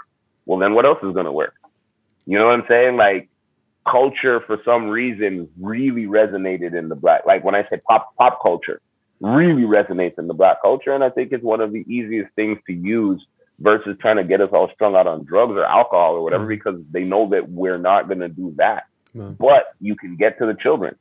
well, 0.48 0.58
then 0.58 0.74
what 0.74 0.88
else 0.88 1.00
is 1.04 1.14
going 1.14 1.26
to 1.28 1.32
work? 1.32 1.54
You 2.26 2.40
know 2.40 2.46
what 2.46 2.56
I'm 2.56 2.66
saying? 2.68 2.98
Like 2.98 3.30
culture 3.88 4.42
for 4.48 4.60
some 4.66 4.90
reason 4.90 5.50
really 5.62 6.08
resonated 6.08 6.76
in 6.76 6.90
the 6.90 6.96
Black. 6.96 7.28
Like 7.28 7.44
when 7.44 7.54
I 7.54 7.62
say 7.70 7.80
pop, 7.88 8.16
pop 8.18 8.42
culture, 8.42 8.82
really 9.20 9.64
resonates 9.64 10.20
in 10.20 10.28
the 10.28 10.34
black 10.34 10.62
culture. 10.62 10.94
And 10.94 11.04
I 11.04 11.10
think 11.10 11.32
it's 11.32 11.44
one 11.44 11.62
of 11.62 11.72
the 11.72 11.86
easiest 11.88 12.34
things 12.36 12.60
to 12.68 12.74
use 12.74 13.26
versus 13.60 13.98
trying 14.00 14.18
to 14.18 14.24
get 14.24 14.42
us 14.42 14.50
all 14.52 14.70
strung 14.74 14.96
out 14.96 15.08
on 15.08 15.24
drugs 15.24 15.54
or 15.54 15.66
alcohol 15.66 16.16
or 16.16 16.24
whatever, 16.24 16.44
mm-hmm. 16.44 16.50
because 16.50 16.80
they 16.92 17.04
know 17.04 17.30
that 17.30 17.50
we're 17.50 17.80
not 17.80 18.08
going 18.08 18.20
to 18.20 18.30
do 18.30 18.54
that. 18.58 18.86
Mm-hmm. 19.16 19.34
But 19.34 19.74
you 19.82 19.96
can 19.96 20.16
get 20.16 20.38
to 20.40 20.46
the 20.46 20.54
children. 20.54 20.96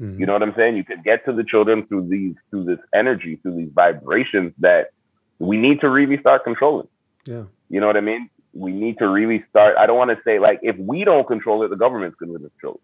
Mm-hmm. 0.00 0.20
You 0.20 0.26
know 0.26 0.32
what 0.34 0.42
I'm 0.42 0.54
saying? 0.56 0.76
You 0.76 0.84
can 0.84 1.02
get 1.02 1.24
to 1.24 1.32
the 1.32 1.44
children 1.44 1.86
through 1.86 2.08
these, 2.08 2.34
through 2.50 2.64
this 2.64 2.80
energy, 2.94 3.36
through 3.36 3.56
these 3.56 3.70
vibrations 3.72 4.52
that 4.58 4.90
we 5.38 5.56
need 5.56 5.80
to 5.80 5.88
really 5.88 6.18
start 6.18 6.44
controlling. 6.44 6.88
Yeah. 7.26 7.44
You 7.70 7.80
know 7.80 7.86
what 7.86 7.96
I 7.96 8.00
mean? 8.00 8.28
We 8.52 8.72
need 8.72 8.98
to 8.98 9.08
really 9.08 9.44
start. 9.50 9.76
I 9.78 9.86
don't 9.86 9.96
want 9.96 10.10
to 10.10 10.18
say 10.24 10.38
like 10.38 10.60
if 10.62 10.76
we 10.76 11.04
don't 11.04 11.26
control 11.26 11.62
it, 11.64 11.68
the 11.68 11.76
government's 11.76 12.16
going 12.16 12.32
to 12.32 12.38
control 12.38 12.74
it. 12.74 12.80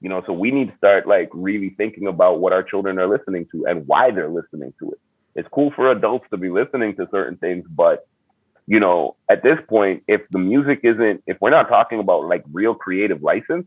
You 0.00 0.08
know, 0.08 0.22
so 0.26 0.32
we 0.32 0.50
need 0.50 0.70
to 0.70 0.76
start 0.76 1.08
like 1.08 1.28
really 1.32 1.70
thinking 1.70 2.06
about 2.06 2.40
what 2.40 2.52
our 2.52 2.62
children 2.62 2.98
are 2.98 3.08
listening 3.08 3.46
to 3.52 3.66
and 3.66 3.86
why 3.86 4.10
they're 4.10 4.28
listening 4.28 4.72
to 4.78 4.92
it. 4.92 5.00
It's 5.34 5.48
cool 5.52 5.72
for 5.72 5.90
adults 5.90 6.26
to 6.30 6.36
be 6.36 6.50
listening 6.50 6.94
to 6.96 7.08
certain 7.10 7.36
things, 7.36 7.66
but 7.68 8.06
you 8.66 8.80
know, 8.80 9.16
at 9.30 9.42
this 9.42 9.58
point, 9.66 10.02
if 10.06 10.20
the 10.30 10.38
music 10.38 10.80
isn't, 10.82 11.22
if 11.26 11.38
we're 11.40 11.50
not 11.50 11.70
talking 11.70 12.00
about 12.00 12.26
like 12.26 12.44
real 12.52 12.74
creative 12.74 13.22
license, 13.22 13.66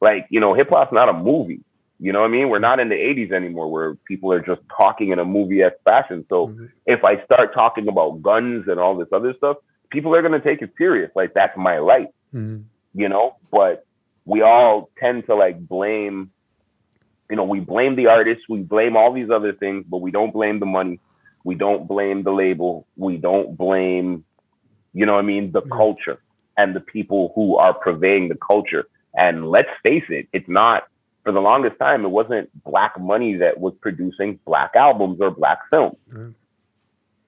like, 0.00 0.26
you 0.30 0.40
know, 0.40 0.54
hip 0.54 0.68
hop's 0.70 0.92
not 0.92 1.08
a 1.08 1.12
movie. 1.12 1.62
You 1.98 2.12
know 2.12 2.20
what 2.20 2.26
I 2.26 2.30
mean? 2.30 2.48
We're 2.48 2.58
not 2.58 2.78
in 2.78 2.88
the 2.88 2.94
80s 2.94 3.32
anymore 3.32 3.70
where 3.70 3.94
people 3.94 4.30
are 4.32 4.40
just 4.40 4.60
talking 4.76 5.10
in 5.10 5.18
a 5.18 5.24
movie 5.24 5.62
esque 5.62 5.76
fashion. 5.84 6.24
So 6.28 6.48
mm-hmm. 6.48 6.66
if 6.84 7.02
I 7.04 7.24
start 7.24 7.54
talking 7.54 7.88
about 7.88 8.22
guns 8.22 8.68
and 8.68 8.78
all 8.78 8.96
this 8.96 9.08
other 9.12 9.34
stuff, 9.38 9.56
people 9.90 10.14
are 10.14 10.20
going 10.20 10.38
to 10.38 10.40
take 10.40 10.60
it 10.60 10.72
serious. 10.76 11.10
Like, 11.14 11.32
that's 11.32 11.56
my 11.56 11.78
life, 11.78 12.08
mm-hmm. 12.34 12.62
you 12.94 13.08
know? 13.08 13.36
But 13.50 13.85
we 14.26 14.42
all 14.42 14.90
tend 14.98 15.26
to 15.26 15.34
like 15.34 15.58
blame, 15.66 16.30
you 17.30 17.36
know, 17.36 17.44
we 17.44 17.60
blame 17.60 17.96
the 17.96 18.08
artists, 18.08 18.44
we 18.48 18.60
blame 18.60 18.96
all 18.96 19.12
these 19.12 19.30
other 19.30 19.54
things, 19.54 19.86
but 19.88 19.98
we 19.98 20.10
don't 20.10 20.32
blame 20.32 20.60
the 20.60 20.66
money. 20.66 21.00
We 21.44 21.54
don't 21.54 21.88
blame 21.88 22.22
the 22.22 22.32
label. 22.32 22.86
We 22.96 23.16
don't 23.16 23.56
blame 23.56 24.24
you 24.96 25.04
know 25.04 25.12
what 25.12 25.24
I 25.24 25.28
mean? 25.28 25.52
The 25.52 25.60
mm-hmm. 25.60 25.76
culture 25.76 26.18
and 26.56 26.74
the 26.74 26.80
people 26.80 27.32
who 27.34 27.58
are 27.58 27.74
purveying 27.74 28.28
the 28.28 28.34
culture. 28.34 28.88
And 29.14 29.50
let's 29.50 29.68
face 29.86 30.04
it, 30.08 30.26
it's 30.32 30.48
not 30.48 30.88
for 31.22 31.32
the 31.32 31.40
longest 31.40 31.78
time, 31.78 32.06
it 32.06 32.08
wasn't 32.08 32.48
black 32.64 32.98
money 32.98 33.36
that 33.36 33.60
was 33.60 33.74
producing 33.82 34.38
black 34.46 34.70
albums 34.74 35.18
or 35.20 35.30
black 35.30 35.58
films. 35.70 35.98
Mm-hmm. 36.10 36.30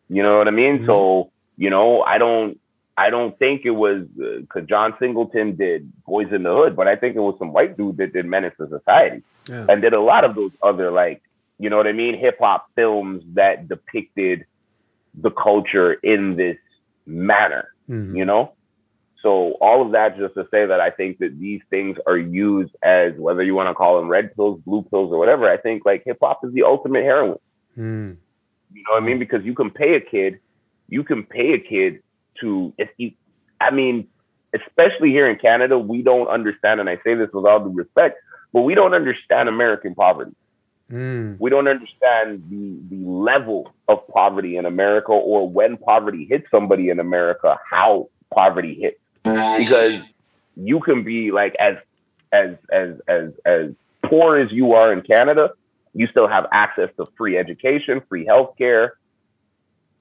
You 0.08 0.22
know 0.22 0.38
what 0.38 0.48
I 0.48 0.50
mean? 0.50 0.78
Mm-hmm. 0.78 0.86
So, 0.86 1.30
you 1.58 1.68
know, 1.68 2.00
I 2.02 2.16
don't 2.16 2.58
I 2.98 3.10
don't 3.10 3.38
think 3.38 3.62
it 3.64 3.70
was 3.70 4.02
because 4.16 4.64
uh, 4.64 4.66
John 4.66 4.92
Singleton 4.98 5.54
did 5.54 5.92
Boyz 6.06 6.32
n 6.32 6.42
the 6.42 6.52
Hood, 6.52 6.74
but 6.74 6.88
I 6.88 6.96
think 6.96 7.14
it 7.14 7.20
was 7.20 7.36
some 7.38 7.52
white 7.52 7.76
dude 7.76 7.96
that 7.98 8.12
did 8.12 8.26
Menace 8.26 8.54
to 8.58 8.68
Society 8.68 9.22
yeah. 9.48 9.66
and 9.68 9.80
did 9.80 9.92
a 9.92 10.00
lot 10.00 10.24
of 10.24 10.34
those 10.34 10.50
other 10.60 10.90
like, 10.90 11.22
you 11.60 11.70
know 11.70 11.76
what 11.76 11.86
I 11.86 11.92
mean, 11.92 12.18
hip 12.18 12.38
hop 12.40 12.68
films 12.74 13.22
that 13.34 13.68
depicted 13.68 14.46
the 15.14 15.30
culture 15.30 15.92
in 15.92 16.34
this 16.34 16.58
manner, 17.06 17.68
mm-hmm. 17.88 18.16
you 18.16 18.24
know? 18.24 18.52
So 19.22 19.52
all 19.60 19.80
of 19.86 19.92
that 19.92 20.18
just 20.18 20.34
to 20.34 20.48
say 20.50 20.66
that 20.66 20.80
I 20.80 20.90
think 20.90 21.18
that 21.18 21.38
these 21.38 21.60
things 21.70 21.98
are 22.04 22.18
used 22.18 22.74
as 22.82 23.14
whether 23.14 23.44
you 23.44 23.54
want 23.54 23.68
to 23.68 23.74
call 23.74 23.98
them 23.98 24.08
red 24.08 24.34
pills, 24.34 24.60
blue 24.66 24.82
pills, 24.82 25.12
or 25.12 25.18
whatever. 25.18 25.48
I 25.48 25.56
think 25.56 25.86
like 25.86 26.02
hip 26.04 26.18
hop 26.20 26.44
is 26.44 26.52
the 26.52 26.64
ultimate 26.64 27.04
heroin. 27.04 27.38
Mm. 27.78 28.16
You 28.72 28.82
know 28.82 28.94
what 28.94 29.02
I 29.02 29.06
mean? 29.06 29.20
Because 29.20 29.44
you 29.44 29.54
can 29.54 29.70
pay 29.70 29.94
a 29.94 30.00
kid, 30.00 30.40
you 30.88 31.04
can 31.04 31.22
pay 31.22 31.52
a 31.54 31.60
kid 31.60 32.02
to 32.40 32.73
if 32.78 32.89
you 32.97 33.12
I 33.60 33.70
mean, 33.70 34.09
especially 34.55 35.10
here 35.10 35.28
in 35.28 35.36
Canada, 35.36 35.78
we 35.78 36.02
don't 36.02 36.28
understand, 36.28 36.81
and 36.81 36.89
I 36.89 36.97
say 37.05 37.15
this 37.15 37.28
with 37.32 37.44
all 37.44 37.60
due 37.60 37.74
respect, 37.74 38.20
but 38.52 38.62
we 38.62 38.74
don't 38.74 38.94
understand 38.94 39.48
American 39.48 39.94
poverty. 39.94 40.35
Mm. 40.90 41.36
We 41.39 41.51
don't 41.51 41.69
understand 41.69 42.44
the 42.48 42.78
the 42.89 43.05
level 43.05 43.74
of 43.89 44.06
poverty 44.09 44.56
in 44.56 44.65
America 44.65 45.12
or 45.12 45.48
when 45.48 45.77
poverty 45.77 46.24
hits 46.24 46.47
somebody 46.51 46.89
in 46.89 46.98
America, 46.98 47.59
how 47.69 48.09
poverty 48.35 48.74
hits. 48.74 48.98
Because 49.23 50.12
you 50.56 50.81
can 50.81 51.05
be 51.05 51.31
like 51.31 51.55
as 51.60 51.77
as 52.32 52.56
as 52.73 52.94
as 53.06 53.32
as 53.44 53.70
poor 54.02 54.39
as 54.39 54.51
you 54.51 54.73
are 54.73 54.93
in 54.93 55.02
Canada, 55.02 55.52
you 55.93 56.06
still 56.06 56.28
have 56.28 56.47
access 56.52 56.89
to 56.97 57.06
free 57.19 57.36
education, 57.36 58.01
free 58.09 58.24
healthcare, 58.24 58.93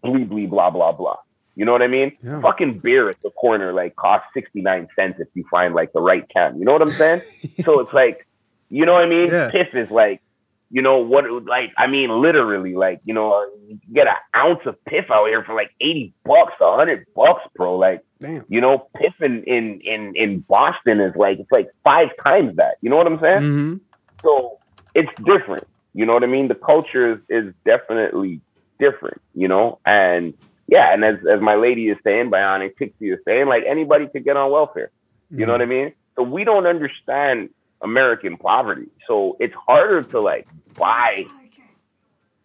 blee 0.02 0.24
blee 0.24 0.46
blah 0.46 0.70
blah 0.70 0.94
blah. 0.94 1.18
You 1.58 1.66
know 1.66 1.72
what 1.72 1.82
I 1.82 1.88
mean? 1.88 2.16
Yeah. 2.24 2.40
Fucking 2.40 2.80
beer 2.80 3.10
at 3.10 3.22
the 3.24 3.32
corner 3.32 3.74
like 3.74 3.96
costs 3.96 4.28
69 4.36 4.88
cents 4.96 5.20
if 5.20 5.28
you 5.34 5.44
find 5.50 5.74
like 5.74 5.92
the 5.92 6.02
right 6.02 6.24
can. 6.30 6.60
You 6.60 6.66
know 6.66 6.72
what 6.72 6.84
I'm 6.84 6.92
saying? 6.92 7.22
so 7.66 7.80
it's 7.80 7.92
like, 7.92 8.28
you 8.70 8.86
know 8.86 8.94
what 8.94 9.04
I 9.04 9.08
mean? 9.08 9.32
Yeah. 9.32 9.50
Piff 9.50 9.74
is 9.74 9.90
like 9.90 10.22
you 10.70 10.82
know 10.82 10.98
what 10.98 11.26
like 11.46 11.72
i 11.78 11.88
mean 11.88 12.10
literally 12.22 12.76
like 12.76 13.00
you 13.06 13.14
know 13.14 13.50
you 13.68 13.80
get 13.94 14.08
an 14.08 14.16
ounce 14.36 14.60
of 14.66 14.84
piff 14.86 15.10
out 15.10 15.28
here 15.28 15.44
for 15.44 15.56
like 15.56 15.72
80 15.80 16.14
bucks 16.26 16.54
100 16.60 17.06
bucks 17.16 17.44
bro 17.56 17.78
like 17.78 18.04
Damn. 18.20 18.46
you 18.50 18.60
know 18.60 18.90
piff 18.96 19.14
in, 19.22 19.44
in 19.44 19.80
in 19.82 20.14
in 20.16 20.40
boston 20.42 21.00
is 21.00 21.16
like 21.16 21.40
it's 21.40 21.52
like 21.52 21.70
five 21.84 22.10
times 22.26 22.58
that 22.58 22.78
you 22.82 22.90
know 22.90 22.98
what 22.98 23.08
i'm 23.08 23.20
saying 23.20 23.42
mm-hmm. 23.42 23.76
so 24.24 24.60
it's 24.94 25.12
different 25.24 25.68
you 25.94 26.06
know 26.06 26.14
what 26.14 26.24
i 26.24 26.28
mean 26.28 26.48
the 26.48 26.56
culture 26.56 27.14
is, 27.14 27.20
is 27.30 27.54
definitely 27.66 28.42
different 28.78 29.22
you 29.36 29.48
know 29.48 29.80
and 29.86 30.34
yeah 30.68 30.94
and 30.94 31.04
as 31.04 31.18
as 31.32 31.42
my 31.42 31.56
lady 31.56 31.90
is 31.90 31.98
saying 32.04 32.30
bionic 32.30 32.76
pixie 32.76 33.10
is 33.10 33.20
saying 33.26 33.48
like 33.48 33.64
anybody 33.66 34.08
could 34.08 34.24
get 34.24 34.38
on 34.38 34.52
welfare 34.52 34.92
you 35.30 35.38
mm-hmm. 35.38 35.46
know 35.46 35.52
what 35.54 35.62
i 35.62 35.66
mean 35.66 35.94
so 36.16 36.24
we 36.24 36.44
don't 36.44 36.66
understand 36.66 37.50
American 37.82 38.38
poverty. 38.38 38.88
So 39.08 39.38
it's 39.40 39.54
harder 39.54 40.04
to 40.04 40.20
like 40.20 40.48
buy 40.78 41.26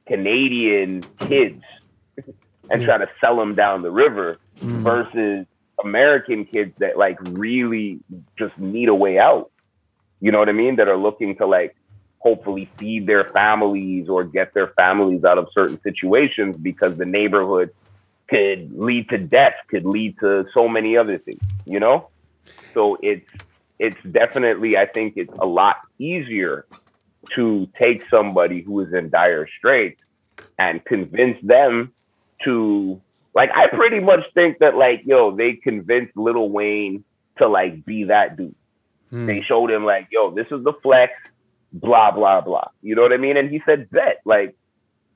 Canadian 0.07 1.03
kids 1.21 1.63
and 2.71 2.85
try 2.85 2.99
to 2.99 3.09
sell 3.21 3.37
them 3.37 3.55
down 3.55 3.83
the 3.83 3.91
river 3.91 4.39
mm. 4.61 4.83
versus 4.83 5.47
American 5.83 6.45
kids 6.45 6.73
that 6.79 6.97
like 6.97 7.19
really 7.33 8.01
just 8.39 8.57
need 8.59 8.89
a 8.89 8.95
way 8.95 9.19
out. 9.19 9.51
You 10.21 10.31
know 10.31 10.39
what 10.39 10.49
I 10.49 10.53
mean? 10.53 10.77
That 10.77 10.89
are 10.89 10.97
looking 10.97 11.37
to 11.37 11.47
like 11.47 11.75
hopefully 12.19 12.71
feed 12.77 13.07
their 13.07 13.25
families 13.25 14.09
or 14.09 14.23
get 14.23 14.55
their 14.55 14.69
families 14.69 15.25
out 15.25 15.39
of 15.39 15.49
certain 15.57 15.81
situations 15.83 16.57
because 16.57 16.97
the 16.97 17.05
neighborhood 17.05 17.71
could 18.33 18.73
lead 18.73 19.11
to 19.11 19.19
death, 19.19 19.55
could 19.69 19.85
lead 19.85 20.19
to 20.21 20.47
so 20.55 20.67
many 20.67 20.97
other 20.97 21.19
things, 21.19 21.43
you 21.67 21.79
know? 21.79 22.09
So 22.73 22.97
it's 23.03 23.31
it's 23.79 24.03
definitely, 24.11 24.79
I 24.79 24.87
think 24.87 25.15
it's 25.17 25.33
a 25.39 25.47
lot 25.47 25.77
easier 25.99 26.65
to 27.35 27.69
take 27.81 28.03
somebody 28.11 28.63
who 28.63 28.81
is 28.81 28.95
in 28.95 29.11
dire 29.11 29.47
straits 29.59 30.01
and 30.59 30.83
convince 30.85 31.37
them 31.43 31.93
to 32.45 33.01
like 33.35 33.51
I 33.55 33.67
pretty 33.67 34.01
much 34.01 34.25
think 34.35 34.59
that 34.61 34.77
like 34.77 35.03
yo 35.05 35.35
they 35.37 35.55
convinced 35.55 36.17
Lil 36.17 36.49
Wayne 36.49 37.05
to 37.39 37.49
like 37.49 37.85
be 37.85 38.05
that 38.05 38.37
dude. 38.37 38.55
Hmm. 39.11 39.27
They 39.27 39.43
showed 39.43 39.71
him 39.71 39.85
like 39.85 40.09
yo 40.11 40.31
this 40.35 40.47
is 40.51 40.65
the 40.65 40.73
flex, 40.83 41.13
blah 41.73 42.11
blah 42.13 42.41
blah. 42.41 42.69
You 42.83 42.95
know 42.95 43.03
what 43.03 43.13
I 43.13 43.19
mean? 43.19 43.37
And 43.37 43.51
he 43.51 43.63
said 43.67 43.91
bet 43.91 44.21
like 44.25 44.57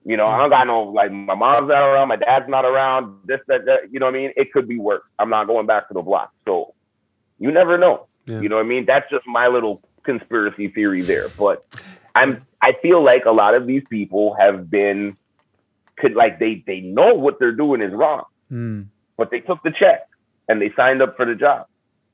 you 0.07 0.17
know 0.17 0.25
I 0.25 0.39
don't 0.39 0.51
got 0.51 0.67
no 0.69 0.85
like 0.85 1.11
my 1.11 1.35
mom's 1.35 1.69
not 1.69 1.83
around, 1.83 2.09
my 2.09 2.17
dad's 2.17 2.49
not 2.49 2.65
around. 2.65 3.19
This 3.25 3.41
that, 3.49 3.67
that 3.67 3.93
you 3.93 3.99
know 3.99 4.07
what 4.07 4.15
I 4.15 4.19
mean? 4.19 4.33
It 4.37 4.53
could 4.53 4.69
be 4.69 4.79
worse. 4.79 5.03
I'm 5.19 5.29
not 5.29 5.49
going 5.49 5.67
back 5.67 5.89
to 5.89 5.95
the 5.95 6.01
block. 6.01 6.33
So 6.45 6.75
you 7.41 7.51
never 7.51 7.77
know. 7.77 8.07
Yeah. 8.27 8.41
You 8.41 8.49
know 8.49 8.57
what 8.57 8.65
I 8.65 8.69
mean? 8.69 8.87
That's 8.87 9.11
just 9.11 9.27
my 9.27 9.49
little 9.49 9.83
conspiracy 10.05 10.69
theory 10.69 11.03
there. 11.03 11.29
But 11.37 11.67
I'm 12.15 12.47
I 12.63 12.75
feel 12.81 13.03
like 13.03 13.25
a 13.25 13.33
lot 13.33 13.57
of 13.57 13.67
these 13.67 13.83
people 13.91 14.35
have 14.39 14.71
been 14.71 15.17
could 15.97 16.15
like 16.15 16.39
they 16.39 16.63
they 16.67 16.81
know 16.81 17.15
what 17.15 17.41
they're 17.41 17.53
doing 17.53 17.83
is 17.83 17.93
wrong. 17.93 18.25
Mm. 18.51 18.87
But 19.17 19.33
they 19.33 19.41
took 19.41 19.63
the 19.65 19.73
check 19.73 20.09
and 20.49 20.63
they 20.63 20.73
signed 20.79 21.03
up 21.03 21.17
for 21.17 21.27
the 21.27 21.35
job 21.35 21.67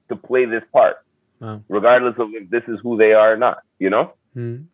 to 0.09 0.17
play 0.17 0.47
this 0.47 0.65
part. 0.73 1.05
Wow. 1.41 1.63
Regardless 1.69 2.15
of 2.19 2.29
if 2.33 2.49
this 2.49 2.63
is 2.69 2.79
who 2.83 2.97
they 2.97 3.13
are 3.13 3.35
or 3.35 3.37
not, 3.37 3.59
you 3.79 3.91
know? 3.91 4.15
Mm. 4.37 4.67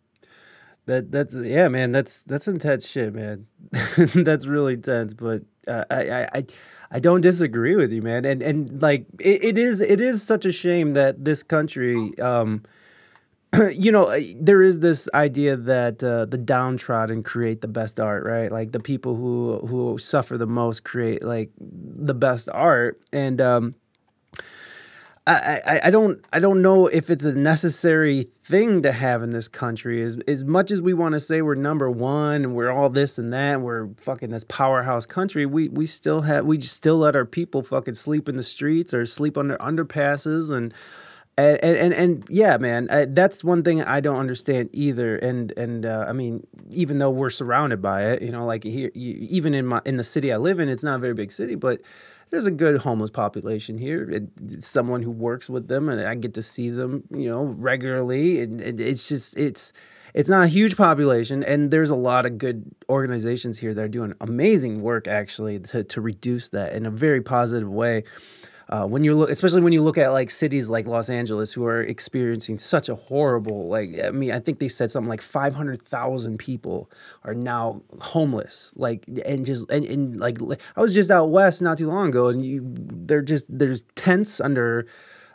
That 0.89 1.13
that's 1.13 1.35
yeah, 1.35 1.69
man. 1.69 1.93
That's 1.93 2.23
that's 2.23 2.49
intense 2.49 2.87
shit, 2.89 3.15
man. 3.15 3.47
that's 4.15 4.47
really 4.47 4.73
intense. 4.73 5.13
But 5.13 5.43
uh, 5.69 5.85
I, 5.91 6.09
I 6.09 6.29
I 6.33 6.45
I 6.93 6.99
don't 6.99 7.21
disagree 7.21 7.77
with 7.77 7.93
you, 7.93 8.01
man. 8.01 8.25
And 8.25 8.43
and 8.43 8.81
like 8.81 9.05
it, 9.21 9.45
it 9.45 9.59
is 9.59 9.83
it 9.83 10.01
is 10.01 10.23
such 10.23 10.47
a 10.47 10.51
shame 10.51 10.93
that 10.93 11.27
this 11.27 11.43
country 11.43 12.19
um 12.21 12.63
you 13.71 13.93
know, 13.93 14.19
there 14.41 14.63
is 14.63 14.81
this 14.81 15.11
idea 15.13 15.57
that 15.57 16.03
uh, 16.03 16.25
the 16.25 16.39
downtrodden 16.39 17.23
create 17.23 17.61
the 17.61 17.69
best 17.69 18.01
art, 18.01 18.25
right? 18.25 18.51
Like 18.51 18.73
the 18.73 18.81
people 18.81 19.15
who 19.15 19.59
who 19.67 19.99
suffer 19.99 20.39
the 20.39 20.47
most 20.47 20.85
create 20.85 21.23
like 21.23 21.51
the 21.61 22.15
best 22.15 22.49
art, 22.51 22.99
and 23.13 23.43
um, 23.43 23.75
I, 25.29 25.61
I, 25.67 25.81
I 25.85 25.91
don't 25.91 26.25
I 26.33 26.39
don't 26.39 26.63
know 26.63 26.87
if 26.87 27.11
it's 27.11 27.27
a 27.27 27.35
necessary 27.35 28.29
thing 28.43 28.81
to 28.83 28.93
have 28.93 29.23
in 29.23 29.31
this 29.31 29.47
country. 29.47 30.03
As 30.03 30.19
as 30.27 30.43
much 30.43 30.71
as 30.71 30.81
we 30.81 30.95
want 30.95 31.13
to 31.13 31.21
say 31.21 31.43
we're 31.43 31.55
number 31.55 31.91
one 31.91 32.45
and 32.45 32.55
we're 32.55 32.71
all 32.71 32.89
this 32.89 33.19
and 33.19 33.31
that, 33.35 33.57
and 33.57 33.63
we're 33.63 33.91
fucking 33.99 34.31
this 34.31 34.45
powerhouse 34.45 35.05
country. 35.05 35.45
We 35.45 35.69
we 35.69 35.85
still 35.85 36.23
have 36.23 36.47
we 36.47 36.61
still 36.63 36.99
let 36.99 37.15
our 37.15 37.27
people 37.27 37.63
fucking 37.63 37.95
sleep 37.95 38.29
in 38.29 38.37
the 38.37 38.43
streets 38.43 38.95
or 38.95 39.05
sleep 39.05 39.37
under 39.37 39.57
underpasses 39.59 40.51
and. 40.51 40.73
And, 41.37 41.63
and 41.63 41.95
and 41.95 42.25
yeah, 42.29 42.57
man, 42.57 42.89
uh, 42.91 43.07
that's 43.11 43.45
one 43.45 43.63
thing 43.63 43.81
I 43.81 44.01
don't 44.01 44.17
understand 44.17 44.71
either. 44.73 45.17
And 45.19 45.53
and 45.57 45.87
uh, 45.87 46.05
I 46.09 46.13
mean, 46.13 46.45
even 46.73 46.99
though 46.99 47.11
we're 47.11 47.31
surrounded 47.31 47.81
by 47.81 48.11
it, 48.11 48.23
you 48.23 48.33
know, 48.33 48.45
like 48.45 48.65
here, 48.65 48.91
you, 48.93 49.15
even 49.31 49.55
in 49.55 49.65
my 49.65 49.81
in 49.87 49.99
the 49.99 50.03
city 50.03 50.33
I 50.33 50.37
live 50.37 50.59
in, 50.59 50.69
it's 50.69 50.83
not 50.83 50.97
a 50.97 50.99
very 50.99 51.15
big 51.15 51.31
city, 51.31 51.55
but 51.55 51.81
there's 52.31 52.47
a 52.47 52.51
good 52.51 52.81
homeless 52.83 53.11
population 53.11 53.79
here. 53.79 54.09
It, 54.11 54.63
someone 54.63 55.03
who 55.03 55.11
works 55.11 55.49
with 55.49 55.69
them, 55.69 55.89
and 55.89 56.01
I 56.07 56.15
get 56.15 56.35
to 56.35 56.43
see 56.43 56.71
them, 56.71 57.05
you 57.11 57.29
know, 57.29 57.43
regularly. 57.43 58.41
And, 58.41 58.61
and 58.61 58.81
it's 58.81 59.09
just 59.09 59.37
it's 59.37 59.73
it's 60.15 60.29
not 60.29 60.45
a 60.45 60.49
huge 60.49 60.77
population, 60.77 61.43
and 61.45 61.71
there's 61.71 61.91
a 61.91 61.97
lot 61.97 62.27
of 62.27 62.39
good 62.39 62.65
organizations 62.89 63.59
here 63.59 63.75
that 63.75 63.81
are 63.81 63.89
doing 63.89 64.15
amazing 64.21 64.81
work 64.81 65.07
actually 65.07 65.59
to 65.61 65.85
to 65.85 66.01
reduce 66.01 66.49
that 66.49 66.73
in 66.73 66.87
a 66.87 66.91
very 66.91 67.21
positive 67.21 67.69
way. 67.69 68.05
Uh, 68.71 68.85
when 68.85 69.03
you 69.03 69.15
look, 69.15 69.31
especially 69.31 69.63
when 69.63 69.73
you 69.73 69.83
look 69.83 69.97
at 69.97 70.13
like 70.13 70.31
cities 70.31 70.69
like 70.69 70.87
Los 70.87 71.09
Angeles, 71.09 71.53
who 71.53 71.65
are 71.65 71.81
experiencing 71.81 72.59
such 72.59 72.91
a 72.91 72.95
horrible, 72.95 73.69
like 73.69 73.99
I 74.05 74.11
mean, 74.11 74.31
I 74.31 74.41
think 74.41 74.59
they 74.59 74.69
said 74.69 74.91
something 74.91 75.09
like 75.09 75.23
five 75.23 75.55
hundred 75.55 75.83
thousand 75.83 76.39
people 76.39 76.91
are 77.25 77.35
now 77.35 77.81
homeless, 78.01 78.75
like 78.77 79.05
and 79.25 79.47
just 79.47 79.71
and, 79.71 79.87
and 79.87 80.21
like 80.21 80.39
I 80.77 80.83
was 80.83 80.95
just 80.95 81.11
out 81.11 81.31
west 81.31 81.63
not 81.63 81.79
too 81.79 81.89
long 81.89 82.09
ago, 82.09 82.29
and 82.29 82.45
you 82.45 82.61
they're 82.65 83.23
just 83.23 83.47
there's 83.49 83.85
tents 83.95 84.39
under 84.39 84.87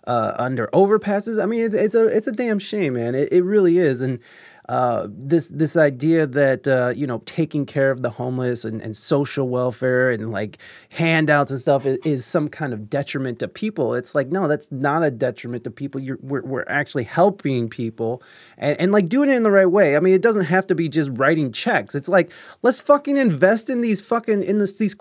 uh, 0.06 0.34
under 0.38 0.68
overpasses. 0.68 1.42
I 1.42 1.48
mean, 1.48 1.64
it's, 1.64 1.76
it's 1.76 1.96
a 1.96 2.06
it's 2.06 2.28
a 2.28 2.32
damn 2.32 2.60
shame, 2.60 2.94
man. 2.94 3.16
It, 3.16 3.32
it 3.32 3.42
really 3.44 3.80
is, 3.80 4.02
and 4.02 4.20
uh, 4.70 5.08
this 5.10 5.50
this 5.50 5.76
idea 5.76 6.26
that 6.26 6.68
uh, 6.68 6.94
you 6.96 7.06
know 7.06 7.22
taking 7.26 7.66
care 7.66 7.92
of 7.92 8.02
the 8.02 8.10
homeless 8.10 8.64
and, 8.64 8.82
and 8.82 8.96
social 8.96 9.50
welfare 9.50 10.10
and 10.10 10.30
like 10.30 10.58
handouts 10.90 11.52
and 11.52 11.60
stuff 11.60 11.86
is, 11.86 11.98
is, 12.06 12.26
some 12.26 12.48
kind 12.48 12.72
of 12.72 12.90
detriment 12.90 13.40
to 13.40 13.48
people. 13.48 13.94
It's 13.94 14.16
like 14.16 14.28
no, 14.30 14.48
that's 14.48 14.72
not 14.72 15.04
a 15.04 15.12
detriment 15.12 15.66
to 15.66 15.72
people. 15.72 16.00
You're 16.00 16.18
we're, 16.22 16.44
we're 16.44 16.66
actually 16.68 17.04
helping 17.04 17.68
people 17.68 18.24
and, 18.64 18.80
and 18.80 18.92
like 18.92 19.10
doing 19.10 19.30
it 19.30 19.36
in 19.36 19.44
the 19.44 19.52
right 19.52 19.70
way. 19.70 19.96
I 19.96 20.00
mean, 20.00 20.14
it 20.14 20.22
doesn't 20.22 20.46
have 20.46 20.66
to 20.68 20.76
be 20.76 20.90
just 20.90 21.12
writing 21.14 21.52
checks. 21.52 21.94
It's 21.94 22.10
like 22.10 22.32
let's 22.62 22.80
fucking 22.80 23.18
invest 23.18 23.70
in 23.70 23.82
these 23.82 24.02
fucking 24.02 24.42
in 24.44 24.60
this 24.60 24.74
these 24.74 24.96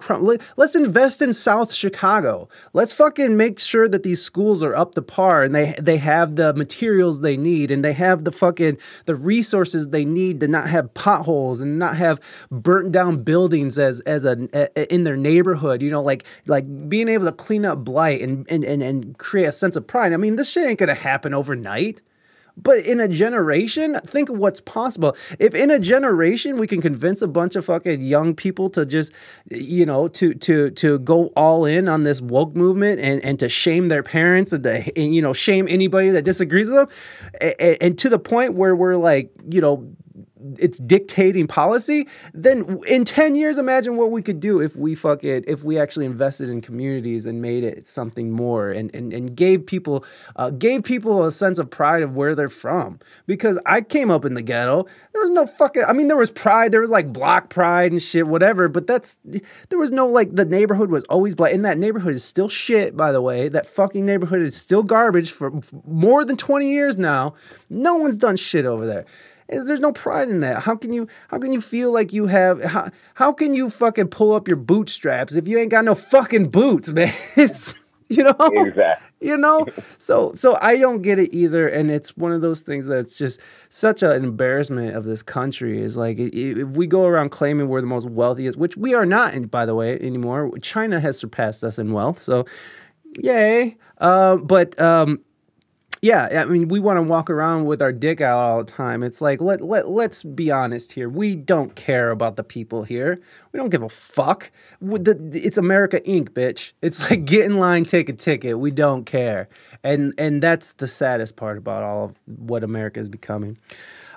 let's 0.57 0.75
invest 0.75 1.23
in 1.23 1.33
South 1.33 1.73
Chicago. 1.73 2.49
Let's 2.73 2.93
fucking 2.93 3.37
make 3.37 3.59
sure 3.59 3.89
that 3.89 4.03
these 4.03 4.23
schools 4.23 4.63
are 4.63 4.77
up 4.77 4.95
to 4.97 5.03
par 5.03 5.43
and 5.43 5.55
they 5.55 5.75
they 5.81 5.97
have 5.97 6.37
the 6.37 6.53
materials 6.55 7.21
they 7.21 7.37
need 7.37 7.71
and 7.71 7.85
they 7.85 7.95
have 7.95 8.25
the 8.25 8.33
fucking 8.33 8.77
the 9.07 9.15
resources 9.15 9.63
resources 9.63 9.91
they 9.91 10.05
need 10.05 10.41
to 10.41 10.49
not 10.49 10.69
have 10.69 10.93
potholes 10.95 11.61
and 11.61 11.79
not 11.79 11.97
have 11.97 12.21
burnt 12.51 12.93
down 12.93 13.23
buildings 13.23 13.79
as 13.79 14.01
as 14.01 14.25
a, 14.25 14.49
a 14.55 14.93
in 14.93 15.05
their 15.05 15.17
neighborhood. 15.17 15.83
You 15.83 15.91
know, 15.91 16.03
like 16.03 16.25
like 16.47 16.65
being 16.89 17.09
able 17.09 17.27
to 17.27 17.33
clean 17.33 17.65
up 17.65 17.79
blight 17.79 18.21
and 18.21 18.47
and 18.49 18.65
and, 18.65 18.83
and 18.83 19.19
create 19.19 19.47
a 19.47 19.53
sense 19.53 19.77
of 19.77 19.87
pride. 19.87 20.13
I 20.13 20.17
mean, 20.17 20.37
this 20.37 20.51
shit 20.51 20.69
ain't 20.69 20.79
gonna 20.79 20.95
happen 20.95 21.35
overnight. 21.35 22.03
But 22.57 22.79
in 22.79 23.01
a 23.01 23.09
generation, 23.09 23.99
think 24.05 24.29
of 24.29 24.37
what's 24.37 24.61
possible. 24.61 25.17
If 25.39 25.55
in 25.55 25.71
a 25.71 25.79
generation 25.79 26.59
we 26.59 26.67
can 26.67 26.83
convince 26.83 27.23
a 27.23 27.29
bunch 27.29 27.57
of 27.57 27.65
fucking 27.65 28.03
young 28.03 28.35
people 28.35 28.69
to 28.71 28.85
just, 28.85 29.13
you 29.51 29.87
know, 29.87 30.09
to 30.09 30.35
to 30.35 30.71
to 30.71 30.99
go 30.99 31.27
all 31.37 31.65
in 31.65 31.89
on 31.89 32.03
this 32.03 32.21
woke 32.21 32.55
movement 32.55 33.01
and, 33.01 33.25
and 33.25 33.39
to 33.41 33.49
shame 33.49 33.89
their 33.89 34.03
parents 34.03 34.53
and 34.53 34.63
to 34.65 34.99
and, 34.99 35.15
you 35.15 35.23
know 35.23 35.33
shame 35.33 35.67
anybody 35.69 36.11
that 36.11 36.23
disagrees 36.23 36.69
with 36.69 36.77
them, 36.77 36.89
and, 37.59 37.77
and 37.81 37.99
to 37.99 38.09
the 38.09 38.19
point 38.19 38.55
where 38.55 38.77
we're 38.77 38.97
like, 38.97 39.31
you 39.49 39.61
know, 39.61 39.91
it's 40.59 40.79
dictating 40.79 41.47
policy, 41.47 42.07
then 42.33 42.81
in 42.87 43.05
10 43.05 43.35
years, 43.35 43.59
imagine 43.59 43.97
what 43.97 44.11
we 44.11 44.23
could 44.23 44.41
do 44.41 44.61
if 44.61 44.77
we 44.77 44.95
fuck 44.95 45.25
it, 45.25 45.45
if 45.47 45.63
we 45.63 45.79
actually 45.79 46.07
invested 46.07 46.49
in 46.49 46.61
communities 46.61 47.27
and 47.27 47.41
made 47.41 47.65
it 47.65 47.87
something 47.87 48.31
more 48.31 48.71
and, 48.71 48.95
and, 48.95 49.13
and 49.13 49.37
gave 49.37 49.67
people, 49.67 50.05
uh, 50.37 50.51
gave 50.51 50.83
people 50.83 51.25
a 51.25 51.33
sense 51.33 51.59
of 51.59 51.71
pride 51.71 52.03
of 52.03 52.15
where 52.15 52.35
they're 52.35 52.49
from. 52.49 52.99
Because 53.27 53.59
I 53.67 53.81
came 53.81 54.11
up 54.11 54.25
in 54.25 54.35
the 54.35 54.43
ghetto. 54.43 54.87
There 55.13 55.23
was 55.23 55.31
no 55.31 55.47
fucking, 55.47 55.85
I 55.85 55.93
mean, 55.93 56.09
there 56.09 56.17
was 56.17 56.31
pride. 56.31 56.73
There 56.73 56.81
was 56.81 56.91
like 56.91 57.13
block 57.13 57.51
pride 57.51 57.93
and 57.93 58.03
shit, 58.03 58.27
whatever. 58.27 58.69
But 58.69 58.87
that's, 58.87 59.17
there 59.25 59.79
was 59.79 59.91
no 59.91 60.07
like, 60.07 60.35
the 60.35 60.45
neighborhood 60.45 60.91
was 60.91 61.05
always 61.05 61.35
black. 61.35 61.53
And 61.53 61.65
that 61.65 61.79
neighborhood 61.79 62.15
is 62.15 62.25
still 62.25 62.49
shit, 62.49 62.97
by 62.97 63.13
the 63.13 63.21
way. 63.21 63.49
That 63.49 63.67
fucking 63.67 64.05
neighborhood 64.05 64.43
is 64.43 64.57
still 64.57 64.83
garbage 64.83 65.31
for, 65.31 65.51
for 65.63 65.83
more 65.87 66.25
than 66.25 66.37
20 66.37 66.71
years 66.71 66.99
now. 66.99 67.35
No 67.69 67.97
one's 67.97 68.17
done 68.17 68.37
shit 68.37 68.67
over 68.67 68.87
there 68.87 69.07
is 69.53 69.67
there's 69.67 69.81
no 69.81 69.93
pride 69.93 70.29
in 70.29 70.41
that. 70.41 70.63
How 70.63 70.75
can 70.75 70.93
you 70.93 71.09
how 71.29 71.39
can 71.39 71.53
you 71.53 71.61
feel 71.61 71.93
like 71.93 72.13
you 72.13 72.27
have 72.27 72.63
how, 72.63 72.91
how 73.15 73.33
can 73.33 73.55
you 73.55 73.71
fucking 73.71 74.09
pull 74.09 74.35
up 74.35 74.49
your 74.49 74.57
bootstraps 74.57 75.35
if 75.35 75.47
you 75.47 75.59
ain't 75.59 75.71
got 75.71 75.85
no 75.85 75.95
fucking 75.95 76.49
boots, 76.51 76.89
man? 76.93 77.13
you 78.09 78.25
know? 78.25 78.35
Exactly. 78.39 79.09
You 79.21 79.37
know? 79.37 79.67
so 79.99 80.33
so 80.35 80.57
I 80.61 80.77
don't 80.77 81.03
get 81.03 81.19
it 81.19 81.33
either 81.35 81.69
and 81.69 81.91
it's 81.91 82.17
one 82.17 82.33
of 82.33 82.41
those 82.41 82.63
things 82.63 82.87
that's 82.87 83.17
just 83.17 83.41
such 83.69 84.03
an 84.03 84.25
embarrassment 84.25 84.97
of 84.97 85.05
this 85.05 85.23
country 85.23 85.81
is 85.81 85.97
like 85.97 86.19
if 86.19 86.71
we 86.71 86.87
go 86.87 87.07
around 87.07 87.31
claiming 87.31 87.69
we're 87.69 87.81
the 87.81 87.87
most 87.87 88.09
wealthiest, 88.09 88.59
which 88.59 88.77
we 88.77 88.95
are 88.95 89.07
not 89.07 89.51
by 89.51 89.67
the 89.67 89.75
way 89.75 89.99
anymore. 90.01 90.51
China 90.59 91.01
has 91.01 91.19
surpassed 91.19 91.63
us 91.63 91.79
in 91.79 91.93
wealth. 91.93 92.23
So 92.23 92.47
yay. 93.19 93.77
Uh, 93.99 94.37
but 94.37 94.79
um 94.81 95.21
yeah, 96.03 96.43
I 96.43 96.47
mean, 96.47 96.67
we 96.67 96.81
want 96.81 96.97
to 96.97 97.03
walk 97.03 97.31
around 97.31 97.67
with 97.67 97.81
our 97.81 97.93
dick 97.93 98.21
out 98.21 98.37
all 98.37 98.65
the 98.65 98.71
time. 98.73 99.05
It's 99.05 99.21
like 99.21 99.41
let 99.41 99.61
let 99.63 99.87
let's 99.87 100.25
be 100.25 100.51
honest 100.51 100.93
here. 100.93 101.09
We 101.09 101.37
don't 101.37 101.77
care 101.77 102.11
about 102.11 102.35
the 102.35 102.43
people 102.43 102.83
here. 102.83 103.21
We 103.53 103.59
don't 103.59 103.69
give 103.71 103.85
a 103.85 103.89
fuck. 103.89 104.51
It's 104.81 105.57
America 105.57 106.01
Inc., 106.01 106.31
bitch. 106.31 106.73
It's 106.83 107.09
like 107.09 107.25
get 107.25 107.45
in 107.45 107.59
line, 107.59 107.85
take 107.85 108.09
a 108.09 108.15
ticket. 108.15 108.59
We 108.59 108.73
don't 108.73 109.05
care, 109.05 109.49
and 109.85 110.13
and 110.19 110.43
that's 110.43 110.73
the 110.73 110.89
saddest 110.89 111.37
part 111.37 111.57
about 111.57 111.85
all 111.85 112.07
of 112.07 112.17
what 112.27 112.65
America 112.65 112.99
is 112.99 113.09
becoming. 113.09 113.57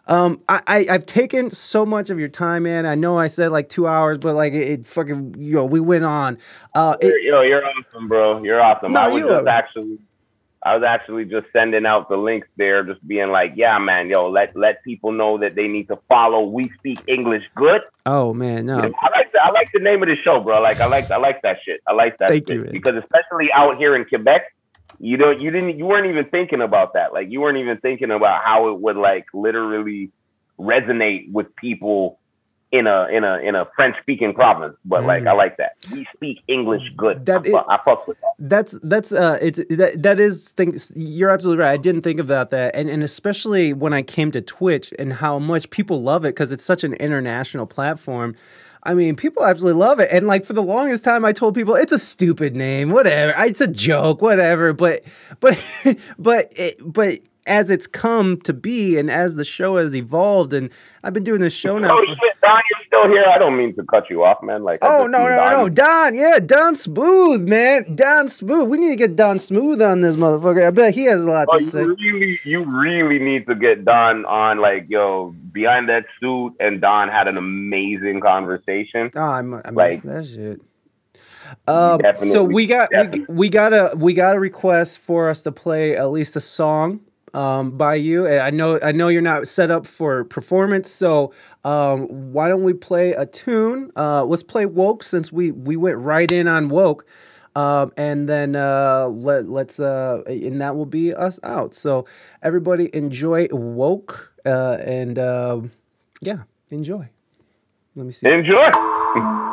Um, 0.08 0.42
I, 0.50 0.62
I 0.68 0.84
have 0.92 1.06
taken 1.06 1.50
so 1.52 1.86
much 1.86 2.10
of 2.10 2.20
your 2.20 2.30
time, 2.30 2.64
man. 2.64 2.86
I 2.86 2.96
know 2.96 3.18
I 3.20 3.28
said 3.28 3.52
like 3.52 3.70
two 3.70 3.88
hours, 3.88 4.18
but 4.18 4.36
like 4.36 4.54
it, 4.54 4.70
it 4.70 4.86
fucking 4.88 5.36
you 5.38 5.54
know 5.54 5.66
we 5.66 5.80
went 5.80 6.06
on. 6.06 6.40
Uh, 6.74 6.98
it, 7.00 7.14
yo, 7.24 7.42
you're 7.42 7.64
awesome, 7.64 8.08
bro. 8.08 8.44
You're 8.44 8.62
awesome. 8.62 8.94
No, 8.94 9.02
I 9.02 9.08
was 9.08 9.22
just 9.22 9.48
actually 9.48 10.00
I 10.66 10.74
was 10.74 10.84
actually 10.84 11.26
just 11.26 11.46
sending 11.54 11.86
out 11.86 12.10
the 12.10 12.18
links 12.18 12.48
there, 12.58 12.84
just 12.84 13.08
being 13.08 13.30
like, 13.30 13.54
"Yeah, 13.56 13.78
man, 13.78 14.10
yo, 14.10 14.28
let 14.28 14.56
let 14.56 14.84
people 14.84 15.12
know 15.12 15.38
that 15.38 15.54
they 15.54 15.68
need 15.68 15.88
to 15.90 16.00
follow. 16.10 16.42
We 16.42 16.72
speak 16.80 17.00
English 17.08 17.44
good." 17.56 17.82
Oh 18.08 18.34
man, 18.34 18.66
no. 18.66 18.80
I 18.80 19.10
like 19.16 19.32
the, 19.32 19.44
I 19.44 19.52
like 19.52 19.72
the 19.72 19.80
name 19.80 20.02
of 20.02 20.10
the 20.10 20.16
show, 20.16 20.40
bro. 20.40 20.60
Like 20.62 20.82
I 20.82 20.88
like 20.88 21.12
I 21.12 21.18
like 21.18 21.44
that 21.44 21.60
shit. 21.64 21.82
I 21.88 21.94
like 21.94 22.18
that. 22.18 22.30
Thank 22.30 22.48
shit. 22.48 22.58
you, 22.58 22.64
because 22.72 22.96
especially 22.96 23.54
out 23.54 23.78
here 23.78 23.96
in 23.96 24.06
Quebec, 24.06 24.56
you 25.00 25.18
don't 25.18 25.40
you 25.40 25.52
didn't 25.52 25.78
you 25.78 25.86
weren't 25.86 26.08
even 26.08 26.26
thinking 26.26 26.62
about 26.62 26.94
that. 26.94 27.14
Like 27.14 27.30
you 27.30 27.42
weren't 27.42 27.60
even 27.60 27.78
thinking 27.78 28.10
about 28.10 28.44
how 28.44 28.70
it 28.70 28.80
would 28.80 28.98
like 28.98 29.28
literally 29.36 30.10
resonate 30.60 31.32
with 31.32 31.56
people 31.58 32.18
in 32.78 32.88
a 32.88 33.08
in 33.08 33.24
a 33.24 33.38
in 33.38 33.56
a 33.56 33.66
French 33.76 33.96
speaking 34.02 34.34
province. 34.34 34.76
But 34.84 35.04
mm. 35.04 35.08
like 35.08 35.26
I 35.26 35.34
like 35.34 35.58
that. 35.58 35.76
We 35.92 36.08
speak 36.14 36.42
English 36.48 36.84
good. 36.98 37.26
That 37.26 37.46
I, 37.46 37.50
is, 37.50 37.56
I 37.70 37.80
fuck 37.86 38.08
with 38.08 38.18
that. 38.22 38.34
That's 38.38 38.80
that's 38.84 39.12
uh 39.12 39.40
it's 39.42 39.60
that 39.70 40.02
that 40.04 40.20
is 40.20 40.52
things 40.52 40.92
you're 40.96 41.30
absolutely 41.30 41.64
right. 41.64 41.72
I 41.72 41.78
didn't 41.78 42.02
think 42.02 42.20
about 42.20 42.50
that. 42.52 42.76
And 42.76 42.90
and 42.90 43.04
especially 43.04 43.74
when 43.74 43.94
I 43.94 44.02
came 44.02 44.32
to 44.32 44.42
Twitch 44.42 44.94
and 45.00 45.14
how 45.14 45.40
much 45.40 45.70
people 45.70 46.02
love 46.02 46.26
it 46.26 46.30
because 46.30 46.52
it's 46.52 46.66
such 46.66 46.84
an 46.84 46.94
international 46.96 47.66
platform. 47.66 48.36
I 48.84 48.94
mean, 48.94 49.16
people 49.16 49.44
absolutely 49.44 49.80
love 49.80 50.00
it. 50.00 50.10
And 50.12 50.28
like 50.28 50.46
for 50.46 50.54
the 50.54 50.62
longest 50.62 51.04
time 51.04 51.26
I 51.26 51.34
told 51.34 51.56
people 51.56 51.74
it's 51.76 51.94
a 51.94 51.98
stupid 51.98 52.56
name, 52.56 52.92
whatever. 52.92 53.34
It's 53.44 53.62
a 53.62 53.68
joke, 53.68 54.22
whatever. 54.22 54.74
But 54.74 55.04
but 55.40 55.58
but 56.20 56.52
it, 56.56 56.78
but 56.82 57.20
as 57.46 57.70
it's 57.70 57.86
come 57.86 58.38
to 58.42 58.54
be 58.54 58.98
and 58.98 59.10
as 59.12 59.36
the 59.36 59.46
show 59.46 59.78
has 59.78 59.96
evolved 59.96 60.54
and 60.54 60.70
I've 61.04 61.14
been 61.14 61.24
doing 61.24 61.42
this 61.42 61.54
show 61.54 61.78
now. 61.78 61.90
Oh 61.92 61.98
for... 61.98 62.16
shit, 62.16 62.42
Don, 62.42 62.62
you're 62.72 62.86
still 62.88 63.08
here. 63.12 63.26
I 63.26 63.38
don't 63.38 63.56
mean 63.56 63.76
to 63.76 63.84
cut 63.84 64.10
you 64.10 64.24
off, 64.24 64.42
man. 64.42 64.64
Like 64.64 64.80
Oh 64.82 65.06
no, 65.06 65.20
no, 65.24 65.36
Don. 65.36 65.52
no. 65.52 65.70
Don, 65.70 66.16
yeah, 66.16 66.40
Don 66.40 66.76
Smooth, 66.76 67.48
man. 67.48 67.96
Don 67.96 68.28
Smooth. 68.28 68.68
We 68.70 68.78
need 68.78 68.90
to 68.90 68.96
get 68.96 69.16
Don 69.16 69.38
Smooth 69.38 69.82
on 69.82 70.02
this 70.02 70.16
motherfucker. 70.16 70.68
I 70.68 70.72
bet 70.72 70.96
he 70.96 71.06
has 71.06 71.22
a 71.22 71.30
lot 71.30 71.48
oh, 71.52 71.58
to 71.58 71.64
you 71.64 71.70
say. 71.70 71.84
Really, 71.84 72.40
you 72.44 72.64
really 72.64 73.20
need 73.20 73.46
to 73.48 73.56
get 73.56 73.86
Don 73.86 74.26
on 74.26 74.60
like, 74.60 74.86
yo, 74.90 75.36
behind 75.52 75.90
that 75.90 76.06
suit 76.20 76.56
and 76.60 76.82
Don 76.82 77.10
had 77.10 77.28
an 77.28 77.38
amazing 77.38 78.22
conversation. 78.22 79.12
Oh, 79.16 79.22
I'm, 79.22 79.54
I 79.54 79.70
like 79.72 80.02
that 80.04 80.26
shit. 80.26 80.62
Um, 81.68 82.02
so 82.32 82.44
we 82.44 82.66
got 82.66 82.90
we, 82.92 83.26
we 83.30 83.50
got 83.50 83.72
a 83.72 83.94
we 83.96 84.14
got 84.14 84.36
a 84.36 84.40
request 84.40 84.98
for 84.98 85.30
us 85.30 85.42
to 85.42 85.52
play 85.52 85.96
at 85.96 86.10
least 86.10 86.36
a 86.36 86.42
song 86.42 87.02
um, 87.36 87.72
by 87.72 87.96
you. 87.96 88.28
I 88.28 88.50
know 88.50 88.80
I 88.82 88.94
know 88.94 89.10
you're 89.10 89.22
not 89.22 89.48
set 89.48 89.70
up 89.70 89.86
for 89.86 90.24
performance, 90.24 90.90
so 90.90 91.34
um, 91.66 92.08
why 92.32 92.48
don't 92.48 92.64
we 92.64 92.74
play 92.74 93.12
a 93.12 93.26
tune? 93.26 93.92
Uh, 93.96 94.24
let's 94.24 94.42
play 94.42 94.66
woke 94.66 95.04
since 95.04 95.32
we 95.32 95.52
we 95.52 95.76
went 95.76 95.98
right 95.98 96.32
in 96.32 96.48
on 96.48 96.70
woke. 96.70 97.06
Um, 97.58 97.94
and 97.96 98.28
then 98.28 98.56
uh, 98.56 99.08
let 99.08 99.50
let's 99.50 99.80
uh, 99.80 100.24
and 100.28 100.62
that 100.62 100.76
will 100.76 100.86
be 100.86 101.14
us 101.14 101.40
out. 101.44 101.76
So 101.76 102.06
everybody 102.42 102.90
enjoy 102.94 103.48
woke 103.52 104.32
uh, 104.46 104.78
and 104.82 105.20
uh, 105.20 105.62
yeah, 106.22 106.44
enjoy. 106.70 107.10
Let 107.96 108.06
me 108.06 108.12
see. 108.12 108.28
Enjoy. 108.28 109.42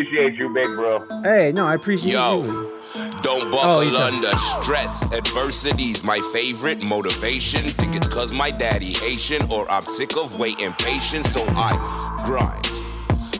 appreciate 0.00 0.34
you, 0.34 0.48
big 0.52 0.66
bro. 0.66 1.06
Hey, 1.22 1.52
no, 1.52 1.66
I 1.66 1.74
appreciate 1.74 2.12
Yo, 2.12 2.44
you. 2.44 2.52
Don't 3.22 3.48
oh, 3.48 3.50
buckle 3.50 3.96
oh, 3.96 4.06
under 4.06 4.36
stress. 4.38 5.12
Adversity's 5.12 6.04
my 6.04 6.18
favorite 6.32 6.82
motivation. 6.82 7.62
Think 7.62 7.96
it's 7.96 8.08
cause 8.08 8.32
my 8.32 8.50
daddy 8.50 8.92
Haitian 8.92 9.50
or 9.50 9.70
I'm 9.70 9.84
sick 9.86 10.16
of 10.16 10.38
waiting 10.38 10.72
patient, 10.74 11.24
so 11.24 11.44
I 11.48 11.74
grind. 12.24 12.64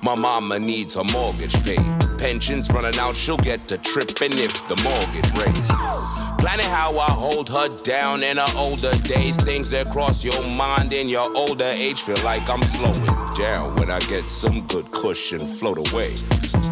My 0.03 0.15
mama 0.15 0.59
needs 0.59 0.95
her 0.95 1.05
mortgage 1.12 1.55
paid. 1.65 2.19
Pensions 2.19 2.70
running 2.70 2.99
out, 2.99 3.17
she'll 3.17 3.37
get 3.37 3.69
to 3.69 3.78
tripping 3.78 4.33
if 4.33 4.67
the 4.69 4.77
mortgage 4.83 5.31
raised. 5.39 6.08
Planning 6.39 6.67
how 6.67 6.97
I 6.97 7.10
hold 7.10 7.49
her 7.49 7.68
down 7.83 8.23
in 8.23 8.36
her 8.36 8.52
older 8.57 8.92
days. 9.02 9.36
Things 9.36 9.70
that 9.70 9.91
cross 9.91 10.25
your 10.25 10.42
mind 10.42 10.92
in 10.92 11.08
your 11.08 11.26
older 11.36 11.65
age. 11.65 12.00
Feel 12.00 12.23
like 12.25 12.49
I'm 12.49 12.62
slowing 12.62 13.05
down 13.36 13.75
when 13.75 13.91
I 13.91 13.99
get 14.00 14.28
some 14.28 14.57
good 14.68 14.91
cushion 14.92 15.47
float 15.47 15.78
away. 15.91 16.15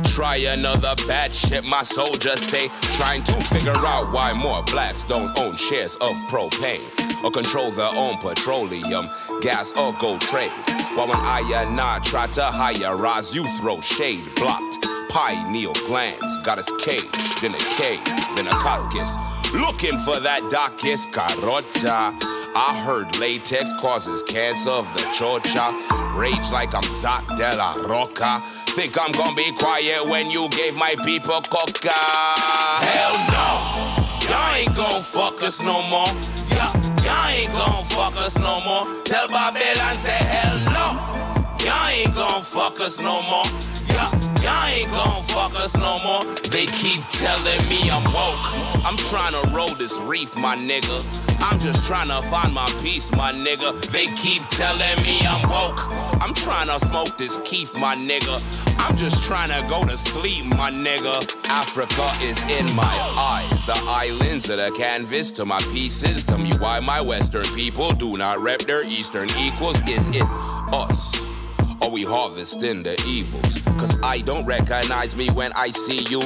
Try 0.04 0.36
another 0.36 0.94
bad 1.06 1.34
shit, 1.34 1.68
my 1.68 1.82
soldiers 1.82 2.40
say. 2.40 2.68
Trying 2.96 3.24
to 3.24 3.32
figure 3.34 3.76
out 3.76 4.12
why 4.12 4.32
more 4.32 4.62
blacks 4.64 5.04
don't 5.04 5.38
own 5.40 5.56
shares 5.56 5.96
of 5.96 6.14
propane 6.30 7.24
or 7.24 7.30
control 7.30 7.70
their 7.72 7.90
own 7.94 8.18
petroleum, 8.18 9.10
gas, 9.40 9.72
or 9.72 9.92
gold 9.94 10.20
trade. 10.20 10.52
While 10.94 11.08
when 11.08 11.18
I 11.18 11.42
and 11.56 11.78
I 11.80 11.98
try 11.98 12.28
to 12.28 12.42
hire 12.42 12.96
rise, 12.96 13.34
you 13.34 13.46
throw 13.58 13.80
shade 13.80 14.26
blocked 14.36 14.78
pineal 15.10 15.74
glands. 15.86 16.38
Got 16.40 16.58
us 16.58 16.70
caged 16.84 17.44
in 17.44 17.54
a 17.54 17.58
cave, 17.76 18.00
in 18.38 18.46
a 18.46 18.56
carcass. 18.60 19.16
Looking 19.54 19.98
for 19.98 20.18
that 20.20 20.40
darkest 20.50 21.12
carota. 21.12 22.14
I 22.56 22.82
heard 22.84 23.16
latex 23.18 23.72
causes 23.74 24.22
cancer 24.22 24.70
of 24.70 24.92
the 24.94 25.02
chocha. 25.12 25.72
Rage 26.18 26.50
like 26.50 26.74
I'm 26.74 26.82
Zack 26.90 27.26
de 27.36 27.56
la 27.56 27.74
Rocha. 27.88 28.40
Think 28.74 28.96
I'm 29.00 29.12
gonna 29.12 29.36
be 29.36 29.50
quiet 29.52 30.06
when 30.08 30.30
you 30.30 30.48
gave 30.50 30.74
my 30.74 30.94
people 31.04 31.40
coca. 31.42 31.92
Hell 31.92 33.16
no. 33.30 33.96
Y'all 34.28 34.54
ain't 34.56 34.74
gon' 34.76 35.02
fuck 35.02 35.42
us 35.42 35.60
no 35.60 35.80
more. 35.88 36.08
Y'all, 36.56 36.74
y'all 37.04 37.28
ain't 37.28 37.52
gon' 37.52 37.84
fuck 37.84 38.16
us 38.16 38.38
no 38.38 38.58
more. 38.64 39.02
Tell 39.04 39.28
Babylon 39.28 39.96
say 39.96 40.12
hell 40.12 40.58
no. 40.72 41.25
Y'all 41.66 41.88
ain't 41.88 42.14
gon' 42.14 42.42
fuck 42.42 42.78
us 42.78 43.00
no 43.00 43.20
more. 43.22 43.42
Y'all, 43.90 44.26
Y'all 44.46 44.66
ain't 44.68 44.88
gon' 44.92 45.20
fuck 45.24 45.52
us 45.56 45.76
no 45.76 45.98
more. 46.06 46.22
They 46.54 46.66
keep 46.66 47.02
telling 47.08 47.58
me 47.68 47.90
I'm 47.90 48.04
woke. 48.14 48.86
I'm 48.86 48.96
trying 49.10 49.32
to 49.32 49.50
roll 49.50 49.74
this 49.74 49.98
reef, 50.02 50.36
my 50.36 50.54
nigga. 50.54 51.02
I'm 51.42 51.58
just 51.58 51.84
trying 51.84 52.06
to 52.06 52.22
find 52.28 52.54
my 52.54 52.66
peace, 52.80 53.10
my 53.16 53.32
nigga. 53.32 53.74
They 53.90 54.06
keep 54.14 54.46
telling 54.50 55.02
me 55.02 55.18
I'm 55.26 55.42
woke. 55.50 55.80
I'm 56.22 56.32
trying 56.34 56.68
to 56.68 56.78
smoke 56.86 57.18
this 57.18 57.36
keef, 57.44 57.74
my 57.74 57.96
nigga. 57.96 58.38
I'm 58.78 58.96
just 58.96 59.24
trying 59.24 59.50
to 59.50 59.68
go 59.68 59.84
to 59.84 59.96
sleep, 59.96 60.44
my 60.44 60.70
nigga. 60.70 61.16
Africa 61.50 62.08
is 62.22 62.40
in 62.44 62.66
my 62.76 62.94
eyes. 63.18 63.66
The 63.66 63.76
islands 63.88 64.48
are 64.50 64.56
the 64.56 64.70
canvas 64.78 65.32
to 65.32 65.44
my 65.44 65.58
pieces. 65.72 66.22
Tell 66.22 66.38
me 66.38 66.52
why 66.60 66.78
my 66.78 67.00
Western 67.00 67.46
people 67.56 67.90
do 67.90 68.16
not 68.16 68.38
rep 68.38 68.60
their 68.60 68.84
Eastern 68.84 69.28
equals. 69.36 69.80
Is 69.90 70.06
it 70.10 70.22
us? 70.72 71.25
Or 71.82 71.90
we 71.90 72.04
harvesting 72.04 72.82
the 72.82 73.00
evils. 73.06 73.60
Cause 73.78 73.96
I 74.02 74.18
don't 74.18 74.46
recognize 74.46 75.16
me 75.16 75.28
when 75.30 75.52
I 75.54 75.68
see 75.68 76.04
you. 76.10 76.20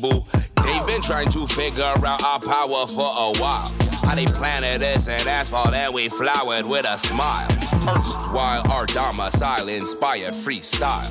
Boo, 0.00 0.24
they've 0.62 0.86
been 0.86 1.02
trying 1.02 1.28
to 1.30 1.46
figure 1.46 1.82
out 1.82 2.22
our 2.22 2.40
power 2.40 2.86
for 2.86 3.10
a 3.10 3.32
while. 3.40 3.72
How 4.02 4.14
they 4.14 4.26
planted 4.26 4.82
us 4.82 5.08
and 5.08 5.26
asphalt 5.28 5.74
and 5.74 5.94
we 5.94 6.08
flowered 6.08 6.66
with 6.66 6.84
a 6.84 6.96
smile. 6.98 7.48
Erstwhile, 7.88 8.62
our 8.70 8.86
domicile 8.86 9.68
inspired 9.68 10.34
freestyle. 10.34 11.10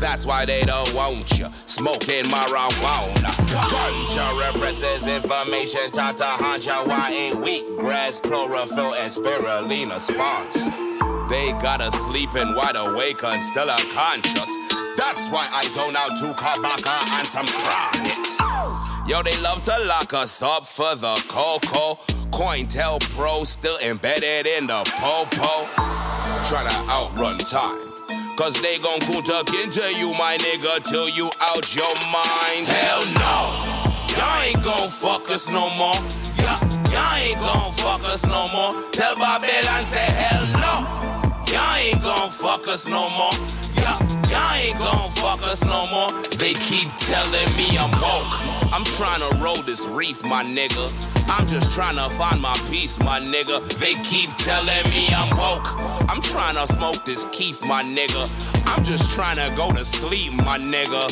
That's 0.00 0.26
why 0.26 0.44
they 0.44 0.62
don't 0.62 0.92
want 0.94 1.38
you 1.38 1.46
smoking 1.54 2.24
marijuana. 2.24 3.30
Ganja 3.52 4.52
represents 4.52 5.06
information. 5.06 5.90
Tata 5.92 6.24
Hanja, 6.24 6.86
why 6.86 7.10
ain't 7.12 7.38
wheatgrass, 7.38 8.20
chlorophyll, 8.22 8.94
and 8.94 9.12
spirulina 9.12 10.00
sponsor? 10.00 10.91
They 11.28 11.52
got 11.62 11.80
us 11.80 11.94
sleeping 12.04 12.54
wide 12.54 12.76
awake 12.76 13.22
and 13.24 13.44
still 13.44 13.70
unconscious. 13.70 14.56
That's 14.96 15.28
why 15.30 15.48
I 15.52 15.64
go 15.74 15.90
now 15.90 16.08
to 16.08 16.34
Kabaka 16.34 17.18
and 17.18 17.26
some 17.26 17.46
chronics. 17.46 18.38
Yo, 19.08 19.22
they 19.22 19.36
love 19.42 19.62
to 19.62 19.74
lock 19.86 20.14
us 20.14 20.42
up 20.42 20.66
for 20.66 20.94
the 20.94 21.14
cocoa. 21.28 21.98
Cointel 22.30 23.00
Pro 23.14 23.44
still 23.44 23.78
embedded 23.78 24.46
in 24.46 24.66
the 24.66 24.82
popo. 24.96 25.66
Try 26.48 26.68
to 26.68 26.90
outrun 26.90 27.38
time. 27.38 27.78
Cause 28.36 28.60
they 28.62 28.78
gon' 28.78 29.00
tuck 29.22 29.48
into 29.62 29.82
you, 29.98 30.12
my 30.14 30.36
nigga, 30.40 30.82
till 30.88 31.08
you 31.08 31.30
out 31.40 31.76
your 31.76 31.94
mind. 32.10 32.66
Hell 32.66 33.04
no. 33.14 33.82
Y'all 34.16 34.42
ain't 34.42 34.64
gon' 34.64 34.88
fuck 34.88 35.30
us 35.30 35.48
no 35.48 35.68
more. 35.76 36.21
Y'all, 36.42 37.14
ain't 37.16 37.38
gon' 37.38 37.72
fuck 37.72 38.02
us 38.04 38.26
no 38.26 38.46
more. 38.52 38.90
Tell 38.90 39.16
Babylon 39.16 39.84
say 39.84 40.10
hell 40.20 40.46
no. 40.58 40.74
Y'all 41.52 41.76
ain't 41.76 42.02
gon' 42.02 42.30
fuck 42.30 42.66
us 42.68 42.86
no 42.86 43.08
more. 43.16 43.32
Y'all 43.82 44.54
ain't 44.54 44.78
gon' 44.78 45.10
fuck 45.10 45.42
us 45.42 45.64
no 45.64 45.86
more. 45.90 46.10
They 46.38 46.54
keep 46.54 46.88
telling 46.96 47.48
me 47.56 47.76
I'm 47.78 47.90
woke. 48.00 48.34
I'm 48.72 48.84
trying 48.84 49.20
to 49.20 49.42
roll 49.42 49.62
this 49.62 49.86
reef, 49.86 50.24
my 50.24 50.44
nigga. 50.44 50.88
I'm 51.28 51.46
just 51.46 51.72
trying 51.72 51.96
to 51.96 52.08
find 52.10 52.40
my 52.40 52.54
peace, 52.70 52.98
my 53.00 53.20
nigga. 53.20 53.60
They 53.78 53.94
keep 54.02 54.34
telling 54.36 54.84
me 54.90 55.08
I'm 55.14 55.30
woke. 55.36 55.68
I'm 56.10 56.20
trying 56.20 56.56
to 56.56 56.66
smoke 56.66 57.04
this 57.04 57.24
keef, 57.32 57.64
my 57.64 57.82
nigga. 57.82 58.26
I'm 58.66 58.84
just 58.84 59.10
trying 59.12 59.36
to 59.36 59.54
go 59.56 59.72
to 59.72 59.84
sleep, 59.84 60.32
my 60.32 60.58
nigga. 60.58 61.08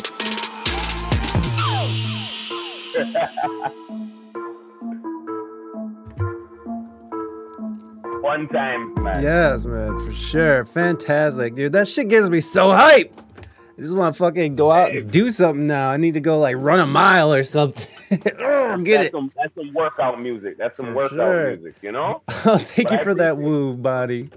One 8.20 8.48
time, 8.48 8.94
man. 9.02 9.22
Yes, 9.22 9.64
man, 9.64 9.98
for 9.98 10.12
sure. 10.12 10.64
Fantastic, 10.66 11.54
dude. 11.54 11.72
That 11.72 11.88
shit 11.88 12.08
gives 12.08 12.28
me 12.28 12.40
so 12.40 12.70
hype. 12.72 13.14
I 13.78 13.80
just 13.82 13.96
want 13.96 14.14
to 14.14 14.18
fucking 14.18 14.56
go 14.56 14.70
out 14.70 14.90
and 14.94 15.10
do 15.10 15.30
something 15.30 15.66
now. 15.66 15.88
I 15.90 15.96
need 15.96 16.14
to 16.14 16.20
go 16.20 16.38
like 16.38 16.56
run 16.58 16.80
a 16.80 16.86
mile 16.86 17.32
or 17.32 17.42
something. 17.44 17.86
oh, 18.40 18.76
get 18.82 18.98
that's 18.98 19.08
it. 19.08 19.12
Some, 19.12 19.32
that's 19.36 19.54
some 19.54 19.72
workout 19.72 20.20
music. 20.20 20.58
That's 20.58 20.76
some 20.76 20.86
For 20.86 20.94
workout 20.94 21.16
sure. 21.16 21.56
music, 21.56 21.76
you 21.80 21.92
know? 21.92 22.22
Oh, 22.44 22.58
thank 22.58 22.88
But 22.88 22.98
you 22.98 23.04
for 23.04 23.14
that 23.14 23.38
woo 23.38 23.74
body. 23.74 24.30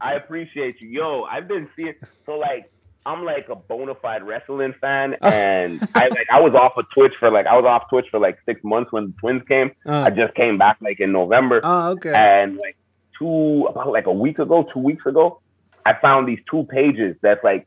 I 0.00 0.14
appreciate 0.14 0.80
you. 0.80 0.88
Yo, 0.88 1.22
I've 1.30 1.46
been 1.46 1.68
seeing 1.76 1.94
so 2.24 2.36
like 2.36 2.70
I'm 3.04 3.24
like 3.24 3.48
a 3.48 3.54
bona 3.54 3.94
fide 3.94 4.24
wrestling 4.24 4.74
fan 4.80 5.14
and 5.22 5.88
I 5.94 6.08
like 6.08 6.26
I 6.32 6.40
was 6.40 6.54
off 6.54 6.72
of 6.76 6.86
Twitch 6.92 7.12
for 7.20 7.30
like 7.30 7.46
I 7.46 7.54
was 7.56 7.64
off 7.64 7.88
Twitch 7.88 8.06
for 8.10 8.18
like 8.18 8.38
six 8.46 8.60
months 8.64 8.90
when 8.90 9.06
the 9.06 9.12
twins 9.20 9.42
came. 9.46 9.70
Uh, 9.86 10.00
I 10.02 10.10
just 10.10 10.34
came 10.34 10.58
back 10.58 10.78
like 10.80 10.98
in 10.98 11.12
November. 11.12 11.60
oh, 11.62 11.90
okay. 11.90 12.12
And 12.12 12.56
like 12.56 12.76
two 13.18 13.66
about 13.68 13.92
like 13.92 14.06
a 14.06 14.12
week 14.12 14.38
ago, 14.38 14.68
two 14.72 14.80
weeks 14.80 15.04
ago, 15.06 15.40
I 15.84 15.94
found 15.94 16.28
these 16.28 16.40
two 16.50 16.64
pages 16.64 17.16
that's 17.22 17.42
like 17.44 17.66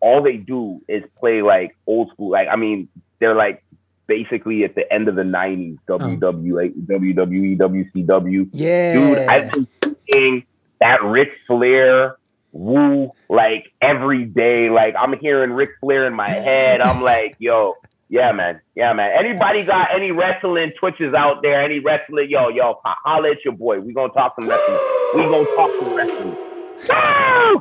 all 0.00 0.22
they 0.22 0.36
do 0.36 0.80
is 0.88 1.02
play 1.18 1.42
like 1.42 1.76
old 1.86 2.10
school. 2.10 2.30
Like 2.30 2.48
I 2.48 2.56
mean, 2.56 2.88
they're 3.18 3.34
like 3.34 3.64
basically 4.06 4.64
at 4.64 4.74
the 4.74 4.90
end 4.92 5.08
of 5.08 5.16
the 5.16 5.24
nineties, 5.24 5.78
oh. 5.88 5.98
WWE, 5.98 6.86
WWE, 6.86 7.58
WCW. 7.58 8.48
yeah. 8.52 8.94
Dude, 8.94 9.18
I've 9.18 9.50
been 9.52 9.68
seeing 10.10 10.44
that 10.80 11.02
Ric 11.02 11.30
Flair 11.46 12.16
woo 12.52 13.12
like 13.28 13.72
every 13.80 14.24
day. 14.24 14.70
Like 14.70 14.94
I'm 14.98 15.18
hearing 15.18 15.52
Ric 15.52 15.70
Flair 15.80 16.06
in 16.06 16.14
my 16.14 16.30
head. 16.30 16.80
I'm 16.80 17.02
like, 17.02 17.36
yo, 17.38 17.74
yeah, 18.08 18.32
man, 18.32 18.60
yeah, 18.74 18.92
man. 18.92 19.10
Anybody 19.18 19.64
got 19.64 19.88
any 19.94 20.10
wrestling 20.12 20.72
twitches 20.78 21.14
out 21.14 21.42
there? 21.42 21.62
Any 21.62 21.78
wrestling? 21.78 22.28
Yo, 22.30 22.48
yo, 22.48 22.80
holla 22.84 23.30
at 23.30 23.44
your 23.44 23.54
boy. 23.54 23.80
We 23.80 23.92
gonna 23.92 24.12
talk 24.12 24.34
some 24.40 24.48
wrestling. 24.48 24.78
We 25.14 25.22
gonna 25.22 25.44
talk 25.56 25.70
some 25.80 25.94
wrestling. 25.94 26.36
I 26.90 27.54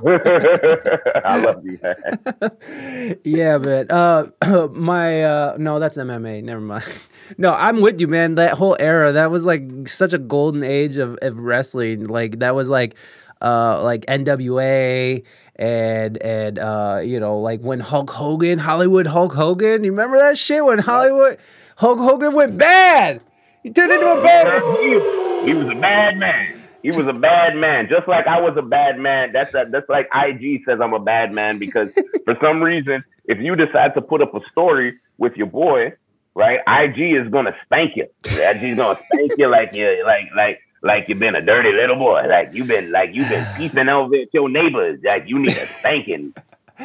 love 1.44 1.66
you. 1.66 1.80
Man. 1.82 3.18
yeah, 3.24 3.58
but 3.58 3.92
Uh, 3.92 4.28
my 4.74 5.24
uh, 5.24 5.56
no, 5.58 5.80
that's 5.80 5.98
MMA. 5.98 6.44
Never 6.44 6.62
mind. 6.62 6.86
No, 7.38 7.54
I'm 7.54 7.82
with 7.82 8.00
you, 8.00 8.08
man. 8.08 8.36
That 8.36 8.54
whole 8.54 8.78
era, 8.80 9.12
that 9.12 9.30
was 9.30 9.46
like 9.46 9.90
such 9.90 10.14
a 10.14 10.18
golden 10.18 10.64
age 10.64 10.96
of, 10.96 11.18
of 11.22 11.38
wrestling. 11.40 12.06
Like 12.06 12.40
that 12.40 12.56
was 12.56 12.70
like, 12.70 12.96
uh, 13.42 13.82
like 13.84 14.06
NWA 14.06 15.24
and 15.56 16.18
and 16.18 16.60
uh, 16.60 17.02
you 17.04 17.20
know, 17.20 17.40
like 17.40 17.62
when 17.62 17.80
Hulk 17.80 18.10
Hogan, 18.12 18.60
Hollywood 18.60 19.08
Hulk 19.08 19.34
Hogan. 19.34 19.84
You 19.84 19.92
remember 19.92 20.18
that 20.18 20.38
shit 20.38 20.64
when 20.64 20.80
Hollywood 20.80 21.38
Hulk 21.78 22.00
Hogan 22.00 22.34
went 22.34 22.58
bad? 22.58 23.22
He 23.64 23.72
turned 23.72 23.92
into 23.92 24.06
a 24.06 24.22
bad. 24.24 24.62
He 25.48 25.54
was 25.54 25.68
a 25.68 25.76
bad 25.76 26.18
man. 26.18 26.64
He 26.84 26.90
was 26.90 27.08
a 27.08 27.14
bad 27.14 27.56
man, 27.56 27.90
just 27.90 28.08
like 28.08 28.28
I 28.28 28.40
was 28.40 28.56
a 28.56 28.62
bad 28.62 28.98
man. 28.98 29.34
That's 29.34 29.54
a, 29.54 29.66
that's 29.70 29.90
like 29.90 30.08
IG 30.14 30.62
says 30.66 30.80
I'm 30.82 30.94
a 30.94 31.00
bad 31.00 31.34
man 31.34 31.58
because 31.58 31.92
for 32.26 32.38
some 32.42 32.62
reason, 32.62 33.04
if 33.26 33.40
you 33.40 33.56
decide 33.56 33.94
to 33.96 34.02
put 34.02 34.22
up 34.22 34.34
a 34.36 34.40
story 34.52 34.98
with 35.18 35.36
your 35.36 35.48
boy, 35.48 35.94
right? 36.36 36.60
IG 36.68 37.16
is 37.16 37.30
gonna 37.30 37.56
spank 37.66 37.96
you. 37.96 38.08
IG's 38.26 38.78
gonna 38.78 39.00
spank 39.12 39.34
you 39.38 39.50
like 39.50 39.74
you 39.74 40.04
like 40.06 40.30
like 40.36 40.60
like 40.82 41.06
you've 41.08 41.20
been 41.20 41.36
a 41.36 41.42
dirty 41.42 41.72
little 41.72 41.96
boy. 41.96 42.26
Like 42.28 42.54
you've 42.54 42.68
been 42.68 42.92
like 42.92 43.14
you've 43.14 43.30
been 43.30 43.46
peeping 43.58 43.90
over 43.90 44.16
at 44.16 44.34
your 44.34 44.50
neighbors. 44.50 45.00
Like 45.04 45.28
you 45.28 45.40
need 45.40 45.58
a 45.58 45.66
spanking. 45.66 46.34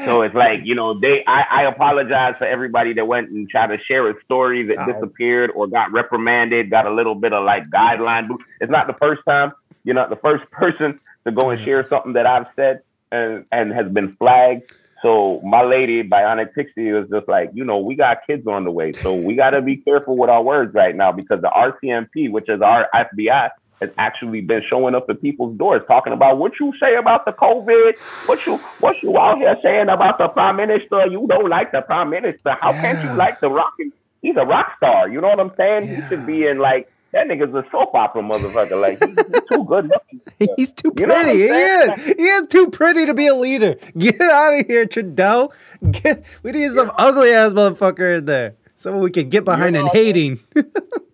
So 0.07 0.23
it's 0.23 0.35
like, 0.35 0.61
you 0.65 0.75
know, 0.75 0.99
they 0.99 1.23
I, 1.27 1.43
I 1.51 1.63
apologize 1.65 2.35
for 2.39 2.47
everybody 2.47 2.95
that 2.95 3.07
went 3.07 3.31
and 3.31 3.49
tried 3.49 3.69
to 3.69 3.79
share 3.85 4.09
a 4.09 4.15
story 4.25 4.63
that 4.65 4.87
disappeared 4.87 5.51
or 5.55 5.67
got 5.67 5.93
reprimanded, 5.93 6.71
got 6.71 6.87
a 6.87 6.93
little 6.93 7.15
bit 7.15 7.33
of 7.33 7.45
like 7.45 7.69
guideline. 7.69 8.31
It's 8.61 8.71
not 8.71 8.87
the 8.87 8.95
first 8.95 9.23
time. 9.27 9.53
You're 9.85 9.95
not 9.95 10.11
the 10.11 10.17
first 10.17 10.51
person 10.51 10.99
to 11.25 11.33
go 11.33 11.51
and 11.51 11.63
share 11.65 11.87
something 11.87 12.15
that 12.15 12.27
I've 12.27 12.47
said 12.57 12.83
and, 13.11 13.45
and 13.53 13.73
has 13.73 13.91
been 13.93 14.17
flagged. 14.17 14.73
So 15.03 15.41
my 15.45 15.63
lady, 15.63 16.09
Bionic 16.09 16.55
Pixie, 16.55 16.93
was 16.93 17.09
just 17.11 17.29
like, 17.29 17.51
you 17.55 17.65
know, 17.65 17.79
we 17.79 17.97
got 17.97 18.19
kids 18.25 18.47
on 18.47 18.63
the 18.63 18.71
way, 18.71 18.93
so 18.93 19.15
we 19.15 19.35
got 19.35 19.51
to 19.51 19.61
be 19.61 19.77
careful 19.77 20.17
with 20.17 20.31
our 20.31 20.43
words 20.43 20.73
right 20.75 20.95
now 20.95 21.11
because 21.11 21.43
the 21.43 21.51
RCMP, 21.51 22.31
which 22.31 22.49
is 22.49 22.63
our 22.63 22.89
FBI, 22.95 23.51
has 23.83 23.91
actually 23.99 24.41
been 24.41 24.63
showing 24.69 24.95
up 24.95 25.11
at 25.11 25.21
people's 25.21 25.57
doors 25.59 25.83
talking 25.87 26.13
about 26.13 26.39
what 26.39 26.53
you 26.61 26.73
say 26.81 26.95
about 26.95 27.25
the 27.25 27.33
COVID, 27.33 27.99
what 28.27 28.47
you 28.47 28.57
what 28.81 29.03
you 29.03 29.19
out 29.19 29.39
here 29.39 29.57
saying 29.63 29.89
about 29.89 30.19
the 30.19 30.29
prime 30.29 30.57
minister. 30.57 31.07
You 31.07 31.27
don't 31.29 31.49
like 31.49 31.73
the 31.73 31.83
prime 31.83 32.11
minister. 32.11 32.57
How 32.61 32.71
yeah. 32.71 32.81
can't 32.81 33.05
you 33.05 33.13
like 33.15 33.41
the 33.41 33.51
rock? 33.51 33.75
He's 34.23 34.37
a 34.37 34.45
rock 34.45 34.75
star. 34.77 35.09
You 35.09 35.21
know 35.21 35.29
what 35.29 35.41
I'm 35.41 35.53
saying? 35.57 35.87
Yeah. 35.87 35.97
He 35.97 36.09
should 36.09 36.27
be 36.27 36.47
in 36.47 36.59
like 36.59 36.89
that 37.13 37.27
nigga's 37.27 37.55
a 37.55 37.65
soap 37.71 37.95
opera 37.95 38.23
motherfucker. 38.23 38.81
Like 38.81 38.99
he's, 39.03 39.17
he's 39.27 39.43
too 39.51 39.65
good 39.65 39.89
looking. 39.89 40.21
he's 40.57 40.73
too 40.73 40.93
pretty. 40.93 41.33
he 41.33 41.45
is. 41.45 42.05
He 42.05 42.25
is 42.25 42.47
too 42.49 42.71
pretty 42.71 43.07
to 43.07 43.15
be 43.15 43.27
a 43.27 43.35
leader. 43.35 43.77
Get 43.99 44.21
out 44.21 44.59
of 44.59 44.67
here, 44.67 44.87
Trudeau. 44.87 45.53
Get. 45.91 46.25
We 46.43 46.53
need 46.53 46.73
some 46.73 46.93
ugly 46.97 47.33
ass 47.33 47.53
motherfucker 47.53 48.19
in 48.19 48.25
there, 48.27 48.55
someone 48.75 49.03
we 49.03 49.11
can 49.11 49.29
get 49.29 49.45
behind 49.45 49.77
you 49.77 49.83
know, 49.83 49.89
and 49.89 49.97
hating. 49.97 50.41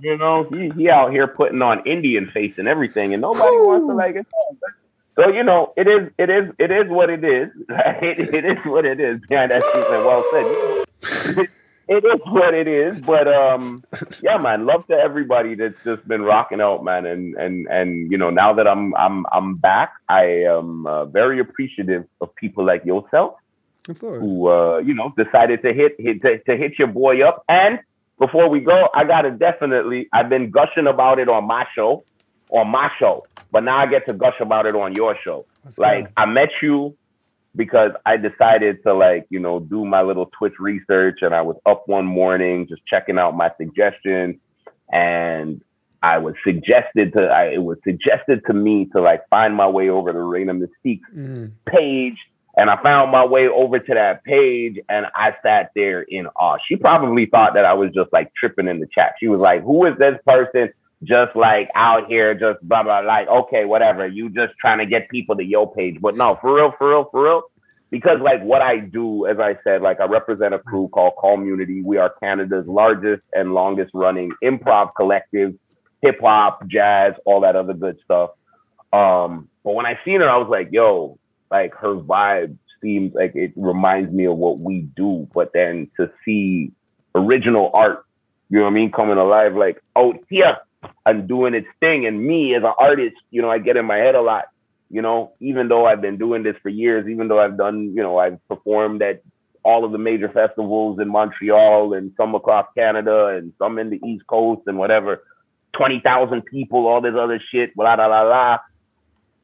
you 0.00 0.16
know, 0.16 0.44
he, 0.44 0.70
he 0.70 0.90
out 0.90 1.12
here 1.12 1.26
putting 1.26 1.62
on 1.62 1.86
Indian 1.86 2.28
face 2.28 2.54
and 2.58 2.68
everything, 2.68 3.12
and 3.12 3.20
nobody 3.20 3.56
Ooh. 3.56 3.66
wants 3.66 3.86
to 3.88 3.94
like 3.94 4.16
it. 4.16 4.26
So 5.16 5.28
you 5.28 5.42
know, 5.42 5.72
it 5.76 5.86
is, 5.86 6.10
it 6.18 6.30
is, 6.30 6.52
it 6.58 6.70
is 6.70 6.88
what 6.88 7.10
it 7.10 7.24
is. 7.24 7.48
it, 7.68 8.34
it 8.34 8.44
is 8.44 8.58
what 8.64 8.84
it 8.84 9.00
is. 9.00 9.20
Yeah, 9.28 9.46
that's 9.46 9.64
well 9.74 10.24
said 10.30 11.46
it 11.90 12.04
is 12.04 12.20
what 12.26 12.54
it 12.54 12.68
is. 12.68 12.98
But 13.00 13.26
um, 13.26 13.82
yeah, 14.22 14.38
man, 14.38 14.64
love 14.64 14.86
to 14.86 14.94
everybody 14.94 15.56
that's 15.56 15.82
just 15.84 16.06
been 16.06 16.22
rocking 16.22 16.60
out, 16.60 16.84
man. 16.84 17.04
And 17.04 17.34
and 17.34 17.66
and 17.66 18.10
you 18.10 18.16
know, 18.16 18.30
now 18.30 18.52
that 18.54 18.66
I'm 18.66 18.94
I'm 18.94 19.26
I'm 19.32 19.56
back, 19.56 19.92
I 20.08 20.24
am 20.44 20.86
uh, 20.86 21.06
very 21.06 21.40
appreciative 21.40 22.06
of 22.20 22.34
people 22.36 22.64
like 22.64 22.84
yourself 22.84 23.34
who 23.98 24.48
uh, 24.48 24.78
you 24.78 24.94
know 24.94 25.12
decided 25.16 25.62
to 25.62 25.72
hit, 25.72 25.96
hit 25.98 26.22
to, 26.22 26.38
to 26.38 26.56
hit 26.56 26.78
your 26.78 26.88
boy 26.88 27.26
up. 27.26 27.44
And 27.48 27.80
before 28.20 28.50
we 28.50 28.60
go, 28.60 28.88
I 28.94 29.04
gotta 29.04 29.32
definitely 29.32 30.08
I've 30.12 30.28
been 30.28 30.50
gushing 30.50 30.86
about 30.86 31.18
it 31.18 31.28
on 31.28 31.46
my 31.46 31.66
show, 31.74 32.04
on 32.50 32.68
my 32.68 32.90
show, 32.98 33.26
but 33.50 33.64
now 33.64 33.78
I 33.78 33.86
get 33.86 34.06
to 34.06 34.12
gush 34.12 34.38
about 34.40 34.66
it 34.66 34.76
on 34.76 34.94
your 34.94 35.16
show. 35.24 35.46
Let's 35.64 35.78
like 35.78 36.04
go. 36.04 36.12
I 36.18 36.26
met 36.26 36.50
you 36.62 36.96
because 37.56 37.92
I 38.04 38.18
decided 38.18 38.82
to 38.84 38.94
like, 38.94 39.26
you 39.30 39.40
know, 39.40 39.58
do 39.58 39.84
my 39.84 40.02
little 40.02 40.30
Twitch 40.38 40.52
research 40.60 41.20
and 41.22 41.34
I 41.34 41.40
was 41.40 41.56
up 41.64 41.88
one 41.88 42.04
morning 42.04 42.68
just 42.68 42.86
checking 42.86 43.18
out 43.18 43.36
my 43.36 43.50
suggestions 43.56 44.36
and 44.92 45.62
I 46.02 46.18
was 46.18 46.34
suggested 46.44 47.14
to 47.16 47.24
I, 47.24 47.46
it 47.54 47.62
was 47.62 47.78
suggested 47.84 48.42
to 48.46 48.52
me 48.52 48.86
to 48.94 49.00
like 49.00 49.26
find 49.30 49.56
my 49.56 49.66
way 49.66 49.88
over 49.88 50.12
to 50.12 50.20
Reina 50.20 50.52
Mystique's 50.52 51.10
mm. 51.16 51.52
page 51.66 52.18
and 52.56 52.68
I 52.68 52.82
found 52.82 53.10
my 53.12 53.24
way 53.24 53.48
over 53.48 53.78
to 53.78 53.94
that 53.94 54.24
page 54.24 54.78
and 54.88 55.06
I 55.14 55.34
sat 55.42 55.70
there 55.74 56.02
in 56.02 56.26
awe. 56.28 56.58
She 56.66 56.76
probably 56.76 57.26
thought 57.26 57.54
that 57.54 57.64
I 57.64 57.74
was 57.74 57.90
just 57.92 58.12
like 58.12 58.32
tripping 58.34 58.68
in 58.68 58.80
the 58.80 58.88
chat. 58.92 59.14
She 59.20 59.28
was 59.28 59.40
like, 59.40 59.62
"Who 59.62 59.86
is 59.86 59.96
this 59.98 60.18
person 60.26 60.70
just 61.04 61.34
like 61.34 61.70
out 61.74 62.08
here, 62.08 62.34
just 62.34 62.60
blah 62.62 62.82
blah. 62.82 63.00
Like, 63.00 63.28
okay, 63.28 63.64
whatever. 63.64 64.06
You 64.06 64.28
just 64.28 64.52
trying 64.60 64.78
to 64.78 64.86
get 64.86 65.08
people 65.08 65.36
to 65.36 65.44
your 65.44 65.72
page, 65.72 65.98
but 66.00 66.16
no, 66.16 66.38
for 66.40 66.54
real, 66.54 66.74
for 66.76 66.90
real, 66.90 67.08
for 67.10 67.24
real. 67.24 67.42
Because 67.90 68.20
like 68.20 68.42
what 68.42 68.62
I 68.62 68.78
do, 68.78 69.26
as 69.26 69.38
I 69.40 69.56
said, 69.64 69.82
like 69.82 70.00
I 70.00 70.04
represent 70.04 70.54
a 70.54 70.58
crew 70.58 70.88
called 70.88 71.14
Community. 71.20 71.82
We 71.82 71.96
are 71.96 72.14
Canada's 72.22 72.66
largest 72.66 73.22
and 73.32 73.54
longest 73.54 73.90
running 73.94 74.30
improv 74.44 74.90
collective, 74.94 75.54
hip 76.02 76.20
hop, 76.20 76.66
jazz, 76.68 77.14
all 77.24 77.40
that 77.40 77.56
other 77.56 77.74
good 77.74 77.98
stuff. 78.04 78.30
Um, 78.92 79.48
but 79.64 79.74
when 79.74 79.86
I 79.86 79.98
seen 80.04 80.20
her, 80.20 80.28
I 80.28 80.36
was 80.36 80.48
like, 80.48 80.68
yo, 80.70 81.18
like 81.50 81.74
her 81.74 81.94
vibe 81.94 82.56
seems 82.82 83.14
like 83.14 83.34
it 83.34 83.52
reminds 83.56 84.12
me 84.12 84.26
of 84.26 84.36
what 84.36 84.58
we 84.58 84.82
do. 84.96 85.28
But 85.34 85.52
then 85.52 85.90
to 85.98 86.10
see 86.24 86.72
original 87.14 87.70
art, 87.74 88.04
you 88.48 88.58
know 88.58 88.64
what 88.64 88.70
I 88.70 88.74
mean, 88.74 88.92
coming 88.92 89.18
alive, 89.18 89.54
like 89.54 89.82
out 89.96 90.16
here 90.28 90.56
and 91.06 91.28
doing 91.28 91.54
its 91.54 91.68
thing. 91.80 92.06
And 92.06 92.24
me 92.24 92.54
as 92.54 92.62
an 92.62 92.72
artist, 92.78 93.16
you 93.30 93.42
know, 93.42 93.50
I 93.50 93.58
get 93.58 93.76
in 93.76 93.84
my 93.84 93.96
head 93.96 94.14
a 94.14 94.22
lot. 94.22 94.44
You 94.92 95.02
know, 95.02 95.32
even 95.38 95.68
though 95.68 95.86
I've 95.86 96.00
been 96.00 96.18
doing 96.18 96.42
this 96.42 96.56
for 96.62 96.68
years, 96.68 97.06
even 97.08 97.28
though 97.28 97.38
I've 97.38 97.56
done, 97.56 97.92
you 97.94 98.02
know, 98.02 98.18
I've 98.18 98.44
performed 98.48 99.02
at 99.02 99.22
all 99.62 99.84
of 99.84 99.92
the 99.92 99.98
major 99.98 100.28
festivals 100.28 100.98
in 100.98 101.08
Montreal 101.08 101.92
and 101.92 102.12
some 102.16 102.34
across 102.34 102.66
Canada 102.76 103.26
and 103.26 103.52
some 103.58 103.78
in 103.78 103.90
the 103.90 104.00
East 104.04 104.26
Coast 104.26 104.62
and 104.66 104.78
whatever, 104.78 105.22
20,000 105.76 106.42
people, 106.44 106.88
all 106.88 107.00
this 107.00 107.14
other 107.16 107.40
shit, 107.52 107.76
blah, 107.76 107.94
blah, 107.94 108.08
blah, 108.08 108.24
blah. 108.24 108.58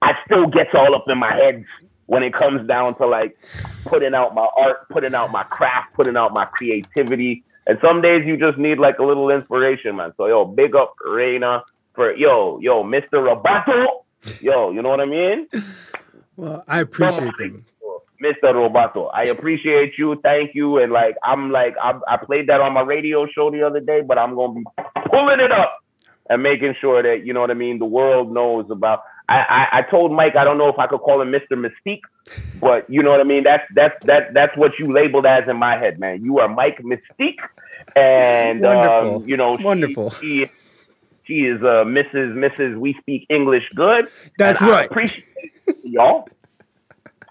I 0.03 0.15
still 0.25 0.47
gets 0.47 0.71
all 0.75 0.95
up 0.95 1.05
in 1.07 1.19
my 1.19 1.33
head 1.33 1.65
when 2.07 2.23
it 2.23 2.33
comes 2.33 2.67
down 2.67 2.97
to 2.99 3.07
like 3.07 3.39
putting 3.85 4.15
out 4.15 4.35
my 4.35 4.49
art, 4.57 4.89
putting 4.89 5.15
out 5.15 5.31
my 5.33 5.43
craft, 5.45 5.95
putting 5.95 6.17
out 6.17 6.33
my 6.33 6.45
creativity, 6.47 7.45
and 7.67 7.79
some 7.83 8.01
days 8.01 8.25
you 8.27 8.37
just 8.37 8.59
need 8.59 8.79
like 8.79 8.99
a 8.99 9.05
little 9.05 9.31
inspiration, 9.31 9.97
man. 9.97 10.13
So 10.17 10.27
yo, 10.27 10.45
big 10.45 10.75
up 10.75 10.95
Reina 11.05 11.65
for 11.95 12.15
yo, 12.15 12.59
yo, 12.61 12.85
Mr. 12.85 13.15
Roboto. 13.15 14.03
Yo, 14.41 14.71
you 14.73 14.83
know 14.83 14.89
what 14.89 15.01
I 15.01 15.07
mean? 15.07 15.47
Well, 16.37 16.65
I 16.67 16.81
appreciate 16.81 17.33
it. 17.39 17.53
Mr. 18.23 18.53
Roboto. 18.55 19.11
I 19.13 19.25
appreciate 19.25 19.99
you. 19.99 20.19
Thank 20.23 20.55
you. 20.55 20.79
And 20.79 20.93
like 20.93 21.17
I'm 21.25 21.51
like 21.51 21.75
I, 21.83 21.99
I 22.09 22.17
played 22.17 22.49
that 22.49 22.61
on 22.61 22.73
my 22.73 22.83
radio 22.83 23.27
show 23.27 23.51
the 23.51 23.63
other 23.63 23.81
day, 23.81 24.01
but 24.01 24.19
I'm 24.19 24.35
gonna 24.35 24.55
be 24.55 24.65
pulling 25.11 25.41
it 25.41 25.53
up 25.53 25.79
and 26.29 26.43
making 26.43 26.75
sure 26.81 27.03
that 27.03 27.27
you 27.27 27.33
know 27.33 27.41
what 27.41 27.51
I 27.51 27.55
mean. 27.55 27.79
The 27.79 27.85
world 27.85 28.33
knows 28.33 28.71
about. 28.71 29.03
I, 29.29 29.39
I, 29.39 29.79
I 29.79 29.83
told 29.83 30.13
Mike 30.13 30.37
I 30.37 30.45
don't 30.45 30.59
know 30.59 30.69
if 30.69 30.79
I 30.79 30.87
could 30.87 31.01
call 31.01 31.21
him 31.21 31.33
Mr. 31.33 31.53
Mystique, 31.53 32.03
but 32.61 32.89
you 32.89 33.03
know 33.03 33.11
what 33.11 33.21
I 33.21 33.25
mean. 33.25 33.45
That's 33.45 33.65
that's 33.75 34.05
that 34.07 34.35
that's 34.35 34.57
what 34.57 34.79
you 34.79 34.91
labeled 34.91 35.27
as 35.27 35.49
in 35.49 35.57
my 35.57 35.77
head, 35.77 35.99
man. 35.99 36.25
You 36.25 36.39
are 36.39 36.49
Mike 36.49 36.81
Mystique, 36.83 37.41
and 37.95 38.65
um, 38.65 39.29
you 39.29 39.37
know, 39.37 39.59
wonderful. 39.61 40.11
She, 40.11 40.47
she, 40.47 40.51
she 41.27 41.35
is 41.47 41.61
uh, 41.61 41.85
Mrs. 41.85 42.35
Mrs. 42.35 42.79
We 42.79 42.95
speak 43.01 43.27
English 43.29 43.65
good. 43.75 44.09
That's 44.39 44.61
right. 44.61 44.89
Appreciate 44.89 45.25
y'all. 45.83 46.29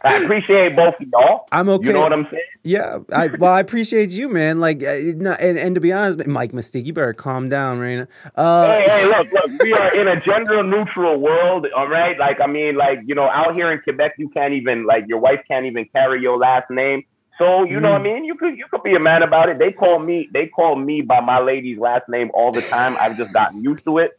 I 0.06 0.18
appreciate 0.24 0.76
both 0.76 0.96
of 1.00 1.08
y'all. 1.12 1.48
I'm 1.52 1.68
okay. 1.70 1.88
You 1.88 1.94
know 1.94 2.02
what 2.02 2.14
I'm 2.14 2.28
saying? 2.32 2.44
Yeah. 2.64 3.00
I, 3.12 3.28
well, 3.40 3.54
I 3.54 3.60
appreciate 3.60 4.12
you, 4.12 4.30
man. 4.30 4.60
Like, 4.60 4.84
uh, 4.84 4.88
and, 4.88 5.58
and 5.58 5.76
to 5.76 5.82
be 5.82 5.92
honest, 5.92 6.26
Mike 6.28 6.52
Mystique, 6.52 6.86
you 6.86 6.94
better 6.94 7.14
calm 7.14 7.50
down, 7.50 7.80
Reina. 7.80 8.08
Uh, 8.36 8.68
hey, 8.68 8.84
hey, 8.88 9.06
look, 9.06 9.32
look. 9.32 9.62
We 9.62 9.74
are 9.74 10.00
in 10.00 10.08
a 10.08 10.22
gender 10.22 10.64
neutral 10.64 11.20
world, 11.20 11.68
all 11.76 11.88
right? 11.88 12.18
Like, 12.18 12.40
I 12.40 12.48
mean, 12.48 12.76
like, 12.76 13.00
you 13.06 13.16
know, 13.16 13.30
out 13.30 13.56
here 13.56 13.72
in 13.72 13.82
Quebec, 13.82 14.14
you 14.18 14.30
can't 14.30 14.54
even, 14.54 14.86
like, 14.86 15.06
your 15.08 15.20
wife 15.20 15.42
can't 15.48 15.66
even 15.66 15.86
carry 15.86 16.22
your 16.22 16.38
last 16.38 16.70
name. 16.70 17.04
So 17.38 17.66
you 17.66 17.82
know 17.82 17.92
what 17.92 18.02
I 18.02 18.04
mm. 18.06 18.14
mean? 18.14 18.26
You 18.26 18.36
could 18.36 18.58
you 18.58 18.66
could 18.72 18.84
be 18.84 18.96
a 18.96 19.00
man 19.00 19.22
about 19.22 19.50
it. 19.50 19.60
They 19.60 19.72
call 19.72 20.00
me 20.00 20.30
they 20.34 20.48
call 20.48 20.78
me 20.78 21.02
by 21.02 21.20
my 21.20 21.40
lady's 21.40 21.78
last 21.78 22.08
name 22.08 22.32
all 22.34 22.52
the 22.52 22.62
time. 22.62 22.96
I've 22.98 23.18
just 23.18 23.34
gotten 23.34 23.62
used 23.62 23.84
to 23.84 23.98
it. 23.98 24.18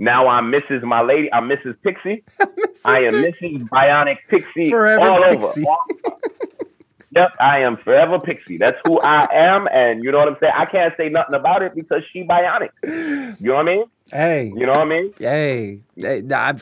Now 0.00 0.28
I'm 0.28 0.50
Mrs. 0.50 0.82
My 0.82 1.02
lady. 1.02 1.30
I'm 1.30 1.46
Mrs. 1.46 1.76
Pixie. 1.82 2.24
I 2.86 3.00
am 3.00 3.12
Mrs. 3.12 3.68
Bionic 3.68 4.16
Pixie 4.30 4.70
Forever 4.70 5.02
all 5.02 5.22
Pixie. 5.22 5.66
over. 5.66 6.16
yep, 7.10 7.32
I 7.38 7.58
am 7.58 7.76
forever 7.76 8.18
Pixie. 8.18 8.56
That's 8.56 8.78
who 8.86 8.98
I 9.00 9.28
am, 9.30 9.68
and 9.70 10.02
you 10.02 10.10
know 10.10 10.16
what 10.16 10.28
I'm 10.28 10.36
saying. 10.40 10.54
I 10.56 10.64
can't 10.64 10.94
say 10.96 11.10
nothing 11.10 11.34
about 11.34 11.60
it 11.60 11.74
because 11.74 12.02
she 12.14 12.24
bionic. 12.24 12.70
You 12.82 13.48
know 13.48 13.56
what 13.56 13.68
I 13.68 13.74
mean? 13.74 13.84
Hey, 14.10 14.52
you 14.56 14.64
know 14.64 14.72
what 14.72 14.80
I 14.80 14.84
mean? 14.86 15.12
Hey, 15.18 15.80
hey 15.98 16.22
I, 16.32 16.56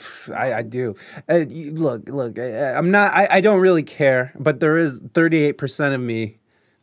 I, 0.54 0.62
do. 0.62 0.96
Uh, 1.28 1.44
look, 1.74 2.08
look. 2.08 2.40
I, 2.40 2.72
I'm 2.74 2.90
not. 2.90 3.14
I, 3.14 3.28
I 3.30 3.40
don't 3.40 3.60
really 3.60 3.84
care, 3.84 4.32
but 4.36 4.58
there 4.58 4.76
is 4.78 5.00
38 5.14 5.52
percent 5.52 5.94
of 5.94 6.00
me 6.00 6.38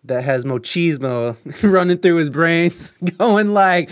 that 0.06 0.24
has 0.24 0.46
machismo 0.46 1.36
running 1.70 1.98
through 1.98 2.16
his 2.16 2.30
brains, 2.30 2.92
going 3.18 3.50
like 3.50 3.90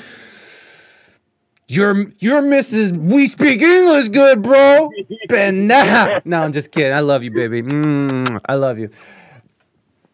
you're 1.74 2.12
you're 2.20 2.42
Mrs. 2.42 2.96
We 2.96 3.28
speak 3.28 3.62
English 3.62 4.10
good, 4.10 4.42
bro. 4.42 4.92
Ben 5.28 5.68
nah. 5.68 6.20
No, 6.26 6.42
I'm 6.42 6.54
just 6.54 6.72
kidding. 6.72 6.94
I 6.94 7.00
love 7.00 7.24
you, 7.24 7.32
baby. 7.32 7.62
Mm, 7.62 8.40
I 8.48 8.56
love 8.56 8.78
you. 8.78 8.90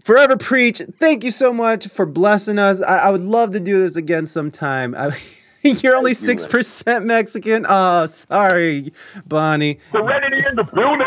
Forever 0.03 0.37
preach. 0.37 0.81
Thank 0.99 1.23
you 1.23 1.31
so 1.31 1.51
much 1.53 1.87
for 1.87 2.05
blessing 2.05 2.57
us. 2.57 2.81
I, 2.81 2.97
I 2.97 3.09
would 3.11 3.23
love 3.23 3.51
to 3.51 3.59
do 3.59 3.81
this 3.81 3.95
again 3.95 4.25
sometime. 4.25 4.95
I, 4.95 5.17
you're 5.63 5.95
only 5.95 6.13
six 6.13 6.47
percent 6.47 7.05
Mexican. 7.05 7.65
Oh, 7.67 8.05
sorry, 8.05 8.93
Bonnie. 9.25 9.79
Serenity 9.91 10.43
in 10.47 10.55
the 10.55 10.63
building. 10.63 11.05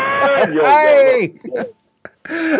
hey. 0.61 1.65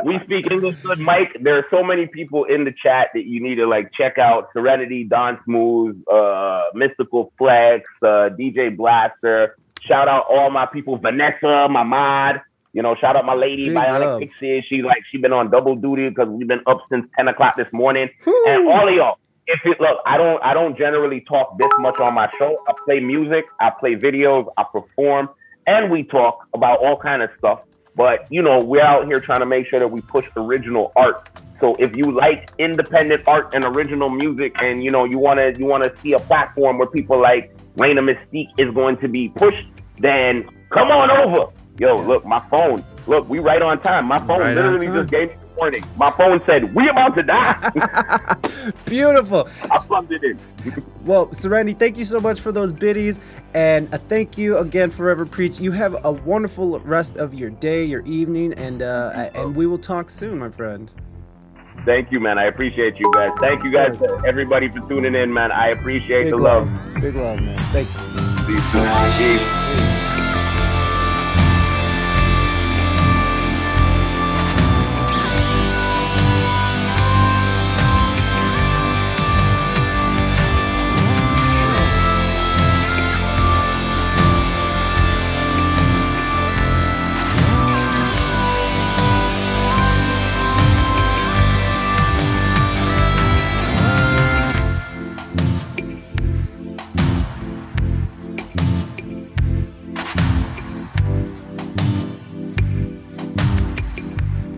we 0.04 0.20
speak 0.24 0.52
English 0.52 0.82
good, 0.82 1.00
Mike. 1.00 1.38
There 1.40 1.58
are 1.58 1.66
so 1.70 1.84
many 1.84 2.06
people 2.08 2.44
in 2.44 2.66
the 2.66 2.74
chat 2.84 3.10
that 3.14 3.26
you 3.26 3.42
need 3.42 3.56
to 3.56 3.66
like 3.66 3.94
check 3.94 4.18
out. 4.18 4.50
Serenity, 4.52 5.06
Don 5.06 5.40
Smooth, 5.46 6.04
uh, 6.12 6.64
Mystical 6.74 7.32
Flex, 7.38 7.86
uh, 8.02 8.30
DJ 8.38 8.76
Blaster. 8.76 9.56
Shout 9.82 10.08
out 10.08 10.26
all 10.30 10.50
my 10.50 10.66
people, 10.66 10.98
Vanessa, 10.98 11.68
my 11.70 11.84
mod. 11.84 12.42
You 12.74 12.82
know, 12.82 12.96
shout 12.96 13.16
out 13.16 13.26
my 13.26 13.36
lady, 13.36 13.66
Big 13.66 13.76
Bionic 13.76 14.00
love. 14.00 14.20
Pixie. 14.20 14.66
She's 14.68 14.84
like 14.84 15.04
she 15.12 15.18
been 15.18 15.34
on 15.34 15.50
double 15.50 15.76
duty 15.76 16.10
because 16.10 16.28
we've 16.28 16.48
been 16.48 16.64
up 16.68 16.80
since 16.92 17.06
ten 17.16 17.28
o'clock 17.28 17.56
this 17.56 17.72
morning. 17.72 18.10
And 18.48 18.68
all 18.68 18.88
of 18.88 18.94
y'all, 18.94 19.18
if 19.48 19.60
you 19.64 19.76
look, 19.80 20.00
I 20.06 20.18
don't 20.18 20.44
I 20.44 20.54
don't 20.54 20.78
generally 20.78 21.22
talk 21.22 21.58
this 21.58 21.72
much 21.80 22.00
on 22.00 22.14
my 22.16 22.30
show. 22.38 22.58
I 22.68 22.74
play 22.86 23.00
music, 23.00 23.46
I 23.62 23.70
play 23.70 23.96
videos, 23.96 24.52
I 24.58 24.64
perform, 24.64 25.30
and 25.68 25.92
we 25.92 26.04
talk 26.04 26.48
about 26.54 26.80
all 26.80 26.98
kind 26.98 27.22
of 27.22 27.30
stuff. 27.38 27.62
But 27.96 28.32
you 28.32 28.42
know, 28.42 28.60
we're 28.60 28.82
out 28.82 29.06
here 29.06 29.20
trying 29.20 29.40
to 29.40 29.46
make 29.46 29.68
sure 29.68 29.80
that 29.80 29.88
we 29.88 30.02
push 30.02 30.26
original 30.36 30.92
art. 30.96 31.30
So 31.60 31.76
if 31.76 31.96
you 31.96 32.12
like 32.12 32.52
independent 32.58 33.28
art 33.28 33.54
and 33.54 33.64
original 33.64 34.10
music, 34.10 34.62
and 34.62 34.84
you 34.84 34.92
know 34.92 35.06
you 35.06 35.18
want 35.18 35.40
to 35.40 35.58
you 35.58 35.66
want 35.66 35.84
to 35.84 36.02
see 36.02 36.14
a 36.14 36.20
platform 36.20 36.78
where 36.78 36.90
people 36.90 37.22
like 37.22 37.56
Reina 37.76 38.02
Mystique 38.02 38.50
is 38.58 38.74
going 38.74 38.98
to 38.98 39.08
be 39.08 39.30
pushed, 39.30 39.68
then 40.00 40.50
come 40.70 40.90
on 40.92 41.10
over. 41.12 41.52
Yo, 41.80 41.96
look, 41.96 42.26
my 42.26 42.40
phone. 42.50 42.84
Look, 43.08 43.28
we 43.30 43.40
right 43.40 43.62
on 43.62 43.82
time. 43.82 44.06
My 44.06 44.20
phone 44.20 44.42
Right 44.42 44.56
literally 44.56 44.88
just 44.88 45.10
gave 45.10 45.30
me 45.30 45.36
a 45.54 45.60
warning. 45.60 45.84
My 45.98 46.12
phone 46.12 46.42
said, 46.46 46.74
"We 46.76 46.90
about 46.90 47.16
to 47.16 47.24
die." 47.24 48.38
Beautiful. 48.86 49.48
I 49.72 49.78
plugged 49.78 50.12
it 50.12 50.24
in. 50.24 50.40
Well, 51.04 51.34
Serenity, 51.34 51.78
thank 51.78 51.98
you 51.98 52.06
so 52.06 52.22
much 52.22 52.40
for 52.40 52.54
those 52.54 52.72
biddies. 52.72 53.20
And 53.54 53.94
a 53.94 53.98
thank 53.98 54.38
you 54.38 54.58
again, 54.60 54.90
Forever 54.90 55.26
Preach. 55.26 55.60
You 55.60 55.74
have 55.74 55.98
a 56.06 56.14
wonderful 56.14 56.80
rest 56.80 57.18
of 57.18 57.34
your 57.34 57.50
day, 57.50 57.84
your 57.84 58.06
evening, 58.06 58.54
and 58.54 58.82
uh, 58.82 59.30
and 59.36 59.54
we 59.54 59.68
will 59.68 59.78
talk 59.78 60.10
soon, 60.10 60.40
my 60.40 60.50
friend. 60.50 60.90
Thank 61.86 62.10
you, 62.12 62.22
man. 62.22 62.38
I 62.38 62.46
appreciate 62.46 62.98
you 63.00 63.12
guys. 63.14 63.32
Thank 63.42 63.66
you 63.66 63.72
guys, 63.72 63.98
everybody, 64.26 64.70
for 64.70 64.80
tuning 64.88 65.14
in, 65.16 65.34
man. 65.34 65.52
I 65.52 65.70
appreciate 65.70 66.24
Big 66.24 66.32
the 66.32 66.38
love. 66.38 66.72
love. 66.72 67.02
Big 67.02 67.16
love, 67.16 67.42
man. 67.42 67.74
Thank 67.74 67.90
you. 67.90 68.56
Peace. 68.56 69.98
Peace. 69.98 70.10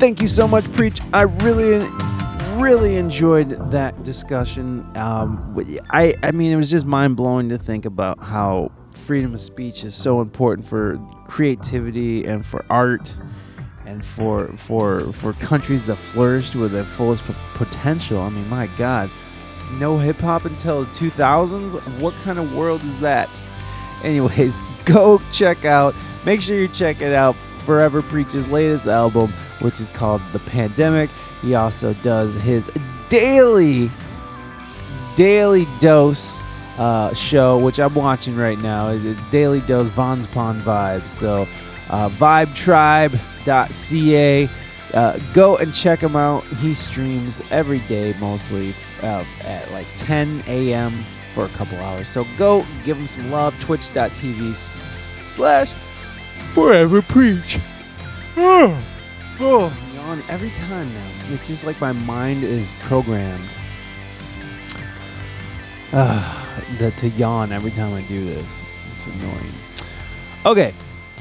Thank 0.06 0.22
you 0.22 0.28
so 0.28 0.48
much, 0.48 0.72
Preach. 0.74 1.02
I 1.14 1.24
really, 1.24 1.80
really 2.62 2.98
enjoyed 2.98 3.72
that 3.72 4.04
discussion. 4.04 4.88
Um, 4.96 5.58
I, 5.90 6.14
I 6.22 6.30
mean, 6.30 6.52
it 6.52 6.58
was 6.58 6.70
just 6.70 6.86
mind 6.86 7.16
blowing 7.16 7.50
to 7.50 7.58
think 7.58 7.86
about 7.86 8.22
how 8.22 8.72
freedom 8.92 9.34
of 9.34 9.42
speech 9.42 9.84
is 9.84 9.96
so 9.96 10.22
important 10.22 10.68
for 10.68 11.00
creativity 11.26 12.24
and 12.24 12.46
for 12.46 12.64
art 12.70 13.16
and 13.88 14.06
for 14.06 14.50
for 14.58 15.12
for 15.12 15.34
countries 15.34 15.88
that 15.88 15.96
flourished 15.96 16.54
with 16.54 16.72
their 16.72 16.86
fullest 16.86 17.26
p- 17.26 17.34
potential. 17.56 18.20
I 18.20 18.30
mean, 18.30 18.48
my 18.48 18.68
God, 18.78 19.10
no 19.80 19.98
hip 19.98 20.20
hop 20.20 20.46
until 20.46 20.86
the 20.86 20.92
2000s. 20.92 22.00
What 22.00 22.14
kind 22.18 22.38
of 22.38 22.54
world 22.54 22.84
is 22.84 23.00
that? 23.00 23.44
Anyways, 24.04 24.62
go 24.86 25.20
check 25.32 25.66
out. 25.66 25.96
Make 26.28 26.44
sure 26.44 26.60
you 26.60 26.68
check 26.68 27.02
it 27.02 27.12
out. 27.12 27.36
Forever 27.66 28.04
Preach's 28.04 28.48
latest 28.48 28.86
album, 28.86 29.34
which 29.66 29.80
is 29.80 29.88
called 29.88 30.22
The 30.32 30.38
Pandemic. 30.38 31.10
He 31.42 31.56
also 31.56 31.96
does 31.96 32.36
his 32.36 32.70
daily, 33.10 33.90
daily 35.16 35.66
dose 35.80 36.40
uh, 36.78 37.12
show, 37.16 37.58
which 37.58 37.80
I'm 37.80 37.96
watching 37.96 38.36
right 38.36 38.60
now. 38.60 38.90
It's 38.90 39.20
Daily 39.32 39.62
Dose 39.62 39.90
Von's 39.90 40.28
Pond 40.28 40.62
Vibes. 40.62 41.08
So, 41.08 41.48
uh, 41.90 42.10
vibetribe.ca. 42.10 44.50
Uh, 44.94 45.20
go 45.34 45.58
and 45.58 45.74
check 45.74 46.02
him 46.02 46.16
out. 46.16 46.46
He 46.58 46.76
streams 46.76 47.42
every 47.50 47.80
day, 47.88 48.14
mostly 48.20 48.76
uh, 49.02 49.26
at 49.42 49.72
like 49.72 49.88
10 49.98 50.44
a.m. 50.48 51.04
for 51.34 51.46
a 51.46 51.50
couple 51.50 51.80
hours. 51.80 52.08
So 52.08 52.24
go 52.38 52.64
give 52.84 52.98
him 52.98 53.08
some 53.08 53.32
love. 53.32 53.60
Twitch.tv 53.60 54.78
slash 55.26 55.74
Forever 56.54 57.02
Preach. 57.02 57.58
Oh, 59.38 59.76
yawn 59.94 60.24
every 60.30 60.52
time 60.52 60.94
now. 60.94 61.12
It's 61.34 61.46
just 61.46 61.66
like 61.66 61.82
my 61.82 61.92
mind 61.92 62.44
is 62.46 62.74
programmed 62.80 63.50
uh, 65.92 66.56
that 66.80 66.98
to 66.98 67.10
yawn 67.10 67.52
every 67.52 67.72
time 67.72 67.94
I 67.94 68.02
do 68.04 68.24
this. 68.24 68.64
It's 68.94 69.08
annoying. 69.08 69.54
Okay. 70.46 70.74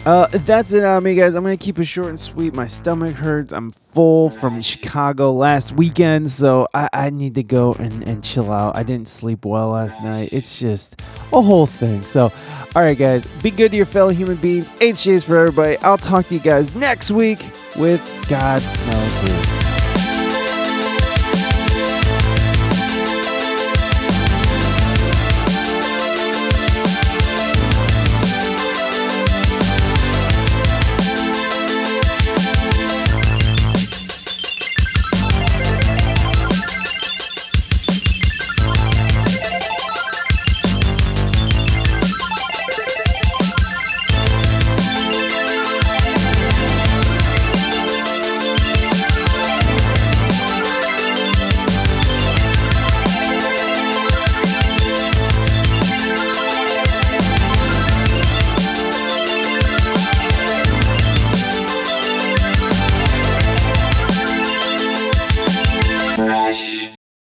Uh, 0.05 0.26
that's 0.26 0.73
it 0.74 0.84
on 0.84 1.02
me, 1.02 1.15
guys. 1.15 1.34
I'm 1.34 1.42
gonna 1.42 1.57
keep 1.57 1.78
it 1.78 1.86
short 1.86 2.08
and 2.08 2.20
sweet. 2.20 2.55
My 2.55 2.66
stomach 2.66 3.15
hurts. 3.15 3.55
I'm 3.55 3.70
full 3.70 4.28
from 4.28 4.60
Chicago 4.60 5.33
last 5.33 5.73
weekend, 5.73 6.31
so 6.31 6.68
I, 6.74 6.89
I 6.92 7.10
need 7.10 7.34
to 7.36 7.42
go 7.42 7.73
and, 7.74 8.07
and 8.07 8.23
chill 8.23 8.52
out. 8.52 8.76
I 8.76 8.83
didn't 8.83 9.08
sleep 9.08 9.47
well 9.47 9.70
last 9.70 10.02
night. 10.02 10.31
It's 10.33 10.58
just 10.58 11.00
a 11.33 11.41
whole 11.41 11.66
thing. 11.66 12.02
So, 12.02 12.24
all 12.76 12.83
right, 12.83 12.99
guys, 12.99 13.26
be 13.42 13.50
good 13.50 13.70
to 13.70 13.76
your 13.78 13.86
fellow 13.86 14.10
human 14.10 14.36
beings. 14.36 14.68
HJs 14.73 15.24
for 15.24 15.39
everybody. 15.39 15.78
I'll 15.78 15.97
talk 15.97 16.26
to 16.26 16.34
you 16.34 16.41
guys 16.41 16.74
next 16.74 17.10
week 17.10 17.39
with 17.76 18.26
God 18.28 18.62
knows 18.62 19.58
who. 19.58 19.64